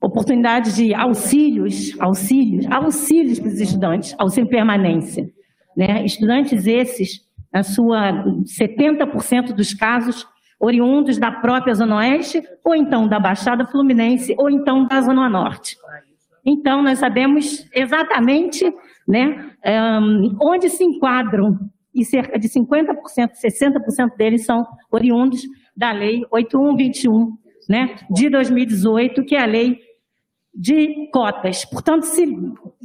Oportunidade 0.00 0.74
de 0.74 0.94
auxílios, 0.94 1.98
auxílios, 1.98 2.66
auxílios 2.70 3.38
para 3.40 3.48
os 3.48 3.60
estudantes, 3.60 4.14
auxílio 4.18 4.48
permanência. 4.48 5.28
Né? 5.76 6.04
Estudantes 6.04 6.66
esses, 6.66 7.20
na 7.52 7.62
sua 7.62 8.24
70% 8.44 9.52
dos 9.52 9.74
casos, 9.74 10.26
oriundos 10.58 11.18
da 11.18 11.30
própria 11.30 11.74
Zona 11.74 11.96
Oeste, 11.96 12.42
ou 12.64 12.74
então 12.74 13.08
da 13.08 13.20
Baixada 13.20 13.66
Fluminense, 13.66 14.34
ou 14.38 14.50
então 14.50 14.86
da 14.86 15.00
Zona 15.00 15.28
Norte. 15.28 15.76
Então, 16.46 16.80
nós 16.80 17.00
sabemos 17.00 17.68
exatamente 17.74 18.72
né, 19.06 19.50
onde 20.40 20.70
se 20.70 20.84
enquadram, 20.84 21.58
e 21.96 22.04
cerca 22.04 22.38
de 22.38 22.46
50%, 22.46 22.94
60% 23.42 24.16
deles 24.18 24.44
são 24.44 24.66
oriundos 24.90 25.42
da 25.74 25.92
Lei 25.92 26.22
8121, 26.30 27.36
né, 27.66 27.96
de 28.10 28.28
2018, 28.28 29.24
que 29.24 29.34
é 29.34 29.40
a 29.40 29.46
lei 29.46 29.80
de 30.54 31.08
cotas. 31.10 31.64
Portanto, 31.64 32.04
se 32.04 32.24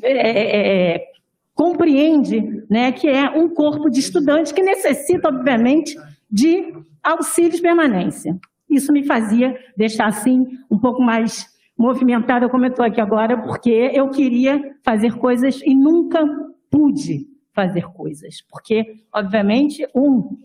é, 0.01 0.11
é, 0.11 0.95
é, 0.95 1.05
compreende 1.53 2.65
né, 2.69 2.93
que 2.93 3.07
é 3.07 3.29
um 3.29 3.49
corpo 3.49 3.89
de 3.89 3.99
estudantes 3.99 4.53
que 4.53 4.63
necessita, 4.63 5.27
obviamente, 5.27 5.97
de 6.29 6.73
auxílios 7.03 7.59
permanência. 7.59 8.39
Isso 8.69 8.93
me 8.93 9.03
fazia 9.03 9.57
deixar 9.75 10.07
assim 10.07 10.47
um 10.69 10.79
pouco 10.79 11.01
mais 11.01 11.50
movimentada, 11.81 12.47
como 12.47 12.65
eu 12.65 12.69
estou 12.69 12.85
aqui 12.85 13.01
agora, 13.01 13.41
porque 13.41 13.91
eu 13.93 14.09
queria 14.09 14.61
fazer 14.83 15.17
coisas 15.17 15.59
e 15.65 15.73
nunca 15.73 16.23
pude 16.69 17.25
fazer 17.53 17.83
coisas. 17.91 18.41
Porque, 18.49 19.03
obviamente, 19.13 19.85
um 19.95 20.37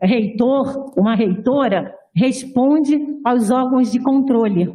reitor, 0.00 0.92
uma 0.96 1.14
reitora, 1.14 1.92
responde 2.14 2.98
aos 3.24 3.50
órgãos 3.50 3.90
de 3.90 3.98
controle. 3.98 4.72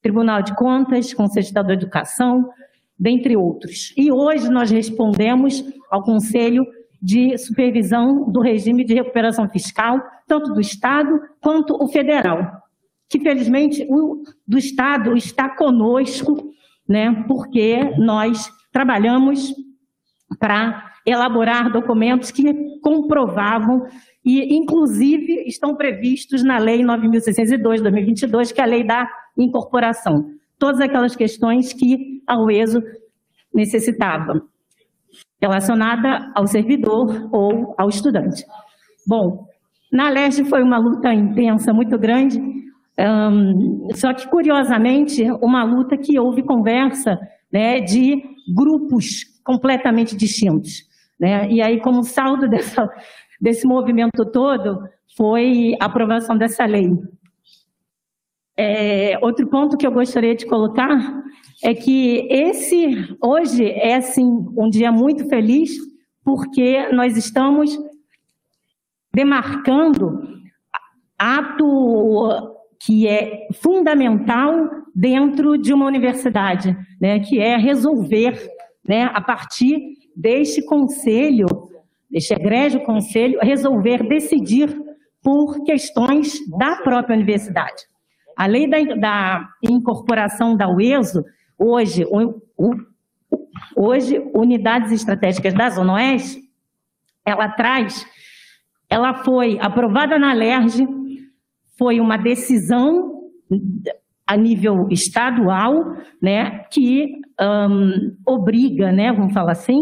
Tribunal 0.00 0.42
de 0.42 0.54
Contas, 0.54 1.12
Conselho 1.12 1.64
de 1.64 1.72
Educação, 1.72 2.48
dentre 2.98 3.36
outros. 3.36 3.92
E 3.96 4.12
hoje 4.12 4.48
nós 4.48 4.70
respondemos 4.70 5.64
ao 5.90 6.04
Conselho 6.04 6.64
de 7.02 7.36
Supervisão 7.36 8.30
do 8.30 8.40
Regime 8.40 8.84
de 8.84 8.94
Recuperação 8.94 9.48
Fiscal, 9.48 10.00
tanto 10.26 10.52
do 10.52 10.60
Estado 10.60 11.20
quanto 11.42 11.74
o 11.74 11.88
federal, 11.88 12.62
que 13.08 13.20
felizmente 13.20 13.86
o 13.88 14.22
do 14.46 14.58
Estado 14.58 15.16
está 15.16 15.48
conosco, 15.48 16.52
né, 16.88 17.24
porque 17.28 17.78
nós 17.98 18.50
trabalhamos 18.72 19.54
para 20.38 20.92
elaborar 21.06 21.70
documentos 21.72 22.30
que 22.30 22.42
comprovavam 22.80 23.86
e, 24.24 24.56
inclusive, 24.56 25.44
estão 25.46 25.76
previstos 25.76 26.42
na 26.42 26.58
Lei 26.58 26.82
9.602 26.82 27.76
de 27.76 27.82
2022, 27.82 28.50
que 28.50 28.60
é 28.60 28.64
a 28.64 28.66
Lei 28.66 28.84
da 28.84 29.08
Incorporação. 29.38 30.30
Todas 30.58 30.80
aquelas 30.80 31.14
questões 31.14 31.72
que 31.72 32.22
a 32.26 32.40
UESO 32.42 32.82
necessitava 33.54 34.42
relacionada 35.40 36.32
ao 36.34 36.46
servidor 36.46 37.28
ou 37.32 37.74
ao 37.78 37.88
estudante. 37.88 38.44
Bom, 39.06 39.46
na 39.92 40.10
Leste 40.10 40.44
foi 40.44 40.62
uma 40.62 40.78
luta 40.78 41.12
intensa, 41.14 41.72
muito 41.72 41.96
grande, 41.98 42.40
um, 42.98 43.88
só 43.94 44.12
que, 44.14 44.26
curiosamente, 44.28 45.22
uma 45.42 45.62
luta 45.64 45.96
que 45.96 46.18
houve 46.18 46.42
conversa 46.42 47.18
né, 47.52 47.80
de 47.80 48.22
grupos 48.54 49.24
completamente 49.44 50.16
distintos. 50.16 50.84
Né? 51.18 51.50
E 51.50 51.62
aí, 51.62 51.80
como 51.80 52.02
saldo 52.02 52.48
dessa, 52.50 52.88
desse 53.40 53.66
movimento 53.66 54.24
todo, 54.24 54.88
foi 55.16 55.76
a 55.80 55.86
aprovação 55.86 56.36
dessa 56.36 56.64
lei. 56.64 56.90
É, 58.58 59.18
outro 59.20 59.46
ponto 59.48 59.76
que 59.76 59.86
eu 59.86 59.92
gostaria 59.92 60.34
de 60.34 60.46
colocar 60.46 61.22
é 61.62 61.74
que 61.74 62.26
esse 62.30 63.14
hoje 63.22 63.66
é 63.66 63.96
assim 63.96 64.24
um 64.56 64.70
dia 64.70 64.90
muito 64.90 65.28
feliz 65.28 65.70
porque 66.24 66.90
nós 66.90 67.18
estamos 67.18 67.78
demarcando 69.14 70.22
ato 71.18 72.55
que 72.80 73.06
é 73.08 73.48
fundamental 73.54 74.70
dentro 74.94 75.56
de 75.56 75.72
uma 75.72 75.86
universidade, 75.86 76.76
né, 77.00 77.20
que 77.20 77.40
é 77.40 77.56
resolver, 77.56 78.38
né, 78.86 79.10
a 79.12 79.20
partir 79.20 79.80
deste 80.14 80.62
conselho, 80.62 81.46
deste 82.10 82.32
egrégio 82.32 82.80
conselho, 82.84 83.38
resolver 83.42 84.06
decidir 84.08 84.76
por 85.22 85.64
questões 85.64 86.38
da 86.58 86.76
própria 86.76 87.16
universidade. 87.16 87.82
A 88.36 88.46
lei 88.46 88.68
da, 88.68 88.82
da 88.94 89.48
incorporação 89.62 90.56
da 90.56 90.68
UESO 90.68 91.24
Hoje, 91.58 92.04
o, 92.04 92.42
o, 92.58 92.74
hoje, 93.74 94.18
unidades 94.34 94.92
estratégicas 94.92 95.54
da 95.54 95.70
Zona 95.70 95.94
Oeste, 95.94 96.42
ela 97.24 97.48
traz, 97.48 98.06
ela 98.90 99.24
foi 99.24 99.58
aprovada 99.58 100.18
na 100.18 100.34
LERJ, 100.34 100.86
foi 101.78 102.00
uma 102.00 102.16
decisão 102.16 103.30
a 104.26 104.36
nível 104.36 104.88
estadual, 104.90 105.96
né, 106.20 106.64
que 106.70 107.20
um, 107.40 108.16
obriga, 108.26 108.90
né, 108.90 109.12
vamos 109.12 109.32
falar 109.32 109.52
assim, 109.52 109.78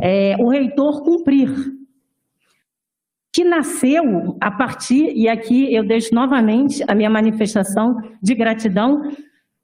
é, 0.00 0.36
o 0.38 0.48
reitor 0.48 1.02
cumprir. 1.02 1.50
Que 3.32 3.44
nasceu 3.44 4.36
a 4.40 4.50
partir, 4.50 5.10
e 5.16 5.26
aqui 5.26 5.74
eu 5.74 5.86
deixo 5.86 6.14
novamente 6.14 6.84
a 6.86 6.94
minha 6.94 7.10
manifestação 7.10 7.96
de 8.22 8.34
gratidão 8.34 9.10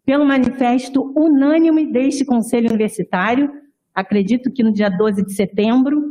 pelo 0.05 0.25
manifesto 0.25 1.13
unânime 1.15 1.93
deste 1.93 2.25
Conselho 2.25 2.71
Universitário, 2.71 3.53
acredito 3.95 4.51
que 4.51 4.63
no 4.63 4.73
dia 4.73 4.89
12 4.89 5.23
de 5.23 5.35
setembro, 5.35 6.03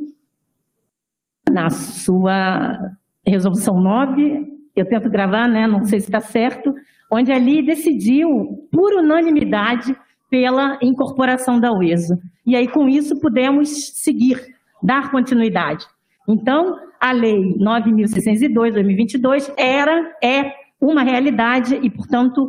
na 1.52 1.72
sua 1.72 2.78
resolução 3.26 3.82
9, 3.82 4.57
eu 4.82 4.86
tento 4.86 5.10
gravar, 5.10 5.48
né, 5.48 5.68
não 5.68 5.84
sei 5.86 6.00
se 6.00 6.08
está 6.08 6.20
certo, 6.20 6.74
onde 7.12 7.32
ali 7.32 7.66
decidiu, 7.66 8.68
por 8.72 8.94
unanimidade, 8.94 9.96
pela 10.30 10.78
incorporação 10.82 11.60
da 11.60 11.72
UESO. 11.72 12.18
E 12.46 12.56
aí, 12.56 12.68
com 12.68 12.88
isso, 12.88 13.20
pudemos 13.20 13.70
seguir, 14.02 14.42
dar 14.84 15.10
continuidade. 15.10 15.86
Então, 16.28 16.78
a 17.00 17.12
Lei 17.12 17.56
9.602, 17.58 18.74
2022, 18.74 19.52
era, 19.58 20.14
é 20.22 20.54
uma 20.80 21.04
realidade 21.04 21.80
e, 21.82 21.90
portanto, 21.90 22.48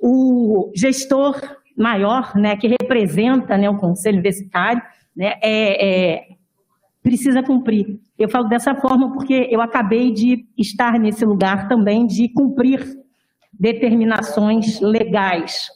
o 0.00 0.72
gestor 0.74 1.38
maior, 1.76 2.34
né, 2.34 2.56
que 2.56 2.66
representa 2.66 3.56
né, 3.56 3.68
o 3.68 3.76
conselho 3.76 4.16
universitário, 4.16 4.82
né, 5.16 5.34
é, 5.42 6.14
é, 6.14 6.22
precisa 7.02 7.42
cumprir. 7.42 8.00
Eu 8.18 8.28
falo 8.28 8.48
dessa 8.48 8.74
forma 8.74 9.12
porque 9.12 9.48
eu 9.50 9.60
acabei 9.60 10.10
de 10.10 10.44
estar 10.56 10.98
nesse 10.98 11.24
lugar 11.24 11.68
também 11.68 12.04
de 12.04 12.28
cumprir 12.28 12.84
determinações 13.52 14.80
legais. 14.80 15.68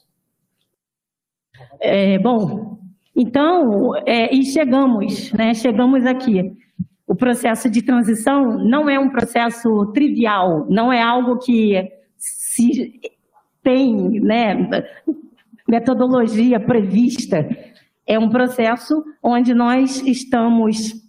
É, 1.80 2.18
bom, 2.18 2.78
então, 3.14 3.94
é, 4.06 4.34
e 4.34 4.44
chegamos, 4.44 5.32
né, 5.32 5.54
chegamos 5.54 6.04
aqui. 6.04 6.52
O 7.06 7.14
processo 7.14 7.70
de 7.70 7.82
transição 7.82 8.58
não 8.58 8.88
é 8.88 8.98
um 8.98 9.10
processo 9.10 9.86
trivial, 9.92 10.66
não 10.68 10.92
é 10.92 11.00
algo 11.00 11.38
que 11.38 11.92
se 12.16 13.00
tem 13.62 14.20
né, 14.20 14.68
metodologia 15.68 16.58
prevista. 16.58 17.48
É 18.06 18.18
um 18.18 18.30
processo 18.30 19.04
onde 19.22 19.54
nós 19.54 20.02
estamos 20.02 21.02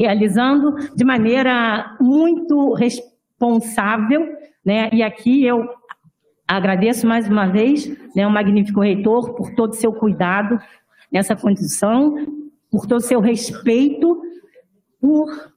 realizando 0.00 0.74
de 0.94 1.04
maneira 1.04 1.96
muito 2.00 2.72
responsável, 2.74 4.26
né? 4.64 4.90
E 4.92 5.02
aqui 5.02 5.44
eu 5.44 5.68
agradeço 6.46 7.06
mais 7.06 7.28
uma 7.28 7.46
vez, 7.46 7.86
né, 8.16 8.26
o 8.26 8.30
magnífico 8.30 8.80
reitor 8.80 9.34
por 9.34 9.54
todo 9.54 9.72
o 9.72 9.76
seu 9.76 9.92
cuidado 9.92 10.58
nessa 11.12 11.36
condição, 11.36 12.14
por 12.70 12.86
todo 12.86 12.98
o 12.98 13.04
seu 13.04 13.20
respeito, 13.20 14.20
por 15.00 15.52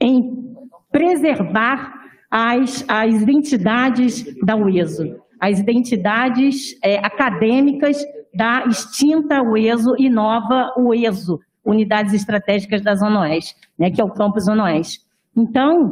em 0.00 0.54
preservar 0.90 1.94
as, 2.30 2.84
as 2.88 3.14
identidades 3.22 4.24
da 4.44 4.56
UESO, 4.56 5.16
as 5.40 5.58
identidades 5.58 6.76
é, 6.82 6.98
acadêmicas 6.98 8.04
da 8.34 8.66
extinta 8.66 9.42
UESO 9.42 9.94
e 9.98 10.10
nova 10.10 10.72
UESO, 10.76 11.40
Unidades 11.66 12.14
Estratégicas 12.14 12.80
da 12.80 12.94
Zona 12.94 13.22
Oeste, 13.22 13.56
né, 13.78 13.90
que 13.90 14.00
é 14.00 14.04
o 14.04 14.10
Campus 14.10 14.44
Zona 14.44 14.64
Oeste. 14.64 15.00
Então, 15.36 15.90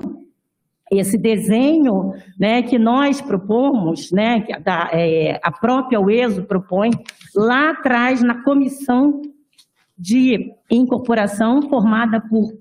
esse 0.90 1.18
desenho 1.18 2.14
né, 2.38 2.62
que 2.62 2.78
nós 2.78 3.20
propomos, 3.20 4.12
né, 4.12 4.40
que 4.40 4.52
a, 4.52 4.90
é, 4.92 5.40
a 5.42 5.50
própria 5.50 6.00
UESO 6.00 6.44
propõe, 6.44 6.90
lá 7.34 7.70
atrás 7.70 8.22
na 8.22 8.42
comissão 8.42 9.20
de 9.98 10.52
incorporação 10.70 11.62
formada 11.62 12.20
por 12.20 12.52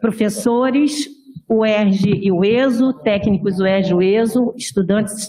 professores, 0.00 1.08
o 1.48 1.64
ERG 1.64 2.20
e 2.22 2.32
o 2.32 2.44
ESO, 2.44 2.92
técnicos 2.92 3.58
ERG 3.60 3.90
e 3.90 3.94
o 3.94 4.02
ESO, 4.02 4.54
estudantes 4.56 5.28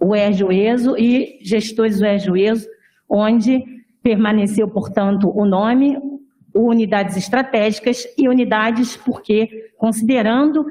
o 0.00 0.14
ERG 0.14 0.40
e 0.40 0.44
o 0.44 0.52
ESO 0.52 0.96
e 0.98 1.38
gestores 1.42 2.00
ERG 2.00 2.26
e 2.26 2.30
o 2.30 2.36
ESO, 2.36 2.68
onde 3.08 3.62
permaneceu, 4.02 4.68
portanto, 4.68 5.30
o 5.34 5.44
nome, 5.44 5.98
unidades 6.54 7.16
estratégicas 7.16 8.06
e 8.16 8.28
unidades 8.28 8.96
porque, 8.96 9.70
considerando 9.78 10.66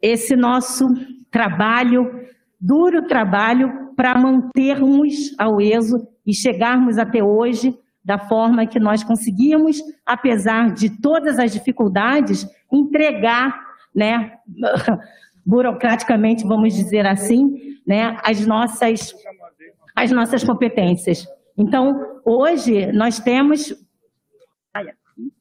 esse 0.00 0.34
nosso 0.34 0.86
trabalho, 1.30 2.26
duro 2.60 3.06
trabalho, 3.06 3.90
para 3.96 4.18
mantermos 4.18 5.34
ao 5.38 5.60
ESO 5.60 6.08
e 6.26 6.34
chegarmos 6.34 6.96
até 6.96 7.22
hoje 7.22 7.76
da 8.02 8.18
forma 8.18 8.66
que 8.66 8.80
nós 8.80 9.04
conseguimos, 9.04 9.78
apesar 10.06 10.72
de 10.72 10.88
todas 11.02 11.38
as 11.38 11.52
dificuldades, 11.52 12.46
entregar, 12.72 13.54
né, 13.94 14.32
burocraticamente, 15.44 16.46
vamos 16.46 16.74
dizer 16.74 17.06
assim, 17.06 17.76
né, 17.86 18.16
as 18.24 18.46
nossas, 18.46 19.14
as 19.94 20.10
nossas 20.10 20.42
competências. 20.42 21.26
Então, 21.60 22.20
hoje 22.24 22.90
nós 22.92 23.20
temos. 23.20 23.74
Ai, 24.72 24.86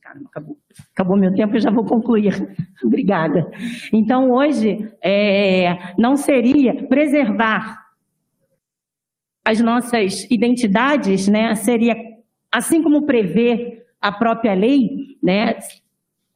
caramba, 0.02 0.28
acabou. 0.28 0.58
Acabou 0.94 1.18
meu 1.18 1.34
tempo, 1.34 1.56
eu 1.56 1.62
já 1.62 1.72
vou 1.72 1.86
concluir. 1.86 2.34
Obrigada. 2.84 3.50
Então, 3.94 4.30
hoje, 4.30 4.92
é, 5.02 5.94
não 5.98 6.18
seria 6.18 6.88
preservar 6.88 7.86
as 9.46 9.62
nossas 9.62 10.30
identidades, 10.30 11.30
né, 11.30 11.56
seria, 11.56 11.96
assim 12.52 12.84
como 12.84 13.06
prevê 13.06 13.86
a 14.02 14.12
própria 14.12 14.54
lei, 14.54 15.18
né, 15.24 15.58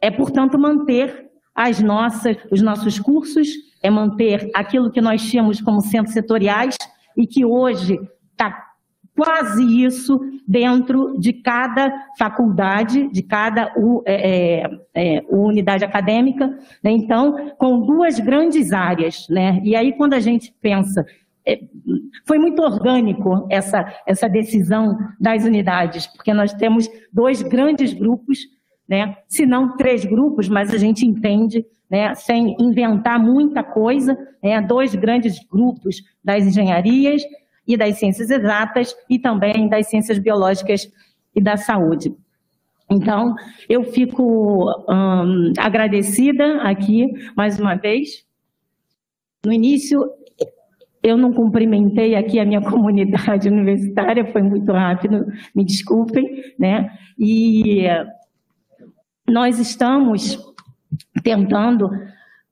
é, 0.02 0.10
portanto, 0.10 0.58
manter 0.58 1.30
as 1.54 1.82
nossas, 1.82 2.38
os 2.50 2.62
nossos 2.62 2.98
cursos, 3.00 3.50
é 3.84 3.90
manter 3.90 4.50
aquilo 4.56 4.90
que 4.90 5.02
nós 5.02 5.22
tínhamos 5.30 5.62
como 5.62 5.82
centros 5.82 6.14
setoriais 6.14 6.78
e 7.18 7.28
que 7.28 7.46
hoje 7.46 8.00
está 8.32 8.73
quase 9.16 9.64
isso 9.84 10.20
dentro 10.48 11.18
de 11.20 11.34
cada 11.34 11.92
faculdade, 12.18 13.10
de 13.12 13.22
cada 13.22 13.74
é, 14.06 14.64
é, 14.64 15.18
é, 15.18 15.24
unidade 15.30 15.86
acadêmica. 15.86 16.48
Né? 16.84 16.92
Então, 16.92 17.54
com 17.58 17.82
duas 17.82 18.20
grandes 18.20 18.72
áreas. 18.72 19.28
Né? 19.30 19.62
E 19.64 19.76
aí, 19.76 19.94
quando 19.94 20.14
a 20.14 20.20
gente 20.20 20.54
pensa 20.62 21.06
é, 21.46 21.60
foi 22.26 22.40
muito 22.40 22.62
orgânico 22.62 23.46
essa, 23.50 23.94
essa 24.08 24.30
decisão 24.30 24.98
das 25.20 25.44
unidades, 25.44 26.08
porque 26.08 26.34
nós 26.34 26.54
temos 26.54 26.90
dois 27.12 27.42
grandes 27.42 27.94
grupos, 27.94 28.40
né? 28.88 29.18
se 29.28 29.46
não 29.46 29.76
três 29.76 30.06
grupos, 30.06 30.48
mas 30.48 30.74
a 30.74 30.78
gente 30.78 31.06
entende, 31.06 31.66
né? 31.90 32.16
sem 32.16 32.56
inventar 32.60 33.20
muita 33.20 33.62
coisa, 33.62 34.18
né? 34.42 34.62
dois 34.62 34.96
grandes 34.96 35.38
grupos 35.46 36.02
das 36.24 36.46
engenharias 36.46 37.22
e 37.68 37.78
das 37.78 37.98
ciências 37.98 38.30
exatas 38.30 38.96
e 39.10 39.18
também 39.18 39.68
das 39.70 39.88
ciências 39.88 40.20
biológicas 40.20 40.92
e 41.36 41.42
da 41.42 41.58
saúde. 41.58 42.16
Então, 42.90 43.36
eu 43.68 43.84
fico 43.86 44.70
hum, 44.90 45.54
agradecida 45.58 46.62
aqui, 46.62 47.12
mais 47.36 47.60
uma 47.60 47.76
vez. 47.76 48.26
No 49.46 49.52
início, 49.52 50.04
eu 51.02 51.18
não 51.18 51.34
cumprimentei 51.34 52.16
aqui 52.16 52.40
a 52.40 52.46
minha 52.46 52.62
comunidade 52.70 53.50
universitária, 53.50 54.32
foi 54.32 54.42
muito 54.42 54.72
rápido, 54.72 55.26
me 55.56 55.66
desculpem, 55.66 56.44
né? 56.60 56.92
E 57.18 57.86
nós 59.28 59.60
estamos 59.60 60.38
tentando, 61.24 61.90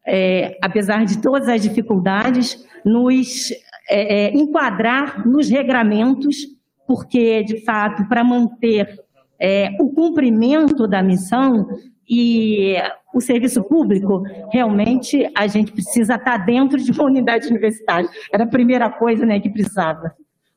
é, 0.05 0.57
apesar 0.61 1.05
de 1.05 1.21
todas 1.21 1.47
as 1.47 1.61
dificuldades, 1.61 2.65
nos 2.83 3.51
é, 3.91 4.27
é, 4.27 4.33
enquadrar 4.33 5.27
nos 5.27 5.49
regramentos, 5.49 6.47
porque, 6.87 7.43
de 7.43 7.59
fato, 7.65 8.07
para 8.07 8.23
manter 8.23 8.99
é, 9.37 9.69
o 9.81 9.89
cumprimento 9.89 10.87
da 10.87 11.03
missão 11.03 11.67
e 12.09 12.75
o 13.13 13.19
serviço 13.19 13.61
público, 13.63 14.23
realmente 14.51 15.29
a 15.35 15.45
gente 15.45 15.73
precisa 15.73 16.15
estar 16.15 16.37
dentro 16.37 16.77
de 16.77 16.91
uma 16.91 17.03
unidade 17.03 17.47
universitária. 17.47 18.09
Era 18.33 18.45
a 18.45 18.47
primeira 18.47 18.89
coisa 18.89 19.25
né, 19.25 19.39
que 19.41 19.49
precisava 19.49 20.13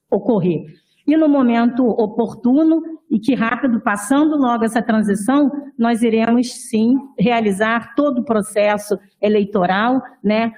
ocorrer. 0.09 0.65
E 1.05 1.17
no 1.17 1.29
momento 1.29 1.85
oportuno 1.85 2.83
e 3.11 3.19
que 3.19 3.35
rápido, 3.35 3.81
passando 3.81 4.37
logo 4.37 4.65
essa 4.65 4.81
transição, 4.81 5.51
nós 5.77 6.03
iremos 6.03 6.53
sim 6.53 6.97
realizar 7.19 7.95
todo 7.95 8.21
o 8.21 8.25
processo 8.25 8.99
eleitoral, 9.21 10.01
né, 10.23 10.53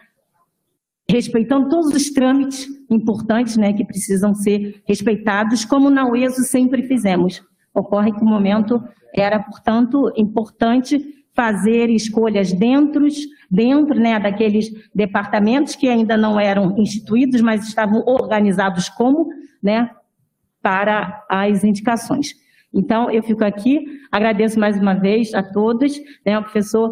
respeitando 1.09 1.69
todos 1.69 1.95
os 1.95 2.11
trâmites 2.11 2.67
importantes 2.91 3.57
né, 3.57 3.73
que 3.73 3.85
precisam 3.85 4.35
ser 4.35 4.83
respeitados, 4.87 5.65
como 5.65 5.89
na 5.89 6.09
UESO 6.09 6.43
sempre 6.43 6.83
fizemos. 6.83 7.43
Ocorre 7.73 8.13
que 8.13 8.23
o 8.23 8.27
momento 8.27 8.83
era, 9.15 9.39
portanto, 9.39 10.13
importante 10.17 11.15
fazer 11.35 11.91
escolhas 11.91 12.53
dentro, 12.53 13.07
dentro 13.51 14.01
né, 14.01 14.19
daqueles 14.19 14.71
departamentos 14.95 15.77
que 15.77 15.89
ainda 15.89 16.17
não 16.17 16.41
eram 16.41 16.77
instituídos, 16.79 17.41
mas 17.41 17.69
estavam 17.69 18.03
organizados 18.07 18.89
como, 18.89 19.29
né, 19.63 19.91
para 20.63 21.25
as 21.29 21.63
indicações. 21.63 22.35
Então, 22.73 23.11
eu 23.11 23.23
fico 23.23 23.45
aqui, 23.45 23.85
agradeço 24.11 24.59
mais 24.59 24.79
uma 24.79 24.95
vez 24.95 25.33
a 25.35 25.43
todos, 25.43 25.97
né, 26.25 26.35
ao 26.35 26.43
professor 26.43 26.91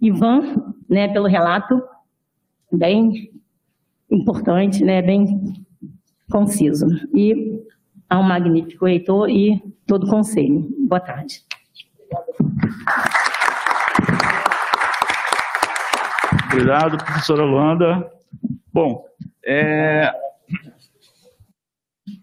Ivan, 0.00 0.74
né, 0.88 1.08
pelo 1.08 1.28
relato 1.28 1.80
bem 2.72 3.32
importante, 4.10 4.84
né, 4.84 5.02
bem 5.02 5.64
conciso. 6.30 6.86
E 7.14 7.62
ao 8.08 8.22
magnífico 8.22 8.86
reitor 8.86 9.28
e 9.28 9.62
todo 9.86 10.04
o 10.06 10.10
conselho. 10.10 10.68
Boa 10.88 11.00
tarde. 11.00 11.42
Obrigado, 16.52 16.96
professora 16.96 17.44
Luanda. 17.44 18.10
Bom, 18.72 19.04
é... 19.44 20.10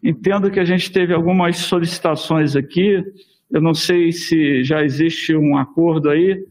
entendo 0.04 0.50
que 0.50 0.60
a 0.60 0.66
gente 0.66 0.92
teve 0.92 1.14
algumas 1.14 1.58
solicitações 1.58 2.56
aqui. 2.56 3.04
Eu 3.52 3.62
não 3.62 3.74
sei 3.74 4.12
se 4.12 4.64
já 4.64 4.84
existe 4.84 5.36
um 5.36 5.58
acordo 5.58 6.10
aí 6.10 6.44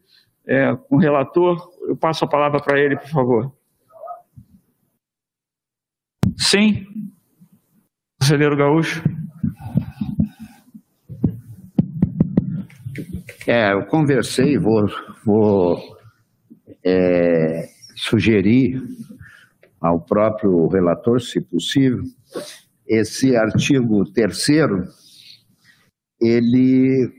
é, 0.47 0.77
com 0.89 0.97
o 0.97 0.99
relator. 0.99 1.69
Eu 1.89 1.97
passo 1.97 2.25
a 2.25 2.29
palavra 2.29 2.61
para 2.61 2.79
ele, 2.79 2.97
por 2.97 3.09
favor. 3.09 3.53
Sim, 6.37 6.87
conselheiro 8.21 8.57
Gaúcho. 8.57 9.03
É, 13.47 13.73
eu 13.73 13.85
conversei, 13.87 14.57
vou, 14.57 14.89
vou 15.25 15.79
é, 16.85 17.69
sugerir 17.97 18.81
ao 19.81 20.01
próprio 20.01 20.69
relator, 20.69 21.21
se 21.21 21.41
possível, 21.41 22.03
esse 22.87 23.35
artigo 23.35 24.05
terceiro, 24.13 24.87
ele 26.21 27.11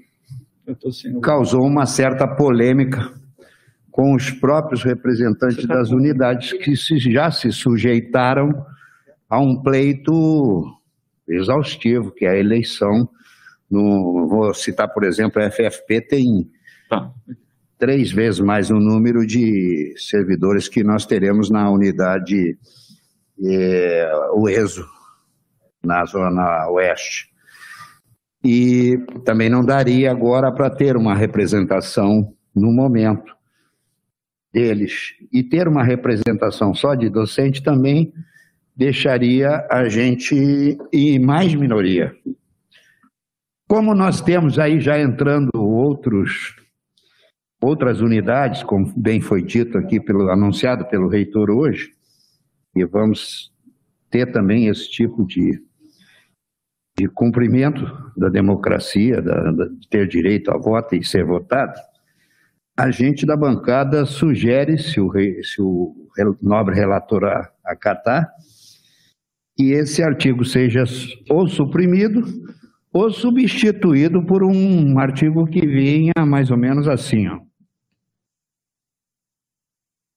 causou 1.21 1.65
uma 1.65 1.85
certa 1.85 2.25
polêmica 2.25 3.11
com 3.91 4.15
os 4.15 4.31
próprios 4.31 4.83
representantes 4.83 5.65
das 5.65 5.91
unidades 5.91 6.53
que 6.53 6.75
se, 6.75 6.97
já 6.97 7.29
se 7.29 7.51
sujeitaram 7.51 8.65
a 9.33 9.39
um 9.39 9.55
pleito 9.55 10.63
exaustivo, 11.27 12.11
que 12.11 12.23
é 12.23 12.29
a 12.29 12.37
eleição. 12.37 13.09
No, 13.67 14.27
vou 14.27 14.53
citar, 14.53 14.87
por 14.93 15.03
exemplo, 15.03 15.41
a 15.41 15.49
FFP 15.49 16.01
tem 16.01 16.51
tá. 16.87 17.11
três 17.79 18.11
vezes 18.11 18.39
mais 18.39 18.69
o 18.69 18.75
número 18.75 19.25
de 19.25 19.95
servidores 19.97 20.67
que 20.67 20.83
nós 20.83 21.07
teremos 21.07 21.49
na 21.49 21.67
unidade 21.71 22.55
é, 23.43 24.11
o 24.35 24.47
ESO, 24.47 24.87
na 25.83 26.05
zona 26.05 26.69
oeste. 26.69 27.27
E 28.43 28.99
também 29.25 29.49
não 29.49 29.65
daria 29.65 30.11
agora 30.11 30.51
para 30.51 30.69
ter 30.69 30.95
uma 30.95 31.15
representação 31.15 32.35
no 32.55 32.71
momento 32.71 33.35
deles. 34.53 35.15
E 35.31 35.41
ter 35.41 35.67
uma 35.67 35.83
representação 35.83 36.75
só 36.75 36.93
de 36.93 37.09
docente 37.09 37.63
também 37.63 38.13
deixaria 38.75 39.65
a 39.69 39.87
gente 39.87 40.77
em 40.91 41.19
mais 41.19 41.53
minoria. 41.53 42.15
Como 43.67 43.93
nós 43.93 44.21
temos 44.21 44.59
aí 44.59 44.79
já 44.79 44.99
entrando 44.99 45.51
outros 45.55 46.55
outras 47.61 48.01
unidades, 48.01 48.61
como 48.61 48.91
bem 48.97 49.21
foi 49.21 49.41
dito 49.41 49.77
aqui 49.77 49.97
pelo 49.97 50.29
anunciado 50.29 50.85
pelo 50.85 51.07
reitor 51.07 51.49
hoje, 51.49 51.93
e 52.75 52.83
vamos 52.83 53.53
ter 54.09 54.33
também 54.33 54.67
esse 54.67 54.89
tipo 54.89 55.25
de 55.25 55.63
de 56.95 57.07
cumprimento 57.07 57.85
da 58.15 58.29
democracia, 58.29 59.19
da, 59.21 59.51
de 59.51 59.89
ter 59.89 60.07
direito 60.07 60.51
a 60.51 60.57
voto 60.57 60.95
e 60.95 61.03
ser 61.03 61.25
votado, 61.25 61.73
a 62.77 62.91
gente 62.91 63.25
da 63.25 63.35
bancada 63.35 64.05
sugere, 64.05 64.77
se 64.77 64.99
o, 64.99 65.11
se 65.43 65.61
o 65.61 65.95
nobre 66.41 66.75
relator 66.75 67.23
acatar, 67.63 68.31
que 69.55 69.71
esse 69.71 70.03
artigo 70.03 70.43
seja 70.43 70.83
ou 71.29 71.47
suprimido 71.47 72.21
ou 72.91 73.11
substituído 73.11 74.23
por 74.25 74.43
um 74.43 74.99
artigo 74.99 75.45
que 75.47 75.65
venha 75.65 76.13
mais 76.25 76.51
ou 76.51 76.57
menos 76.57 76.87
assim. 76.87 77.27
Ó. 77.27 77.39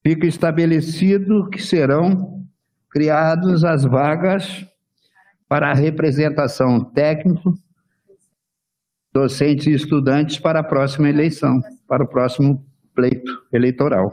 Fica 0.06 0.26
estabelecido 0.26 1.48
que 1.50 1.60
serão 1.60 2.46
criadas 2.90 3.64
as 3.64 3.84
vagas 3.84 4.66
para 5.48 5.70
a 5.70 5.74
representação 5.74 6.84
técnico, 6.92 7.54
docentes 9.12 9.66
e 9.66 9.72
estudantes 9.72 10.38
para 10.38 10.60
a 10.60 10.64
próxima 10.64 11.08
eleição, 11.08 11.60
para 11.88 12.04
o 12.04 12.08
próximo 12.08 12.64
pleito 12.94 13.46
eleitoral. 13.52 14.08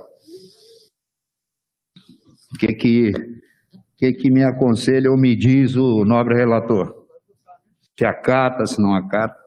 O 2.54 2.58
que 2.58 2.74
que, 2.74 3.12
que, 3.98 4.14
que 4.14 4.30
me 4.30 4.44
aconselha 4.44 5.12
ou 5.12 5.18
me 5.18 5.36
diz 5.36 5.76
o 5.76 6.06
nobre 6.06 6.36
relator? 6.36 7.08
Se 7.98 8.06
acata, 8.06 8.66
se 8.66 8.82
não 8.82 8.94
acata? 8.96 9.44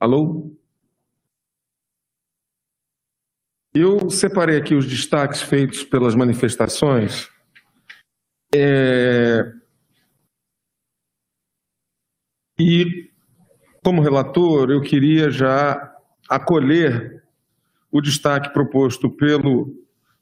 Alô? 0.00 0.52
Eu 3.72 4.10
separei 4.10 4.58
aqui 4.58 4.74
os 4.74 4.86
destaques 4.86 5.40
feitos 5.40 5.84
pelas 5.84 6.14
manifestações. 6.14 7.30
É... 8.54 9.44
E, 12.58 13.11
como 13.84 14.00
relator, 14.00 14.70
eu 14.70 14.80
queria 14.80 15.30
já 15.30 15.92
acolher 16.28 17.22
o 17.90 18.00
destaque 18.00 18.52
proposto 18.52 19.10
pelo 19.10 19.74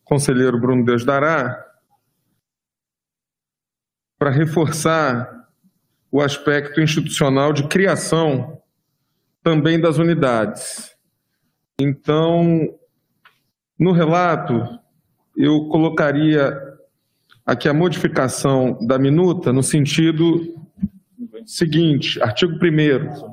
conselheiro 0.03 0.59
Bruno 0.59 0.85
Deus 0.85 1.05
Dará 1.05 1.65
para 4.19 4.31
reforçar 4.31 5.47
o 6.11 6.21
aspecto 6.21 6.81
institucional 6.81 7.53
de 7.53 7.69
criação 7.69 8.61
também 9.43 9.81
das 9.81 9.99
unidades. 9.99 10.97
Então, 11.79 12.77
no 13.79 13.93
relato, 13.93 14.79
eu 15.37 15.69
colocaria 15.69 16.59
aqui 17.47 17.69
a 17.69 17.75
modificação 17.75 18.79
da 18.87 18.99
minuta 18.99 19.53
no 19.53 19.63
sentido 19.63 20.55
seguinte: 21.47 22.21
artigo 22.23 22.55
1. 22.55 23.30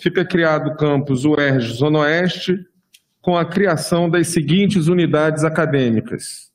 Fica 0.00 0.24
criado 0.24 0.70
o 0.70 0.76
campus 0.76 1.24
UERJ 1.24 1.74
Zona 1.74 2.00
Oeste 2.00 2.66
com 3.20 3.36
a 3.36 3.44
criação 3.44 4.08
das 4.08 4.28
seguintes 4.28 4.86
unidades 4.86 5.44
acadêmicas. 5.44 6.52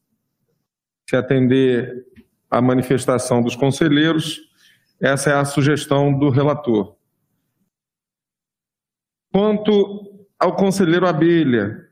Se 1.10 1.16
atender 1.16 2.06
à 2.50 2.62
manifestação 2.62 3.44
dos 3.44 3.56
conselheiros, 3.56 4.40
essa 5.00 5.32
é 5.32 5.34
a 5.34 5.46
sugestão 5.46 6.18
do 6.18 6.30
relator. 6.30 6.96
Quanto 9.32 10.26
ao 10.40 10.56
conselheiro 10.56 11.08
Abelha, 11.08 11.88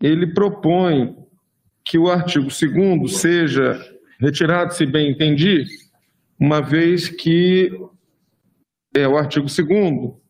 ele 0.00 0.34
propõe 0.34 1.16
que 1.84 1.98
o 1.98 2.10
artigo 2.10 2.48
2 2.48 3.16
seja 3.16 3.80
retirado, 4.18 4.74
se 4.74 4.86
bem 4.86 5.10
entendi, 5.10 5.64
uma 6.38 6.60
vez 6.60 7.08
que 7.08 7.70
é 8.94 9.06
o 9.06 9.16
artigo 9.16 9.46
2 9.46 10.22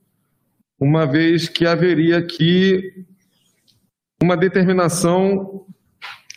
uma 0.79 1.07
vez 1.07 1.49
que 1.49 1.67
haveria 1.67 2.19
aqui 2.19 3.07
uma 4.21 4.37
determinação 4.37 5.67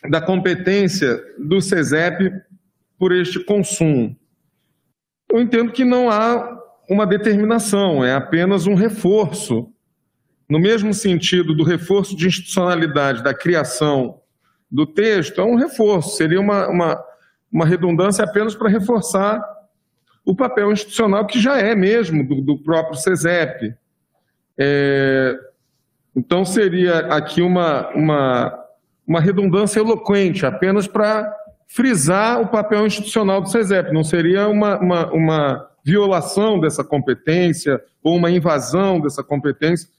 da 0.09 0.21
competência 0.21 1.19
do 1.39 1.59
SESEP 1.61 2.31
por 2.97 3.11
este 3.11 3.43
consumo. 3.43 4.15
Eu 5.31 5.41
entendo 5.41 5.71
que 5.71 5.83
não 5.83 6.09
há 6.09 6.59
uma 6.89 7.07
determinação, 7.07 8.05
é 8.05 8.13
apenas 8.13 8.67
um 8.67 8.75
reforço 8.75 9.71
no 10.47 10.59
mesmo 10.59 10.93
sentido 10.93 11.55
do 11.55 11.63
reforço 11.63 12.15
de 12.15 12.27
institucionalidade 12.27 13.23
da 13.23 13.33
criação 13.33 14.21
do 14.69 14.85
texto, 14.85 15.41
é 15.41 15.43
um 15.43 15.55
reforço, 15.55 16.17
seria 16.17 16.39
uma, 16.39 16.67
uma, 16.67 17.03
uma 17.51 17.65
redundância 17.65 18.23
apenas 18.23 18.53
para 18.53 18.69
reforçar 18.69 19.41
o 20.25 20.35
papel 20.35 20.71
institucional 20.71 21.25
que 21.25 21.39
já 21.39 21.57
é 21.59 21.75
mesmo 21.75 22.27
do, 22.27 22.41
do 22.41 22.57
próprio 22.57 22.97
CESEP. 22.97 23.73
É, 24.57 25.37
então, 26.15 26.43
seria 26.43 26.99
aqui 27.07 27.41
uma, 27.41 27.89
uma, 27.89 28.65
uma 29.05 29.19
redundância 29.19 29.79
eloquente, 29.79 30.45
apenas 30.45 30.87
para 30.87 31.31
frisar 31.67 32.41
o 32.41 32.47
papel 32.47 32.85
institucional 32.87 33.41
do 33.41 33.49
CESEP, 33.49 33.93
não 33.93 34.03
seria 34.03 34.47
uma, 34.47 34.79
uma, 34.79 35.11
uma 35.11 35.71
violação 35.83 36.59
dessa 36.59 36.83
competência 36.83 37.81
ou 38.01 38.15
uma 38.15 38.31
invasão 38.31 38.99
dessa 38.99 39.23
competência 39.23 39.89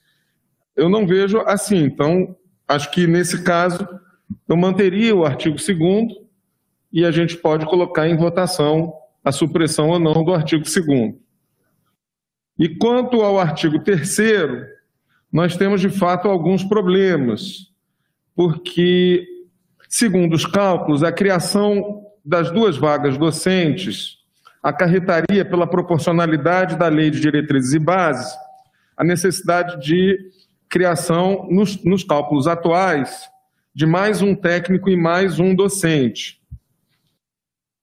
eu 0.77 0.89
não 0.89 1.07
vejo 1.07 1.39
assim. 1.41 1.85
Então, 1.85 2.37
acho 2.69 2.91
que 2.91 3.07
nesse 3.07 3.43
caso, 3.43 3.89
eu 4.47 4.57
manteria 4.57 5.17
o 5.17 5.25
artigo 5.25 5.57
2 5.57 5.79
e 6.93 7.05
a 7.05 7.11
gente 7.11 7.37
pode 7.39 7.65
colocar 7.67 8.07
em 8.07 8.17
votação 8.17 8.93
a 9.27 9.33
supressão 9.33 9.89
ou 9.89 9.99
não 9.99 10.23
do 10.23 10.33
artigo 10.33 10.63
2. 10.63 11.15
E 12.57 12.69
quanto 12.69 13.23
ao 13.23 13.41
artigo 13.41 13.81
3, 13.81 14.19
nós 15.33 15.57
temos 15.57 15.81
de 15.81 15.91
fato 15.91 16.29
alguns 16.29 16.63
problemas, 16.63 17.73
porque, 18.37 19.27
segundo 19.89 20.35
os 20.35 20.47
cálculos, 20.47 21.03
a 21.03 21.11
criação 21.11 22.05
das 22.25 22.53
duas 22.53 22.77
vagas 22.77 23.19
docentes 23.19 24.19
acarretaria, 24.63 25.45
pela 25.45 25.67
proporcionalidade 25.67 26.77
da 26.77 26.87
lei 26.87 27.11
de 27.11 27.19
diretrizes 27.19 27.73
e 27.73 27.81
bases, 27.81 28.33
a 28.97 29.03
necessidade 29.03 29.85
de 29.85 30.17
criação, 30.69 31.49
nos, 31.51 31.83
nos 31.83 32.05
cálculos 32.05 32.47
atuais, 32.47 33.29
de 33.75 33.87
mais 33.87 34.23
um 34.23 34.37
técnico 34.37 34.89
e 34.89 34.97
mais 34.97 35.41
um 35.41 35.53
docente. 35.53 36.41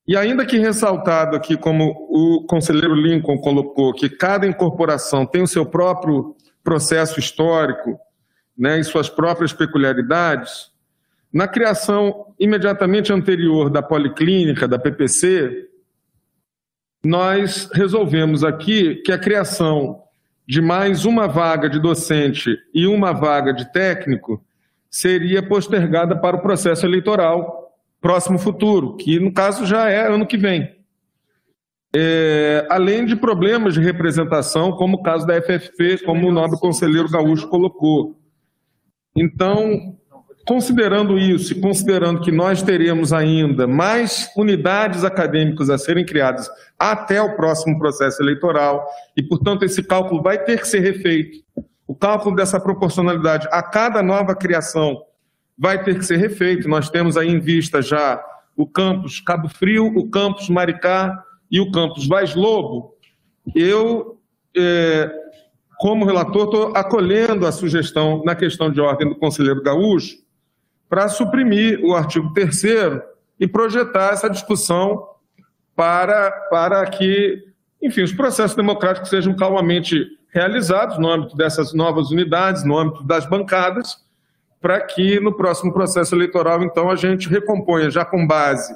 E 0.06 0.18
ainda 0.18 0.46
que 0.46 0.58
ressaltado 0.58 1.36
aqui, 1.36 1.56
como 1.56 1.92
o 2.10 2.46
conselheiro 2.46 2.94
Lincoln 2.94 3.38
colocou, 3.38 3.94
que 3.94 4.10
cada 4.10 4.46
incorporação 4.46 5.26
tem 5.26 5.42
o 5.42 5.48
seu 5.48 5.66
próprio 5.66 6.36
processo 6.62 7.20
histórico 7.20 7.98
né, 8.58 8.80
e 8.80 8.84
suas 8.84 9.10
próprias 9.10 9.54
peculiaridades, 9.54 10.72
na 11.32 11.48
criação 11.48 12.34
imediatamente 12.38 13.14
anterior 13.14 13.70
da 13.70 13.82
Policlínica, 13.82 14.68
da 14.68 14.78
PPC, 14.78 15.70
nós 17.04 17.70
resolvemos 17.74 18.44
aqui 18.44 18.96
que 19.04 19.12
a 19.12 19.18
criação 19.18 20.04
de 20.46 20.62
mais 20.62 21.06
uma 21.06 21.28
vaga 21.28 21.70
de 21.70 21.80
docente 21.80 22.56
e 22.74 22.86
uma 22.86 23.14
vaga 23.14 23.54
de 23.54 23.72
técnico 23.72 24.44
seria 24.90 25.42
postergada 25.42 26.16
para 26.16 26.36
o 26.36 26.42
processo 26.42 26.86
eleitoral 26.86 27.63
próximo 28.04 28.38
futuro, 28.38 28.96
que 28.98 29.20
no 29.20 29.34
caso 29.34 29.66
já 29.66 29.90
é 29.90 30.08
ano 30.14 30.28
que 30.28 30.38
vem. 30.38 30.70
É, 31.96 32.68
além 32.70 33.06
de 33.06 33.16
problemas 33.16 33.74
de 33.74 33.80
representação, 33.80 34.74
como 34.74 34.98
o 34.98 35.02
caso 35.02 35.26
da 35.26 35.42
FFP, 35.42 36.04
como 36.06 36.28
o 36.28 36.32
nobre 36.32 36.60
conselheiro 36.60 37.10
Gaúcho 37.10 37.48
colocou. 37.48 38.20
Então, 39.16 39.96
Considerando 40.46 41.18
isso 41.18 41.54
e 41.54 41.62
considerando 41.62 42.20
que 42.20 42.30
nós 42.30 42.62
teremos 42.62 43.14
ainda 43.14 43.66
mais 43.66 44.30
unidades 44.36 45.06
acadêmicas 45.06 45.70
a 45.70 45.78
serem 45.78 46.06
criadas 46.06 46.50
até 46.78 47.22
o 47.22 47.38
próximo 47.38 47.80
processo 47.80 48.22
eleitoral, 48.22 48.86
e, 49.16 49.24
portanto, 49.24 49.64
esse 49.64 49.82
cálculo 49.82 50.22
vai 50.22 50.38
ter 50.38 50.60
que 50.60 50.68
ser 50.68 50.80
refeito. 50.80 51.38
O 51.88 51.96
cálculo 51.96 52.36
dessa 52.36 52.60
proporcionalidade 52.60 53.48
a 53.52 53.64
cada 53.64 54.04
nova 54.04 54.36
criação 54.36 55.02
vai 55.58 55.84
ter 55.84 55.98
que 55.98 56.06
ser 56.06 56.18
refeito. 56.18 56.68
Nós 56.68 56.90
temos 56.90 57.18
aí 57.18 57.30
em 57.30 57.40
vista 57.40 57.82
já 57.82 58.24
o 58.56 58.68
campus 58.68 59.20
Cabo 59.20 59.50
Frio, 59.50 59.88
o 59.88 60.10
campus 60.10 60.50
Maricá 60.50 61.24
e 61.50 61.60
o 61.60 61.72
campus 61.72 62.08
Vaz 62.08 62.36
Lobo. 62.36 62.96
Eu 63.56 64.20
é, 64.56 65.12
como 65.84 66.06
relator, 66.06 66.46
estou 66.46 66.78
acolhendo 66.78 67.46
a 67.46 67.52
sugestão 67.52 68.24
na 68.24 68.36
questão 68.36 68.72
de 68.72 68.80
ordem 68.80 69.10
do 69.10 69.16
conselheiro 69.16 69.62
Gaúcho 69.62 70.18
para 70.88 71.10
suprimir 71.10 71.84
o 71.84 71.94
artigo 71.94 72.32
3 72.34 72.64
e 73.40 73.48
projetar 73.48 74.14
essa 74.14 74.30
discussão 74.30 75.06
para, 75.76 76.32
para 76.50 76.86
que, 76.86 77.38
enfim, 77.82 78.04
os 78.04 78.14
processos 78.14 78.56
democráticos 78.56 79.10
sejam 79.10 79.36
calmamente 79.36 80.06
realizados 80.30 80.98
no 80.98 81.10
âmbito 81.10 81.36
dessas 81.36 81.74
novas 81.74 82.12
unidades, 82.12 82.64
no 82.64 82.78
âmbito 82.78 83.04
das 83.04 83.26
bancadas, 83.26 83.98
para 84.64 84.80
que 84.80 85.20
no 85.20 85.36
próximo 85.36 85.74
processo 85.74 86.16
eleitoral, 86.16 86.64
então, 86.64 86.90
a 86.90 86.96
gente 86.96 87.28
recomponha, 87.28 87.92
já 87.92 88.06
com 88.06 88.26
base 88.26 88.74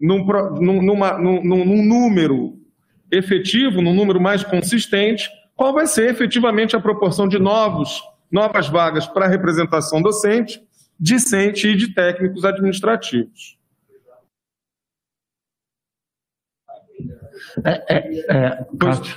num, 0.00 0.24
numa, 0.24 1.18
num, 1.18 1.42
num 1.42 1.84
número 1.84 2.58
efetivo, 3.12 3.82
num 3.82 3.92
número 3.92 4.18
mais 4.18 4.42
consistente, 4.42 5.28
qual 5.54 5.74
vai 5.74 5.86
ser 5.86 6.08
efetivamente 6.08 6.74
a 6.74 6.80
proporção 6.80 7.28
de 7.28 7.38
novos, 7.38 8.02
novas 8.32 8.66
vagas 8.66 9.06
para 9.06 9.28
representação 9.28 10.00
docente, 10.00 10.66
discente 10.98 11.68
e 11.68 11.76
de 11.76 11.92
técnicos 11.92 12.42
administrativos. 12.42 13.58
É, 17.62 17.94
é, 17.94 18.26
é, 18.30 18.66
Cássio, 18.78 19.14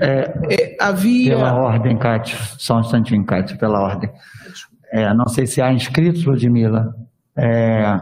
é, 0.00 0.76
havia... 0.80 1.36
Pela 1.36 1.54
ordem, 1.54 1.96
Cátia, 1.98 2.36
só 2.58 2.76
um 2.76 2.80
instantinho, 2.80 3.24
Cátia, 3.24 3.56
pela 3.56 3.80
ordem. 3.80 4.10
É, 4.92 5.12
não 5.14 5.26
sei 5.28 5.46
se 5.46 5.60
há 5.60 5.72
inscritos, 5.72 6.24
Ludmila. 6.24 6.94
É, 7.36 8.00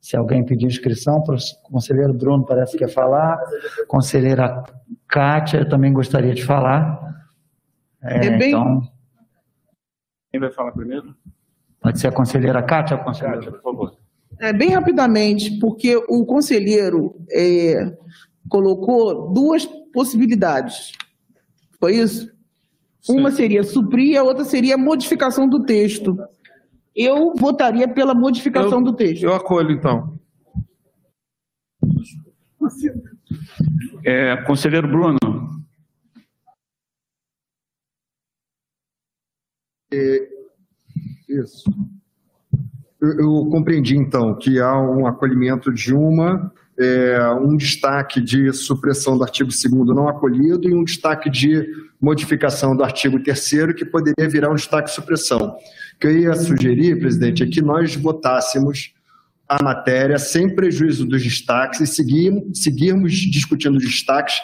se 0.00 0.16
alguém 0.16 0.44
pedir 0.44 0.66
inscrição, 0.66 1.16
o 1.18 1.70
conselheiro 1.70 2.12
Bruno 2.14 2.44
parece 2.46 2.72
que 2.72 2.78
quer 2.84 2.88
falar, 2.90 3.38
conselheira 3.88 4.62
Kátia 5.08 5.68
também 5.68 5.92
gostaria 5.92 6.32
de 6.34 6.44
falar. 6.44 6.98
É, 8.02 8.26
É 8.26 8.38
bem- 8.38 8.48
Então, 8.50 8.80
Quem 10.30 10.40
vai 10.40 10.50
falar 10.52 10.72
primeiro? 10.72 11.14
pode 11.80 11.98
ser 12.00 12.08
a 12.08 12.12
conselheira 12.12 12.62
Kátia, 12.62 12.96
a 12.96 13.00
conselheira. 13.00 13.36
Kátia, 13.38 13.52
por 13.52 13.62
favor. 13.62 13.92
É, 14.38 14.52
bem 14.52 14.70
rapidamente, 14.70 15.58
porque 15.58 15.96
o 16.08 16.24
conselheiro 16.24 17.14
é, 17.30 17.92
colocou 18.48 19.32
duas 19.32 19.66
possibilidades. 19.92 20.92
Foi 21.78 21.96
isso? 21.96 22.30
Uma 23.08 23.30
seria 23.30 23.64
suprir, 23.64 24.18
a 24.18 24.22
outra 24.22 24.44
seria 24.44 24.76
modificação 24.76 25.48
do 25.48 25.64
texto. 25.64 26.18
Eu 26.94 27.34
votaria 27.34 27.88
pela 27.88 28.14
modificação 28.14 28.82
do 28.82 28.92
texto. 28.92 29.22
Eu 29.22 29.34
acolho, 29.34 29.70
então. 29.70 30.18
É, 34.04 34.36
conselheiro 34.44 34.86
Bruno. 34.88 35.18
É, 39.92 40.28
Isso. 41.28 41.64
Eu, 43.00 43.18
eu 43.18 43.50
compreendi, 43.50 43.96
então, 43.96 44.36
que 44.36 44.60
há 44.60 44.78
um 44.78 45.06
acolhimento 45.06 45.72
de 45.72 45.94
uma, 45.94 46.52
é, 46.80 47.30
um 47.34 47.56
destaque 47.56 48.22
de 48.22 48.50
supressão 48.54 49.18
do 49.18 49.22
artigo 49.22 49.50
2 49.50 49.64
não 49.94 50.08
acolhido 50.08 50.66
e 50.66 50.74
um 50.74 50.82
destaque 50.82 51.28
de 51.28 51.68
modificação 52.00 52.74
do 52.74 52.82
artigo 52.82 53.22
3 53.22 53.74
que 53.76 53.84
poderia 53.84 54.28
virar 54.30 54.50
um 54.50 54.54
destaque 54.54 54.88
de 54.88 54.94
supressão. 54.94 55.56
O 55.94 55.98
que 56.00 56.06
eu 56.06 56.18
ia 56.18 56.34
sugerir, 56.34 56.98
presidente, 56.98 57.42
é 57.42 57.46
que 57.46 57.60
nós 57.60 57.94
votássemos 57.94 58.94
a 59.46 59.62
matéria 59.62 60.16
sem 60.16 60.54
prejuízo 60.54 61.04
dos 61.04 61.22
destaques 61.22 61.80
e 61.80 61.86
seguir, 61.86 62.32
seguirmos 62.54 63.12
discutindo 63.12 63.76
destaques 63.76 64.40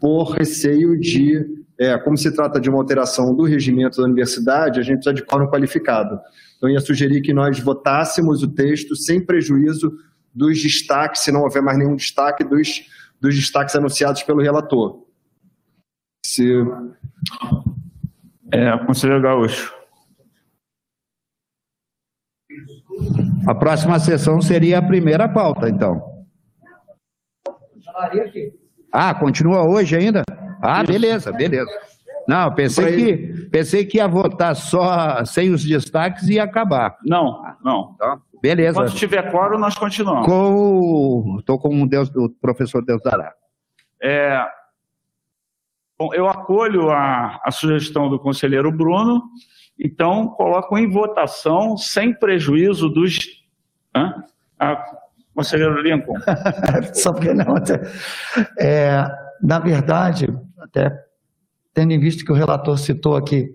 por 0.00 0.30
receio 0.30 0.98
de, 0.98 1.44
é, 1.78 1.98
como 1.98 2.16
se 2.16 2.32
trata 2.32 2.58
de 2.58 2.70
uma 2.70 2.78
alteração 2.78 3.34
do 3.34 3.42
regimento 3.42 3.98
da 3.98 4.04
universidade, 4.04 4.80
a 4.80 4.82
gente 4.82 5.02
precisa 5.02 5.14
de 5.14 5.22
quórum 5.22 5.48
qualificado. 5.48 6.18
Então, 6.56 6.70
ia 6.70 6.80
sugerir 6.80 7.20
que 7.20 7.34
nós 7.34 7.58
votássemos 7.60 8.42
o 8.42 8.48
texto 8.48 8.96
sem 8.96 9.20
prejuízo 9.20 9.92
dos 10.34 10.60
destaques, 10.60 11.22
se 11.22 11.30
não 11.30 11.42
houver 11.42 11.62
mais 11.62 11.78
nenhum 11.78 11.94
destaque, 11.94 12.42
dos, 12.42 12.82
dos 13.20 13.34
destaques 13.34 13.76
anunciados 13.76 14.22
pelo 14.22 14.42
relator. 14.42 15.04
Se... 16.24 16.64
É, 18.50 18.76
conselheiro 18.84 19.22
Gaúcho. 19.22 19.74
A 23.46 23.54
próxima 23.54 23.98
sessão 23.98 24.40
seria 24.40 24.78
a 24.78 24.82
primeira 24.82 25.28
pauta, 25.28 25.68
então. 25.68 26.24
Ah, 28.92 29.14
continua 29.14 29.62
hoje 29.62 29.96
ainda? 29.96 30.22
Ah, 30.62 30.82
beleza, 30.82 31.30
beleza. 31.32 31.70
Não, 32.26 32.54
pensei 32.54 32.96
que, 32.96 33.48
pensei 33.50 33.84
que 33.84 33.98
ia 33.98 34.08
votar 34.08 34.56
só 34.56 35.24
sem 35.24 35.50
os 35.50 35.62
destaques 35.62 36.26
e 36.28 36.34
ia 36.34 36.44
acabar. 36.44 36.96
Não, 37.04 37.42
não. 37.62 37.94
Tá, 37.94 38.18
beleza. 38.44 38.74
Quando 38.74 38.94
tiver 38.94 39.30
quórum, 39.30 39.58
nós 39.58 39.74
continuamos. 39.74 40.26
Com, 40.26 41.40
tô 41.46 41.58
com 41.58 41.82
o, 41.82 41.88
Deus, 41.88 42.10
o 42.14 42.28
professor 42.28 42.84
Deus 42.84 43.00
dará. 43.02 43.32
É, 44.02 44.38
bom, 45.98 46.12
eu 46.12 46.28
acolho 46.28 46.90
a, 46.90 47.40
a 47.42 47.50
sugestão 47.50 48.10
do 48.10 48.18
conselheiro 48.18 48.70
Bruno, 48.70 49.22
então 49.80 50.28
coloco 50.28 50.76
em 50.76 50.90
votação, 50.90 51.78
sem 51.78 52.12
prejuízo 52.12 52.90
dos. 52.90 53.18
Hã? 53.96 54.12
Ah, 54.58 54.84
conselheiro 55.34 55.80
Lincoln. 55.80 56.18
Só 56.92 57.14
porque 57.14 57.32
não. 57.32 57.54
É, 58.60 59.06
na 59.42 59.58
verdade, 59.58 60.26
até 60.60 60.94
tendo 61.72 61.92
em 61.92 61.98
vista 61.98 62.22
que 62.22 62.30
o 62.30 62.36
relator 62.36 62.78
citou 62.78 63.16
aqui 63.16 63.48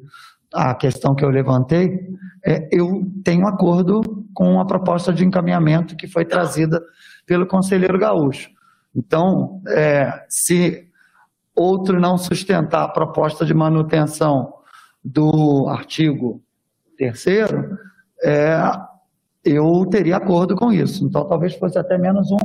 a 0.52 0.74
questão 0.74 1.14
que 1.14 1.24
eu 1.24 1.30
levantei, 1.30 2.00
é, 2.44 2.68
eu 2.72 3.04
tenho 3.24 3.46
acordo 3.46 4.19
com 4.34 4.60
a 4.60 4.66
proposta 4.66 5.14
de 5.14 5.26
encaminhamento 5.26 5.96
que 5.96 6.08
foi 6.08 6.26
trazida 6.26 6.82
pelo 7.26 7.46
conselheiro 7.46 8.00
Gaúcho. 8.00 8.50
Então, 8.96 9.62
é, 9.68 10.26
se 10.28 10.88
outro 11.56 12.00
não 12.00 12.18
sustentar 12.18 12.84
a 12.84 12.90
proposta 12.90 13.46
de 13.46 13.54
manutenção 13.54 14.54
do 15.04 15.68
artigo 15.70 16.42
terceiro, 16.98 17.78
é, 18.24 18.60
eu 19.44 19.86
teria 19.90 20.18
acordo 20.18 20.56
com 20.56 20.72
isso. 20.72 21.06
Então, 21.06 21.28
talvez 21.28 21.56
fosse 21.56 21.78
até 21.78 21.98
menos 21.98 22.32
um, 22.32 22.38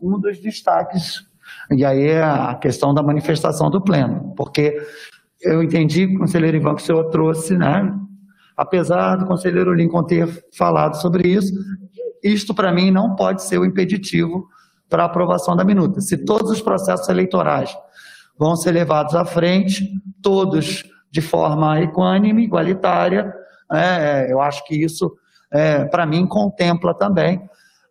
um 0.00 0.18
dos 0.18 0.40
destaques. 0.40 1.26
E 1.70 1.84
aí 1.84 2.08
é 2.08 2.22
a 2.22 2.54
questão 2.54 2.94
da 2.94 3.02
manifestação 3.02 3.70
do 3.70 3.80
pleno, 3.80 4.34
porque 4.36 4.76
eu 5.42 5.62
entendi, 5.62 6.16
conselheiro 6.16 6.56
Ivan, 6.56 6.74
que 6.74 6.82
o 6.82 6.84
senhor 6.84 7.04
trouxe, 7.10 7.56
né? 7.56 7.94
Apesar 8.56 9.16
do 9.16 9.26
conselheiro 9.26 9.74
Lincoln 9.74 10.04
ter 10.04 10.46
falado 10.56 10.94
sobre 11.00 11.28
isso, 11.28 11.52
isto 12.22 12.54
para 12.54 12.72
mim 12.72 12.90
não 12.90 13.14
pode 13.14 13.42
ser 13.42 13.58
o 13.58 13.64
impeditivo 13.64 14.48
para 14.88 15.02
a 15.02 15.06
aprovação 15.06 15.56
da 15.56 15.64
minuta. 15.64 16.00
Se 16.00 16.18
todos 16.18 16.50
os 16.50 16.62
processos 16.62 17.08
eleitorais 17.08 17.76
vão 18.38 18.56
ser 18.56 18.72
levados 18.72 19.14
à 19.14 19.24
frente, 19.24 19.90
todos 20.22 20.84
de 21.10 21.20
forma 21.20 21.80
equânime, 21.80 22.44
igualitária, 22.44 23.32
é, 23.72 24.32
eu 24.32 24.40
acho 24.40 24.64
que 24.66 24.74
isso, 24.74 25.12
é, 25.50 25.84
para 25.84 26.06
mim, 26.06 26.26
contempla 26.26 26.94
também, 26.94 27.40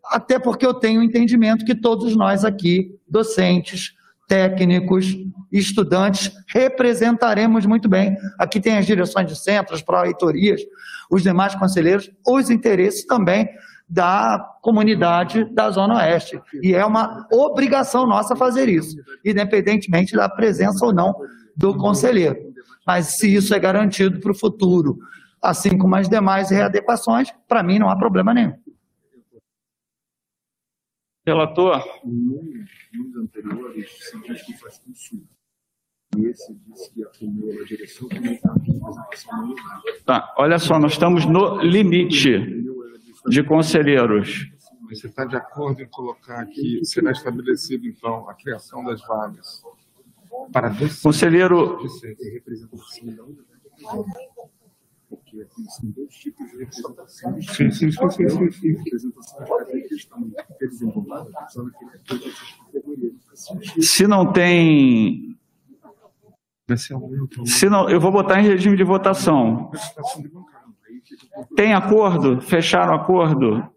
até 0.06 0.38
porque 0.38 0.66
eu 0.66 0.74
tenho 0.74 1.02
entendimento 1.02 1.66
que 1.66 1.76
todos 1.76 2.16
nós 2.16 2.44
aqui, 2.44 3.00
docentes, 3.08 3.94
técnicos, 4.34 5.16
estudantes, 5.52 6.32
representaremos 6.48 7.68
muito 7.68 7.88
bem. 7.88 8.18
Aqui 8.40 8.60
tem 8.60 8.80
as 8.80 8.88
direções 8.88 9.28
de 9.28 9.36
centros, 9.36 9.84
pró-reitorias, 9.84 10.60
os 11.12 11.22
demais 11.22 11.54
conselheiros, 11.54 12.10
os 12.28 12.50
interesses 12.50 13.06
também 13.06 13.48
da 13.88 14.40
comunidade 14.64 15.46
da 15.54 15.70
Zona 15.70 15.98
Oeste. 15.98 16.42
E 16.64 16.74
é 16.74 16.84
uma 16.84 17.28
obrigação 17.32 18.08
nossa 18.08 18.36
fazer 18.36 18.68
isso, 18.68 18.98
independentemente 19.24 20.16
da 20.16 20.28
presença 20.28 20.84
ou 20.84 20.92
não 20.92 21.14
do 21.56 21.78
conselheiro. 21.78 22.36
Mas 22.88 23.18
se 23.18 23.36
isso 23.36 23.54
é 23.54 23.60
garantido 23.60 24.20
para 24.20 24.32
o 24.32 24.36
futuro, 24.36 24.98
assim 25.40 25.78
como 25.78 25.96
as 25.96 26.10
demais 26.10 26.50
readequações, 26.50 27.32
para 27.48 27.62
mim 27.62 27.78
não 27.78 27.88
há 27.88 27.96
problema 27.96 28.34
nenhum. 28.34 28.54
Relator. 31.26 31.82
Nos 32.04 33.16
anteriores, 33.16 33.63
se 33.82 34.20
diz 34.22 34.42
que 34.44 34.58
faz 34.58 34.78
consulta. 34.80 35.34
E 36.18 36.26
esse 36.28 36.54
diz 36.54 36.88
que 36.90 37.04
acumula 37.04 37.62
a 37.62 37.66
direção 37.66 38.08
que 38.08 38.20
não 38.20 38.32
está 38.34 38.54
aqui, 38.54 38.72
apresentação 38.72 39.38
não 39.38 39.56
dá. 39.56 39.82
Tá, 40.06 40.36
olha 40.38 40.60
só, 40.60 40.78
nós 40.78 40.94
estamos 40.94 41.26
no 41.26 41.62
limite 41.62 42.64
de 43.28 43.44
conselheiros. 43.44 44.52
Mas 44.82 45.00
você 45.00 45.08
está 45.08 45.26
de 45.26 45.36
acordo 45.36 45.82
em 45.82 45.88
colocar 45.88 46.42
aqui, 46.42 46.84
será 46.84 47.12
estabelecido, 47.12 47.88
então, 47.88 48.30
a 48.30 48.34
criação 48.36 48.84
das 48.84 49.02
vagas 49.02 49.64
para 50.52 50.70
Conselheiro, 51.02 51.80
representação 52.34 53.16
porque 55.10 55.46
existem 55.58 55.92
dois 55.92 56.16
tipos 56.16 56.50
de 56.52 56.58
representação. 56.58 57.42
Sim, 57.42 57.72
sim, 57.72 57.92
sim, 57.92 58.10
sim, 58.10 58.30
sim, 58.30 58.52
sim. 58.52 58.74
Representação 58.74 59.40
de 59.40 59.56
cada 59.56 59.82
questão 59.82 60.24
que 60.24 60.36
é. 61.86 62.63
Se 63.82 64.08
não 64.08 64.32
tem. 64.32 65.36
Se 67.46 67.70
não, 67.70 67.90
eu 67.90 68.00
vou 68.00 68.12
botar 68.12 68.40
em 68.40 68.44
regime 68.48 68.76
de 68.78 68.84
votação. 68.84 69.70
Tem 71.56 71.74
acordo? 71.74 72.42
Fecharam 72.42 72.94
acordo? 72.94 73.68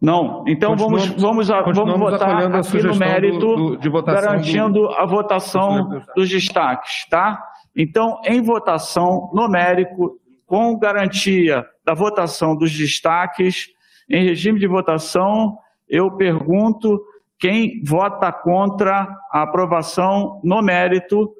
Não. 0.00 0.44
Então 0.46 0.76
vamos, 0.76 1.06
vamos, 1.20 1.50
a- 1.50 1.62
vamos 1.76 1.98
votar 1.98 2.28
aqui 2.58 2.76
no 2.88 2.94
mérito, 2.98 3.38
do- 3.38 3.56
do- 3.56 3.76
de 3.78 3.88
garantindo 4.22 4.72
do- 4.82 4.88
a 4.90 5.04
votação 5.06 6.02
dos 6.14 6.28
destaques, 6.28 7.06
tá? 7.10 7.42
Então, 7.74 8.20
em 8.24 8.40
votação 8.40 9.28
numérico, 9.34 10.18
com 10.46 10.78
garantia 10.78 11.66
da 11.84 11.94
votação 11.94 12.56
dos 12.56 12.72
destaques, 12.76 13.68
em 14.08 14.24
regime 14.24 14.58
de 14.60 14.66
votação, 14.68 15.58
eu 15.88 16.10
pergunto 16.12 17.00
quem 17.38 17.82
vota 17.84 18.32
contra 18.32 19.08
a 19.32 19.42
aprovação 19.42 20.40
no 20.44 20.60
mérito, 20.62 21.32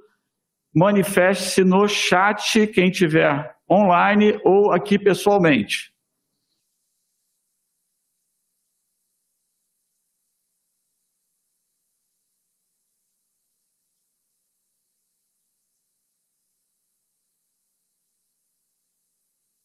manifeste-se 0.75 1.65
no 1.65 1.89
chat, 1.89 2.67
quem 2.68 2.91
tiver 2.91 3.55
online 3.70 4.39
ou 4.44 4.73
aqui 4.73 4.99
pessoalmente. 4.99 5.93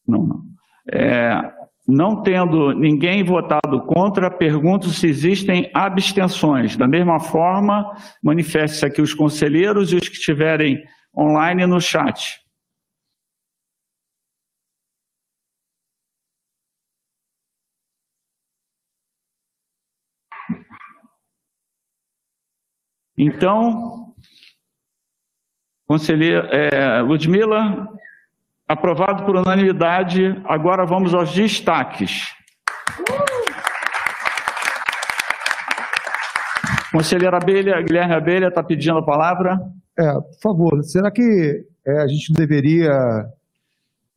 Não, 0.06 0.22
não. 0.26 0.44
É, 0.92 1.63
não 1.86 2.22
tendo 2.22 2.72
ninguém 2.72 3.22
votado 3.22 3.84
contra, 3.86 4.30
pergunto 4.30 4.88
se 4.88 5.06
existem 5.06 5.70
abstenções. 5.74 6.76
Da 6.76 6.88
mesma 6.88 7.20
forma, 7.20 7.94
manifeste-se 8.22 8.86
aqui 8.86 9.02
os 9.02 9.12
conselheiros 9.12 9.92
e 9.92 9.96
os 9.96 10.08
que 10.08 10.16
estiverem 10.16 10.82
online 11.16 11.66
no 11.66 11.80
chat. 11.80 12.42
Então, 23.16 24.12
conselheira 25.86 26.48
é, 26.50 27.00
Ludmila, 27.00 27.86
aprovado 28.68 29.24
por 29.24 29.36
unanimidade. 29.36 30.40
Agora 30.44 30.84
vamos 30.84 31.14
aos 31.14 31.32
destaques. 31.32 32.32
Conselheira 36.92 37.36
Abelha, 37.36 37.82
Guilherme 37.82 38.14
Abelha 38.14 38.48
está 38.48 38.62
pedindo 38.62 38.98
a 38.98 39.04
palavra. 39.04 39.60
É, 39.98 40.12
por 40.12 40.40
favor, 40.40 40.82
será 40.84 41.10
que 41.10 41.64
é, 41.86 42.02
a 42.02 42.06
gente 42.06 42.32
deveria 42.32 43.28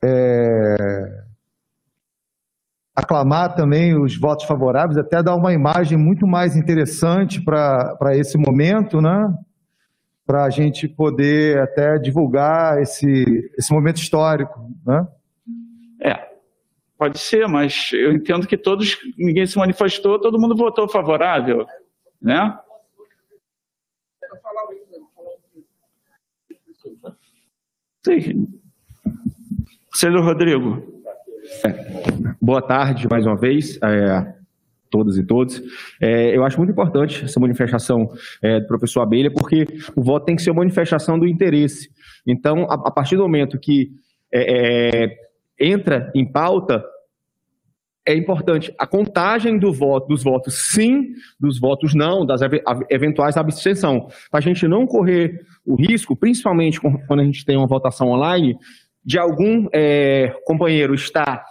é, 0.04 1.24
aclamar 2.96 3.56
também 3.56 4.00
os 4.00 4.18
votos 4.18 4.46
favoráveis, 4.46 4.98
até 4.98 5.22
dar 5.22 5.36
uma 5.36 5.54
imagem 5.54 5.98
muito 5.98 6.26
mais 6.26 6.56
interessante 6.56 7.42
para 7.44 8.16
esse 8.16 8.38
momento, 8.38 9.02
né? 9.02 9.28
Para 10.28 10.44
a 10.44 10.50
gente 10.50 10.90
poder 10.90 11.58
até 11.60 11.98
divulgar 11.98 12.82
esse, 12.82 13.50
esse 13.58 13.74
momento 13.74 13.98
histórico, 13.98 14.70
né? 14.86 15.08
É, 16.02 16.30
pode 16.98 17.18
ser, 17.18 17.48
mas 17.48 17.92
eu 17.94 18.12
entendo 18.12 18.46
que 18.46 18.58
todos, 18.58 18.98
ninguém 19.18 19.48
se 19.48 19.58
manifestou, 19.58 20.20
todo 20.20 20.40
mundo 20.40 20.56
votou 20.56 20.88
favorável, 20.90 21.66
né? 22.22 22.60
Sim. 28.06 28.48
Conselheiro 29.92 30.24
Rodrigo. 30.24 31.04
Boa 32.42 32.62
tarde, 32.62 33.08
mais 33.10 33.26
uma 33.26 33.38
vez, 33.38 33.80
é, 33.82 34.37
todas 34.90 35.18
e 35.18 35.24
todos. 35.24 35.62
É, 36.02 36.36
eu 36.36 36.44
acho 36.44 36.58
muito 36.58 36.72
importante 36.72 37.26
essa 37.26 37.40
manifestação 37.40 38.10
é, 38.42 38.60
do 38.60 38.68
professor 38.68 39.02
Abelha, 39.02 39.32
porque 39.32 39.66
o 39.96 40.02
voto 40.02 40.26
tem 40.26 40.36
que 40.36 40.42
ser 40.42 40.52
uma 40.52 40.60
manifestação 40.62 41.18
do 41.20 41.28
interesse. 41.28 41.90
Então, 42.26 42.64
a, 42.70 42.74
a 42.74 42.92
partir 42.92 43.16
do 43.16 43.24
momento 43.24 43.60
que 43.60 43.92
é, 44.34 45.06
é, 45.06 45.18
entra 45.60 46.12
em 46.14 46.26
pauta, 46.30 46.84
é 48.06 48.16
importante 48.16 48.74
a 48.80 48.88
contagem 48.88 49.60
do 49.60 49.74
voto, 49.74 50.08
dos 50.08 50.24
votos 50.24 50.72
sim, 50.72 51.10
dos 51.38 51.60
votos 51.60 51.94
não, 51.94 52.26
das 52.26 52.42
a- 52.42 52.50
eventuais 52.90 53.36
abstenção, 53.36 54.08
para 54.32 54.40
a 54.40 54.42
gente 54.42 54.66
não 54.66 54.88
correr 54.88 55.42
o 55.66 55.76
risco, 55.76 56.16
principalmente 56.16 56.80
quando 56.80 57.20
a 57.20 57.24
gente 57.26 57.44
tem 57.44 57.58
uma 57.58 57.68
votação 57.68 58.08
online, 58.10 58.56
de 59.04 59.20
algum 59.20 59.68
é, 59.74 60.34
companheiro 60.46 60.94
estar 60.94 61.44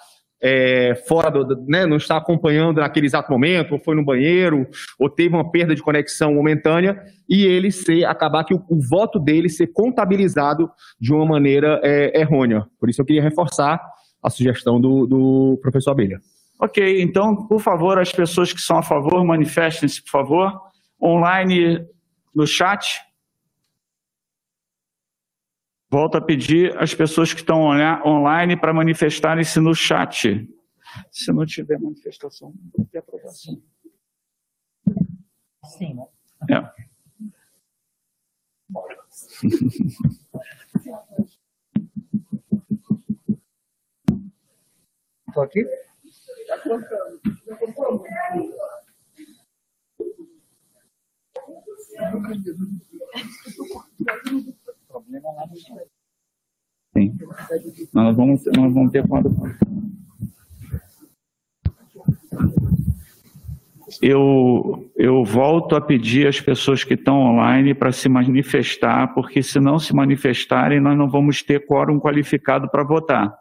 é, 0.49 0.95
fora 1.09 1.29
do, 1.29 1.65
né, 1.67 1.85
não 1.87 1.97
está 1.97 2.17
acompanhando 2.17 2.81
naquele 2.81 3.07
exato 3.07 3.33
momento, 3.33 3.73
ou 3.73 3.81
foi 3.81 3.97
no 3.97 4.05
banheiro, 4.05 4.65
ou 4.97 5.11
teve 5.11 5.35
uma 5.35 5.51
perda 5.51 5.75
de 5.75 5.83
conexão 5.83 6.33
momentânea, 6.33 7.03
e 7.29 7.45
ele 7.45 7.73
ser, 7.73 8.05
acabar 8.05 8.45
que 8.45 8.55
o, 8.55 8.63
o 8.69 8.81
voto 8.81 9.19
dele 9.19 9.49
ser 9.49 9.67
contabilizado 9.73 10.71
de 11.01 11.13
uma 11.13 11.27
maneira 11.27 11.81
é, 11.83 12.21
errônea. 12.21 12.65
Por 12.79 12.89
isso 12.89 13.01
eu 13.01 13.05
queria 13.05 13.23
reforçar 13.23 13.83
a 14.23 14.31
sugestão 14.31 14.81
do, 14.81 15.05
do 15.05 15.59
professor 15.61 15.91
Abelha. 15.91 16.21
Ok, 16.61 17.03
então, 17.03 17.35
por 17.49 17.61
favor, 17.61 17.99
as 17.99 18.13
pessoas 18.13 18.53
que 18.53 18.61
são 18.61 18.79
a 18.79 18.83
favor, 18.83 19.25
manifestem-se, 19.25 20.01
por 20.05 20.11
favor. 20.11 20.53
Online 21.03 21.85
no 22.33 22.47
chat. 22.47 22.87
Volto 25.97 26.19
a 26.19 26.21
pedir 26.21 26.77
às 26.77 26.95
pessoas 26.95 27.33
que 27.33 27.41
estão 27.41 27.63
online 28.05 28.55
para 28.55 28.71
manifestarem-se 28.71 29.59
no 29.59 29.75
chat. 29.75 30.47
Se 31.11 31.33
não 31.33 31.47
tiver 31.47 31.81
manifestação, 31.81 32.53
não 32.77 32.85
ter 32.85 32.99
aprovação. 32.99 33.63
Sim, 35.65 35.95
né? 35.95 36.07
É. 36.51 36.71
Estou 45.29 45.43
aqui? 45.43 45.67
Sim. 56.97 57.17
Nós 57.93 58.17
vamos, 58.17 58.45
nós 58.47 58.73
vamos 58.73 58.91
ter 58.91 59.07
quando. 59.07 59.31
Eu, 64.03 64.91
eu 64.97 65.25
volto 65.25 65.77
a 65.77 65.81
pedir 65.81 66.27
às 66.27 66.41
pessoas 66.41 66.85
que 66.85 66.95
estão 66.95 67.19
online 67.21 67.75
para 67.75 67.93
se 67.93 68.09
manifestar, 68.09 69.15
porque 69.15 69.43
se 69.43 69.61
não 69.61 69.79
se 69.79 69.95
manifestarem, 69.95 70.81
nós 70.81 70.97
não 70.97 71.09
vamos 71.09 71.43
ter 71.43 71.67
quórum 71.67 71.99
qualificado 71.99 72.69
para 72.69 72.83
votar. 72.83 73.37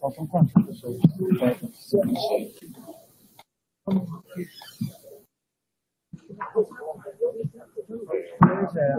Faltam 0.00 0.26
quantas 0.26 0.66
pessoas? 0.66 1.00
Pois 3.84 3.98
é, 8.76 8.94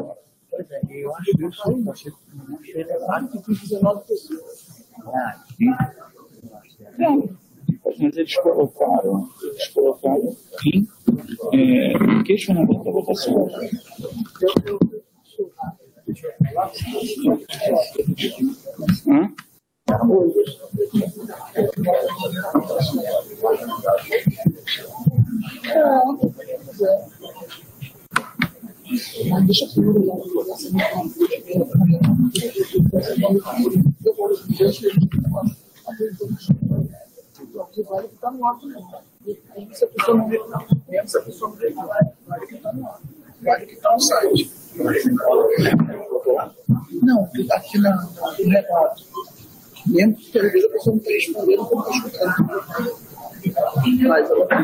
eu 0.89 1.15
acho 1.15 1.31
eu 1.39 1.51
eu 2.79 2.97
claro 2.99 3.27
que 3.29 3.41
tem 3.41 3.55
19 3.55 4.05
pessoas. 4.07 4.85
Ah, 5.05 5.41
Mas 7.85 8.17
eles 8.17 8.35
colocaram, 8.37 9.29
eles 9.41 9.67
colocaram 9.69 10.35
em 10.65 10.87
é, 11.53 11.93
questionamento 12.23 12.83
da 12.83 12.91
votação. 12.91 13.47
Hã? 19.89 19.99
Deixa 29.45 29.65
eu 29.65 29.69
se 29.69 29.81
não 29.81 29.93
não. 29.93 30.23
Não, 47.01 47.29
aqui 47.51 47.77
na, 47.79 47.95
no 48.05 48.49
relato. 48.49 49.03
Mesmo 49.85 50.15
que 50.15 50.39
vezes 50.39 50.65
a 50.65 50.69
pessoa 50.69 50.95
não 50.95 51.01
está 51.01 51.11
respondendo 51.11 51.65
como 51.65 51.81
está 51.81 51.97
escutando. 51.97 52.93
Mas 54.07 54.29
ela 54.29 54.43
está 54.43 54.57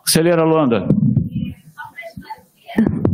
Acelera, 0.05 0.43
Luanda. 0.43 0.87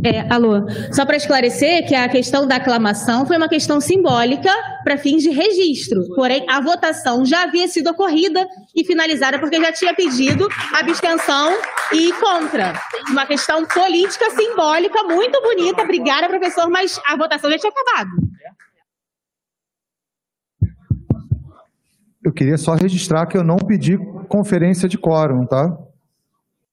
É, 0.04 0.32
alô, 0.32 0.64
só 0.92 1.04
para 1.04 1.16
esclarecer 1.16 1.86
que 1.86 1.94
a 1.94 2.08
questão 2.08 2.46
da 2.46 2.56
aclamação 2.56 3.26
foi 3.26 3.36
uma 3.36 3.48
questão 3.48 3.80
simbólica 3.80 4.50
para 4.84 4.96
fins 4.96 5.22
de 5.22 5.30
registro. 5.30 6.00
Porém, 6.14 6.46
a 6.48 6.60
votação 6.60 7.24
já 7.24 7.42
havia 7.42 7.66
sido 7.66 7.90
ocorrida 7.90 8.46
e 8.76 8.84
finalizada 8.84 9.40
porque 9.40 9.60
já 9.60 9.72
tinha 9.72 9.92
pedido 9.94 10.48
abstenção 10.72 11.52
e 11.92 12.12
contra. 12.12 12.74
Uma 13.10 13.26
questão 13.26 13.66
política 13.66 14.30
simbólica 14.30 15.02
muito 15.02 15.42
bonita. 15.42 15.82
Obrigada, 15.82 16.28
professor, 16.28 16.70
mas 16.70 17.00
a 17.04 17.16
votação 17.16 17.50
já 17.50 17.58
tinha 17.58 17.72
acabado. 17.72 18.10
Eu 22.24 22.32
queria 22.32 22.56
só 22.56 22.74
registrar 22.74 23.26
que 23.26 23.36
eu 23.36 23.42
não 23.42 23.56
pedi 23.56 23.98
conferência 24.28 24.88
de 24.88 24.96
quórum, 24.96 25.44
tá? 25.46 25.76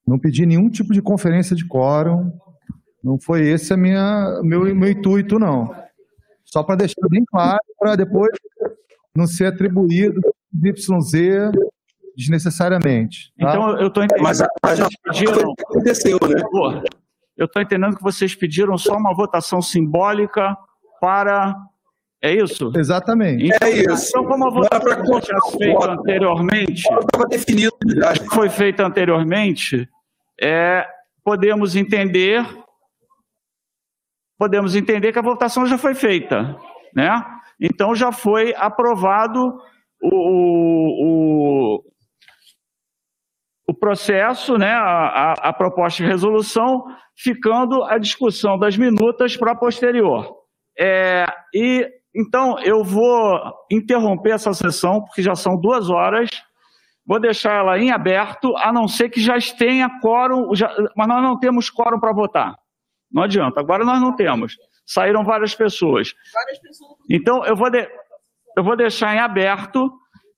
Não 0.08 0.20
pedi 0.20 0.46
nenhum 0.46 0.70
tipo 0.70 0.94
de 0.94 1.02
conferência 1.02 1.56
de 1.56 1.66
quórum. 1.68 2.32
Não 3.04 3.20
foi 3.20 3.48
esse 3.48 3.74
a 3.74 3.78
minha 3.78 4.40
meu 4.44 4.74
meu 4.76 4.90
intuito 4.90 5.38
não. 5.40 5.74
Só 6.44 6.64
para 6.64 6.76
deixar 6.76 7.08
bem 7.10 7.24
claro 7.26 7.60
para 7.80 7.96
depois 7.96 8.32
não 9.16 9.26
ser 9.28 9.46
atribuído 9.48 10.20
YZ 10.54 11.52
desnecessariamente. 12.16 13.32
tá? 13.40 13.50
Então 13.50 13.78
eu 13.80 13.88
estou 13.88 14.04
entendendo. 14.04 14.24
Mas 14.24 14.42
a- 14.42 14.48
que 14.48 14.68
vocês 14.76 14.90
pediram. 15.04 15.54
aconteceu, 15.70 16.20
né? 16.30 16.84
Eu 17.38 17.46
estou 17.46 17.62
entendendo 17.62 17.98
que 17.98 18.04
vocês 18.04 18.34
pediram 18.34 18.78
só 18.78 18.96
uma 18.96 19.14
votação 19.14 19.62
simbólica 19.62 20.56
para. 21.02 21.56
É 22.22 22.34
isso? 22.34 22.72
Exatamente. 22.76 23.46
Então, 23.48 23.68
É 23.68 23.72
isso. 23.72 24.08
Então, 24.10 24.26
como 24.26 24.48
a 24.48 24.50
votação 24.50 25.22
já 25.22 25.38
foi 25.52 25.60
feita 25.60 25.92
anteriormente. 25.92 26.82
Estava 26.82 27.26
definido. 27.30 27.76
Foi 28.34 28.50
feita 28.50 28.86
anteriormente, 28.86 29.88
é, 30.42 30.86
podemos 31.24 31.76
entender. 31.76 32.46
Podemos 34.38 34.76
entender 34.76 35.14
que 35.14 35.20
a 35.20 35.24
votação 35.24 35.66
já 35.66 35.78
foi 35.78 35.94
feita, 35.94 36.56
né? 36.94 37.24
Então 37.60 37.96
já 37.96 38.12
foi 38.12 38.54
aprovado 38.56 39.40
o, 40.02 41.78
o, 41.78 41.84
o 43.68 43.74
processo, 43.74 44.58
né, 44.58 44.72
a, 44.74 44.84
a, 44.84 45.34
a 45.50 45.54
proposta 45.54 46.04
de 46.04 46.10
resolução, 46.10 46.84
ficando 47.18 47.84
a 47.84 47.98
discussão 47.98 48.58
das 48.58 48.78
minutas 48.78 49.38
para 49.38 49.56
posterior. 49.56 50.36
É, 50.78 51.26
e 51.54 51.88
então 52.16 52.58
eu 52.60 52.84
vou 52.84 53.40
interromper 53.72 54.32
essa 54.32 54.54
sessão, 54.54 55.02
porque 55.02 55.22
já 55.22 55.36
são 55.36 55.60
duas 55.60 55.90
horas. 55.90 56.30
Vou 57.06 57.20
deixar 57.20 57.54
ela 57.60 57.78
em 57.78 57.92
aberto, 57.92 58.56
a 58.58 58.74
não 58.74 58.88
ser 58.88 59.10
que 59.10 59.22
já 59.22 59.36
tenha 59.58 59.90
quórum, 60.02 60.56
já, 60.56 60.74
mas 60.96 61.08
nós 61.08 61.22
não 61.22 61.38
temos 61.40 61.70
quórum 61.70 62.00
para 62.00 62.12
votar. 62.12 62.56
Não 63.12 63.24
adianta, 63.24 63.60
agora 63.60 63.86
nós 63.86 64.02
não 64.02 64.16
temos. 64.16 64.58
Saíram 64.86 65.24
várias 65.24 65.54
pessoas. 65.54 66.14
Então, 67.10 67.46
eu 67.46 67.56
vou, 67.56 67.70
de- 67.70 67.88
eu 68.58 68.64
vou 68.64 68.76
deixar 68.76 69.16
em 69.16 69.20
aberto 69.20 69.92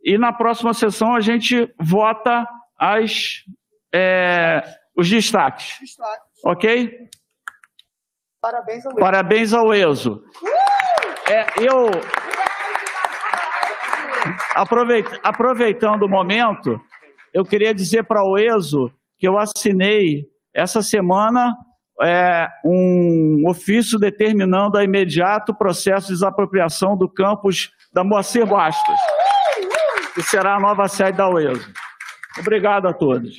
e 0.03 0.17
na 0.17 0.31
próxima 0.33 0.73
sessão 0.73 1.15
a 1.15 1.19
gente 1.21 1.73
vota 1.79 2.47
as, 2.77 3.43
é, 3.93 4.61
os 4.95 5.09
destaques. 5.09 5.77
Ok? 6.45 7.07
Parabéns 8.41 8.85
ao 8.85 8.95
Parabéns 8.95 9.53
ao 9.53 9.73
ESO. 9.73 10.23
É, 11.29 11.45
eu. 11.61 11.89
Aproveit- 14.55 15.19
aproveitando 15.23 16.03
o 16.03 16.09
momento, 16.09 16.79
eu 17.33 17.45
queria 17.45 17.73
dizer 17.73 18.03
para 18.03 18.23
o 18.23 18.37
ESO 18.37 18.91
que 19.19 19.27
eu 19.27 19.37
assinei 19.37 20.25
essa 20.53 20.81
semana 20.81 21.55
é, 22.01 22.47
um 22.63 23.43
ofício 23.47 23.97
determinando 23.97 24.77
a 24.77 24.83
imediato 24.83 25.53
processo 25.53 26.07
de 26.07 26.13
desapropriação 26.13 26.95
do 26.95 27.09
campus 27.09 27.71
da 27.93 28.03
Moacir 28.03 28.45
Bastos, 28.45 28.99
que 30.13 30.21
será 30.21 30.55
a 30.55 30.59
nova 30.59 30.87
sede 30.87 31.17
da 31.17 31.29
UESO. 31.29 31.67
Obrigado 32.39 32.87
a 32.87 32.93
todos. 32.93 33.35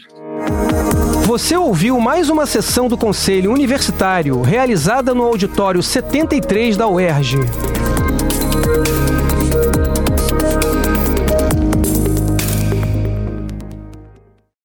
Você 1.25 1.57
ouviu 1.57 2.01
mais 2.01 2.31
uma 2.31 2.47
sessão 2.47 2.89
do 2.89 2.97
Conselho 2.97 3.53
Universitário 3.53 4.41
realizada 4.41 5.15
no 5.15 5.25
auditório 5.25 5.83
73 5.83 6.77
da 6.77 6.89
UERJ. 6.89 7.39